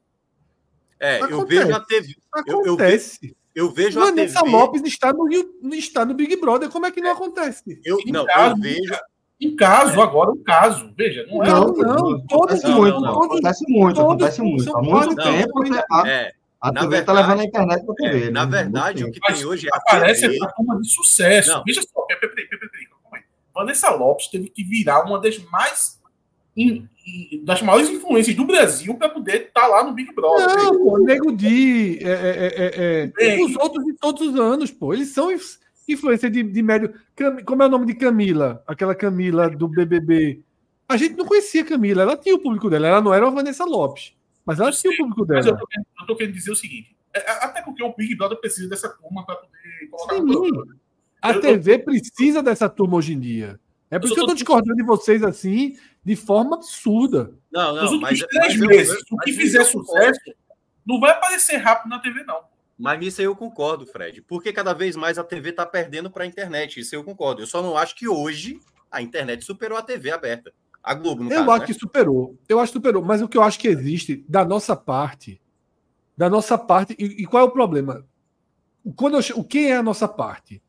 É, 1.00 1.16
acontece. 1.18 1.34
eu 1.34 1.48
vejo 1.48 1.76
a 1.76 1.80
TV. 1.80 2.16
Acontece. 2.32 3.20
Eu, 3.24 3.30
eu, 3.30 3.39
eu 3.56 3.72
vejo 3.72 4.00
Vanessa 4.00 4.40
a 4.40 4.44
TV. 4.44 4.56
Lopes 4.56 4.84
está 4.84 5.14
no, 5.14 5.28
está 5.74 6.06
no 6.06 6.14
Big 6.14 6.36
Brother. 6.38 6.70
Como 6.70 6.86
é 6.86 6.92
que 6.92 7.02
não 7.02 7.12
acontece? 7.12 7.80
Eu, 7.84 8.00
não, 8.08 8.26
caso, 8.26 8.56
eu 8.56 8.62
vejo. 8.62 8.96
Em 9.42 9.56
caso, 9.56 10.02
agora, 10.02 10.32
um 10.32 10.44
caso. 10.44 10.94
Veja, 10.98 11.26
não 11.28 11.44
é. 11.44 11.48
Não, 11.48 11.68
não. 11.68 12.18
Acontece 12.18 12.68
muito. 12.68 13.06
Acontece 13.06 13.66
muito. 13.68 14.02
Acontece 14.02 14.42
muito. 14.42 14.78
Há 14.78 14.82
muito 14.82 15.16
tempo. 15.16 15.76
É. 16.06 16.32
A 16.62 16.74
na 16.74 16.82
TV 16.82 16.98
está 16.98 17.14
levando 17.14 17.40
a 17.40 17.46
internet 17.46 17.86
para 17.86 17.96
TV. 17.96 18.18
É, 18.18 18.26
né? 18.26 18.32
Na 18.32 18.46
verdade, 18.46 19.06
o 19.06 19.12
que 19.12 19.20
tem 19.22 19.46
hoje 19.46 19.68
é 19.68 19.70
a 19.74 19.78
Aparece 19.78 20.22
TV. 20.22 20.38
a 20.44 20.48
turma 20.50 20.82
de 20.82 20.90
sucesso. 20.90 21.52
Não. 21.52 21.64
Veja 21.64 21.82
só, 21.82 22.02
Pepe, 22.02 22.28
Pepe, 22.28 22.48
Pepe, 22.58 22.90
Vanessa 23.56 23.90
Lopes 23.92 24.28
teve 24.28 24.50
que 24.50 24.64
virar 24.64 25.04
uma 25.04 25.20
das 25.20 25.38
mais 25.50 26.00
das 27.44 27.62
maiores 27.62 27.90
influências 27.90 28.36
do 28.36 28.46
Brasil 28.46 28.96
para 28.96 29.10
poder 29.10 29.48
estar 29.48 29.62
tá 29.62 29.68
lá 29.68 29.84
no 29.84 29.94
Big 29.94 30.14
Brother. 30.14 30.48
Não, 30.48 30.78
pô, 30.78 30.98
Nego 31.00 31.32
Di, 31.32 32.00
é, 32.02 32.12
é, 32.12 33.12
é, 33.18 33.38
é 33.38 33.44
os 33.44 33.56
outros 33.56 33.86
de 33.86 33.94
todos 33.94 34.28
os 34.28 34.40
anos, 34.40 34.72
pô, 34.72 34.94
eles 34.94 35.10
são 35.10 35.30
influência 35.88 36.30
de, 36.30 36.44
de 36.44 36.62
médio. 36.62 36.94
Como 37.46 37.64
é 37.64 37.66
o 37.66 37.70
nome 37.70 37.86
de 37.86 37.96
Camila? 37.96 38.64
Aquela 38.68 38.96
Camila 38.96 39.50
do 39.50 39.68
BBB. 39.68 40.42
A 40.88 40.98
gente 40.98 41.16
não 41.16 41.26
conhecia 41.26 41.66
Camila, 41.66 42.02
ela 42.02 42.18
tinha 42.18 42.36
o 42.36 42.40
público 42.40 42.70
dela, 42.70 42.88
ela 42.88 43.02
não 43.02 43.14
era 43.14 43.28
a 43.28 43.32
Vanessa 43.32 43.66
Lopes. 43.66 44.14
Mas 44.46 44.60
ela 44.60 44.72
tinha 44.72 44.92
o 44.92 44.98
público 44.98 45.26
dela. 45.26 45.42
Mas 45.42 45.48
eu 45.48 45.58
tô, 45.58 45.68
querendo, 45.68 45.88
eu 46.00 46.06
tô 46.08 46.16
querendo 46.16 46.34
dizer 46.34 46.52
o 46.52 46.56
seguinte: 46.56 46.96
é, 47.14 47.20
é, 47.20 47.32
até 47.44 47.62
porque 47.62 47.84
o 47.84 47.96
Big 47.96 48.16
Brother 48.16 48.40
precisa 48.40 48.68
dessa 48.68 48.90
turma 48.90 49.26
para 49.26 49.36
poder 49.36 49.88
colocar 49.92 50.16
Sim, 50.16 50.78
A 51.22 51.34
eu, 51.34 51.42
TV 51.42 51.76
eu, 51.76 51.84
precisa 51.84 52.42
dessa 52.42 52.70
turma 52.70 52.98
hoje 52.98 53.14
em 53.14 53.20
dia. 53.20 53.60
É 53.92 53.98
por 53.98 54.06
isso 54.06 54.16
que 54.16 54.22
eu 54.22 54.28
tô 54.28 54.34
discordando 54.34 54.76
de 54.76 54.84
vocês 54.84 55.24
assim, 55.24 55.78
de 56.04 56.16
forma 56.16 56.58
absurda. 56.58 57.34
Não, 57.52 57.74
não, 57.74 57.84
Nos 57.84 57.92
últimos 57.92 58.20
mas, 58.20 58.30
três 58.30 58.58
mas 58.58 58.68
meses, 58.68 59.04
o 59.12 59.18
que 59.18 59.34
fizer 59.34 59.64
sucesso 59.64 60.20
não 60.86 61.00
vai 61.00 61.12
aparecer 61.12 61.58
rápido 61.58 61.90
na 61.90 62.00
TV, 62.00 62.24
não. 62.24 62.42
Mas 62.78 63.00
nisso 63.00 63.22
eu 63.22 63.36
concordo, 63.36 63.86
Fred. 63.86 64.22
Porque 64.22 64.54
cada 64.54 64.74
vez 64.74 64.96
mais 64.96 65.18
a 65.18 65.24
TV 65.24 65.50
está 65.50 65.66
perdendo 65.66 66.10
para 66.10 66.24
a 66.24 66.28
internet. 66.28 66.80
Isso 66.80 66.96
eu 66.96 67.04
concordo. 67.04 67.42
Eu 67.42 67.48
só 67.48 67.62
não 67.62 67.78
acho 67.78 67.94
que 67.94 68.08
hoje 68.08 68.60
a 68.90 69.02
internet 69.02 69.44
superou 69.44 69.78
a 69.78 69.82
TV 69.82 70.12
aberta. 70.12 70.54
A 70.82 70.94
Globo, 70.94 71.24
no 71.24 71.30
Eu 71.32 71.40
caso, 71.40 71.52
acho 71.52 71.60
né? 71.60 71.66
que 71.68 71.74
superou. 71.74 72.40
Eu 72.48 72.60
acho 72.60 72.72
que 72.72 72.78
superou. 72.78 73.04
Mas 73.04 73.22
o 73.22 73.28
que 73.28 73.38
eu 73.38 73.44
acho 73.44 73.60
que 73.60 73.68
existe 73.68 74.24
da 74.30 74.46
nossa 74.46 74.78
parte, 74.78 75.42
da 76.16 76.30
nossa 76.30 76.58
parte, 76.58 76.96
e, 76.98 77.24
e 77.24 77.26
qual 77.26 77.44
é 77.44 77.48
o 77.48 77.52
problema? 77.52 78.06
Quando 78.96 79.18
eu, 79.20 79.38
o 79.38 79.44
que 79.44 79.68
é 79.68 79.76
a 79.76 79.84
nossa 79.84 80.08
parte? 80.08 80.62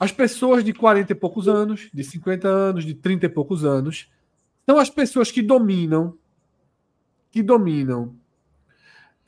As 0.00 0.10
pessoas 0.10 0.64
de 0.64 0.72
40 0.72 1.12
e 1.12 1.14
poucos 1.14 1.46
anos, 1.46 1.90
de 1.92 2.02
50 2.02 2.48
anos, 2.48 2.86
de 2.86 2.94
30 2.94 3.26
e 3.26 3.28
poucos 3.28 3.66
anos, 3.66 4.10
são 4.64 4.78
as 4.78 4.88
pessoas 4.88 5.30
que 5.30 5.42
dominam, 5.42 6.16
que 7.30 7.42
dominam 7.42 8.16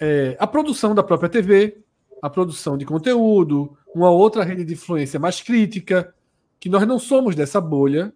é, 0.01 0.35
a 0.41 0.47
produção 0.47 0.95
da 0.95 1.03
própria 1.03 1.29
TV, 1.29 1.77
a 2.23 2.31
produção 2.31 2.79
de 2.79 2.87
conteúdo, 2.87 3.77
uma 3.95 4.09
outra 4.11 4.43
rede 4.45 4.65
de 4.65 4.73
influência 4.73 5.21
mais 5.21 5.43
crítica, 5.43 6.15
que 6.59 6.71
nós 6.71 6.87
não 6.87 6.99
somos 6.99 7.35
dessa 7.35 7.61
bolha, 7.61 8.11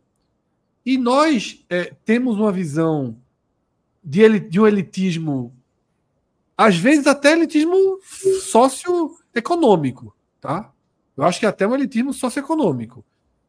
e 0.84 0.96
nós 0.96 1.62
é, 1.68 1.92
temos 2.06 2.38
uma 2.38 2.50
visão 2.50 3.18
de, 4.02 4.40
de 4.40 4.58
um 4.58 4.66
elitismo, 4.66 5.54
às 6.56 6.76
vezes 6.78 7.06
até 7.06 7.32
elitismo 7.32 7.98
socioeconômico, 8.40 10.16
tá? 10.40 10.72
Eu 11.16 11.24
acho 11.24 11.40
que 11.40 11.46
é 11.46 11.48
até 11.48 11.66
um 11.66 11.74
elitismo 11.74 12.12
socioeconômico. 12.12 13.04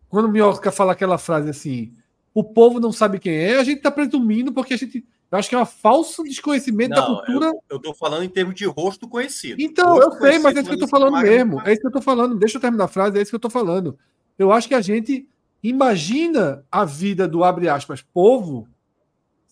Quando 0.10 0.26
o 0.26 0.32
Mioca 0.32 0.72
fala 0.72 0.94
aquela 0.94 1.18
frase 1.18 1.50
assim, 1.50 1.94
o 2.34 2.44
povo 2.44 2.80
não 2.80 2.92
sabe 2.92 3.20
quem 3.20 3.36
é, 3.36 3.58
a 3.58 3.64
gente 3.64 3.78
está 3.78 3.92
presumindo 3.92 4.54
porque 4.54 4.74
a 4.74 4.78
gente. 4.78 5.06
Eu 5.30 5.38
acho 5.38 5.50
que 5.50 5.56
é 5.56 5.60
um 5.60 5.66
falso 5.66 6.24
desconhecimento 6.24 6.92
não, 6.92 7.02
da 7.02 7.06
cultura. 7.08 7.52
Eu, 7.70 7.78
estou 7.78 7.94
falando 7.94 8.24
em 8.24 8.30
termos 8.30 8.56
de 8.56 8.66
rosto 8.66 9.10
conhecido. 9.10 9.62
Então, 9.62 9.96
rosto 9.96 10.14
eu 10.14 10.22
sei, 10.22 10.40
mas 10.40 10.56
é 10.56 10.60
isso 10.62 10.70
que 10.70 10.76
eu 10.76 10.86
estou 10.86 10.88
falando 10.88 11.22
mesmo. 11.22 11.62
É 11.62 11.74
isso 11.74 11.82
que 11.82 11.88
eu 11.88 11.90
estou 11.90 12.02
falando. 12.02 12.36
Deixa 12.38 12.58
eu 12.58 12.62
terminar 12.62 12.86
a 12.86 12.88
frase, 12.88 13.18
é 13.18 13.22
isso 13.22 13.32
que 13.32 13.36
eu 13.36 13.40
estou 13.40 13.52
falando. 13.52 14.00
Eu 14.40 14.54
acho 14.54 14.70
que 14.70 14.74
a 14.74 14.80
gente 14.80 15.28
Imagina 15.62 16.64
a 16.72 16.86
vida 16.86 17.28
do 17.28 17.44
abre 17.44 17.68
aspas 17.68 18.02
povo 18.02 18.68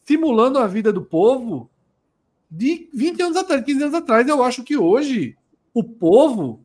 simulando 0.06 0.60
a 0.60 0.68
vida 0.68 0.94
do 0.94 1.02
povo 1.02 1.70
de 2.50 2.90
20 2.94 3.22
anos 3.24 3.38
atrás, 3.38 3.64
15 3.66 3.84
anos 3.84 3.96
atrás. 3.96 4.28
Eu 4.28 4.44
acho 4.44 4.64
que 4.64 4.78
hoje 4.78 5.36
o 5.74 5.84
povo, 5.84 6.65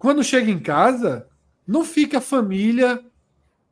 quando 0.00 0.24
chega 0.24 0.50
em 0.50 0.58
casa, 0.58 1.28
não 1.66 1.84
fica 1.84 2.18
a 2.18 2.22
família 2.22 3.04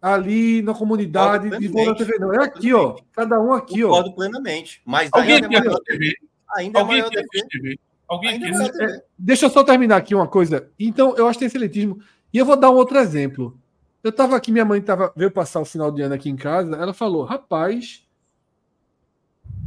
ali 0.00 0.60
na 0.60 0.74
comunidade 0.74 1.48
de 1.58 1.68
Boa 1.70 1.96
TV, 1.96 2.18
não. 2.18 2.34
É 2.34 2.44
aqui, 2.44 2.70
ó. 2.74 2.98
Cada 3.14 3.40
um 3.40 3.50
aqui, 3.54 3.82
ó. 3.82 3.88
Concordo 3.88 4.14
plenamente. 4.14 4.82
Mas 4.84 5.08
Alguém 5.10 5.36
ainda 5.36 5.46
é 5.46 5.60
maior 5.60 5.80
TV. 5.80 6.14
Ainda 6.54 6.80
Alguém 6.80 6.98
é 6.98 7.00
maior 7.00 7.10
TV. 7.10 7.46
TV. 7.48 7.80
Alguém 8.06 8.30
ainda 8.32 8.46
é 8.46 8.70
TV. 8.70 9.02
Deixa 9.18 9.46
eu 9.46 9.50
só 9.50 9.64
terminar 9.64 9.96
aqui 9.96 10.14
uma 10.14 10.28
coisa. 10.28 10.70
Então, 10.78 11.16
eu 11.16 11.26
acho 11.26 11.38
que 11.38 11.46
tem 11.46 11.48
seletismo. 11.48 11.98
E 12.30 12.36
eu 12.36 12.44
vou 12.44 12.56
dar 12.56 12.70
um 12.70 12.74
outro 12.74 12.98
exemplo. 12.98 13.58
Eu 14.04 14.10
estava 14.10 14.36
aqui, 14.36 14.52
minha 14.52 14.66
mãe 14.66 14.82
tava, 14.82 15.10
veio 15.16 15.30
passar 15.30 15.60
o 15.60 15.64
final 15.64 15.90
de 15.90 16.02
ano 16.02 16.14
aqui 16.14 16.28
em 16.28 16.36
casa. 16.36 16.76
Ela 16.76 16.92
falou: 16.92 17.24
rapaz, 17.24 18.06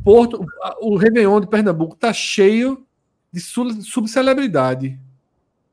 Porto, 0.04 0.46
o 0.80 0.96
Réveillon 0.96 1.42
de 1.42 1.48
Pernambuco 1.48 1.96
tá 1.96 2.14
cheio 2.14 2.86
de 3.32 3.42
subcelebridade. 3.42 5.00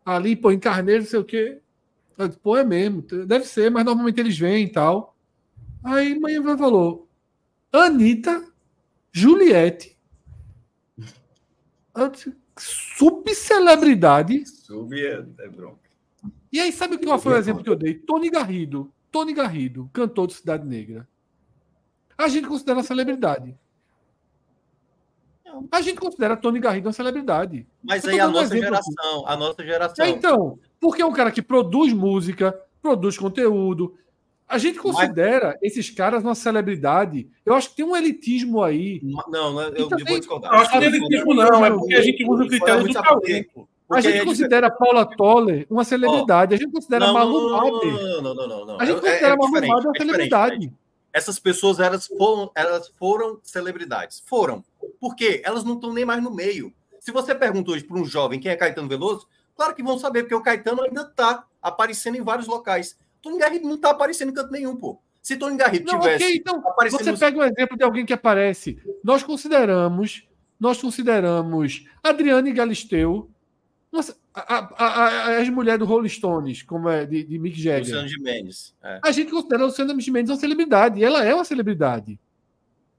Ali, 0.08 0.34
pô, 0.34 0.50
em 0.50 0.58
Carneiro, 0.58 1.02
não 1.02 1.10
sei 1.10 1.18
o 1.18 1.24
quê. 1.24 1.60
Eu 2.16 2.30
pô, 2.30 2.56
é 2.56 2.64
mesmo, 2.64 3.02
deve 3.02 3.44
ser, 3.44 3.70
mas 3.70 3.84
normalmente 3.84 4.18
eles 4.18 4.38
vêm 4.38 4.64
e 4.64 4.72
tal. 4.72 5.14
Aí 5.84 6.18
mãe 6.18 6.42
falou: 6.56 7.06
Anitta, 7.70 8.42
Juliette. 9.12 9.98
Subcelebridade. 12.56 14.46
Sub 14.46 14.98
é, 14.98 15.26
é 15.40 15.48
bronca. 15.48 15.90
E 16.50 16.58
aí, 16.58 16.72
sabe 16.72 16.94
o 16.94 16.98
que 16.98 17.18
foi 17.18 17.34
o 17.34 17.36
exemplo 17.36 17.62
que 17.62 17.68
eu 17.68 17.76
dei? 17.76 17.92
Tony 17.92 18.30
Garrido. 18.30 18.90
Tony 19.12 19.34
Garrido, 19.34 19.90
cantor 19.92 20.28
de 20.28 20.34
Cidade 20.34 20.66
Negra. 20.66 21.06
A 22.16 22.28
gente 22.28 22.48
considera 22.48 22.82
celebridade. 22.82 23.54
A 25.70 25.80
gente 25.80 25.98
considera 25.98 26.36
Tony 26.36 26.60
Garrido 26.60 26.88
uma 26.88 26.92
celebridade. 26.92 27.66
Mas 27.82 28.04
aí 28.06 28.20
a 28.20 28.28
nossa 28.28 28.56
geração, 28.56 29.20
aqui. 29.20 29.32
a 29.32 29.36
nossa 29.36 29.64
geração. 29.64 30.04
É, 30.04 30.08
então, 30.08 30.58
porque 30.80 31.02
é 31.02 31.06
um 31.06 31.12
cara 31.12 31.30
que 31.30 31.42
produz 31.42 31.92
música, 31.92 32.58
produz 32.80 33.18
conteúdo. 33.18 33.94
A 34.48 34.56
gente 34.56 34.78
considera 34.78 35.48
Mas... 35.48 35.58
esses 35.62 35.90
caras 35.90 36.22
uma 36.22 36.34
celebridade. 36.34 37.28
Eu 37.44 37.54
acho 37.54 37.70
que 37.70 37.76
tem 37.76 37.84
um 37.84 37.96
elitismo 37.96 38.62
aí. 38.62 39.00
Não, 39.02 39.52
não 39.52 39.62
eu, 39.62 39.88
também, 39.88 40.06
vou 40.06 40.18
discordar. 40.18 40.52
Eu 40.52 40.58
acho 40.60 40.70
que 40.70 40.76
não 40.76 40.82
é 40.82 40.86
elitismo, 40.86 41.34
não. 41.34 41.66
É 41.66 41.70
porque 41.70 41.94
a 41.94 42.02
gente 42.02 42.24
usa 42.24 42.44
o 42.44 42.48
critério 42.48 42.84
do 42.84 42.92
talento. 42.92 43.68
A 43.90 44.00
gente 44.00 44.24
considera 44.24 44.70
Paula 44.70 45.04
Toller 45.16 45.66
uma 45.70 45.84
celebridade. 45.84 46.54
a 46.54 46.58
gente 46.58 46.70
considera 46.70 47.06
não, 47.06 47.14
Malu 47.14 47.50
Mader. 47.50 48.22
Não, 48.22 48.34
não, 48.34 48.34
não, 48.34 48.66
não, 48.66 48.80
A 48.80 48.84
gente 48.84 49.00
considera 49.00 49.34
é, 49.34 49.36
Malu 49.36 49.50
Mader 49.50 49.70
uma 49.70 49.92
celebridade. 49.96 50.66
É 50.66 50.88
essas 51.18 51.38
pessoas 51.38 51.80
elas 51.80 52.06
foram, 52.06 52.50
elas 52.54 52.88
foram 52.98 53.40
celebridades. 53.42 54.22
Foram. 54.26 54.64
Por 55.00 55.14
quê? 55.14 55.42
Elas 55.44 55.64
não 55.64 55.74
estão 55.74 55.92
nem 55.92 56.04
mais 56.04 56.22
no 56.22 56.34
meio. 56.34 56.72
Se 57.00 57.12
você 57.12 57.34
pergunta 57.34 57.70
hoje 57.70 57.84
para 57.84 57.98
um 57.98 58.04
jovem 58.04 58.40
quem 58.40 58.50
é 58.50 58.56
Caetano 58.56 58.88
Veloso, 58.88 59.26
claro 59.56 59.74
que 59.74 59.82
vão 59.82 59.98
saber, 59.98 60.22
porque 60.22 60.34
o 60.34 60.42
Caetano 60.42 60.82
ainda 60.82 61.02
está 61.02 61.44
aparecendo 61.62 62.16
em 62.16 62.22
vários 62.22 62.46
locais. 62.46 62.98
Tony 63.22 63.38
Garrido 63.38 63.66
não 63.66 63.76
está 63.76 63.90
aparecendo 63.90 64.30
em 64.30 64.34
canto 64.34 64.52
nenhum, 64.52 64.76
pô. 64.76 65.00
Se 65.22 65.36
Tony 65.36 65.56
Garrido 65.56 65.90
não, 65.90 65.98
tivesse. 65.98 66.24
Okay, 66.24 66.36
então, 66.36 66.62
você 66.90 67.16
pega 67.16 67.38
um 67.38 67.44
exemplo 67.44 67.76
de 67.76 67.84
alguém 67.84 68.06
que 68.06 68.12
aparece. 68.12 68.80
Nós 69.02 69.22
consideramos, 69.22 70.26
nós 70.58 70.80
consideramos 70.80 71.84
Adriane 72.02 72.52
Galisteu, 72.52 73.30
nossa, 73.90 74.16
a, 74.34 74.58
a, 74.58 74.86
a, 74.86 75.38
as 75.38 75.48
mulheres 75.48 75.78
do 75.78 75.84
Rolling 75.84 76.08
Stones, 76.08 76.62
como 76.62 76.88
é 76.88 77.04
de, 77.04 77.24
de 77.24 77.38
Mick 77.38 77.60
Jagger. 77.60 77.80
Luciano 77.80 78.08
Gimenez. 78.08 78.74
É. 78.82 79.00
A 79.02 79.10
gente 79.10 79.30
considera 79.30 79.62
a 79.62 79.66
Luciana 79.66 79.98
Gimenez 79.98 80.30
uma 80.30 80.36
celebridade. 80.36 81.02
Ela 81.02 81.24
é 81.24 81.34
uma 81.34 81.44
celebridade. 81.44 82.18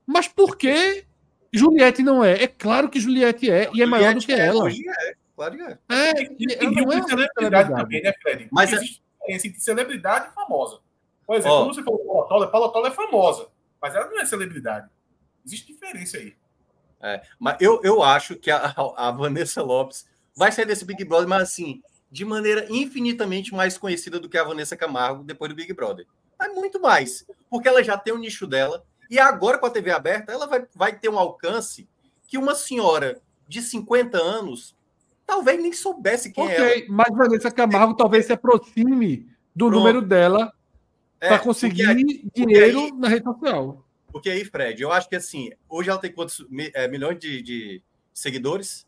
Mas 0.06 0.28
por 0.28 0.58
que 0.58 1.06
Juliette 1.52 2.04
não 2.04 2.24
é? 2.24 2.44
É 2.44 2.48
claro 2.48 2.90
que 2.90 3.00
Juliette 3.00 3.50
é, 3.50 3.70
e 3.74 3.82
é 3.82 3.86
maior 3.86 4.14
do 4.14 4.22
que 4.22 4.32
é, 4.32 4.48
ela. 4.48 4.64
Hoje 4.64 4.84
é, 4.88 5.14
claro 5.36 5.56
que 5.56 5.64
é. 5.64 5.78
É, 5.90 6.64
ela 6.64 6.72
não 6.72 6.92
é 6.92 6.96
uma 6.96 7.08
celebridade 7.08 7.70
também, 7.74 8.02
né, 8.02 8.14
Fred? 8.22 8.48
Mas 8.52 8.74
existe 8.74 9.02
diferença 9.20 9.48
entre 9.48 9.62
celebridade 9.62 10.30
e 10.30 10.34
famosa. 10.34 10.80
Por 11.26 11.36
exemplo, 11.36 11.58
oh. 11.58 11.66
você 11.66 11.84
falou 11.84 12.28
Paula 12.50 12.72
Toller 12.72 12.92
é 12.92 12.96
famosa, 12.96 13.48
mas 13.82 13.94
ela 13.96 14.08
não 14.08 14.20
é 14.20 14.26
celebridade. 14.26 14.90
Existe 15.46 15.74
diferença 15.74 16.18
aí. 16.18 16.36
É, 17.02 17.22
mas 17.40 17.58
eu, 17.62 17.80
eu 17.84 18.04
acho 18.04 18.36
que 18.36 18.52
a, 18.52 18.76
a 18.98 19.12
Vanessa 19.12 19.62
Lopes 19.62 20.06
vai 20.36 20.52
sair 20.52 20.66
desse 20.66 20.86
Big 20.86 21.04
Brother, 21.06 21.28
mas 21.28 21.44
assim, 21.44 21.82
de 22.12 22.26
maneira 22.26 22.66
infinitamente 22.70 23.54
mais 23.54 23.78
conhecida 23.78 24.20
do 24.20 24.28
que 24.28 24.38
a 24.38 24.44
Vanessa 24.44 24.76
Camargo 24.76 25.24
depois 25.24 25.50
do 25.50 25.56
Big 25.56 25.72
Brother. 25.74 26.06
Mas 26.38 26.54
muito 26.54 26.80
mais, 26.80 27.26
porque 27.50 27.68
ela 27.68 27.84
já 27.84 27.98
tem 27.98 28.14
o 28.14 28.18
nicho 28.18 28.48
dela, 28.48 28.84
e 29.10 29.18
agora 29.18 29.58
com 29.58 29.66
a 29.66 29.70
TV 29.70 29.92
aberta, 29.92 30.32
ela 30.32 30.46
vai, 30.46 30.66
vai 30.76 30.98
ter 30.98 31.10
um 31.10 31.18
alcance 31.18 31.88
que 32.28 32.38
uma 32.38 32.54
senhora 32.54 33.20
de 33.48 33.62
50 33.62 34.18
anos 34.18 34.76
talvez 35.26 35.62
nem 35.62 35.74
soubesse 35.74 36.32
quem 36.32 36.44
okay, 36.44 36.84
é 36.84 36.88
Mas 36.88 37.16
Vanessa 37.16 37.52
Camargo 37.52 37.96
talvez 37.96 38.26
se 38.26 38.34
aproxime 38.34 39.28
do 39.56 39.68
Pronto. 39.68 39.80
número 39.80 40.02
dela 40.02 40.54
é, 41.20 41.28
para 41.28 41.40
conseguir 41.40 41.86
porque, 41.86 42.30
dinheiro 42.34 42.80
aí, 42.80 42.92
na 42.94 43.08
rede 43.08 43.24
social. 43.24 43.86
Porque 44.12 44.30
aí, 44.30 44.46
Fred, 44.46 44.82
eu 44.82 44.92
acho 44.92 45.10
que 45.10 45.16
assim, 45.16 45.52
hoje 45.68 45.90
ela 45.90 46.00
tem 46.00 46.12
quantos 46.12 46.46
é, 46.74 46.88
milhões 46.88 47.20
de, 47.20 47.42
de, 47.42 47.82
seguidores? 48.14 48.88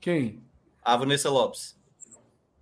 Quem? 0.00 0.42
A 0.82 0.96
Vanessa 0.96 1.30
Lopes. 1.30 1.76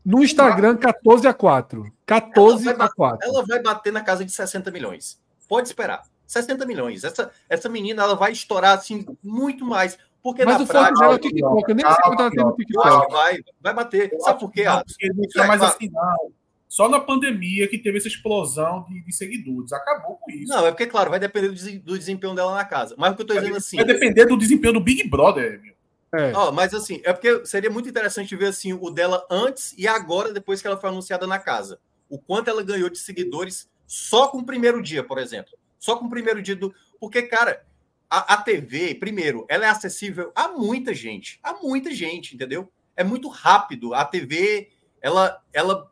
No 0.05 0.23
Instagram, 0.23 0.77
14 0.77 1.27
a 1.27 1.35
4. 1.35 1.93
14 2.05 2.69
a 2.69 2.89
4. 2.89 3.19
Ela 3.23 3.45
vai 3.47 3.63
bater 3.63 3.93
na 3.93 4.03
casa 4.03 4.25
de 4.25 4.33
60 4.33 4.71
milhões. 4.71 5.21
Pode 5.51 5.67
esperar. 5.67 6.05
60 6.29 6.65
milhões. 6.65 7.03
Essa, 7.03 7.33
essa 7.49 7.69
menina 7.69 8.05
ela 8.05 8.15
vai 8.15 8.31
estourar 8.31 8.79
assim 8.79 9.05
muito 9.21 9.65
mais. 9.65 9.99
Porque 10.23 10.45
Mas 10.45 10.59
na 10.59 10.63
o 10.63 10.67
prática, 10.67 10.89
foco 10.91 11.01
dela 11.01 11.13
é 11.13 11.17
o 11.17 11.19
TikTok. 11.19 11.71
Eu 11.71 11.75
nem 11.75 11.87
sei 11.87 12.03
quanto 12.05 12.21
ela 12.21 12.31
tem 12.31 12.45
no 12.45 12.55
TikTok. 12.55 13.13
Vai, 13.13 13.39
vai 13.61 13.75
bater. 13.75 14.11
Sabe 14.21 14.39
por 14.39 14.53
quê, 14.53 14.63
Atos? 14.63 14.95
Não, 15.35 15.47
mas 15.49 15.61
assim, 15.61 15.91
não. 15.91 16.33
Só 16.69 16.89
na 16.89 17.01
pandemia 17.01 17.67
que 17.67 17.77
teve 17.77 17.99
essa 17.99 18.07
explosão 18.07 18.87
de, 18.89 19.03
de, 19.05 19.13
seguidores. 19.13 19.73
Acabou 19.73 20.19
com 20.19 20.31
isso. 20.31 20.53
Não, 20.53 20.65
é 20.65 20.71
porque, 20.71 20.87
claro, 20.87 21.11
vai 21.11 21.19
depender 21.19 21.49
do, 21.49 21.81
do 21.81 21.99
desempenho 21.99 22.33
dela 22.33 22.55
na 22.55 22.65
casa. 22.65 22.95
Mas 22.97 23.11
o 23.11 23.17
que 23.17 23.23
eu 23.23 23.27
tô 23.27 23.35
dizendo 23.35 23.57
assim. 23.57 23.77
Vai 23.79 23.87
depender 23.87 24.25
do 24.27 24.39
desempenho 24.39 24.75
do 24.75 24.81
Big 24.81 25.09
Brother, 25.09 25.61
meu. 25.61 25.75
É. 26.13 26.37
Oh, 26.37 26.53
mas 26.53 26.73
assim, 26.75 27.01
é 27.05 27.13
porque 27.13 27.45
seria 27.45 27.71
muito 27.71 27.89
interessante 27.89 28.35
ver 28.37 28.47
assim 28.47 28.73
o 28.73 28.91
dela 28.91 29.27
antes 29.29 29.75
e 29.77 29.89
agora, 29.89 30.33
depois 30.33 30.61
que 30.61 30.69
ela 30.69 30.77
foi 30.77 30.91
anunciada 30.91 31.27
na 31.27 31.41
casa. 31.41 31.81
O 32.09 32.19
quanto 32.19 32.51
ela 32.51 32.63
ganhou 32.63 32.89
de 32.89 32.99
seguidores 32.99 33.69
só 33.91 34.29
com 34.29 34.39
o 34.39 34.47
primeiro 34.47 34.81
dia, 34.81 35.03
por 35.03 35.19
exemplo. 35.19 35.59
Só 35.77 35.97
com 35.97 36.05
o 36.05 36.09
primeiro 36.09 36.41
dia 36.41 36.55
do. 36.55 36.73
Porque, 37.01 37.23
cara, 37.23 37.67
a, 38.09 38.35
a 38.35 38.37
TV, 38.37 38.95
primeiro, 38.95 39.45
ela 39.49 39.67
é 39.67 39.69
acessível 39.69 40.31
a 40.33 40.47
muita 40.47 40.95
gente. 40.95 41.41
A 41.43 41.55
muita 41.55 41.93
gente, 41.93 42.37
entendeu? 42.37 42.71
É 42.95 43.03
muito 43.03 43.27
rápido. 43.27 43.93
A 43.93 44.05
TV, 44.05 44.71
ela. 45.03 45.43
ela 45.53 45.91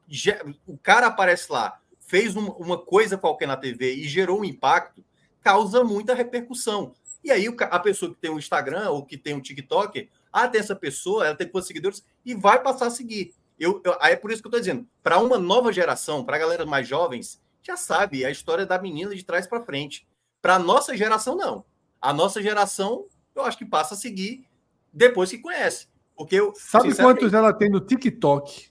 o 0.65 0.79
cara 0.79 1.09
aparece 1.09 1.51
lá, 1.51 1.81
fez 1.99 2.37
um, 2.37 2.47
uma 2.51 2.79
coisa 2.79 3.19
qualquer 3.19 3.49
na 3.49 3.57
TV 3.57 3.97
e 3.97 4.07
gerou 4.07 4.43
um 4.43 4.45
impacto, 4.45 5.05
causa 5.41 5.83
muita 5.83 6.15
repercussão. 6.15 6.95
E 7.25 7.33
aí 7.33 7.49
a 7.59 7.81
pessoa 7.81 8.15
que 8.15 8.21
tem 8.21 8.31
um 8.31 8.39
Instagram 8.39 8.91
ou 8.91 9.05
que 9.05 9.19
tem 9.19 9.35
um 9.35 9.41
TikTok, 9.41 10.09
ah, 10.33 10.47
tem 10.47 10.61
essa 10.61 10.77
pessoa, 10.77 11.27
ela 11.27 11.35
tem 11.35 11.49
quantos 11.49 11.67
seguidores, 11.67 12.05
e 12.25 12.33
vai 12.33 12.63
passar 12.63 12.87
a 12.87 12.91
seguir. 12.91 13.35
Eu, 13.59 13.83
eu, 13.85 13.97
aí 14.01 14.13
é 14.13 14.17
por 14.17 14.31
isso 14.31 14.41
que 14.41 14.47
eu 14.47 14.51
estou 14.51 14.61
dizendo, 14.61 14.87
para 15.03 15.19
uma 15.19 15.37
nova 15.37 15.73
geração, 15.73 16.25
para 16.25 16.37
a 16.37 16.39
galera 16.39 16.65
mais 16.65 16.87
jovens, 16.87 17.43
já 17.63 17.77
sabe 17.77 18.25
a 18.25 18.31
história 18.31 18.65
da 18.65 18.79
menina 18.79 19.15
de 19.15 19.25
trás 19.25 19.47
para 19.47 19.65
frente. 19.65 20.07
Para 20.41 20.55
a 20.55 20.59
nossa 20.59 20.97
geração, 20.97 21.37
não. 21.37 21.65
A 22.01 22.13
nossa 22.13 22.43
geração, 22.43 23.07
eu 23.35 23.43
acho 23.43 23.59
que 23.59 23.65
passa 23.65 23.95
a 23.95 23.97
seguir 23.97 24.47
depois 24.93 25.31
que 25.31 25.39
conhece. 25.39 25.89
Porque 26.17 26.37
eu, 26.37 26.53
Sabe 26.55 26.95
quantos 26.95 27.33
ela 27.33 27.53
tem 27.53 27.71
no 27.71 27.81
TikTok? 27.81 28.69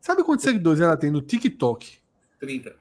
Sabe 0.00 0.24
quantos 0.24 0.44
seguidores 0.44 0.80
ela 0.80 0.96
tem 0.96 1.10
no 1.10 1.20
TikTok? 1.20 1.98
30. 2.38 2.76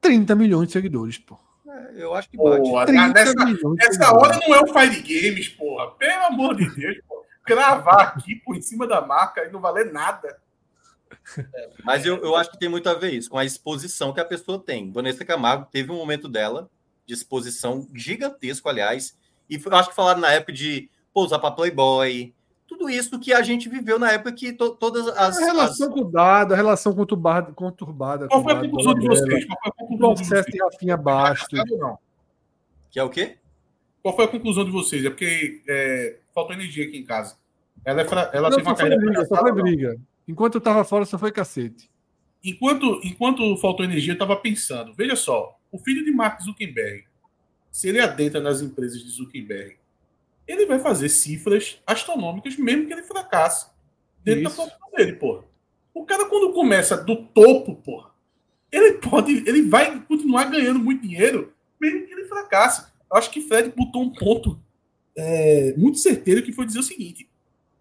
30 0.00 0.34
milhões 0.34 0.66
de 0.66 0.72
seguidores, 0.72 1.18
pô. 1.18 1.38
É, 1.66 2.02
eu 2.02 2.14
acho 2.14 2.28
que 2.28 2.36
bate. 2.36 2.60
Porra, 2.60 2.86
nessa, 2.86 3.34
nessa 3.34 4.14
hora 4.14 4.38
não 4.38 4.54
é 4.54 4.60
o 4.60 4.66
Fire 4.66 5.00
Games, 5.00 5.48
porra. 5.50 5.92
Pelo 5.92 6.24
amor 6.26 6.56
de 6.56 6.68
Deus, 6.74 6.98
porra. 7.08 7.22
Gravar 7.46 8.02
aqui 8.02 8.36
por 8.36 8.56
em 8.56 8.62
cima 8.62 8.86
da 8.86 9.00
marca 9.00 9.44
e 9.44 9.50
não 9.50 9.60
valer 9.60 9.92
nada. 9.92 10.41
É, 11.38 11.70
mas 11.84 12.04
eu, 12.04 12.16
eu 12.22 12.36
acho 12.36 12.50
que 12.50 12.58
tem 12.58 12.68
muito 12.68 12.88
a 12.88 12.94
ver 12.94 13.12
isso, 13.12 13.30
com 13.30 13.38
a 13.38 13.44
exposição 13.44 14.12
que 14.12 14.20
a 14.20 14.24
pessoa 14.24 14.58
tem. 14.58 14.90
Vanessa 14.90 15.24
Camargo 15.24 15.68
teve 15.70 15.90
um 15.90 15.96
momento 15.96 16.28
dela 16.28 16.70
de 17.06 17.14
exposição 17.14 17.86
gigantesco, 17.94 18.68
aliás, 18.68 19.16
e 19.48 19.60
eu 19.62 19.74
acho 19.74 19.90
que 19.90 19.96
falaram 19.96 20.20
na 20.20 20.30
época 20.32 20.52
de 20.52 20.88
pousar 21.12 21.38
para 21.38 21.50
Playboy, 21.50 22.32
tudo 22.66 22.88
isso 22.88 23.18
que 23.20 23.32
a 23.32 23.42
gente 23.42 23.68
viveu 23.68 23.98
na 23.98 24.12
época 24.12 24.32
que 24.32 24.52
to, 24.52 24.70
todas 24.70 25.06
as. 25.08 25.36
A 25.36 25.44
relação 25.44 25.88
as... 25.88 25.94
com 25.94 26.00
o 26.00 26.04
dado, 26.04 26.54
a 26.54 26.56
relação 26.56 26.94
conturbada. 26.94 27.52
conturbada 27.52 28.28
Qual 28.28 28.42
foi 28.42 28.52
a 28.52 28.60
conclusão 28.60 28.94
de 28.94 29.06
vocês? 29.06 29.44
Qual 29.44 29.58
foi 29.60 29.70
a 29.70 29.88
conclusão 29.88 30.42
de 30.42 30.58
Rafinha 30.58 30.96
Bastos. 30.96 31.60
Que 32.90 32.98
é 32.98 33.04
o 33.04 33.10
quê? 33.10 33.36
Qual 34.02 34.16
foi 34.16 34.24
a 34.24 34.28
conclusão 34.28 34.64
de 34.64 34.70
vocês? 34.70 35.04
É 35.04 35.10
porque 35.10 35.62
é, 35.68 36.18
faltou 36.34 36.54
energia 36.54 36.86
aqui 36.86 36.96
em 36.96 37.04
casa. 37.04 37.36
Ela, 37.84 38.02
é 38.02 38.04
fra... 38.04 38.30
ela 38.32 38.48
não, 38.48 38.56
teve 38.56 38.68
uma 38.68 38.74
carreira. 38.76 38.98
Briga, 38.98 39.26
só 39.26 39.36
foi 39.36 39.52
briga. 39.52 40.00
Enquanto 40.26 40.56
eu 40.56 40.60
tava 40.60 40.84
fora, 40.84 41.04
só 41.04 41.18
foi 41.18 41.32
cacete. 41.32 41.90
Enquanto, 42.44 43.00
enquanto 43.04 43.56
faltou 43.58 43.84
energia, 43.84 44.14
eu 44.14 44.18
tava 44.18 44.36
pensando. 44.36 44.94
Veja 44.94 45.14
só, 45.16 45.58
o 45.70 45.78
filho 45.78 46.04
de 46.04 46.10
Mark 46.10 46.40
Zuckerberg, 46.40 47.04
se 47.70 47.88
ele 47.88 48.00
adentra 48.00 48.40
nas 48.40 48.60
empresas 48.60 49.02
de 49.02 49.10
Zuckerberg, 49.10 49.76
ele 50.46 50.66
vai 50.66 50.78
fazer 50.78 51.08
cifras 51.08 51.80
astronômicas, 51.86 52.56
mesmo 52.56 52.86
que 52.86 52.92
ele 52.92 53.02
fracasse 53.02 53.70
dentro 54.24 54.42
Isso. 54.42 54.50
da 54.50 54.64
produção 54.64 54.90
dele, 54.96 55.12
porra. 55.14 55.44
O 55.94 56.04
cara, 56.04 56.26
quando 56.26 56.52
começa 56.52 56.96
do 56.96 57.16
topo, 57.16 57.76
porra, 57.76 58.10
ele 58.70 58.94
pode, 58.94 59.48
ele 59.48 59.62
vai 59.62 60.00
continuar 60.00 60.44
ganhando 60.44 60.78
muito 60.78 61.02
dinheiro, 61.02 61.52
mesmo 61.80 62.06
que 62.06 62.12
ele 62.12 62.24
fracasse. 62.24 62.90
Eu 63.10 63.18
acho 63.18 63.30
que 63.30 63.42
Fred 63.42 63.72
botou 63.76 64.02
um 64.02 64.10
ponto 64.10 64.58
é, 65.16 65.74
muito 65.76 65.98
certeiro 65.98 66.42
que 66.42 66.52
foi 66.52 66.64
dizer 66.64 66.78
o 66.78 66.84
seguinte: 66.84 67.28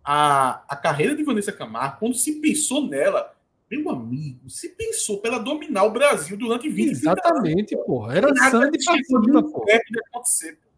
a, 0.03 0.64
a 0.68 0.76
carreira 0.76 1.15
de 1.15 1.23
Vanessa 1.23 1.52
Camargo, 1.52 1.98
quando 1.99 2.15
se 2.15 2.40
pensou 2.40 2.88
nela, 2.88 3.34
meu 3.69 3.90
amigo, 3.90 4.49
se 4.49 4.69
pensou 4.69 5.19
para 5.19 5.36
ela 5.36 5.44
dominar 5.44 5.84
o 5.84 5.91
Brasil 5.91 6.36
durante 6.38 6.68
20 6.69 6.91
Exatamente, 6.91 7.76
anos, 7.76 7.86
porra. 7.86 8.18
Era 8.18 8.36
sangue 8.49 8.78
pra 8.84 8.95
cima, 9.03 9.44
porra. 9.44 9.65
De 9.65 9.99
acontecer, 10.10 10.53
porra. 10.61 10.72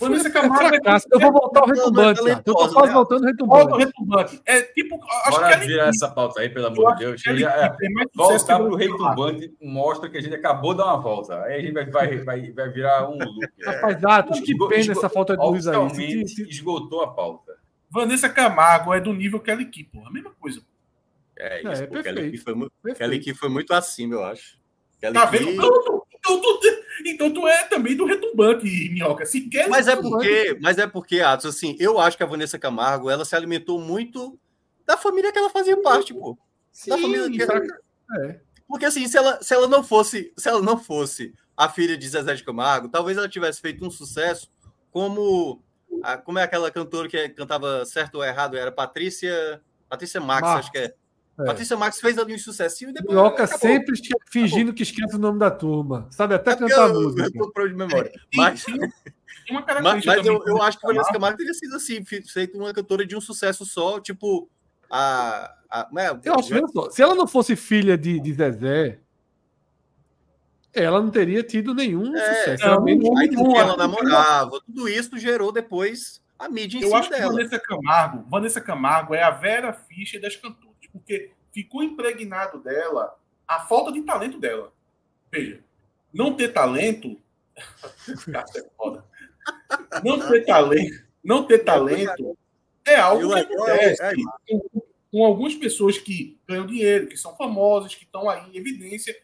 Vanessa 0.00 0.30
Camargo. 0.30 0.76
É 0.76 0.96
eu 1.10 1.20
vou 1.20 1.32
voltar 1.32 1.60
ao 1.60 1.66
retumbante. 1.66 2.20
Eu 2.20 2.42
tô 2.42 2.54
quase 2.54 2.86
né? 2.86 2.92
voltando 2.92 3.24
ao 3.50 3.76
retumbante. 3.76 4.40
É 4.46 4.62
tipo. 4.62 4.96
Acho 5.04 5.30
Bora 5.30 5.58
que 5.58 5.66
virar 5.66 5.88
essa 5.88 6.08
pauta 6.08 6.40
aí, 6.40 6.48
pelo 6.48 6.66
amor 6.68 6.94
de 6.94 6.98
Deus. 7.00 7.20
Já, 7.20 7.50
é, 7.50 7.76
voltar 8.14 8.58
pro 8.58 8.76
retumbante 8.76 9.52
mostra 9.60 10.08
que 10.08 10.16
a 10.16 10.20
gente 10.20 10.36
acabou 10.36 10.72
de 10.72 10.78
dar 10.78 10.86
uma 10.86 11.00
volta. 11.00 11.42
Aí 11.42 11.58
a 11.58 11.60
gente 11.60 11.72
vai, 11.72 11.90
vai, 11.90 12.18
vai, 12.18 12.52
vai 12.52 12.68
virar 12.70 13.08
um 13.08 13.18
loop. 13.18 13.46
É. 13.60 13.70
Rapaz, 13.70 14.04
Atos, 14.04 14.40
que 14.40 14.56
pena 14.68 14.92
essa 14.92 15.08
falta 15.08 15.36
de 15.36 15.44
luz 15.44 15.66
aí. 15.66 16.22
Esgotou 16.48 17.02
a 17.02 17.12
pauta. 17.12 17.58
Vanessa 17.90 18.28
Camargo 18.28 18.92
é 18.92 19.00
do 19.00 19.12
nível 19.12 19.40
Kelly 19.40 19.66
Key, 19.66 19.84
pô. 19.84 20.06
A 20.06 20.10
mesma 20.10 20.30
coisa. 20.32 20.62
É, 21.36 21.60
isso, 21.60 21.82
é, 21.82 21.86
pô, 21.86 22.02
Kelly, 22.02 22.30
Key 22.32 22.38
foi 22.38 22.54
muito, 22.54 22.72
Kelly 22.96 23.20
Key 23.20 23.34
foi 23.34 23.48
muito 23.48 23.72
acima, 23.72 24.14
eu 24.14 24.24
acho. 24.24 24.58
Kelly 25.00 25.14
tá 25.14 25.24
vendo? 25.26 25.46
Key... 25.46 25.54
Então, 25.54 26.02
então, 26.12 26.42
tu, 26.42 26.60
então 27.06 27.32
tu 27.32 27.46
é 27.46 27.64
também 27.64 27.96
do 27.96 28.04
retumbante, 28.04 28.66
Minhoca. 28.90 29.24
Se 29.24 29.42
quer 29.48 29.68
mas 29.68 29.86
é 29.86 29.94
porque, 29.94 30.58
mas 30.60 30.78
é 30.78 30.86
porque, 30.86 31.20
Atos, 31.20 31.46
assim, 31.46 31.76
eu 31.78 31.98
acho 32.00 32.16
que 32.16 32.22
a 32.22 32.26
Vanessa 32.26 32.58
Camargo, 32.58 33.08
ela 33.08 33.24
se 33.24 33.36
alimentou 33.36 33.80
muito 33.80 34.38
da 34.84 34.96
família 34.96 35.32
que 35.32 35.38
ela 35.38 35.50
fazia 35.50 35.80
parte, 35.80 36.12
pô. 36.12 36.36
Sim, 36.72 36.90
da 36.90 36.98
família 36.98 37.30
que 37.30 37.42
ela... 37.42 37.62
é. 38.20 38.40
Porque 38.66 38.84
assim, 38.84 39.06
se 39.06 39.16
ela, 39.16 39.40
se 39.42 39.54
ela 39.54 39.66
não 39.66 39.82
fosse, 39.82 40.32
se 40.36 40.48
ela 40.48 40.60
não 40.60 40.76
fosse 40.76 41.32
a 41.56 41.68
filha 41.68 41.96
de 41.96 42.08
Zezé 42.08 42.34
de 42.34 42.44
Camargo, 42.44 42.88
talvez 42.88 43.16
ela 43.16 43.28
tivesse 43.28 43.60
feito 43.60 43.84
um 43.84 43.90
sucesso 43.90 44.50
como 44.90 45.62
a, 46.02 46.16
como 46.16 46.38
é 46.38 46.42
aquela 46.42 46.70
cantora 46.70 47.08
que 47.08 47.28
cantava 47.30 47.84
certo 47.84 48.16
ou 48.16 48.24
errado, 48.24 48.56
era 48.56 48.72
Patrícia, 48.72 49.60
Patrícia 49.88 50.20
Max, 50.20 50.42
Max. 50.42 50.58
acho 50.60 50.72
que 50.72 50.78
é. 50.78 50.94
É. 51.38 51.44
Patrícia 51.44 51.76
Marques 51.76 52.00
fez 52.00 52.18
ali 52.18 52.34
um 52.34 52.38
sucessinho 52.38 52.90
e 52.90 52.92
depois. 52.92 53.16
Minhoca 53.16 53.46
sempre 53.46 53.94
fingindo 54.28 54.74
que 54.74 54.82
esquece 54.82 55.14
o 55.14 55.20
nome 55.20 55.38
da 55.38 55.50
turma. 55.50 56.08
Sabe 56.10 56.34
até 56.34 56.50
é 56.50 56.56
cantar 56.56 56.88
eu, 56.88 56.94
música. 56.94 57.30
Eu, 57.32 57.52
eu, 57.56 57.68
de 57.68 57.74
memória. 57.74 58.10
Mas, 58.34 58.64
mas, 59.82 60.04
mas 60.04 60.26
eu, 60.26 60.42
eu 60.46 60.60
acho 60.60 60.78
que 60.78 60.86
Vanessa 60.86 61.10
Camargo 61.10 61.38
teria 61.38 61.54
sido 61.54 61.76
assim, 61.76 62.04
feito 62.04 62.58
uma 62.58 62.74
cantora 62.74 63.06
de 63.06 63.16
um 63.16 63.20
sucesso 63.20 63.64
só, 63.64 63.98
tipo. 63.98 64.50
A, 64.90 65.54
a, 65.70 65.88
né, 65.90 66.20
eu 66.22 66.34
acho 66.34 66.48
que 66.48 66.90
se 66.94 67.02
ela 67.02 67.14
não 67.14 67.26
fosse 67.26 67.56
filha 67.56 67.96
de, 67.96 68.20
de 68.20 68.32
Zezé, 68.32 69.00
ela 70.72 71.00
não 71.00 71.10
teria 71.10 71.42
tido 71.42 71.74
nenhum 71.74 72.14
é, 72.16 72.34
sucesso. 72.34 72.66
Não, 72.66 73.18
aí 73.18 73.28
tudo 73.28 73.56
ela 73.56 73.76
namorava, 73.76 74.60
tudo 74.66 74.88
isso 74.88 75.18
gerou 75.18 75.50
depois 75.52 76.22
a 76.38 76.48
mídia 76.48 76.78
em 76.78 76.82
Eu 76.82 76.94
acho 76.94 77.10
dela. 77.10 77.22
que 77.22 77.28
Vanessa 77.28 77.58
Camargo, 77.58 78.24
Vanessa 78.28 78.60
Camargo 78.60 79.14
é 79.14 79.22
a 79.22 79.30
Vera 79.30 79.72
Fischer 79.72 80.20
das 80.20 80.36
cantoras, 80.36 80.76
porque 80.92 81.32
ficou 81.52 81.82
impregnado 81.82 82.58
dela 82.60 83.18
a 83.46 83.60
falta 83.60 83.90
de 83.90 84.02
talento 84.02 84.38
dela. 84.38 84.72
Veja, 85.30 85.60
não 86.12 86.34
ter 86.34 86.48
talento. 86.48 87.18
é 87.56 88.64
foda. 88.76 89.04
Não 90.04 90.20
ter 90.20 90.44
talento, 90.44 91.04
não 91.24 91.44
ter 91.44 91.58
talento 91.58 92.36
é 92.84 92.96
algo 92.96 93.34
que 93.34 93.40
acontece 93.40 94.02
com, 94.48 94.82
com 95.10 95.24
algumas 95.24 95.54
pessoas 95.54 95.98
que 95.98 96.38
ganham 96.46 96.66
dinheiro, 96.66 97.08
que 97.08 97.16
são 97.16 97.36
famosas, 97.36 97.94
que 97.94 98.04
estão 98.04 98.28
aí 98.28 98.50
em 98.50 98.56
evidência. 98.56 99.16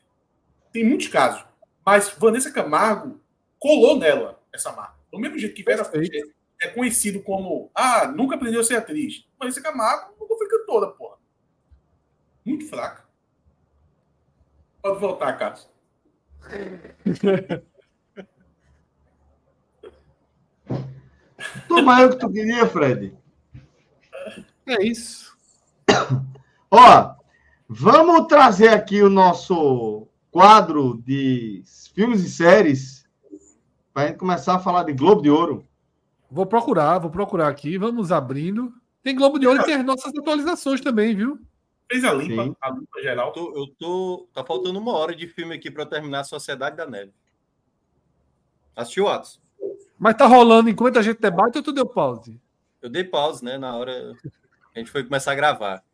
Tem 0.74 0.84
muitos 0.84 1.06
casos. 1.06 1.42
Mas 1.86 2.10
Vanessa 2.18 2.50
Camargo 2.50 3.20
colou 3.60 3.96
nela 3.96 4.42
essa 4.52 4.72
marca. 4.72 4.96
Do 5.12 5.20
mesmo 5.20 5.38
jeito 5.38 5.54
que 5.54 5.62
Vera 5.62 5.84
Fischer 5.84 6.34
é 6.60 6.66
conhecido 6.68 7.22
como 7.22 7.70
ah, 7.72 8.08
nunca 8.08 8.34
aprendeu 8.34 8.60
a 8.60 8.64
ser 8.64 8.74
atriz. 8.74 9.24
Vanessa 9.38 9.62
Camargo 9.62 10.16
nunca 10.18 10.34
foi 10.36 10.48
cantora, 10.48 10.88
porra. 10.88 11.16
Muito 12.44 12.68
fraca. 12.68 13.04
Pode 14.82 14.98
voltar, 14.98 15.38
Cássio. 15.38 15.70
Tomara 21.68 22.06
o 22.06 22.10
que 22.10 22.16
tu 22.16 22.32
queria, 22.32 22.66
Fred. 22.66 23.16
É 24.66 24.82
isso. 24.82 25.36
Ó, 26.68 27.14
vamos 27.68 28.26
trazer 28.26 28.70
aqui 28.70 29.00
o 29.02 29.08
nosso 29.08 30.08
quadro 30.34 31.00
de 31.06 31.62
filmes 31.94 32.20
e 32.24 32.28
séries 32.28 33.06
para 33.92 34.02
a 34.02 34.06
gente 34.08 34.16
começar 34.16 34.56
a 34.56 34.58
falar 34.58 34.82
de 34.82 34.92
Globo 34.92 35.22
de 35.22 35.30
Ouro. 35.30 35.64
Vou 36.28 36.44
procurar, 36.44 36.98
vou 36.98 37.08
procurar 37.08 37.46
aqui, 37.46 37.78
vamos 37.78 38.10
abrindo. 38.10 38.74
Tem 39.00 39.14
Globo 39.14 39.38
de 39.38 39.46
Ouro 39.46 39.60
e 39.60 39.64
tem 39.64 39.76
as 39.76 39.84
nossas 39.84 40.12
atualizações 40.12 40.80
também, 40.80 41.14
viu? 41.14 41.38
Fez 41.88 42.02
a 42.02 42.12
limpa, 42.12 42.56
a 42.60 42.70
limpa 42.70 43.00
geral. 43.00 43.28
Eu 43.28 43.32
tô, 43.32 43.56
eu 43.56 43.66
tô, 43.78 44.28
Tá 44.34 44.44
faltando 44.44 44.76
uma 44.76 44.90
hora 44.94 45.14
de 45.14 45.28
filme 45.28 45.54
aqui 45.54 45.70
para 45.70 45.86
terminar 45.86 46.20
a 46.20 46.24
Sociedade 46.24 46.76
da 46.76 46.84
Neve. 46.84 47.12
Assistiu, 48.74 49.06
Atos? 49.06 49.40
Mas 49.96 50.16
tá 50.16 50.26
rolando 50.26 50.68
enquanto 50.68 50.98
a 50.98 51.02
gente 51.02 51.20
debate 51.20 51.58
ou 51.58 51.62
tu 51.62 51.70
deu 51.70 51.86
pause? 51.86 52.40
Eu 52.82 52.90
dei 52.90 53.04
pause, 53.04 53.44
né? 53.44 53.56
Na 53.56 53.76
hora 53.76 54.16
a 54.74 54.78
gente 54.80 54.90
foi 54.90 55.04
começar 55.04 55.30
a 55.30 55.36
gravar. 55.36 55.84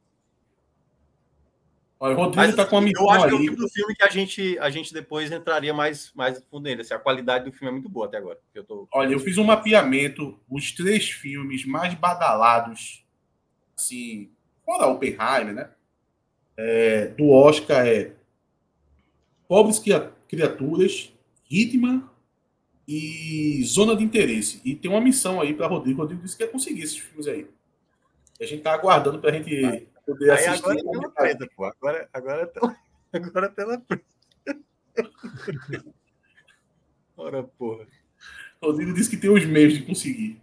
Olha, 2.02 2.14
o 2.14 2.16
Rodrigo 2.16 2.46
Mas, 2.46 2.56
tá 2.56 2.64
com 2.64 2.78
uma 2.78 2.88
Eu 2.88 3.10
acho 3.10 3.28
que 3.28 3.34
é 3.34 3.36
o 3.36 3.40
tipo 3.42 3.56
do 3.56 3.68
filme 3.68 3.94
que 3.94 4.02
a 4.02 4.08
gente, 4.08 4.58
a 4.58 4.70
gente 4.70 4.90
depois 4.90 5.30
entraria 5.30 5.74
mais, 5.74 6.10
mais 6.14 6.42
fundo 6.50 6.62
nele. 6.62 6.80
Assim, 6.80 6.94
a 6.94 6.98
qualidade 6.98 7.44
do 7.44 7.52
filme 7.52 7.68
é 7.68 7.72
muito 7.72 7.90
boa 7.90 8.06
até 8.06 8.16
agora. 8.16 8.38
Eu 8.54 8.64
tô... 8.64 8.88
Olha, 8.90 9.12
eu 9.12 9.20
fiz 9.20 9.36
um 9.36 9.44
mapeamento, 9.44 10.40
os 10.48 10.72
três 10.72 11.10
filmes 11.10 11.66
mais 11.66 11.92
badalados, 11.92 13.04
assim, 13.76 14.30
fora 14.64 14.86
Oppenheimer, 14.86 15.52
né? 15.52 15.70
É, 16.56 17.08
do 17.08 17.28
Oscar 17.28 17.86
é 17.86 18.12
Pobres 19.46 19.82
Criaturas, 20.26 21.12
Hitman 21.50 22.08
e 22.88 23.62
Zona 23.64 23.94
de 23.94 24.02
Interesse. 24.02 24.62
E 24.64 24.74
tem 24.74 24.90
uma 24.90 25.02
missão 25.02 25.38
aí 25.38 25.52
para 25.52 25.66
Rodrigo. 25.66 26.00
Rodrigo 26.00 26.22
disse 26.22 26.36
que 26.36 26.44
ia 26.44 26.48
conseguir 26.48 26.82
esses 26.82 26.96
filmes 26.96 27.26
aí. 27.26 27.46
A 28.40 28.46
gente 28.46 28.62
tá 28.62 28.72
aguardando 28.72 29.18
para 29.18 29.30
a 29.30 29.32
gente 29.34 29.86
poder 30.12 30.30
Aí 30.30 30.46
assistir. 30.46 30.64
Agora 30.64 30.78
é 30.78 30.82
tela 30.82 31.10
preta, 31.10 31.48
pô. 31.56 31.64
Agora, 31.64 32.08
agora, 32.12 32.42
é 32.42 32.46
tela, 32.46 32.76
agora 33.12 33.46
é 33.46 33.50
tela 33.50 33.78
preta. 33.78 34.04
Ora, 37.16 37.42
porra. 37.42 37.86
Rodrigo 38.62 38.92
disse 38.94 39.10
que 39.10 39.16
tem 39.16 39.30
os 39.30 39.44
meios 39.44 39.74
de 39.74 39.82
conseguir. 39.82 40.40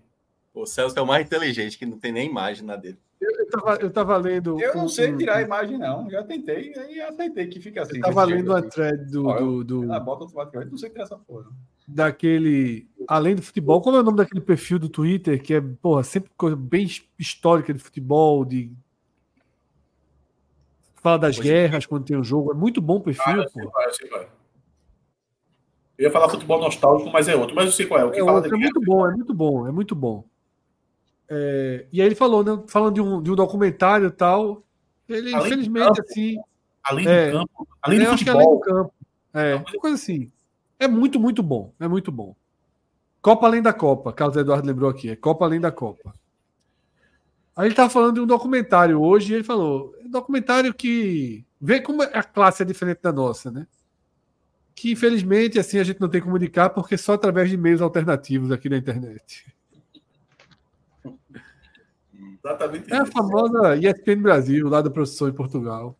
o 0.53 0.65
Celso 0.65 0.97
é 0.97 1.01
o 1.01 1.07
mais 1.07 1.25
inteligente, 1.25 1.77
que 1.77 1.85
não 1.85 1.99
tem 1.99 2.11
nem 2.11 2.29
imagem 2.29 2.65
na 2.65 2.75
dele. 2.75 2.99
Eu, 3.19 3.31
eu, 3.31 3.49
tava, 3.49 3.75
eu 3.77 3.89
tava 3.89 4.17
lendo. 4.17 4.61
Eu 4.61 4.75
não 4.75 4.87
sei 4.87 5.15
tirar 5.15 5.37
a 5.37 5.41
imagem, 5.41 5.77
não. 5.77 6.09
Já 6.09 6.23
tentei 6.23 6.71
e 6.89 7.01
aceitei 7.01 7.47
que 7.47 7.59
fica 7.59 7.81
assim. 7.81 7.97
Eu 7.97 8.03
tava 8.03 8.23
lendo 8.23 8.55
a 8.55 8.61
thread 8.61 9.11
do. 9.11 9.25
Ó, 9.25 9.39
do, 9.39 9.63
do... 9.63 9.83
Ela 9.85 9.99
bota 9.99 10.23
automaticamente, 10.23 10.71
não 10.71 10.77
sei 10.77 10.89
tirar 10.89 11.03
essa 11.03 11.17
porra. 11.17 11.47
Daquele. 11.87 12.87
Além 13.07 13.35
do 13.35 13.41
futebol, 13.41 13.81
como 13.81 13.97
é 13.97 14.01
o 14.01 14.03
nome 14.03 14.17
daquele 14.17 14.41
perfil 14.41 14.77
do 14.77 14.89
Twitter, 14.89 15.41
que 15.41 15.55
é, 15.55 15.61
porra, 15.61 16.03
sempre 16.03 16.29
coisa 16.37 16.55
bem 16.55 16.87
histórica 17.17 17.73
de 17.73 17.79
futebol, 17.79 18.45
de 18.45 18.71
Fala 21.07 21.19
das 21.19 21.39
guerras 21.39 21.85
é. 21.85 21.87
quando 21.87 22.03
tem 22.03 22.17
um 22.17 22.23
jogo. 22.23 22.51
É 22.51 22.53
muito 22.53 22.81
bom 22.81 22.97
o 22.97 23.01
perfil. 23.01 23.41
Ah, 23.41 23.45
pô. 23.45 23.69
Vai, 23.69 23.87
vai. 24.09 24.27
Eu 25.97 26.03
ia 26.03 26.11
falar 26.11 26.27
futebol 26.27 26.59
nostálgico, 26.59 27.09
mas 27.09 27.29
é 27.29 27.35
outro. 27.35 27.55
Mas 27.55 27.67
eu 27.67 27.71
sei 27.71 27.85
qual 27.85 28.01
é. 28.01 28.03
O 28.03 28.11
que 28.11 28.19
é, 28.19 28.25
fala 28.25 28.39
outro, 28.39 28.53
é 28.53 28.59
muito 28.59 28.81
bom, 28.81 29.07
é 29.07 29.15
muito 29.15 29.33
bom, 29.33 29.67
é 29.67 29.71
muito 29.71 29.95
bom. 29.95 30.25
É, 31.29 31.85
e 31.93 32.01
aí 32.01 32.07
ele 32.07 32.15
falou, 32.15 32.43
né? 32.43 32.61
Falando 32.67 32.95
de 32.95 33.01
um, 33.01 33.21
de 33.21 33.31
um 33.31 33.35
documentário 33.35 34.07
e 34.07 34.11
tal. 34.11 34.63
Ele, 35.07 35.33
além 35.33 35.47
infelizmente, 35.47 35.85
campo, 35.85 36.01
assim. 36.01 36.37
Além 36.83 37.05
do 37.05 37.11
é, 37.11 37.31
campo. 37.31 37.67
Além 37.81 37.99
do 37.99 38.05
é, 38.05 38.07
futebol. 38.09 38.35
Além 38.35 38.49
do 38.49 38.59
campo. 38.59 38.93
É, 39.33 39.55
uma 39.55 39.79
coisa 39.79 39.95
assim. 39.95 40.31
É 40.77 40.89
muito, 40.89 41.17
muito 41.21 41.41
bom. 41.41 41.73
É 41.79 41.87
muito 41.87 42.11
bom. 42.11 42.35
Copa 43.21 43.47
além 43.47 43.61
da 43.61 43.71
Copa, 43.71 44.11
Carlos 44.11 44.35
Eduardo 44.35 44.67
lembrou 44.67 44.89
aqui. 44.89 45.09
É 45.09 45.15
Copa 45.15 45.45
além 45.45 45.61
da 45.61 45.71
Copa. 45.71 46.13
Aí 47.57 47.65
ele 47.65 47.73
estava 47.73 47.89
falando 47.89 48.13
de 48.13 48.21
um 48.21 48.27
documentário 48.27 49.01
hoje 49.01 49.33
e 49.33 49.35
ele 49.35 49.43
falou: 49.43 49.95
um 50.05 50.11
documentário 50.11 50.71
que 50.71 51.43
vê 51.59 51.81
como 51.81 52.03
a 52.03 52.21
classe 52.21 52.61
é 52.61 52.65
diferente 52.65 52.99
da 53.01 53.11
nossa, 53.11 53.49
né? 53.49 53.65
Que 54.75 54.91
infelizmente 54.91 55.57
assim 55.57 55.79
a 55.79 55.83
gente 55.83 55.99
não 55.99 56.07
tem 56.07 56.21
como 56.21 56.33
comunicar 56.33 56.69
porque 56.69 56.95
só 56.95 57.13
através 57.13 57.49
de 57.49 57.57
meios 57.57 57.81
alternativos 57.81 58.51
aqui 58.51 58.69
na 58.69 58.77
internet. 58.77 59.51
Exatamente. 62.43 62.93
É 62.93 62.97
a 62.97 63.05
famosa 63.07 63.75
ESPN 63.75 64.21
Brasil, 64.21 64.69
lá 64.69 64.79
da 64.79 64.91
professor 64.91 65.27
em 65.27 65.33
Portugal. 65.33 65.97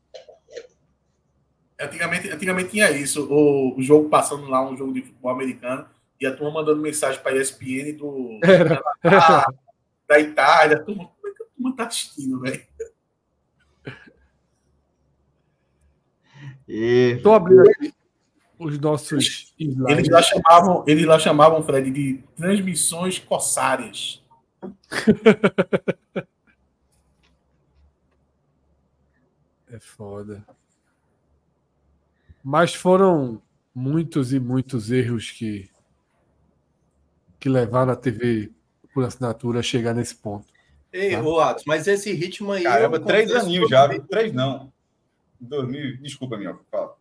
Antigamente, 1.79 2.29
antigamente 2.29 2.69
tinha 2.69 2.91
isso, 2.91 3.27
o, 3.31 3.77
o, 3.77 3.81
jogo 3.81 4.09
passando 4.09 4.47
lá, 4.47 4.67
um 4.67 4.77
jogo 4.77 4.93
de 4.93 5.01
futebol 5.01 5.31
americano, 5.31 5.85
e 6.19 6.25
a 6.25 6.35
turma 6.35 6.53
mandando 6.53 6.81
mensagem 6.81 7.21
para 7.21 7.33
a 7.33 7.41
ESPN 7.41 7.93
do, 7.97 8.39
era, 8.43 8.81
era. 9.03 9.45
da 10.07 10.19
Itália, 10.19 10.77
a 10.77 10.79
turma 10.79 11.11
turma 11.57 11.75
tá 11.75 11.87
assistindo, 11.87 12.39
velho. 12.39 12.65
Estou 16.67 17.33
abrindo 17.33 17.61
aqui 17.61 17.93
os 18.59 18.79
nossos 18.79 19.53
Eles 19.59 20.09
lá 20.09 20.21
chamavam, 20.21 20.83
eles 20.87 21.05
lá 21.05 21.19
chamavam, 21.19 21.63
Fred, 21.63 21.91
de 21.91 22.23
transmissões 22.35 23.19
corsárias. 23.19 24.23
é 29.69 29.79
foda. 29.79 30.45
Mas 32.43 32.73
foram 32.73 33.41
muitos 33.73 34.33
e 34.33 34.39
muitos 34.39 34.91
erros 34.91 35.31
que 35.31 35.69
que 37.39 37.47
levaram 37.49 37.93
a 37.93 37.95
TV 37.95 38.51
por 38.93 39.03
assinatura 39.03 39.59
a 39.59 39.63
chegar 39.63 39.93
nesse 39.93 40.15
ponto. 40.15 40.56
Ei, 40.91 41.11
tá? 41.11 41.49
Atos, 41.49 41.63
mas 41.65 41.87
esse 41.87 42.11
ritmo 42.13 42.51
aí. 42.51 42.63
Caramba, 42.63 42.99
três 42.99 43.31
aninhos 43.31 43.69
já, 43.69 43.87
três 44.01 44.33
não. 44.33 44.71
2000, 45.39 45.97
desculpa, 45.97 46.37
minha 46.37 46.57
fala. 46.71 46.95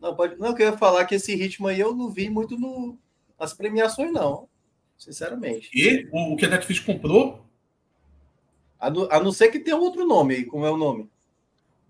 Não, 0.00 0.14
pode, 0.14 0.36
não, 0.38 0.54
que 0.54 0.62
eu 0.62 0.70
ia 0.70 0.78
falar 0.78 1.04
que 1.04 1.14
esse 1.14 1.34
ritmo 1.34 1.66
aí 1.66 1.78
eu 1.78 1.94
não 1.94 2.10
vi 2.10 2.28
muito 2.28 2.58
no, 2.58 2.98
nas 3.38 3.54
premiações, 3.54 4.12
não. 4.12 4.48
Sinceramente. 4.96 5.70
E 5.74 6.08
o, 6.12 6.34
o 6.34 6.36
que 6.36 6.44
a 6.44 6.48
Netflix 6.48 6.80
comprou? 6.80 7.46
A, 8.78 8.90
no, 8.90 9.10
a 9.10 9.20
não 9.20 9.32
ser 9.32 9.48
que 9.48 9.60
tenha 9.60 9.76
outro 9.76 10.06
nome 10.06 10.34
aí, 10.34 10.44
como 10.44 10.66
é 10.66 10.70
o 10.70 10.76
nome? 10.76 11.10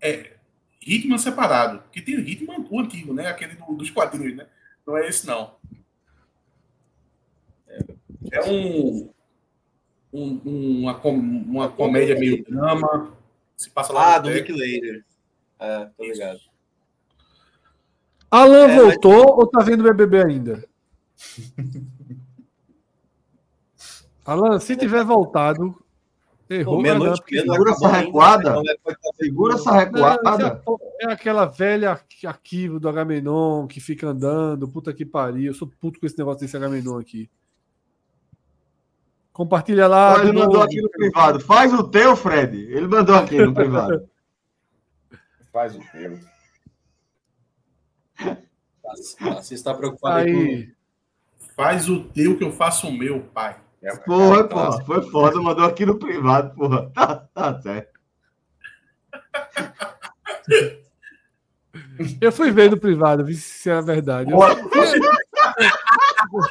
É, 0.01 0.33
Hitman 0.81 1.17
separado. 1.17 1.83
Que 1.91 2.01
tem 2.01 2.15
o 2.15 2.19
Hitman 2.19 2.65
o 2.69 2.79
antigo, 2.79 3.13
né? 3.13 3.27
Aquele 3.27 3.55
do, 3.55 3.75
dos 3.75 3.89
quadrinhos, 3.89 4.35
né? 4.35 4.47
Não 4.85 4.97
é 4.97 5.07
esse, 5.07 5.25
não. 5.25 5.55
É, 7.67 7.79
é 8.33 8.43
um 8.49 9.09
um, 10.13 10.41
uma, 10.81 10.99
uma 11.03 11.69
comédia 11.69 12.17
meio 12.17 12.43
drama. 12.43 13.11
Se 13.55 13.69
passa 13.69 13.93
lá 13.93 14.15
ah, 14.15 14.19
do 14.19 14.29
Rick 14.29 14.51
Later. 14.51 15.05
É, 15.59 15.85
tô 15.97 16.03
ligado. 16.03 16.39
Alan 18.29 18.67
é, 18.67 18.75
voltou 18.75 19.19
mas... 19.19 19.37
ou 19.37 19.47
tá 19.47 19.63
vendo 19.63 19.83
BBB 19.83 20.23
ainda? 20.23 20.67
Alan, 24.25 24.59
se 24.59 24.75
tiver 24.75 25.03
voltado, 25.03 25.75
Errou, 26.53 26.83
Pô, 26.83 27.15
segura 27.25 27.71
essa 27.71 27.87
recuada. 27.87 28.55
Segura 29.15 29.55
essa 29.55 29.71
recuada. 29.71 30.61
É, 30.99 31.05
é 31.05 31.11
aquela 31.13 31.45
velha 31.45 31.97
arquivo 32.25 32.77
do 32.77 32.89
Agamenon 32.89 33.67
que 33.67 33.79
fica 33.79 34.09
andando. 34.09 34.67
Puta 34.67 34.93
que 34.93 35.05
pariu. 35.05 35.51
Eu 35.51 35.53
sou 35.53 35.71
puto 35.79 35.97
com 35.99 36.05
esse 36.05 36.17
negócio 36.17 36.41
desse 36.41 36.57
Agamenon 36.57 36.99
aqui. 36.99 37.29
Compartilha 39.33 39.87
lá. 39.87 40.19
Ele 40.19 40.33
mandou 40.33 40.61
aqui 40.61 40.81
no 40.81 40.89
privado. 40.89 41.39
Faz 41.39 41.73
o 41.73 41.83
teu, 41.83 42.15
Fred. 42.15 42.57
Ele 42.57 42.87
mandou 42.87 43.15
aqui 43.15 43.37
no 43.37 43.53
privado. 43.53 44.07
Faz 45.51 45.75
o 45.75 45.81
teu. 45.91 46.19
Você 49.35 49.53
está 49.53 49.73
preocupado 49.73 50.25
aí. 50.25 50.67
Com... 50.67 50.71
Faz 51.55 51.89
o 51.89 52.03
teu 52.05 52.37
que 52.37 52.43
eu 52.43 52.51
faço 52.51 52.87
o 52.87 52.93
meu, 52.93 53.21
pai. 53.21 53.57
É, 53.81 53.95
porra, 53.97 54.43
porra, 54.43 54.83
foi 54.83 55.01
foda, 55.09 55.41
mandou 55.41 55.65
aqui 55.65 55.85
no 55.85 55.97
privado, 55.97 56.53
porra. 56.55 56.91
Tá, 56.93 57.15
tá 57.33 57.61
certo. 57.61 57.99
Eu 62.19 62.31
fui 62.31 62.51
ver 62.51 62.69
no 62.69 62.77
privado, 62.77 63.25
vi 63.25 63.35
se 63.35 63.69
era 63.69 63.81
verdade. 63.81 64.31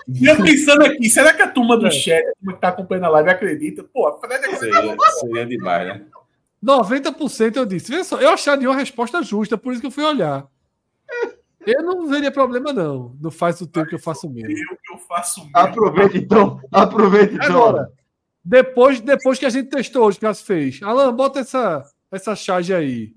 E 0.08 0.26
eu 0.26 0.36
pensando 0.36 0.84
aqui, 0.84 1.08
será 1.08 1.32
que 1.32 1.42
a 1.42 1.48
turma 1.48 1.76
do 1.76 1.86
é. 1.86 1.90
chat, 1.90 2.24
a 2.46 2.52
que 2.52 2.60
tá 2.60 2.68
acompanhando 2.68 3.04
a 3.04 3.10
live, 3.10 3.30
acredita? 3.30 3.84
Pô, 3.84 4.12
Fred 4.18 4.44
é 4.44 4.56
seria, 4.56 4.96
seria 5.20 5.46
demais, 5.46 5.88
né? 5.88 6.06
90% 6.62 7.56
eu 7.56 7.64
disse. 7.64 7.90
Vê 7.90 8.04
só, 8.04 8.20
eu 8.20 8.30
acharia 8.30 8.68
uma 8.68 8.76
resposta 8.76 9.22
justa, 9.22 9.56
por 9.56 9.72
isso 9.72 9.80
que 9.80 9.86
eu 9.86 9.90
fui 9.90 10.04
olhar. 10.04 10.46
Eu 11.66 11.82
não 11.82 12.06
veria 12.06 12.30
problema, 12.30 12.72
não. 12.72 13.16
Não 13.20 13.30
faz 13.30 13.60
o 13.60 13.66
tempo 13.66 13.88
que 13.88 13.94
eu 13.94 13.98
faço 13.98 14.28
mesmo. 14.28 14.50
Eu 14.50 14.76
que 14.82 14.92
eu 14.92 14.98
faço 14.98 15.40
mesmo. 15.40 15.56
Aproveita 15.56 16.16
então. 16.16 16.60
Aproveita 16.70 17.34
então. 17.34 17.46
Agora, 17.46 17.92
depois, 18.44 19.00
depois 19.00 19.38
que 19.38 19.46
a 19.46 19.50
gente 19.50 19.68
testou 19.68 20.06
hoje, 20.06 20.18
que 20.18 20.26
as 20.26 20.40
fez. 20.40 20.82
Alan, 20.82 21.14
bota 21.14 21.40
essa, 21.40 21.84
essa 22.10 22.34
charge 22.34 22.72
aí. 22.72 23.14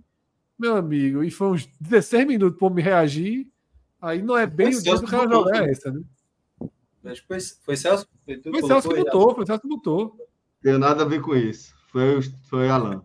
Meu 0.59 0.75
amigo, 0.75 1.23
e 1.23 1.31
foi 1.31 1.47
uns 1.47 1.65
16 1.79 2.27
minutos 2.27 2.59
para 2.59 2.69
me 2.69 2.81
reagir. 2.81 3.47
Aí 4.01 4.21
não 4.21 4.37
é 4.37 4.45
bem 4.45 4.75
o 4.75 4.81
dia 4.81 4.95
do 4.95 5.07
cara 5.07 5.29
jogar 5.29 5.69
essa, 5.69 5.91
né? 5.91 6.01
Acho 7.05 7.21
que 7.21 7.27
foi, 7.27 7.39
foi 7.39 7.77
Celso. 7.77 8.07
Foi, 8.25 8.41
foi 8.41 8.61
Celso 8.63 8.89
que 8.89 8.95
botou, 8.95 9.35
foi 9.35 9.45
Celso 9.45 9.61
que 9.61 9.67
botou. 9.67 10.17
Tem 10.61 10.77
nada 10.77 11.03
a 11.03 11.05
ver 11.05 11.21
com 11.21 11.35
isso. 11.35 11.73
Foi, 11.91 12.21
foi 12.49 12.69
Alan. 12.69 13.03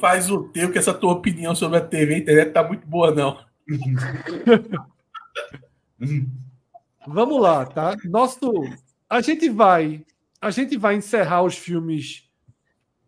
Faz 0.00 0.30
o 0.30 0.44
teu 0.48 0.70
que 0.72 0.78
essa 0.78 0.92
tua 0.92 1.12
opinião 1.12 1.54
sobre 1.54 1.78
a 1.78 1.80
TV 1.80 2.16
e 2.16 2.20
internet 2.20 2.52
tá 2.52 2.66
muito 2.66 2.86
boa, 2.86 3.14
não. 3.14 3.38
Vamos 7.06 7.40
lá, 7.40 7.64
tá? 7.66 7.96
Nosso, 8.04 8.52
a 9.08 9.20
gente 9.20 9.48
vai, 9.48 10.04
a 10.40 10.50
gente 10.50 10.76
vai 10.76 10.96
encerrar 10.96 11.42
os 11.42 11.56
filmes 11.56 12.28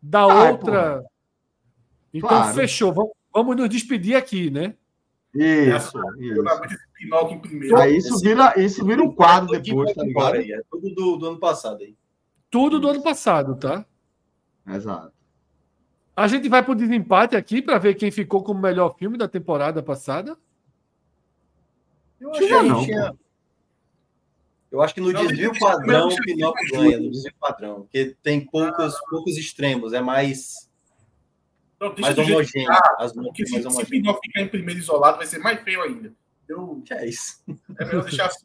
da 0.00 0.20
ah, 0.20 0.50
outra. 0.50 0.96
Porra. 0.96 1.04
Então 2.14 2.28
claro. 2.28 2.54
fechou. 2.54 2.92
Vamos, 2.92 3.12
vamos 3.32 3.56
nos 3.56 3.68
despedir 3.68 4.14
aqui, 4.16 4.50
né? 4.50 4.74
Isso, 5.34 5.98
isso. 6.18 6.42
Aí 7.78 7.96
isso 7.96 8.18
vira, 8.20 8.54
isso 8.60 8.84
vira 8.84 9.02
um 9.02 9.12
quadro 9.12 9.60
depois, 9.60 9.92
tá 9.94 10.02
ligado? 10.02 10.36
É 10.36 10.62
tudo 10.70 10.94
do, 10.94 11.16
do 11.16 11.26
ano 11.26 11.38
passado 11.38 11.82
aí. 11.82 11.96
Tudo 12.50 12.78
do 12.78 12.88
ano 12.88 13.02
passado, 13.02 13.56
tá? 13.56 13.84
Exato. 14.66 15.12
A 16.14 16.28
gente 16.28 16.48
vai 16.48 16.62
pro 16.62 16.74
desempate 16.74 17.34
aqui 17.34 17.62
para 17.62 17.78
ver 17.78 17.94
quem 17.94 18.10
ficou 18.10 18.42
como 18.42 18.60
melhor 18.60 18.94
filme 18.96 19.16
da 19.16 19.26
temporada 19.26 19.82
passada. 19.82 20.36
Eu 22.20 22.30
acho 22.30 22.40
que 22.40 22.48
não, 22.50 22.84
tinha... 22.84 23.14
Eu 24.70 24.80
acho 24.80 24.94
que 24.94 25.00
no 25.00 25.12
não, 25.12 25.26
desvio 25.26 25.52
padrão 25.58 26.08
o 26.08 26.16
Pinóquio 26.22 26.70
ganha, 26.70 26.98
no 26.98 27.10
desvio 27.10 27.34
padrão, 27.38 27.82
porque 27.82 28.16
tem 28.22 28.40
poucos, 28.40 28.94
poucos 29.10 29.36
extremos, 29.36 29.92
é 29.92 30.00
mais, 30.00 30.70
não, 31.78 31.94
mais 31.98 32.16
homogêneo. 32.16 32.70
Ah, 32.70 32.96
as 33.00 33.12
porque 33.12 33.46
se, 33.46 33.62
se 33.62 33.86
Pinóquio 33.86 34.20
ficar 34.24 34.40
em 34.40 34.48
primeiro 34.48 34.80
isolado, 34.80 35.18
vai 35.18 35.26
ser 35.26 35.38
mais 35.40 35.60
feio 35.62 35.82
ainda. 35.82 36.14
Eu... 36.48 36.82
Que 36.84 36.94
é 36.94 37.08
isso? 37.08 37.42
É 37.78 37.84
melhor 37.84 38.02
deixar 38.04 38.26
assim. 38.26 38.44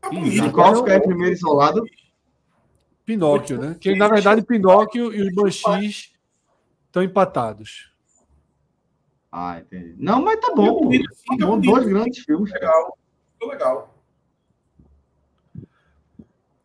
Tá 0.00 0.10
bonito, 0.10 0.52
qual 0.52 0.76
ficar 0.76 0.96
em 0.96 1.02
primeiro 1.02 1.32
isolado? 1.32 1.84
Pinóquio, 3.04 3.60
né? 3.60 3.76
Que 3.80 3.94
na 3.94 4.08
verdade 4.08 4.42
Pinóquio 4.42 5.14
e 5.14 5.22
os 5.22 5.34
Banshees 5.34 6.12
estão 6.86 7.02
empatados. 7.02 7.92
Ah, 9.30 9.60
entendi. 9.60 9.94
Não, 9.98 10.20
mas 10.22 10.38
tá 10.40 10.52
bom. 10.54 10.82
Bonito, 10.82 11.08
tá 11.26 11.46
bom 11.46 11.58
dois 11.58 11.86
grandes 11.86 12.22
filmes. 12.24 12.52
Legal. 12.52 12.98
Ficou 13.32 13.48
legal. 13.48 13.94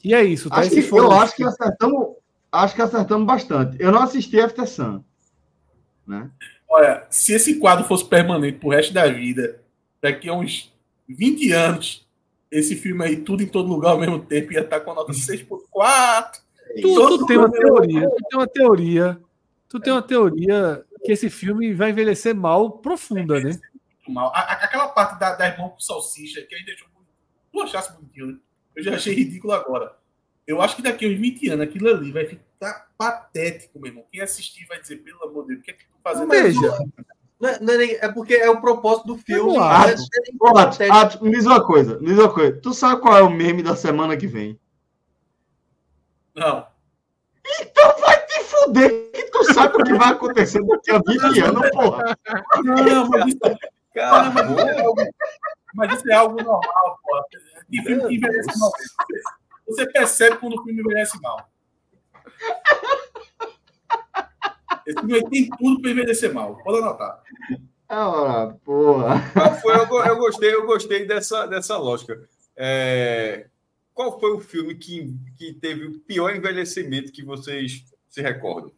E 0.03 0.13
é 0.13 0.23
isso, 0.23 0.49
tá? 0.49 0.57
Acho 0.57 0.69
que, 0.69 0.89
eu 0.91 1.11
acho 1.11 1.35
que 1.35 1.43
acertamos, 1.43 2.15
acho 2.51 2.75
que 2.75 2.81
acertamos 2.81 3.27
bastante. 3.27 3.77
Eu 3.79 3.91
não 3.91 4.01
assisti 4.01 4.39
After 4.39 4.67
Sun, 4.67 5.03
né? 6.05 6.29
Olha, 6.69 7.05
se 7.09 7.33
esse 7.33 7.59
quadro 7.59 7.85
fosse 7.85 8.05
permanente 8.05 8.59
pro 8.59 8.69
resto 8.69 8.93
da 8.93 9.07
vida, 9.07 9.61
daqui 10.01 10.27
a 10.29 10.33
uns 10.33 10.73
20 11.07 11.51
anos, 11.51 12.05
esse 12.51 12.75
filme 12.75 13.03
aí, 13.05 13.17
tudo 13.17 13.43
em 13.43 13.47
todo 13.47 13.69
lugar 13.69 13.91
ao 13.91 13.99
mesmo 13.99 14.19
tempo, 14.19 14.53
ia 14.53 14.61
estar 14.61 14.79
tá 14.79 14.85
com 14.85 14.91
a 14.91 14.95
nota 14.95 15.11
6.4. 15.11 16.41
Tu, 16.81 16.81
tu 16.81 17.25
tem 17.25 17.37
uma 17.37 17.51
teoria, 17.51 18.09
tu 18.09 18.25
tem 18.29 18.39
uma 18.39 18.47
teoria, 18.47 19.21
tu 19.69 19.79
tem 19.79 19.93
uma 19.93 20.01
teoria 20.01 20.85
que 21.03 21.11
esse 21.11 21.29
filme 21.29 21.73
vai 21.73 21.91
envelhecer 21.91 22.35
mal 22.35 22.71
profunda, 22.71 23.39
né? 23.39 23.57
Mal. 24.07 24.31
aquela 24.35 24.87
parte 24.89 25.19
da, 25.19 25.35
da 25.35 25.47
irmã 25.47 25.69
com 25.69 25.79
salsicha 25.79 26.41
que 26.41 26.55
a 26.55 26.57
gente 26.57 26.67
deixou. 26.67 26.87
Tu 27.51 27.61
achasse 27.61 27.93
bonitinho, 27.93 28.27
né? 28.27 28.37
Eu 28.75 28.83
já 28.83 28.95
achei 28.95 29.13
ridículo 29.13 29.53
agora. 29.53 29.97
Eu 30.45 30.61
acho 30.61 30.75
que 30.75 30.81
daqui 30.81 31.05
a 31.05 31.09
uns 31.09 31.17
20 31.17 31.49
anos 31.49 31.67
aquilo 31.67 31.89
ali 31.89 32.11
vai 32.11 32.25
ficar 32.25 32.89
patético, 32.97 33.79
meu 33.79 33.87
irmão. 33.87 34.05
Quem 34.11 34.21
assistir 34.21 34.65
vai 34.67 34.79
dizer, 34.79 34.97
pelo 34.97 35.23
amor 35.23 35.43
de 35.43 35.49
Deus, 35.49 35.59
o 35.59 35.63
que 35.63 35.71
é 35.71 35.73
que 35.73 35.85
tu 35.85 35.96
fazendo? 36.07 36.29
Veja. 36.29 36.77
Não 37.39 37.49
é, 37.49 37.59
não 37.59 37.73
é, 37.73 37.91
é, 37.93 38.11
porque 38.11 38.33
é 38.33 38.49
o 38.49 38.59
propósito 38.59 39.07
do 39.07 39.17
filme. 39.17 39.57
Atos, 39.57 40.07
Atos, 40.89 41.21
me 41.21 41.31
diz 41.31 41.45
uma 41.45 41.63
coisa, 41.63 41.99
me 41.99 42.07
diz 42.07 42.17
uma 42.17 42.33
coisa. 42.33 42.59
Tu 42.59 42.73
sabe 42.73 43.01
qual 43.01 43.15
é 43.15 43.21
o 43.21 43.29
meme 43.29 43.61
da 43.61 43.75
semana 43.75 44.17
que 44.17 44.25
vem? 44.25 44.59
Não. 46.35 46.65
Então 47.61 47.99
vai 47.99 48.25
te 48.25 48.43
fuder 48.43 49.11
que 49.11 49.23
tu 49.25 49.53
sabe 49.53 49.75
o 49.75 49.83
que 49.83 49.93
vai 49.93 50.09
acontecer 50.09 50.63
daqui 50.65 50.91
a 50.91 50.97
20 50.97 51.39
anos, 51.41 51.69
porra. 51.71 52.17
Não, 52.63 53.09
mas 53.09 53.27
isso, 53.27 53.39
cara, 53.93 54.31
mas, 54.31 54.49
isso 54.49 54.59
é 54.59 54.81
algo, 54.81 55.01
mas 55.75 55.93
isso 55.93 56.11
é 56.11 56.13
algo 56.13 56.43
normal, 56.43 56.99
porra. 57.03 57.23
E 57.71 57.81
filme 57.83 58.07
que 58.07 58.15
envelhece 58.15 58.59
mal. 58.59 58.71
Você 59.67 59.85
percebe 59.91 60.37
quando 60.37 60.53
o 60.57 60.63
filme 60.63 60.81
envelhece 60.81 61.21
mal. 61.21 61.47
Esse 64.87 64.99
filme 65.01 65.29
tem 65.29 65.49
tudo 65.49 65.81
para 65.81 65.91
envelhecer 65.91 66.33
mal. 66.33 66.55
Pode 66.63 66.77
anotar. 66.77 67.21
Ah, 67.89 68.55
porra. 68.63 69.19
Foi, 69.61 69.75
eu, 69.75 70.05
eu, 70.05 70.17
gostei, 70.17 70.53
eu 70.53 70.65
gostei 70.65 71.05
dessa, 71.05 71.45
dessa 71.45 71.77
lógica. 71.77 72.27
É, 72.55 73.47
qual 73.93 74.17
foi 74.17 74.31
o 74.31 74.39
filme 74.39 74.75
que, 74.75 75.13
que 75.37 75.53
teve 75.53 75.85
o 75.85 75.99
pior 75.99 76.33
envelhecimento 76.33 77.11
que 77.11 77.23
vocês 77.23 77.83
se 78.07 78.21
recordam? 78.21 78.71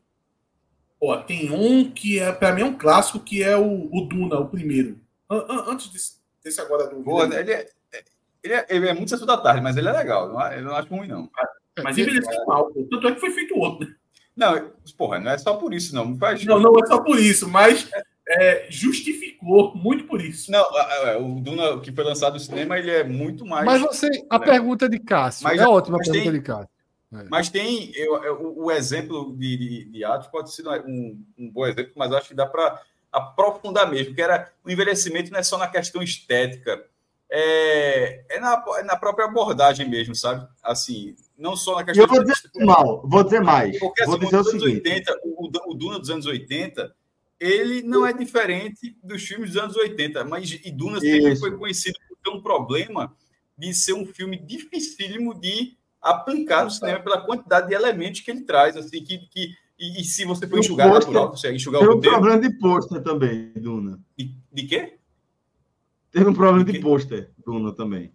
Pô, 1.00 1.16
tem 1.18 1.52
um 1.52 1.90
que 1.90 2.20
é, 2.20 2.32
para 2.32 2.54
mim, 2.54 2.62
é 2.62 2.66
um 2.66 2.78
clássico, 2.78 3.20
que 3.20 3.44
é 3.44 3.56
o, 3.56 3.88
o 3.94 4.02
Duna, 4.08 4.40
o 4.40 4.50
primeiro. 4.50 5.00
An, 5.30 5.46
an, 5.48 5.64
antes 5.68 5.90
desse, 5.90 6.14
desse, 6.44 6.60
agora 6.60 6.88
do. 6.88 7.04
Pô, 7.04 7.24
ele, 7.24 7.54
é, 7.54 7.70
ele, 8.44 8.54
é, 8.54 8.66
ele 8.68 8.88
é 8.90 8.94
muito 8.94 9.10
sessão 9.10 9.28
da 9.28 9.38
tarde, 9.38 9.62
mas 9.62 9.78
ele 9.78 9.88
é 9.88 9.92
legal. 9.92 10.28
Não, 10.28 10.52
eu 10.52 10.64
não 10.64 10.76
acho 10.76 10.90
ruim, 10.90 11.08
não. 11.08 11.30
Mas 11.84 11.98
envelheceu 11.98 12.46
mal. 12.46 12.72
Tanto 12.90 13.08
é 13.08 13.14
que 13.14 13.20
foi 13.22 13.32
feito 13.32 13.56
outro, 13.56 13.88
né? 13.88 13.96
Não, 14.40 14.72
porra, 14.98 15.20
não 15.20 15.32
é 15.32 15.38
só 15.38 15.56
por 15.56 15.74
isso, 15.74 15.94
não. 15.94 16.06
Não, 16.46 16.60
não 16.60 16.80
é 16.80 16.88
só 16.88 17.02
por 17.02 17.20
isso, 17.20 17.46
mas 17.50 17.90
é, 18.26 18.68
justificou 18.70 19.76
muito 19.76 20.06
por 20.06 20.22
isso. 20.22 20.50
Não, 20.50 20.64
o 21.22 21.42
Duna 21.42 21.82
que 21.82 21.92
foi 21.92 22.06
lançado 22.06 22.36
no 22.36 22.40
cinema, 22.40 22.80
ele 22.80 22.90
é 22.90 23.04
muito 23.04 23.46
mais. 23.46 23.66
Mas 23.66 23.82
você, 23.82 24.08
a 24.30 24.40
né? 24.40 24.46
pergunta 24.46 24.88
de 24.88 24.98
Cássio, 24.98 25.44
mas, 25.44 25.60
é 25.60 25.68
ótima 25.68 25.98
a 25.98 26.00
pergunta 26.00 26.24
tem, 26.24 26.32
de 26.32 26.42
Cássio. 26.42 26.70
É. 27.14 27.24
Mas 27.30 27.50
tem 27.50 27.92
eu, 27.96 28.24
eu, 28.24 28.54
o 28.58 28.72
exemplo 28.72 29.36
de, 29.36 29.58
de, 29.58 29.86
de 29.86 30.06
Atos 30.06 30.28
pode 30.28 30.54
ser 30.54 30.66
um, 30.86 31.22
um 31.38 31.52
bom 31.52 31.68
exemplo, 31.68 31.92
mas 31.98 32.14
acho 32.14 32.30
que 32.30 32.36
dá 32.36 32.46
para 32.46 32.82
aprofundar 33.12 33.92
mesmo, 33.92 34.16
que 34.16 34.22
era 34.22 34.50
o 34.64 34.72
envelhecimento 34.72 35.32
não 35.32 35.40
é 35.40 35.44
só 35.44 35.58
na 35.58 35.68
questão 35.68 36.02
estética, 36.02 36.82
é, 37.30 38.24
é, 38.30 38.40
na, 38.40 38.64
é 38.78 38.84
na 38.84 38.96
própria 38.96 39.26
abordagem 39.26 39.90
mesmo, 39.90 40.16
sabe? 40.16 40.48
Assim, 40.64 41.16
não 41.40 41.56
só 41.56 41.78
na 41.78 41.86
questão. 41.86 42.04
Eu 42.04 42.10
vou 42.10 42.22
dizer 42.22 42.36
de... 42.54 42.66
mal, 42.66 43.02
vou 43.08 43.24
dizer 43.24 43.42
mais. 43.42 43.80
Porque 43.80 44.06
vou 44.06 44.16
assim, 44.16 44.26
dizer 44.26 44.40
o 44.40 44.44
seguinte. 44.44 44.90
80, 44.90 45.20
o, 45.24 45.72
o 45.72 45.74
Duna 45.74 46.00
dos 46.00 46.10
anos 46.10 46.26
80, 46.26 46.94
ele 47.40 47.82
não 47.82 48.06
é 48.06 48.12
diferente 48.12 48.96
dos 49.02 49.24
filmes 49.24 49.52
dos 49.52 49.64
anos 49.64 49.76
80, 49.76 50.26
mas 50.26 50.60
e 50.64 50.70
Duna 50.70 51.00
sempre 51.00 51.36
foi 51.38 51.58
conhecido 51.58 51.98
por 52.08 52.18
ter 52.18 52.38
um 52.38 52.42
problema 52.42 53.16
de 53.58 53.74
ser 53.74 53.94
um 53.94 54.06
filme 54.06 54.38
dificílimo 54.38 55.34
de 55.34 55.78
aplicar 56.02 56.66
no 56.66 56.72
cinema 56.72 57.00
pela 57.00 57.22
quantidade 57.22 57.68
de 57.68 57.74
elementos 57.74 58.22
que 58.22 58.32
ele 58.32 58.42
traz, 58.42 58.76
assim, 58.76 59.04
que, 59.04 59.18
que 59.30 59.54
e, 59.78 60.02
e 60.02 60.04
se 60.04 60.26
você 60.26 60.46
for 60.46 60.60
enxugar 60.60 60.90
poster, 60.90 61.14
natural, 61.14 61.38
você 61.38 61.54
enxugar 61.54 61.82
o 61.82 62.00
Tem 62.00 62.12
um 62.12 62.14
problema 62.16 62.40
de 62.42 62.58
pôster 62.58 63.02
também, 63.02 63.52
Duna. 63.56 64.00
De, 64.18 64.36
de 64.52 64.64
quê? 64.64 64.98
Teve 66.12 66.30
um 66.30 66.34
problema 66.34 66.66
de, 66.66 66.74
de 66.74 66.80
pôster, 66.80 67.32
Duna, 67.46 67.74
também. 67.74 68.12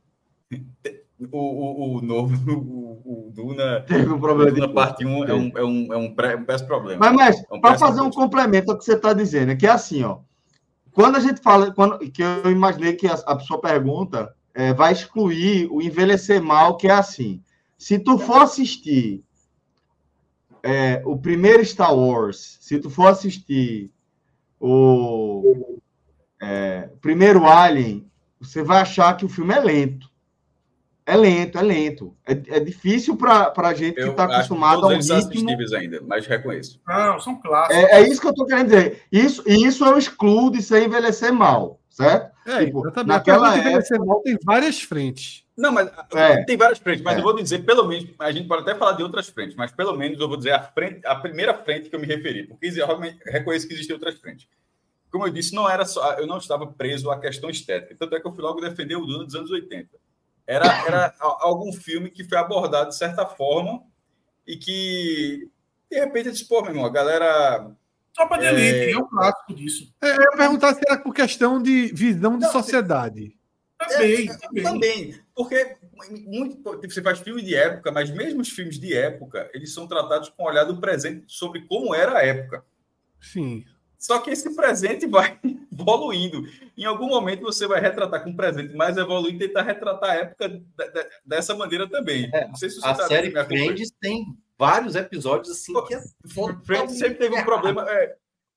O, 1.31 1.39
o, 1.39 1.99
o 1.99 2.03
novo, 2.03 2.35
o, 2.51 3.29
o 3.29 3.31
Duna. 3.33 3.81
Teve 3.83 4.13
um 4.13 4.21
problema. 4.21 4.51
Duna 4.51 4.73
parte 4.73 5.05
1 5.05 5.25
é 5.25 5.35
um, 5.35 5.53
é 5.57 5.65
um, 5.65 5.93
é 5.93 5.97
um, 5.97 6.15
pré, 6.15 6.37
um 6.37 6.45
péssimo 6.45 6.69
problema. 6.69 6.99
Mas, 7.01 7.15
mas 7.15 7.45
é 7.51 7.55
um 7.55 7.61
para 7.61 7.79
fazer 7.79 8.01
um 8.01 8.11
complemento 8.11 8.71
ao 8.71 8.79
que 8.79 8.85
você 8.85 8.95
está 8.95 9.13
dizendo, 9.13 9.53
é 9.53 9.57
que 9.57 9.67
é 9.67 9.71
assim, 9.71 10.03
ó. 10.03 10.19
Quando 10.93 11.17
a 11.17 11.21
gente 11.21 11.41
fala, 11.41 11.73
quando, 11.73 11.99
que 12.11 12.23
eu 12.23 12.51
imaginei 12.51 12.95
que 12.95 13.09
a, 13.09 13.15
a 13.15 13.39
sua 13.41 13.61
pergunta 13.61 14.33
é, 14.55 14.73
vai 14.73 14.93
excluir 14.93 15.69
o 15.71 15.83
envelhecer 15.83 16.41
mal, 16.41 16.77
que 16.77 16.87
é 16.87 16.93
assim. 16.93 17.43
Se 17.77 17.99
tu 17.99 18.17
for 18.17 18.43
assistir 18.43 19.25
é, 20.63 21.03
o 21.05 21.19
primeiro 21.19 21.65
Star 21.65 21.95
Wars, 21.95 22.59
se 22.61 22.79
tu 22.79 22.89
for 22.89 23.09
assistir 23.09 23.93
o 24.59 25.79
é, 26.41 26.89
primeiro 27.01 27.47
Alien, 27.47 28.09
você 28.41 28.63
vai 28.63 28.81
achar 28.81 29.17
que 29.17 29.25
o 29.25 29.29
filme 29.29 29.53
é 29.53 29.61
lento. 29.61 30.11
É 31.07 31.17
lento, 31.17 31.59
é 31.59 31.63
lento. 31.63 32.17
É, 32.27 32.33
é 32.33 32.61
difícil 32.61 33.15
para 33.15 33.53
a 33.55 33.75
gente 33.75 33.95
que 33.95 34.09
está 34.09 34.25
acostumado 34.25 34.85
a 34.85 34.89
um 34.89 34.97
ritmo... 34.97 35.77
ainda, 35.77 36.01
mas 36.07 36.27
reconheço. 36.27 36.81
Não, 36.87 37.21
são 37.21 37.39
clássicos. 37.41 37.77
É, 37.77 38.01
é 38.01 38.09
isso 38.09 38.21
que 38.21 38.27
eu 38.27 38.31
estou 38.31 38.47
querendo 38.47 38.69
dizer. 38.69 39.03
Isso, 39.13 39.43
isso 39.47 39.85
eu 39.85 39.99
excluo 39.99 40.51
de 40.51 40.63
ser 40.63 40.83
envelhecer 40.83 41.31
mal, 41.31 41.79
certo? 41.91 42.33
É, 42.47 42.65
tipo, 42.65 42.83
naquela 43.05 43.55
época... 43.55 43.69
envelhecer 43.69 43.99
mal 44.03 44.23
tem 44.23 44.39
várias 44.43 44.81
frentes. 44.81 45.45
Não, 45.55 45.71
mas 45.71 45.91
é. 46.15 46.43
tem 46.45 46.57
várias 46.57 46.79
frentes, 46.79 47.03
mas 47.03 47.17
é. 47.17 47.19
eu 47.19 47.23
vou 47.23 47.37
dizer, 47.37 47.59
pelo 47.65 47.87
menos, 47.87 48.09
a 48.19 48.33
gente 48.33 48.49
pode 48.49 48.63
até 48.63 48.75
falar 48.75 48.93
de 48.93 49.03
outras 49.03 49.29
frentes, 49.29 49.55
mas 49.57 49.71
pelo 49.71 49.95
menos 49.95 50.19
eu 50.19 50.27
vou 50.27 50.39
dizer 50.39 50.53
a, 50.53 50.63
frente, 50.63 51.07
a 51.07 51.15
primeira 51.15 51.53
frente 51.53 51.91
que 51.91 51.95
eu 51.95 52.01
me 52.01 52.07
referi, 52.07 52.45
porque 52.45 52.67
eu 52.67 52.87
realmente 52.87 53.19
reconheço 53.27 53.69
que 53.69 53.75
existem 53.75 53.95
outras 53.95 54.15
frentes. 54.19 54.49
Como 55.11 55.27
eu 55.27 55.31
disse, 55.31 55.55
não 55.55 55.69
era 55.69 55.85
só, 55.85 56.15
eu 56.15 56.27
não 56.27 56.39
estava 56.39 56.67
preso 56.67 57.11
à 57.11 57.21
questão 57.21 57.51
estética, 57.51 57.95
tanto 57.97 58.17
é 58.17 58.21
que 58.21 58.27
eu 58.27 58.33
fui 58.33 58.43
logo 58.43 58.61
defender 58.61 58.97
o 58.97 59.05
Duna 59.05 59.25
dos 59.25 59.35
anos 59.35 59.51
80 59.51 60.04
era, 60.47 60.67
era 60.87 61.15
algum 61.19 61.73
filme 61.73 62.11
que 62.11 62.25
foi 62.25 62.39
abordado 62.39 62.91
de 62.91 62.97
certa 62.97 63.27
forma 63.27 63.83
e 64.47 64.57
que, 64.57 65.49
de 65.91 65.99
repente, 65.99 66.27
eu 66.27 66.33
disse, 66.33 66.47
pô, 66.47 66.61
meu 66.63 66.71
irmão, 66.71 66.87
a 66.87 66.91
galera. 66.91 67.71
Só 68.15 68.27
para 68.27 68.43
delete, 68.43 68.91
é... 68.91 68.93
é 68.93 68.99
um 68.99 69.09
clássico 69.09 69.55
disso. 69.55 69.95
É, 70.03 70.11
eu 70.11 70.23
ia 70.23 70.37
perguntar 70.37 70.75
se 70.75 70.81
era 70.87 71.01
por 71.01 71.15
questão 71.15 71.61
de 71.61 71.87
visão 71.89 72.39
de 72.39 72.45
Não, 72.45 72.53
sociedade. 72.53 73.37
Também, 73.79 74.31
é, 74.31 74.37
também. 74.37 74.63
também. 74.63 75.21
Porque 75.35 75.77
muito, 76.27 76.81
você 76.83 77.03
faz 77.03 77.19
filme 77.21 77.43
de 77.43 77.55
época, 77.55 77.91
mas 77.91 78.11
mesmo 78.11 78.41
os 78.41 78.49
filmes 78.49 78.79
de 78.79 78.95
época, 78.95 79.51
eles 79.53 79.73
são 79.73 79.87
tratados 79.87 80.29
com 80.29 80.45
o 80.45 80.47
olhar 80.47 80.65
do 80.65 80.81
presente 80.81 81.25
sobre 81.27 81.63
como 81.63 81.95
era 81.95 82.19
a 82.19 82.25
época. 82.25 82.65
Sim. 83.21 83.65
Só 84.05 84.19
que 84.19 84.31
esse 84.31 84.55
presente 84.55 85.07
vai 85.07 85.41
evoluindo. 85.73 86.47
Em 86.77 86.85
algum 86.85 87.07
momento 87.07 87.41
você 87.41 87.67
vai 87.67 87.81
retratar 87.81 88.23
com 88.23 88.29
um 88.29 88.37
presente 88.37 88.75
mais 88.75 88.99
evoluído 88.99 89.43
e 89.43 89.49
tentar 89.49 89.63
retratar 89.63 90.11
a 90.11 90.15
época 90.17 90.63
dessa 91.25 91.55
maneira 91.55 91.89
também. 91.89 92.29
É, 92.35 92.47
Não 92.47 92.55
sei 92.55 92.69
se 92.69 92.81
você 92.81 92.87
a 92.87 92.95
tá 92.95 93.09
série 93.09 93.31
Friends 93.31 93.91
tem 93.99 94.27
vários 94.59 94.95
episódios 94.95 95.57
assim 95.57 95.73
Pô, 95.73 95.85
que 95.85 95.95
é 95.95 96.03
Friends 96.67 96.99
sempre 96.99 97.15
teve 97.15 97.35
um 97.35 97.45
problema. 97.45 97.91
É, 97.91 98.15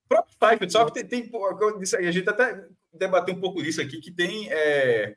próprio 0.10 0.36
Seinfeld, 0.38 0.74
só 0.74 0.86
que 0.86 1.02
tem, 1.02 1.30
tem 1.30 1.32
a 2.06 2.12
gente 2.12 2.30
até 2.30 2.66
debateu 2.92 3.34
um 3.34 3.40
pouco 3.40 3.64
disso 3.64 3.82
aqui, 3.82 4.02
que 4.02 4.12
tem 4.12 4.52
é, 4.52 5.16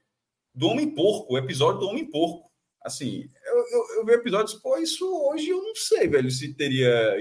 do 0.55 0.69
Homem 0.69 0.95
Porco, 0.95 1.35
o 1.35 1.39
episódio 1.39 1.81
do 1.81 1.89
Homem 1.89 2.09
Porco. 2.09 2.49
Assim, 2.85 3.29
eu, 3.47 3.57
eu, 3.57 3.97
eu 3.97 4.07
vi 4.07 4.13
episódios, 4.13 4.55
pô, 4.55 4.79
isso 4.79 5.05
hoje 5.29 5.49
eu 5.49 5.61
não 5.61 5.75
sei, 5.75 6.07
velho, 6.07 6.31
se 6.31 6.55
teria 6.55 7.17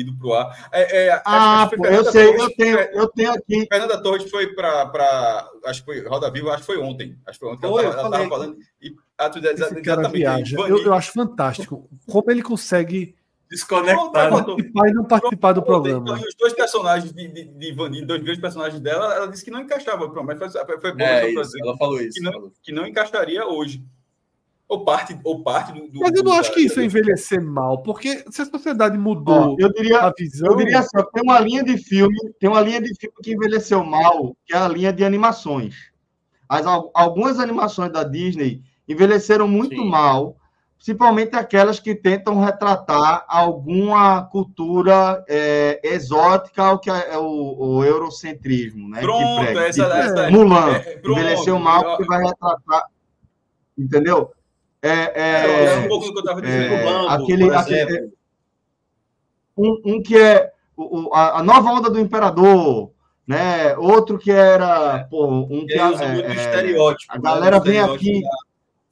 ido 0.00 0.16
para 0.16 0.28
o 0.28 0.34
ar. 0.34 0.68
É, 0.72 1.06
é, 1.06 1.22
ah, 1.24 1.64
acho, 1.64 1.74
acho 1.74 1.84
eu 1.86 2.04
sei, 2.12 2.26
Torres, 2.26 2.42
eu 2.42 2.56
tenho, 2.56 2.78
eu 2.78 3.08
tenho 3.08 3.32
aqui. 3.32 3.66
Fernanda 3.66 4.02
Torres 4.02 4.30
foi 4.30 4.54
para. 4.54 5.48
Acho 5.66 5.80
que 5.80 5.86
foi 5.86 6.06
Roda 6.06 6.30
Viva, 6.30 6.50
acho 6.50 6.60
que 6.60 6.66
foi 6.66 6.78
ontem. 6.78 7.18
Acho 7.26 7.38
que 7.38 7.44
foi 7.44 7.54
ontem 7.54 7.66
Oi, 7.66 7.84
ela 7.84 8.04
estava 8.04 8.28
falando. 8.28 8.56
E, 8.80 8.94
ah, 9.18 9.28
tu, 9.28 9.38
exatamente. 9.38 10.54
Eu, 10.54 10.78
eu, 10.78 10.94
acho 10.94 11.12
fantástico 11.12 11.88
como 12.06 12.30
ele 12.30 12.42
consegue. 12.42 13.16
Desconectar. 13.50 14.30
Participar 14.30 14.88
e 14.88 14.92
não 14.92 15.04
participar 15.04 15.52
do 15.54 15.62
programa. 15.62 16.02
Então, 16.02 16.28
os 16.28 16.34
dois 16.38 16.52
personagens 16.52 17.12
de, 17.14 17.28
de, 17.28 17.44
de 17.44 17.72
Vanille, 17.72 18.04
dois 18.04 18.22
grandes 18.22 18.42
personagens 18.42 18.78
dela, 18.78 19.14
ela 19.14 19.26
disse 19.26 19.42
que 19.42 19.50
não 19.50 19.62
encaixava. 19.62 20.06
Mas 20.22 20.38
foi, 20.38 20.80
foi 20.80 20.92
bom 20.92 21.02
é, 21.02 21.30
isso, 21.30 21.58
ela 21.58 21.74
falou 21.78 21.98
isso. 21.98 22.12
Que 22.12 22.20
não, 22.20 22.52
que 22.62 22.72
não 22.72 22.86
encaixaria 22.86 23.46
hoje 23.46 23.82
ou 24.68 24.84
parte, 24.84 25.18
ou 25.24 25.42
parte 25.42 25.72
do, 25.72 25.88
do 25.88 26.00
Mas 26.00 26.12
eu 26.14 26.22
não 26.22 26.32
do, 26.32 26.38
acho 26.38 26.52
que 26.52 26.60
isso 26.60 26.78
é 26.78 26.84
envelhecer 26.84 27.42
mal, 27.42 27.82
porque 27.82 28.22
se 28.30 28.42
a 28.42 28.44
sociedade 28.44 28.98
mudou 28.98 29.56
eu 29.58 29.72
diria, 29.72 30.00
a 30.00 30.12
visão. 30.16 30.50
Eu 30.50 30.56
diria 30.56 30.80
assim: 30.80 30.98
tem 31.14 31.22
uma 31.22 31.40
linha 31.40 31.64
de 31.64 31.78
filme, 31.78 32.16
tem 32.38 32.50
uma 32.50 32.60
linha 32.60 32.80
de 32.80 32.94
filme 32.94 33.16
que 33.22 33.32
envelheceu 33.32 33.82
mal, 33.82 34.36
que 34.44 34.54
é 34.54 34.58
a 34.58 34.68
linha 34.68 34.92
de 34.92 35.04
animações. 35.04 35.74
As, 36.46 36.66
algumas 36.94 37.38
animações 37.38 37.90
da 37.90 38.04
Disney 38.04 38.62
envelheceram 38.86 39.48
muito 39.48 39.76
Sim. 39.76 39.88
mal, 39.88 40.36
principalmente 40.76 41.34
aquelas 41.34 41.80
que 41.80 41.94
tentam 41.94 42.38
retratar 42.38 43.24
alguma 43.26 44.22
cultura 44.24 45.24
é, 45.28 45.80
exótica, 45.82 46.72
o 46.72 46.78
que 46.78 46.90
é 46.90 47.16
o, 47.16 47.56
o 47.58 47.84
eurocentrismo, 47.84 48.86
né? 48.88 49.00
Pronto, 49.00 49.44
prega, 49.44 49.60
essa, 49.66 49.82
essa, 49.84 50.30
Mulan 50.30 50.72
é, 50.72 50.96
pronto, 50.98 51.20
envelheceu 51.20 51.58
mal 51.58 51.82
porque 51.84 52.04
vai 52.04 52.22
retratar, 52.22 52.84
entendeu? 53.78 54.30
É, 54.82 54.90
é, 54.90 55.64
é, 55.64 55.78
um 55.78 55.88
pouco 55.88 56.06
do 56.06 56.12
que 56.12 56.18
eu 56.18 56.22
estava 56.22 56.42
dizendo. 56.42 56.74
É, 56.74 56.84
Bambo, 56.84 57.08
aquele, 57.08 57.54
aquele 57.54 58.12
um, 59.56 59.80
um, 59.84 60.02
que 60.02 60.16
é 60.16 60.52
o, 60.76 61.12
a, 61.12 61.40
a, 61.40 61.42
nova 61.42 61.70
onda 61.70 61.90
do 61.90 61.98
imperador, 61.98 62.92
né? 63.26 63.76
Outro 63.76 64.18
que 64.18 64.30
era 64.30 65.04
pô, 65.10 65.26
um 65.26 65.66
que 65.66 65.74
é, 65.74 65.80
é, 65.80 66.34
estereótipo. 66.34 67.12
A 67.12 67.16
né? 67.16 67.22
galera 67.22 67.58
vem 67.58 67.80
aqui 67.80 68.22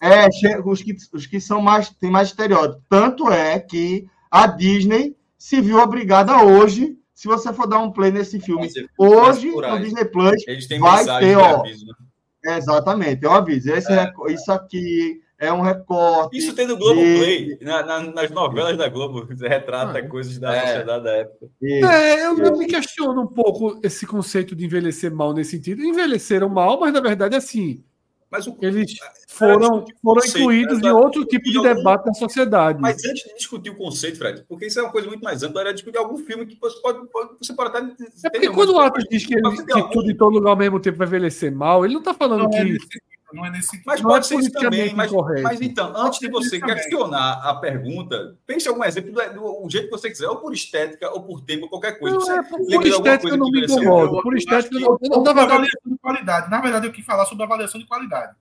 é 0.00 0.26
os 0.64 0.82
que, 0.82 0.96
os 1.12 1.26
que 1.26 1.40
são 1.40 1.60
mais 1.60 1.88
tem 1.90 2.10
mais 2.10 2.28
estereótipo. 2.28 2.82
Tanto 2.88 3.30
é 3.30 3.60
que 3.60 4.08
a 4.30 4.46
Disney 4.48 5.16
se 5.38 5.60
viu 5.60 5.78
obrigada 5.78 6.42
hoje 6.42 6.98
se 7.14 7.28
você 7.28 7.52
for 7.52 7.66
dar 7.66 7.78
um 7.78 7.90
play 7.90 8.10
nesse 8.10 8.38
filme 8.38 8.68
hoje 8.98 9.50
no 9.50 9.78
Disney 9.80 10.04
Plus, 10.04 10.44
vai 10.80 11.04
ter, 11.20 11.36
ó. 11.36 11.60
Aviso, 11.60 11.86
né? 11.86 12.56
Exatamente, 12.58 13.24
eu 13.24 13.32
aviso. 13.32 13.72
Esse, 13.72 13.92
é. 13.92 14.12
Isso 14.28 14.52
aqui 14.52 15.22
é 15.38 15.52
um 15.52 15.60
recorte. 15.60 16.36
Isso 16.36 16.54
tem 16.54 16.66
no 16.66 16.76
Globo 16.76 17.00
de... 17.00 17.18
Play, 17.18 17.58
na, 17.60 17.82
na, 17.82 18.00
nas 18.00 18.30
novelas 18.30 18.76
da 18.76 18.88
Globo, 18.88 19.26
você 19.28 19.48
retrata 19.48 19.98
ah, 19.98 20.08
coisas 20.08 20.38
da 20.38 20.54
é. 20.54 20.66
sociedade 20.66 21.04
da 21.04 21.10
época. 21.12 21.50
É, 21.62 22.26
eu, 22.26 22.38
eu 22.38 22.56
me 22.56 22.66
questiono 22.66 23.22
um 23.22 23.26
pouco 23.26 23.78
esse 23.82 24.06
conceito 24.06 24.56
de 24.56 24.64
envelhecer 24.64 25.12
mal 25.14 25.32
nesse 25.32 25.52
sentido. 25.52 25.82
Envelheceram 25.82 26.48
mal, 26.48 26.80
mas 26.80 26.92
na 26.92 27.00
verdade, 27.00 27.36
assim, 27.36 27.84
mas 28.30 28.46
o, 28.46 28.56
eles 28.60 28.94
foram, 29.28 29.84
foram 30.02 30.26
incluídos 30.26 30.82
em 30.82 30.90
outro 30.90 31.24
tipo 31.24 31.44
de 31.44 31.62
debate 31.62 32.06
na 32.06 32.14
sociedade. 32.14 32.80
Mas 32.80 33.04
antes 33.04 33.22
de 33.22 33.34
discutir 33.36 33.70
o 33.70 33.76
conceito, 33.76 34.18
Fred, 34.18 34.44
porque 34.48 34.66
isso 34.66 34.80
é 34.80 34.82
uma 34.82 34.90
coisa 34.90 35.06
muito 35.06 35.22
mais 35.22 35.42
ampla, 35.42 35.60
era 35.60 35.72
discutir 35.72 35.98
algum 35.98 36.16
filme 36.16 36.44
que 36.44 36.58
você 36.60 36.80
pode, 36.80 37.06
você 37.40 37.54
pode 37.54 37.76
até. 37.76 37.86
É 38.24 38.30
porque 38.30 38.50
quando 38.50 38.72
o 38.72 38.80
Atos 38.80 39.04
diz 39.08 39.24
que, 39.24 39.34
ele, 39.34 39.64
que 39.64 39.90
tudo 39.90 40.10
em 40.10 40.16
todo 40.16 40.34
lugar 40.34 40.50
ao 40.50 40.56
mesmo 40.56 40.80
tempo 40.80 40.98
vai 40.98 41.06
envelhecer 41.06 41.54
mal, 41.54 41.84
ele 41.84 41.94
não 41.94 42.00
está 42.00 42.12
falando 42.12 42.42
não, 42.42 42.50
que. 42.50 42.56
É 42.56 43.15
não 43.32 43.44
é 43.44 43.50
nesse 43.50 43.82
Mas 43.84 44.00
pode 44.00 44.24
é 44.24 44.28
ser 44.28 44.38
isso 44.38 44.52
também. 44.52 44.94
Mas, 44.94 45.10
mas, 45.42 45.60
então, 45.60 45.92
antes 45.96 46.20
de 46.20 46.28
você 46.28 46.60
questionar 46.60 47.40
a 47.42 47.54
pergunta, 47.56 48.36
pense 48.46 48.68
algum 48.68 48.84
exemplo 48.84 49.12
do, 49.12 49.62
do, 49.62 49.70
jeito 49.70 49.86
que 49.86 49.90
você 49.90 50.08
quiser, 50.10 50.28
ou 50.28 50.36
por 50.36 50.52
estética, 50.52 51.10
ou 51.12 51.22
por 51.22 51.40
tempo, 51.40 51.68
qualquer 51.68 51.98
coisa. 51.98 52.16
Não, 52.16 52.32
é, 52.32 52.42
por, 52.42 52.58
por 52.58 52.86
estética 52.86 53.28
eu 53.28 53.36
não 53.36 53.50
me 53.50 53.64
incomodo. 53.64 54.22
Por 54.22 54.36
estética 54.36 54.76
eu 54.76 54.98
não, 55.02 55.22
dava 55.22 55.42
avaliação 55.42 55.92
de 55.92 55.98
qualidade. 55.98 56.50
Na 56.50 56.60
verdade, 56.60 56.86
eu 56.86 56.92
quis 56.92 57.04
falar 57.04 57.26
sobre 57.26 57.44
avaliação 57.44 57.80
de 57.80 57.86
qualidade. 57.86 58.34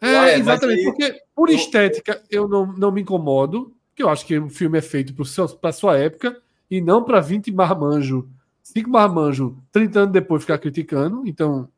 É, 0.00 0.14
é 0.14 0.38
exatamente, 0.38 0.84
porque 0.84 1.22
por 1.34 1.50
estética 1.50 2.22
eu 2.30 2.48
não, 2.48 2.66
não 2.66 2.90
me 2.90 3.02
incomodo, 3.02 3.74
porque 3.90 4.02
eu 4.02 4.08
acho 4.08 4.24
que 4.24 4.38
o 4.38 4.48
filme 4.48 4.78
é 4.78 4.82
feito 4.82 5.14
para 5.14 5.68
a 5.68 5.72
sua 5.72 5.98
época 5.98 6.40
e 6.70 6.80
não 6.80 7.04
para 7.04 7.20
20 7.20 7.52
marmanjo, 7.52 8.26
5 8.62 8.88
marmanjo, 8.88 9.58
30 9.70 10.00
anos 10.00 10.12
depois 10.12 10.42
ficar 10.42 10.56
criticando. 10.58 11.26
Então, 11.26 11.68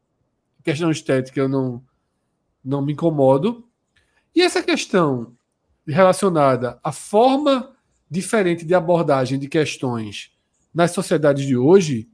questão 0.62 0.90
estética 0.90 1.40
eu 1.40 1.48
não 1.48 1.82
não 2.64 2.82
me 2.82 2.92
incomodo. 2.92 3.64
E 4.34 4.42
essa 4.42 4.62
questão 4.62 5.32
relacionada 5.86 6.78
à 6.82 6.92
forma 6.92 7.70
diferente 8.10 8.64
de 8.64 8.74
abordagem 8.74 9.38
de 9.38 9.48
questões 9.48 10.30
nas 10.72 10.92
sociedades 10.92 11.44
de 11.44 11.56
hoje, 11.56 12.08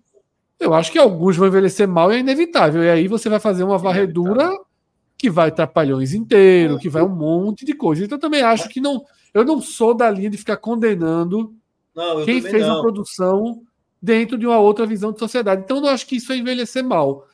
eu 0.58 0.74
acho 0.74 0.90
que 0.90 0.98
alguns 0.98 1.36
vão 1.36 1.48
envelhecer 1.48 1.86
mal 1.86 2.12
e 2.12 2.16
é 2.16 2.20
inevitável. 2.20 2.82
E 2.82 2.90
aí 2.90 3.08
você 3.08 3.28
vai 3.28 3.38
fazer 3.38 3.62
uma 3.62 3.78
varredura 3.78 4.50
que 5.16 5.28
vai 5.28 5.50
trapalhões 5.50 6.14
inteiro, 6.14 6.78
que 6.78 6.88
vai 6.88 7.02
um 7.02 7.08
monte 7.08 7.64
de 7.64 7.74
coisa. 7.74 8.04
Então 8.04 8.16
eu 8.16 8.20
também 8.20 8.42
acho 8.42 8.68
que 8.68 8.80
não, 8.80 9.04
eu 9.34 9.44
não 9.44 9.60
sou 9.60 9.94
da 9.94 10.10
linha 10.10 10.30
de 10.30 10.36
ficar 10.36 10.56
condenando 10.56 11.54
não, 11.94 12.24
quem 12.24 12.40
fez 12.40 12.66
não. 12.66 12.78
a 12.78 12.80
produção 12.80 13.62
dentro 14.00 14.38
de 14.38 14.46
uma 14.46 14.58
outra 14.58 14.86
visão 14.86 15.12
de 15.12 15.18
sociedade. 15.18 15.62
Então 15.62 15.78
eu 15.78 15.82
não 15.82 15.88
acho 15.90 16.06
que 16.06 16.16
isso 16.16 16.32
é 16.32 16.36
envelhecer 16.36 16.84
mal. 16.84 17.27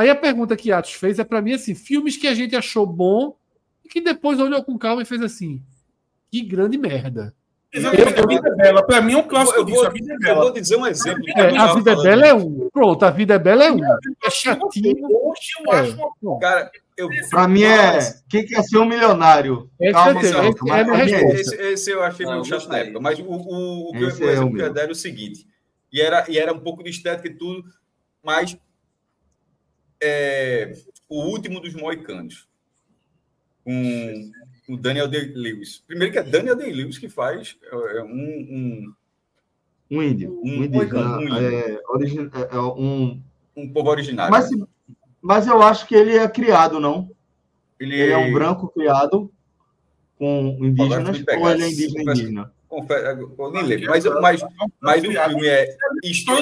Aí 0.00 0.08
a 0.08 0.16
pergunta 0.16 0.56
que 0.56 0.72
Atos 0.72 0.94
fez 0.94 1.18
é 1.18 1.24
para 1.24 1.42
mim 1.42 1.52
assim: 1.52 1.74
filmes 1.74 2.16
que 2.16 2.26
a 2.26 2.32
gente 2.32 2.56
achou 2.56 2.86
bom 2.86 3.36
e 3.84 3.88
que 3.88 4.00
depois 4.00 4.40
olhou 4.40 4.64
com 4.64 4.78
calma 4.78 5.02
e 5.02 5.04
fez 5.04 5.20
assim: 5.20 5.62
que 6.30 6.40
grande 6.40 6.78
merda. 6.78 7.34
Exatamente, 7.70 8.18
a 8.18 8.26
vida 8.26 8.48
é 8.48 8.54
bela. 8.54 8.82
Para 8.82 9.02
mim 9.02 9.12
é 9.12 9.16
um 9.18 9.28
clássico 9.28 9.60
eu 9.60 9.64
disso. 9.66 9.86
a 9.86 9.90
vida 9.90 10.14
é 10.14 10.16
bela. 10.16 10.38
Eu 10.38 10.42
vou 10.44 10.52
dizer 10.52 10.76
um 10.76 10.86
exemplo. 10.86 11.22
É, 11.36 11.54
a 11.54 11.74
vida 11.74 11.92
é 11.92 11.96
bela 11.96 12.26
é 12.26 12.32
um. 12.32 12.70
Pronto, 12.72 13.02
a 13.04 13.10
vida 13.10 13.34
é 13.34 13.38
bela 13.38 13.62
é 13.62 13.70
um. 13.70 13.84
É 14.24 14.30
chatinho. 14.30 15.06
Hoje 15.06 15.50
eu 15.66 15.70
acho 15.70 15.98
uma. 16.22 16.40
Cara, 16.40 16.70
eu, 16.96 17.10
pra 17.28 17.46
mim 17.46 17.64
é 17.64 17.98
quem 18.26 18.46
quer 18.46 18.62
ser 18.62 18.78
um 18.78 18.86
milionário. 18.86 19.70
Esse, 19.78 19.92
Calma, 19.92 20.20
esse, 20.22 20.32
calma, 20.32 21.04
esse, 21.04 21.14
é 21.14 21.30
esse, 21.34 21.54
esse 21.56 21.90
eu 21.90 22.02
achei 22.02 22.24
meio 22.24 22.42
chato 22.42 22.68
na 22.68 22.78
época. 22.78 23.00
Mas 23.00 23.18
o, 23.18 23.24
o, 23.24 23.90
o 23.90 23.92
que 23.92 24.02
eu, 24.02 24.08
Esse 24.08 24.24
o 24.24 24.30
é 24.30 24.40
o 24.40 24.50
que 24.50 24.62
eu 24.62 24.74
ia 24.74 24.82
era 24.82 24.92
o 24.92 24.94
seguinte: 24.94 25.46
e 25.92 26.00
era, 26.00 26.24
e 26.26 26.38
era 26.38 26.54
um 26.54 26.58
pouco 26.58 26.82
de 26.82 26.88
estética 26.88 27.28
e 27.28 27.34
tudo, 27.34 27.62
mas 28.24 28.56
é, 30.02 30.72
o 31.08 31.22
último 31.24 31.60
dos 31.60 31.74
moicanos. 31.74 32.48
Com 33.64 34.30
o 34.68 34.76
Daniel 34.76 35.08
Day-Lewis. 35.08 35.82
Primeiro 35.86 36.12
que 36.12 36.18
é 36.18 36.22
Daniel 36.22 36.56
Day-Lewis 36.56 36.98
que 36.98 37.08
faz 37.08 37.56
é, 37.70 38.02
um, 38.02 38.06
um, 38.06 38.94
Um 39.90 40.02
índio. 40.02 40.40
Um 40.42 40.60
Um 40.60 40.64
indígena. 40.64 41.18
um 41.18 41.22
índio. 41.22 41.36
É, 41.36 42.52
é, 42.52 42.56
é 42.56 42.60
um... 42.60 43.22
um 43.56 43.72
povo 43.72 43.90
originário. 43.90 44.30
Mas, 44.30 44.48
mas 45.20 45.46
eu 45.46 45.60
acho 45.62 45.86
que 45.86 45.94
ele 45.94 46.16
é 46.16 46.28
criado, 46.28 46.80
não? 46.80 47.10
ele, 47.80 47.94
Ele 48.00 48.12
é 48.12 48.18
um 48.18 48.32
branco 48.32 48.68
criado 48.68 49.32
com 50.18 50.58
indígenas 50.60 51.24
ou 51.26 51.50
ele 51.50 51.64
é 51.64 51.68
indígena 51.68 52.12
indígena? 52.12 52.52
Confesso, 52.70 53.04
eu 53.04 53.50
nem 53.52 53.62
lembro, 53.64 53.90
mas, 53.90 54.04
mas, 54.22 54.40
mas 54.80 55.02
o 55.02 55.12
filme 55.28 55.46
é, 55.48 55.76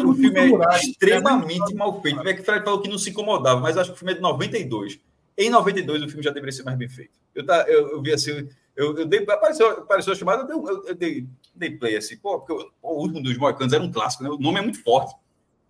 o 0.04 0.14
filme 0.14 0.38
é 0.40 0.50
extremamente 0.76 1.74
mal 1.74 2.02
feito. 2.02 2.28
É 2.28 2.34
que 2.34 2.42
o 2.42 2.44
Fred 2.44 2.64
falou 2.64 2.82
que 2.82 2.88
não 2.90 2.98
se 2.98 3.08
incomodava, 3.10 3.60
mas 3.60 3.78
acho 3.78 3.90
que 3.90 3.96
o 3.96 3.98
filme 3.98 4.12
é 4.12 4.16
de 4.16 4.20
92. 4.20 5.00
Em 5.38 5.48
92 5.48 6.02
o 6.02 6.08
filme 6.08 6.22
já 6.22 6.30
deveria 6.30 6.52
ser 6.52 6.64
mais 6.64 6.76
bem 6.76 6.88
feito. 6.88 7.12
Eu, 7.34 7.46
tá, 7.46 7.64
eu, 7.66 7.92
eu 7.92 8.02
vi 8.02 8.12
assim, 8.12 8.46
eu, 8.76 8.98
eu 8.98 9.06
dei, 9.06 9.22
apareceu, 9.22 9.68
apareceu 9.70 10.12
a 10.12 10.16
chamada, 10.16 10.42
eu, 10.42 10.46
dei, 10.46 10.56
eu, 10.74 10.84
eu 10.88 10.94
dei, 10.94 11.26
dei 11.54 11.70
play 11.70 11.96
assim, 11.96 12.18
pô, 12.18 12.38
porque 12.40 12.52
o, 12.52 12.70
o 12.82 13.00
último 13.00 13.22
dos 13.22 13.36
Moicanos 13.38 13.72
era 13.72 13.82
um 13.82 13.90
clássico, 13.90 14.22
né? 14.24 14.28
o 14.30 14.36
nome 14.38 14.58
é 14.58 14.62
muito 14.62 14.82
forte. 14.82 15.14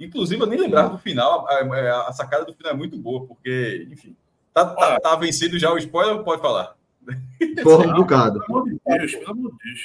Inclusive, 0.01 0.41
eu 0.43 0.47
nem 0.47 0.59
lembrava 0.59 0.91
do 0.91 0.99
final, 0.99 1.47
a, 1.49 1.53
a- 1.55 2.09
a 2.09 2.13
sacada 2.13 2.45
do 2.45 2.55
final 2.55 2.73
é 2.73 2.77
muito 2.77 2.97
boa, 2.99 3.27
porque, 3.27 3.87
enfim, 3.93 4.17
tá, 4.53 4.65
tá, 4.65 4.99
tá 5.01 5.17
vencido 5.17 5.57
já 5.59 5.73
o 5.73 5.79
spoiler, 5.79 6.23
pode 6.25 6.41
falar? 6.43 6.77
Porra, 7.63 7.87
um 7.93 7.95
bocado. 7.95 8.41
Pelo 8.45 8.59
amor 8.59 8.69
de 8.71 8.81
Deus, 8.87 9.15
pelo 9.15 9.31
amor 9.31 9.53
de 9.53 9.59
Deus. 9.65 9.81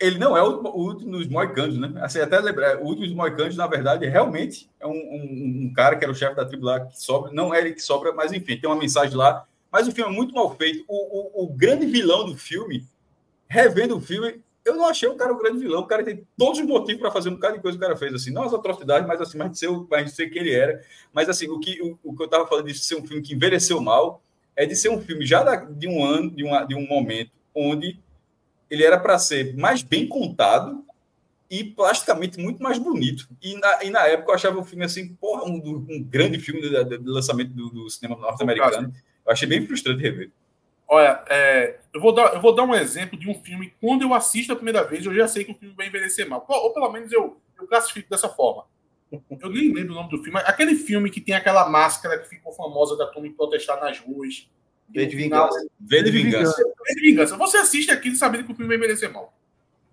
ele 0.00 0.18
não 0.18 0.36
é 0.36 0.42
o, 0.42 0.60
o 0.62 0.86
último 0.86 1.12
dos 1.12 1.26
Moicanos, 1.26 1.78
né? 1.78 1.92
Assim, 2.02 2.20
até 2.20 2.38
lembrar, 2.38 2.78
o 2.78 2.84
último 2.84 3.06
dos 3.06 3.14
Moicanos, 3.14 3.56
na 3.56 3.66
verdade, 3.66 4.06
realmente 4.06 4.68
é 4.80 4.86
um, 4.86 4.90
um- 4.90 5.66
um 5.66 5.72
cara 5.74 5.96
que 5.96 6.04
era 6.04 6.12
o 6.12 6.14
chefe 6.14 6.34
da 6.36 6.44
tribo 6.44 6.64
lá 6.66 6.80
que 6.80 7.00
sobra, 7.00 7.30
não 7.32 7.54
é 7.54 7.58
ele 7.60 7.72
que 7.72 7.80
sobra, 7.82 8.12
mas 8.12 8.32
enfim, 8.32 8.56
tem 8.58 8.68
uma 8.70 8.76
mensagem 8.78 9.16
lá. 9.16 9.44
Mas 9.70 9.86
o 9.86 9.92
filme 9.92 10.10
é 10.12 10.14
muito 10.14 10.34
mal 10.34 10.54
feito. 10.56 10.84
O, 10.88 11.42
o, 11.42 11.44
o 11.44 11.48
grande 11.48 11.84
vilão 11.86 12.24
do 12.26 12.36
filme, 12.36 12.86
revendo 13.48 13.96
o 13.96 14.00
filme, 14.00 14.40
eu 14.64 14.76
não 14.76 14.86
achei 14.86 15.08
o 15.08 15.14
cara 15.14 15.32
o 15.32 15.38
grande 15.38 15.58
vilão. 15.58 15.80
O 15.80 15.86
cara 15.86 16.04
tem 16.04 16.26
todos 16.36 16.60
os 16.60 16.66
motivos 16.66 17.00
para 17.00 17.10
fazer 17.10 17.28
um 17.30 17.34
bocado 17.34 17.56
de 17.56 17.62
coisa 17.62 17.78
que 17.78 17.84
o 17.84 17.86
cara 17.86 17.98
fez, 17.98 18.12
assim, 18.14 18.30
não 18.30 18.42
as 18.42 18.52
atrocidades, 18.54 19.06
mas 19.08 19.20
assim, 19.20 19.38
mais 19.38 19.50
de 19.52 19.58
ser, 19.58 19.70
mais 19.90 20.04
de 20.06 20.12
ser 20.12 20.28
quem 20.28 20.42
ele 20.42 20.52
era. 20.54 20.82
Mas 21.12 21.28
assim, 21.28 21.48
o 21.48 21.58
que, 21.58 21.80
o, 21.82 21.98
o 22.02 22.14
que 22.16 22.22
eu 22.22 22.26
estava 22.26 22.46
falando 22.46 22.66
de 22.66 22.74
ser 22.74 22.96
um 22.96 23.06
filme 23.06 23.22
que 23.22 23.34
envelheceu 23.34 23.80
mal 23.80 24.22
é 24.58 24.66
de 24.66 24.76
ser 24.76 24.90
um 24.90 25.00
filme 25.00 25.24
já 25.26 25.56
de 25.56 25.88
um 25.88 26.04
ano, 26.04 26.30
de, 26.30 26.44
uma, 26.44 26.64
de 26.64 26.74
um 26.74 26.86
momento 26.86 27.32
onde 27.54 27.98
ele 28.70 28.84
era 28.84 28.98
para 28.98 29.18
ser 29.18 29.56
mais 29.56 29.82
bem 29.82 30.06
contado 30.08 30.84
e 31.50 31.64
plasticamente 31.64 32.38
muito 32.38 32.62
mais 32.62 32.78
bonito. 32.78 33.28
E 33.42 33.54
na, 33.56 33.84
e 33.84 33.90
na 33.90 34.06
época 34.06 34.32
eu 34.32 34.34
achava 34.34 34.58
o 34.58 34.64
filme 34.64 34.84
assim, 34.84 35.14
porra, 35.14 35.44
um, 35.44 35.86
um 35.88 36.02
grande 36.02 36.38
filme 36.38 36.60
do, 36.60 36.84
do- 36.84 36.98
do 36.98 37.12
lançamento 37.12 37.50
do, 37.52 37.70
do 37.70 37.90
cinema 37.90 38.16
norte-americano. 38.20 38.92
Eu 39.26 39.32
achei 39.32 39.48
bem 39.48 39.66
frustrante 39.66 40.02
rever. 40.02 40.30
Olha, 40.88 41.22
é, 41.28 41.78
eu, 41.94 42.00
vou 42.00 42.14
dar, 42.14 42.34
eu 42.34 42.40
vou 42.40 42.54
dar 42.54 42.64
um 42.64 42.74
exemplo 42.74 43.18
de 43.18 43.28
um 43.30 43.34
filme. 43.34 43.72
Quando 43.80 44.02
eu 44.02 44.14
assisto 44.14 44.52
a 44.52 44.56
primeira 44.56 44.84
vez, 44.84 45.04
eu 45.06 45.14
já 45.14 45.28
sei 45.28 45.44
que 45.44 45.52
o 45.52 45.54
filme 45.54 45.74
vai 45.74 45.86
envelhecer 45.88 46.28
mal. 46.28 46.44
Ou, 46.48 46.56
ou 46.64 46.74
pelo 46.74 46.90
menos 46.92 47.12
eu, 47.12 47.38
eu 47.58 47.66
classifico 47.66 48.08
dessa 48.10 48.28
forma. 48.28 48.64
Eu 49.10 49.50
nem 49.50 49.72
lembro 49.72 49.92
o 49.92 49.96
nome 49.96 50.10
do 50.10 50.22
filme. 50.22 50.38
Aquele 50.44 50.74
filme 50.74 51.10
que 51.10 51.20
tem 51.20 51.34
aquela 51.34 51.68
máscara 51.68 52.18
que 52.18 52.28
ficou 52.28 52.52
famosa 52.52 52.96
da 52.96 53.06
turma 53.06 53.26
em 53.28 53.32
protestar 53.32 53.80
nas 53.80 53.98
ruas. 53.98 54.48
V 54.90 55.06
de 55.06 55.16
No 55.16 55.22
final, 55.22 55.48
Vingança. 55.48 55.68
V 55.80 56.02
de 56.02 56.10
Vingança. 56.10 56.62
V 56.64 56.94
de 56.94 57.00
vingança. 57.00 57.36
Você 57.36 57.56
assiste 57.58 57.90
aquilo 57.90 58.16
sabendo 58.16 58.44
que 58.44 58.52
o 58.52 58.54
filme 58.54 58.68
vai 58.68 58.76
envelhecer 58.76 59.12
mal. 59.12 59.34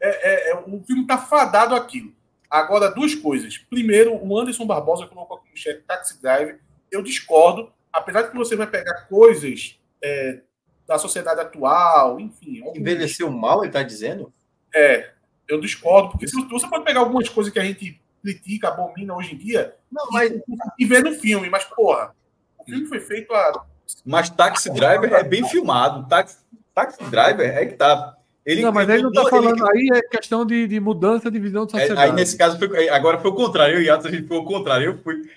É, 0.01 0.49
é- 0.49 0.51
é- 0.51 0.55
o 0.55 0.83
filme 0.85 1.05
tá 1.07 1.17
fadado 1.17 1.75
àquilo. 1.75 2.13
Agora, 2.49 2.89
duas 2.91 3.13
coisas. 3.15 3.57
Primeiro, 3.57 4.13
o 4.15 4.37
Anderson 4.39 4.65
Barbosa 4.65 5.07
colocou 5.07 5.37
aqui 5.37 5.49
no 5.51 5.57
chat 5.57 5.81
Taxi 5.83 6.21
Drive. 6.21 6.55
Eu 6.91 7.01
discordo. 7.01 7.71
Apesar 7.91 8.23
de 8.23 8.31
que 8.31 8.37
você 8.37 8.55
vai 8.55 8.67
pegar 8.67 9.05
coisas 9.07 9.79
é, 10.03 10.41
da 10.87 10.97
sociedade 10.99 11.39
atual, 11.41 12.19
enfim. 12.19 12.59
alguns- 12.61 12.77
Envelheceu 12.77 13.29
mal, 13.31 13.63
ele 13.63 13.71
tá 13.73 13.81
dizendo? 13.81 14.31
É, 14.73 15.11
eu 15.47 15.59
discordo. 15.59 16.11
Porque 16.11 16.27
se 16.27 16.35
você 16.47 16.67
pode 16.67 16.83
pegar 16.83 16.99
algumas 16.99 17.27
coisas 17.29 17.51
que 17.51 17.59
a 17.59 17.63
gente 17.63 17.99
critica, 18.25 18.69
abomina 18.69 19.15
hoje 19.15 19.35
em 19.35 19.37
dia, 19.37 19.75
Não, 19.91 20.05
mas 20.11 20.33
e 20.79 20.85
ver 20.85 21.03
no 21.03 21.13
filme. 21.13 21.49
Mas, 21.49 21.63
porra, 21.65 22.13
o 22.59 22.63
filme 22.63 22.85
foi 22.87 22.99
feito 22.99 23.31
há 23.33 23.63
Mas 24.03 24.29
Taxi 24.29 24.71
Driver 24.73 25.13
é 25.13 25.23
bem 25.23 25.47
filmado. 25.47 26.07
Taxi, 26.09 26.39
Taxi 26.73 27.03
Driver 27.05 27.47
é 27.55 27.65
que 27.67 27.75
tá. 27.75 28.17
Ele, 28.45 28.61
não, 28.61 28.71
mas 28.71 28.87
ele 28.89 29.01
não 29.03 29.09
está 29.09 29.21
ele- 29.21 29.29
falando 29.29 29.65
aí, 29.69 29.89
é 29.93 30.01
questão 30.01 30.45
de, 30.45 30.67
de 30.67 30.79
mudança 30.79 31.29
de 31.31 31.39
visão 31.39 31.65
de 31.65 31.75
É, 31.75 31.79
sociedade. 31.79 32.09
aí 32.11 32.15
nesse 32.15 32.37
caso, 32.37 32.57
foi, 32.59 32.89
agora 32.89 33.19
foi 33.19 33.31
o 33.31 33.35
contrário. 33.35 33.75
Eu 33.75 33.81
e 33.81 33.89
Atos, 33.89 34.05
a 34.07 34.11
gente 34.11 34.27
foi 34.27 34.37
o 34.37 34.43
contrário. 34.45 34.85
Eu 34.85 34.97
fui 34.99 35.29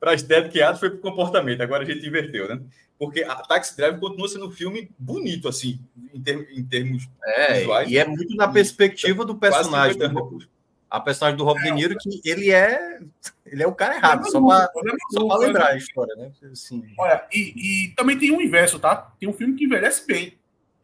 para 0.00 0.10
a 0.12 0.14
estética 0.14 0.58
e 0.58 0.62
Atos 0.62 0.80
foi 0.80 0.90
para 0.90 0.98
o 0.98 1.02
comportamento. 1.02 1.60
Agora 1.62 1.82
a 1.82 1.86
gente 1.86 2.06
inverteu, 2.06 2.48
né? 2.48 2.60
Porque 2.98 3.22
a 3.22 3.36
Taxi 3.36 3.76
Driver 3.76 4.00
continua 4.00 4.26
sendo 4.28 4.46
um 4.46 4.50
filme 4.50 4.90
bonito, 4.98 5.46
assim, 5.48 5.78
em, 6.14 6.20
ter- 6.20 6.48
em 6.56 6.64
termos 6.64 7.06
É, 7.24 7.58
visuais. 7.60 7.90
e 7.90 7.98
é 7.98 8.04
muito 8.06 8.34
na 8.34 8.48
perspectiva 8.48 9.24
do 9.24 9.34
Quase 9.36 9.54
personagem. 9.56 9.92
50 9.92 10.08
do- 10.12 10.18
anos 10.18 10.30
depois. 10.44 10.55
A 10.90 11.00
personagem 11.00 11.36
do 11.36 11.44
Rob 11.44 11.60
De 11.60 11.70
Niro, 11.74 11.96
que 11.98 12.20
ele 12.24 12.50
é. 12.50 13.00
Ele 13.44 13.62
é 13.62 13.66
o 13.66 13.74
cara 13.74 13.94
errado, 13.96 14.28
só 14.30 14.40
para 14.46 14.70
só 15.10 15.26
pra 15.26 15.36
lembrar 15.46 15.66
a 15.68 15.76
história, 15.76 16.14
né? 16.16 16.32
Assim, 16.50 16.84
Olha, 16.98 17.24
e, 17.32 17.84
e 17.86 17.94
também 17.94 18.18
tem 18.18 18.30
um 18.32 18.40
inverso, 18.40 18.78
tá? 18.78 19.12
Tem 19.20 19.28
um 19.28 19.32
filme 19.32 19.54
que 19.54 19.64
envelhece 19.64 20.06
bem. 20.06 20.36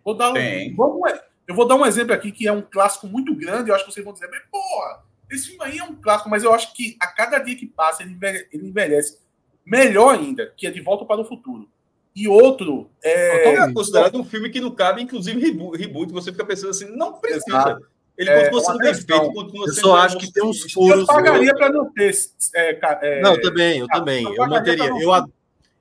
Vou 0.05 0.15
dar 0.15 0.31
um, 0.31 0.35
vamos- 0.77 1.13
eu 1.47 1.55
vou 1.55 1.67
dar 1.67 1.75
um 1.75 1.85
exemplo 1.85 2.13
aqui 2.15 2.31
que 2.31 2.47
é 2.47 2.53
um 2.53 2.63
clássico 2.63 3.07
muito 3.09 3.35
grande. 3.35 3.71
Eu 3.71 3.75
acho 3.75 3.85
que 3.85 3.93
vocês 3.93 4.05
vão 4.05 4.13
dizer, 4.15 4.29
mas 4.31 4.43
porra, 4.51 5.03
esse 5.31 5.49
filme 5.49 5.65
aí 5.65 5.79
é 5.79 5.85
um 5.85 5.95
clássico, 5.95 6.31
mas 6.31 6.45
eu 6.45 6.53
acho 6.55 6.73
que 6.75 6.97
a 7.01 7.07
cada 7.09 7.39
dia 7.39 7.57
que 7.57 7.67
passa 7.67 8.03
ele 8.03 8.13
envelhece, 8.13 8.49
ele 8.53 8.67
envelhece 8.69 9.19
melhor 9.65 10.15
ainda, 10.15 10.53
que 10.57 10.67
é 10.67 10.71
De 10.71 10.81
Volta 10.81 11.05
para 11.05 11.21
o 11.21 11.25
Futuro. 11.25 11.69
E 12.15 12.29
outro 12.29 12.91
é. 13.03 13.55
É 13.55 13.73
considerado 13.73 14.21
um 14.21 14.25
filme 14.25 14.51
que 14.51 14.61
não 14.61 14.71
cabe, 14.73 15.03
inclusive 15.03 15.41
reboot. 15.41 15.79
reboot 15.79 16.13
você 16.13 16.31
fica 16.31 16.45
pensando 16.45 16.71
assim, 16.71 16.95
não 16.97 17.15
precisa. 17.15 17.45
Exato. 17.49 17.87
Ele 18.17 18.29
É, 18.31 18.41
continua 18.43 18.61
sendo 18.61 18.79
bem 18.79 18.93
questão. 18.95 19.19
feito, 19.21 19.35
continua 19.35 19.67
Eu 19.67 19.73
sendo 19.73 19.87
só 19.87 19.97
acho 19.97 20.19
que 20.19 20.33
tem 20.33 20.45
uns 20.45 20.73
furos. 20.73 21.01
Eu 21.01 21.07
pagaria 21.07 21.55
para 21.55 21.71
não 21.71 21.93
ter. 21.93 22.15
É, 22.55 22.79
é, 23.03 23.21
Não, 23.23 23.41
também, 23.41 23.79
eu 23.79 23.87
Ah, 23.91 23.99
também. 23.99 24.25
eu 24.25 24.31
Eu 24.31 24.37
pagaria 24.37 24.77
manteria. 24.77 25.03
Eu, 25.03 25.13
ad- 25.13 25.33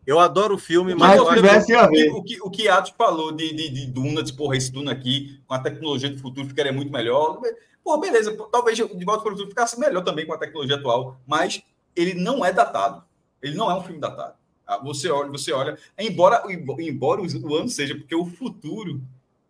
eu 0.07 0.19
adoro 0.19 0.55
o 0.55 0.57
filme, 0.57 0.93
mas 0.95 1.09
Mas 1.09 1.17
eu 1.17 1.29
acho 1.29 1.35
tivesse 1.41 1.75
a 1.75 1.85
O 1.85 1.89
que, 1.89 1.95
ver. 2.03 2.09
o 2.11 2.23
que, 2.23 2.41
o 2.41 2.49
que 2.49 2.67
Atos 2.69 2.93
falou 2.97 3.31
de, 3.31 3.53
de, 3.53 3.69
de 3.69 3.85
Duna, 3.87 4.23
de 4.23 4.33
porra, 4.33 4.55
esse 4.57 4.71
Duna 4.71 4.91
aqui, 4.91 5.39
com 5.45 5.53
a 5.53 5.59
tecnologia 5.59 6.09
do 6.09 6.17
futuro, 6.17 6.47
ficaria 6.47 6.71
muito 6.71 6.91
melhor. 6.91 7.39
Pô, 7.83 7.97
beleza, 7.99 8.35
talvez 8.51 8.77
de 8.77 8.83
volta 9.05 9.23
para 9.23 9.29
o 9.29 9.35
futuro 9.35 9.49
ficasse 9.49 9.79
melhor 9.79 10.03
também 10.03 10.25
com 10.25 10.33
a 10.33 10.37
tecnologia 10.37 10.75
atual, 10.77 11.19
mas 11.27 11.61
ele 11.95 12.13
não 12.13 12.45
é 12.45 12.51
datado. 12.53 13.03
Ele 13.41 13.55
não 13.55 13.69
é 13.69 13.75
um 13.75 13.83
filme 13.83 13.99
datado. 13.99 14.35
Ah, 14.65 14.77
Você 14.77 15.09
olha, 15.09 15.29
você 15.29 15.51
olha, 15.51 15.77
embora, 15.97 16.43
embora 16.79 17.21
o 17.21 17.55
ano 17.55 17.67
seja, 17.67 17.95
porque 17.95 18.15
o 18.15 18.25
futuro 18.25 19.01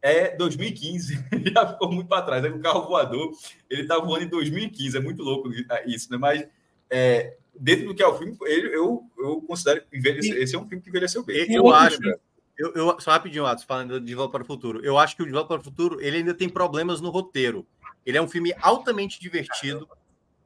é 0.02 0.36
2015, 0.36 1.14
já 1.53 1.68
ficou 1.73 1.91
muito 1.91 2.07
para 2.07 2.22
trás. 2.23 2.44
Aí 2.44 2.52
o 2.52 2.60
carro 2.60 2.88
voador, 2.88 3.32
ele 3.69 3.86
tá 3.86 3.98
voando 3.99 4.26
em 4.26 4.30
2015, 4.30 4.98
é 4.98 4.99
muito 4.99 5.22
louco 5.23 5.49
isso, 5.86 6.11
né? 6.11 6.18
Mas 6.18 6.45
é, 6.90 7.36
dentro 7.56 7.88
do 7.88 7.95
que 7.95 8.02
é 8.02 8.07
o 8.07 8.18
filme, 8.18 8.36
ele, 8.44 8.76
eu, 8.76 9.03
eu 9.18 9.41
considero 9.41 9.82
que 9.84 9.98
envelhece- 9.98 10.32
esse 10.38 10.56
é 10.56 10.60
um 10.60 10.68
filme 10.68 10.82
que 10.84 10.90
envelheceu 10.90 11.23
bem. 11.23 11.45
Eu, 11.53 11.65
eu 11.65 11.73
acho. 11.73 11.99
Eu, 12.57 12.73
eu- 12.73 12.99
só 12.99 13.11
rapidinho, 13.11 13.45
Atos, 13.45 13.64
falando 13.64 13.99
de 13.99 14.14
Volta 14.15 14.32
para 14.34 14.44
o 14.44 14.45
Futuro. 14.45 14.84
Eu 14.84 14.98
acho 14.98 15.15
que 15.15 15.23
o 15.23 15.26
De 15.26 15.32
Volta 15.32 15.48
para 15.49 15.61
o 15.61 15.64
Futuro 15.64 15.99
ele 16.02 16.18
ainda 16.18 16.34
tem 16.34 16.49
problemas 16.49 16.99
no 17.02 17.10
roteiro. 17.10 17.65
Ele 18.06 18.18
é 18.18 18.22
um 18.22 18.28
filme 18.28 18.53
altamente 18.61 19.19
divertido, 19.19 19.88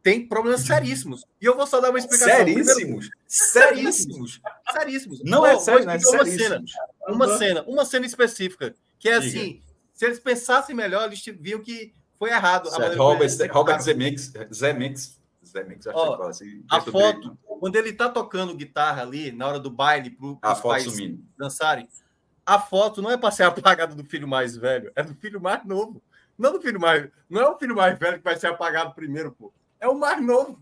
tem 0.04 0.28
problemas 0.28 0.62
seríssimos. 0.62 1.26
E 1.42 1.46
eu 1.46 1.56
vou 1.56 1.66
só 1.66 1.80
dar 1.82 1.90
uma 1.90 1.98
explicação. 2.00 2.36
Seríssimos. 2.36 3.10
Seríssimos. 3.28 4.42
seríssimos. 4.72 5.24
Não 5.24 5.46
é 5.46 5.58
sério, 5.58 5.86
né? 5.86 5.96
explicar 5.98 6.24
uma 6.24 6.26
cena, 6.38 6.64
uma 7.08 7.38
cena, 7.38 7.64
uma 7.68 7.86
cena 7.86 8.06
específica, 8.06 8.76
que 9.00 9.10
é 9.10 9.20
Diga. 9.20 9.28
assim, 9.40 9.62
se 9.94 10.06
eles 10.06 10.20
pensassem 10.20 10.76
melhor, 10.76 11.08
eles 11.08 11.24
viam 11.40 11.62
que 11.62 11.94
foi 12.18 12.30
errado. 12.32 12.70
Certo. 12.70 12.98
Robert, 12.98 12.98
como 12.98 13.24
eles 13.24 13.52
Robert. 13.52 13.80
Zemeckis, 13.82 14.34
Zemeckis, 14.54 15.20
Zemeckis, 15.46 15.88
acho 15.88 15.98
Ó, 15.98 16.18
que 16.18 16.30
assim. 16.30 16.66
A 16.70 16.78
é 16.78 16.82
sobre 16.82 16.92
foto, 16.92 17.38
quando 17.46 17.76
ele 17.76 17.94
tá 17.94 18.10
tocando 18.10 18.56
guitarra 18.56 19.02
ali, 19.02 19.32
na 19.32 19.48
hora 19.48 19.60
do 19.60 19.70
baile, 19.70 20.10
pro, 20.10 20.38
A 20.42 20.50
pros 20.50 20.60
foto 20.60 20.72
pais 20.72 20.84
sumindo. 20.84 21.24
dançarem, 21.38 21.88
a 22.46 22.60
foto 22.60 23.02
não 23.02 23.12
é 23.12 23.18
para 23.18 23.32
ser 23.32 23.44
apagada 23.46 23.96
do 23.96 24.04
filho 24.04 24.28
mais 24.28 24.56
velho, 24.56 24.92
é 24.96 25.04
do 25.04 25.16
filho 25.16 25.42
mais 25.42 25.66
novo. 25.66 26.02
Não 26.38 26.52
do 26.52 26.62
filho 26.62 26.80
mais. 26.80 27.10
Não 27.30 27.42
é 27.42 27.50
o 27.50 27.58
filho 27.58 27.76
mais 27.76 27.98
velho 27.98 28.18
que 28.18 28.24
vai 28.24 28.36
ser 28.38 28.48
apagado 28.48 28.94
primeiro, 28.94 29.32
pô. 29.32 29.54
É 29.80 29.88
o 29.88 29.98
mais 29.98 30.22
novo. 30.22 30.60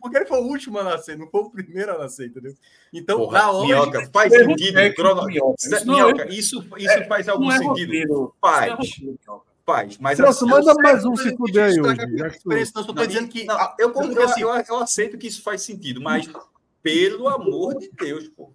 Porque 0.00 0.16
ele 0.16 0.26
foi 0.26 0.38
o 0.38 0.44
último 0.46 0.78
a 0.78 0.84
nascer, 0.84 1.16
não 1.18 1.28
foi 1.28 1.40
o 1.42 1.50
primeiro 1.50 1.92
a 1.94 1.98
nascer, 1.98 2.28
entendeu? 2.28 2.54
Então, 2.92 3.18
Porra, 3.18 3.38
na 3.38 3.50
hora. 3.50 3.66
minhoca, 3.66 4.10
faz 4.12 4.32
Erro 4.32 4.50
sentido. 4.50 4.74
técnico, 4.74 5.02
crono- 5.02 5.26
Minhoca. 5.26 5.54
Isso, 5.58 5.74
Isso 5.76 5.86
não 5.86 5.94
é- 5.94 5.96
minhoca, 6.04 6.28
isso, 6.34 6.64
isso 6.78 7.04
faz 7.08 7.28
algum 7.28 7.50
é 7.50 7.58
sentido. 7.58 7.68
roteiro. 7.86 8.34
Faz. 8.40 8.80
Isso 8.88 9.18
é 9.28 9.50
Faz, 9.66 9.98
mas 9.98 10.16
Celso, 10.16 10.46
manda 10.48 10.74
mais 10.82 11.04
um 11.04 11.14
se 11.14 11.36
puder 11.36 11.68
hoje. 11.70 12.72
Não, 12.74 12.84
tô 12.84 13.06
dizendo 13.06 13.28
que. 13.28 13.46
Eu, 13.78 13.92
eu, 13.92 14.12
eu, 14.38 14.64
eu, 14.68 14.76
aceito 14.78 15.16
que 15.16 15.28
isso 15.28 15.42
faz 15.42 15.62
sentido, 15.62 16.00
mas 16.00 16.26
pelo 16.82 17.28
amor 17.28 17.78
de 17.78 17.88
Deus, 17.92 18.26
pô. 18.28 18.52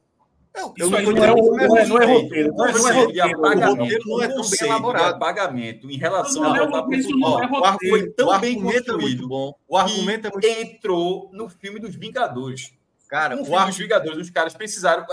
Não, 0.55 0.73
eu 0.77 0.89
não, 0.89 1.01
não, 1.01 1.23
é, 1.23 1.67
não, 1.67 1.77
é, 1.77 1.85
não 1.85 2.01
é 2.01 2.05
roteiro. 2.05 2.53
Não 2.53 2.65
é, 2.65 2.71
não 2.71 2.87
é 2.87 2.93
roteiro. 2.93 3.45
Apagamento, 3.45 4.07
não 4.07 4.21
é 4.21 4.27
tão 4.27 4.49
bem 4.49 4.59
elaborado. 4.61 5.15
Apagamento 5.15 5.91
em 5.91 5.97
relação 5.97 6.43
não, 6.43 6.49
ao 6.49 6.55
não, 6.55 6.69
não 6.69 7.43
é 7.43 7.47
O 7.49 7.65
argumento 7.65 7.89
foi 7.89 8.09
tão 8.11 8.39
bem 8.39 8.61
construído. 8.61 9.25
É 9.25 9.27
bom. 9.27 9.53
O 9.67 9.77
argumento 9.77 10.27
é 10.27 10.31
muito 10.31 10.47
entrou 10.47 11.29
no 11.33 11.49
filme 11.49 11.79
dos 11.79 11.95
Vingadores. 11.95 12.73
Cara, 13.09 13.35
no 13.35 13.41
o 13.41 13.45
filme 13.45 13.59
ar... 13.59 13.67
dos 13.67 13.77
Vingadores, 13.77 14.17
os 14.19 14.29
caras 14.29 14.53
precisaram. 14.53 15.05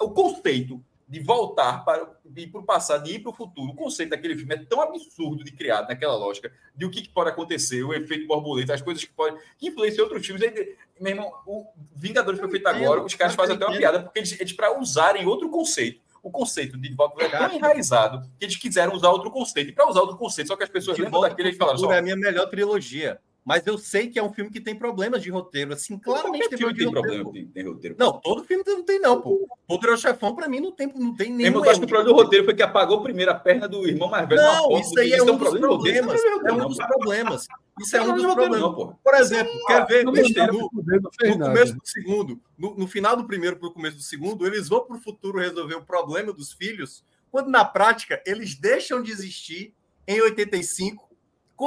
O 0.00 0.10
conceito 0.10 0.82
de 1.10 1.18
voltar 1.18 1.84
para 1.84 2.08
de 2.24 2.42
ir 2.42 2.46
para 2.46 2.60
o 2.60 2.64
passado, 2.64 3.02
de 3.02 3.16
ir 3.16 3.18
para 3.18 3.30
o 3.30 3.34
futuro. 3.34 3.72
O 3.72 3.74
conceito 3.74 4.10
daquele 4.10 4.36
filme 4.36 4.54
é 4.54 4.58
tão 4.58 4.80
absurdo 4.80 5.42
de 5.42 5.50
criado 5.50 5.88
naquela 5.88 6.14
lógica 6.14 6.52
de 6.74 6.86
o 6.86 6.90
que, 6.90 7.02
que 7.02 7.08
pode 7.08 7.30
acontecer, 7.30 7.82
o 7.82 7.92
efeito 7.92 8.28
borboleta, 8.28 8.72
as 8.72 8.80
coisas 8.80 9.04
que 9.04 9.12
podem 9.12 9.36
que 9.58 9.68
influenciam 9.68 10.04
outros 10.04 10.24
filmes. 10.24 10.44
Aí, 10.44 10.76
meu 11.00 11.10
irmão, 11.10 11.32
o 11.44 11.66
Vingadores 11.96 12.38
foi 12.38 12.48
feito 12.48 12.68
agora, 12.68 13.02
os 13.02 13.14
caras 13.16 13.34
fazem 13.34 13.56
até 13.56 13.66
uma 13.66 13.76
piada 13.76 14.00
porque 14.00 14.20
eles, 14.20 14.40
eles 14.40 14.52
para 14.52 14.78
usarem 14.78 15.26
outro 15.26 15.50
conceito. 15.50 16.00
O 16.22 16.30
conceito 16.30 16.78
de 16.78 16.94
volta 16.94 17.24
é 17.24 17.28
tão 17.28 17.52
enraizado 17.52 18.30
que 18.38 18.44
eles 18.44 18.56
quiseram 18.56 18.94
usar 18.94 19.10
outro 19.10 19.32
conceito. 19.32 19.70
E 19.70 19.72
para 19.72 19.88
usar 19.88 20.02
outro 20.02 20.16
conceito, 20.16 20.48
só 20.48 20.56
que 20.56 20.62
as 20.62 20.68
pessoas 20.68 20.96
de 20.96 21.02
lembram 21.02 21.22
daquele 21.22 21.48
e 21.48 21.54
falaram 21.54 21.78
só. 21.78 21.90
É 21.92 21.98
a 21.98 22.02
minha 22.02 22.14
melhor 22.16 22.46
trilogia. 22.48 23.18
Mas 23.50 23.66
eu 23.66 23.76
sei 23.76 24.06
que 24.06 24.16
é 24.16 24.22
um 24.22 24.32
filme 24.32 24.48
que 24.48 24.60
tem 24.60 24.76
problemas 24.76 25.20
de 25.20 25.28
roteiro. 25.28 25.72
Assim, 25.72 25.98
claramente 25.98 26.50
tem, 26.50 26.58
filme 26.58 26.72
tem 26.72 26.88
problema 26.88 27.32
tem, 27.32 27.46
tem 27.48 27.66
roteiro. 27.66 27.96
Não, 27.98 28.12
todo 28.20 28.44
filme 28.44 28.62
não 28.64 28.84
tem, 28.84 29.00
não, 29.00 29.20
pô. 29.20 29.48
Poderoso 29.66 30.02
Chefão, 30.02 30.36
pra 30.36 30.48
mim, 30.48 30.60
não 30.60 30.70
tem, 30.70 30.86
não 30.94 31.16
tem 31.16 31.32
nenhum. 31.32 31.56
Eu 31.56 31.68
acho 31.68 31.80
que 31.80 31.84
o 31.84 31.88
problema 31.88 32.14
do 32.14 32.22
roteiro 32.22 32.44
foi 32.44 32.54
que 32.54 32.62
apagou 32.62 33.02
primeiro 33.02 33.32
a 33.32 33.34
perna 33.34 33.66
do 33.66 33.88
irmão 33.88 34.08
mais 34.08 34.28
velho. 34.28 34.40
Não, 34.40 34.78
isso 34.78 34.96
aí 35.00 35.12
é 35.14 35.20
um 35.20 35.36
dos 35.36 35.58
problemas. 35.58 36.22
É 36.24 36.52
um 36.52 36.68
dos 36.68 36.76
problemas. 36.78 37.48
Isso 37.80 37.96
é 37.96 38.02
um 38.02 38.14
dos 38.14 38.22
problemas. 38.22 38.94
Por 39.02 39.14
exemplo, 39.14 39.52
quer 39.66 39.84
ver 39.84 40.04
no, 40.04 40.12
no 40.12 41.38
começo 41.40 41.74
do 41.74 41.88
segundo, 41.88 42.40
no, 42.56 42.76
no 42.76 42.86
final 42.86 43.16
do 43.16 43.24
primeiro 43.24 43.56
para 43.56 43.66
o 43.66 43.72
começo 43.72 43.96
do 43.96 44.02
segundo, 44.04 44.46
eles 44.46 44.68
vão 44.68 44.84
para 44.84 44.96
o 44.96 45.00
futuro 45.00 45.40
resolver 45.40 45.74
o 45.74 45.82
problema 45.82 46.32
dos 46.32 46.52
filhos, 46.52 47.04
quando 47.32 47.50
na 47.50 47.64
prática 47.64 48.22
eles 48.24 48.54
deixam 48.54 49.02
de 49.02 49.10
existir 49.10 49.74
em 50.06 50.20
85. 50.20 51.09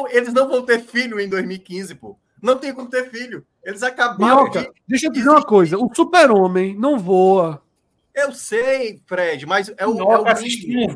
Eles 0.10 0.34
não 0.34 0.48
vão 0.48 0.64
ter 0.64 0.82
filho 0.82 1.20
em 1.20 1.30
2015, 1.30 1.96
pô. 1.96 2.18
Não 2.42 2.58
tem 2.58 2.74
como 2.74 2.90
ter 2.90 3.10
filho. 3.10 3.46
Eles 3.64 3.84
acabaram 3.84 4.44
Minhoca, 4.44 4.62
de... 4.62 4.72
Deixa 4.88 5.08
eu 5.08 5.12
dizer 5.12 5.30
uma 5.30 5.44
coisa. 5.44 5.78
O 5.78 5.90
super-homem 5.94 6.78
não 6.78 7.00
voa. 7.00 7.62
Eu 8.14 8.32
sei, 8.34 9.02
Fred, 9.08 9.46
mas 9.46 9.74
é 9.78 9.88
o. 9.88 9.94
Não, 9.94 10.12
é 10.12 10.18
o 10.18 10.22
um 10.22 10.36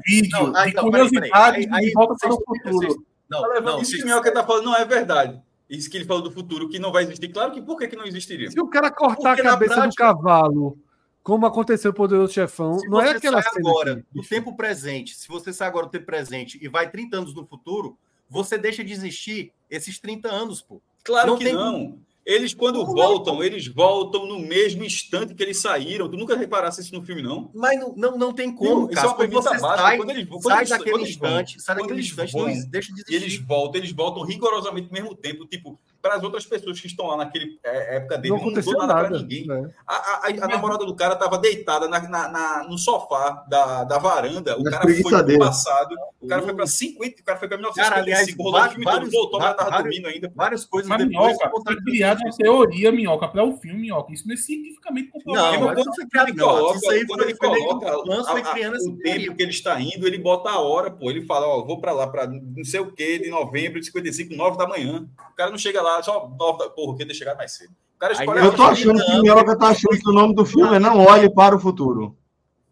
vídeo 0.06 0.52
não, 0.52 0.52
de 0.52 0.74
não, 0.74 0.84
curiosidade 0.84 1.57
aí, 1.57 1.68
aí, 1.72 1.91
volta 1.91 2.15
para 2.19 2.34
o 2.34 2.38
futuro. 2.38 3.06
Não, 3.30 3.41
tá 3.41 3.61
não, 3.61 3.82
isso 3.82 3.95
que 3.95 4.03
o 4.03 4.06
Minhoca 4.06 4.30
está 4.30 4.45
falando 4.45 4.65
não 4.65 4.76
é 4.76 4.86
verdade. 4.86 5.41
Isso 5.69 5.90
que 5.90 5.98
ele 5.98 6.06
falou 6.06 6.24
do 6.24 6.32
futuro, 6.32 6.69
que 6.69 6.80
não 6.80 6.91
vai 6.91 7.03
existir. 7.03 7.30
Claro 7.30 7.52
que 7.52 7.61
por 7.61 7.78
que, 7.78 7.88
que 7.88 7.95
não 7.95 8.06
existiria? 8.06 8.49
Se 8.49 8.60
o 8.60 8.68
cara 8.68 8.91
cortar 8.91 9.36
Porque 9.36 9.41
a 9.41 9.52
cabeça 9.52 9.74
prática... 9.76 10.14
do 10.14 10.18
cavalo, 10.18 10.78
como 11.24 11.45
aconteceu 11.45 11.91
o 11.91 11.94
Poderoso 11.94 12.34
Chefão, 12.34 12.78
não 12.88 13.02
é 13.02 13.11
aquela 13.11 13.41
cena. 13.41 13.56
agora, 13.57 14.06
no 14.14 14.24
tempo 14.24 14.56
presente, 14.56 15.15
se 15.15 15.28
você 15.28 15.52
sai 15.52 15.68
agora 15.68 15.86
no 15.86 15.91
tempo 15.91 16.06
presente 16.06 16.57
e 16.61 16.69
vai 16.69 16.90
30 16.90 17.18
anos 17.18 17.34
no 17.34 17.45
futuro, 17.45 17.98
você 18.30 18.58
deixa 18.58 18.84
de 18.84 18.94
existir 18.94 19.54
esses 19.70 19.99
30 19.99 20.30
anos, 20.30 20.62
pô. 20.62 20.82
Claro 21.04 21.32
não 21.32 21.38
que 21.38 21.52
não. 21.52 21.99
Eles, 22.28 22.54
quando 22.54 22.80
não, 22.80 22.86
voltam, 22.86 23.36
não. 23.36 23.44
eles 23.44 23.68
voltam 23.70 24.26
no 24.26 24.38
mesmo 24.38 24.84
instante 24.84 25.34
que 25.34 25.41
eles 25.41 25.62
saíram. 25.62 26.10
Tu 26.10 26.18
nunca 26.18 26.36
reparasse 26.36 26.82
isso 26.82 26.94
no 26.94 27.02
filme, 27.02 27.22
não? 27.22 27.49
Mas 27.56 27.80
não, 27.80 27.95
não, 27.95 28.18
não 28.18 28.34
tem 28.34 28.54
como, 28.54 28.90
cara. 28.90 29.08
Isso 29.08 29.24
é 29.24 29.28
você 29.28 29.49
básica. 29.49 29.78
sai, 29.78 29.98
quando 29.98 30.10
eles, 30.10 30.28
quando 30.28 30.44
sai 30.44 30.58
eles, 30.58 30.70
daquele 30.70 31.04
instante, 31.04 31.62
sai 31.62 31.76
daquele 31.78 32.02
instante, 32.02 32.34
vão, 32.34 32.48
não 32.49 32.70
deixa 32.70 32.94
de 32.94 32.99
existir. 32.99 33.16
eles 33.16 33.38
voltam, 33.38 33.80
eles 33.80 33.94
voltam 33.94 34.24
rigorosamente 34.24 34.88
no 34.88 34.94
mesmo 34.94 35.16
tempo. 35.16 35.45
Tipo, 35.45 35.80
para 36.08 36.16
as 36.16 36.24
outras 36.24 36.46
pessoas 36.46 36.80
que 36.80 36.88
estão 36.88 37.08
lá 37.08 37.18
naquele 37.18 37.60
é, 37.64 37.98
época 37.98 38.18
dele, 38.18 38.30
não, 38.30 38.38
não 38.38 38.46
aconteceu 38.46 38.78
nada, 38.78 38.94
nada 38.94 39.10
para 39.10 39.20
ninguém. 39.20 39.46
Né? 39.46 39.70
A, 39.86 39.96
a, 39.96 40.28
a, 40.28 40.46
a, 40.46 40.48
namorada 40.48 40.86
do 40.86 40.96
cara 40.96 41.14
estava 41.14 41.38
deitada 41.38 41.90
na, 41.90 42.00
na, 42.08 42.30
na, 42.30 42.68
no 42.68 42.78
sofá 42.78 43.44
da, 43.50 43.84
da 43.84 43.98
varanda. 43.98 44.58
O 44.58 44.64
cara 44.64 44.84
foi 44.84 45.04
pro 45.04 45.40
passado. 45.40 45.94
O 46.22 46.28
cara 46.28 46.42
foi 46.42 46.54
para 46.54 46.66
50, 46.66 47.22
o 47.22 47.26
cara 47.26 47.38
foi 47.38 47.48
para 47.48 47.58
1955, 47.58 48.44
rolou 48.44 48.62
o 48.62 48.70
filme 48.70 48.86
todo, 48.86 49.12
voltou, 49.12 49.40
mas 49.40 49.52
estava 49.52 49.84
dormindo 49.84 50.08
ainda. 50.08 50.32
Várias 50.34 50.66
coisas 50.66 50.90
mas, 50.90 51.06
depois. 51.06 51.38
Minhoca, 51.38 51.52
foi 51.64 51.76
criado 51.84 52.20
uma 52.20 52.32
teoria, 52.36 52.92
Minhoca, 52.92 53.28
para 53.28 53.44
o 53.44 53.58
filme, 53.58 53.82
Minhoca. 53.82 54.14
Isso 54.14 54.28
não 54.28 54.34
é 54.34 54.38
cientificamente 54.38 55.10
comprovado. 55.10 55.60
Não, 55.60 55.76
quando 55.76 55.96
foi 55.96 56.08
criado, 56.08 56.36
coloca, 56.36 56.78
isso 56.78 56.90
aí 56.90 57.06
quando 57.06 57.22
ele 57.24 57.36
coloca 57.36 57.98
o 57.98 58.98
tempo 59.04 59.36
que 59.36 59.44
ele 59.44 59.52
está 59.52 59.80
indo, 59.80 60.08
ele 60.08 60.18
bota 60.18 60.50
a 60.50 60.60
hora, 60.60 60.90
pô. 60.90 61.10
Ele 61.10 61.26
fala, 61.26 61.48
ó, 61.48 61.66
vou 61.66 61.80
para 61.80 61.92
lá, 61.92 62.08
para 62.08 62.28
não 62.28 62.64
sei 62.64 62.80
o 62.80 62.92
que, 62.92 63.20
de 63.20 63.30
novembro 63.30 63.80
de 63.80 63.86
55, 63.86 64.34
9 64.34 64.58
da 64.58 64.68
manhã. 64.68 65.08
O 65.32 65.36
cara 65.36 65.52
não 65.52 65.58
chega 65.58 65.82
lá, 65.82 65.97
só 66.03 66.28
9 66.28 66.57
da 66.57 66.69
porra, 66.69 66.98
queria 66.98 67.07
ter 67.07 67.18
chegado 67.18 67.38
mais 67.38 67.52
cedo. 67.53 67.74
O 67.95 67.99
cara 67.99 68.14
escolhe 68.14 68.45
eu 68.45 68.56
tô 68.56 68.64
achando 68.64 69.03
que 69.03 69.11
o 69.11 69.22
Minhoca 69.22 69.57
tá 69.57 69.69
achando 69.69 69.99
que 69.99 70.10
o 70.10 70.14
nome 70.14 70.36
do 70.36 70.45
filme 70.45 70.76
é 70.76 70.80
Não 70.80 70.99
Olhe 70.99 71.34
para 71.34 71.56
o 71.56 71.60
Futuro. 71.60 72.15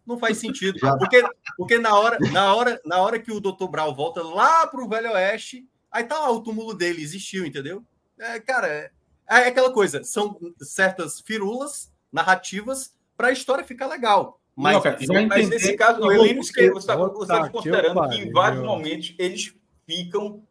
Não 0.06 0.18
faz 0.18 0.38
sentido, 0.38 0.78
porque, 1.00 1.20
porque 1.56 1.78
na, 1.78 1.98
hora, 1.98 2.16
na, 2.30 2.54
hora, 2.54 2.80
na 2.84 3.00
hora 3.00 3.18
que 3.18 3.32
o 3.32 3.40
Dr. 3.40 3.66
Brown 3.68 3.92
volta 3.92 4.22
lá 4.22 4.64
pro 4.68 4.88
Velho 4.88 5.10
Oeste, 5.10 5.66
aí 5.90 6.04
tá 6.04 6.16
lá 6.20 6.30
o 6.30 6.40
túmulo 6.40 6.72
dele, 6.72 7.02
existiu, 7.02 7.44
entendeu? 7.44 7.82
É, 8.16 8.38
cara, 8.38 8.68
é, 8.68 8.90
é 9.28 9.48
aquela 9.48 9.72
coisa, 9.72 10.04
são 10.04 10.38
certas 10.60 11.20
firulas 11.20 11.92
narrativas 12.12 12.94
para 13.16 13.28
a 13.28 13.32
história 13.32 13.64
ficar 13.64 13.88
legal. 13.88 14.40
Mas, 14.54 14.74
não, 14.74 14.82
cara, 14.82 14.98
mas 15.28 15.48
nesse 15.48 15.76
caso, 15.76 16.00
não, 16.00 16.12
eu 16.12 16.22
lembro 16.22 16.42
que 16.42 16.70
você 16.70 16.90
está 16.90 16.96
tá 16.96 17.50
considerando 17.50 18.08
que, 18.08 18.16
que 18.16 18.22
em 18.22 18.32
vários 18.32 18.64
momentos 18.64 19.14
eles 19.18 19.52
ficam, 19.84 20.42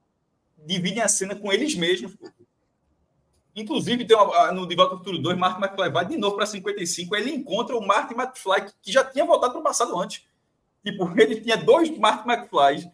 dividem 0.65 1.02
a 1.02 1.07
cena 1.07 1.34
com 1.34 1.52
eles 1.52 1.76
mesmos. 1.76 2.15
Inclusive, 3.56 4.03
tem 4.06 4.18
uma, 4.18 4.52
no 4.52 4.68
De 4.68 4.76
Volta 4.76 4.94
ao 4.94 4.98
Futuro 4.98 5.18
2, 5.18 5.38
Martin 5.38 5.61
McFly 5.64 5.90
vai 5.90 6.06
de 6.06 6.18
novo 6.18 6.36
para 6.36 6.45
55. 6.45 7.15
Ele 7.15 7.32
encontra 7.32 7.77
o 7.77 7.86
Martin 7.86 8.14
McFly, 8.14 8.73
que 8.82 8.91
já 8.91 9.03
tinha 9.03 9.23
voltado 9.23 9.53
para 9.53 9.61
o 9.61 9.64
passado 9.64 9.98
antes. 9.98 10.23
Tipo, 10.84 11.10
ele 11.19 11.40
tinha 11.40 11.56
dois 11.56 11.90
Martin 11.98 12.30
McFlys 12.30 12.88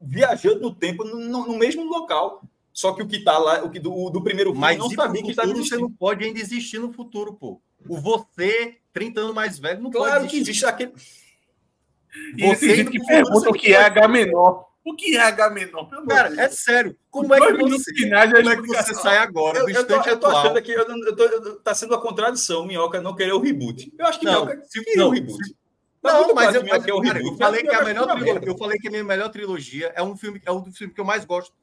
viajando 0.00 0.60
no 0.60 0.74
tempo 0.74 1.04
no, 1.04 1.46
no 1.46 1.56
mesmo 1.56 1.84
local. 1.84 2.42
Só 2.72 2.92
que 2.92 3.02
o 3.02 3.06
que 3.06 3.16
está 3.16 3.38
lá, 3.38 3.62
o 3.62 3.70
que 3.70 3.78
do, 3.78 4.10
do 4.10 4.20
primeiro 4.20 4.50
filme, 4.50 4.60
Mas 4.60 4.76
não 4.76 4.90
sabia 4.90 5.22
que 5.22 5.30
estava 5.30 5.54
Você 5.54 5.76
não 5.76 5.90
pode 5.90 6.24
ainda 6.24 6.40
existir 6.40 6.80
no 6.80 6.92
futuro, 6.92 7.34
pô. 7.34 7.60
O 7.88 8.00
você, 8.00 8.78
30 8.92 9.20
anos 9.20 9.34
mais 9.34 9.60
velho, 9.60 9.80
não 9.80 9.92
claro 9.92 10.22
pode 10.22 10.36
existir. 10.36 10.60
Claro 10.60 10.76
que 10.76 10.86
existe 10.88 10.98
aquele. 10.98 12.48
Você 12.48 12.64
e 12.64 12.68
tem 12.68 12.76
gente 12.76 12.90
que 12.90 13.06
pergunta 13.06 13.50
o 13.50 13.52
que 13.52 13.72
é 13.72 13.84
H 13.84 14.08
menor. 14.08 14.73
O 14.84 14.94
que 14.94 15.16
é 15.16 15.20
H 15.20 15.48
menor? 15.48 15.88
Cara, 16.06 16.38
é 16.38 16.48
sério. 16.50 16.94
Como 17.10 17.32
é 17.34 17.40
que 17.40 17.56
você, 17.56 17.94
finais, 17.94 18.30
como 18.30 18.50
é 18.50 18.56
que 18.56 18.66
você 18.66 18.94
sai 18.94 19.16
agora 19.16 19.60
eu, 19.60 19.64
do 19.64 19.70
instante 19.70 20.08
eu 20.10 20.20
tô, 20.20 20.26
eu 20.26 20.32
tô 20.32 20.36
achando 20.36 20.62
que 20.62 20.72
eu, 20.72 20.86
eu 20.86 21.16
tô, 21.16 21.54
tá 21.56 21.74
sendo 21.74 21.94
a 21.94 22.00
contradição, 22.00 22.66
Minhoca 22.66 23.00
não 23.00 23.14
querer 23.14 23.32
o 23.32 23.40
reboot. 23.40 23.90
Eu 23.98 24.06
acho 24.06 24.20
que 24.20 24.26
não, 24.26 24.44
Minhoca 24.44 24.62
queria 24.70 24.96
não, 24.96 25.08
o 25.08 25.10
reboot. 25.10 25.56
Tá 26.02 26.12
não, 26.12 26.34
mas, 26.34 26.54
eu, 26.54 26.62
mas, 26.66 26.84
é 26.84 26.86
cara, 26.86 27.18
eu, 27.22 27.36
falei 27.38 27.62
que 27.62 27.74
a 27.74 27.82
melhor 27.82 28.06
trilogia, 28.06 28.42
eu 28.44 28.58
falei 28.58 28.78
que 28.78 28.88
a 28.88 28.90
minha 28.90 29.04
melhor 29.04 29.28
trilogia 29.30 29.92
é 29.96 30.02
um 30.02 30.14
filme, 30.14 30.42
é 30.44 30.52
um 30.52 30.60
dos 30.60 30.76
filmes 30.76 30.94
que 30.94 31.00
eu 31.00 31.04
mais 31.04 31.24
gosto, 31.24 31.54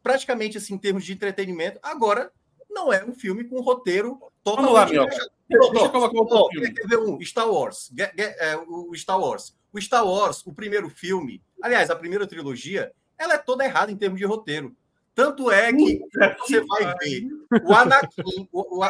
praticamente 0.00 0.56
assim, 0.56 0.74
em 0.74 0.78
termos 0.78 1.04
de 1.04 1.12
entretenimento. 1.12 1.80
Agora, 1.82 2.30
não 2.70 2.92
é 2.92 3.04
um 3.04 3.12
filme 3.12 3.42
com 3.42 3.60
roteiro 3.60 4.20
totalmente. 4.44 4.72
Vamos 4.72 4.72
lá, 4.72 4.86
Minhoca. 4.86 5.16
Deixa 5.48 5.84
eu 5.84 5.90
colocar 5.90 6.16
outro 6.16 6.48
filme. 6.52 6.72
Quer 6.72 6.86
ver 6.86 6.98
um? 6.98 7.20
Star 7.22 7.50
Wars. 7.50 7.90
É, 7.98 8.56
o 8.56 8.94
Star 8.94 9.18
Wars. 9.18 9.52
O 9.72 9.80
Star 9.80 10.06
Wars, 10.06 10.46
o 10.46 10.52
primeiro 10.52 10.88
filme, 10.88 11.42
aliás, 11.62 11.90
a 11.90 11.96
primeira 11.96 12.26
trilogia, 12.26 12.92
ela 13.18 13.34
é 13.34 13.38
toda 13.38 13.64
errada 13.64 13.92
em 13.92 13.96
termos 13.96 14.18
de 14.18 14.24
roteiro. 14.24 14.76
Tanto 15.14 15.50
é 15.50 15.70
que 15.72 16.00
você 16.38 16.60
vai 16.60 16.94
ver 16.98 17.28
o 17.64 17.74
Anakin, 17.74 18.48
o, 18.50 18.80
o, 18.80 18.84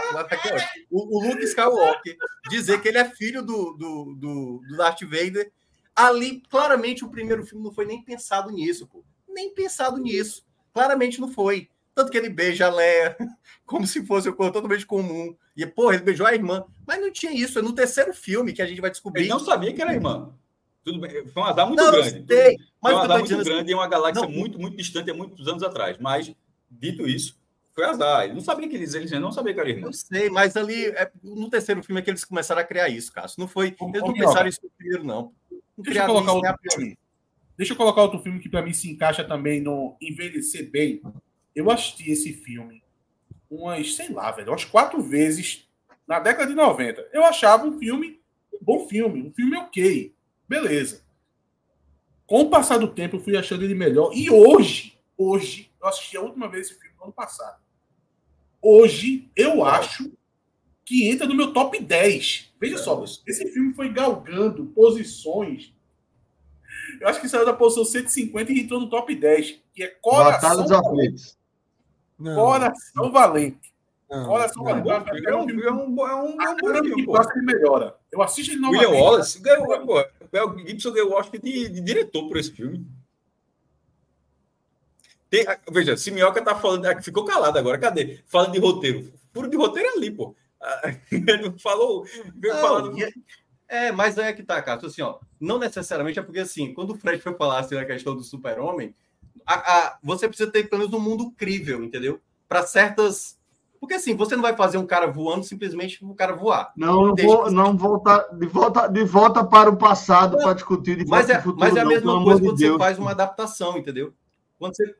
o, 0.91 1.19
o 1.19 1.29
Luke 1.29 1.43
Skywalker, 1.45 2.17
dizer 2.49 2.81
que 2.81 2.89
ele 2.89 2.99
é 2.99 3.05
filho 3.05 3.43
do, 3.43 3.73
do, 3.73 4.15
do, 4.15 4.61
do 4.69 4.77
Darth 4.77 5.03
Vader. 5.03 5.51
Ali, 5.95 6.43
claramente, 6.49 7.05
o 7.05 7.11
primeiro 7.11 7.45
filme 7.45 7.65
não 7.65 7.73
foi 7.73 7.85
nem 7.87 8.03
pensado 8.03 8.51
nisso, 8.53 8.87
pô. 8.87 9.05
Nem 9.29 9.53
pensado 9.53 9.99
nisso. 9.99 10.47
Claramente 10.73 11.21
não 11.21 11.29
foi. 11.29 11.69
Tanto 11.95 12.11
que 12.11 12.17
ele 12.17 12.31
beija 12.31 12.67
a 12.67 12.71
Leia 12.71 13.17
como 13.67 13.87
se 13.87 14.05
fosse 14.07 14.29
uma 14.29 14.37
coisa 14.37 14.53
totalmente 14.53 14.87
comum. 14.87 15.37
E, 15.57 15.67
pô, 15.67 15.93
ele 15.93 16.03
beijou 16.03 16.27
a 16.27 16.35
irmã. 16.35 16.65
Mas 16.87 17.01
não 17.01 17.11
tinha 17.11 17.33
isso. 17.33 17.59
É 17.59 17.63
no 17.63 17.75
terceiro 17.75 18.15
filme 18.15 18.53
que 18.53 18.63
a 18.63 18.67
gente 18.67 18.81
vai 18.81 18.91
descobrir. 18.91 19.23
Ele 19.23 19.31
não 19.31 19.41
sabia 19.41 19.73
que 19.73 19.83
era 19.83 19.93
irmã. 19.93 20.33
Tudo 20.85 21.01
bem. 21.01 21.27
Foi 21.29 21.43
um 21.43 21.47
azar 21.47 21.67
muito 21.67 21.83
não, 21.83 21.93
grande. 21.93 22.25
Sei, 22.27 22.57
mas 22.81 22.93
foi 22.93 23.01
um 23.01 23.05
azar 23.05 23.19
muito 23.19 23.35
assim, 23.35 23.45
grande 23.45 23.73
em 23.73 23.75
uma 23.75 23.89
galáxia 23.89 24.23
não, 24.23 24.31
muito, 24.31 24.59
muito 24.59 24.77
distante 24.77 25.11
há 25.11 25.15
muitos 25.15 25.47
anos 25.47 25.63
atrás. 25.63 25.97
Mas, 25.99 26.35
dito 26.71 27.07
isso, 27.07 27.39
foi 27.75 27.85
azar. 27.85 28.25
Ele 28.25 28.35
não 28.35 28.41
sabia 28.41 28.69
que 28.69 28.77
eles, 28.77 28.95
eles 28.95 29.11
não 29.13 29.33
sabiam 29.33 29.55
que 29.55 29.61
era 29.61 29.71
irmão. 29.71 29.89
Eu 29.89 29.93
sei, 29.93 30.29
mas 30.29 30.57
ali, 30.57 30.87
é, 30.87 31.11
no 31.23 31.49
terceiro 31.49 31.83
filme 31.83 32.01
é 32.01 32.05
que 32.05 32.11
eles 32.11 32.25
começaram 32.25 32.61
a 32.61 32.65
criar 32.65 32.89
isso, 32.89 33.13
Cássio. 33.13 33.41
Não 33.41 33.49
foi. 33.49 33.69
Eles 33.69 34.03
não 34.03 34.13
pensaram 34.13 34.49
isso 34.49 34.61
primeiro, 34.77 35.05
não. 35.05 35.33
não 35.51 35.63
deixa, 35.79 36.01
eu 36.01 36.07
colocar 36.07 36.33
outro 36.33 36.59
filme. 36.73 36.99
deixa 37.57 37.73
eu 37.73 37.77
colocar 37.77 38.03
outro 38.03 38.21
filme 38.21 38.41
que 38.41 38.49
para 38.49 38.63
mim 38.63 38.73
se 38.73 38.91
encaixa 38.91 39.25
também 39.25 39.61
no 39.61 39.97
envelhecer 40.01 40.71
bem. 40.71 41.01
Eu 41.55 41.71
assisti 41.71 42.11
esse 42.11 42.33
filme 42.33 42.83
umas, 43.51 43.95
sei 43.95 44.09
lá, 44.09 44.31
velho, 44.31 44.51
umas 44.51 44.65
quatro 44.65 45.03
vezes 45.03 45.69
na 46.07 46.19
década 46.19 46.49
de 46.49 46.55
90. 46.55 47.09
Eu 47.13 47.25
achava 47.25 47.67
um 47.67 47.79
filme, 47.79 48.21
um 48.53 48.59
bom 48.61 48.89
filme, 48.89 49.23
um 49.23 49.33
filme 49.33 49.57
ok. 49.57 50.15
Beleza. 50.53 51.03
com 52.27 52.43
o 52.43 52.51
passar 52.51 52.79
do 52.79 52.89
tempo, 52.89 53.17
eu 53.17 53.21
fui 53.21 53.37
achando 53.37 53.65
ele 53.65 53.75
melhor. 53.75 54.11
E 54.15 54.31
hoje, 54.31 54.99
hoje, 55.17 55.71
eu 55.81 55.89
assisti 55.89 56.17
a 56.17 56.21
última 56.21 56.49
vez 56.49 56.67
esse 56.67 56.79
filme 56.79 56.95
no 56.99 57.05
ano 57.05 57.13
passado. 57.13 57.59
Hoje, 58.61 59.31
eu 59.35 59.65
acho 59.65 60.13
que 60.85 61.09
entra 61.09 61.27
no 61.27 61.35
meu 61.35 61.53
top 61.55 61.83
10. 61.83 62.53
Veja 62.61 62.77
só, 62.79 63.03
esse 63.27 63.51
filme 63.51 63.75
foi 63.75 63.89
galgando 63.91 64.67
posições. 64.67 65.75
Eu 67.01 67.09
acho 67.09 67.21
que 67.21 67.29
saiu 67.29 67.47
da 67.47 67.55
posição 67.55 67.85
150 67.85 68.53
e 68.53 68.61
entrou 68.61 68.81
no 68.81 68.91
top 68.91 69.15
10, 69.15 69.59
que 69.75 69.83
é 69.83 69.89
Coração 69.89 70.67
Valente. 70.67 71.35
Coração 72.19 73.11
Valente. 73.11 73.72
Coração 74.27 74.63
Valente. 74.63 75.27
É 75.27 75.35
um, 75.35 75.49
é 75.49 75.73
um, 75.73 76.07
é 76.07 76.15
um, 76.15 76.43
é 76.43 76.51
um 76.51 76.57
bom 76.57 76.85
filme, 76.85 77.07
pô. 77.07 77.21
ele 77.21 77.43
melhora. 77.43 77.97
Eu 78.11 78.23
assisto 78.23 78.53
ele 78.53 78.61
novamente. 78.61 78.87
William 78.87 79.03
Wallace 79.03 79.41
ganhou, 79.41 79.87
pô. 79.87 80.01
O 80.01 80.59
Gibson 80.59 80.93
ganhou 80.93 81.11
o 81.11 81.15
Oscar 81.15 81.41
de, 81.41 81.69
de 81.69 81.81
diretor 81.81 82.29
por 82.29 82.37
esse 82.37 82.51
filme. 82.51 82.87
Tem, 85.31 85.47
veja, 85.71 85.97
Simioca 85.97 86.43
tá 86.43 86.55
falando, 86.55 87.03
ficou 87.03 87.25
calado 87.25 87.59
agora. 87.59 87.79
Cadê? 87.79 88.21
Falando 88.27 88.53
de 88.53 88.59
roteiro. 88.59 89.13
Furo 89.33 89.49
de 89.49 89.57
roteiro 89.57 89.89
é 89.89 89.93
ali, 89.97 90.11
pô. 90.11 90.37
Ele 91.11 91.59
falou, 91.59 92.05
veio 92.37 92.55
falando. 92.57 93.03
É, 93.03 93.87
é, 93.87 93.93
mas 93.93 94.19
aí 94.19 94.27
é 94.27 94.33
que 94.33 94.43
tá, 94.43 94.61
Cássio, 94.61 94.89
assim, 94.89 95.03
ó, 95.03 95.19
não 95.41 95.59
necessariamente 95.59 96.19
é 96.19 96.23
porque, 96.23 96.41
assim, 96.41 96.75
quando 96.75 96.91
o 96.91 96.99
Fred 96.99 97.23
foi 97.23 97.35
falar 97.35 97.61
assim, 97.61 97.75
na 97.75 97.87
questão 97.87 98.15
do 98.15 98.23
super-homem, 98.23 98.95
você 100.03 100.29
precisa 100.29 100.51
ter 100.51 100.69
pelo 100.69 100.81
menos 100.83 100.95
um 100.95 101.01
mundo 101.01 101.31
crível, 101.33 101.83
entendeu? 101.83 102.21
Para 102.47 102.67
certas... 102.67 103.41
Porque, 103.83 103.95
assim, 103.95 104.15
você 104.15 104.37
não 104.37 104.43
vai 104.43 104.55
fazer 104.55 104.79
um 104.79 104.87
cara 104.87 105.09
voando 105.09 105.45
simplesmente 105.45 105.99
o 106.05 106.15
cara 106.15 106.37
voar. 106.37 106.73
Não, 106.77 107.09
não, 107.09 107.17
vou, 107.17 107.51
não 107.51 107.77
volta, 107.77 108.29
de, 108.33 108.47
volta, 108.47 108.87
de 108.87 109.03
volta 109.03 109.45
para 109.45 109.69
o 109.69 109.77
passado 109.77 110.37
para 110.37 110.53
discutir 110.53 110.99
de 110.99 111.05
mas 111.05 111.29
é, 111.29 111.41
futuro. 111.41 111.59
Mas 111.59 111.75
é 111.75 111.81
a 111.81 111.85
mesma 111.85 112.15
não, 112.15 112.23
coisa 112.23 112.41
quando 112.41 112.57
de 112.57 112.69
você 112.69 112.79
faz 112.79 112.97
uma 112.97 113.11
adaptação, 113.11 113.77
entendeu? 113.77 114.15
Quando 114.57 114.77
você, 114.77 114.95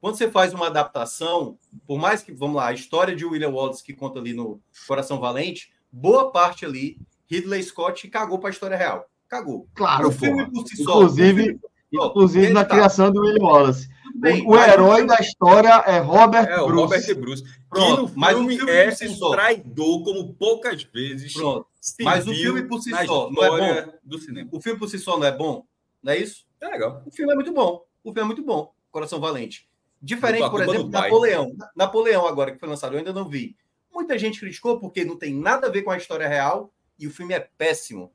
quando 0.00 0.16
você 0.16 0.30
faz 0.30 0.54
uma 0.54 0.68
adaptação, 0.68 1.58
por 1.84 1.98
mais 1.98 2.22
que, 2.22 2.32
vamos 2.32 2.54
lá, 2.54 2.68
a 2.68 2.72
história 2.72 3.16
de 3.16 3.24
William 3.24 3.50
Wallace 3.50 3.82
que 3.82 3.92
conta 3.92 4.20
ali 4.20 4.32
no 4.32 4.60
Coração 4.86 5.18
Valente, 5.18 5.72
boa 5.90 6.30
parte 6.30 6.64
ali, 6.64 7.00
Ridley 7.28 7.64
Scott 7.64 8.06
cagou 8.06 8.38
para 8.38 8.50
a 8.50 8.52
história 8.52 8.76
real. 8.76 9.06
Cagou. 9.28 9.66
Claro, 9.74 10.06
o 10.06 10.12
filme 10.12 10.48
por 10.52 10.64
si 10.68 10.76
só. 10.76 11.02
Inclusive, 11.02 11.58
inclusive 11.92 12.52
na 12.52 12.64
tá. 12.64 12.76
criação 12.76 13.10
do 13.10 13.22
William 13.22 13.44
Wallace. 13.44 13.88
Bem, 14.14 14.46
o, 14.46 14.50
o 14.50 14.56
herói 14.56 15.04
da 15.04 15.16
história 15.16 15.82
é 15.86 15.98
Robert 15.98 16.46
é, 16.48 16.56
Bruce. 16.58 16.74
Robert 16.74 17.14
Bruce. 17.16 17.61
Pronto, 17.72 18.12
mas 18.14 18.36
o 18.36 18.46
filme 18.46 18.70
é 18.70 18.90
traidor 19.30 20.04
como 20.04 20.34
poucas 20.34 20.82
vezes. 20.82 21.32
Pronto. 21.32 21.66
Mas 22.02 22.26
o 22.26 22.34
filme 22.34 22.62
por 22.64 22.82
si 22.82 22.90
só 23.06 23.30
não 23.30 23.42
é 23.42 23.82
bom. 23.84 23.92
Do 24.04 24.18
cinema. 24.18 24.48
O 24.52 24.60
filme 24.60 24.78
por 24.78 24.88
si 24.88 24.98
só 24.98 25.18
não 25.18 25.26
é 25.26 25.32
bom? 25.32 25.64
Não 26.02 26.12
é 26.12 26.18
isso? 26.18 26.44
É 26.60 26.68
legal. 26.68 27.02
O 27.06 27.10
filme 27.10 27.32
é 27.32 27.34
muito 27.34 27.52
bom. 27.52 27.82
O 28.04 28.12
filme 28.12 28.20
é 28.20 28.24
muito 28.24 28.42
bom. 28.42 28.74
Coração 28.90 29.18
Valente. 29.18 29.66
Diferente, 30.00 30.50
por 30.50 30.60
exemplo, 30.60 30.90
Napoleão. 30.90 31.56
Napoleão, 31.74 32.26
agora 32.26 32.52
que 32.52 32.58
foi 32.58 32.68
lançado, 32.68 32.92
eu 32.92 32.98
ainda 32.98 33.12
não 33.12 33.28
vi. 33.28 33.56
Muita 33.90 34.18
gente 34.18 34.38
criticou 34.38 34.78
porque 34.78 35.04
não 35.04 35.16
tem 35.16 35.34
nada 35.34 35.68
a 35.68 35.70
ver 35.70 35.82
com 35.82 35.90
a 35.90 35.96
história 35.96 36.28
real 36.28 36.70
e 36.98 37.06
o 37.06 37.10
filme 37.10 37.32
é 37.32 37.40
péssimo. 37.40 38.12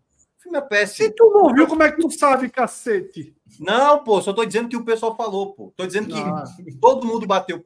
O 0.47 0.49
filme 0.49 0.57
é 0.57 0.61
péssimo. 0.61 1.07
Se 1.07 1.13
tu 1.13 1.29
não 1.29 1.53
viu, 1.53 1.67
como 1.67 1.83
é 1.83 1.91
que 1.91 2.01
tu 2.01 2.09
sabe, 2.09 2.49
cacete? 2.49 3.35
Não, 3.59 4.03
pô, 4.03 4.21
só 4.21 4.31
tô 4.31 4.45
dizendo 4.45 4.69
que 4.69 4.77
o 4.77 4.85
pessoal 4.85 5.15
falou, 5.15 5.53
pô. 5.53 5.73
Tô 5.75 5.85
dizendo 5.85 6.07
que 6.07 6.19
ah. 6.19 6.43
todo 6.79 7.05
mundo 7.05 7.25
bateu, 7.25 7.61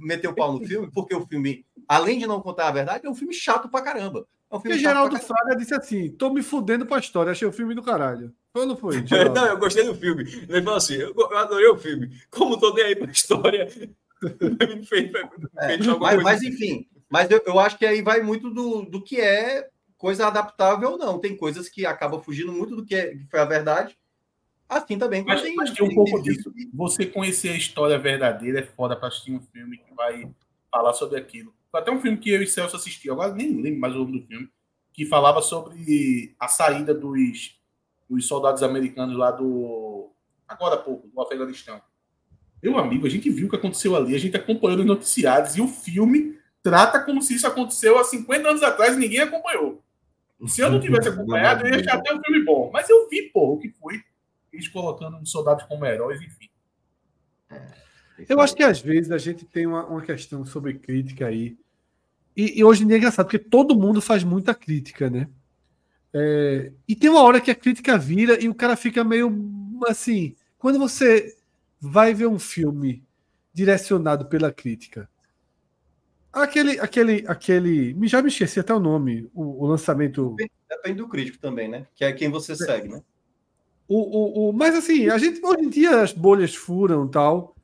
meteu 0.00 0.34
pau 0.34 0.52
no 0.52 0.64
filme, 0.64 0.90
porque 0.92 1.14
o 1.14 1.26
filme, 1.26 1.64
além 1.88 2.18
de 2.18 2.26
não 2.26 2.40
contar 2.40 2.68
a 2.68 2.72
verdade, 2.72 3.06
é 3.06 3.10
um 3.10 3.14
filme 3.14 3.34
chato 3.34 3.68
pra 3.68 3.82
caramba. 3.82 4.26
É 4.50 4.56
um 4.56 4.60
filme 4.60 4.76
porque 4.76 4.78
Geraldo 4.78 5.18
Fraga 5.18 5.56
disse 5.56 5.74
assim: 5.74 6.10
tô 6.10 6.30
me 6.30 6.42
fudendo 6.42 6.86
pra 6.86 6.98
história, 6.98 7.32
achei 7.32 7.46
o 7.46 7.52
filme 7.52 7.74
do 7.74 7.82
caralho. 7.82 8.32
Foi 8.52 8.62
ou 8.62 8.68
não 8.68 8.76
foi? 8.76 9.02
não, 9.34 9.46
eu 9.46 9.58
gostei 9.58 9.84
do 9.84 9.94
filme. 9.94 10.22
Ele 10.48 10.62
falou 10.62 10.76
assim: 10.76 10.94
eu, 10.94 11.12
eu 11.16 11.38
adorei 11.38 11.68
o 11.68 11.76
filme. 11.76 12.10
Como 12.30 12.58
tô 12.58 12.72
nem 12.72 12.84
aí 12.84 12.96
pra 12.96 13.10
história. 13.10 13.68
é, 15.58 15.76
mas, 15.98 16.22
mas, 16.22 16.42
enfim, 16.42 16.86
mas 17.10 17.30
eu, 17.30 17.42
eu 17.44 17.58
acho 17.58 17.76
que 17.76 17.84
aí 17.84 18.00
vai 18.00 18.22
muito 18.22 18.48
do, 18.50 18.82
do 18.82 19.02
que 19.02 19.20
é 19.20 19.68
coisa 20.04 20.26
adaptável 20.26 20.90
ou 20.90 20.98
não. 20.98 21.18
Tem 21.18 21.34
coisas 21.34 21.66
que 21.66 21.86
acabam 21.86 22.22
fugindo 22.22 22.52
muito 22.52 22.76
do 22.76 22.84
que, 22.84 22.94
é, 22.94 23.16
que 23.16 23.26
foi 23.30 23.40
a 23.40 23.46
verdade. 23.46 23.96
Assim 24.68 24.98
também. 24.98 25.24
Mas, 25.24 25.40
tem, 25.40 25.54
mas 25.54 25.70
tem 25.70 25.88
um 25.88 25.94
pouco 25.94 26.22
disso. 26.22 26.52
Você 26.74 27.06
conhecer 27.06 27.48
a 27.48 27.56
história 27.56 27.98
verdadeira 27.98 28.58
é 28.58 28.62
foda 28.62 28.94
para 28.94 29.08
assistir 29.08 29.32
um 29.32 29.40
filme 29.40 29.78
que 29.78 29.94
vai 29.94 30.30
falar 30.70 30.92
sobre 30.92 31.18
aquilo. 31.18 31.54
Até 31.72 31.90
um 31.90 32.02
filme 32.02 32.18
que 32.18 32.28
eu 32.28 32.42
e 32.42 32.46
Celso 32.46 32.76
assisti, 32.76 33.10
agora 33.10 33.32
nem 33.32 33.62
lembro 33.62 33.80
mais 33.80 33.94
o 33.94 34.00
nome 34.00 34.20
do 34.20 34.26
filme, 34.26 34.50
que 34.92 35.06
falava 35.06 35.40
sobre 35.40 36.34
a 36.38 36.48
saída 36.48 36.92
dos 36.92 37.58
os 38.08 38.28
soldados 38.28 38.62
americanos 38.62 39.16
lá 39.16 39.30
do. 39.30 40.10
Agora 40.46 40.74
há 40.74 40.78
pouco, 40.78 41.08
do 41.08 41.20
Afeganistão. 41.22 41.80
Meu 42.62 42.76
amigo, 42.76 43.06
a 43.06 43.10
gente 43.10 43.30
viu 43.30 43.46
o 43.46 43.50
que 43.50 43.56
aconteceu 43.56 43.96
ali, 43.96 44.14
a 44.14 44.20
gente 44.20 44.36
acompanhou 44.36 44.76
nos 44.76 44.86
noticiários 44.86 45.56
e 45.56 45.62
o 45.62 45.66
filme 45.66 46.38
trata 46.62 47.00
como 47.00 47.22
se 47.22 47.34
isso 47.34 47.46
aconteceu 47.46 47.98
há 47.98 48.04
50 48.04 48.48
anos 48.50 48.62
atrás 48.62 48.94
e 48.94 48.98
ninguém 48.98 49.20
acompanhou. 49.20 49.82
Se 50.46 50.60
eu 50.60 50.70
não 50.70 50.80
tivesse 50.80 51.08
acompanhado, 51.08 51.66
eu 51.66 51.74
ia 51.74 51.80
achar 51.80 51.96
até 51.96 52.14
um 52.14 52.22
filme 52.22 52.44
bom. 52.44 52.70
Mas 52.72 52.88
eu 52.88 53.08
vi, 53.08 53.30
pô, 53.30 53.54
o 53.54 53.58
que 53.58 53.70
foi. 53.70 54.02
Eles 54.52 54.68
colocando 54.68 55.18
os 55.18 55.30
soldados 55.30 55.64
como 55.64 55.84
heróis, 55.86 56.20
enfim. 56.20 56.48
É, 57.50 57.66
eu 58.28 58.40
acho 58.40 58.54
que 58.54 58.62
às 58.62 58.80
vezes 58.80 59.10
a 59.10 59.18
gente 59.18 59.44
tem 59.44 59.66
uma, 59.66 59.84
uma 59.86 60.02
questão 60.02 60.44
sobre 60.44 60.74
crítica 60.74 61.26
aí. 61.26 61.56
E, 62.36 62.58
e, 62.60 62.64
hoje 62.64 62.82
em 62.82 62.86
dia 62.86 62.96
é 62.96 62.98
engraçado, 62.98 63.26
porque 63.26 63.38
todo 63.38 63.78
mundo 63.78 64.00
faz 64.00 64.24
muita 64.24 64.54
crítica, 64.54 65.08
né? 65.08 65.28
É, 66.12 66.72
e 66.86 66.94
tem 66.94 67.10
uma 67.10 67.22
hora 67.22 67.40
que 67.40 67.50
a 67.50 67.54
crítica 67.54 67.98
vira 67.98 68.40
e 68.42 68.48
o 68.48 68.54
cara 68.54 68.76
fica 68.76 69.02
meio 69.02 69.32
assim. 69.88 70.34
Quando 70.58 70.78
você 70.78 71.36
vai 71.80 72.14
ver 72.14 72.26
um 72.26 72.38
filme 72.38 73.04
direcionado 73.52 74.26
pela 74.26 74.52
crítica, 74.52 75.08
aquele, 76.42 76.78
aquele, 76.78 77.24
aquele, 77.26 77.96
já 78.06 78.20
me 78.22 78.28
esqueci 78.28 78.60
até 78.60 78.74
o 78.74 78.80
nome, 78.80 79.28
o, 79.34 79.64
o 79.64 79.66
lançamento. 79.66 80.36
Depende 80.68 80.98
do 80.98 81.08
crítico 81.08 81.38
também, 81.38 81.68
né? 81.68 81.86
Que 81.94 82.04
é 82.04 82.12
quem 82.12 82.30
você 82.30 82.52
é. 82.52 82.56
segue, 82.56 82.88
né? 82.88 83.02
O, 83.86 83.98
o, 83.98 84.48
o, 84.48 84.52
mas 84.52 84.74
assim, 84.74 85.08
a 85.08 85.18
gente 85.18 85.44
hoje 85.44 85.64
em 85.64 85.68
dia 85.68 86.00
as 86.00 86.12
bolhas 86.12 86.54
furam 86.54 87.06
tal, 87.06 87.54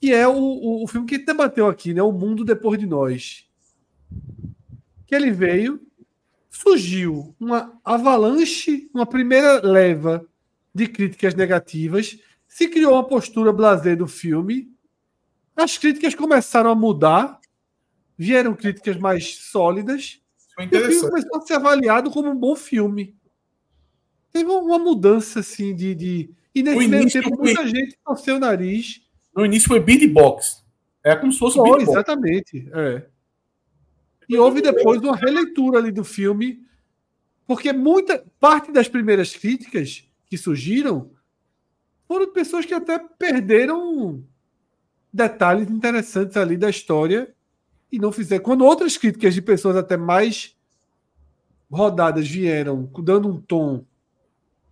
que 0.00 0.12
é 0.12 0.26
o, 0.26 0.36
o, 0.36 0.84
o 0.84 0.86
filme 0.86 1.06
que 1.06 1.18
debateu 1.18 1.66
aqui, 1.66 1.92
né? 1.92 2.02
O 2.02 2.12
Mundo 2.12 2.44
Depois 2.44 2.78
de 2.78 2.86
Nós. 2.86 3.48
Que 5.06 5.14
ele 5.14 5.30
veio 5.30 5.80
surgiu 6.54 7.34
uma 7.38 7.78
avalanche, 7.84 8.88
uma 8.94 9.04
primeira 9.04 9.60
leva 9.60 10.24
de 10.72 10.86
críticas 10.86 11.34
negativas, 11.34 12.16
se 12.46 12.68
criou 12.68 12.92
uma 12.92 13.04
postura 13.04 13.52
blasé 13.52 13.96
do 13.96 14.06
filme, 14.06 14.72
as 15.56 15.76
críticas 15.76 16.14
começaram 16.14 16.70
a 16.70 16.74
mudar, 16.74 17.40
vieram 18.16 18.54
críticas 18.54 18.96
mais 18.96 19.36
sólidas, 19.36 20.20
e 20.58 20.66
o 20.66 20.68
filme 20.68 21.00
começou 21.00 21.36
a 21.36 21.40
ser 21.42 21.54
avaliado 21.54 22.10
como 22.10 22.30
um 22.30 22.36
bom 22.36 22.54
filme. 22.54 23.16
Teve 24.32 24.50
uma 24.50 24.78
mudança 24.78 25.40
assim 25.40 25.74
de. 25.74 25.94
de... 25.94 26.30
E 26.54 26.62
nesse 26.62 26.88
meio 26.88 27.10
tempo, 27.10 27.36
foi... 27.36 27.38
muita 27.38 27.66
gente 27.66 27.98
torceu 28.04 28.36
o 28.36 28.40
nariz. 28.40 29.02
No 29.34 29.44
início 29.44 29.68
foi 29.68 29.80
beatbox. 29.80 30.64
É 31.02 31.14
como 31.16 31.32
se 31.32 31.38
fosse 31.38 31.56
foi, 31.56 31.82
Exatamente. 31.82 32.68
É. 32.72 33.06
E 34.28 34.38
houve 34.38 34.62
depois 34.62 35.02
uma 35.02 35.16
releitura 35.16 35.78
ali 35.78 35.90
do 35.90 36.04
filme, 36.04 36.64
porque 37.46 37.72
muita 37.72 38.24
parte 38.40 38.72
das 38.72 38.88
primeiras 38.88 39.34
críticas 39.34 40.08
que 40.26 40.38
surgiram 40.38 41.10
foram 42.06 42.32
pessoas 42.32 42.64
que 42.64 42.72
até 42.72 42.98
perderam 42.98 44.24
detalhes 45.12 45.68
interessantes 45.68 46.36
ali 46.36 46.56
da 46.56 46.70
história 46.70 47.34
e 47.94 47.98
não 47.98 48.12
fizeram. 48.12 48.42
Quando 48.42 48.64
outras 48.64 48.96
críticas 48.96 49.34
de 49.34 49.42
pessoas 49.42 49.76
até 49.76 49.96
mais 49.96 50.56
rodadas 51.70 52.28
vieram, 52.28 52.90
dando 52.98 53.28
um 53.28 53.40
tom 53.40 53.84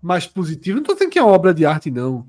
mais 0.01 0.27
positivo, 0.27 0.77
não 0.77 0.83
estou 0.83 0.95
dizendo 0.95 1.11
que 1.11 1.19
é 1.19 1.23
obra 1.23 1.55
de 1.55 1.65
arte, 1.65 1.91
não, 1.91 2.27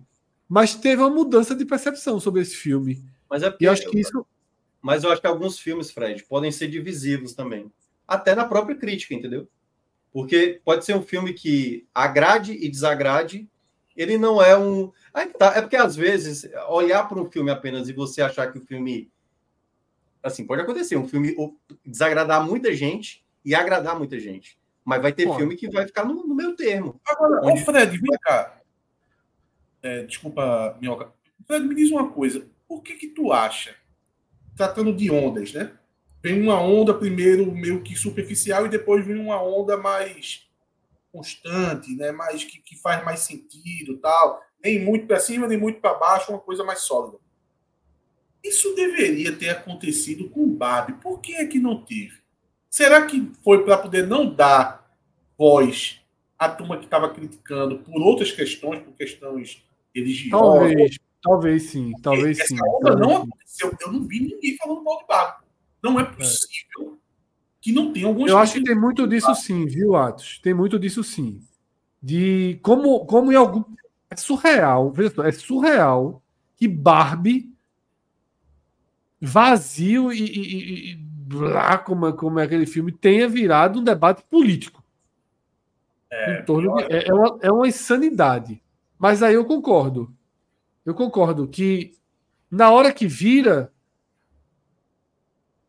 mas 0.47 0.75
teve 0.75 1.01
uma 1.01 1.09
mudança 1.09 1.55
de 1.55 1.65
percepção 1.65 2.19
sobre 2.19 2.41
esse 2.41 2.55
filme. 2.55 3.03
Mas 3.29 3.43
é 3.43 3.49
porque, 3.49 3.65
e 3.65 3.67
acho 3.67 3.89
que 3.89 3.99
isso 3.99 4.25
mas 4.83 5.05
eu 5.05 5.11
acho 5.11 5.21
que 5.21 5.27
alguns 5.27 5.57
filmes, 5.57 5.89
Fred, 5.89 6.25
podem 6.25 6.51
ser 6.51 6.67
divisivos 6.67 7.33
também. 7.33 7.71
Até 8.05 8.35
na 8.35 8.43
própria 8.43 8.75
crítica, 8.75 9.13
entendeu? 9.13 9.47
Porque 10.11 10.59
pode 10.65 10.83
ser 10.83 10.93
um 10.93 11.01
filme 11.01 11.31
que 11.33 11.87
agrade 11.95 12.51
e 12.51 12.69
desagrade. 12.69 13.49
Ele 13.95 14.17
não 14.17 14.41
é 14.41 14.57
um. 14.57 14.91
Aí 15.13 15.27
tá. 15.27 15.53
É 15.55 15.61
porque 15.61 15.77
às 15.77 15.95
vezes 15.95 16.49
olhar 16.67 17.07
para 17.07 17.17
um 17.17 17.31
filme 17.31 17.49
apenas 17.49 17.87
e 17.87 17.93
você 17.93 18.21
achar 18.21 18.51
que 18.51 18.59
o 18.59 18.61
filme. 18.61 19.09
Assim, 20.23 20.47
pode 20.47 20.61
acontecer. 20.61 20.95
Um 20.95 21.07
filme 21.07 21.35
desagradar 21.85 22.45
muita 22.47 22.73
gente 22.73 23.25
e 23.43 23.53
agradar 23.53 23.97
muita 23.97 24.17
gente. 24.17 24.57
Mas 24.85 25.01
vai 25.01 25.11
ter 25.11 25.33
filme 25.35 25.55
que 25.55 25.69
vai 25.69 25.85
ficar 25.85 26.05
no, 26.05 26.25
no 26.25 26.33
meio 26.33 26.55
termo. 26.55 26.99
Agora, 27.05 27.41
onde... 27.43 27.61
ô 27.61 27.65
Fred, 27.65 27.97
vem 27.97 28.17
cá. 28.21 28.61
É, 29.81 30.03
desculpa, 30.03 30.77
Minhoca. 30.79 31.11
Fred, 31.45 31.65
me 31.65 31.75
diz 31.75 31.91
uma 31.91 32.09
coisa. 32.09 32.47
Por 32.67 32.81
que 32.81 32.95
que 32.95 33.07
tu 33.07 33.33
acha 33.33 33.75
tratando 34.55 34.93
de 34.93 35.11
ondas, 35.11 35.53
né? 35.53 35.73
Vem 36.21 36.41
uma 36.41 36.59
onda 36.61 36.93
primeiro 36.93 37.51
meio 37.51 37.81
que 37.81 37.95
superficial 37.95 38.65
e 38.65 38.69
depois 38.69 39.05
vem 39.05 39.17
uma 39.17 39.41
onda 39.41 39.75
mais 39.75 40.47
constante, 41.11 41.95
né? 41.95 42.11
Mais 42.11 42.43
que, 42.43 42.61
que 42.61 42.77
faz 42.77 43.03
mais 43.03 43.19
sentido, 43.21 43.97
tal. 43.97 44.41
nem 44.63 44.83
muito 44.83 45.05
para 45.05 45.19
cima, 45.19 45.47
nem 45.47 45.57
muito 45.57 45.81
para 45.81 45.93
baixo, 45.95 46.31
uma 46.31 46.39
coisa 46.39 46.63
mais 46.63 46.79
sólida. 46.79 47.17
Isso 48.43 48.75
deveria 48.75 49.31
ter 49.31 49.49
acontecido 49.49 50.29
com 50.29 50.43
o 50.43 50.47
Barbie. 50.47 51.01
Por 51.01 51.21
que 51.21 51.35
é 51.35 51.45
que 51.45 51.59
não 51.59 51.81
teve? 51.81 52.21
Será 52.69 53.05
que 53.05 53.31
foi 53.43 53.63
para 53.63 53.77
poder 53.77 54.05
não 54.05 54.33
dar 54.33 54.91
voz 55.37 56.01
à 56.37 56.49
turma 56.49 56.77
que 56.77 56.85
estava 56.85 57.09
criticando 57.09 57.79
por 57.79 58.01
outras 58.01 58.31
questões, 58.31 58.81
por 58.81 58.93
questões 58.93 59.63
religiosas? 59.95 60.41
Talvez, 60.41 60.99
talvez 61.21 61.63
sim, 61.63 61.91
talvez 62.01 62.39
Essa 62.39 62.47
sim. 62.49 62.57
onda 62.61 62.89
talvez 62.89 63.07
não 63.07 63.15
aconteceu. 63.17 63.77
Eu 63.79 63.91
não 63.91 64.03
vi 64.03 64.19
ninguém 64.19 64.57
falando 64.57 64.83
mal 64.83 64.97
de 64.99 65.07
Barbie. 65.07 65.45
Não 65.81 65.99
é 65.99 66.03
possível 66.03 66.97
que 67.61 67.71
não 67.71 67.93
tenha 67.93 68.07
algumas 68.07 68.29
Eu 68.29 68.37
acho 68.37 68.55
que 68.55 68.63
tem 68.63 68.75
muito 68.75 69.07
disso 69.07 69.33
sim, 69.35 69.65
viu, 69.65 69.95
Atos? 69.95 70.39
Tem 70.39 70.53
muito 70.53 70.77
disso 70.77 71.01
sim. 71.01 71.39
De 72.01 72.59
como, 72.61 73.05
como 73.05 73.31
em 73.31 73.35
algum. 73.35 73.63
É 74.09 74.15
surreal, 74.17 74.91
veja 74.91 75.13
só, 75.15 75.23
é 75.23 75.31
surreal 75.31 76.21
que 76.57 76.67
Barbie, 76.67 77.52
vazio 79.25 80.11
e, 80.11 80.19
e, 80.21 80.91
e- 80.91 80.95
blá, 80.95 81.77
como, 81.77 82.07
é- 82.07 82.13
como 82.13 82.39
é 82.39 82.43
aquele 82.43 82.65
filme, 82.65 82.91
tenha 82.91 83.27
virado 83.27 83.79
um 83.79 83.83
debate 83.83 84.23
político. 84.29 84.83
em 86.41 86.45
torno 86.45 86.75
de- 86.75 86.83
é, 86.93 87.07
é 87.07 87.13
uma, 87.13 87.39
é 87.41 87.51
uma 87.51 87.67
insanidade. 87.67 88.61
Mas 88.99 89.23
aí 89.23 89.33
eu 89.33 89.45
concordo. 89.45 90.13
Eu 90.85 90.93
concordo 90.93 91.47
que 91.47 91.93
na 92.51 92.69
hora 92.69 92.93
que 92.93 93.07
vira, 93.07 93.71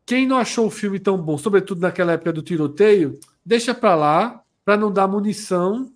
quem 0.05 0.27
não 0.27 0.37
achou 0.37 0.67
o 0.67 0.71
filme 0.71 0.99
tão 0.99 1.17
bom, 1.17 1.37
sobretudo 1.37 1.81
naquela 1.81 2.11
época 2.13 2.31
do 2.31 2.43
tiroteio, 2.43 3.19
deixa 3.43 3.73
pra 3.73 3.95
lá, 3.95 4.43
pra 4.63 4.77
não 4.77 4.91
dar 4.91 5.07
munição 5.07 5.91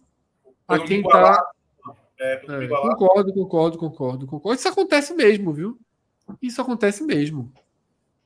a 0.68 0.80
quem 0.80 1.04
tá. 1.04 1.46
É, 2.20 2.34
É, 2.34 2.68
concordo, 2.68 3.34
concordo, 3.34 3.78
concordo, 3.78 4.28
concordo. 4.28 4.60
Isso 4.60 4.68
acontece 4.68 5.14
mesmo, 5.14 5.54
viu? 5.54 5.80
Isso 6.42 6.62
acontece 6.62 7.04
mesmo. 7.04 7.52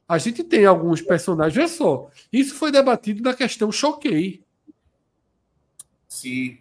A 0.07 0.17
gente 0.17 0.43
tem 0.43 0.65
alguns 0.65 1.01
personagens. 1.01 1.55
Veja 1.55 1.67
só, 1.67 2.09
isso 2.31 2.55
foi 2.55 2.71
debatido 2.71 3.23
na 3.23 3.33
questão 3.33 3.71
Choquei. 3.71 4.43
Sim. 6.07 6.57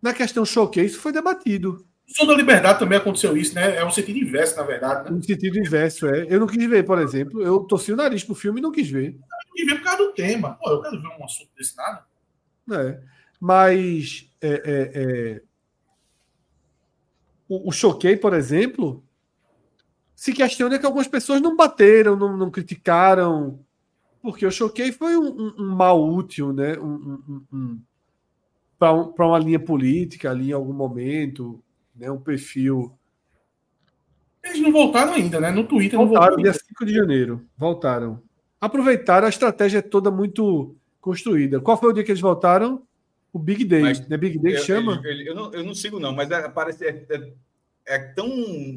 Na 0.00 0.12
questão 0.12 0.44
Choquei, 0.44 0.84
isso 0.84 1.00
foi 1.00 1.12
debatido. 1.12 1.84
Som 2.06 2.26
da 2.26 2.34
Liberdade 2.34 2.78
também 2.78 2.98
aconteceu 2.98 3.36
isso, 3.36 3.54
né? 3.54 3.76
É 3.76 3.84
um 3.84 3.90
sentido 3.90 4.18
inverso, 4.18 4.56
na 4.56 4.64
verdade, 4.64 5.04
né? 5.04 5.16
No 5.16 5.22
sentido 5.22 5.58
inverso, 5.58 6.06
é. 6.06 6.26
Eu 6.28 6.40
não 6.40 6.46
quis 6.46 6.68
ver, 6.68 6.84
por 6.84 6.98
exemplo. 6.98 7.40
Eu 7.42 7.60
torci 7.60 7.92
o 7.92 7.96
nariz 7.96 8.22
pro 8.22 8.34
filme 8.34 8.60
e 8.60 8.62
não 8.62 8.70
quis 8.70 8.90
ver. 8.90 9.18
E 9.56 9.64
ver 9.64 9.76
por 9.76 9.84
causa 9.84 9.98
do 9.98 10.12
tema. 10.12 10.58
Pô, 10.60 10.70
eu 10.70 10.82
quero 10.82 11.00
ver 11.00 11.08
um 11.08 11.24
assunto 11.24 11.50
desse 11.56 11.76
nada. 11.76 12.04
É. 12.70 13.00
Mas 13.40 14.30
é, 14.40 14.48
é, 14.48 14.90
é, 14.94 15.42
o, 17.48 17.70
o 17.70 17.72
Choquei, 17.72 18.16
por 18.16 18.34
exemplo, 18.34 19.02
se 20.22 20.32
questiona 20.32 20.78
que 20.78 20.86
algumas 20.86 21.08
pessoas 21.08 21.40
não 21.40 21.56
bateram, 21.56 22.14
não, 22.14 22.36
não 22.36 22.48
criticaram, 22.48 23.58
porque 24.22 24.46
o 24.46 24.52
Choquei 24.52 24.92
foi 24.92 25.16
um, 25.16 25.26
um- 25.26 25.54
um 25.58 25.74
mal 25.74 26.00
útil, 26.00 26.52
né? 26.52 26.78
Um, 26.78 26.84
um, 26.94 27.22
um, 27.28 27.44
um, 27.52 27.80
para 28.78 29.26
uma 29.26 29.38
linha 29.40 29.58
política 29.58 30.30
ali 30.30 30.50
em 30.50 30.52
algum 30.52 30.72
momento, 30.72 31.60
né? 31.96 32.08
um 32.08 32.20
perfil. 32.20 32.96
Eles 34.44 34.60
não 34.60 34.70
voltaram 34.70 35.12
ainda, 35.14 35.40
né? 35.40 35.50
No 35.50 35.64
Twitter 35.64 35.98
não 35.98 36.06
Voltaram 36.06 36.36
dia 36.36 36.52
5 36.52 36.86
de 36.86 36.94
janeiro. 36.94 37.44
Voltaram. 37.58 38.22
Aproveitaram, 38.60 39.26
a 39.26 39.28
estratégia 39.28 39.78
é 39.78 39.82
toda 39.82 40.08
muito 40.08 40.76
construída. 41.00 41.60
Qual 41.60 41.76
foi 41.76 41.90
o 41.90 41.92
dia 41.92 42.04
que 42.04 42.12
eles 42.12 42.20
voltaram? 42.20 42.84
O 43.32 43.40
Big 43.40 43.64
Day. 43.64 43.82
Mas 43.82 44.06
né? 44.06 44.16
Big 44.16 44.38
Day 44.38 44.54
Eu- 44.54 44.60
chama? 44.60 45.00
ele- 45.02 45.22
ele- 45.22 45.30
eu, 45.30 45.34
não, 45.34 45.52
eu 45.52 45.64
não 45.64 45.74
sigo, 45.74 45.98
não, 45.98 46.12
mas 46.14 46.30
é, 46.30 46.48
parece, 46.48 46.84
é, 46.86 47.06
é- 47.10 47.32
é 47.86 47.98
tão 47.98 48.28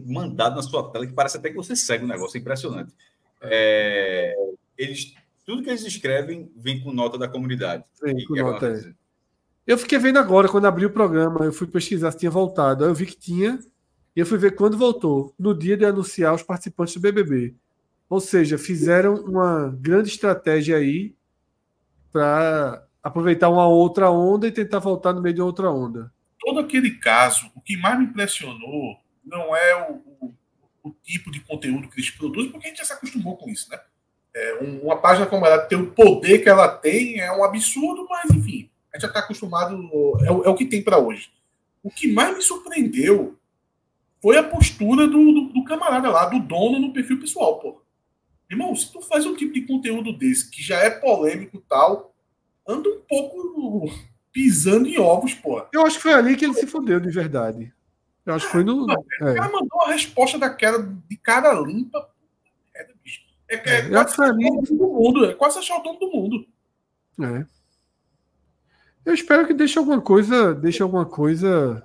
mandado 0.05 0.55
na 0.55 0.61
sua 0.61 0.91
tela 0.91 1.05
que 1.05 1.13
parece 1.13 1.37
até 1.37 1.49
que 1.49 1.55
você 1.55 1.75
segue 1.75 2.05
o 2.05 2.07
negócio, 2.07 2.37
é 2.37 2.41
impressionante. 2.41 2.93
É, 3.41 4.35
eles, 4.77 5.13
tudo 5.45 5.63
que 5.63 5.69
eles 5.69 5.83
escrevem 5.83 6.51
vem 6.55 6.81
com 6.81 6.91
nota 6.91 7.17
da 7.17 7.27
comunidade. 7.27 7.83
Vem 8.01 8.17
E 8.17 8.25
com 8.25 8.35
é 8.35 8.41
nota, 8.41 8.67
é. 8.67 8.93
Eu 9.67 9.77
fiquei 9.77 9.97
vendo 9.97 10.19
agora, 10.19 10.47
quando 10.47 10.65
abri 10.65 10.85
o 10.85 10.91
programa, 10.91 11.45
eu 11.45 11.51
fui 11.51 11.65
pesquisar 11.65 12.11
se 12.11 12.19
tinha 12.19 12.29
voltado. 12.29 12.83
Aí 12.83 12.89
eu 12.89 12.93
vi 12.93 13.07
que 13.07 13.17
tinha, 13.17 13.59
e 14.15 14.19
eu 14.19 14.25
fui 14.25 14.37
ver 14.37 14.51
quando 14.51 14.77
voltou, 14.77 15.33
no 15.39 15.57
dia 15.57 15.75
de 15.75 15.85
anunciar 15.85 16.35
os 16.35 16.43
participantes 16.43 16.93
do 16.93 16.99
BBB. 16.99 17.55
Ou 18.07 18.19
seja, 18.19 18.57
fizeram 18.57 19.15
uma 19.15 19.75
grande 19.79 20.09
estratégia 20.09 20.77
aí 20.77 21.15
para 22.11 22.85
aproveitar 23.01 23.49
uma 23.49 23.67
outra 23.67 24.09
onda 24.09 24.47
e 24.47 24.51
tentar 24.51 24.79
voltar 24.79 25.13
no 25.13 25.21
meio 25.21 25.35
de 25.35 25.41
outra 25.41 25.71
onda. 25.71 26.11
Todo 26.39 26.59
aquele 26.59 26.91
caso, 26.91 27.51
que 27.65 27.75
mais 27.77 27.97
me 27.99 28.05
impressionou 28.05 28.97
não 29.23 29.55
é 29.55 29.89
o, 29.89 29.93
o- 30.21 30.33
o 30.83 30.91
tipo 31.03 31.31
de 31.31 31.39
conteúdo 31.39 31.87
que 31.89 31.95
eles 31.99 32.11
produzem, 32.11 32.51
porque 32.51 32.67
a 32.67 32.69
gente 32.69 32.77
já 32.77 32.85
se 32.85 32.93
acostumou 32.93 33.35
com 33.37 33.49
isso, 33.49 33.69
né? 33.71 33.79
É, 34.33 34.63
um- 34.63 34.81
uma 34.83 34.97
página 34.97 35.25
como 35.25 35.45
ela 35.45 35.57
tem 35.65 35.77
o 35.77 35.91
poder 35.91 36.39
que 36.43 36.49
ela 36.49 36.67
tem 36.67 37.19
é 37.19 37.31
um 37.31 37.43
absurdo, 37.43 38.05
mas 38.09 38.29
enfim, 38.31 38.69
a 38.93 38.97
gente 38.97 39.01
já 39.03 39.07
está 39.07 39.19
acostumado, 39.21 39.75
é, 40.23 40.31
o- 40.31 40.43
é 40.43 40.49
o 40.49 40.55
que 40.55 40.65
tem 40.65 40.83
para 40.83 40.99
hoje. 40.99 41.31
O 41.81 41.89
que 41.89 42.11
mais 42.11 42.35
me 42.35 42.41
surpreendeu 42.43 43.37
foi 44.21 44.37
a 44.37 44.43
postura 44.43 45.07
do, 45.07 45.31
do, 45.31 45.41
do 45.53 45.63
camarada 45.63 46.09
lá, 46.09 46.25
do 46.25 46.39
dono 46.39 46.79
no 46.79 46.93
perfil 46.93 47.19
pessoal, 47.19 47.59
pô. 47.59 47.81
Irmão, 48.49 48.75
se 48.75 48.91
tu 48.91 49.01
faz 49.01 49.25
um 49.25 49.35
tipo 49.35 49.53
de 49.53 49.61
conteúdo 49.61 50.13
desse, 50.13 50.49
que 50.51 50.61
já 50.61 50.77
é 50.79 50.89
polêmico 50.89 51.57
e 51.57 51.61
tal, 51.61 52.13
anda 52.67 52.87
um 52.89 53.01
pouco 53.01 53.89
pisando 54.35 54.85
em 54.85 54.99
ovos, 54.99 55.33
pô. 55.33 55.65
Eu 55.71 55.85
acho 55.85 55.95
que 55.95 56.03
foi 56.03 56.13
ali 56.13 56.35
que 56.35 56.43
ele 56.43 56.53
se 56.55 56.67
fodeu 56.67 56.99
de 56.99 57.09
verdade. 57.09 57.73
Eu 58.25 58.33
acho 58.35 58.45
que 58.47 58.51
foi 58.51 58.65
no. 58.65 58.85
O 58.85 58.91
É, 58.91 59.33
cara 59.33 59.49
mandou 59.49 59.69
uma 59.81 59.93
resposta 59.93 60.37
daquela 60.37 60.77
de 60.83 61.15
cara 61.15 61.53
limpa. 61.61 62.09
É, 62.75 62.85
bicho. 63.01 63.21
É, 63.47 63.55
é, 63.55 63.79
É, 63.79 63.79
ali- 63.85 63.95
achar 63.95 64.29
o 64.29 64.37
dono 64.37 64.61
do 64.63 64.75
mundo. 64.89 65.25
É 65.25 65.33
quase 65.33 65.57
achar 65.57 65.77
o 65.77 65.83
dono 65.83 65.99
do 65.99 66.11
mundo. 66.11 66.45
é. 67.23 67.45
Eu 69.05 69.13
espero 69.13 69.45
que 69.47 69.53
deixe 69.53 69.77
alguma 69.79 70.01
coisa, 70.01 70.53
deixe 70.53 70.81
alguma 70.83 71.05
coisa 71.05 71.81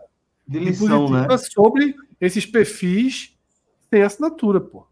De 0.49 0.59
lição, 0.59 1.09
né? 1.11 1.27
positiva 1.29 1.39
sobre 1.39 1.95
esses 2.21 2.47
perfis 2.47 3.37
sem 3.91 4.03
assinatura, 4.03 4.59
pô. 4.61 4.87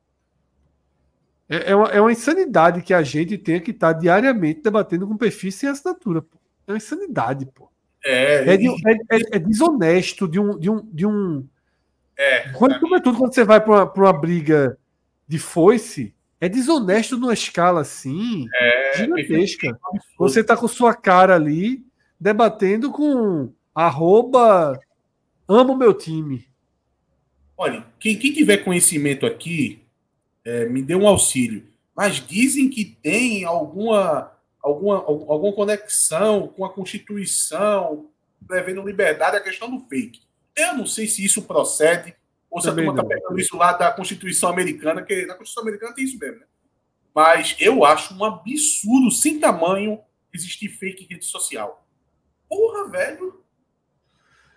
É, 1.48 1.72
é, 1.72 1.74
uma, 1.74 1.88
é 1.88 2.00
uma 2.00 2.12
insanidade 2.12 2.82
que 2.82 2.92
a 2.94 3.02
gente 3.02 3.36
tenha 3.38 3.60
que 3.60 3.70
estar 3.72 3.94
diariamente 3.94 4.60
debatendo 4.60 5.08
com 5.08 5.16
perfis 5.16 5.54
sem 5.56 5.68
assinatura, 5.70 6.20
pô. 6.22 6.37
É 6.68 6.72
uma 6.72 6.76
insanidade, 6.76 7.46
pô. 7.46 7.70
É, 8.04 8.52
É, 8.52 8.56
de- 8.56 8.66
e- 8.68 8.76
é- 8.86 9.16
é- 9.16 9.36
é 9.36 9.38
desonesto 9.38 10.28
de 10.28 10.38
um. 10.38 10.58
De 10.58 10.70
um, 10.70 10.82
de 10.92 11.06
um 11.06 11.44
é, 12.16 12.50
quando, 12.50 12.78
sobretudo 12.78 13.16
quando 13.16 13.34
você 13.34 13.42
vai 13.44 13.60
para 13.60 13.72
uma, 13.72 13.92
uma 13.92 14.12
briga 14.12 14.78
de 15.26 15.38
foice, 15.38 16.14
é 16.40 16.48
desonesto 16.48 17.16
numa 17.16 17.32
escala 17.32 17.80
assim 17.80 18.46
é, 18.54 18.92
gigantesca. 18.98 19.78
Você 20.18 20.44
tá 20.44 20.56
com 20.56 20.68
sua 20.68 20.94
cara 20.94 21.34
ali 21.34 21.84
debatendo 22.20 22.90
com 22.92 23.52
arroba 23.74 24.78
amo 25.48 25.76
meu 25.76 25.94
time. 25.94 26.46
Olha, 27.56 27.84
quem, 27.98 28.16
quem 28.16 28.32
tiver 28.32 28.58
conhecimento 28.58 29.24
aqui, 29.26 29.80
é, 30.44 30.66
me 30.68 30.82
dê 30.82 30.94
um 30.94 31.08
auxílio. 31.08 31.64
Mas 31.96 32.16
dizem 32.24 32.68
que 32.68 32.84
tem 32.84 33.44
alguma, 33.44 34.30
alguma, 34.62 34.96
al- 34.96 35.32
alguma 35.32 35.52
conexão 35.52 36.48
com 36.48 36.64
a 36.64 36.72
Constituição, 36.72 38.10
prevendo 38.46 38.86
liberdade, 38.86 39.36
a 39.36 39.40
questão 39.40 39.70
do 39.70 39.80
fake. 39.88 40.22
Eu 40.56 40.76
não 40.76 40.86
sei 40.86 41.06
se 41.06 41.24
isso 41.24 41.42
procede, 41.42 42.14
ou 42.50 42.60
se 42.60 42.68
a 42.68 42.70
Também 42.70 42.86
turma 42.86 43.02
está 43.02 43.14
pegando 43.14 43.38
isso 43.38 43.56
lá 43.56 43.72
da 43.72 43.92
Constituição 43.92 44.48
Americana, 44.48 45.02
que 45.02 45.26
na 45.26 45.34
Constituição 45.34 45.62
Americana 45.62 45.94
tem 45.94 46.04
isso 46.04 46.18
mesmo, 46.18 46.40
né? 46.40 46.46
Mas 47.14 47.56
eu 47.58 47.84
acho 47.84 48.14
um 48.14 48.24
absurdo, 48.24 49.10
sem 49.10 49.40
tamanho, 49.40 50.00
existir 50.32 50.68
fake 50.68 51.04
em 51.04 51.06
rede 51.08 51.24
social. 51.24 51.86
Porra, 52.48 52.88
velho. 52.88 53.42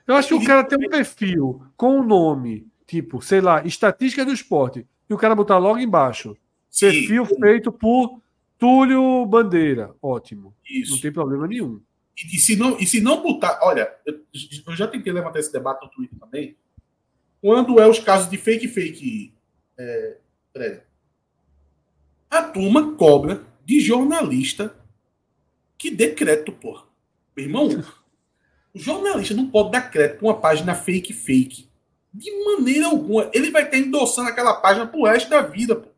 Eu 0.07 0.15
acho 0.15 0.29
que 0.29 0.33
o 0.33 0.43
cara 0.45 0.63
tem 0.63 0.77
um 0.77 0.89
perfil 0.89 1.65
com 1.75 1.99
um 1.99 2.03
nome, 2.03 2.67
tipo, 2.85 3.21
sei 3.21 3.41
lá, 3.41 3.63
estatística 3.65 4.25
do 4.25 4.33
esporte, 4.33 4.85
e 5.09 5.13
o 5.13 5.17
cara 5.17 5.35
botar 5.35 5.57
logo 5.57 5.79
embaixo. 5.79 6.35
Perfil 6.79 7.25
feito 7.25 7.71
por 7.71 8.21
Túlio 8.61 9.25
Bandeira. 9.25 9.95
Ótimo. 9.99 10.55
isso. 10.69 10.93
Não 10.93 11.01
tem 11.01 11.11
problema 11.11 11.47
nenhum. 11.47 11.81
E, 12.15 12.35
e 12.35 12.39
se 12.39 12.55
não, 12.55 12.77
e 12.79 12.85
se 12.85 13.01
não 13.01 13.23
botar. 13.23 13.57
Olha, 13.63 13.91
eu, 14.05 14.21
eu 14.67 14.75
já 14.75 14.87
tentei 14.87 15.11
levantar 15.11 15.39
esse 15.39 15.51
debate 15.51 15.83
no 15.83 15.89
Twitter 15.89 16.19
também. 16.19 16.55
Quando 17.41 17.79
é 17.79 17.87
os 17.87 17.97
casos 17.97 18.29
de 18.29 18.37
fake 18.37 18.67
fake. 18.67 19.33
É, 19.75 20.17
peraí. 20.53 20.79
A 22.29 22.43
turma 22.43 22.93
cobra 22.93 23.43
de 23.65 23.79
jornalista 23.79 24.75
que 25.75 25.89
dê 25.89 26.11
crédito, 26.11 26.51
porra. 26.51 26.83
Meu 27.35 27.47
irmão, 27.47 27.83
o 28.75 28.77
jornalista 28.77 29.33
não 29.33 29.49
pode 29.49 29.71
dar 29.71 29.89
crédito 29.89 30.19
pra 30.19 30.27
uma 30.27 30.39
página 30.39 30.75
fake 30.75 31.13
fake. 31.13 31.67
De 32.13 32.31
maneira 32.45 32.85
alguma. 32.85 33.27
Ele 33.33 33.49
vai 33.49 33.63
estar 33.63 33.79
endossando 33.79 34.29
aquela 34.29 34.53
página 34.53 34.85
pro 34.85 35.05
resto 35.05 35.31
da 35.31 35.41
vida, 35.41 35.75
pô. 35.75 35.90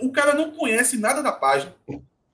O 0.00 0.10
cara 0.10 0.34
não 0.34 0.52
conhece 0.52 0.96
nada 0.98 1.22
da 1.22 1.32
página 1.32 1.74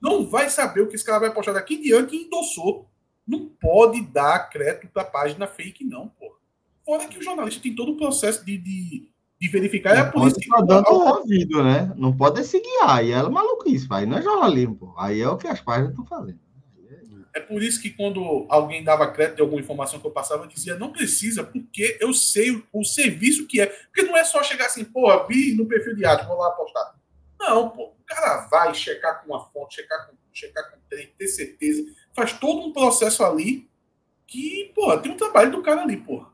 não 0.03 0.25
vai 0.25 0.49
saber 0.49 0.81
o 0.81 0.87
que 0.87 0.95
esse 0.95 1.05
cara 1.05 1.17
vai 1.17 1.33
postar 1.33 1.53
daqui 1.53 1.75
em 1.75 1.81
diante 1.81 2.13
e 2.13 2.25
endossou. 2.25 2.89
Não 3.25 3.45
pode 3.47 4.01
dar 4.01 4.49
crédito 4.49 4.89
para 4.93 5.05
página 5.05 5.47
fake, 5.47 5.85
não, 5.85 6.09
pô. 6.09 6.35
Fora 6.85 7.07
que 7.07 7.17
o 7.17 7.23
jornalista 7.23 7.63
tem 7.63 7.73
todo 7.73 7.93
o 7.93 7.97
processo 7.97 8.45
de, 8.45 8.57
de, 8.57 9.09
de 9.39 9.47
verificar. 9.47 10.13
Não 10.13 10.25
é 10.25 10.27
isso 10.27 10.35
que. 10.35 10.49
Tá 10.49 10.59
dando 10.59 10.89
ouvido, 10.89 11.63
né? 11.63 11.93
Não 11.95 12.11
pode 12.11 12.43
se 12.43 12.59
guiar. 12.59 13.07
Ela 13.07 13.29
é 13.29 13.31
maluquice, 13.31 13.87
aí 13.91 14.05
não 14.05 14.17
é 14.17 14.21
jornalismo, 14.21 14.75
pô. 14.75 14.93
Aí 14.97 15.21
é 15.21 15.29
o 15.29 15.37
que 15.37 15.47
as 15.47 15.61
páginas 15.61 15.91
estão 15.91 16.05
fazendo. 16.05 16.39
É 17.33 17.39
por 17.39 17.63
isso 17.63 17.81
que 17.81 17.89
quando 17.89 18.45
alguém 18.49 18.83
dava 18.83 19.09
crédito 19.09 19.37
de 19.37 19.41
alguma 19.41 19.61
informação 19.61 20.01
que 20.01 20.05
eu 20.05 20.11
passava, 20.11 20.43
eu 20.43 20.47
dizia, 20.47 20.75
não 20.75 20.91
precisa, 20.91 21.43
porque 21.43 21.97
eu 21.99 22.13
sei 22.13 22.51
o, 22.51 22.63
o 22.73 22.83
serviço 22.83 23.47
que 23.47 23.61
é. 23.61 23.67
Porque 23.67 24.03
não 24.03 24.17
é 24.17 24.25
só 24.25 24.43
chegar 24.43 24.65
assim, 24.65 24.83
pô, 24.83 25.25
vi 25.27 25.55
no 25.55 25.65
perfil 25.65 25.95
de 25.95 26.03
arte, 26.03 26.27
vou 26.27 26.37
lá 26.37 26.49
apostar. 26.49 26.93
Não, 27.49 27.69
pô, 27.69 27.87
o 27.87 28.05
cara 28.05 28.47
vai 28.47 28.73
checar 28.73 29.21
com 29.21 29.33
uma 29.33 29.45
fonte, 29.47 29.75
checar 29.75 30.07
com, 30.07 30.15
checar 30.31 30.71
com 30.71 30.77
trem, 30.89 31.13
ter 31.17 31.27
certeza. 31.27 31.83
Faz 32.13 32.33
todo 32.33 32.61
um 32.61 32.71
processo 32.71 33.23
ali 33.23 33.69
que, 34.25 34.71
pô, 34.73 34.97
tem 34.97 35.11
um 35.11 35.17
trabalho 35.17 35.51
do 35.51 35.61
cara 35.61 35.81
ali, 35.81 35.97
pô. 35.97 36.25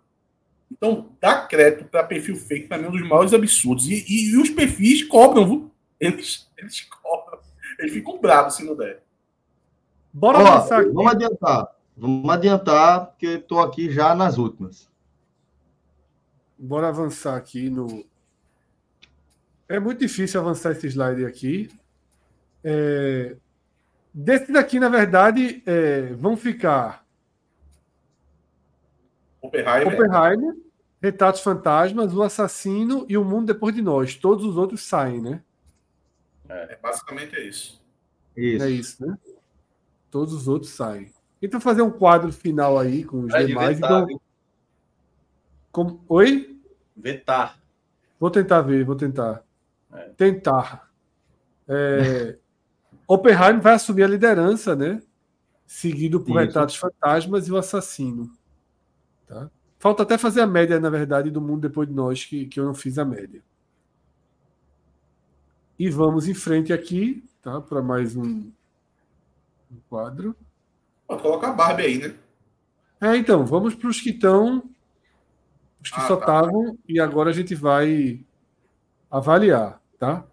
Então, 0.72 1.10
dar 1.20 1.48
crédito 1.48 1.86
para 1.86 2.04
perfil 2.04 2.36
fake, 2.36 2.68
para 2.68 2.78
mim, 2.78 2.86
é 2.86 2.90
um 2.90 2.92
dos 2.92 3.08
maiores 3.08 3.34
absurdos. 3.34 3.88
E, 3.88 4.06
e, 4.08 4.32
e, 4.32 4.38
os 4.38 4.52
perfis 4.52 5.04
cobram, 5.04 5.46
viu? 5.46 5.72
Eles, 6.00 6.48
eles 6.56 6.82
cobram. 6.82 7.40
Eles 7.80 7.92
ficam 7.92 8.20
bravos 8.20 8.56
se 8.56 8.64
não 8.64 8.76
der. 8.76 9.02
Bora 10.14 10.40
Ó, 10.40 10.60
Vamos 10.94 11.12
adiantar. 11.12 11.76
Vamos 11.98 12.30
adiantar, 12.30 13.08
porque 13.08 13.28
estou 13.28 13.60
aqui 13.60 13.92
já 13.92 14.14
nas 14.14 14.38
últimas. 14.38 14.88
Bora 16.58 16.90
avançar 16.90 17.36
aqui 17.36 17.70
no. 17.70 18.06
É 19.70 19.80
muito 19.80 20.00
difícil 20.00 20.42
avançar 20.42 20.72
esse 20.72 20.88
slide 20.88 21.24
aqui. 21.24 21.70
É... 22.64 23.36
Desse 24.12 24.52
daqui, 24.52 24.80
na 24.80 24.90
verdade, 24.90 25.62
é... 25.66 26.14
vão 26.14 26.36
ficar. 26.36 27.06
Oppenheimer. 29.40 29.88
Oppenheimer, 29.88 30.56
Retratos 31.02 31.42
Fantasmas, 31.42 32.14
O 32.14 32.24
Assassino 32.24 33.06
e 33.08 33.16
O 33.16 33.24
Mundo 33.24 33.54
Depois 33.54 33.74
de 33.74 33.82
Nós. 33.82 34.16
Todos 34.16 34.44
os 34.44 34.58
outros 34.58 34.82
saem, 34.82 35.22
né? 35.22 35.44
É, 36.50 36.76
basicamente 36.82 37.36
é 37.36 37.48
isso. 37.48 37.80
isso. 38.36 38.64
É 38.64 38.70
isso, 38.70 39.06
né? 39.06 39.18
Todos 40.10 40.34
os 40.34 40.48
outros 40.48 40.72
saem. 40.72 41.14
Então 41.42 41.62
fazer 41.62 41.84
um 41.84 41.92
quadro 41.92 42.34
final 42.34 42.78
aí 42.78 43.04
com 43.04 43.22
os 43.22 43.46
demais. 43.46 43.80
Vetar, 43.80 44.04
então... 44.04 44.22
Como... 45.72 46.04
Oi? 46.10 46.60
Vetar. 46.98 47.60
Vou 48.20 48.32
tentar 48.32 48.62
ver, 48.62 48.84
vou 48.84 48.96
tentar. 48.96 49.44
É. 49.94 50.10
Tentar. 50.10 50.90
É... 51.68 52.38
Oppenheim 53.08 53.60
vai 53.60 53.74
assumir 53.74 54.04
a 54.04 54.08
liderança, 54.08 54.76
né? 54.76 55.02
Seguido 55.66 56.20
por 56.20 56.32
Isso. 56.32 56.40
Retratos 56.40 56.76
Fantasmas 56.76 57.48
e 57.48 57.52
o 57.52 57.58
Assassino. 57.58 58.32
Tá? 59.28 59.50
Falta 59.80 60.04
até 60.04 60.18
fazer 60.18 60.42
a 60.42 60.48
média, 60.48 60.80
na 60.80 60.90
verdade, 60.90 61.32
do 61.32 61.42
mundo 61.42 61.62
depois 61.62 61.88
de 61.88 61.94
nós, 61.94 62.26
que, 62.26 62.46
que 62.46 62.60
eu 62.60 62.66
não 62.66 62.74
fiz 62.74 63.00
a 63.00 63.06
média. 63.06 63.42
E 65.78 65.90
vamos 65.90 66.28
em 66.28 66.34
frente 66.34 66.74
aqui, 66.74 67.24
tá? 67.42 67.62
Para 67.62 67.82
mais 67.82 68.16
um, 68.16 68.52
um 69.72 69.80
quadro. 69.88 70.36
Pode 71.08 71.22
colocar 71.22 71.50
a 71.50 71.54
Barbie 71.54 71.84
aí, 71.84 71.98
né? 71.98 72.16
É, 73.00 73.16
então, 73.16 73.46
vamos 73.46 73.74
para 73.74 73.88
os 73.88 74.02
que 74.02 74.10
estão. 74.10 74.70
Os 75.82 75.90
que 75.90 76.00
ah, 76.00 76.08
só 76.08 76.20
estavam, 76.20 76.76
tá. 76.76 76.82
e 76.88 77.00
agora 77.00 77.30
a 77.30 77.34
gente 77.34 77.56
vai 77.56 78.20
avaliar, 79.10 79.79
tá? 80.00 80.26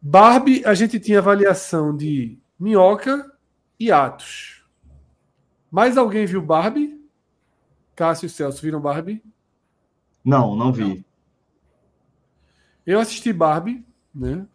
Barbie, 0.00 0.62
a 0.66 0.74
gente 0.74 1.00
tinha 1.00 1.18
avaliação 1.18 1.96
de 1.96 2.38
Minhoca 2.60 3.32
e 3.80 3.90
Atos. 3.90 4.62
Mais 5.70 5.96
alguém 5.96 6.26
viu 6.26 6.42
Barbie? 6.42 7.02
Cássio 7.96 8.26
e 8.26 8.28
Celso 8.28 8.60
viram 8.60 8.80
Barbie? 8.80 9.22
Não, 10.22 10.54
não 10.54 10.72
vi. 10.72 11.04
Eu 12.86 13.00
assisti 13.00 13.32
Barbie, 13.32 13.84
né? 14.14 14.46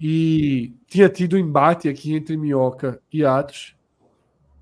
E 0.00 0.74
tinha 0.86 1.08
tido 1.08 1.34
um 1.34 1.38
embate 1.38 1.88
aqui 1.88 2.14
entre 2.14 2.36
Minhoca 2.36 3.02
e 3.12 3.24
Atos. 3.24 3.76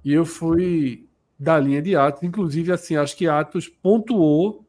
E 0.04 0.12
eu 0.12 0.24
fui 0.24 1.06
da 1.38 1.58
linha 1.58 1.82
de 1.82 1.94
Atos. 1.94 2.22
Inclusive, 2.22 2.72
assim, 2.72 2.96
acho 2.96 3.16
que 3.16 3.28
Atos 3.28 3.68
pontuou 3.68 4.61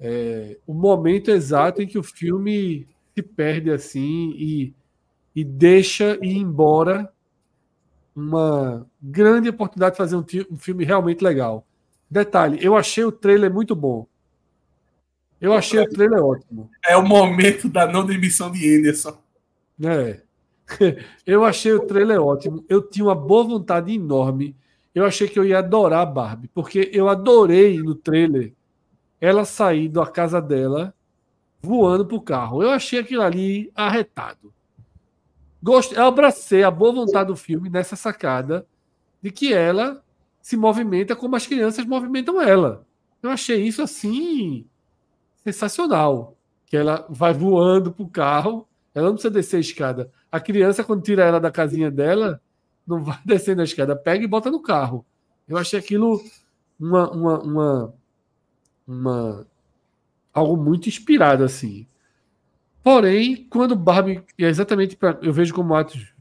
é, 0.00 0.56
o 0.66 0.72
momento 0.72 1.30
exato 1.30 1.82
em 1.82 1.86
que 1.86 1.98
o 1.98 2.02
filme 2.02 2.88
se 3.14 3.22
perde 3.22 3.70
assim 3.70 4.34
e, 4.36 4.74
e 5.36 5.44
deixa 5.44 6.18
ir 6.22 6.38
embora 6.38 7.12
uma 8.16 8.86
grande 9.00 9.50
oportunidade 9.50 9.92
de 9.92 9.98
fazer 9.98 10.16
um, 10.16 10.24
um 10.50 10.56
filme 10.56 10.84
realmente 10.84 11.22
legal. 11.22 11.66
Detalhe, 12.10 12.58
eu 12.60 12.74
achei 12.76 13.04
o 13.04 13.12
trailer 13.12 13.52
muito 13.52 13.76
bom. 13.76 14.06
Eu 15.40 15.52
achei 15.52 15.80
o 15.80 15.88
trailer 15.88 16.22
ótimo. 16.22 16.70
É 16.86 16.96
o 16.96 17.06
momento 17.06 17.68
da 17.68 17.86
não 17.86 18.04
demissão 18.04 18.50
de 18.50 18.76
Anderson. 18.76 19.16
É. 19.82 20.20
Eu 21.26 21.44
achei 21.44 21.72
o 21.72 21.80
trailer 21.80 22.20
ótimo. 22.20 22.64
Eu 22.68 22.82
tinha 22.82 23.06
uma 23.06 23.14
boa 23.14 23.44
vontade 23.44 23.92
enorme. 23.92 24.54
Eu 24.94 25.04
achei 25.04 25.28
que 25.28 25.38
eu 25.38 25.44
ia 25.44 25.60
adorar 25.60 26.00
a 26.00 26.06
Barbie, 26.06 26.48
porque 26.48 26.90
eu 26.92 27.08
adorei 27.08 27.78
no 27.78 27.94
trailer 27.94 28.52
ela 29.20 29.44
sair 29.44 29.88
da 29.88 30.06
casa 30.06 30.40
dela 30.40 30.94
voando 31.60 32.06
pro 32.06 32.20
carro. 32.20 32.62
Eu 32.62 32.70
achei 32.70 33.00
aquilo 33.00 33.22
ali 33.22 33.70
arretado. 33.74 34.52
Gostei, 35.62 35.98
eu 35.98 36.04
abracei 36.04 36.62
a 36.62 36.70
boa 36.70 36.92
vontade 36.92 37.28
do 37.28 37.36
filme 37.36 37.68
nessa 37.68 37.94
sacada 37.94 38.66
de 39.22 39.30
que 39.30 39.52
ela 39.52 40.02
se 40.40 40.56
movimenta 40.56 41.14
como 41.14 41.36
as 41.36 41.46
crianças 41.46 41.84
movimentam 41.84 42.40
ela. 42.40 42.86
Eu 43.22 43.30
achei 43.30 43.62
isso 43.62 43.82
assim 43.82 44.66
sensacional. 45.44 46.36
Que 46.64 46.76
ela 46.76 47.04
vai 47.10 47.34
voando 47.34 47.92
pro 47.92 48.08
carro, 48.08 48.66
ela 48.94 49.08
não 49.08 49.14
precisa 49.14 49.34
descer 49.34 49.56
a 49.56 49.60
escada. 49.60 50.10
A 50.30 50.40
criança, 50.40 50.84
quando 50.84 51.02
tira 51.02 51.24
ela 51.24 51.40
da 51.40 51.50
casinha 51.50 51.90
dela, 51.90 52.40
não 52.86 53.02
vai 53.02 53.18
descendo 53.26 53.60
a 53.60 53.64
escada, 53.64 53.94
pega 53.96 54.24
e 54.24 54.28
bota 54.28 54.50
no 54.50 54.62
carro. 54.62 55.04
Eu 55.48 55.58
achei 55.58 55.78
aquilo 55.78 56.22
uma, 56.78 57.10
uma, 57.10 57.38
uma, 57.40 57.94
uma 58.90 59.46
algo 60.32 60.56
muito 60.56 60.88
inspirado 60.88 61.44
assim. 61.44 61.86
Porém, 62.82 63.46
quando 63.48 63.76
Barbie, 63.76 64.24
é 64.38 64.46
exatamente 64.46 64.96
pra, 64.96 65.18
eu 65.22 65.32
vejo 65.32 65.54
como 65.54 65.74
atos 65.74 66.14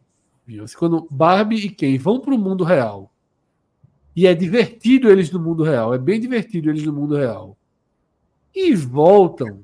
assim, 0.63 0.77
quando 0.77 1.07
Barbie 1.09 1.67
e 1.67 1.69
quem 1.69 1.97
vão 1.97 2.19
para 2.19 2.33
o 2.33 2.37
mundo 2.37 2.63
real 2.63 3.13
e 4.15 4.25
é 4.27 4.33
divertido 4.33 5.09
eles 5.09 5.31
no 5.31 5.39
mundo 5.39 5.63
real, 5.63 5.93
é 5.93 5.97
bem 5.97 6.19
divertido 6.19 6.69
eles 6.69 6.83
no 6.83 6.91
mundo 6.91 7.15
real 7.15 7.57
e 8.53 8.73
voltam. 8.75 9.63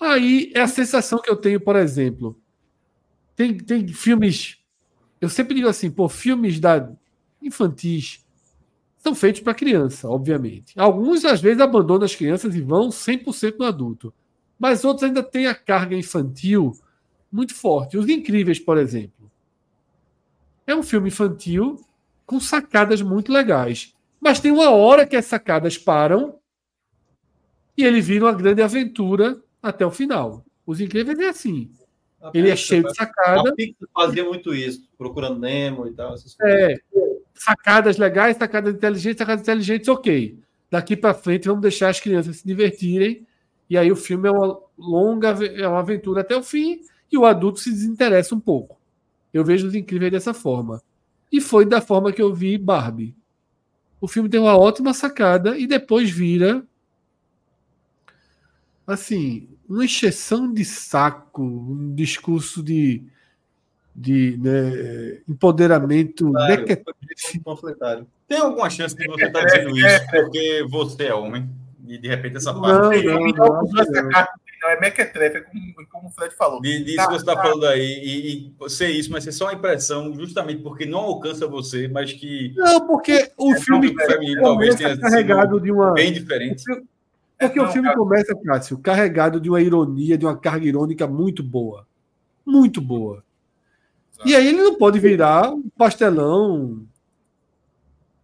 Aí 0.00 0.50
é 0.54 0.60
a 0.60 0.68
sensação 0.68 1.20
que 1.20 1.30
eu 1.30 1.36
tenho, 1.36 1.60
por 1.60 1.76
exemplo, 1.76 2.38
tem, 3.36 3.56
tem 3.56 3.86
filmes, 3.88 4.58
eu 5.20 5.28
sempre 5.28 5.54
digo 5.54 5.68
assim, 5.68 5.90
pô, 5.90 6.08
filmes 6.08 6.58
da 6.58 6.90
infantis 7.40 8.25
são 9.06 9.14
feitos 9.14 9.40
para 9.40 9.54
criança, 9.54 10.08
obviamente. 10.08 10.72
Alguns, 10.76 11.24
às 11.24 11.40
vezes, 11.40 11.60
abandonam 11.60 12.04
as 12.04 12.16
crianças 12.16 12.56
e 12.56 12.60
vão 12.60 12.88
100% 12.88 13.54
no 13.56 13.64
adulto. 13.64 14.12
Mas 14.58 14.84
outros 14.84 15.04
ainda 15.04 15.22
têm 15.22 15.46
a 15.46 15.54
carga 15.54 15.94
infantil 15.94 16.72
muito 17.30 17.54
forte. 17.54 17.96
Os 17.96 18.08
Incríveis, 18.08 18.58
por 18.58 18.76
exemplo. 18.76 19.30
É 20.66 20.74
um 20.74 20.82
filme 20.82 21.06
infantil 21.06 21.80
com 22.26 22.40
sacadas 22.40 23.00
muito 23.00 23.32
legais. 23.32 23.94
Mas 24.20 24.40
tem 24.40 24.50
uma 24.50 24.70
hora 24.70 25.06
que 25.06 25.14
as 25.14 25.26
sacadas 25.26 25.78
param 25.78 26.40
e 27.76 27.84
ele 27.84 28.00
vira 28.00 28.24
uma 28.24 28.32
grande 28.32 28.60
aventura 28.60 29.40
até 29.62 29.86
o 29.86 29.90
final. 29.92 30.44
Os 30.66 30.80
Incríveis 30.80 31.20
é 31.20 31.28
assim. 31.28 31.70
ele 32.34 32.50
é 32.50 32.56
cheio 32.56 32.82
de 32.82 32.96
sacada. 32.96 33.54
fazia 33.94 34.24
muito 34.24 34.52
isso, 34.52 34.88
procurando 34.98 35.38
Nemo 35.38 35.86
e 35.86 35.92
tal. 35.92 36.12
É, 36.42 36.74
sacadas 37.36 37.98
legais, 37.98 38.36
sacadas 38.36 38.74
inteligentes, 38.74 39.18
sacadas 39.18 39.42
inteligentes, 39.42 39.88
ok. 39.88 40.38
Daqui 40.70 40.96
para 40.96 41.14
frente 41.14 41.46
vamos 41.46 41.62
deixar 41.62 41.88
as 41.88 42.00
crianças 42.00 42.38
se 42.38 42.46
divertirem 42.46 43.26
e 43.68 43.76
aí 43.76 43.90
o 43.90 43.96
filme 43.96 44.28
é 44.28 44.32
uma 44.32 44.58
longa, 44.78 45.28
é 45.44 45.66
uma 45.66 45.80
aventura 45.80 46.20
até 46.20 46.36
o 46.36 46.42
fim 46.42 46.80
e 47.10 47.16
o 47.18 47.24
adulto 47.24 47.60
se 47.60 47.70
desinteressa 47.70 48.34
um 48.34 48.40
pouco. 48.40 48.78
Eu 49.32 49.44
vejo 49.44 49.66
os 49.66 49.74
incríveis 49.74 50.12
dessa 50.12 50.32
forma. 50.32 50.82
E 51.30 51.40
foi 51.40 51.64
da 51.64 51.80
forma 51.80 52.12
que 52.12 52.22
eu 52.22 52.32
vi 52.34 52.56
Barbie. 52.56 53.14
O 54.00 54.08
filme 54.08 54.28
tem 54.28 54.40
uma 54.40 54.56
ótima 54.56 54.94
sacada 54.94 55.58
e 55.58 55.66
depois 55.66 56.10
vira 56.10 56.64
assim, 58.86 59.48
uma 59.68 59.84
exceção 59.84 60.52
de 60.52 60.64
saco, 60.64 61.42
um 61.42 61.92
discurso 61.94 62.62
de 62.62 63.02
de 63.96 64.36
né, 64.38 65.20
empoderamento 65.26 66.30
panfletário. 67.42 68.06
Tem 68.28 68.38
alguma 68.38 68.68
chance 68.68 68.94
de 68.94 69.06
você 69.06 69.24
estar 69.24 69.44
dizendo 69.44 69.78
isso 69.78 70.06
porque 70.10 70.66
você 70.68 71.04
é 71.04 71.14
homem 71.14 71.48
e 71.86 71.96
de 71.96 72.08
repente 72.08 72.36
essa 72.36 72.52
parte. 72.52 73.04
Não, 73.04 73.14
não, 73.14 73.26
não, 73.28 73.62
não, 73.62 74.26
Não, 74.62 74.70
é 74.70 74.80
mequetrefe, 74.80 75.42
como, 75.42 75.88
como 75.90 76.08
o 76.08 76.10
Fred 76.10 76.34
falou. 76.34 76.60
Disso 76.60 76.96
tá, 76.96 77.06
você 77.06 77.16
está 77.16 77.36
tá. 77.36 77.42
falando 77.42 77.66
aí, 77.66 77.80
e, 77.82 78.52
e 78.64 78.70
ser 78.70 78.88
isso, 78.88 79.10
mas 79.10 79.26
é 79.26 79.30
só 79.30 79.46
uma 79.46 79.54
impressão, 79.54 80.12
justamente 80.14 80.62
porque 80.62 80.84
não 80.84 80.98
alcança 80.98 81.46
você, 81.46 81.88
mas 81.88 82.12
que. 82.12 82.52
Não, 82.54 82.86
porque 82.86 83.30
o 83.38 83.54
é 83.54 83.60
filme 83.60 83.94
feminino, 83.94 84.42
talvez 84.42 84.74
tenha 84.74 84.98
carregado 84.98 85.58
de 85.58 85.70
uma. 85.70 85.92
Bem 85.94 86.12
diferente. 86.12 86.64
Porque 87.38 87.58
é, 87.58 87.62
não, 87.62 87.68
o 87.68 87.72
filme 87.72 87.88
cara... 87.88 87.98
começa, 87.98 88.34
Cássio, 88.44 88.78
carregado 88.78 89.40
de 89.40 89.48
uma 89.48 89.60
ironia, 89.60 90.18
de 90.18 90.26
uma 90.26 90.36
carga 90.36 90.66
irônica 90.66 91.06
muito 91.06 91.42
boa. 91.42 91.86
Muito 92.44 92.80
boa. 92.80 93.25
Exato. 94.16 94.28
E 94.28 94.34
aí 94.34 94.48
ele 94.48 94.62
não 94.62 94.74
pode 94.74 94.98
virar 94.98 95.50
um 95.52 95.68
pastelão. 95.76 96.86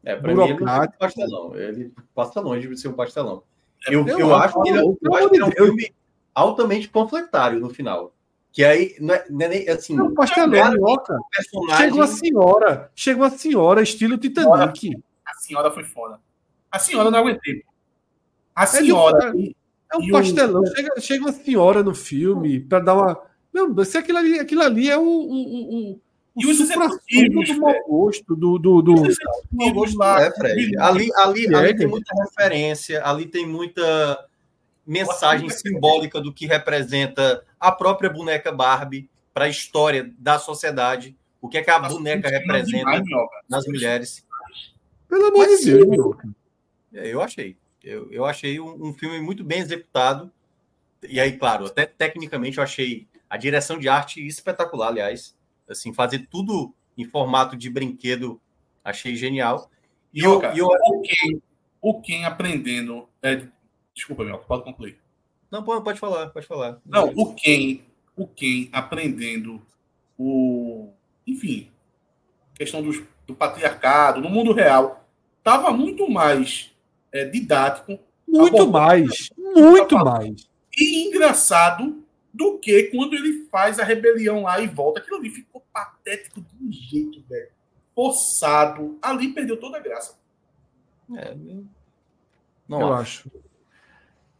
É, 0.05 0.17
para 0.17 0.35
mim 0.35 0.43
ele 0.43 0.61
não 0.61 0.83
é 0.83 0.85
um 0.85 0.91
pastelão. 0.99 1.55
Ele 1.55 1.93
passa 2.15 2.41
longe 2.41 2.67
de 2.69 2.77
ser 2.77 2.89
um 2.89 2.95
pastelão. 2.95 3.43
Eu, 3.87 4.07
eu, 4.07 4.19
eu 4.19 4.35
acho 4.35 4.61
que 4.63 4.69
ele, 4.69 4.79
é 4.79 4.83
eu 4.83 5.15
acho 5.15 5.31
que 5.31 5.39
é 5.39 5.45
um 5.45 5.51
filme 5.51 5.95
altamente 6.35 6.89
panfletário 6.89 7.61
no 7.61 7.71
final. 7.71 8.15
Que 8.53 8.65
aí 8.65 8.97
não 9.01 9.15
é, 9.15 9.25
não 9.31 9.47
é 9.47 9.49
nem 9.49 9.69
assim. 9.69 9.95
Não, 9.95 10.13
pastelão, 10.15 10.73
minhoca. 10.73 11.19
Personagem... 11.35 11.85
Chegou 11.85 12.03
a 12.03 12.07
senhora. 12.07 12.91
Chegou 12.95 13.25
a 13.25 13.31
senhora, 13.31 13.83
estilo 13.83 14.19
Titanic. 14.19 15.03
A 15.25 15.35
senhora 15.35 15.71
foi 15.71 15.85
foda. 15.85 16.21
A 16.71 16.79
senhora 16.79 17.11
não 17.11 17.19
aguentei. 17.19 17.65
A 18.55 18.67
senhora. 18.67 19.29
É 19.29 19.33
um, 19.33 19.53
é 19.93 19.97
um 19.97 20.11
pastelão. 20.11 20.63
O... 20.63 20.67
Chega, 20.67 21.01
chega 21.01 21.25
uma 21.25 21.33
senhora 21.33 21.83
no 21.83 21.95
filme 21.95 22.61
para 22.61 22.81
dar 22.81 22.95
uma. 22.95 23.32
Não, 23.53 23.85
se 23.85 23.99
aquilo 23.99 24.19
ali, 24.19 24.39
aquilo 24.39 24.63
ali 24.63 24.91
é 24.91 24.97
o. 24.97 25.03
o, 25.03 25.93
o 25.93 26.01
e 26.35 26.47
os 26.47 26.61
executivos 26.61 27.49
do 27.49 27.61
mau 27.61 27.75
gosto, 27.87 28.35
do. 28.35 28.59
do, 28.59 28.81
do... 28.81 28.95
Mau 29.53 29.73
gosto 29.73 29.99
lá, 29.99 30.23
é, 30.23 30.31
Fred. 30.31 30.79
Ali, 30.79 31.11
ali, 31.17 31.55
ali 31.55 31.77
tem 31.77 31.87
muita 31.87 32.15
referência, 32.25 33.05
ali 33.05 33.27
tem 33.27 33.47
muita 33.47 34.27
mensagem 34.87 35.49
simbólica 35.51 36.21
do 36.21 36.33
que 36.33 36.47
representa 36.47 37.45
a 37.61 37.71
própria 37.71 38.09
boneca 38.09 38.51
Barbie 38.51 39.09
para 39.33 39.45
a 39.45 39.49
história 39.49 40.11
da 40.19 40.39
sociedade. 40.39 41.17
O 41.41 41.49
que 41.49 41.59
é 41.59 41.63
que 41.63 41.71
a 41.71 41.79
boneca 41.79 42.29
representa 42.29 43.03
nas 43.49 43.67
mulheres. 43.67 44.25
Pelo 45.09 45.27
amor 45.27 45.47
de 45.47 45.65
Deus, 45.65 46.17
Eu 46.93 47.21
achei. 47.21 47.57
Eu, 47.85 48.11
eu 48.13 48.25
achei 48.25 48.61
um, 48.61 48.89
um, 48.89 48.95
filme 48.95 49.21
muito 49.21 49.43
bem 49.43 49.59
executado. 49.59 50.31
E 51.07 51.19
aí, 51.19 51.37
claro, 51.37 51.67
até 51.67 51.85
tecnicamente 51.85 52.59
eu 52.59 52.65
achei 52.65 53.09
a 53.33 53.39
direção 53.39 53.79
de 53.79 53.89
arte 53.89 54.21
espetacular, 54.27 54.89
aliás. 54.89 55.35
Assim, 55.67 55.91
fazer 55.91 56.29
tudo 56.31 56.75
em 56.99 57.07
formato 57.07 57.57
de 57.57 57.71
brinquedo, 57.71 58.39
achei 58.85 59.17
genial. 59.17 59.71
E, 60.13 60.21
e 60.21 60.23
eu, 60.23 60.37
o, 60.37 61.01
Ken, 61.01 61.41
o 61.81 62.01
Ken 62.03 62.25
aprendendo. 62.27 63.09
É, 63.23 63.47
desculpa, 63.95 64.23
meu, 64.23 64.37
pode 64.37 64.65
concluir. 64.65 64.99
Não, 65.51 65.65
pode 65.65 65.99
falar, 65.99 66.29
pode 66.29 66.47
falar. 66.47 66.79
Não, 66.85 67.11
o 67.17 67.35
Ken, 67.35 67.81
o 68.15 68.27
Ken 68.27 68.69
aprendendo 68.71 69.63
o. 70.19 70.91
Enfim, 71.27 71.71
questão 72.55 72.83
do, 72.83 73.07
do 73.27 73.35
patriarcado 73.35 74.21
no 74.21 74.29
mundo 74.29 74.53
real. 74.53 75.09
Tava 75.43 75.71
muito 75.71 76.07
mais 76.11 76.71
é, 77.11 77.25
didático. 77.25 77.99
Muito 78.29 78.71
mais. 78.71 79.31
Muito 79.39 79.97
mais. 79.97 80.51
E 80.77 81.09
engraçado 81.09 82.02
do 82.33 82.59
que 82.59 82.85
quando 82.85 83.15
ele 83.15 83.47
faz 83.51 83.79
a 83.79 83.85
rebelião 83.85 84.43
lá 84.43 84.61
e 84.61 84.67
volta. 84.67 85.01
Aquilo 85.01 85.19
ali 85.19 85.31
ficou 85.31 85.65
patético 85.73 86.41
de 86.41 86.65
um 86.65 86.73
jeito, 86.73 87.23
velho. 87.29 87.51
Forçado. 87.95 88.99
Ali 89.03 89.33
perdeu 89.33 89.59
toda 89.59 89.77
a 89.77 89.81
graça. 89.81 90.19
É, 91.15 91.37
não 92.67 92.81
eu 92.81 92.93
acho. 92.95 93.29
acho. 93.29 93.43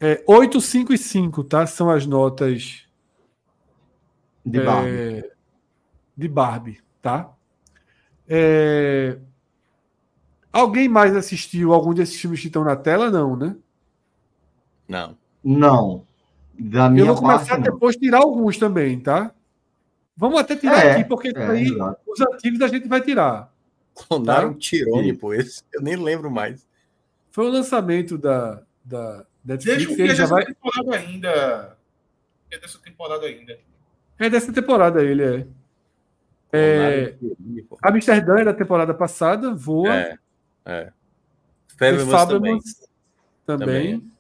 É, 0.01 0.25
8, 0.27 0.61
5 0.61 0.93
e 0.93 0.99
5, 0.99 1.45
tá? 1.45 1.67
São 1.67 1.91
as 1.91 2.07
notas 2.07 2.87
de 4.45 4.61
Barbie. 4.61 4.91
É, 4.91 5.33
de 6.17 6.29
Barbie, 6.29 6.81
tá? 7.01 7.33
É, 8.27 9.19
Alguém 10.53 10.87
mais 10.87 11.17
assistiu 11.17 11.73
algum 11.73 11.95
desses 11.95 12.21
filmes 12.21 12.41
que 12.41 12.49
estão 12.49 12.63
na 12.63 12.77
tela? 12.77 13.11
Não, 13.11 13.35
né? 13.35 13.57
Não. 14.87 15.17
Não. 15.43 16.07
Da 16.59 16.89
minha 16.89 17.03
Eu 17.03 17.07
vou 17.07 17.17
começar 17.17 17.57
parte, 17.57 17.69
a 17.69 17.73
depois 17.73 17.97
tirar 17.97 18.19
alguns 18.19 18.59
também, 18.59 19.01
tá? 19.01 19.33
Vamos 20.17 20.39
até 20.39 20.55
tirar 20.57 20.85
é, 20.85 20.93
aqui, 20.93 21.05
porque 21.05 21.33
é, 21.35 21.47
aí 21.47 21.71
os 22.07 22.21
antigos 22.21 22.61
a 22.61 22.69
gente 22.69 22.87
vai 22.87 23.01
tirar. 23.01 23.53
Clonaram 23.95 24.53
tá? 24.53 24.59
Tirone, 24.59 25.13
pô. 25.15 25.35
Esse 25.35 25.63
eu 25.73 25.83
nem 25.83 25.97
lembro 25.97 26.31
mais. 26.31 26.67
Foi 27.31 27.47
o 27.47 27.51
lançamento 27.51 28.19
da, 28.19 28.63
da 28.85 29.25
Netflix. 29.45 29.87
Deixa 29.87 30.03
ele 30.03 30.15
já 30.15 30.27
vai... 30.27 30.45
temporada 30.45 30.97
ainda. 30.97 31.77
É 32.51 32.59
dessa 32.59 32.79
temporada 32.79 33.27
ainda. 33.27 33.59
É 34.19 34.31
dessa 34.31 34.53
temporada 34.53 35.03
ele, 35.03 35.25
é. 35.25 35.47
é... 36.53 37.15
Amsterdã 37.83 38.41
é 38.41 38.45
da 38.45 38.55
temporada 38.55 38.95
passada, 38.95 39.55
voa. 39.55 39.95
É. 39.95 40.19
É. 40.65 40.93
Fabulous 42.11 42.89
também. 43.47 43.99
também. 43.99 44.13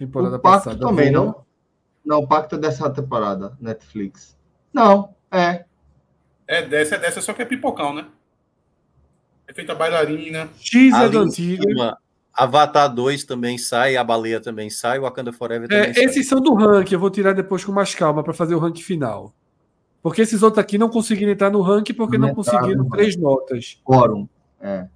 Temporada 0.00 0.36
o 0.36 0.40
Pacto 0.40 0.64
passada. 0.70 0.86
também, 0.86 1.10
não? 1.10 1.44
Não, 2.02 2.20
o 2.20 2.26
Pacto 2.26 2.54
é 2.54 2.58
dessa 2.58 2.88
temporada, 2.88 3.54
Netflix. 3.60 4.34
Não, 4.72 5.14
é. 5.30 5.66
É 6.48 6.62
dessa, 6.62 6.94
é 6.94 6.98
dessa, 6.98 7.20
só 7.20 7.34
que 7.34 7.42
é 7.42 7.44
pipocão, 7.44 7.92
né? 7.94 8.06
É 9.46 9.52
feita 9.52 9.74
bailarina. 9.74 10.48
X 10.58 10.94
é 10.94 11.08
do 11.10 11.18
antigo. 11.18 11.64
Avatar 12.32 12.88
2 12.94 13.24
também 13.24 13.58
sai, 13.58 13.98
a 13.98 14.02
baleia 14.02 14.40
também 14.40 14.70
sai, 14.70 14.98
o 14.98 15.02
Wakanda 15.02 15.34
Forever 15.34 15.68
também 15.68 15.90
é, 15.90 15.92
sai. 15.92 16.04
Esses 16.04 16.26
são 16.26 16.40
do 16.40 16.54
ranking, 16.54 16.94
eu 16.94 17.00
vou 17.00 17.10
tirar 17.10 17.34
depois 17.34 17.62
com 17.62 17.70
mais 17.70 17.94
calma 17.94 18.24
para 18.24 18.32
fazer 18.32 18.54
o 18.54 18.58
ranking 18.58 18.80
final. 18.80 19.34
Porque 20.02 20.22
esses 20.22 20.42
outros 20.42 20.64
aqui 20.64 20.78
não 20.78 20.88
conseguiram 20.88 21.30
entrar 21.30 21.50
no 21.50 21.60
ranking 21.60 21.92
porque 21.92 22.16
não, 22.16 22.28
não 22.28 22.34
conseguiram 22.34 22.88
três 22.88 23.18
notas. 23.18 23.78
Quórum, 23.84 24.26
é. 24.62 24.86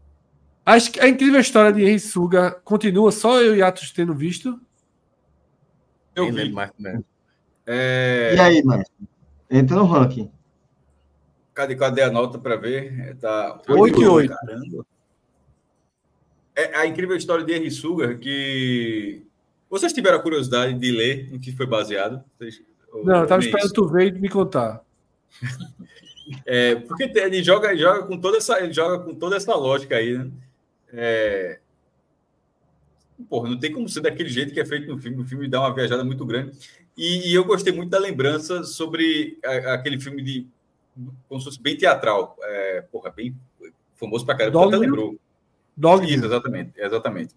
Acho 0.65 0.93
que 0.93 1.01
a 1.01 1.07
incrível 1.07 1.39
história 1.39 1.71
de 1.71 1.83
Henry 1.83 2.01
Suga 2.01 2.53
continua 2.65 3.13
só 3.13 3.43
eu 3.43 3.55
e 3.55 3.61
Atos 3.61 3.93
tendo 3.93 4.15
visto. 4.15 4.59
Eu 6.15 6.33
vi. 6.33 6.53
Mais, 6.53 6.71
né? 6.79 7.03
é... 7.67 8.35
E 8.37 8.41
aí, 8.41 8.63
mano? 8.63 8.85
Entra 9.51 9.77
no 9.77 9.85
ranking. 9.85 10.31
Cadê, 11.53 11.77
cadê 11.77 12.03
a 12.03 12.11
nota 12.11 12.39
para 12.39 12.57
ver? 12.57 12.99
É, 13.01 13.15
tá 13.15 13.61
8 13.69 14.03
e 14.03 14.07
8. 14.07 14.35
É 16.57 16.77
a 16.77 16.87
incrível 16.87 17.17
história 17.17 17.45
de 17.45 17.53
Henry 17.53 17.71
Sugar 17.71 18.19
que 18.19 19.25
vocês 19.69 19.93
tiveram 19.93 20.19
a 20.19 20.23
curiosidade 20.23 20.75
de 20.75 20.93
ler 20.93 21.33
em 21.33 21.39
que 21.39 21.53
foi 21.53 21.67
baseado? 21.67 22.23
Vocês... 22.39 22.63
Não, 23.03 23.19
eu 23.19 23.23
estava 23.25 23.43
esperando 23.43 23.73
tu 23.73 23.89
ver 23.89 24.15
e 24.15 24.21
me 24.21 24.29
contar. 24.29 24.83
É, 26.47 26.77
porque 26.77 27.03
ele 27.15 27.43
joga, 27.43 27.77
joga 27.77 28.07
com 28.07 28.19
toda 28.19 28.39
essa, 28.39 28.59
ele 28.59 28.73
joga 28.73 29.05
com 29.05 29.15
toda 29.15 29.37
essa 29.37 29.55
lógica 29.55 29.97
aí, 29.97 30.17
né? 30.17 30.31
É... 30.91 31.61
Porra, 33.29 33.49
não 33.49 33.59
tem 33.59 33.73
como 33.73 33.89
ser 33.89 34.01
daquele 34.01 34.29
jeito 34.29 34.53
que 34.53 34.61
é 34.61 34.65
feito 34.65 34.89
no 34.89 34.99
filme. 34.99 35.23
O 35.23 35.27
filme 35.27 35.49
dá 35.49 35.61
uma 35.61 35.75
viajada 35.75 36.05
muito 36.05 36.25
grande. 36.25 36.57
E, 36.97 37.31
e 37.31 37.35
eu 37.35 37.45
gostei 37.45 37.73
muito 37.73 37.91
da 37.91 37.99
lembrança 37.99 38.65
sobre 38.65 39.39
a, 39.45 39.75
aquele 39.75 40.01
filme 40.01 40.23
de. 40.23 40.47
Como 41.29 41.41
se 41.41 41.47
fosse 41.47 41.61
bem 41.61 41.77
teatral. 41.77 42.37
É, 42.43 42.85
porra, 42.91 43.11
bem 43.11 43.37
famoso 43.95 44.25
pra 44.25 44.37
caramba. 44.37 44.67
Até 44.67 44.77
lembrou. 44.77 45.17
Dog 45.77 46.05
Isso, 46.05 46.25
exatamente. 46.25 46.73
exatamente. 46.77 47.35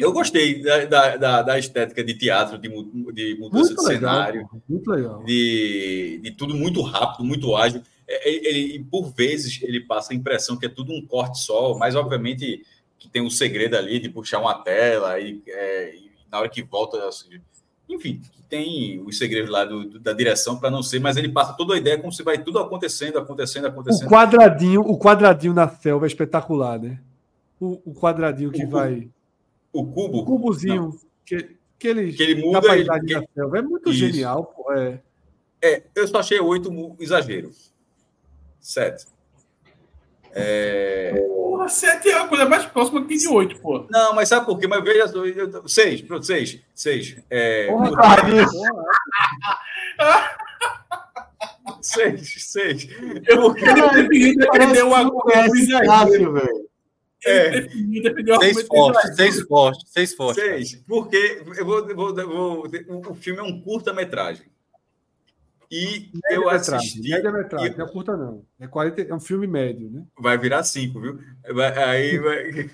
Eu 0.00 0.12
gostei 0.12 0.60
da, 0.62 1.16
da, 1.16 1.42
da, 1.42 1.58
estética 1.58 2.02
de 2.02 2.12
teatro, 2.14 2.58
de, 2.58 2.68
de 2.68 3.36
mudança 3.38 3.70
muito 3.70 3.82
de 3.82 3.88
legal, 3.88 4.14
cenário, 4.14 4.48
muito 4.68 4.90
legal. 4.90 5.24
De, 5.24 6.20
de 6.22 6.30
tudo 6.32 6.54
muito 6.54 6.82
rápido, 6.82 7.24
muito 7.24 7.56
ágil. 7.56 7.82
É, 8.06 8.28
é, 8.28 8.48
ele, 8.48 8.84
por 8.90 9.12
vezes, 9.14 9.62
ele 9.62 9.80
passa 9.80 10.12
a 10.12 10.16
impressão 10.16 10.56
que 10.56 10.66
é 10.66 10.68
tudo 10.68 10.92
um 10.92 11.04
corte 11.06 11.38
só, 11.38 11.76
mas 11.78 11.94
obviamente 11.94 12.64
que 12.98 13.08
tem 13.08 13.22
um 13.22 13.30
segredo 13.30 13.76
ali 13.76 14.00
de 14.00 14.08
puxar 14.08 14.40
uma 14.40 14.54
tela 14.54 15.18
e, 15.20 15.42
é, 15.46 15.94
e 15.94 16.10
na 16.30 16.40
hora 16.40 16.48
que 16.48 16.62
volta, 16.62 17.06
assim, 17.08 17.40
enfim, 17.88 18.20
tem 18.48 19.00
os 19.06 19.16
segredos 19.18 19.50
lá 19.50 19.64
do, 19.64 19.84
do, 19.84 20.00
da 20.00 20.12
direção 20.12 20.58
para 20.58 20.70
não 20.70 20.82
ser, 20.82 21.00
mas 21.00 21.16
ele 21.16 21.28
passa 21.28 21.52
toda 21.54 21.74
a 21.74 21.78
ideia 21.78 21.98
como 21.98 22.12
se 22.12 22.22
vai 22.22 22.42
tudo 22.42 22.58
acontecendo, 22.58 23.18
acontecendo, 23.18 23.66
acontecendo. 23.66 24.06
O 24.06 24.10
quadradinho, 24.10 24.80
o 24.80 24.98
quadradinho 24.98 25.54
na 25.54 25.68
selva 25.68 26.06
é 26.06 26.08
espetacular, 26.08 26.78
né? 26.78 27.00
O, 27.60 27.80
o 27.84 27.94
quadradinho 27.94 28.50
que 28.50 28.64
o, 28.64 28.68
vai 28.68 29.08
o 29.72 29.86
cubo. 29.86 30.18
O 30.18 30.24
cubozinho 30.24 30.98
que, 31.24 31.56
que 31.78 31.88
ele, 31.88 32.12
que 32.12 32.22
ele 32.22 32.42
muda. 32.42 32.76
Ele, 32.76 32.88
que... 33.00 33.14
É 33.14 33.62
muito 33.62 33.90
Isso. 33.90 33.98
genial. 33.98 34.44
Pô, 34.44 34.72
é. 34.72 35.00
é, 35.62 35.82
eu 35.94 36.06
só 36.08 36.18
achei 36.18 36.40
oito 36.40 36.96
exagero. 36.98 37.50
Sete. 38.60 39.06
É... 40.32 41.14
Porra, 41.68 41.70
sete 41.70 42.08
é 42.08 42.18
a 42.18 42.26
coisa 42.26 42.46
mais 42.46 42.64
próxima 42.64 43.04
que 43.04 43.16
de 43.16 43.28
oito, 43.28 43.60
pô. 43.60 43.86
Não, 43.90 44.14
mas 44.14 44.28
sabe 44.28 44.46
por 44.46 44.58
quê? 44.58 44.66
Mas 44.66 44.82
veja, 44.82 45.04
seis, 45.66 46.00
pronto, 46.00 46.24
seis, 46.24 46.58
seis. 46.74 47.16
É... 47.28 47.66
Porra, 47.66 47.90
seis, 51.82 52.34
seis. 52.38 52.88
Eu 53.26 53.42
porque 53.42 53.64
ele 53.64 54.72
deu 54.72 54.88
uma 54.88 55.10
coisa 55.10 55.56
exagero, 55.56 56.32
velho. 56.32 56.68
É. 57.26 57.68
Seis 58.40 58.66
fortes, 58.66 59.16
seis 59.16 59.40
fortes, 59.42 59.92
seis 59.92 60.14
fortes. 60.14 60.42
Seis, 60.42 60.82
porque 60.86 61.42
eu 61.58 61.66
vou, 61.66 61.88
eu 61.88 61.96
vou, 61.96 62.18
eu 62.18 62.28
vou, 62.28 62.64
o 63.10 63.14
filme 63.14 63.40
é 63.40 63.42
um 63.42 63.60
curta-metragem. 63.60 64.46
E 65.70 66.10
média 66.14 66.36
eu 66.36 66.48
assisti. 66.48 67.10
Média 67.10 67.30
metragem, 67.30 67.72
e... 67.72 67.76
não 67.76 67.86
é 67.86 67.88
curta, 67.88 68.16
não. 68.16 68.42
É, 68.58 68.66
40, 68.66 69.02
é 69.02 69.14
um 69.14 69.20
filme 69.20 69.46
médio, 69.46 69.90
né? 69.90 70.02
Vai 70.18 70.38
virar 70.38 70.62
cinco, 70.64 71.00
viu? 71.00 71.18
Vai, 71.52 71.84
aí 71.84 72.18
vai. 72.18 72.70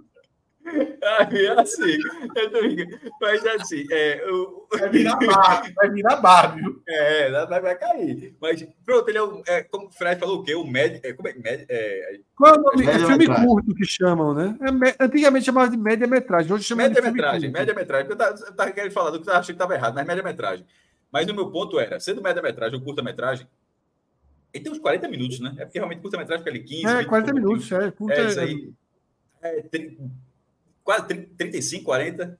Aí, 1.02 1.46
assim, 1.48 1.98
eu 2.36 2.50
tô 2.50 2.58
mas 3.20 3.46
assim, 3.46 3.86
é, 3.90 4.24
o... 4.30 4.66
vai 4.70 4.88
virar 4.90 5.16
Barbie, 5.16 5.72
vai 5.74 5.90
virar 5.90 6.16
Barbie, 6.16 6.60
viu? 6.60 6.82
É, 6.86 7.46
vai, 7.46 7.60
vai 7.60 7.78
cair. 7.78 8.36
Mas 8.40 8.66
pronto, 8.84 9.08
ele 9.08 9.18
é, 9.18 9.22
o, 9.22 9.42
é 9.46 9.62
como 9.62 9.86
o 9.88 9.90
Fred 9.90 10.20
falou, 10.20 10.40
o 10.40 10.42
quê? 10.44 10.54
O 10.54 10.66
médio. 10.66 11.00
É, 11.02 11.12
como 11.12 11.28
é, 11.28 11.34
médio, 11.34 11.66
é, 11.68 12.20
Qual 12.36 12.54
é 12.54 12.58
o 12.58 12.62
nome? 12.62 12.86
É 12.86 12.98
filme 12.98 13.26
curto 13.26 13.74
que 13.74 13.84
chamam, 13.84 14.34
né? 14.34 14.56
É, 14.60 15.04
antigamente 15.04 15.46
chamava 15.46 15.70
de 15.70 15.76
média-metragem, 15.76 16.52
hoje 16.52 16.64
chama 16.64 16.82
média-metragem. 16.82 17.50
Média-metragem. 17.50 18.10
Eu 18.10 18.16
tava, 18.16 18.70
querendo 18.70 18.92
falar 18.92 19.10
do 19.10 19.20
que 19.20 19.28
eu 19.28 19.34
achei 19.34 19.54
que 19.54 19.56
estava 19.56 19.74
errado, 19.74 19.94
mas 19.94 20.06
média-metragem. 20.06 20.66
Mas 21.10 21.28
o 21.28 21.34
meu 21.34 21.50
ponto 21.50 21.80
era, 21.80 21.98
sendo 21.98 22.22
média-metragem 22.22 22.78
ou 22.78 22.84
curta-metragem, 22.84 23.46
ele 24.52 24.64
tem 24.64 24.72
uns 24.72 24.78
40 24.78 25.08
minutos, 25.08 25.40
né? 25.40 25.54
É 25.58 25.64
porque 25.64 25.78
realmente 25.78 26.00
curta-metragem 26.00 26.44
fica 26.44 26.50
ali 26.50 26.62
15. 26.62 26.86
É, 26.86 27.04
40 27.04 27.32
minutos, 27.32 27.72
é. 27.72 27.90
Curta 27.90 28.20
é, 28.20 28.26
isso 28.26 28.40
aí. 28.40 28.72
É, 29.42 29.62
quase 30.90 31.06
35, 31.06 31.84
40. 31.84 32.38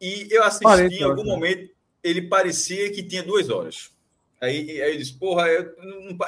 E 0.00 0.26
eu 0.30 0.42
assisti 0.42 0.64
40, 0.64 0.94
em 0.94 1.02
algum 1.04 1.22
né? 1.22 1.30
momento, 1.30 1.70
ele 2.02 2.22
parecia 2.22 2.90
que 2.92 3.04
tinha 3.04 3.22
duas 3.22 3.48
horas. 3.48 3.92
Aí, 4.40 4.82
aí 4.82 4.92
eu 4.92 4.98
disse, 4.98 5.16
porra, 5.16 5.46
eu 5.48 5.74
não, 5.78 6.18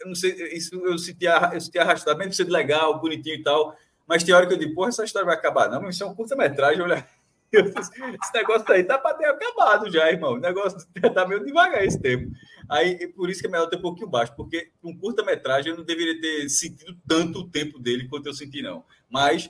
eu 0.00 0.06
não 0.06 0.14
sei, 0.14 0.32
isso 0.54 0.74
eu 0.76 0.96
senti, 0.96 1.26
eu 1.26 1.60
senti 1.60 1.78
arrastado, 1.78 2.16
mesmo 2.16 2.32
sendo 2.32 2.52
legal, 2.52 3.00
bonitinho 3.00 3.34
e 3.34 3.42
tal, 3.42 3.76
mas 4.06 4.22
tem 4.22 4.32
hora 4.32 4.46
que 4.46 4.54
eu 4.54 4.58
digo, 4.58 4.74
porra, 4.74 4.88
essa 4.88 5.04
história 5.04 5.26
vai 5.26 5.34
acabar. 5.34 5.68
Não, 5.68 5.82
mas 5.82 5.96
isso 5.96 6.04
é 6.04 6.06
um 6.06 6.14
curta-metragem, 6.14 6.80
olha. 6.80 7.06
Esse 7.52 8.34
negócio 8.34 8.70
aí 8.72 8.82
tá 8.82 8.98
para 8.98 9.14
ter 9.14 9.24
acabado 9.26 9.90
já, 9.90 10.10
irmão. 10.10 10.34
O 10.34 10.38
negócio 10.38 10.78
tá 11.14 11.26
meio 11.26 11.44
devagar 11.44 11.84
esse 11.84 11.98
tempo. 11.98 12.30
Aí, 12.68 13.08
por 13.08 13.30
isso 13.30 13.40
que 13.40 13.46
é 13.46 13.50
melhor 13.50 13.68
ter 13.68 13.76
um 13.76 13.82
pouquinho 13.82 14.08
baixo, 14.08 14.34
porque 14.36 14.70
um 14.82 14.96
curta-metragem 14.96 15.70
eu 15.70 15.76
não 15.76 15.84
deveria 15.84 16.20
ter 16.20 16.48
sentido 16.48 16.96
tanto 17.06 17.40
o 17.40 17.48
tempo 17.48 17.78
dele 17.78 18.08
quanto 18.08 18.26
eu 18.26 18.34
senti, 18.34 18.62
não. 18.62 18.84
Mas 19.08 19.48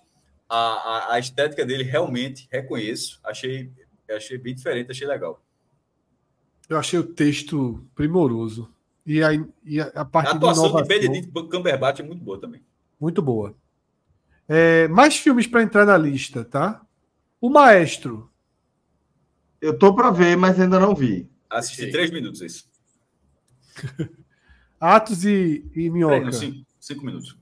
a, 0.49 0.57
a, 0.57 1.15
a 1.15 1.19
estética 1.19 1.65
dele 1.65 1.83
realmente 1.83 2.49
reconheço. 2.51 3.21
Achei, 3.25 3.71
achei 4.11 4.39
bem 4.39 4.55
diferente, 4.55 4.91
achei 4.91 5.07
legal. 5.07 5.43
Eu 6.69 6.79
achei 6.79 6.99
o 6.99 7.05
texto 7.05 7.85
primoroso. 7.95 8.71
E 9.05 9.23
a, 9.23 9.29
e 9.65 9.81
a 9.81 10.05
parte 10.05 10.31
a 10.31 10.33
atuação 10.33 10.75
de, 10.75 10.83
de 10.83 10.89
Benedict 10.89 11.31
Cumberbatch 11.33 12.01
é 12.01 12.03
muito 12.03 12.25
boa 12.25 12.41
também. 12.41 12.61
Muito 13.01 13.23
boa. 13.23 13.55
É, 14.49 14.89
mais 14.89 15.17
filmes 15.17 15.47
para 15.47 15.63
entrar 15.63 15.87
na 15.87 15.97
lista, 15.97 16.45
tá? 16.45 16.85
O 17.41 17.49
Maestro. 17.49 18.31
Eu 19.61 19.79
tô 19.79 19.95
para 19.95 20.11
ver, 20.11 20.37
mas 20.37 20.61
ainda 20.61 20.81
não 20.81 20.95
vi. 20.95 21.29
Assisti 21.49 21.91
três 21.91 22.11
minutos 22.11 22.41
isso. 22.41 22.69
Atos 24.79 25.25
e, 25.25 25.65
e 25.75 25.89
Minhoca. 25.89 26.33
Cinco, 26.33 26.67
cinco 26.81 27.05
minutos. 27.05 27.37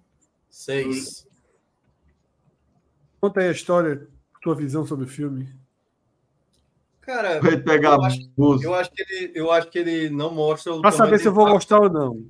Seis. 0.50 1.23
Conta 3.24 3.40
aí 3.40 3.48
a 3.48 3.52
história, 3.52 4.06
tua 4.42 4.54
visão 4.54 4.86
sobre 4.86 5.06
o 5.06 5.08
filme. 5.08 5.48
Cara, 7.00 7.40
Vai 7.40 7.56
pegar 7.56 7.94
eu, 7.94 8.02
acho, 8.02 8.18
eu 8.36 8.74
acho, 8.74 8.90
que 8.90 9.02
ele, 9.02 9.32
eu 9.34 9.50
acho 9.50 9.70
que 9.70 9.78
ele 9.78 10.10
não 10.10 10.30
mostra. 10.30 10.78
Para 10.78 10.92
saber 10.92 11.18
se 11.18 11.28
eu 11.28 11.32
vou 11.32 11.46
gostar 11.46 11.80
ou 11.80 11.88
não. 11.88 12.22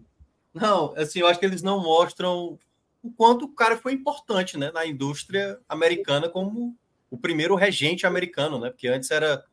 Não, 0.54 0.94
assim, 0.96 1.18
eu 1.18 1.26
acho 1.26 1.40
que 1.40 1.46
eles 1.46 1.64
não 1.64 1.82
mostram 1.82 2.56
o 3.02 3.10
quanto 3.10 3.46
o 3.46 3.52
cara 3.52 3.76
foi 3.76 3.92
importante, 3.92 4.56
né, 4.56 4.70
na 4.70 4.86
indústria 4.86 5.58
americana 5.68 6.28
como 6.28 6.76
o 7.10 7.18
primeiro 7.18 7.56
regente 7.56 8.06
americano, 8.06 8.60
né? 8.60 8.70
Porque 8.70 8.86
antes 8.86 9.10
era 9.10 9.44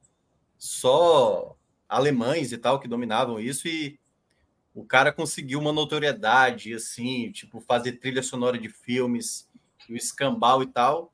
só 0.59 1.55
alemães 1.89 2.51
e 2.51 2.57
tal 2.59 2.79
que 2.79 2.87
dominavam 2.87 3.39
isso 3.39 3.67
e 3.67 3.99
o 4.75 4.85
cara 4.85 5.11
conseguiu 5.11 5.57
uma 5.57 5.73
notoriedade 5.73 6.71
assim, 6.75 7.31
tipo 7.31 7.59
fazer 7.61 7.93
trilha 7.93 8.21
sonora 8.21 8.59
de 8.59 8.69
filmes, 8.69 9.49
o 9.89 9.95
escambau 9.95 10.61
e 10.61 10.67
tal. 10.67 11.11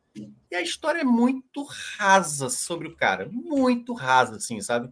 E 0.52 0.56
a 0.56 0.62
história 0.62 1.02
é 1.02 1.04
muito 1.04 1.64
rasa 1.98 2.50
sobre 2.50 2.88
o 2.88 2.96
cara, 2.96 3.30
muito 3.32 3.94
rasa, 3.94 4.38
assim, 4.38 4.62
sabe? 4.62 4.90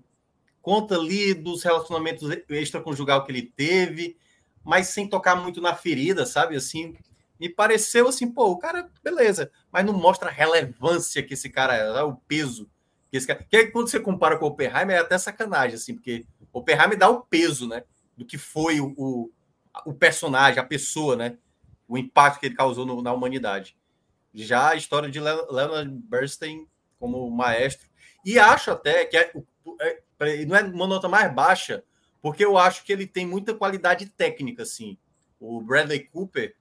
Conta 0.62 0.96
ali 0.96 1.34
dos 1.34 1.64
relacionamentos 1.64 2.30
extraconjugal 2.50 3.24
que 3.24 3.32
ele 3.32 3.54
teve, 3.56 4.18
mas 4.64 4.88
sem 4.88 5.08
tocar 5.08 5.36
muito 5.36 5.62
na 5.62 5.76
ferida, 5.76 6.26
sabe? 6.26 6.56
Assim, 6.56 6.96
me 7.40 7.50
pareceu 7.50 8.08
assim, 8.08 8.32
pô, 8.32 8.52
o 8.52 8.58
cara, 8.58 8.90
beleza, 9.04 9.52
mas 9.72 9.86
não 9.86 9.94
mostra 9.94 10.30
a 10.30 10.32
relevância 10.32 11.22
que 11.22 11.34
esse 11.34 11.50
cara 11.50 11.76
é, 11.76 12.04
o 12.04 12.16
peso 12.16 12.70
que 13.10 13.18
esse 13.18 13.28
cara. 13.28 13.46
Quando 13.72 13.90
você 13.90 14.00
compara 14.00 14.38
com 14.38 14.46
o 14.46 14.50
Oppenheimer, 14.50 14.98
é 14.98 15.00
até 15.00 15.18
sacanagem, 15.18 15.76
assim, 15.76 15.94
porque 15.94 16.26
o 16.52 16.60
Oppenheimer 16.60 16.98
dá 16.98 17.10
o 17.10 17.22
peso, 17.22 17.68
né? 17.68 17.84
Do 18.18 18.26
que 18.26 18.38
foi 18.38 18.80
o, 18.80 18.94
o, 18.98 19.32
o 19.86 19.94
personagem, 19.94 20.60
a 20.60 20.66
pessoa, 20.66 21.16
né? 21.16 21.38
O 21.88 21.98
impacto 21.98 22.40
que 22.40 22.48
ele 22.48 22.56
causou 22.56 22.86
no, 22.86 23.02
na 23.02 23.14
humanidade. 23.14 23.78
Já 24.36 24.72
a 24.72 24.76
história 24.76 25.10
de 25.10 25.20
Leonard 25.20 25.90
Bernstein 25.90 26.68
como 27.00 27.30
maestro. 27.30 27.88
E 28.26 28.38
acho 28.38 28.72
até 28.72 29.06
que 29.06 29.16
é, 29.18 29.32
é, 30.20 30.46
não 30.46 30.56
é 30.56 30.64
uma 30.64 30.88
nota 30.88 31.08
mais 31.08 31.34
baixa, 31.34 31.84
porque 32.22 32.44
eu 32.44 32.58
acho 32.58 32.84
que 32.84 32.92
ele 32.92 33.08
tem 33.08 33.26
muita 33.26 33.54
qualidade 33.54 34.08
técnica, 34.08 34.64
assim. 34.64 34.98
O 35.40 35.62
Bradley 35.62 36.06
Cooper, 36.08 36.56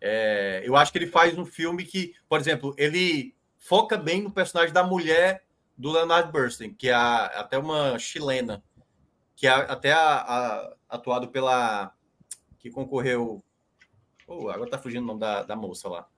é, 0.00 0.62
eu 0.64 0.76
acho 0.76 0.92
que 0.92 0.98
ele 0.98 1.06
faz 1.06 1.36
um 1.36 1.44
filme 1.44 1.84
que, 1.84 2.14
por 2.28 2.38
exemplo, 2.38 2.74
ele 2.76 3.34
foca 3.58 3.96
bem 3.96 4.22
no 4.22 4.30
personagem 4.30 4.72
da 4.72 4.84
mulher 4.84 5.44
do 5.76 5.90
Leonard 5.90 6.30
Bernstein, 6.30 6.74
que 6.74 6.88
é 6.88 6.94
até 6.94 7.58
uma 7.58 7.98
chilena, 7.98 8.62
que 9.34 9.46
é 9.46 9.50
até 9.50 9.92
a, 9.92 10.18
a, 10.18 10.76
atuado 10.88 11.28
pela 11.28 11.92
que 12.58 12.70
concorreu. 12.70 13.42
Oh, 14.28 14.48
agora 14.50 14.70
tá 14.70 14.78
fugindo 14.78 15.04
o 15.04 15.06
nome 15.06 15.20
da, 15.20 15.42
da 15.42 15.56
moça 15.56 15.88
lá 15.88 16.08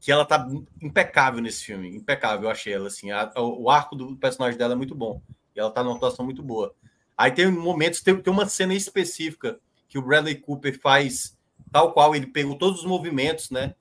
que 0.00 0.12
ela 0.12 0.24
tá 0.24 0.46
impecável 0.80 1.40
nesse 1.40 1.64
filme, 1.64 1.94
impecável, 1.94 2.44
eu 2.44 2.50
achei 2.50 2.72
ela 2.72 2.86
assim. 2.86 3.10
A, 3.10 3.32
o 3.36 3.68
arco 3.68 3.96
do 3.96 4.16
personagem 4.16 4.58
dela 4.58 4.74
é 4.74 4.76
muito 4.76 4.94
bom. 4.94 5.20
E 5.54 5.60
ela 5.60 5.70
tá 5.70 5.82
numa 5.82 5.96
atuação 5.96 6.24
muito 6.24 6.42
boa. 6.42 6.74
Aí 7.16 7.32
tem 7.32 7.50
momentos, 7.50 8.00
tem, 8.00 8.16
tem 8.20 8.32
uma 8.32 8.48
cena 8.48 8.74
específica 8.74 9.58
que 9.88 9.98
o 9.98 10.02
Bradley 10.02 10.36
Cooper 10.36 10.78
faz 10.80 11.36
tal 11.72 11.92
qual 11.92 12.14
ele 12.14 12.26
pegou 12.28 12.56
todos 12.56 12.80
os 12.80 12.86
movimentos, 12.86 13.50
né, 13.50 13.74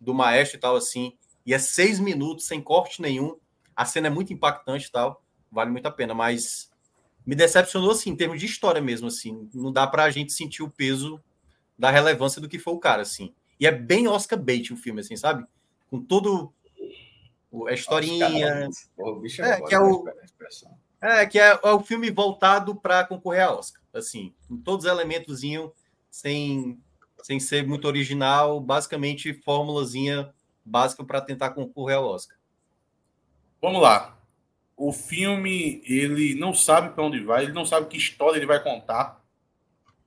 do 0.00 0.14
maestro 0.14 0.56
e 0.56 0.60
tal 0.60 0.76
assim, 0.76 1.12
e 1.44 1.52
é 1.52 1.58
seis 1.58 1.98
minutos 1.98 2.46
sem 2.46 2.60
corte 2.60 3.02
nenhum. 3.02 3.36
A 3.74 3.84
cena 3.84 4.06
é 4.06 4.10
muito 4.10 4.32
impactante 4.32 4.86
e 4.86 4.90
tal, 4.90 5.22
vale 5.50 5.70
muito 5.70 5.86
a 5.86 5.90
pena, 5.90 6.14
mas 6.14 6.70
me 7.26 7.34
decepcionou 7.34 7.90
assim 7.90 8.10
em 8.10 8.16
termos 8.16 8.38
de 8.38 8.46
história 8.46 8.80
mesmo 8.80 9.08
assim. 9.08 9.50
Não 9.52 9.72
dá 9.72 9.86
para 9.86 10.04
a 10.04 10.10
gente 10.10 10.32
sentir 10.32 10.62
o 10.62 10.70
peso 10.70 11.20
da 11.78 11.90
relevância 11.90 12.40
do 12.40 12.48
que 12.48 12.58
foi 12.58 12.74
o 12.74 12.78
cara 12.78 13.02
assim. 13.02 13.34
E 13.58 13.66
é 13.66 13.72
bem 13.72 14.06
Oscar 14.08 14.38
bait 14.38 14.72
o 14.72 14.76
filme 14.76 15.00
assim, 15.00 15.16
sabe? 15.16 15.46
com 15.88 16.00
todo 16.00 16.52
a 17.68 17.72
historinha. 17.72 18.68
é, 19.38 19.60
que 19.62 19.74
é 19.74 19.80
o, 19.80 20.04
é, 21.00 21.26
que 21.26 21.38
é, 21.38 21.58
é, 21.62 21.70
o 21.70 21.80
filme 21.80 22.10
voltado 22.10 22.74
para 22.74 23.04
concorrer 23.04 23.44
a 23.44 23.54
Oscar. 23.54 23.82
Assim, 23.94 24.34
com 24.48 24.56
todos 24.58 24.84
os 24.84 24.90
elementos 24.90 25.40
sem, 26.10 26.78
sem 27.22 27.40
ser 27.40 27.66
muito 27.66 27.86
original, 27.86 28.60
basicamente 28.60 29.32
fórmulazinha 29.32 30.32
básica 30.64 31.04
para 31.04 31.20
tentar 31.20 31.50
concorrer 31.50 31.96
ao 31.96 32.06
Oscar. 32.06 32.36
Vamos 33.62 33.80
lá. 33.80 34.18
O 34.76 34.92
filme, 34.92 35.80
ele 35.86 36.34
não 36.34 36.52
sabe 36.52 36.90
para 36.90 37.04
onde 37.04 37.24
vai, 37.24 37.44
ele 37.44 37.52
não 37.52 37.64
sabe 37.64 37.86
que 37.86 37.96
história 37.96 38.36
ele 38.36 38.44
vai 38.46 38.62
contar. 38.62 39.24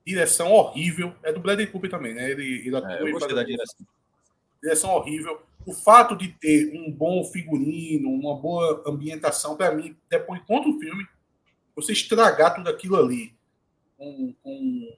Direção 0.06 0.52
horrível. 0.52 1.14
É 1.22 1.32
do 1.32 1.40
Bradley 1.40 1.66
Cooper 1.66 1.90
também, 1.90 2.14
né? 2.14 2.30
Ele, 2.30 2.66
ele 2.66 2.76
é, 2.76 3.02
eu 3.02 3.12
gostei 3.12 3.34
da 3.34 3.42
direção. 3.42 3.86
Direção 4.62 4.90
horrível 4.90 5.40
o 5.66 5.72
fato 5.72 6.16
de 6.16 6.28
ter 6.28 6.72
um 6.74 6.90
bom 6.90 7.24
figurino, 7.24 8.10
uma 8.10 8.34
boa 8.36 8.82
ambientação, 8.86 9.56
para 9.56 9.72
mim, 9.72 9.96
depois 10.08 10.40
contra 10.42 10.70
o 10.70 10.78
filme, 10.78 11.06
você 11.74 11.92
estragar 11.92 12.54
tudo 12.54 12.68
aquilo 12.68 12.96
ali 12.96 13.34
com, 13.96 14.34
com 14.42 14.50
um 14.50 14.96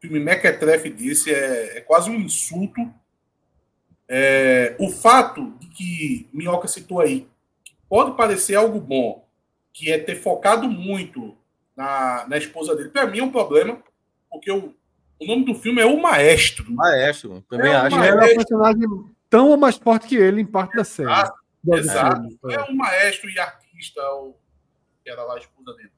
filme 0.00 0.20
mequetrefe 0.20 0.90
desse 0.90 1.32
é, 1.32 1.78
é 1.78 1.80
quase 1.80 2.10
um 2.10 2.16
insulto. 2.16 2.92
É, 4.08 4.76
o 4.78 4.90
fato 4.90 5.52
de 5.58 5.68
que 5.68 6.28
Minhoca 6.32 6.68
citou 6.68 7.00
aí, 7.00 7.26
que 7.64 7.74
pode 7.88 8.16
parecer 8.16 8.56
algo 8.56 8.80
bom, 8.80 9.26
que 9.72 9.90
é 9.90 9.98
ter 9.98 10.16
focado 10.16 10.68
muito 10.68 11.36
na, 11.74 12.26
na 12.28 12.36
esposa 12.36 12.76
dele, 12.76 12.90
para 12.90 13.06
mim 13.06 13.20
é 13.20 13.24
um 13.24 13.32
problema, 13.32 13.82
porque 14.32 14.50
o, 14.50 14.74
o 15.20 15.26
nome 15.26 15.44
do 15.44 15.54
filme 15.54 15.80
é 15.80 15.86
O 15.86 16.00
Maestro. 16.00 16.72
Maestro, 16.72 17.44
também 17.48 17.70
é 17.70 17.76
acho. 17.76 17.96
Maestro. 17.96 18.20
É 18.20 18.32
um 18.32 18.36
personagem 18.36 18.88
tão 19.30 19.50
ou 19.50 19.56
mais 19.56 19.76
forte 19.76 20.08
que 20.08 20.16
ele 20.16 20.40
em 20.40 20.46
parte 20.46 20.76
da 20.76 20.84
série. 20.84 21.10
Exato. 21.10 21.42
Exato. 21.70 22.50
É 22.50 22.70
um 22.70 22.74
maestro 22.74 23.30
e 23.30 23.38
artista, 23.38 24.02
o, 24.14 24.34
que 25.04 25.10
era 25.10 25.22
lá 25.22 25.34
a 25.34 25.38
esposa 25.38 25.76
dele. 25.76 25.92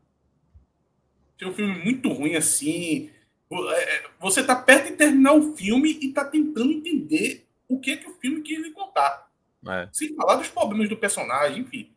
Tem 1.39 1.49
um 1.49 1.55
filme 1.55 1.83
muito 1.83 2.13
ruim 2.13 2.37
assim. 2.37 3.11
É, 3.51 3.97
é, 3.97 4.05
você 4.21 4.41
está 4.41 4.55
perto 4.57 4.91
de 4.91 4.97
terminar 4.97 5.33
o 5.33 5.57
filme 5.57 5.99
e 6.01 6.09
está 6.09 6.25
tentando 6.25 6.73
entender 6.73 7.47
o 7.69 7.79
que, 7.79 7.93
é 7.93 7.97
que 7.97 8.09
o 8.09 8.15
filme 8.15 8.43
quer 8.43 8.61
lhe 8.61 8.71
contar. 8.73 9.31
É. 9.67 9.89
Sem 9.93 10.15
falar 10.15 10.37
dos 10.37 10.49
problemas 10.49 10.89
do 10.89 10.97
personagem, 10.97 11.63
enfim. 11.63 11.91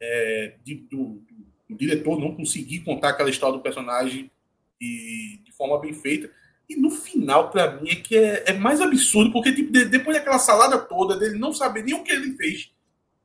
É, 0.00 0.54
de, 0.62 0.76
do, 0.76 1.22
do, 1.68 1.76
diretor 1.76 2.20
não 2.20 2.36
conseguir 2.36 2.80
contar 2.80 3.10
aquela 3.10 3.30
história 3.30 3.56
do 3.56 3.62
personagem 3.62 4.30
de, 4.80 5.42
de 5.44 5.52
forma 5.52 5.80
bem 5.80 5.92
feita. 5.92 6.30
E 6.68 6.76
no 6.76 6.90
final, 6.90 7.50
para 7.50 7.80
mim, 7.80 7.90
é 7.90 7.94
que 7.96 8.16
é, 8.16 8.50
é, 8.50 8.52
mais 8.52 8.80
absurdo, 8.80 9.32
porque 9.32 9.52
tipo, 9.52 9.72
de, 9.72 9.86
depois 9.86 10.16
daquela 10.16 10.38
salada 10.38 10.78
toda, 10.78 11.18
dele 11.18 11.38
não 11.38 11.52
saber 11.52 11.82
nem 11.82 11.94
o 11.94 12.02
que 12.02 12.12
ele 12.12 12.36
fez, 12.36 12.70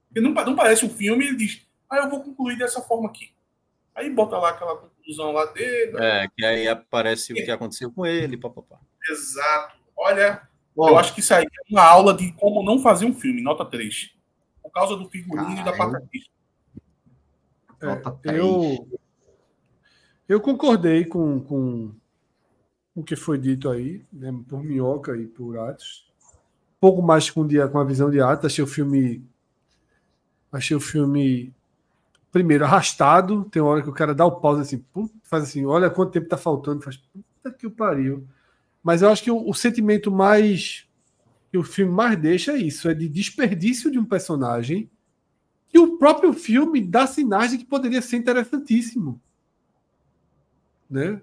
porque 0.07 0.21
não, 0.21 0.31
não 0.31 0.55
parece 0.55 0.85
um 0.85 0.89
filme, 0.89 1.27
ele 1.27 1.35
diz: 1.35 1.61
Ah, 1.89 1.97
eu 1.97 2.09
vou 2.09 2.23
concluir 2.23 2.57
dessa 2.57 2.81
forma 2.81 3.09
aqui. 3.09 3.33
Aí 3.93 4.09
bota 4.09 4.37
lá 4.37 4.51
aquela 4.51 4.77
conclusão 4.77 5.31
lá 5.31 5.45
dele. 5.47 5.97
É, 5.97 6.27
que 6.35 6.45
aí 6.45 6.67
aparece 6.67 7.37
é. 7.37 7.41
o 7.41 7.45
que 7.45 7.51
aconteceu 7.51 7.91
com 7.91 8.05
ele, 8.05 8.37
papapá. 8.37 8.79
Exato. 9.09 9.75
Olha, 9.95 10.47
Bom, 10.75 10.89
eu 10.89 10.97
acho 10.97 11.13
que 11.13 11.19
isso 11.19 11.33
aí 11.33 11.43
é 11.43 11.71
uma 11.73 11.83
aula 11.83 12.13
de 12.13 12.31
como 12.33 12.63
não 12.63 12.79
fazer 12.79 13.05
um 13.05 13.13
filme, 13.13 13.41
nota 13.41 13.63
3. 13.63 14.11
Por 14.61 14.71
causa 14.71 14.95
do 14.95 15.07
figurino 15.09 15.59
e 15.59 15.63
da 15.63 15.73
patatice. 15.73 16.31
É, 17.81 18.39
eu, 18.39 18.87
eu 20.27 20.39
concordei 20.39 21.05
com, 21.05 21.39
com 21.41 21.91
o 22.95 23.03
que 23.03 23.15
foi 23.15 23.37
dito 23.37 23.69
aí, 23.69 24.05
né, 24.11 24.33
por 24.47 24.63
Minhoca 24.63 25.15
e 25.17 25.25
por 25.25 25.57
Atos. 25.57 26.11
Pouco 26.79 27.01
mais 27.01 27.29
com, 27.29 27.47
com 27.47 27.79
a 27.79 27.83
visão 27.83 28.09
de 28.09 28.21
Atos. 28.21 28.45
Achei 28.45 28.63
o 28.63 28.67
filme. 28.67 29.25
Achei 30.51 30.75
o 30.75 30.79
filme. 30.79 31.53
Primeiro, 32.31 32.65
arrastado. 32.65 33.45
Tem 33.45 33.61
hora 33.61 33.81
que 33.81 33.89
o 33.89 33.93
cara 33.93 34.13
dá 34.13 34.25
o 34.25 34.39
pause 34.39 34.61
assim, 34.61 34.83
faz 35.23 35.43
assim, 35.43 35.65
olha 35.65 35.89
quanto 35.89 36.11
tempo 36.11 36.27
tá 36.27 36.37
faltando. 36.37 36.81
Faz, 36.81 36.97
puta 36.97 37.51
que 37.51 37.67
o 37.67 37.71
pariu. 37.71 38.27
Mas 38.83 39.01
eu 39.01 39.09
acho 39.09 39.23
que 39.23 39.31
o, 39.31 39.49
o 39.49 39.53
sentimento 39.53 40.11
mais. 40.11 40.85
que 41.49 41.57
o 41.57 41.63
filme 41.63 41.91
mais 41.91 42.19
deixa 42.19 42.53
é 42.53 42.57
isso: 42.57 42.89
é 42.89 42.93
de 42.93 43.07
desperdício 43.07 43.89
de 43.89 43.97
um 43.97 44.05
personagem. 44.05 44.89
E 45.73 45.79
o 45.79 45.97
próprio 45.97 46.33
filme 46.33 46.81
dá 46.81 47.07
sinais 47.07 47.51
de 47.51 47.57
que 47.57 47.65
poderia 47.65 48.01
ser 48.01 48.17
interessantíssimo. 48.17 49.19
Né? 50.93 51.19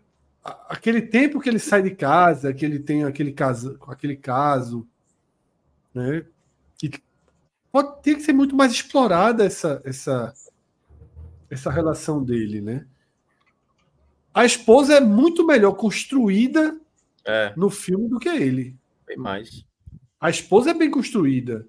Aquele 0.68 1.00
tempo 1.00 1.38
que 1.38 1.48
ele 1.48 1.60
sai 1.60 1.80
de 1.80 1.92
casa, 1.92 2.52
que 2.52 2.64
ele 2.64 2.80
tem 2.80 3.04
aquele 3.04 3.30
caso, 3.30 3.78
aquele 3.86 4.16
caso, 4.16 4.84
né? 5.94 6.26
E 6.82 6.90
pode 7.70 8.02
ter 8.02 8.16
que 8.16 8.22
ser 8.22 8.32
muito 8.32 8.56
mais 8.56 8.72
explorada 8.72 9.44
essa, 9.44 9.80
essa, 9.84 10.34
essa 11.48 11.70
relação 11.70 12.24
dele, 12.24 12.60
né? 12.60 12.84
A 14.34 14.44
esposa 14.44 14.94
é 14.94 15.00
muito 15.00 15.46
melhor 15.46 15.74
construída 15.74 16.76
é. 17.24 17.52
no 17.56 17.70
filme 17.70 18.08
do 18.08 18.18
que 18.18 18.28
ele. 18.28 18.76
Bem 19.06 19.18
mais. 19.18 19.64
A 20.20 20.30
esposa 20.30 20.70
é 20.70 20.74
bem 20.74 20.90
construída. 20.90 21.64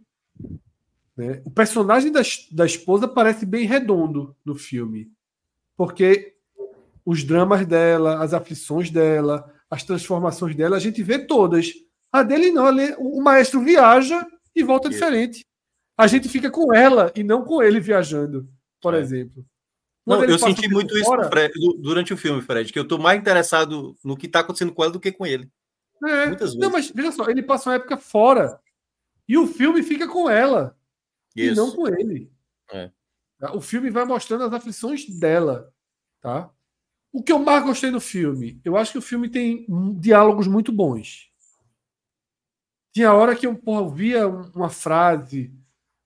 Né? 1.16 1.40
O 1.46 1.52
personagem 1.52 2.12
da, 2.12 2.22
da 2.52 2.66
esposa 2.66 3.08
parece 3.08 3.46
bem 3.46 3.68
redondo 3.68 4.36
no 4.44 4.56
filme. 4.56 5.12
Porque 5.78 6.36
os 7.06 7.24
dramas 7.24 7.66
dela, 7.66 8.24
as 8.24 8.34
aflições 8.34 8.90
dela, 8.90 9.52
as 9.70 9.84
transformações 9.84 10.56
dela, 10.56 10.78
a 10.78 10.80
gente 10.80 11.02
vê 11.02 11.20
todas. 11.20 11.72
A 12.12 12.24
dele 12.24 12.52
não, 12.52 12.68
ele, 12.68 12.96
o 13.00 13.22
maestro 13.22 13.62
viaja 13.62 14.26
e 14.56 14.64
volta 14.64 14.90
diferente. 14.90 15.46
A 15.98 16.08
gente 16.08 16.28
fica 16.28 16.50
com 16.50 16.74
ela 16.74 17.12
e 17.16 17.24
não 17.24 17.44
com 17.44 17.62
ele 17.62 17.80
viajando, 17.80 18.50
por 18.82 18.94
é. 18.94 19.00
exemplo. 19.00 19.46
Não, 20.06 20.24
eu 20.26 20.40
senti 20.40 20.68
muito 20.68 20.98
isso 20.98 21.12
Fred, 21.30 21.54
durante 21.80 22.14
o 22.14 22.18
filme, 22.18 22.42
Fred, 22.42 22.74
que 22.74 22.80
eu 22.80 22.84
estou 22.84 22.98
mais 22.98 23.20
interessado 23.20 23.96
no 24.04 24.18
que 24.18 24.26
está 24.26 24.40
acontecendo 24.40 24.74
com 24.74 24.84
ela 24.84 24.92
do 24.92 25.00
que 25.00 25.12
com 25.12 25.26
ele. 25.26 25.50
É. 26.04 26.26
Muitas 26.26 26.54
vezes. 26.54 26.60
Não, 26.60 26.72
mas 26.72 26.92
veja 26.92 27.12
só, 27.12 27.30
ele 27.30 27.44
passa 27.44 27.70
uma 27.70 27.76
época 27.76 27.98
fora 27.98 28.60
e 29.28 29.38
o 29.38 29.48
filme 29.48 29.84
fica 29.84 30.08
com 30.08 30.30
ela 30.30 30.76
isso. 31.36 31.54
e 31.54 31.56
não 31.56 31.72
com 31.72 31.88
ele. 31.88 32.32
É. 32.72 32.92
O 33.54 33.62
filme 33.62 33.90
vai 33.90 34.06
mostrando 34.06 34.44
as 34.44 34.54
aflições 34.54 35.08
dela, 35.20 35.72
tá? 36.20 36.52
O 37.14 37.22
que 37.22 37.32
eu 37.32 37.40
mais 37.40 37.64
gostei 37.64 37.92
do 37.92 38.00
filme, 38.00 38.60
eu 38.64 38.78
acho 38.78 38.94
que 38.94 38.98
o 38.98 39.02
filme 39.02 39.30
tem 39.30 39.66
diálogos 40.00 40.48
muito 40.48 40.72
bons. 40.72 41.30
Tinha 42.94 43.14
hora 43.14 43.36
que 43.36 43.48
eu 43.48 43.56
porra, 43.56 43.90
via 43.94 44.28
uma 44.28 44.70
frase 44.70 45.52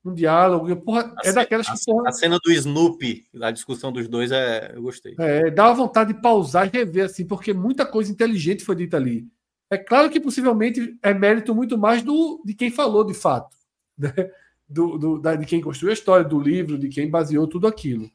um 0.06 0.14
diálogo. 0.14 0.74
porra, 0.76 1.14
é 1.24 1.32
daquelas 1.32 1.68
que. 1.68 1.84
Porra, 1.84 2.08
a 2.08 2.12
cena 2.12 2.38
do 2.42 2.52
Snoopy, 2.52 3.26
a 3.42 3.50
discussão 3.50 3.92
dos 3.92 4.08
dois, 4.08 4.30
é, 4.30 4.72
eu 4.74 4.82
gostei. 4.82 5.14
É, 5.18 5.50
dá 5.50 5.72
vontade 5.72 6.14
de 6.14 6.20
pausar 6.20 6.66
e 6.66 6.70
rever, 6.70 7.06
assim, 7.06 7.26
porque 7.26 7.52
muita 7.52 7.84
coisa 7.84 8.10
inteligente 8.10 8.64
foi 8.64 8.76
dita 8.76 8.96
ali. 8.96 9.26
É 9.68 9.76
claro 9.76 10.08
que 10.08 10.20
possivelmente 10.20 10.96
é 11.02 11.12
mérito 11.12 11.54
muito 11.54 11.76
mais 11.76 12.02
do, 12.02 12.40
de 12.44 12.54
quem 12.54 12.70
falou 12.70 13.04
de 13.04 13.14
fato, 13.14 13.56
né? 13.98 14.12
do, 14.68 14.96
do, 14.96 15.18
da, 15.18 15.34
de 15.34 15.44
quem 15.44 15.60
construiu 15.60 15.90
a 15.90 15.94
história, 15.94 16.24
do 16.24 16.38
livro, 16.38 16.78
de 16.78 16.88
quem 16.88 17.10
baseou 17.10 17.48
tudo 17.48 17.66
aquilo. 17.66 18.08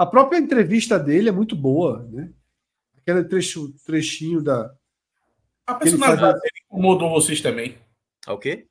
A 0.00 0.06
própria 0.06 0.38
entrevista 0.38 0.98
dele 0.98 1.28
é 1.28 1.32
muito 1.32 1.54
boa, 1.54 2.08
né? 2.10 2.32
Aquele 2.96 3.24
trecho, 3.24 3.74
trechinho 3.84 4.42
da. 4.42 4.72
A 5.66 5.74
personalidade 5.74 6.32
faz... 6.32 6.42
dele 6.42 6.64
incomodou 6.64 7.10
vocês 7.10 7.40
também. 7.40 7.76
O 8.26 8.38
quê? 8.38 8.66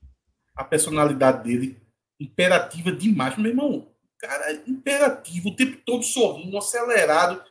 a 0.59 0.63
personalidade 0.65 1.41
dele 1.45 1.77
imperativa 2.19 2.91
demais. 2.91 3.37
Meu 3.37 3.51
irmão, 3.51 3.87
cara, 4.17 4.61
imperativo, 4.67 5.49
o 5.49 5.55
tempo 5.55 5.77
todo 5.85 6.03
sorrindo, 6.03 6.57
acelerado. 6.57 7.41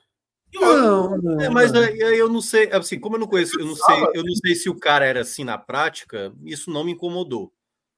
Não, 0.53 1.17
não, 1.17 1.41
é, 1.41 1.49
mas 1.49 1.73
aí 1.73 1.99
eu 1.99 2.29
não 2.29 2.43
sei, 2.43 2.71
assim, 2.71 3.01
como 3.01 3.17
eu 3.17 3.21
não 3.21 3.27
conheço, 3.27 3.59
eu 3.59 3.67
não 3.67 3.75
sei, 3.75 3.97
eu 4.15 4.23
não 4.23 4.35
sei 4.35 4.55
se 4.55 4.69
o 4.69 4.79
cara 4.79 5.07
era 5.07 5.23
assim 5.23 5.43
na 5.43 5.57
prática, 5.57 6.33
isso 6.45 6.71
não 6.71 6.85
me 6.85 6.93
incomodou. 6.93 7.51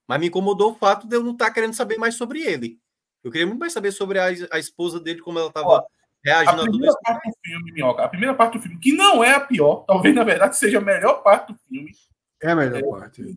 Mas 0.07 0.19
me 0.19 0.27
incomodou 0.27 0.71
o 0.71 0.75
fato 0.75 1.05
de 1.07 1.15
eu 1.15 1.23
não 1.23 1.33
estar 1.33 1.47
tá 1.47 1.53
querendo 1.53 1.73
saber 1.73 1.97
mais 1.97 2.15
sobre 2.15 2.41
ele. 2.41 2.79
Eu 3.23 3.31
queria 3.31 3.47
muito 3.47 3.59
mais 3.59 3.73
saber 3.73 3.91
sobre 3.91 4.19
a, 4.19 4.25
a 4.51 4.59
esposa 4.59 4.99
dele, 4.99 5.21
como 5.21 5.39
ela 5.39 5.49
estava 5.49 5.85
reagindo 6.23 6.61
a, 6.61 6.63
a 6.63 6.69
primeira 6.69 6.95
parte 7.03 7.29
do 7.29 7.37
filme, 7.43 7.71
Minhoca, 7.71 8.03
a 8.03 8.09
primeira 8.09 8.35
parte 8.35 8.57
do 8.57 8.61
filme, 8.61 8.79
que 8.79 8.93
não 8.93 9.23
é 9.23 9.33
a 9.33 9.39
pior, 9.39 9.85
talvez 9.85 10.13
na 10.15 10.23
verdade 10.23 10.57
seja 10.57 10.77
a 10.77 10.81
melhor 10.81 11.23
parte 11.23 11.53
do 11.53 11.59
filme. 11.67 11.91
É 12.41 12.51
a 12.51 12.55
melhor 12.55 12.79
é, 12.79 12.99
parte. 12.99 13.35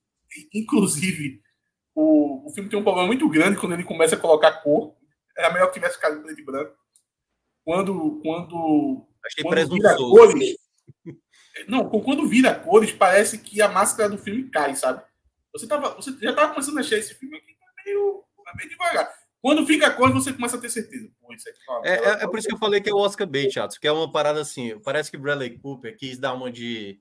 Inclusive, 0.52 1.40
o, 1.94 2.48
o 2.48 2.50
filme 2.52 2.68
tem 2.68 2.78
um 2.78 2.82
problema 2.82 3.06
muito 3.06 3.28
grande 3.28 3.58
quando 3.58 3.72
ele 3.72 3.84
começa 3.84 4.16
a 4.16 4.18
colocar 4.18 4.52
cor. 4.62 4.94
Era 5.36 5.52
melhor 5.52 5.68
que 5.68 5.74
tivesse 5.74 5.96
ficado 5.96 6.22
preto 6.22 6.40
e 6.40 6.44
branco. 6.44 6.76
Quando, 7.64 8.20
quando, 8.22 9.06
Achei 9.24 9.42
quando 9.42 9.68
vira 9.68 9.96
cores. 9.96 10.56
Não, 11.68 11.88
quando 11.88 12.28
vira 12.28 12.54
cores, 12.54 12.92
parece 12.92 13.38
que 13.38 13.62
a 13.62 13.68
máscara 13.68 14.08
do 14.08 14.18
filme 14.18 14.50
cai, 14.50 14.74
sabe? 14.74 15.02
Você, 15.52 15.66
tava, 15.66 15.94
você 15.94 16.10
já 16.20 16.30
estava 16.30 16.52
começando 16.52 16.78
a 16.78 16.80
achar 16.80 16.96
esse 16.96 17.14
filme 17.14 17.36
aqui 17.36 17.54
tá 17.54 17.66
meio, 17.84 18.24
tá 18.44 18.52
meio 18.56 18.68
devagar. 18.68 19.23
Quando 19.44 19.66
fica 19.66 19.90
cores, 19.90 20.14
você 20.14 20.32
começa 20.32 20.56
a 20.56 20.60
ter 20.60 20.70
certeza. 20.70 21.06
Pô, 21.20 21.30
isso 21.34 21.46
aqui, 21.46 21.58
ó, 21.68 21.84
é, 21.84 21.96
é, 21.96 22.24
é, 22.24 22.26
por 22.26 22.38
isso 22.38 22.48
que 22.48 22.54
eu 22.54 22.58
falei 22.58 22.80
que 22.80 22.88
é 22.88 22.94
o 22.94 22.96
Oscar 22.96 23.26
Bait, 23.26 23.54
Atos, 23.58 23.76
que 23.76 23.86
é 23.86 23.92
uma 23.92 24.10
parada 24.10 24.40
assim. 24.40 24.80
Parece 24.80 25.10
que 25.10 25.18
Bradley 25.18 25.58
Cooper 25.58 25.94
quis 25.98 26.18
dar 26.18 26.32
uma 26.32 26.50
de 26.50 26.98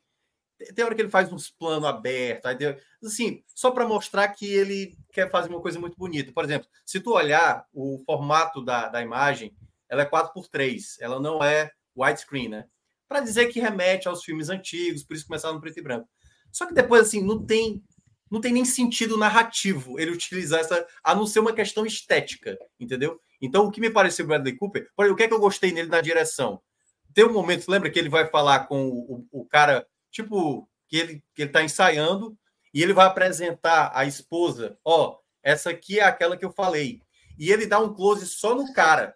tem 0.76 0.84
hora 0.84 0.94
que 0.94 1.02
ele 1.02 1.10
faz 1.10 1.32
uns 1.32 1.50
planos 1.50 1.88
abertos, 1.88 2.52
assim, 3.02 3.42
só 3.48 3.72
para 3.72 3.88
mostrar 3.88 4.28
que 4.28 4.46
ele 4.46 4.94
quer 5.14 5.32
fazer 5.32 5.48
uma 5.48 5.62
coisa 5.62 5.80
muito 5.80 5.98
bonita. 5.98 6.34
Por 6.34 6.44
exemplo, 6.44 6.68
se 6.86 7.00
tu 7.00 7.14
olhar 7.14 7.66
o 7.74 8.04
formato 8.06 8.62
da, 8.62 8.90
da 8.90 9.02
imagem, 9.02 9.56
ela 9.88 10.02
é 10.02 10.10
4x3, 10.10 10.98
ela 11.00 11.22
não 11.22 11.42
é 11.42 11.72
widescreen, 11.96 12.50
né? 12.50 12.66
Para 13.08 13.22
dizer 13.22 13.48
que 13.54 13.62
remete 13.62 14.10
aos 14.10 14.22
filmes 14.22 14.50
antigos, 14.50 15.02
por 15.06 15.16
isso 15.16 15.26
começaram 15.26 15.56
no 15.56 15.62
preto 15.62 15.80
e 15.80 15.82
branco. 15.82 16.10
Só 16.52 16.66
que 16.66 16.74
depois, 16.74 17.04
assim, 17.04 17.24
não 17.24 17.46
tem 17.46 17.82
não 18.34 18.42
tem 18.42 18.52
nem 18.52 18.66
sentido 18.66 19.16
narrativo 19.16 20.00
ele 20.00 20.10
utilizar 20.10 20.60
essa, 20.60 20.88
a 21.04 21.14
não 21.14 21.28
ser 21.28 21.40
uma 21.40 21.54
questão 21.54 21.86
estética, 21.86 22.58
entendeu? 22.80 23.22
Então, 23.40 23.68
o 23.68 23.70
que 23.70 23.80
me 23.80 23.92
pareceu 23.92 24.26
Bradley 24.26 24.58
Cooper, 24.58 24.90
o 24.98 25.16
que 25.16 25.22
é 25.22 25.28
que 25.28 25.34
eu 25.36 25.40
gostei 25.40 25.72
nele 25.72 25.88
na 25.88 26.02
direção? 26.02 26.60
Tem 27.14 27.24
um 27.24 27.32
momento, 27.32 27.70
lembra 27.70 27.92
que 27.92 28.00
ele 28.00 28.10
vai 28.10 28.28
falar 28.28 28.62
com 28.62 28.88
o, 28.88 29.28
o, 29.32 29.42
o 29.42 29.46
cara 29.46 29.86
tipo, 30.10 30.68
que 30.88 30.98
ele, 30.98 31.24
que 31.36 31.44
ele 31.44 31.52
tá 31.52 31.64
ensaiando 31.64 32.36
e 32.74 32.82
ele 32.82 32.92
vai 32.92 33.06
apresentar 33.06 33.92
a 33.94 34.04
esposa, 34.04 34.80
ó, 34.84 35.20
essa 35.44 35.70
aqui 35.70 36.00
é 36.00 36.04
aquela 36.04 36.36
que 36.36 36.44
eu 36.44 36.52
falei. 36.52 37.04
E 37.38 37.52
ele 37.52 37.68
dá 37.68 37.78
um 37.78 37.94
close 37.94 38.26
só 38.26 38.56
no 38.56 38.74
cara, 38.74 39.16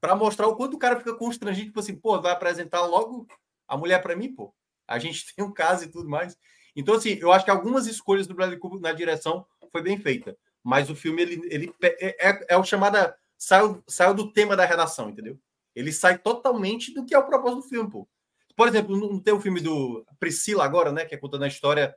para 0.00 0.14
mostrar 0.14 0.46
o 0.46 0.54
quanto 0.54 0.74
o 0.74 0.78
cara 0.78 0.96
fica 0.96 1.16
constrangido, 1.16 1.66
tipo 1.66 1.80
assim, 1.80 1.96
pô, 1.96 2.22
vai 2.22 2.30
apresentar 2.30 2.86
logo 2.86 3.26
a 3.66 3.76
mulher 3.76 4.00
para 4.00 4.14
mim, 4.14 4.32
pô. 4.32 4.54
A 4.86 5.00
gente 5.00 5.26
tem 5.34 5.44
um 5.44 5.52
caso 5.52 5.82
e 5.82 5.88
tudo 5.88 6.08
mais. 6.08 6.38
Então, 6.76 6.94
assim, 6.94 7.18
eu 7.20 7.32
acho 7.32 7.44
que 7.44 7.50
algumas 7.50 7.86
escolhas 7.86 8.26
do 8.26 8.34
Bradley 8.34 8.58
Cooper 8.58 8.78
na 8.78 8.92
direção 8.92 9.46
foi 9.72 9.82
bem 9.82 9.98
feita. 9.98 10.36
Mas 10.62 10.90
o 10.90 10.94
filme, 10.94 11.22
ele, 11.22 11.40
ele 11.50 11.74
é, 11.82 12.28
é, 12.28 12.46
é 12.50 12.56
o 12.56 12.64
chamado. 12.64 12.96
Saiu, 13.38 13.82
saiu 13.86 14.14
do 14.14 14.32
tema 14.32 14.54
da 14.54 14.64
redação, 14.64 15.08
entendeu? 15.08 15.38
Ele 15.74 15.92
sai 15.92 16.18
totalmente 16.18 16.92
do 16.92 17.04
que 17.04 17.14
é 17.14 17.18
o 17.18 17.26
propósito 17.26 17.62
do 17.62 17.68
filme, 17.68 17.90
pô. 17.90 18.08
Por 18.54 18.68
exemplo, 18.68 18.96
não 18.96 19.20
tem 19.20 19.34
o 19.34 19.40
filme 19.40 19.60
do 19.60 20.04
Priscila 20.18 20.64
agora, 20.64 20.90
né? 20.92 21.04
Que 21.04 21.14
é 21.14 21.18
contando 21.18 21.44
a 21.44 21.48
história 21.48 21.94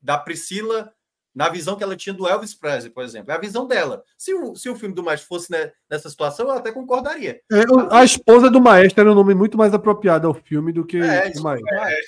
da 0.00 0.18
Priscila 0.18 0.92
na 1.34 1.48
visão 1.48 1.76
que 1.76 1.82
ela 1.82 1.96
tinha 1.96 2.12
do 2.12 2.28
Elvis 2.28 2.54
Presley, 2.54 2.92
por 2.92 3.02
exemplo. 3.02 3.32
É 3.32 3.34
a 3.34 3.40
visão 3.40 3.66
dela. 3.66 4.04
Se 4.18 4.34
o, 4.34 4.54
se 4.54 4.68
o 4.68 4.76
filme 4.76 4.94
do 4.94 5.02
Maestro 5.02 5.28
fosse 5.28 5.50
né, 5.50 5.72
nessa 5.90 6.10
situação, 6.10 6.48
eu 6.48 6.52
até 6.52 6.70
concordaria. 6.70 7.40
É, 7.50 7.62
a 7.90 8.04
esposa 8.04 8.50
do 8.50 8.60
Maestro 8.60 9.00
era 9.00 9.12
um 9.12 9.14
nome 9.14 9.34
muito 9.34 9.56
mais 9.56 9.72
apropriado 9.72 10.26
ao 10.26 10.34
filme 10.34 10.72
do 10.72 10.84
que 10.84 10.98
é, 10.98 11.32
o 11.34 11.42
Maestro. 11.42 11.74
É, 11.74 12.00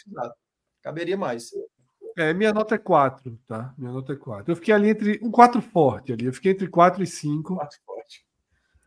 Caberia 0.83 1.17
mais. 1.17 1.49
É, 2.17 2.33
minha 2.33 2.53
nota 2.53 2.75
é 2.75 2.79
4, 2.79 3.39
tá? 3.47 3.75
Minha 3.77 3.93
nota 3.93 4.13
é 4.13 4.17
4. 4.17 4.51
Eu 4.51 4.57
fiquei 4.57 4.73
ali 4.73 4.89
entre. 4.89 5.21
Um 5.23 5.31
4 5.31 5.61
forte 5.61 6.13
ali. 6.13 6.27
Eu 6.27 6.33
fiquei 6.33 6.53
entre 6.53 6.69
4 6.69 7.03
e 7.03 7.07
5. 7.07 7.57
4 7.57 7.79
forte. 7.85 8.25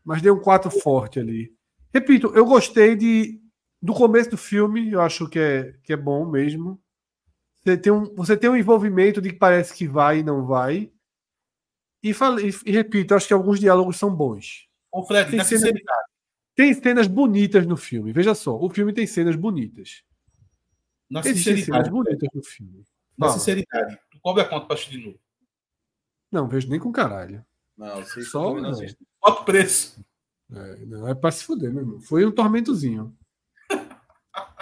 Mas 0.04 0.22
dei 0.22 0.32
um 0.32 0.40
4 0.40 0.72
forte 0.72 1.20
ali. 1.20 1.54
Repito, 1.94 2.32
eu 2.36 2.46
gostei 2.46 2.96
de. 2.96 3.42
Do 3.80 3.94
começo 3.94 4.32
do 4.32 4.38
filme, 4.38 4.92
eu 4.92 5.02
acho 5.02 5.30
que 5.30 5.38
é, 5.38 5.74
que 5.84 5.94
é 5.94 5.98
bom 5.98 6.26
mesmo. 6.26 6.82
Você 7.60 7.78
tem, 7.78 7.92
um, 7.92 8.16
você 8.16 8.36
tem 8.36 8.50
um 8.50 8.56
envolvimento 8.56 9.22
de 9.22 9.30
que 9.30 9.38
parece 9.38 9.74
que 9.74 9.88
vai 9.88 10.20
e 10.20 10.24
não 10.24 10.46
vai. 10.46 10.92
E, 12.02 12.14
falei, 12.14 12.52
e 12.66 12.72
repito, 12.72 13.14
acho 13.14 13.28
que 13.28 13.34
alguns 13.34 13.60
diálogos 13.60 13.98
são 13.98 14.14
bons. 14.14 14.68
Ô, 14.92 15.04
Fred, 15.04 15.30
tem 15.30 15.44
cenas, 15.44 15.74
tem 16.56 16.74
cenas 16.74 17.08
bonitas 17.08 17.68
no 17.68 17.78
filme. 17.78 18.12
Veja 18.12 18.34
só, 18.34 18.58
o 18.58 18.70
filme 18.70 18.94
tem 18.94 19.06
cenas 19.06 19.36
bonitas. 19.36 20.04
Na 21.10 21.20
Existem 21.20 21.58
cenas 21.58 21.88
bonitas 21.88 22.30
no 22.34 22.44
filme. 22.44 22.84
Na 23.18 23.30
sinceridade, 23.30 23.98
tu 24.12 24.20
cobra 24.22 24.44
a 24.44 24.46
conta 24.46 24.68
pra 24.68 24.76
assistir 24.76 25.00
de 25.00 25.06
novo? 25.06 25.20
Não, 26.32 26.48
vejo 26.48 26.70
nem 26.70 26.80
com 26.80 26.92
caralho. 26.92 27.44
Não, 27.76 28.04
só 28.06 28.54
não 28.54 28.70
assisto. 28.70 29.04
Bota 29.22 29.42
o 29.42 29.46
preço. 29.46 30.06
É, 30.54 30.86
não 30.86 31.08
é 31.08 31.16
pra 31.16 31.32
se 31.32 31.44
fuder, 31.44 31.72
meu 31.72 31.82
irmão. 31.82 32.00
Foi 32.02 32.26
um 32.26 32.32
tormentozinho. 32.32 33.16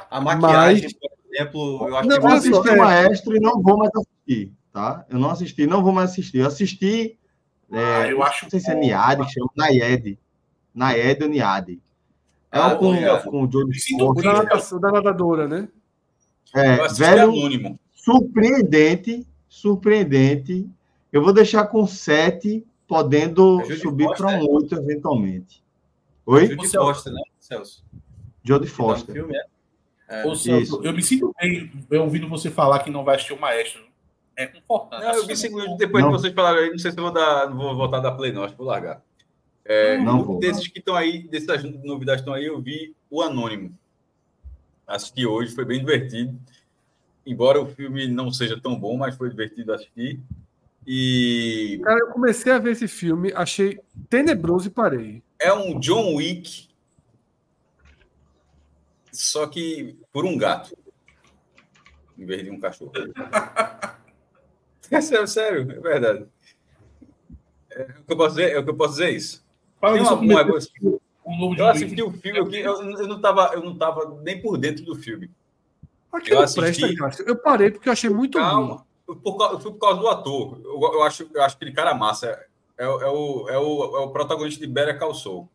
a 0.09 0.21
maquiagem, 0.21 0.83
Mas... 0.83 0.93
por 0.93 1.09
exemplo, 1.33 1.87
eu 1.87 1.97
acho 1.97 2.09
não, 2.09 2.19
que 2.19 2.25
eu 2.25 2.29
assisti 2.29 2.69
o 2.69 2.77
Maestro 2.77 3.35
e 3.35 3.39
não 3.39 3.61
vou 3.61 3.77
mais 3.77 3.91
assistir, 3.95 4.53
tá? 4.71 5.05
Eu 5.09 5.19
não 5.19 5.29
assisti, 5.29 5.67
não 5.67 5.83
vou 5.83 5.91
mais 5.91 6.11
assistir. 6.11 6.37
Eu 6.37 6.47
assisti. 6.47 7.19
É, 7.71 7.79
ah, 7.79 8.07
eu 8.07 8.23
acho 8.23 8.45
não 8.45 8.49
sei 8.49 8.59
se 8.59 8.71
é 8.71 8.75
Niade, 8.75 9.33
chama 9.33 9.49
Nayed. 9.55 10.19
Nayed 10.73 11.23
ou 11.23 11.29
Niade. 11.29 11.81
É 12.51 12.59
ah, 12.59 12.75
com, 12.75 12.95
com 13.29 13.43
o 13.43 13.51
Joe 13.51 13.65
O 13.99 14.79
da 14.79 14.91
nadadora, 14.91 15.47
né? 15.47 15.67
É, 16.53 16.87
velho, 16.87 17.23
anônimo 17.23 17.79
surpreendente, 18.05 19.27
surpreendente. 19.49 20.69
Eu 21.11 21.23
vou 21.23 21.33
deixar 21.33 21.65
com 21.65 21.87
7, 21.87 22.63
podendo 22.87 23.61
é 23.61 23.75
subir 23.75 24.07
para 24.15 24.27
um 24.27 24.47
8 24.47 24.75
eventualmente. 24.75 25.63
Oi? 26.23 26.47
Jodie 26.47 26.71
Foster, 26.71 27.11
né, 27.11 27.21
Celso? 27.39 27.83
Jodie 28.43 28.67
Foster. 28.67 29.15
Filme, 29.15 29.35
é? 29.35 29.45
É, 30.07 30.27
Ô, 30.27 30.35
Celso, 30.35 30.81
eu 30.83 30.93
me 30.93 31.01
sinto 31.01 31.33
bem 31.39 31.99
ouvindo 31.99 32.29
você 32.29 32.51
falar 32.51 32.83
que 32.83 32.91
não 32.91 33.03
vai 33.03 33.15
assistir 33.15 33.33
o 33.33 33.39
Maestro. 33.39 33.83
É 34.37 34.45
confortante. 34.45 35.03
Não, 35.03 35.13
eu 35.15 35.25
me 35.25 35.35
sinto 35.35 35.77
depois 35.77 36.03
não. 36.03 36.11
que 36.11 36.19
vocês 36.19 36.33
falaram 36.33 36.59
aí, 36.59 36.69
não 36.69 36.77
sei 36.77 36.91
se 36.91 36.97
eu 36.99 37.03
vou, 37.03 37.11
dar, 37.11 37.49
não 37.49 37.57
vou 37.57 37.75
voltar 37.75 38.01
da 38.01 38.11
Play, 38.11 38.31
não, 38.31 38.43
acho 38.43 38.53
que 38.53 38.59
vou 38.59 38.67
largar. 38.67 39.01
É, 39.63 39.97
não, 39.97 40.23
vou, 40.23 40.39
desses 40.39 40.65
não. 40.65 40.73
que 40.73 40.79
estão 40.79 40.95
aí, 40.95 41.27
dessas 41.27 41.63
novidades 41.63 42.21
que 42.21 42.29
estão 42.29 42.33
aí, 42.33 42.45
eu 42.45 42.61
vi 42.61 42.95
o 43.09 43.21
Anônimo. 43.21 43.75
Assisti 44.85 45.25
hoje, 45.25 45.55
foi 45.55 45.65
bem 45.65 45.79
divertido 45.79 46.37
embora 47.25 47.61
o 47.61 47.67
filme 47.67 48.07
não 48.07 48.31
seja 48.31 48.59
tão 48.59 48.79
bom, 48.79 48.97
mas 48.97 49.15
foi 49.15 49.29
divertido 49.29 49.73
assistir. 49.73 50.19
E. 50.85 51.81
Cara, 51.83 51.99
eu 51.99 52.07
comecei 52.07 52.51
a 52.51 52.59
ver 52.59 52.71
esse 52.71 52.87
filme, 52.87 53.31
achei 53.33 53.79
tenebroso 54.09 54.67
e 54.67 54.71
parei. 54.71 55.23
É 55.39 55.51
um 55.51 55.79
John 55.79 56.15
Wick, 56.15 56.69
só 59.11 59.47
que 59.47 59.97
por 60.11 60.25
um 60.25 60.37
gato, 60.37 60.77
em 62.17 62.25
vez 62.25 62.43
de 62.43 62.51
um 62.51 62.59
cachorro. 62.59 62.91
é 64.91 65.01
sério, 65.01 65.27
sério, 65.27 65.71
é 65.71 65.79
verdade. 65.79 66.25
É 67.71 67.83
o 67.99 68.03
que 68.03 68.13
eu 68.13 68.17
posso 68.17 68.35
dizer, 68.35 68.51
é 68.51 68.59
o 68.59 68.63
que 68.63 68.69
eu 68.69 68.75
posso 68.75 68.91
dizer 68.91 69.09
isso. 69.09 69.45
Fala 69.81 69.93
Tem 69.93 70.03
uma, 70.03 70.13
uma, 70.13 70.45
coisa. 70.45 70.69
eu 71.57 71.67
assisti 71.67 72.01
o 72.01 72.11
filme 72.11 72.39
aqui, 72.39 72.59
eu, 72.59 72.81
eu 72.81 73.07
não 73.07 73.17
estava 73.17 73.51
eu 73.53 73.63
não 73.63 73.75
tava 73.75 74.19
nem 74.21 74.41
por 74.41 74.57
dentro 74.57 74.85
do 74.85 74.95
filme. 74.95 75.29
Aquilo 76.15 76.37
eu 76.37 76.43
assisti... 76.43 76.95
presta, 76.95 77.23
Eu 77.23 77.35
parei 77.35 77.71
porque 77.71 77.89
eu 77.89 77.93
achei 77.93 78.09
muito 78.09 78.37
Calma. 78.37 78.85
ruim. 79.07 79.19
Por, 79.19 79.51
eu 79.51 79.59
fui 79.59 79.71
por 79.71 79.79
causa 79.79 79.99
do 79.99 80.07
ator. 80.07 80.59
Eu, 80.63 80.93
eu, 80.93 81.03
acho, 81.03 81.29
eu 81.33 81.43
acho 81.43 81.55
aquele 81.55 81.71
cara 81.71 81.93
massa. 81.93 82.27
É, 82.77 82.83
é, 82.83 82.87
o, 82.87 83.49
é, 83.49 83.57
o, 83.57 83.97
é 83.97 83.99
o 83.99 84.09
protagonista 84.09 84.59
de 84.59 84.71
Better 84.71 84.97
Call 84.97 85.13
Saul. 85.13 85.49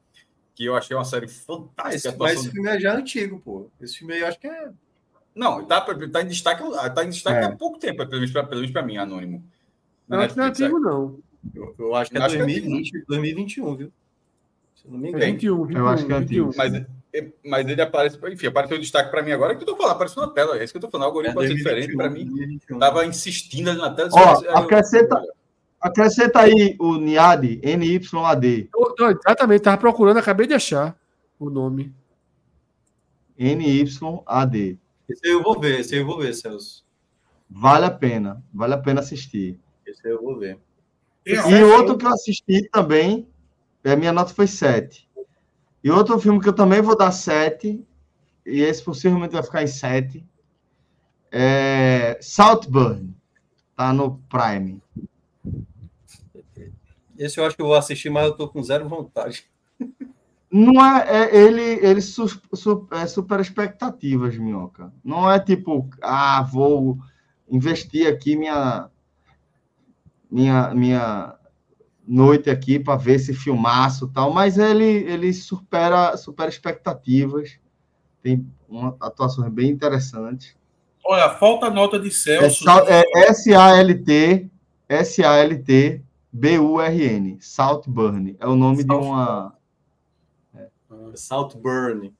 Que 0.55 0.65
eu 0.65 0.77
achei 0.77 0.97
uma 0.97 1.05
série 1.05 1.27
fantástica. 1.27 2.15
Mas 2.19 2.41
esse 2.41 2.51
filme 2.51 2.69
é 2.69 2.79
já 2.79 2.95
antigo, 2.95 3.41
pô. 3.41 3.69
Esse 3.81 3.99
filme 3.99 4.15
aí 4.15 4.21
eu 4.21 4.29
acho 4.29 4.39
que 4.39 4.47
é. 4.47 4.71
Não, 5.35 5.65
tá, 5.65 5.81
tá 5.81 6.23
em 6.23 6.27
destaque, 6.27 6.63
tá 6.95 7.05
em 7.05 7.11
destaque 7.11 7.39
é. 7.39 7.45
há 7.45 7.57
pouco 7.57 7.79
tempo, 7.79 7.99
pelo 8.07 8.21
menos 8.21 8.71
para 8.73 8.83
mim, 8.83 8.97
anônimo. 8.97 9.45
Não, 10.09 10.19
acho 10.19 10.35
que 10.35 10.39
não 10.39 10.47
é 10.47 10.49
antigo, 10.49 10.79
não. 10.81 11.19
Eu, 11.55 11.75
eu, 11.79 11.95
acho 11.95 12.11
que 12.11 12.19
é 12.19 12.21
2020, 12.21 12.91
que... 12.91 13.07
2021, 13.07 13.77
viu? 13.77 13.93
Se 14.75 14.89
não 14.89 14.99
me 14.99 15.09
engano. 15.09 15.25
É 15.25 15.27
21, 15.29 15.65
21, 15.65 15.79
eu 15.79 15.89
acho 15.89 16.07
que 16.07 16.13
é 16.13 16.17
antigo. 16.17 16.51
Mas, 16.57 16.73
mas 17.45 17.67
ele 17.67 17.83
aparece, 17.83 18.19
enfim, 18.31 18.47
apareceu 18.47 18.77
o 18.77 18.81
destaque 18.81 19.11
para 19.11 19.23
mim 19.23 19.33
agora, 19.33 19.53
é 19.53 19.57
que 19.57 19.63
eu 19.63 19.67
tô 19.67 19.77
falando, 19.77 19.93
apareceu 19.93 20.23
na 20.23 20.29
tela, 20.29 20.59
é 20.59 20.65
isso 20.65 20.73
que 20.73 20.77
eu 20.77 20.83
tô 20.83 20.89
falando, 20.91 21.07
o 21.07 21.09
algoritmo 21.09 21.33
é, 21.33 21.35
pode 21.35 21.49
ser 21.49 21.55
diferente 21.55 21.97
para 21.97 22.09
mim. 22.09 22.25
2021. 22.27 22.79
Tava 22.79 23.05
insistindo 23.05 23.71
ali 23.71 23.81
na 23.81 23.93
tela. 23.93 24.11
Ó, 24.13 24.59
acrescenta, 24.59 25.21
acrescenta 25.81 26.41
aí 26.41 26.77
o 26.79 26.97
NIAD, 26.97 27.61
NYAD. 27.65 28.71
Eu, 28.75 28.95
eu, 28.99 29.11
exatamente, 29.11 29.63
tava 29.63 29.79
procurando, 29.79 30.19
acabei 30.19 30.47
de 30.47 30.55
achar 30.55 30.97
o 31.39 31.51
nome. 31.51 31.93
NYAD. 33.37 34.79
Esse 35.09 35.29
eu 35.29 35.43
vou 35.43 35.59
ver, 35.59 35.81
esse 35.81 35.97
eu 35.97 36.07
vou 36.07 36.19
ver, 36.19 36.33
Celso. 36.35 36.85
Vale 37.51 37.87
a 37.87 37.91
pena, 37.91 38.41
vale 38.55 38.75
a 38.75 38.79
pena 38.79 39.01
assistir. 39.01 39.59
Esse 39.85 40.09
eu 40.09 40.23
vou 40.23 40.39
ver. 40.39 40.59
E, 41.27 41.33
e 41.33 41.65
outro 41.65 41.99
que 41.99 42.07
eu 42.07 42.11
assisti 42.11 42.69
também, 42.71 43.27
a 43.85 43.97
minha 43.97 44.13
nota 44.13 44.33
foi 44.33 44.47
7. 44.47 45.10
E 45.83 45.91
outro 45.91 46.19
filme 46.19 46.41
que 46.41 46.49
eu 46.49 46.53
também 46.53 46.83
vou 46.83 46.97
dar 46.97 47.11
7, 47.11 47.85
e 48.45 48.61
esse 48.61 48.83
possivelmente 48.83 49.33
vai 49.33 49.43
ficar 49.43 49.63
em 49.63 49.67
7, 49.67 50.25
é 51.33 52.19
Saltburn. 52.21 53.15
Tá 53.77 53.93
no 53.93 54.19
Prime. 54.29 54.83
Esse 57.17 57.39
eu 57.39 57.47
acho 57.47 57.57
que 57.57 57.63
eu 57.63 57.67
vou 57.67 57.77
assistir, 57.77 58.11
mas 58.11 58.27
eu 58.27 58.33
tô 58.33 58.49
com 58.49 58.63
zero 58.63 58.89
vontade. 58.89 59.45
Não 60.51 60.85
é, 60.85 61.27
é 61.27 61.37
ele, 61.37 61.63
ele 61.63 62.01
su, 62.01 62.29
su, 62.53 62.89
é 62.91 63.07
super 63.07 63.39
expectativas, 63.41 64.37
minhoca. 64.37 64.93
Não 65.05 65.31
é 65.31 65.39
tipo, 65.39 65.89
ah, 66.03 66.43
vou 66.43 66.99
investir 67.49 68.07
aqui 68.07 68.37
minha 68.37 68.91
minha 70.31 70.75
minha 70.75 71.39
noite 72.11 72.51
aqui 72.51 72.77
para 72.77 72.97
ver 72.97 73.15
esse 73.15 73.33
filmaço 73.33 74.09
tal, 74.09 74.33
mas 74.33 74.59
ele, 74.59 74.85
ele 74.85 75.33
supera, 75.33 76.17
supera 76.17 76.51
expectativas, 76.51 77.57
tem 78.21 78.45
uma 78.69 78.97
atuação 79.01 79.49
bem 79.49 79.71
interessante. 79.71 80.57
Olha, 81.05 81.31
falta 81.31 81.71
nota 81.71 82.01
de 82.01 82.11
Celso. 82.11 82.69
É, 82.69 83.05
é 83.17 83.29
S-A-L-T, 83.31 84.51
S-A-L-T, 84.89 86.03
B-U-R-N, 86.33 87.39
Saltburn, 87.41 88.37
é 88.41 88.47
o 88.47 88.57
nome 88.57 88.83
Salt 88.83 88.89
de 88.89 89.07
uma... 89.07 89.55
É. 90.55 90.67
Saltburn. 91.15 92.13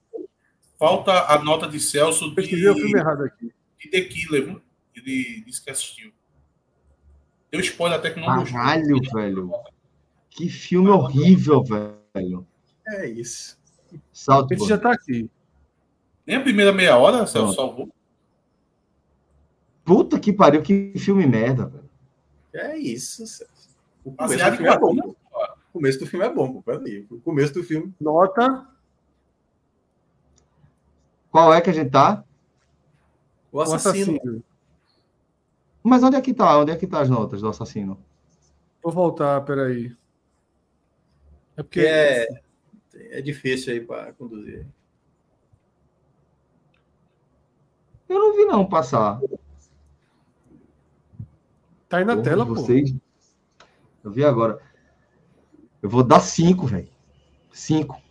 Falta 0.79 1.11
a 1.33 1.43
nota 1.43 1.67
de 1.67 1.79
Celso 1.81 2.29
de... 2.29 2.35
Pesquisei 2.35 2.69
o 2.69 2.75
filme 2.75 2.97
errado 2.97 3.25
aqui. 3.25 3.53
De 3.77 3.89
The 3.89 4.01
Killer, 4.01 4.55
ele 4.95 5.43
disse 5.45 5.61
que 5.61 5.69
assistiu. 5.69 6.13
Deu 7.51 7.59
spoiler 7.59 7.99
até 7.99 8.09
que 8.09 8.19
não 8.19 8.45
Caralho, 8.45 8.97
velho. 9.13 9.51
Que 10.31 10.49
filme 10.49 10.89
horrível, 10.89 11.63
velho. 11.63 12.47
É 12.87 13.05
isso. 13.05 13.59
Salto. 14.11 14.53
Ele 14.53 14.65
já 14.65 14.77
tá 14.77 14.93
aqui. 14.93 15.29
Nem 16.25 16.37
a 16.37 16.41
primeira 16.41 16.71
meia 16.71 16.97
hora, 16.97 17.27
Celso 17.27 17.53
salvou. 17.53 17.89
Puta 19.83 20.19
que 20.19 20.31
pariu, 20.31 20.61
que 20.61 20.93
filme 20.97 21.27
merda, 21.27 21.65
velho. 21.65 21.89
É 22.53 22.77
isso, 22.77 23.27
Celso. 23.27 23.51
O 24.03 24.13
começo 24.13 24.49
do 24.49 24.55
filme 24.55 24.69
é 24.69 24.79
bom. 24.79 24.95
O 24.95 25.73
começo 25.73 25.99
do 25.99 26.07
filme 26.07 26.25
é 26.25 26.33
bom, 26.33 26.61
peraí. 26.61 27.05
O 27.09 27.19
começo 27.19 27.53
do 27.53 27.63
filme. 27.63 27.93
Nota. 27.99 28.67
Qual 31.29 31.53
é 31.53 31.61
que 31.61 31.69
a 31.69 31.73
gente 31.73 31.91
tá? 31.91 32.23
O 33.51 33.61
assassino. 33.61 34.13
O 34.13 34.15
assassino. 34.15 34.43
Mas 35.83 36.03
onde 36.03 36.15
é 36.15 36.21
que 36.21 36.33
tá? 36.33 36.57
Onde 36.57 36.71
é 36.71 36.75
que 36.75 36.87
tá 36.87 37.01
as 37.01 37.09
notas 37.09 37.41
do 37.41 37.49
assassino? 37.49 37.99
Vou 38.81 38.93
voltar, 38.93 39.41
peraí. 39.41 39.95
É 41.57 41.63
porque 41.63 41.81
é, 41.81 42.27
é 42.93 43.21
difícil 43.21 43.73
aí 43.73 43.81
para 43.81 44.13
conduzir. 44.13 44.65
Eu 48.07 48.19
não 48.19 48.35
vi 48.35 48.45
não 48.45 48.65
passar. 48.65 49.21
Tá 51.87 51.97
aí 51.97 52.05
na 52.05 52.15
Porra, 52.15 52.23
tela, 52.23 52.45
vocês... 52.45 52.91
pô. 52.91 52.97
Eu 54.03 54.11
vi 54.11 54.23
agora. 54.25 54.59
Eu 55.81 55.89
vou 55.89 56.03
dar 56.03 56.19
cinco, 56.19 56.65
velho. 56.65 56.89
Cinco. 57.51 58.01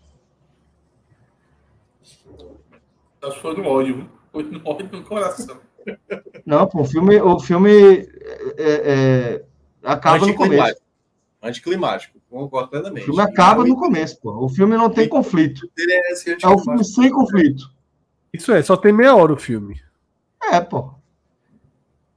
Acho 3.22 3.34
que 3.34 3.40
foi 3.40 3.56
no 3.56 3.66
ódio. 3.66 4.10
Foi 4.32 4.42
no 4.44 4.66
ódio 4.66 4.88
no 4.90 5.04
coração. 5.04 5.60
Não, 6.46 6.66
pô, 6.66 6.82
o 6.82 6.84
filme, 6.84 7.20
o 7.20 7.38
filme 7.38 8.08
é, 8.56 9.34
é, 9.36 9.44
acaba 9.82 10.26
no 10.26 10.34
começo. 10.34 10.80
Anticlimático, 11.42 12.20
concordo 12.28 12.68
plenamente. 12.68 13.04
O 13.04 13.06
filme 13.06 13.22
acaba 13.22 13.64
no 13.64 13.74
começo, 13.74 14.20
pô. 14.20 14.44
O 14.44 14.48
filme 14.48 14.76
não 14.76 14.90
tem 14.90 15.08
conflito. 15.08 15.66
É, 15.78 16.12
é 16.42 16.48
o 16.48 16.58
filme 16.58 16.84
sem 16.84 17.10
conflito. 17.10 17.64
Isso 18.32 18.52
é, 18.52 18.62
só 18.62 18.76
tem 18.76 18.92
meia 18.92 19.16
hora 19.16 19.32
o 19.32 19.38
filme. 19.38 19.80
É, 20.42 20.60
pô. 20.60 20.92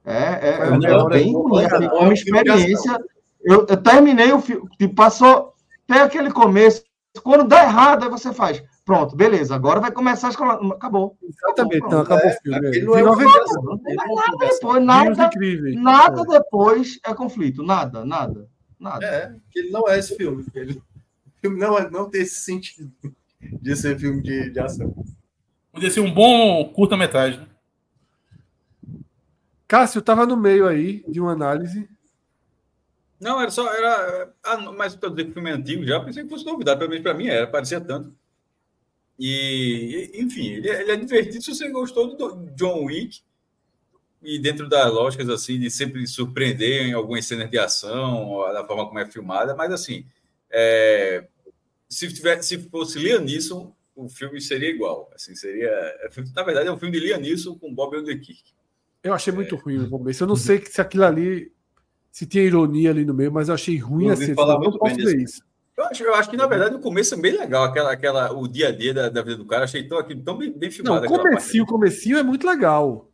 É, 0.04 0.12
é, 0.12 0.58
é, 0.60 0.66
é 0.66 1.08
bem 1.08 1.32
ruim. 1.32 1.64
Assim, 1.64 1.86
uma 1.86 2.12
experiência. 2.12 2.98
Eu, 3.42 3.66
eu 3.66 3.76
terminei 3.78 4.32
o 4.32 4.40
filme, 4.40 4.68
tipo, 4.78 4.94
passou 4.94 5.54
até 5.88 6.02
aquele 6.02 6.30
começo. 6.30 6.84
Quando 7.22 7.48
dá 7.48 7.64
errado, 7.64 8.04
aí 8.04 8.10
você 8.10 8.32
faz. 8.32 8.62
Pronto, 8.84 9.16
beleza. 9.16 9.54
Agora 9.54 9.80
vai 9.80 9.90
começar 9.90 10.26
a 10.26 10.30
escola. 10.30 10.74
Acabou. 10.74 11.16
Exatamente, 11.22 11.86
então 11.86 12.00
acabou 12.00 12.26
é, 12.26 12.36
o 12.36 12.42
filme. 12.42 12.76
É, 12.76 12.80
não 12.82 12.98
é 12.98 13.02
nada 13.02 14.36
depois, 14.38 14.84
nada, 14.84 15.30
nada 15.76 16.20
é. 16.20 16.26
depois 16.26 16.98
é 17.06 17.14
conflito. 17.14 17.62
Nada, 17.62 18.04
nada, 18.04 18.46
nada. 18.84 19.06
É, 19.06 19.34
ele 19.54 19.70
não 19.70 19.88
é 19.88 19.98
esse 19.98 20.16
filme. 20.16 20.44
Ele, 20.54 20.74
o 20.74 21.40
filme 21.40 21.58
não, 21.58 21.76
é, 21.76 21.90
não 21.90 22.08
tem 22.08 22.22
esse 22.22 22.42
sentido 22.42 22.92
de 23.40 23.76
ser 23.76 23.98
filme 23.98 24.22
de, 24.22 24.50
de 24.50 24.60
ação. 24.60 24.94
Podia 25.72 25.90
ser 25.90 26.00
um 26.00 26.12
bom 26.12 26.68
curta-metragem. 26.72 27.40
Né? 27.40 27.48
Cássio, 29.66 29.98
estava 29.98 30.26
no 30.26 30.36
meio 30.36 30.68
aí 30.68 31.02
de 31.08 31.20
uma 31.20 31.32
análise. 31.32 31.88
Não, 33.18 33.40
era 33.40 33.50
só. 33.50 33.72
Era, 33.74 34.32
ah, 34.44 34.58
mas 34.72 34.94
para 34.94 35.08
dizer 35.08 35.24
que 35.24 35.30
o 35.30 35.34
filme 35.34 35.50
é 35.50 35.54
antigo 35.54 35.84
já, 35.84 35.98
pensei 36.00 36.22
que 36.22 36.28
fosse 36.28 36.44
novidade, 36.44 36.78
pelo 36.78 36.90
menos 36.90 37.02
para 37.02 37.14
mim 37.14 37.26
era, 37.26 37.46
parecia 37.46 37.80
tanto. 37.80 38.14
E, 39.18 40.10
enfim, 40.14 40.48
ele, 40.48 40.68
é, 40.68 40.82
ele, 40.82 40.92
é 40.92 40.96
divertido 40.96 41.42
se 41.42 41.54
você 41.54 41.68
gostou 41.70 42.16
do 42.16 42.50
John 42.54 42.84
Wick 42.84 43.22
e 44.24 44.38
dentro 44.38 44.68
das 44.68 44.92
lógicas 44.92 45.28
assim 45.28 45.58
de 45.58 45.70
sempre 45.70 46.06
surpreender 46.06 46.86
em 46.86 46.92
algumas 46.92 47.26
cenas 47.26 47.50
de 47.50 47.58
ação, 47.58 48.40
da 48.52 48.66
forma 48.66 48.86
como 48.86 48.98
é 48.98 49.06
filmada, 49.06 49.54
mas 49.54 49.72
assim, 49.72 50.06
é, 50.50 51.26
se, 51.88 52.12
tiver, 52.12 52.42
se 52.42 52.58
fosse 52.58 52.98
Liam 52.98 53.20
Neeson, 53.20 53.74
o 53.94 54.08
filme 54.08 54.40
seria 54.40 54.70
igual. 54.70 55.10
Assim, 55.14 55.34
seria, 55.34 55.68
é, 55.68 56.08
na 56.34 56.42
verdade, 56.42 56.68
é 56.68 56.72
um 56.72 56.78
filme 56.78 56.98
de 56.98 57.04
Liam 57.04 57.20
Neeson 57.20 57.56
com 57.58 57.74
Bob 57.74 57.96
Odenkirk. 57.96 58.42
Eu 59.02 59.12
achei 59.12 59.32
muito 59.32 59.54
é. 59.54 59.58
ruim 59.58 59.76
no 59.76 59.90
começo. 59.90 60.22
Eu 60.22 60.28
não 60.28 60.36
sei 60.36 60.64
se 60.64 60.80
aquilo 60.80 61.04
ali 61.04 61.52
se 62.10 62.26
tinha 62.26 62.44
ironia 62.44 62.90
ali 62.90 63.04
no 63.04 63.12
meio, 63.12 63.32
mas 63.32 63.48
eu 63.48 63.54
achei 63.54 63.76
ruim 63.76 64.06
eu 64.06 64.12
assim. 64.12 64.34
Falar 64.34 64.58
muito 64.58 64.78
posso 64.78 64.96
ver 64.96 65.20
isso. 65.20 65.42
Eu 65.76 65.84
acho, 65.86 66.04
eu 66.04 66.14
acho 66.14 66.30
que, 66.30 66.36
na 66.36 66.46
verdade, 66.46 66.76
o 66.76 66.80
começo 66.80 67.14
é 67.14 67.18
bem 67.18 67.36
legal, 67.36 67.64
aquela, 67.64 67.90
aquela, 67.90 68.32
o 68.32 68.46
dia 68.46 68.68
a 68.68 68.70
dia 68.70 68.94
da, 68.94 69.08
da 69.08 69.22
vida 69.22 69.36
do 69.36 69.44
cara. 69.44 69.64
Achei 69.64 69.82
tão, 69.86 70.00
tão 70.22 70.38
bem, 70.38 70.56
bem 70.56 70.70
filmado. 70.70 71.04
Não, 71.04 71.12
o 71.12 71.18
comecinho, 71.18 71.64
o 71.64 71.66
comecinho 71.66 72.16
é 72.16 72.22
muito 72.22 72.46
legal. 72.46 73.10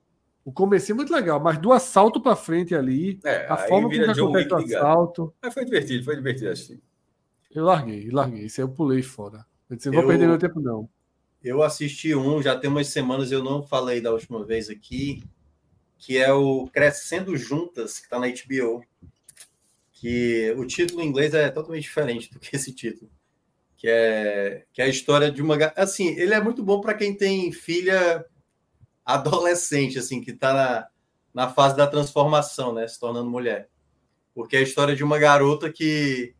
O 0.50 0.52
comecinho 0.52 0.94
é 0.94 0.96
muito 0.96 1.12
legal, 1.12 1.38
mas 1.38 1.58
do 1.58 1.72
assalto 1.72 2.20
para 2.20 2.34
frente 2.34 2.74
ali, 2.74 3.20
é, 3.24 3.46
a 3.48 3.56
forma 3.56 3.88
como 3.88 4.36
acontece 4.36 4.74
o 4.74 4.78
assalto. 4.78 5.32
Mas 5.40 5.54
foi 5.54 5.64
divertido, 5.64 6.04
foi 6.04 6.16
divertido 6.16 6.50
assim. 6.50 6.80
Eu 7.54 7.64
larguei, 7.64 8.10
larguei. 8.10 8.46
Isso 8.46 8.60
aí 8.60 8.66
eu 8.66 8.68
pulei 8.68 9.00
fora. 9.00 9.46
Eu 9.68 9.76
disse, 9.76 9.88
não 9.88 9.94
eu, 9.94 10.00
vou 10.02 10.10
perder 10.10 10.26
meu 10.26 10.38
tempo, 10.38 10.58
não. 10.58 10.88
Eu 11.40 11.62
assisti 11.62 12.16
um, 12.16 12.42
já 12.42 12.58
tem 12.58 12.68
umas 12.68 12.88
semanas, 12.88 13.30
eu 13.30 13.44
não 13.44 13.62
falei 13.62 14.00
da 14.00 14.10
última 14.10 14.44
vez 14.44 14.68
aqui, 14.68 15.22
que 15.96 16.18
é 16.18 16.32
o 16.32 16.66
Crescendo 16.72 17.36
Juntas, 17.36 18.00
que 18.00 18.06
está 18.06 18.18
na 18.18 18.26
HBO 18.26 18.84
que 19.92 20.52
o 20.56 20.64
título 20.66 21.02
em 21.02 21.06
inglês 21.06 21.32
é 21.34 21.50
totalmente 21.50 21.82
diferente 21.82 22.32
do 22.32 22.40
que 22.40 22.56
esse 22.56 22.72
título, 22.72 23.10
que 23.76 23.86
é 23.86 24.64
que 24.72 24.80
é 24.80 24.86
a 24.86 24.88
história 24.88 25.30
de 25.30 25.42
uma 25.42 25.56
assim, 25.76 26.08
ele 26.18 26.32
é 26.32 26.42
muito 26.42 26.62
bom 26.62 26.80
para 26.80 26.94
quem 26.94 27.14
tem 27.14 27.52
filha 27.52 28.24
adolescente 29.14 29.98
assim, 29.98 30.20
que 30.20 30.30
está 30.30 30.52
na, 30.52 30.88
na 31.32 31.48
fase 31.48 31.76
da 31.76 31.86
transformação, 31.86 32.72
né, 32.72 32.86
se 32.86 32.98
tornando 32.98 33.30
mulher. 33.30 33.68
Porque 34.34 34.56
é 34.56 34.60
a 34.60 34.62
história 34.62 34.94
de 34.94 35.04
uma 35.04 35.18
garota 35.18 35.70
que 35.72 36.34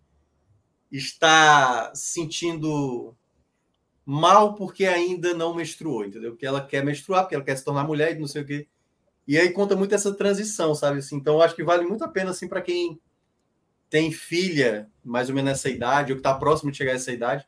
está 0.90 1.92
sentindo 1.94 3.16
mal 4.04 4.54
porque 4.54 4.86
ainda 4.86 5.32
não 5.34 5.54
menstruou, 5.54 6.04
entendeu? 6.04 6.36
Que 6.36 6.46
ela 6.46 6.60
quer 6.60 6.84
menstruar, 6.84 7.22
porque 7.22 7.34
ela 7.34 7.44
quer 7.44 7.56
se 7.56 7.64
tornar 7.64 7.84
mulher 7.84 8.16
e 8.16 8.18
não 8.18 8.26
sei 8.26 8.42
o 8.42 8.46
quê. 8.46 8.68
E 9.26 9.38
aí 9.38 9.50
conta 9.50 9.76
muito 9.76 9.94
essa 9.94 10.12
transição, 10.12 10.74
sabe? 10.74 10.98
Assim, 10.98 11.16
então, 11.16 11.34
eu 11.34 11.42
acho 11.42 11.54
que 11.54 11.62
vale 11.62 11.86
muito 11.86 12.02
a 12.02 12.08
pena 12.08 12.30
assim 12.30 12.48
para 12.48 12.60
quem 12.60 13.00
tem 13.88 14.10
filha 14.10 14.90
mais 15.04 15.28
ou 15.28 15.34
menos 15.34 15.50
nessa 15.50 15.68
idade, 15.68 16.12
ou 16.12 16.16
que 16.16 16.20
está 16.20 16.34
próximo 16.34 16.70
de 16.70 16.76
chegar 16.76 16.92
a 16.92 16.96
essa 16.96 17.12
idade. 17.12 17.44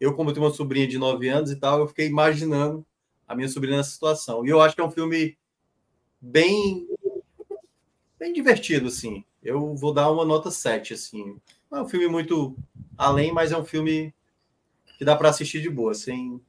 Eu, 0.00 0.14
como 0.14 0.32
tenho 0.32 0.44
uma 0.44 0.52
sobrinha 0.52 0.88
de 0.88 0.98
9 0.98 1.28
anos 1.28 1.50
e 1.50 1.56
tal, 1.56 1.80
eu 1.80 1.86
fiquei 1.86 2.06
imaginando 2.06 2.84
a 3.32 3.36
minha 3.36 3.48
sobrinha 3.48 3.78
nessa 3.78 3.90
situação. 3.90 4.44
E 4.44 4.48
eu 4.50 4.60
acho 4.60 4.74
que 4.74 4.80
é 4.80 4.84
um 4.84 4.90
filme 4.90 5.36
bem 6.20 6.86
bem 8.18 8.32
divertido, 8.32 8.86
assim. 8.86 9.24
Eu 9.42 9.74
vou 9.74 9.92
dar 9.92 10.10
uma 10.10 10.24
nota 10.24 10.50
7, 10.50 10.94
assim. 10.94 11.40
Não 11.70 11.80
é 11.80 11.82
um 11.82 11.88
filme 11.88 12.06
muito 12.06 12.56
além, 12.96 13.32
mas 13.32 13.50
é 13.50 13.56
um 13.56 13.64
filme 13.64 14.14
que 14.96 15.04
dá 15.04 15.16
para 15.16 15.30
assistir 15.30 15.60
de 15.60 15.68
boa, 15.68 15.92
sem, 15.94 16.40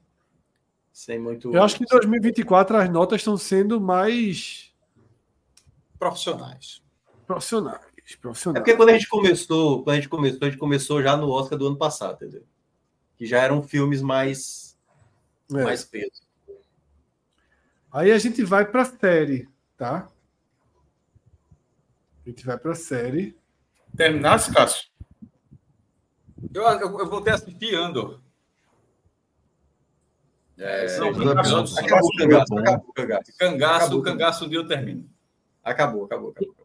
sem 0.91 1.17
muito. 1.17 1.51
Eu 1.51 1.63
acho 1.63 1.77
que 1.77 1.83
em 1.83 1.87
2024 1.87 2.77
as 2.77 2.89
notas 2.91 3.21
estão 3.21 3.35
sendo 3.35 3.81
mais 3.81 4.71
profissionais. 5.97 6.83
Profissionais. 7.25 7.81
É 8.55 8.59
porque 8.59 8.75
quando 8.75 8.89
a 8.89 8.93
gente 8.93 9.07
começou, 9.07 9.83
quando 9.83 9.93
a 9.93 9.95
gente 9.95 10.09
começou, 10.09 10.39
a 10.41 10.45
gente 10.45 10.59
começou 10.59 11.01
já 11.01 11.17
no 11.17 11.31
Oscar 11.31 11.57
do 11.57 11.67
ano 11.67 11.77
passado, 11.77 12.15
entendeu? 12.15 12.43
Que 13.17 13.25
já 13.25 13.39
eram 13.39 13.63
filmes 13.63 14.01
mais 14.01 14.77
é. 15.51 15.63
mais 15.63 15.83
peso. 15.83 16.22
Aí 17.93 18.11
a 18.11 18.17
gente 18.17 18.43
vai 18.43 18.65
para 18.65 18.81
a 18.81 18.85
série, 18.85 19.47
tá? 19.77 20.09
A 22.25 22.29
gente 22.29 22.43
vai 22.43 22.57
para 22.57 22.71
a 22.71 22.75
série. 22.75 23.37
Terminasse, 23.95 24.51
Cássio? 24.51 24.89
Eu, 26.51 26.63
eu, 26.63 26.99
eu 26.99 27.07
voltei 27.07 27.31
a 27.31 27.35
assistir 27.35 27.75
Andor. 27.75 28.19
É, 30.57 30.87
são 30.87 31.09
episódios. 31.09 31.77
Acabou 31.77 32.09
o 32.09 32.17
cangaço. 32.17 32.57
Acabou 32.57 32.89
o 32.89 32.93
cangaço. 32.93 33.37
Cangaço, 33.37 34.01
cangaço, 34.01 34.45
um 34.45 34.49
dia 34.49 34.57
eu 34.57 34.67
termino. 34.67 35.07
Acabou, 35.63 36.05
acabou, 36.05 36.31
acabou. 36.31 36.55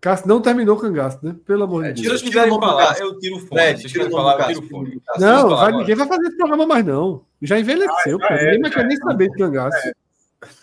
Cássio 0.00 0.28
não 0.28 0.40
terminou 0.40 0.76
o 0.76 0.80
cangaço, 0.80 1.18
né? 1.24 1.34
Pelo 1.44 1.64
amor 1.64 1.82
de 1.82 1.94
Deus. 1.94 2.00
Se 2.00 2.08
vocês 2.08 2.22
quiserem 2.22 2.56
falar, 2.56 2.96
eu 3.00 3.18
tiro 3.18 3.36
o 3.36 3.40
fone. 3.40 3.60
É, 3.60 3.76
se 3.76 3.88
vocês 3.88 4.12
falar, 4.12 4.40
eu 4.40 4.46
tiro 4.46 4.60
o 4.64 4.68
fone. 4.68 5.02
Não, 5.18 5.48
vai, 5.48 5.72
ninguém 5.72 5.96
vai 5.96 6.06
fazer 6.06 6.28
esse 6.28 6.36
programa 6.36 6.66
mais, 6.66 6.84
não. 6.84 7.24
Já 7.42 7.58
envelheceu, 7.58 8.18
ah, 8.22 8.36
ninguém 8.36 8.60
mais 8.60 8.74
quer 8.74 8.86
nem 8.86 8.96
saber 8.96 9.28
de 9.28 9.36
cangaço. 9.36 9.92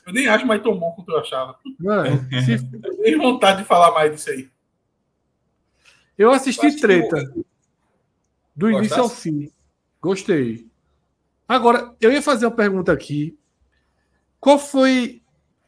Eu 0.06 0.14
nem 0.14 0.28
acho 0.28 0.45
mais 0.45 0.62
tão 0.62 0.78
bom 0.78 0.92
quanto 0.92 1.12
eu 1.12 1.20
achava. 1.20 1.58
É, 2.32 2.42
se... 2.42 2.54
Eu 2.84 2.98
tenho 2.98 3.22
vontade 3.22 3.62
de 3.62 3.68
falar 3.68 3.92
mais 3.92 4.12
disso 4.12 4.30
aí. 4.30 4.50
Eu 6.18 6.32
assisti 6.32 6.66
eu 6.66 6.80
treta. 6.80 7.18
Que... 7.18 7.45
Do 8.56 8.72
Gostasse? 8.72 8.78
início 8.78 9.04
ao 9.04 9.10
fim. 9.10 9.52
Gostei. 10.02 10.68
Agora, 11.48 11.94
eu 12.00 12.12
ia 12.12 12.22
fazer 12.22 12.45
uma 12.45 12.56
pergunta 12.56 12.92
aqui. 12.92 13.38
Qual 14.40 14.58
foi 14.58 15.22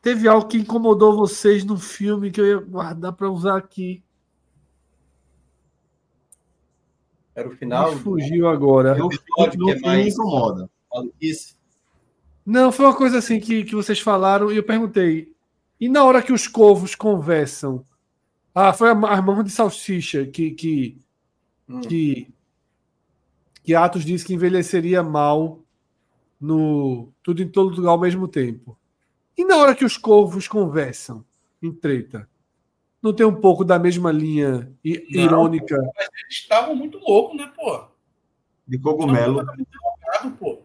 Teve 0.07 0.25
algo 0.25 0.47
que 0.47 0.57
incomodou 0.57 1.17
vocês 1.17 1.65
no 1.65 1.77
filme 1.77 2.31
que 2.31 2.39
eu 2.39 2.45
ia 2.45 2.57
guardar 2.57 3.11
para 3.11 3.29
usar 3.29 3.57
aqui. 3.57 4.01
Era 7.35 7.49
o 7.49 7.51
final. 7.51 7.93
Me 7.93 7.99
fugiu 7.99 8.47
agora. 8.47 8.97
Eu, 8.97 9.09
que 9.09 9.17
é 9.69 9.79
mais 9.81 10.13
incomoda. 10.13 10.69
Não, 12.47 12.71
foi 12.71 12.85
uma 12.85 12.95
coisa 12.95 13.17
assim 13.17 13.41
que, 13.41 13.65
que 13.65 13.75
vocês 13.75 13.99
falaram 13.99 14.49
e 14.49 14.55
eu 14.55 14.63
perguntei. 14.63 15.35
E 15.77 15.89
na 15.89 16.05
hora 16.05 16.21
que 16.21 16.31
os 16.31 16.47
corvos 16.47 16.95
conversam? 16.95 17.85
Ah, 18.55 18.71
foi 18.71 18.87
a, 18.87 18.93
a 18.93 19.21
mão 19.21 19.43
de 19.43 19.51
salsicha 19.51 20.25
que 20.25 20.51
que, 20.51 20.97
hum. 21.67 21.81
que 21.81 22.33
que 23.65 23.75
Atos 23.75 24.05
disse 24.05 24.25
que 24.25 24.33
envelheceria 24.33 25.03
mal 25.03 25.59
no 26.39 27.09
tudo 27.21 27.43
em 27.43 27.49
todo 27.49 27.75
lugar 27.75 27.91
ao 27.91 27.99
mesmo 27.99 28.29
tempo. 28.29 28.79
E 29.37 29.43
na 29.43 29.57
hora 29.57 29.75
que 29.75 29.83
os 29.83 29.97
corvos 29.97 30.47
conversam 30.47 31.25
em 31.61 31.73
treta? 31.73 32.29
Não 33.01 33.11
tem 33.11 33.25
um 33.25 33.35
pouco 33.35 33.65
da 33.65 33.77
mesma 33.77 34.09
linha 34.09 34.71
irônica? 34.85 35.75
Não, 35.75 35.91
mas 35.93 36.07
eles 36.23 36.33
estavam 36.33 36.73
muito 36.73 36.97
loucos, 36.97 37.37
né, 37.37 37.51
pô? 37.53 37.87
De 38.65 38.79
cogumelo. 38.79 39.45
pô. 40.39 40.61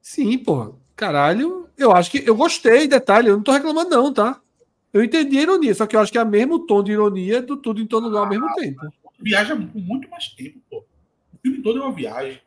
Sim, 0.00 0.38
pô. 0.38 0.79
Caralho, 1.00 1.66
eu 1.78 1.92
acho 1.92 2.10
que 2.10 2.22
eu 2.28 2.36
gostei, 2.36 2.86
detalhe, 2.86 3.28
eu 3.28 3.36
não 3.36 3.42
tô 3.42 3.52
reclamando, 3.52 3.88
não, 3.88 4.12
tá? 4.12 4.38
Eu 4.92 5.02
entendi 5.02 5.38
a 5.38 5.42
ironia, 5.42 5.74
só 5.74 5.86
que 5.86 5.96
eu 5.96 6.00
acho 6.00 6.12
que 6.12 6.18
é 6.18 6.22
o 6.22 6.26
mesmo 6.28 6.66
tom 6.66 6.82
de 6.82 6.92
ironia 6.92 7.40
do 7.40 7.56
tudo 7.56 7.80
em 7.80 7.86
todo 7.86 8.08
lugar 8.08 8.24
ao 8.24 8.28
mesmo 8.28 8.46
ah, 8.46 8.54
tempo. 8.54 8.80
Viaja 9.18 9.56
por 9.56 9.80
muito 9.80 10.10
mais 10.10 10.28
tempo, 10.28 10.60
pô. 10.68 10.84
O 11.32 11.38
filme 11.40 11.62
todo 11.62 11.78
é 11.78 11.82
uma 11.82 11.94
viagem. 11.94 12.38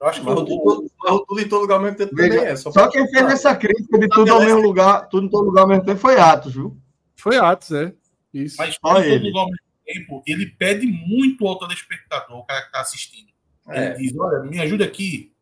Eu 0.00 0.08
acho 0.08 0.20
que 0.22 0.26
mas 0.26 0.40
o, 0.40 0.44
tudo, 0.44 0.90
tudo 1.28 1.40
em 1.40 1.48
todo 1.48 1.60
lugar 1.60 1.76
ao 1.76 1.82
mesmo 1.82 1.96
tempo 1.96 2.16
Veja, 2.16 2.34
também 2.34 2.50
é. 2.50 2.56
Só, 2.56 2.72
só 2.72 2.88
quem 2.88 3.08
fez 3.08 3.26
essa 3.26 3.54
crítica 3.54 3.96
de 3.96 4.08
tudo 4.08 4.32
ao 4.32 4.40
mesmo 4.40 4.60
lugar, 4.60 5.08
tudo 5.08 5.26
em 5.28 5.30
todo 5.30 5.46
lugar 5.46 5.62
ao 5.62 5.68
mesmo 5.68 5.84
tempo 5.84 6.00
foi 6.00 6.18
Atos, 6.18 6.52
viu? 6.52 6.76
Foi 7.14 7.36
Atos, 7.36 7.70
é. 7.70 7.94
Isso. 8.34 8.56
Mas 8.58 8.76
tudo 8.76 8.98
em 8.98 9.08
todo 9.08 9.24
lugar 9.24 9.42
ao 9.42 9.50
mesmo 9.50 9.66
tempo, 9.86 10.22
ele 10.26 10.46
pede 10.46 10.84
muito 10.84 11.46
ao 11.46 11.60
telespectador, 11.60 12.38
o 12.38 12.44
cara 12.44 12.62
que 12.62 12.66
está 12.66 12.80
assistindo. 12.80 13.28
É. 13.68 13.90
Ele 13.90 13.98
diz: 13.98 14.18
olha, 14.18 14.42
me 14.42 14.58
ajuda 14.58 14.84
aqui. 14.84 15.32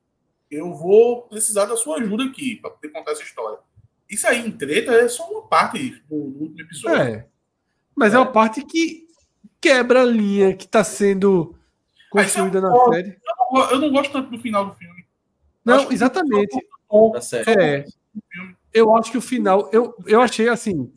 Eu 0.54 0.72
vou 0.72 1.22
precisar 1.22 1.64
da 1.66 1.76
sua 1.76 1.98
ajuda 1.98 2.24
aqui 2.24 2.56
para 2.56 2.70
poder 2.70 2.88
contar 2.90 3.12
essa 3.12 3.22
história. 3.22 3.58
Isso 4.08 4.26
aí 4.26 4.46
em 4.46 4.50
treta 4.52 4.92
é 4.92 5.08
só 5.08 5.28
uma 5.30 5.42
parte 5.42 6.02
do, 6.08 6.14
último 6.14 6.60
episódio. 6.60 7.02
É. 7.02 7.26
Mas 7.94 8.12
é, 8.12 8.16
é 8.16 8.18
uma 8.20 8.30
parte 8.30 8.64
que 8.64 9.06
quebra 9.60 10.02
a 10.02 10.06
linha 10.06 10.54
que 10.54 10.66
está 10.66 10.84
sendo 10.84 11.56
construída 12.10 12.60
na 12.60 12.68
eu, 12.68 12.92
série. 12.92 13.08
Eu 13.10 13.52
não, 13.52 13.70
eu 13.70 13.78
não, 13.80 13.90
gosto 13.90 14.12
tanto 14.12 14.30
do 14.30 14.38
final 14.38 14.66
do 14.66 14.74
filme. 14.74 15.04
Não, 15.64 15.90
exatamente. 15.90 16.56
Da 17.12 17.20
série. 17.20 17.50
É, 17.50 17.84
eu 18.72 18.96
acho 18.96 19.10
que 19.10 19.18
o 19.18 19.22
final, 19.22 19.68
eu, 19.72 19.94
eu 20.06 20.20
achei 20.20 20.48
assim, 20.48 20.92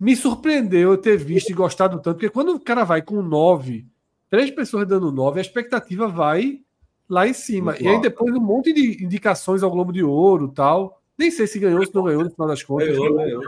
me 0.00 0.16
surpreendeu 0.16 0.92
eu 0.92 0.98
ter 0.98 1.16
visto 1.16 1.50
e 1.50 1.54
gostado 1.54 2.00
tanto, 2.00 2.16
porque 2.16 2.30
quando 2.30 2.54
o 2.54 2.60
cara 2.60 2.84
vai 2.84 3.02
com 3.02 3.20
nove, 3.20 3.86
três 4.30 4.50
pessoas 4.50 4.88
dando 4.88 5.12
nove, 5.12 5.38
a 5.38 5.42
expectativa 5.42 6.08
vai 6.08 6.63
lá 7.08 7.26
em 7.26 7.32
cima. 7.32 7.72
Muito 7.72 7.84
e 7.84 7.88
aí 7.88 8.00
depois 8.00 8.34
um 8.34 8.40
monte 8.40 8.72
de 8.72 9.04
indicações 9.04 9.62
ao 9.62 9.70
Globo 9.70 9.92
de 9.92 10.02
Ouro 10.02 10.48
tal. 10.48 11.00
Nem 11.16 11.30
sei 11.30 11.46
se 11.46 11.58
ganhou, 11.58 11.84
se 11.86 11.94
não 11.94 12.04
ganhou 12.04 12.24
no 12.24 12.30
final 12.30 12.48
das 12.48 12.62
contas. 12.62 12.88
Ganhou, 12.88 13.14
ganhou. 13.14 13.42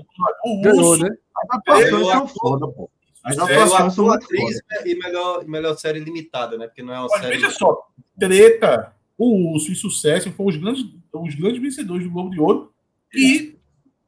Ganhou, 0.63 0.99
né? 0.99 1.09
As 1.37 1.59
atuações 1.59 2.07
são 2.09 2.29
foda, 2.29 2.69
pô. 2.69 2.91
As 3.25 3.39
atuações 3.39 3.95
são 3.95 4.11
atriz 4.13 4.61
e 4.85 4.95
melhor, 4.95 5.45
melhor 5.47 5.77
série 5.77 5.99
limitada, 5.99 6.57
né? 6.57 6.69
Porque 6.69 6.83
não 6.83 6.95
é 6.95 6.99
uma 7.01 7.09
Mas 7.09 7.21
série. 7.21 7.37
Veja 7.37 7.51
só, 7.51 7.89
Treta, 8.19 8.95
o 9.19 9.53
Urso 9.53 9.73
e 9.73 9.75
Sucesso 9.75 10.31
foram 10.31 10.51
os 10.51 10.57
grandes, 10.57 10.85
os 11.13 11.35
grandes 11.35 11.61
vencedores 11.61 12.05
do 12.05 12.13
Globo 12.13 12.31
de 12.31 12.41
Ouro. 12.41 12.73
E 13.13 13.57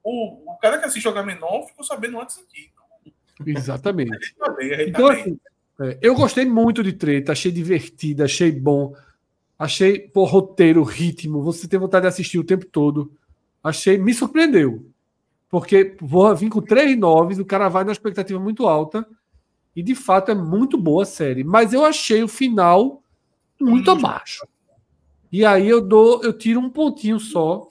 o, 0.05 0.52
o 0.52 0.59
cara 0.59 0.78
que 0.78 0.85
assiste 0.85 1.02
jogar 1.02 1.25
menor 1.25 1.67
ficou 1.67 1.85
sabendo 1.85 2.20
antes 2.20 2.39
aqui. 2.39 2.70
Exatamente. 3.44 4.35
então, 4.86 5.09
assim, 5.09 5.39
é, 5.81 5.99
eu 6.01 6.15
gostei 6.15 6.44
muito 6.44 6.83
de 6.83 6.93
treta, 6.93 7.33
achei 7.33 7.51
divertida, 7.51 8.25
achei 8.25 8.52
bom. 8.52 8.94
Achei, 9.59 9.99
por 9.99 10.27
roteiro, 10.27 10.83
ritmo, 10.85 11.43
você 11.43 11.67
tem 11.67 11.81
vontade 11.81 12.03
de 12.03 12.09
assistir 12.09 12.39
o 12.39 12.45
tempo 12.45 12.65
todo. 12.65 13.12
Achei, 13.62 13.99
me 13.99 14.15
surpreendeu. 14.15 14.87
Porque 15.49 15.97
vou 16.01 16.35
vir 16.37 16.49
com 16.49 16.61
três 16.61 16.97
noves, 16.97 17.39
o 17.39 17.45
cara 17.45 17.69
vai 17.69 17.83
na 17.83 17.93
expectativa 17.93 18.39
muito 18.39 18.69
alta. 18.69 19.07
E 19.75 19.83
de 19.83 19.95
fato 19.95 20.31
é 20.31 20.35
muito 20.35 20.78
boa 20.78 21.03
a 21.03 21.07
série. 21.07 21.43
Mas 21.43 21.73
eu 21.73 21.85
achei 21.85 22.23
o 22.23 22.28
final 22.28 23.03
muito 23.61 23.91
abaixo. 23.91 24.47
E 25.31 25.45
aí 25.45 25.69
eu 25.69 25.81
dou, 25.81 26.23
eu 26.23 26.33
tiro 26.33 26.61
um 26.61 26.70
pontinho 26.70 27.19
só 27.19 27.69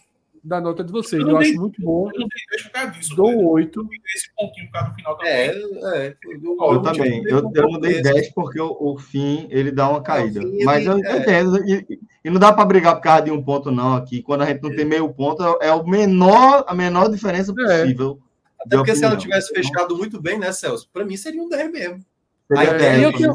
da 0.47 0.61
nota 0.61 0.83
de 0.83 0.91
vocês. 0.91 1.21
Eu, 1.21 1.29
eu 1.29 1.37
acho 1.37 1.53
muito 1.55 1.81
bom. 1.81 2.09
Eu 2.13 2.21
não 2.21 2.27
tenho 2.73 2.91
disso. 2.91 3.15
Dou 3.15 3.51
oito. 3.51 3.85
Esse 4.15 4.33
pontinho 4.35 4.69
no 4.71 4.93
final 4.95 5.17
também. 5.17 5.33
É, 5.33 5.47
é, 5.47 6.17
eu, 6.23 6.73
eu 6.73 6.81
também. 6.81 7.23
Eu, 7.25 7.51
eu 7.53 7.69
não 7.69 7.79
dei 7.79 8.01
10 8.01 8.33
porque 8.33 8.59
o, 8.59 8.75
o, 8.79 8.97
fim 8.97 9.47
ele 9.51 9.71
dá 9.71 9.89
uma 9.89 10.01
caída. 10.01 10.39
É, 10.39 10.63
Mas 10.63 10.85
eu 10.85 10.97
é. 11.03 11.17
entendo. 11.17 11.63
E, 11.65 11.99
e, 12.23 12.29
não 12.29 12.39
dá 12.39 12.53
para 12.53 12.65
brigar 12.65 12.95
por 12.95 13.01
causa 13.01 13.23
de 13.23 13.31
um 13.31 13.43
ponto, 13.43 13.69
não, 13.69 13.95
aqui. 13.95 14.21
Quando 14.21 14.43
a 14.43 14.45
gente 14.45 14.63
não 14.63 14.71
é. 14.71 14.75
tem 14.75 14.85
meio 14.85 15.13
ponto, 15.13 15.43
é 15.61 15.71
o 15.71 15.85
menor, 15.85 16.63
a 16.67 16.73
menor 16.73 17.09
diferença 17.09 17.51
é. 17.51 17.55
possível. 17.83 18.19
Até 18.59 18.77
porque 18.77 18.91
opinião. 18.91 18.95
se 18.95 19.05
ela 19.05 19.17
tivesse 19.17 19.53
fechado 19.53 19.97
muito 19.97 20.21
bem, 20.21 20.39
né, 20.39 20.51
Celso? 20.51 20.89
Para 20.91 21.05
mim 21.05 21.17
seria 21.17 21.43
um 21.43 21.49
10 21.49 21.71
mesmo. 21.71 22.05
Seria 22.47 22.73
10, 22.73 23.03
eu, 23.03 23.13
tenho, 23.13 23.33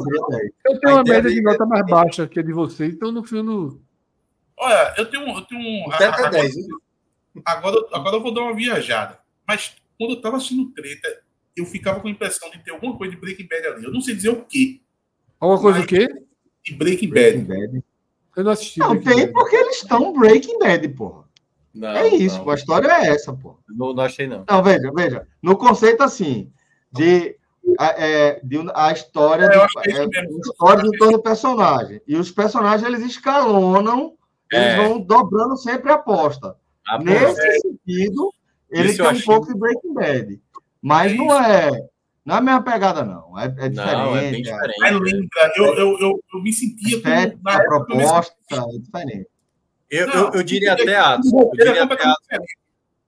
eu 0.65 0.79
tenho 0.79 0.95
uma 0.95 1.03
média 1.03 1.29
de 1.29 1.41
nota 1.41 1.65
mais 1.67 1.85
baixa 1.85 2.27
que 2.27 2.39
a 2.39 2.43
de 2.43 2.51
vocês, 2.51 2.93
então 2.93 3.11
no 3.11 3.23
fim 3.23 3.43
no. 3.43 3.79
Olha, 4.57 4.93
eu 4.97 5.05
tenho, 5.05 5.27
eu 5.27 5.41
tenho 5.41 5.61
um. 5.61 5.91
Até 5.91 6.05
a, 6.05 6.29
10, 6.29 6.55
Agora, 7.45 7.77
agora 7.91 8.15
eu 8.17 8.21
vou 8.21 8.33
dar 8.33 8.41
uma 8.41 8.55
viajada. 8.55 9.19
Mas 9.47 9.75
quando 9.97 10.11
eu 10.11 10.21
tava 10.21 10.37
assistindo 10.37 10.71
treta, 10.71 11.23
eu 11.55 11.65
ficava 11.65 11.99
com 11.99 12.07
a 12.07 12.11
impressão 12.11 12.49
de 12.49 12.59
ter 12.59 12.71
alguma 12.71 12.97
coisa 12.97 13.13
de 13.13 13.19
Breaking 13.19 13.47
Bad 13.47 13.67
ali. 13.67 13.85
Eu 13.85 13.91
não 13.91 14.01
sei 14.01 14.15
dizer 14.15 14.29
o 14.29 14.43
quê. 14.43 14.81
Alguma 15.39 15.61
coisa 15.61 15.81
o 15.81 15.87
quê? 15.87 16.07
De 16.63 16.73
Breaking, 16.73 17.09
Breaking 17.09 17.43
Bad. 17.43 17.67
Bad. 17.67 17.83
Eu 18.35 18.43
não 18.43 18.51
assisti. 18.51 18.79
Não, 18.79 18.99
tem 18.99 19.17
Bad. 19.17 19.33
porque 19.33 19.55
eles 19.55 19.75
estão 19.77 20.13
Breaking 20.13 20.59
Bad, 20.59 20.87
porra. 20.89 21.23
Não, 21.73 21.89
é 21.89 22.07
isso, 22.07 22.37
não. 22.37 22.49
a 22.49 22.55
história 22.55 22.87
é 22.87 23.07
essa, 23.07 23.33
pô. 23.33 23.57
Não, 23.67 23.93
não 23.93 24.03
achei, 24.03 24.27
não. 24.27 24.45
Não, 24.47 24.63
veja, 24.63 24.91
veja. 24.93 25.27
No 25.41 25.57
conceito, 25.57 26.03
assim, 26.03 26.51
de, 26.91 27.35
é, 27.79 28.39
de 28.43 28.57
a 28.75 28.91
história, 28.91 29.45
é, 29.45 29.49
do, 29.49 29.59
é, 29.59 30.19
é 30.19 30.25
história 30.39 30.83
de 30.83 30.97
todo 30.97 31.21
personagem. 31.21 31.99
E 32.07 32.15
os 32.15 32.29
personagens, 32.29 32.87
eles 32.87 33.03
escalonam, 33.03 34.13
eles 34.51 34.67
é. 34.67 34.75
vão 34.77 34.99
dobrando 34.99 35.57
sempre 35.57 35.91
a 35.91 35.95
aposta. 35.95 36.55
Ah, 36.87 36.99
Nesse 36.99 37.41
é. 37.41 37.59
sentido, 37.59 38.33
ele 38.69 38.89
Isso 38.89 38.97
tem 38.97 39.05
um 39.05 39.09
achei... 39.09 39.25
pouco 39.25 39.47
de 39.47 39.59
Breaking 39.59 39.93
Bad. 39.93 40.41
Mas 40.81 41.11
é 41.11 41.15
não 41.15 41.41
é. 41.43 41.89
Não 42.25 42.35
é 42.35 42.37
a 42.37 42.41
mesma 42.41 42.63
pegada, 42.63 43.03
não. 43.03 43.37
É, 43.37 43.45
é 43.45 43.69
diferente. 43.69 43.75
Não, 43.75 44.17
é 44.17 44.31
bem 44.31 44.39
é 44.39 44.43
diferente. 44.43 44.85
É, 44.85 44.91
lembra, 44.91 45.53
eu, 45.57 45.65
eu, 45.65 45.99
eu, 45.99 46.23
eu, 46.33 46.41
me 46.41 46.53
sentia 46.53 46.97
é, 47.05 47.29
como, 47.29 47.43
na 47.43 47.63
proposta 47.63 48.35
é 48.51 48.79
diferente. 48.79 49.27
Eu, 49.89 50.07
não, 50.07 50.15
eu, 50.15 50.33
eu 50.33 50.43
diria 50.43 50.73
até, 50.73 50.95
Atos, 50.95 51.31
eu 51.31 51.51
diria 51.51 51.83
até 51.83 51.97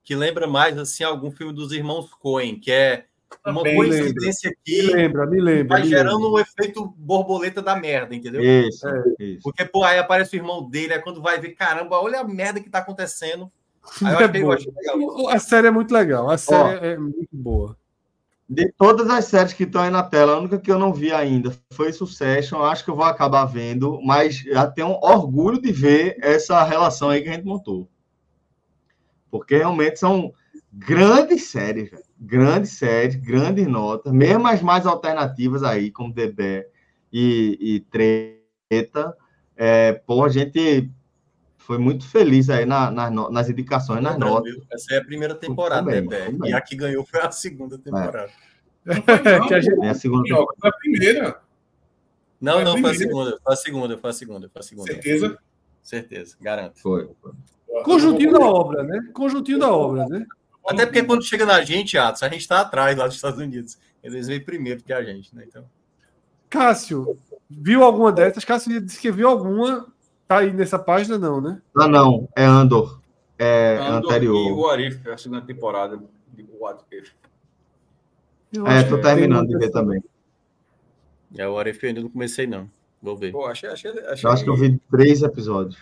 que 0.04 0.16
lembra 0.16 0.46
mais 0.46 0.78
assim 0.78 1.04
algum 1.04 1.32
filme 1.32 1.52
dos 1.52 1.72
irmãos 1.72 2.14
Coen, 2.14 2.60
que 2.60 2.72
é 2.72 3.06
uma 3.44 3.64
Também 3.64 3.76
coincidência 3.76 4.50
lembra. 4.50 4.60
aqui. 4.62 4.84
Me 4.84 4.94
lembra, 4.94 5.26
me 5.26 5.42
lembra. 5.42 5.78
Vai 5.78 5.82
me 5.84 5.90
gerando 5.90 6.18
lembra. 6.18 6.30
um 6.30 6.40
efeito 6.40 6.94
borboleta 6.98 7.62
da 7.62 7.76
merda, 7.76 8.14
entendeu? 8.14 8.44
Isso, 8.44 8.88
é. 8.88 9.04
isso. 9.20 9.42
Porque, 9.42 9.66
pô, 9.66 9.84
aí 9.84 9.98
aparece 9.98 10.36
o 10.36 10.40
irmão 10.40 10.70
dele, 10.70 10.94
aí 10.94 11.02
quando 11.02 11.22
vai 11.22 11.40
ver, 11.40 11.52
caramba, 11.52 12.00
olha 12.00 12.20
a 12.20 12.24
merda 12.24 12.60
que 12.60 12.70
tá 12.70 12.80
acontecendo. 12.80 13.52
É 14.02 14.28
legal. 14.28 15.30
A 15.30 15.40
série 15.40 15.68
é 15.68 15.72
muito 15.72 15.94
legal. 15.94 16.30
A 16.30 16.38
série 16.38 16.78
Ó, 16.80 16.86
é 16.86 16.98
muito 16.98 17.30
boa. 17.32 17.78
De 18.48 18.72
todas 18.78 19.10
as 19.10 19.26
séries 19.26 19.54
que 19.54 19.64
estão 19.64 19.82
aí 19.82 19.90
na 19.90 20.04
tela, 20.04 20.34
a 20.34 20.40
única 20.40 20.60
que 20.60 20.72
eu 20.72 20.78
não 20.78 20.94
vi 20.94 21.12
ainda 21.12 21.52
foi 21.72 21.92
Succession. 21.92 22.62
Acho 22.64 22.84
que 22.84 22.92
eu 22.92 22.96
vou 22.96 23.06
acabar 23.06 23.46
vendo, 23.46 24.00
mas 24.04 24.36
já 24.36 24.68
tenho 24.68 25.00
orgulho 25.02 25.60
de 25.60 25.72
ver 25.72 26.18
essa 26.22 26.64
relação 26.64 27.10
aí 27.10 27.24
que 27.24 27.30
a 27.30 27.34
gente 27.34 27.46
montou. 27.46 27.90
Porque 29.32 29.58
realmente 29.58 30.00
são 30.00 30.32
grandes 30.72 31.46
séries, 31.46 31.90
velho. 31.90 32.04
grandes 32.20 32.72
séries, 32.72 33.16
grandes 33.16 33.66
notas, 33.66 34.14
mesmo 34.14 34.48
as 34.48 34.62
mais 34.62 34.86
alternativas 34.86 35.64
aí, 35.64 35.90
como 35.90 36.14
DB 36.14 36.68
e, 37.12 37.58
e 37.60 37.80
Treta. 37.80 39.18
É, 39.58 39.94
pô, 39.94 40.24
a 40.24 40.30
gente 40.30 40.92
foi 41.66 41.80
muito 41.80 42.08
feliz 42.08 42.48
aí 42.50 42.64
na, 42.64 42.92
na, 42.92 43.10
nas 43.10 43.50
indicações, 43.50 44.02
nas 44.02 44.18
notas. 44.20 44.56
Essa 44.72 44.96
é 44.96 44.98
a 45.00 45.04
primeira 45.04 45.34
temporada, 45.34 45.90
bem, 45.90 46.04
né, 46.04 46.30
E 46.46 46.54
a 46.54 46.62
que 46.62 46.76
ganhou 46.76 47.04
foi 47.04 47.22
a 47.22 47.32
segunda 47.32 47.78
temporada. 47.80 48.30
É. 48.86 49.40
Não, 49.40 49.48
que 49.48 49.54
a, 49.56 49.60
gente... 49.60 49.84
é 49.84 49.90
a 49.90 49.96
segunda 49.96 50.36
foi 50.36 50.70
a 50.70 50.72
primeira. 50.72 51.42
Não, 52.40 52.64
não, 52.64 52.78
foi 52.78 52.92
a 52.92 52.94
segunda. 52.94 53.40
Foi 53.44 53.54
a 53.54 53.56
segunda, 53.56 53.98
foi 53.98 54.10
a 54.12 54.14
segunda, 54.14 54.50
foi 54.50 54.60
a 54.60 54.64
segunda. 54.64 54.92
Certeza? 54.94 55.40
Certeza, 55.82 56.38
garanto. 56.40 56.80
Foi. 56.80 57.10
foi. 57.20 57.32
Conjuntinho 57.84 58.34
da 58.34 58.46
obra, 58.46 58.84
né? 58.84 59.10
Conjuntinho 59.12 59.58
da 59.58 59.74
obra, 59.74 60.06
né? 60.08 60.24
Até 60.68 60.86
porque 60.86 61.02
quando 61.02 61.24
chega 61.24 61.48
na 61.48 61.64
gente, 61.64 61.98
Atos, 61.98 62.22
a 62.22 62.30
gente 62.30 62.42
está 62.42 62.62
atrás 62.62 62.96
lá 62.96 63.08
dos 63.08 63.16
Estados 63.16 63.40
Unidos. 63.40 63.80
Eles 64.04 64.28
vêm 64.28 64.40
primeiro 64.40 64.84
que 64.84 64.94
a 64.94 65.04
gente, 65.04 65.36
né? 65.36 65.46
Então. 65.48 65.66
Cássio, 66.48 67.18
viu 67.50 67.84
alguma 67.84 68.12
dessas? 68.12 68.46
Cássio 68.46 68.80
disse 68.80 69.00
que 69.00 69.12
viu 69.12 69.28
alguma 69.28 69.92
Tá 70.28 70.40
aí 70.40 70.52
nessa 70.52 70.80
página, 70.80 71.18
não, 71.18 71.40
né? 71.40 71.62
Ah, 71.76 71.88
não. 71.88 72.28
É 72.36 72.44
Andor. 72.44 73.00
É 73.38 73.78
Andor 73.78 74.12
anterior. 74.12 74.48
E 74.48 74.52
o 74.52 74.68
Arif, 74.68 75.10
a 75.10 75.18
segunda 75.18 75.42
temporada 75.42 76.02
de 76.34 76.48
What 76.60 76.84
If. 76.92 77.12
É, 78.66 78.84
tô 78.84 79.00
terminando 79.00 79.48
de 79.48 79.58
ver 79.58 79.70
também. 79.70 80.04
É, 81.38 81.48
o 81.48 81.58
Arif 81.58 81.84
eu 81.84 81.90
ainda 81.90 82.02
não 82.02 82.10
comecei, 82.10 82.48
não. 82.48 82.70
Vou 83.02 83.16
ver. 83.16 83.32
Pô, 83.32 83.46
achei, 83.46 83.70
achei, 83.70 83.92
achei... 83.92 84.28
Eu 84.28 84.32
acho 84.32 84.44
que 84.44 84.50
eu 84.50 84.56
vi 84.56 84.80
três 84.90 85.22
episódios. 85.22 85.78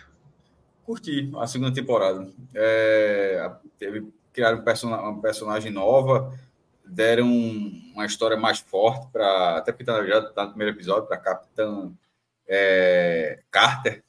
Curti 0.84 1.32
a 1.38 1.46
segunda 1.46 1.72
temporada. 1.72 2.28
É, 2.52 3.50
teve, 3.78 4.12
criaram 4.30 4.58
um 4.58 4.62
person 4.62 4.88
uma 4.88 5.22
personagem 5.22 5.72
nova, 5.72 6.38
deram 6.84 7.26
uma 7.26 8.04
história 8.04 8.36
mais 8.36 8.58
forte 8.58 9.06
para. 9.10 9.56
Até 9.56 9.72
porque 9.72 9.84
tá, 9.84 10.04
já 10.04 10.20
tá 10.32 10.44
no 10.44 10.50
primeiro 10.50 10.76
episódio, 10.76 11.06
para 11.06 11.16
Capitã 11.16 11.90
é, 12.46 13.40
Carter, 13.50 14.03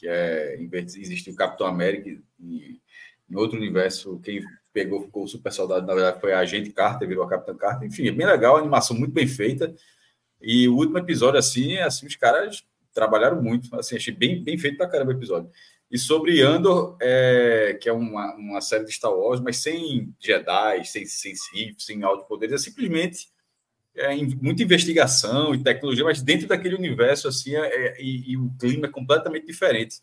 que 0.00 0.08
é 0.08 0.58
existe 0.72 1.30
o 1.30 1.36
Capitão 1.36 1.66
América 1.66 2.08
e 2.40 2.80
em 3.30 3.36
outro 3.36 3.58
universo 3.58 4.18
quem 4.24 4.42
pegou 4.72 5.02
ficou 5.02 5.28
super 5.28 5.52
soldado 5.52 5.86
na 5.86 5.94
verdade 5.94 6.20
foi 6.20 6.32
a 6.32 6.38
agente 6.38 6.70
Carter 6.70 7.06
virou 7.06 7.22
a 7.22 7.28
Capitã 7.28 7.54
Carter. 7.54 7.86
Enfim 7.86 8.08
é 8.08 8.10
bem 8.10 8.26
legal 8.26 8.56
animação 8.56 8.96
muito 8.96 9.12
bem 9.12 9.28
feita. 9.28 9.74
E 10.40 10.66
o 10.68 10.74
último 10.74 10.96
episódio 10.96 11.38
assim 11.38 11.76
assim 11.76 12.06
os 12.06 12.16
caras 12.16 12.64
trabalharam 12.94 13.42
muito. 13.42 13.74
Assim 13.76 13.96
achei 13.96 14.14
bem 14.14 14.42
bem 14.42 14.56
feito 14.56 14.78
pra 14.78 14.88
caramba 14.88 15.12
o 15.12 15.16
episódio. 15.16 15.50
E 15.90 15.98
sobre 15.98 16.40
Andor 16.40 16.96
é, 17.00 17.76
que 17.78 17.88
é 17.88 17.92
uma, 17.92 18.34
uma 18.36 18.60
série 18.62 18.84
de 18.84 18.92
Star 18.92 19.12
Wars 19.12 19.40
mas 19.40 19.58
sem 19.58 20.14
Jedi 20.18 20.84
sem 20.86 21.04
sem 21.04 21.34
Sith 21.34 21.78
sem 21.78 22.02
alto 22.02 22.26
poderes 22.26 22.54
é 22.54 22.58
simplesmente 22.58 23.28
é, 24.00 24.16
muita 24.40 24.62
investigação 24.62 25.54
e 25.54 25.62
tecnologia, 25.62 26.04
mas 26.04 26.22
dentro 26.22 26.48
daquele 26.48 26.74
universo, 26.74 27.28
assim, 27.28 27.54
é, 27.54 27.66
é, 27.66 28.02
e, 28.02 28.32
e, 28.32 28.36
o 28.36 28.50
clima 28.58 28.86
é 28.86 28.90
completamente 28.90 29.46
diferente. 29.46 29.96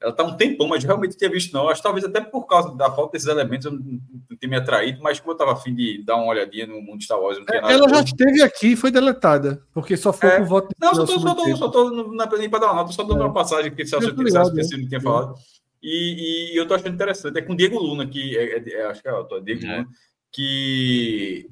Ela 0.00 0.12
está 0.12 0.24
um 0.24 0.34
tempão, 0.34 0.66
mas 0.66 0.82
realmente 0.82 1.16
tinha 1.16 1.28
visto, 1.28 1.52
não. 1.52 1.68
Acho 1.68 1.82
talvez 1.82 2.04
até 2.06 2.22
por 2.22 2.46
causa 2.46 2.74
da 2.74 2.90
falta 2.90 3.12
desses 3.12 3.28
elementos 3.28 3.66
eu 3.66 3.72
não, 3.72 3.80
não 3.80 4.36
tenha 4.38 4.50
me 4.50 4.56
atraído, 4.56 5.02
mas 5.02 5.20
como 5.20 5.32
eu 5.32 5.34
estava 5.34 5.52
afim 5.52 5.74
de 5.74 6.02
dar 6.02 6.16
uma 6.16 6.28
olhadinha 6.28 6.66
no 6.66 6.80
mundo 6.80 6.98
de 6.98 7.04
Star 7.04 7.20
Wars, 7.20 7.36
não 7.36 7.44
tinha 7.44 7.60
nada. 7.60 7.74
Ela 7.74 7.88
já 7.88 8.00
esteve 8.00 8.42
aqui 8.42 8.68
e 8.68 8.76
foi 8.76 8.90
deletada, 8.90 9.62
porque 9.74 9.96
só 9.98 10.10
foi 10.10 10.30
é. 10.30 10.36
por 10.38 10.46
voto. 10.46 10.74
Não, 10.80 10.94
só 10.94 11.04
estou 11.04 11.20
só 11.20 11.34
tô, 11.34 11.56
só 11.56 11.68
tô, 11.68 12.14
na 12.14 12.26
nem 12.38 12.48
para 12.48 12.60
dar 12.60 12.66
uma 12.68 12.76
nota, 12.76 12.92
só 12.92 13.02
dando 13.02 13.20
é. 13.20 13.26
uma 13.26 13.34
passagem, 13.34 13.70
porque 13.70 13.84
se 13.84 13.94
que 13.98 14.04
você 14.06 14.76
não 14.76 14.88
tinha 14.88 15.00
falado. 15.00 15.34
E, 15.82 16.52
e, 16.52 16.56
eu 16.56 16.62
estou 16.62 16.76
achando 16.76 16.94
interessante. 16.94 17.38
É 17.38 17.42
com 17.42 17.52
o 17.52 17.56
Diego 17.56 17.78
Luna, 17.78 18.06
que 18.06 18.36
é, 18.36 18.58
é, 18.58 18.72
é 18.72 18.86
acho 18.86 19.02
que 19.02 19.08
é 19.08 19.12
o 19.12 19.40
Diego 19.40 19.66
Luna, 19.66 19.86
que 20.32 21.50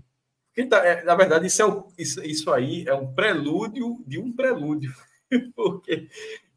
Tá, 0.66 0.84
é, 0.84 1.04
na 1.04 1.14
verdade, 1.14 1.46
isso, 1.46 1.62
é 1.62 1.66
o, 1.66 1.86
isso, 1.96 2.24
isso 2.24 2.52
aí 2.52 2.84
é 2.86 2.94
um 2.94 3.12
prelúdio 3.14 4.02
de 4.06 4.18
um 4.18 4.32
prelúdio. 4.32 4.92
Porque 5.54 6.08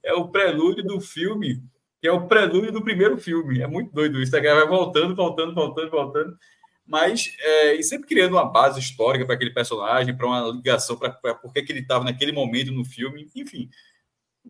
é 0.04 0.14
o 0.14 0.30
prelúdio 0.30 0.84
do 0.84 1.00
filme, 1.00 1.62
que 2.02 2.08
é 2.08 2.12
o 2.12 2.28
prelúdio 2.28 2.72
do 2.72 2.84
primeiro 2.84 3.18
filme. 3.18 3.62
É 3.62 3.68
muito 3.68 3.94
doido 3.94 4.22
isso. 4.22 4.36
A 4.36 4.40
galera 4.40 4.66
vai 4.66 4.78
voltando, 4.78 5.16
voltando, 5.16 5.54
voltando, 5.54 5.92
voltando. 5.92 6.38
Mas, 6.86 7.36
é, 7.40 7.76
e 7.76 7.84
sempre 7.84 8.08
criando 8.08 8.34
uma 8.34 8.46
base 8.46 8.80
histórica 8.80 9.26
para 9.26 9.36
aquele 9.36 9.52
personagem, 9.52 10.16
para 10.16 10.26
uma 10.26 10.52
ligação, 10.52 10.98
para 10.98 11.36
por 11.36 11.54
que 11.54 11.66
ele 11.70 11.80
estava 11.80 12.04
naquele 12.04 12.32
momento 12.32 12.72
no 12.72 12.84
filme. 12.84 13.30
Enfim, 13.36 13.70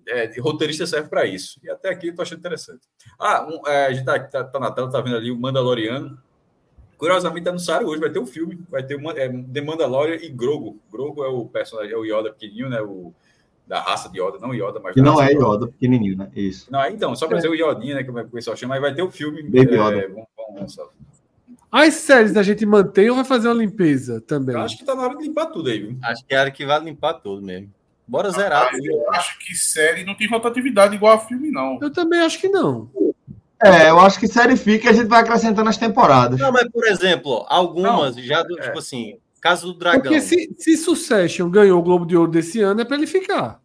é, 0.07 0.39
roteirista 0.39 0.87
serve 0.87 1.09
para 1.09 1.25
isso. 1.25 1.59
E 1.63 1.69
até 1.69 1.89
aqui 1.89 2.07
eu 2.07 2.15
tô 2.15 2.21
achando 2.21 2.39
interessante. 2.39 2.87
Ah, 3.19 3.45
um, 3.45 3.67
é, 3.67 3.87
a 3.87 3.93
gente 3.93 4.05
tá, 4.05 4.19
tá, 4.19 4.43
tá, 4.43 4.59
na 4.59 4.71
tela, 4.71 4.89
tá 4.89 5.01
vendo 5.01 5.17
ali 5.17 5.31
o 5.31 5.37
Mandaloriano. 5.37 6.17
Curiosamente, 7.01 7.49
anunciaram 7.49 7.87
hoje, 7.87 7.99
vai 7.99 8.11
ter 8.11 8.19
um 8.19 8.27
filme, 8.27 8.59
vai 8.69 8.83
ter 8.83 8.93
uma, 8.93 9.11
é, 9.13 9.27
The 9.27 9.59
Mandalorian 9.59 10.17
e 10.21 10.29
Grogo. 10.29 10.77
Grogo 10.91 11.23
é 11.23 11.27
o 11.27 11.47
personagem, 11.47 11.91
é 11.91 11.97
o 11.97 12.05
Yoda 12.05 12.31
pequenininho, 12.31 12.69
né? 12.69 12.79
O, 12.79 13.11
da 13.65 13.79
raça 13.79 14.07
de 14.07 14.21
Yoda, 14.21 14.37
não 14.37 14.53
Yoda, 14.53 14.79
mas. 14.79 14.93
Que 14.93 15.01
não 15.01 15.19
é 15.19 15.31
Yoda, 15.31 15.65
pequenininho, 15.65 16.15
né? 16.15 16.29
Isso. 16.35 16.71
Não, 16.71 16.85
então, 16.85 17.15
só 17.15 17.25
para 17.25 17.37
é. 17.37 17.41
dizer 17.41 17.49
o 17.49 17.55
Yodinha, 17.55 17.95
né? 17.95 18.03
Como 18.03 18.19
é 18.19 18.21
que 18.21 18.29
o 18.29 18.31
pessoal 18.31 18.55
chama, 18.55 18.75
mas 18.75 18.81
vai 18.83 18.93
ter 18.93 19.01
o 19.01 19.09
filme. 19.09 19.41
Baby 19.41 19.73
Yoda. 19.73 19.97
É, 19.97 20.07
vamos, 20.09 20.27
vamos, 20.37 20.79
As 21.71 21.95
séries 21.95 22.37
a 22.37 22.43
gente 22.43 22.63
mantém 22.67 23.09
ou 23.09 23.15
vai 23.15 23.25
fazer 23.25 23.47
uma 23.47 23.55
limpeza 23.55 24.21
também? 24.21 24.53
Eu 24.53 24.61
acho 24.61 24.77
que 24.77 24.85
tá 24.85 24.93
na 24.93 25.01
hora 25.01 25.17
de 25.17 25.23
limpar 25.23 25.47
tudo 25.47 25.71
aí, 25.71 25.79
viu? 25.79 25.97
Acho 26.03 26.23
que 26.23 26.35
é 26.35 26.37
a 26.37 26.41
hora 26.41 26.51
que 26.51 26.63
vai 26.67 26.79
limpar 26.81 27.15
tudo 27.15 27.41
mesmo. 27.41 27.73
Bora 28.07 28.29
zerar. 28.29 28.69
Ah, 28.71 28.77
eu 28.77 29.11
acho 29.13 29.39
que 29.39 29.55
série 29.55 30.03
não 30.03 30.13
tem 30.13 30.27
rotatividade 30.27 30.93
igual 30.93 31.13
a 31.13 31.19
filme, 31.19 31.49
não. 31.49 31.79
Eu 31.81 31.89
também 31.89 32.19
acho 32.19 32.39
que 32.39 32.47
não. 32.47 32.91
É, 33.63 33.89
eu 33.89 33.99
acho 33.99 34.19
que 34.19 34.27
série 34.27 34.55
fica 34.55 34.87
e 34.87 34.89
a 34.89 34.93
gente 34.93 35.07
vai 35.07 35.21
acrescentando 35.21 35.69
as 35.69 35.77
temporadas. 35.77 36.39
Não, 36.39 36.51
mas, 36.51 36.67
por 36.69 36.85
exemplo, 36.87 37.45
algumas 37.47 38.15
não, 38.15 38.23
já, 38.23 38.41
do, 38.41 38.57
é. 38.59 38.63
tipo 38.63 38.79
assim, 38.79 39.17
Caso 39.41 39.73
do 39.73 39.73
Dragão. 39.73 40.03
Porque 40.03 40.21
se, 40.21 40.55
se 40.55 40.77
Succession 40.77 41.49
ganhou 41.49 41.79
o 41.79 41.81
Globo 41.81 42.05
de 42.05 42.15
Ouro 42.15 42.31
desse 42.31 42.61
ano, 42.61 42.81
é 42.81 42.85
para 42.85 42.95
ele 42.95 43.07
ficar. 43.07 43.59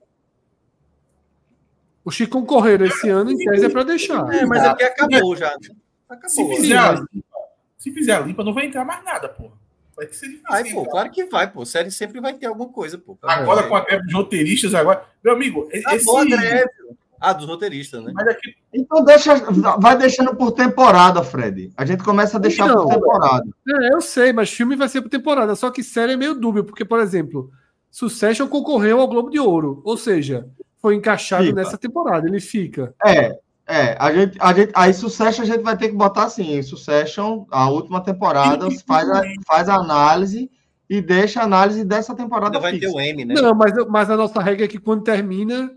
O 2.02 2.10
Chico 2.10 2.40
concorrer 2.40 2.80
esse 2.80 3.10
ano, 3.10 3.30
em 3.30 3.36
tese, 3.36 3.66
é 3.66 3.68
para 3.68 3.82
deixar. 3.82 4.32
É, 4.32 4.46
mas 4.46 4.64
é 4.64 4.68
porque 4.70 4.84
acabou 4.84 5.36
já. 5.36 5.50
Né? 5.50 5.76
Acabou. 6.08 6.30
Se 6.30 6.56
fizer, 6.56 6.78
a 6.78 6.92
limpa, 6.92 7.38
se 7.76 7.92
fizer 7.92 8.12
a 8.12 8.20
limpa, 8.20 8.42
não 8.42 8.54
vai 8.54 8.64
entrar 8.64 8.84
mais 8.86 9.04
nada, 9.04 9.28
porra. 9.28 9.52
Vai 9.94 10.06
ser 10.06 10.28
difícil. 10.28 10.44
Ai, 10.48 10.64
pô, 10.72 10.86
claro 10.86 11.10
que 11.10 11.24
vai, 11.26 11.50
pô. 11.50 11.66
Série 11.66 11.90
sempre 11.90 12.20
vai 12.20 12.32
ter 12.32 12.46
alguma 12.46 12.68
coisa, 12.68 12.96
pô. 12.96 13.18
Agora 13.22 13.66
é. 13.66 13.68
com 13.68 13.76
a 13.76 13.84
greve 13.84 14.06
de 14.06 14.14
roteiristas, 14.14 14.72
agora. 14.72 15.04
Meu 15.22 15.34
amigo, 15.34 15.68
Acabou 15.84 16.22
esse. 16.22 16.34
A 16.34 16.36
greve. 16.36 16.70
Ah, 17.20 17.32
dos 17.32 17.46
roteiristas, 17.46 18.02
né? 18.02 18.12
Aqui... 18.16 18.54
Então 18.72 19.04
deixa, 19.04 19.34
vai 19.78 19.96
deixando 19.96 20.34
por 20.34 20.52
temporada, 20.52 21.22
Fred. 21.22 21.70
A 21.76 21.84
gente 21.84 22.02
começa 22.02 22.36
a 22.36 22.40
deixar 22.40 22.68
Não, 22.68 22.84
por 22.84 22.94
temporada. 22.94 23.46
É, 23.68 23.94
eu 23.94 24.00
sei, 24.00 24.32
mas 24.32 24.50
filme 24.50 24.76
vai 24.76 24.88
ser 24.88 25.02
por 25.02 25.08
temporada. 25.08 25.54
Só 25.54 25.70
que 25.70 25.82
série 25.82 26.12
é 26.12 26.16
meio 26.16 26.34
dúbio, 26.34 26.64
porque, 26.64 26.84
por 26.84 27.00
exemplo, 27.00 27.50
Succession 27.90 28.46
concorreu 28.46 29.00
ao 29.00 29.08
Globo 29.08 29.30
de 29.30 29.38
Ouro. 29.38 29.80
Ou 29.84 29.96
seja, 29.96 30.46
foi 30.80 30.94
encaixado 30.94 31.44
fica. 31.44 31.56
nessa 31.56 31.78
temporada. 31.78 32.28
Ele 32.28 32.40
fica. 32.40 32.94
É, 33.04 33.38
é, 33.66 33.96
a 33.98 34.12
gente, 34.12 34.36
a 34.40 34.52
gente, 34.52 34.72
aí 34.74 34.94
Succession 34.94 35.42
a 35.42 35.46
gente 35.46 35.62
vai 35.62 35.76
ter 35.76 35.88
que 35.88 35.96
botar 35.96 36.24
assim, 36.24 36.62
Succession, 36.62 37.46
a 37.50 37.68
última 37.68 38.00
temporada, 38.00 38.68
faz 38.86 39.10
a, 39.10 39.22
faz 39.46 39.68
a 39.68 39.74
análise 39.74 40.50
e 40.88 41.00
deixa 41.00 41.40
a 41.40 41.44
análise 41.44 41.84
dessa 41.84 42.14
temporada. 42.14 42.58
Ainda 42.58 42.60
vai 42.60 42.72
fixa. 42.72 42.86
ter 42.86 42.94
o 42.94 43.00
M, 43.00 43.24
né? 43.24 43.34
Não, 43.34 43.54
mas, 43.54 43.72
mas 43.88 44.08
a 44.08 44.16
nossa 44.16 44.40
regra 44.40 44.64
é 44.64 44.68
que 44.68 44.78
quando 44.78 45.02
termina, 45.02 45.72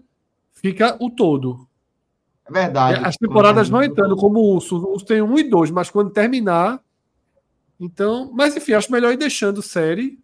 fica 0.61 0.97
o 0.99 1.09
todo. 1.09 1.67
É 2.45 2.51
verdade. 2.51 3.01
As 3.03 3.15
temporadas 3.15 3.69
vão 3.69 3.83
entrando 3.83 4.15
como 4.15 4.39
o 4.39 4.55
Urso. 4.55 4.77
O 4.77 4.93
Urso 4.93 5.05
tem 5.05 5.21
um 5.21 5.37
e 5.37 5.43
dois, 5.43 5.69
mas 5.71 5.89
quando 5.89 6.09
terminar. 6.09 6.81
Então. 7.79 8.31
Mas 8.33 8.55
enfim, 8.55 8.73
acho 8.73 8.91
melhor 8.91 9.13
ir 9.13 9.17
deixando 9.17 9.61
série. 9.61 10.19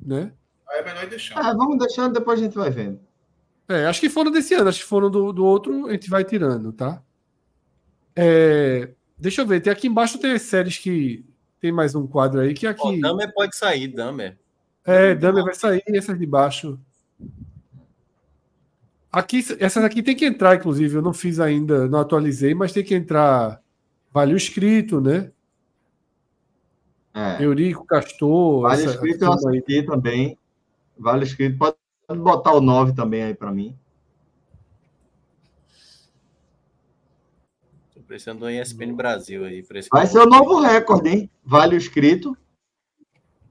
Né? 0.00 0.32
é 0.70 0.84
melhor 0.84 1.04
ir 1.04 1.10
deixando. 1.10 1.38
Ah, 1.38 1.52
vamos 1.52 1.78
deixando, 1.78 2.14
depois 2.14 2.40
a 2.40 2.42
gente 2.42 2.56
vai 2.56 2.70
vendo. 2.70 3.00
É, 3.68 3.84
acho 3.86 4.00
que 4.00 4.08
foram 4.08 4.30
desse 4.30 4.54
ano, 4.54 4.68
acho 4.68 4.80
que 4.80 4.86
foram 4.86 5.10
do, 5.10 5.32
do 5.32 5.44
outro, 5.44 5.86
a 5.86 5.92
gente 5.92 6.08
vai 6.08 6.24
tirando, 6.24 6.72
tá? 6.72 7.02
É, 8.16 8.90
deixa 9.18 9.42
eu 9.42 9.46
ver, 9.46 9.60
tem 9.60 9.72
aqui 9.72 9.86
embaixo 9.86 10.18
tem 10.18 10.32
as 10.32 10.42
séries 10.42 10.78
que 10.78 11.24
tem 11.60 11.70
mais 11.70 11.94
um 11.94 12.06
quadro 12.06 12.40
aí 12.40 12.54
que 12.54 12.66
aqui. 12.66 12.80
Oh, 12.82 13.00
Damer 13.00 13.32
pode 13.34 13.56
sair, 13.56 13.88
Damer. 13.88 14.38
É, 14.84 15.14
Damer 15.14 15.44
vai 15.44 15.54
sair, 15.54 15.82
essas 15.88 16.18
de 16.18 16.26
baixo. 16.26 16.80
Aqui, 19.18 19.44
essas 19.58 19.82
aqui 19.82 20.00
tem 20.00 20.14
que 20.14 20.24
entrar, 20.24 20.54
inclusive, 20.54 20.94
eu 20.94 21.02
não 21.02 21.12
fiz 21.12 21.40
ainda, 21.40 21.88
não 21.88 21.98
atualizei, 21.98 22.54
mas 22.54 22.72
tem 22.72 22.84
que 22.84 22.94
entrar 22.94 23.60
Vale 24.12 24.32
o 24.32 24.36
Escrito, 24.36 25.00
né? 25.00 25.32
É. 27.12 27.42
Eurico, 27.42 27.84
Castor. 27.84 28.62
Vale 28.62 28.82
essa, 28.82 28.94
Escrito 28.94 29.24
eu 29.24 29.32
assisti 29.32 29.82
também. 29.82 30.38
Vale 30.96 31.24
Escrito, 31.24 31.58
pode 31.58 31.76
botar 32.20 32.52
o 32.52 32.60
9 32.60 32.94
também 32.94 33.24
aí 33.24 33.34
para 33.34 33.50
mim. 33.50 33.76
Estou 37.88 38.04
precisando 38.04 38.38
do 38.38 38.50
ESPN 38.50 38.94
Brasil 38.94 39.44
aí. 39.44 39.66
Vai 39.90 40.06
ser 40.06 40.20
o 40.20 40.26
novo 40.26 40.60
recorde, 40.60 41.08
hein? 41.08 41.30
Vale 41.44 41.74
o 41.74 41.78
escrito. 41.78 42.38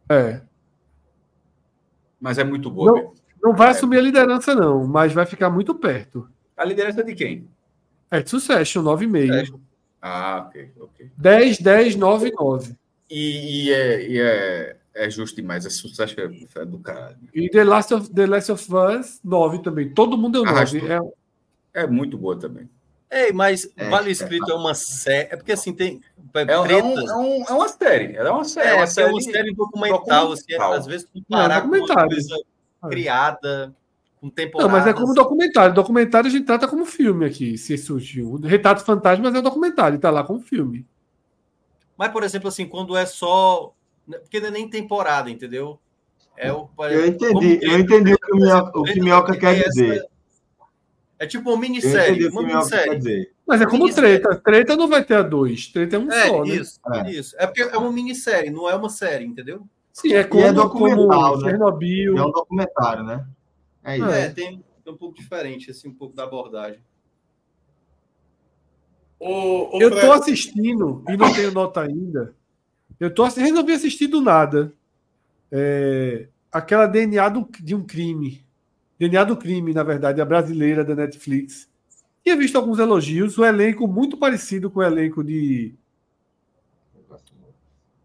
É. 0.07 0.41
Mas 2.21 2.37
é 2.37 2.45
muito 2.45 2.71
boa. 2.71 2.93
Não, 2.93 3.13
não 3.47 3.55
vai 3.55 3.67
é. 3.67 3.71
assumir 3.71 3.97
a 3.97 4.01
liderança, 4.01 4.53
não, 4.53 4.85
mas 4.85 5.13
vai 5.13 5.25
ficar 5.25 5.49
muito 5.49 5.73
perto. 5.75 6.27
A 6.55 6.65
liderança 6.65 7.03
de 7.03 7.15
quem? 7.15 7.47
É 8.09 8.21
de 8.21 8.29
Succession, 8.29 8.83
9,5. 8.83 9.59
Ah, 10.01 10.45
ok, 10.47 10.71
ok. 10.79 11.11
10, 11.17 11.59
10, 11.59 11.95
9, 11.95 12.31
9. 12.31 12.75
E, 13.09 13.67
e, 13.67 13.73
é, 13.73 14.09
e 14.09 14.19
é 14.19 14.77
é 14.97 15.09
justo 15.09 15.35
demais. 15.35 15.65
É 15.65 15.69
sucesso 15.69 16.15
é 16.19 16.65
do 16.65 16.79
caralho. 16.79 17.17
E 17.33 17.49
The 17.49 17.63
Last 17.63 17.93
of, 17.93 18.09
The 18.09 18.25
Last 18.25 18.51
of 18.51 18.67
Us, 18.73 19.19
9 19.23 19.59
também. 19.59 19.89
Todo 19.89 20.17
mundo 20.17 20.43
deu 20.43 20.51
9. 20.51 20.81
É... 21.73 21.83
é 21.83 21.87
muito 21.87 22.17
boa 22.17 22.37
também. 22.37 22.67
Ei, 23.09 23.31
mas 23.31 23.71
é, 23.77 23.87
Vale 23.89 24.11
Escrito 24.11 24.49
é, 24.49 24.53
é 24.53 24.55
uma 24.55 24.73
série. 24.73 25.29
É 25.31 25.37
porque 25.37 25.53
assim 25.53 25.73
tem. 25.73 26.01
É, 26.33 26.41
é, 26.41 26.59
um, 26.59 26.65
é, 26.65 27.15
um, 27.15 27.45
é, 27.47 27.53
uma 27.53 27.67
série. 27.69 28.15
É 28.15 28.29
uma 28.29 28.43
série. 28.43 28.67
É, 28.67 28.73
uma 28.73 28.87
série, 28.87 29.11
uma 29.11 29.21
série 29.21 29.53
documental. 29.53 30.31
Assim, 30.31 30.55
às 30.55 30.85
vezes 30.85 31.07
comparar 31.13 31.61
com 31.61 31.67
uma 31.67 32.07
coisa 32.07 32.35
criada. 32.89 33.75
Com 34.19 34.29
temporada. 34.29 34.71
Não, 34.71 34.77
mas 34.77 34.87
é 34.87 34.93
como 34.93 35.13
documentário. 35.13 35.75
Documentário 35.75 36.27
a 36.27 36.31
gente 36.31 36.45
trata 36.45 36.67
como 36.67 36.85
filme 36.85 37.25
aqui, 37.25 37.57
se 37.57 37.77
surgiu. 37.77 38.35
Retrato 38.37 38.83
Fantasmas 38.83 39.35
é 39.35 39.41
documentário, 39.41 39.99
tá 39.99 40.09
lá 40.09 40.23
como 40.23 40.39
filme. 40.39 40.85
Mas, 41.95 42.11
por 42.11 42.23
exemplo, 42.23 42.47
assim, 42.47 42.67
quando 42.67 42.97
é 42.97 43.05
só 43.05 43.73
porque 44.07 44.39
não 44.39 44.47
é 44.47 44.51
nem 44.51 44.69
temporada, 44.69 45.29
entendeu? 45.29 45.79
É 46.37 46.51
o, 46.53 46.69
eu 46.89 47.07
entendi, 47.07 47.59
eu 47.61 47.79
entendi 47.79 48.13
o 48.13 48.19
que 48.19 48.31
o 48.31 48.35
Minhoca, 48.37 48.79
o 48.79 48.83
que 48.83 48.99
Minhoca 49.01 49.37
quer 49.37 49.67
dizer. 49.67 50.05
É 51.19 51.25
tipo 51.25 51.49
uma 51.49 51.59
minissérie. 51.59 52.27
Uma 52.27 52.43
minissérie. 52.43 53.31
Mas 53.45 53.59
é 53.59 53.65
como 53.65 53.85
minissérie. 53.85 54.19
treta. 54.19 54.35
Treta 54.35 54.75
não 54.75 54.87
vai 54.87 55.03
ter 55.03 55.15
a 55.15 55.23
dois. 55.23 55.67
Treta 55.67 55.95
é 55.95 55.99
um 55.99 56.11
é, 56.11 56.27
só, 56.27 56.43
né? 56.43 56.55
isso, 56.55 56.79
né? 56.85 57.11
Isso. 57.11 57.35
É 57.39 57.47
porque 57.47 57.63
é 57.63 57.77
uma 57.77 57.91
minissérie, 57.91 58.51
não 58.51 58.69
é 58.69 58.75
uma 58.75 58.89
série, 58.89 59.25
entendeu? 59.25 59.67
Sim, 59.97 60.13
é 60.13 60.23
como, 60.23 60.43
e 60.43 60.45
é 60.45 60.53
documental, 60.53 61.31
como 61.31 61.43
né? 61.43 61.49
Chernobyl. 61.49 62.17
É 62.19 62.21
um 62.23 62.31
documentário, 62.31 63.03
né? 63.03 63.27
É, 63.83 63.97
isso. 63.97 64.05
é 64.05 64.29
tem, 64.29 64.63
tem 64.83 64.93
um 64.93 64.95
pouco 64.97 65.15
diferente, 65.15 65.71
assim, 65.71 65.89
um 65.89 65.93
pouco 65.93 66.15
da 66.15 66.23
abordagem. 66.23 66.79
O, 69.19 69.75
o 69.75 69.81
eu 69.81 69.89
tô 69.89 70.11
assistindo 70.11 71.03
e 71.09 71.17
não 71.17 71.33
tenho 71.33 71.51
nota 71.51 71.81
ainda. 71.81 72.35
Eu 72.99 73.11
tô, 73.11 73.23
resolvi 73.23 73.73
assistir 73.73 74.05
do 74.05 74.21
nada. 74.21 74.71
É, 75.51 76.27
aquela 76.51 76.85
DNA 76.85 77.27
do, 77.29 77.49
de 77.59 77.73
um 77.73 77.83
crime. 77.83 78.45
DNA 78.99 79.23
do 79.23 79.35
crime, 79.35 79.73
na 79.73 79.81
verdade, 79.81 80.21
a 80.21 80.25
brasileira 80.25 80.85
da 80.85 80.93
Netflix. 80.93 81.67
Tinha 82.23 82.37
visto 82.37 82.55
alguns 82.55 82.77
elogios, 82.77 83.35
o 83.39 83.43
elenco 83.43 83.87
muito 83.87 84.15
parecido 84.15 84.69
com 84.69 84.79
o 84.79 84.83
elenco 84.83 85.23
de. 85.23 85.73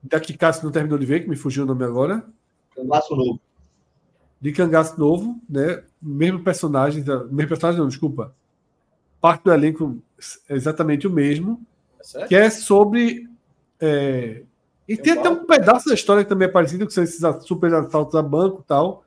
Da 0.03 0.19
que 0.19 0.37
Cássio 0.37 0.65
não 0.65 0.73
terminou 0.73 0.99
de 0.99 1.07
ver, 1.07 1.21
que 1.21 1.31
me 1.31 1.37
fugiu 1.37 1.65
o 1.65 1.67
nome 1.67 1.85
agora. 1.85 2.25
Cangaço 2.75 3.15
Novo. 3.15 3.41
De 4.41 4.53
Cangaço 4.53 4.99
Novo, 4.99 5.41
né? 5.49 5.85
Mesmo 6.01 6.43
personagem, 6.43 7.05
mesmo 7.31 7.49
personagem, 7.49 7.81
não, 7.81 7.89
desculpa. 7.89 8.35
Parte 9.21 9.45
do 9.45 9.53
elenco 9.53 10.03
é 10.49 10.55
exatamente 10.55 11.07
o 11.07 11.11
mesmo. 11.11 11.61
É 12.17 12.27
que 12.27 12.35
é 12.35 12.51
sobre 12.51 13.29
é, 13.81 14.43
e 14.87 14.97
tem 14.97 15.15
até 15.15 15.29
um 15.29 15.45
pedaço 15.45 15.89
da 15.89 15.95
história 15.95 16.23
que 16.23 16.29
também 16.29 16.47
é 16.47 16.51
parecido, 16.51 16.87
que 16.87 16.93
são 16.93 17.03
esses 17.03 17.21
super 17.45 17.73
assaltos 17.75 18.15
a 18.15 18.23
banco 18.23 18.61
e 18.61 18.69
tal, 18.69 19.05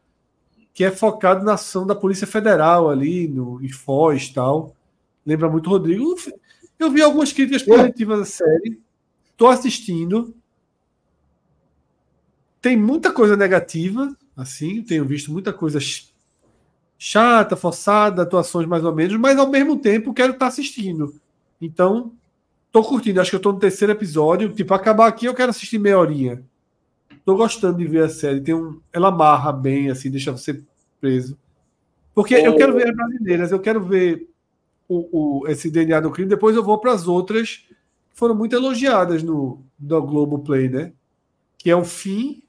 que 0.74 0.83
é 0.83 0.91
focado 0.91 1.45
na 1.45 1.53
ação 1.53 1.85
da 1.85 1.95
Polícia 1.95 2.27
Federal 2.27 2.90
ali, 2.90 3.27
no, 3.27 3.64
em 3.64 3.69
Foz 3.69 4.24
e 4.24 4.33
tal. 4.33 4.75
Lembra 5.25 5.49
muito 5.49 5.69
Rodrigo. 5.69 6.15
Eu 6.77 6.91
vi 6.91 7.01
algumas 7.01 7.32
críticas 7.32 7.64
positivas 7.64 8.19
da 8.19 8.25
série. 8.25 8.82
Estou 9.32 9.48
assistindo. 9.48 10.35
Tem 12.66 12.76
muita 12.76 13.11
coisa 13.11 13.38
negativa, 13.38 14.18
assim, 14.35 14.82
tenho 14.82 15.06
visto 15.06 15.32
muita 15.32 15.53
coisa 15.53 15.77
chata, 16.98 17.56
forçada, 17.56 18.24
atuações 18.24 18.68
mais 18.68 18.84
ou 18.84 18.95
menos, 18.95 19.16
mas 19.18 19.38
ao 19.38 19.52
mesmo 19.52 19.77
tempo 19.77 20.16
quero 20.16 20.34
estar 20.34 20.48
assistindo. 20.48 21.14
Então, 21.61 22.11
Tô 22.72 22.84
curtindo, 22.84 23.22
acho 23.22 23.30
que 23.30 23.38
eu 23.38 23.42
tô 23.42 23.53
no 23.53 23.60
terceiro 23.60 23.94
episódio. 23.94 24.52
Tipo, 24.52 24.74
acabar 24.74 25.08
aqui, 25.08 25.26
eu 25.27 25.34
quero 25.34 25.50
assistir 25.50 25.80
meia 25.80 25.98
horinha. 25.98 26.44
tô 27.24 27.38
gostando 27.38 27.77
de 27.77 27.88
ver 27.88 28.03
a 28.03 28.10
série. 28.10 28.42
Tem 28.42 28.53
um, 28.53 28.82
ela 28.92 29.08
amarra 29.08 29.53
bem, 29.53 29.90
assim, 29.90 30.11
deixa 30.11 30.30
você 30.30 30.61
preso. 31.00 31.38
Porque 32.14 32.34
eu 32.34 32.58
quero 32.58 32.74
ver 32.74 32.90
as 32.90 32.94
brasileiras, 32.95 33.52
eu 33.53 33.61
quero 33.61 33.82
ver 33.82 34.27
o, 34.90 35.44
o, 35.44 35.48
esse 35.48 35.72
DNA 35.72 36.02
do 36.02 36.11
crime, 36.11 36.27
depois 36.27 36.53
eu 36.53 36.64
vou 36.66 36.77
para 36.77 36.92
as 36.92 37.08
outras 37.08 37.66
que 38.10 38.18
foram 38.18 38.35
muito 38.35 38.53
elogiadas 38.53 39.24
no 39.24 39.64
do 39.80 40.02
Globo 40.02 40.40
Play, 40.40 40.68
né? 40.68 40.92
Que 41.58 41.69
é 41.69 41.76
o 41.77 41.85
fim 41.85 42.44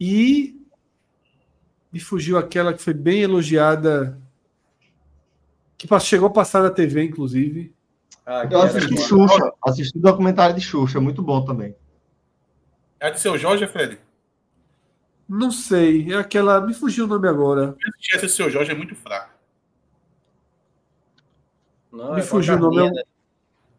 e 0.00 0.60
me 1.92 2.00
fugiu 2.00 2.36
aquela 2.36 2.74
que 2.74 2.82
foi 2.82 2.92
bem 2.92 3.22
elogiada, 3.22 4.20
que 5.78 5.88
chegou 6.00 6.28
a 6.28 6.32
passar 6.32 6.62
na 6.62 6.70
TV, 6.70 7.02
inclusive. 7.04 7.74
Ah, 8.24 8.46
eu 8.50 8.60
assisti 8.60 8.96
Xuxa, 8.98 9.52
assisti 9.64 9.98
o 9.98 10.02
documentário 10.02 10.54
de 10.54 10.60
Xuxa, 10.60 11.00
muito 11.00 11.22
bom 11.22 11.44
também. 11.44 11.74
É 12.98 13.10
de 13.10 13.20
seu 13.20 13.38
Jorge, 13.38 13.66
Fred? 13.66 13.98
Não 15.28 15.50
sei, 15.50 16.12
é 16.12 16.16
aquela. 16.16 16.60
Me 16.60 16.74
fugiu 16.74 17.04
o 17.04 17.08
nome 17.08 17.28
agora. 17.28 17.76
Esse 18.14 18.28
seu 18.28 18.50
Jorge 18.50 18.72
é 18.72 18.74
muito 18.74 18.94
fraco. 18.94 19.34
Não, 21.90 22.14
me 22.14 22.20
é 22.20 22.22
fugiu 22.22 22.56
o 22.56 22.58
nome. 22.58 22.90
Né? 22.90 23.02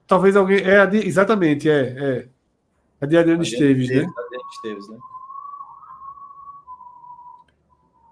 Talvez 0.06 0.36
alguém. 0.36 0.60
É. 0.60 0.84
Exatamente, 1.06 1.70
é. 1.70 1.82
é. 1.98 2.30
A 3.00 3.06
de 3.06 3.18
Adriano 3.18 3.44
Esteves, 3.44 3.90
né? 3.90 4.08
Adriano 4.18 4.50
Esteves, 4.52 4.90
né? 4.90 4.98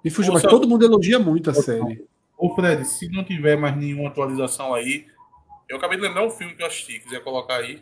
Me 0.06 0.11
fugiu, 0.11 0.34
mas 0.34 0.43
todo 0.43 0.69
mundo 0.69 0.85
elogia 0.85 1.17
muito 1.17 1.50
a 1.50 1.53
série. 1.56 2.08
Ô, 2.38 2.53
Fred, 2.53 2.85
se 2.85 3.09
não 3.09 3.24
tiver 3.24 3.58
mais 3.58 3.75
nenhuma 3.75 4.09
atualização 4.09 4.72
aí, 4.72 5.08
eu 5.67 5.77
acabei 5.77 5.98
de 5.98 6.03
lembrar 6.03 6.24
um 6.24 6.30
filme 6.30 6.53
que 6.53 6.61
eu 6.61 6.67
assisti, 6.67 7.00
quiser 7.00 7.24
colocar 7.24 7.56
aí. 7.56 7.82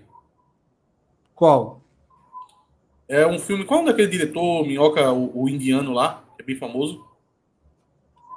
Qual? 1.35 1.81
É 3.09 3.27
um 3.27 3.37
filme. 3.37 3.65
Qual 3.65 3.81
é 3.81 3.85
daquele 3.87 4.07
diretor, 4.07 4.65
Minhoca, 4.65 5.11
o, 5.11 5.43
o, 5.43 5.49
indiano 5.49 5.91
lá, 5.91 6.23
que 6.37 6.43
é 6.43 6.45
bem 6.45 6.55
famoso? 6.55 7.05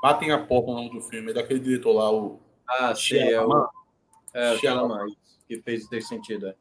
Batem 0.02 0.32
a 0.32 0.38
porta 0.44 0.72
o 0.72 0.74
nome 0.74 0.90
do 0.90 1.00
filme, 1.00 1.30
é 1.30 1.34
daquele 1.34 1.60
diretor 1.60 1.92
lá, 1.92 2.10
o. 2.10 2.40
Ah, 2.68 2.92
sim, 2.92 3.18
é 3.18 3.40
o. 3.40 3.68
É, 4.34 4.58
Shyamalan, 4.58 5.06
que 5.46 5.62
fez 5.62 5.88
desse 5.88 6.08
sentido, 6.08 6.48
é. 6.48 6.56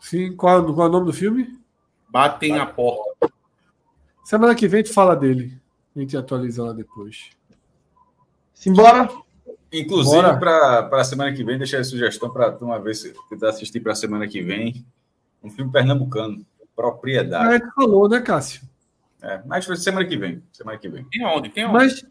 Sim, 0.00 0.34
qual, 0.34 0.64
qual 0.74 0.86
é 0.86 0.88
o 0.88 0.92
nome 0.92 1.04
do 1.04 1.12
filme? 1.12 1.60
Batem 2.08 2.52
Bate. 2.52 2.62
a 2.62 2.66
porta. 2.66 3.30
Semana 4.24 4.54
que 4.54 4.66
vem 4.66 4.82
tu 4.82 4.94
fala 4.94 5.14
dele. 5.14 5.65
A 5.96 6.00
gente 6.00 6.16
atualiza 6.16 6.62
lá 6.62 6.72
depois. 6.74 7.30
Simbora! 8.52 9.08
Inclusive, 9.72 10.38
para 10.38 10.88
a 10.92 11.04
semana 11.04 11.32
que 11.34 11.42
vem, 11.42 11.58
deixar 11.58 11.80
a 11.80 11.84
sugestão 11.84 12.30
para 12.30 12.56
uma 12.60 12.78
vez 12.78 13.02
tentar 13.28 13.48
assistir 13.48 13.80
para 13.80 13.92
a 13.92 13.96
semana 13.96 14.28
que 14.28 14.42
vem 14.42 14.86
um 15.42 15.50
filme 15.50 15.72
pernambucano, 15.72 16.44
Propriedade. 16.74 17.54
É, 17.54 17.70
falou, 17.74 18.08
né, 18.08 18.20
Cássio? 18.20 18.62
É, 19.22 19.42
mas 19.46 19.64
foi 19.64 19.76
semana 19.76 20.06
que 20.06 20.16
vem. 20.16 20.42
Semana 20.52 20.76
que 20.76 20.88
vem. 20.88 21.04
Tem 21.04 21.24
onde? 21.24 21.48
Tem 21.48 21.64
onde? 21.64 21.72
Mas... 21.72 22.06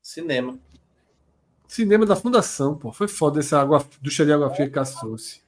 Cinema. 0.00 0.56
Cinema 1.66 2.06
da 2.06 2.14
Fundação, 2.14 2.76
pô. 2.76 2.92
Foi 2.92 3.08
foda 3.08 3.40
essa 3.40 3.60
água, 3.60 3.84
ducha 4.00 4.24
de 4.24 4.32
água 4.32 4.50
fria 4.50 4.68
que 4.68 4.74
caçou-se. 4.74 5.42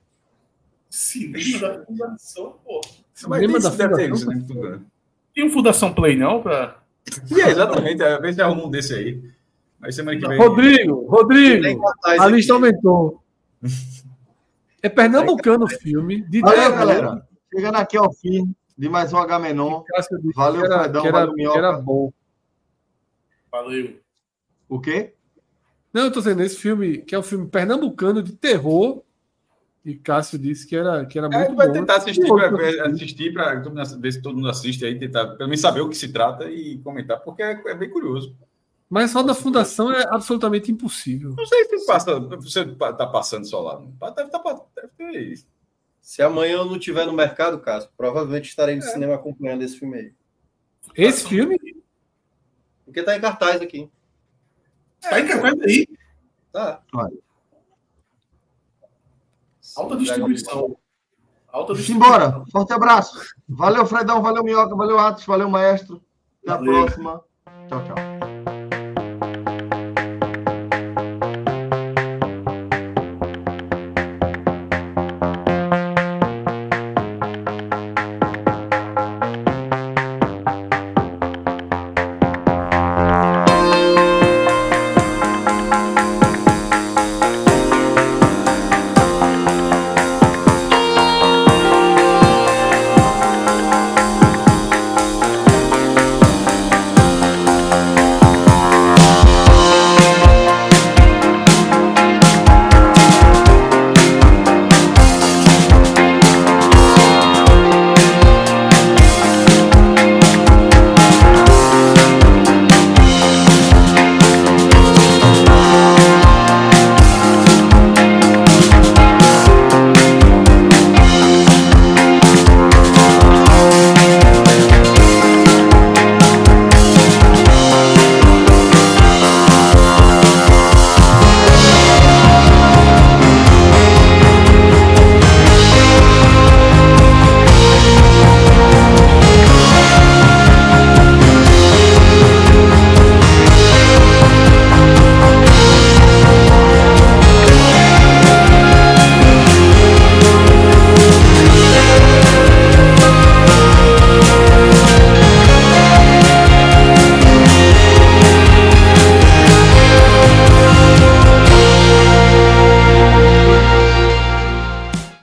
Cinema 0.90 1.60
da 1.60 1.84
Fundação, 1.84 2.58
pô. 2.64 2.80
Cinema 3.14 3.60
da 3.60 3.70
Fundação. 3.70 4.28
Né? 4.28 4.80
Tem 5.34 5.46
um 5.46 5.50
Fundação 5.50 5.94
Play, 5.94 6.16
não? 6.16 6.42
Pra... 6.42 6.81
É, 7.30 7.50
exatamente. 7.50 8.02
Às 8.02 8.20
vezes 8.20 8.40
arruma 8.40 8.64
um 8.64 8.70
desse 8.70 8.94
aí. 8.94 9.22
Mas 9.78 9.94
semana 9.94 10.18
que 10.18 10.26
vem. 10.26 10.38
Rodrigo, 10.38 11.06
Rodrigo, 11.08 11.82
a 12.04 12.26
lista 12.26 12.52
aumentou. 12.52 13.22
É 14.82 14.88
pernambucano 14.88 15.64
o 15.64 15.68
filme. 15.68 16.22
De 16.28 16.42
Olha, 16.44 16.70
galera. 16.70 17.26
Chegando 17.52 17.76
aqui 17.76 17.96
ao 17.96 18.12
fim 18.12 18.54
de 18.76 18.88
mais 18.88 19.12
um 19.12 19.18
H 19.18 19.38
Menon. 19.38 19.84
Valeu, 20.34 20.64
era, 20.64 20.80
Fredão, 20.80 21.02
era, 21.06 21.12
valeu, 21.12 21.34
Minhoca. 21.34 21.58
Era 21.58 21.72
bom. 21.72 22.12
Valeu. 23.50 24.00
O 24.68 24.80
quê? 24.80 25.14
Não, 25.92 26.04
eu 26.04 26.12
tô 26.12 26.20
dizendo, 26.20 26.42
esse 26.42 26.56
filme, 26.56 26.98
que 26.98 27.14
é 27.14 27.18
um 27.18 27.22
filme 27.22 27.46
pernambucano 27.46 28.22
de 28.22 28.32
terror, 28.32 29.02
e 29.84 29.96
Cássio 29.96 30.38
disse 30.38 30.66
que 30.66 30.76
era, 30.76 31.04
que 31.04 31.18
era 31.18 31.26
é, 31.26 31.38
muito 31.38 31.56
vai 31.56 31.66
bom. 31.66 31.72
tentar 31.72 31.96
assistir 31.96 32.26
para 32.26 32.86
assistir 32.86 33.32
para 33.32 33.60
ver 33.98 34.12
se 34.12 34.22
todo 34.22 34.36
mundo 34.36 34.48
assiste 34.48 34.84
aí, 34.84 34.98
tentar 34.98 35.26
pelo 35.36 35.48
menos 35.48 35.60
saber 35.60 35.80
o 35.80 35.88
que 35.88 35.96
se 35.96 36.12
trata 36.12 36.48
e 36.50 36.78
comentar, 36.78 37.20
porque 37.20 37.42
é, 37.42 37.60
é 37.66 37.74
bem 37.74 37.90
curioso. 37.90 38.36
Mas 38.88 39.10
só 39.10 39.22
da 39.22 39.34
fundação 39.34 39.92
é 39.92 40.06
absolutamente 40.10 40.70
impossível. 40.70 41.34
Não 41.36 41.46
sei 41.46 41.64
se 41.64 41.86
passa, 41.86 42.20
você 42.20 42.60
está 42.60 43.06
passando 43.06 43.46
só 43.46 43.60
lá. 43.60 44.10
Deve, 44.12 44.30
tá, 44.30 44.42
deve 44.76 44.88
ter 44.96 45.20
isso. 45.32 45.46
Se 46.00 46.20
amanhã 46.20 46.56
eu 46.56 46.64
não 46.66 46.76
estiver 46.76 47.06
no 47.06 47.12
mercado, 47.12 47.58
Cássio, 47.60 47.90
provavelmente 47.96 48.50
estarei 48.50 48.76
no 48.76 48.82
é. 48.82 48.86
cinema 48.86 49.14
acompanhando 49.14 49.62
esse 49.62 49.78
filme 49.78 49.96
aí. 49.96 50.12
Esse 50.94 51.26
filme? 51.26 51.58
Porque 52.84 53.00
está 53.00 53.16
em 53.16 53.20
cartaz 53.20 53.62
aqui. 53.62 53.88
Está 55.02 55.20
em 55.20 55.26
cartaz 55.26 55.60
aí? 55.62 55.88
Tá. 56.52 56.82
Alta 59.76 59.96
distribuição. 59.96 60.76
Alta 61.52 61.74
distribuição. 61.74 62.16
Embora. 62.16 62.44
Forte 62.50 62.72
abraço. 62.72 63.18
Valeu, 63.48 63.86
Fredão. 63.86 64.22
Valeu, 64.22 64.42
Minhoca. 64.42 64.74
Valeu, 64.74 64.98
Atos. 64.98 65.24
Valeu, 65.24 65.48
Maestro. 65.48 66.02
Até 66.46 66.58
valeu. 66.58 66.78
a 66.78 66.84
próxima. 66.84 67.24
Tchau, 67.68 67.84
tchau. 67.84 68.31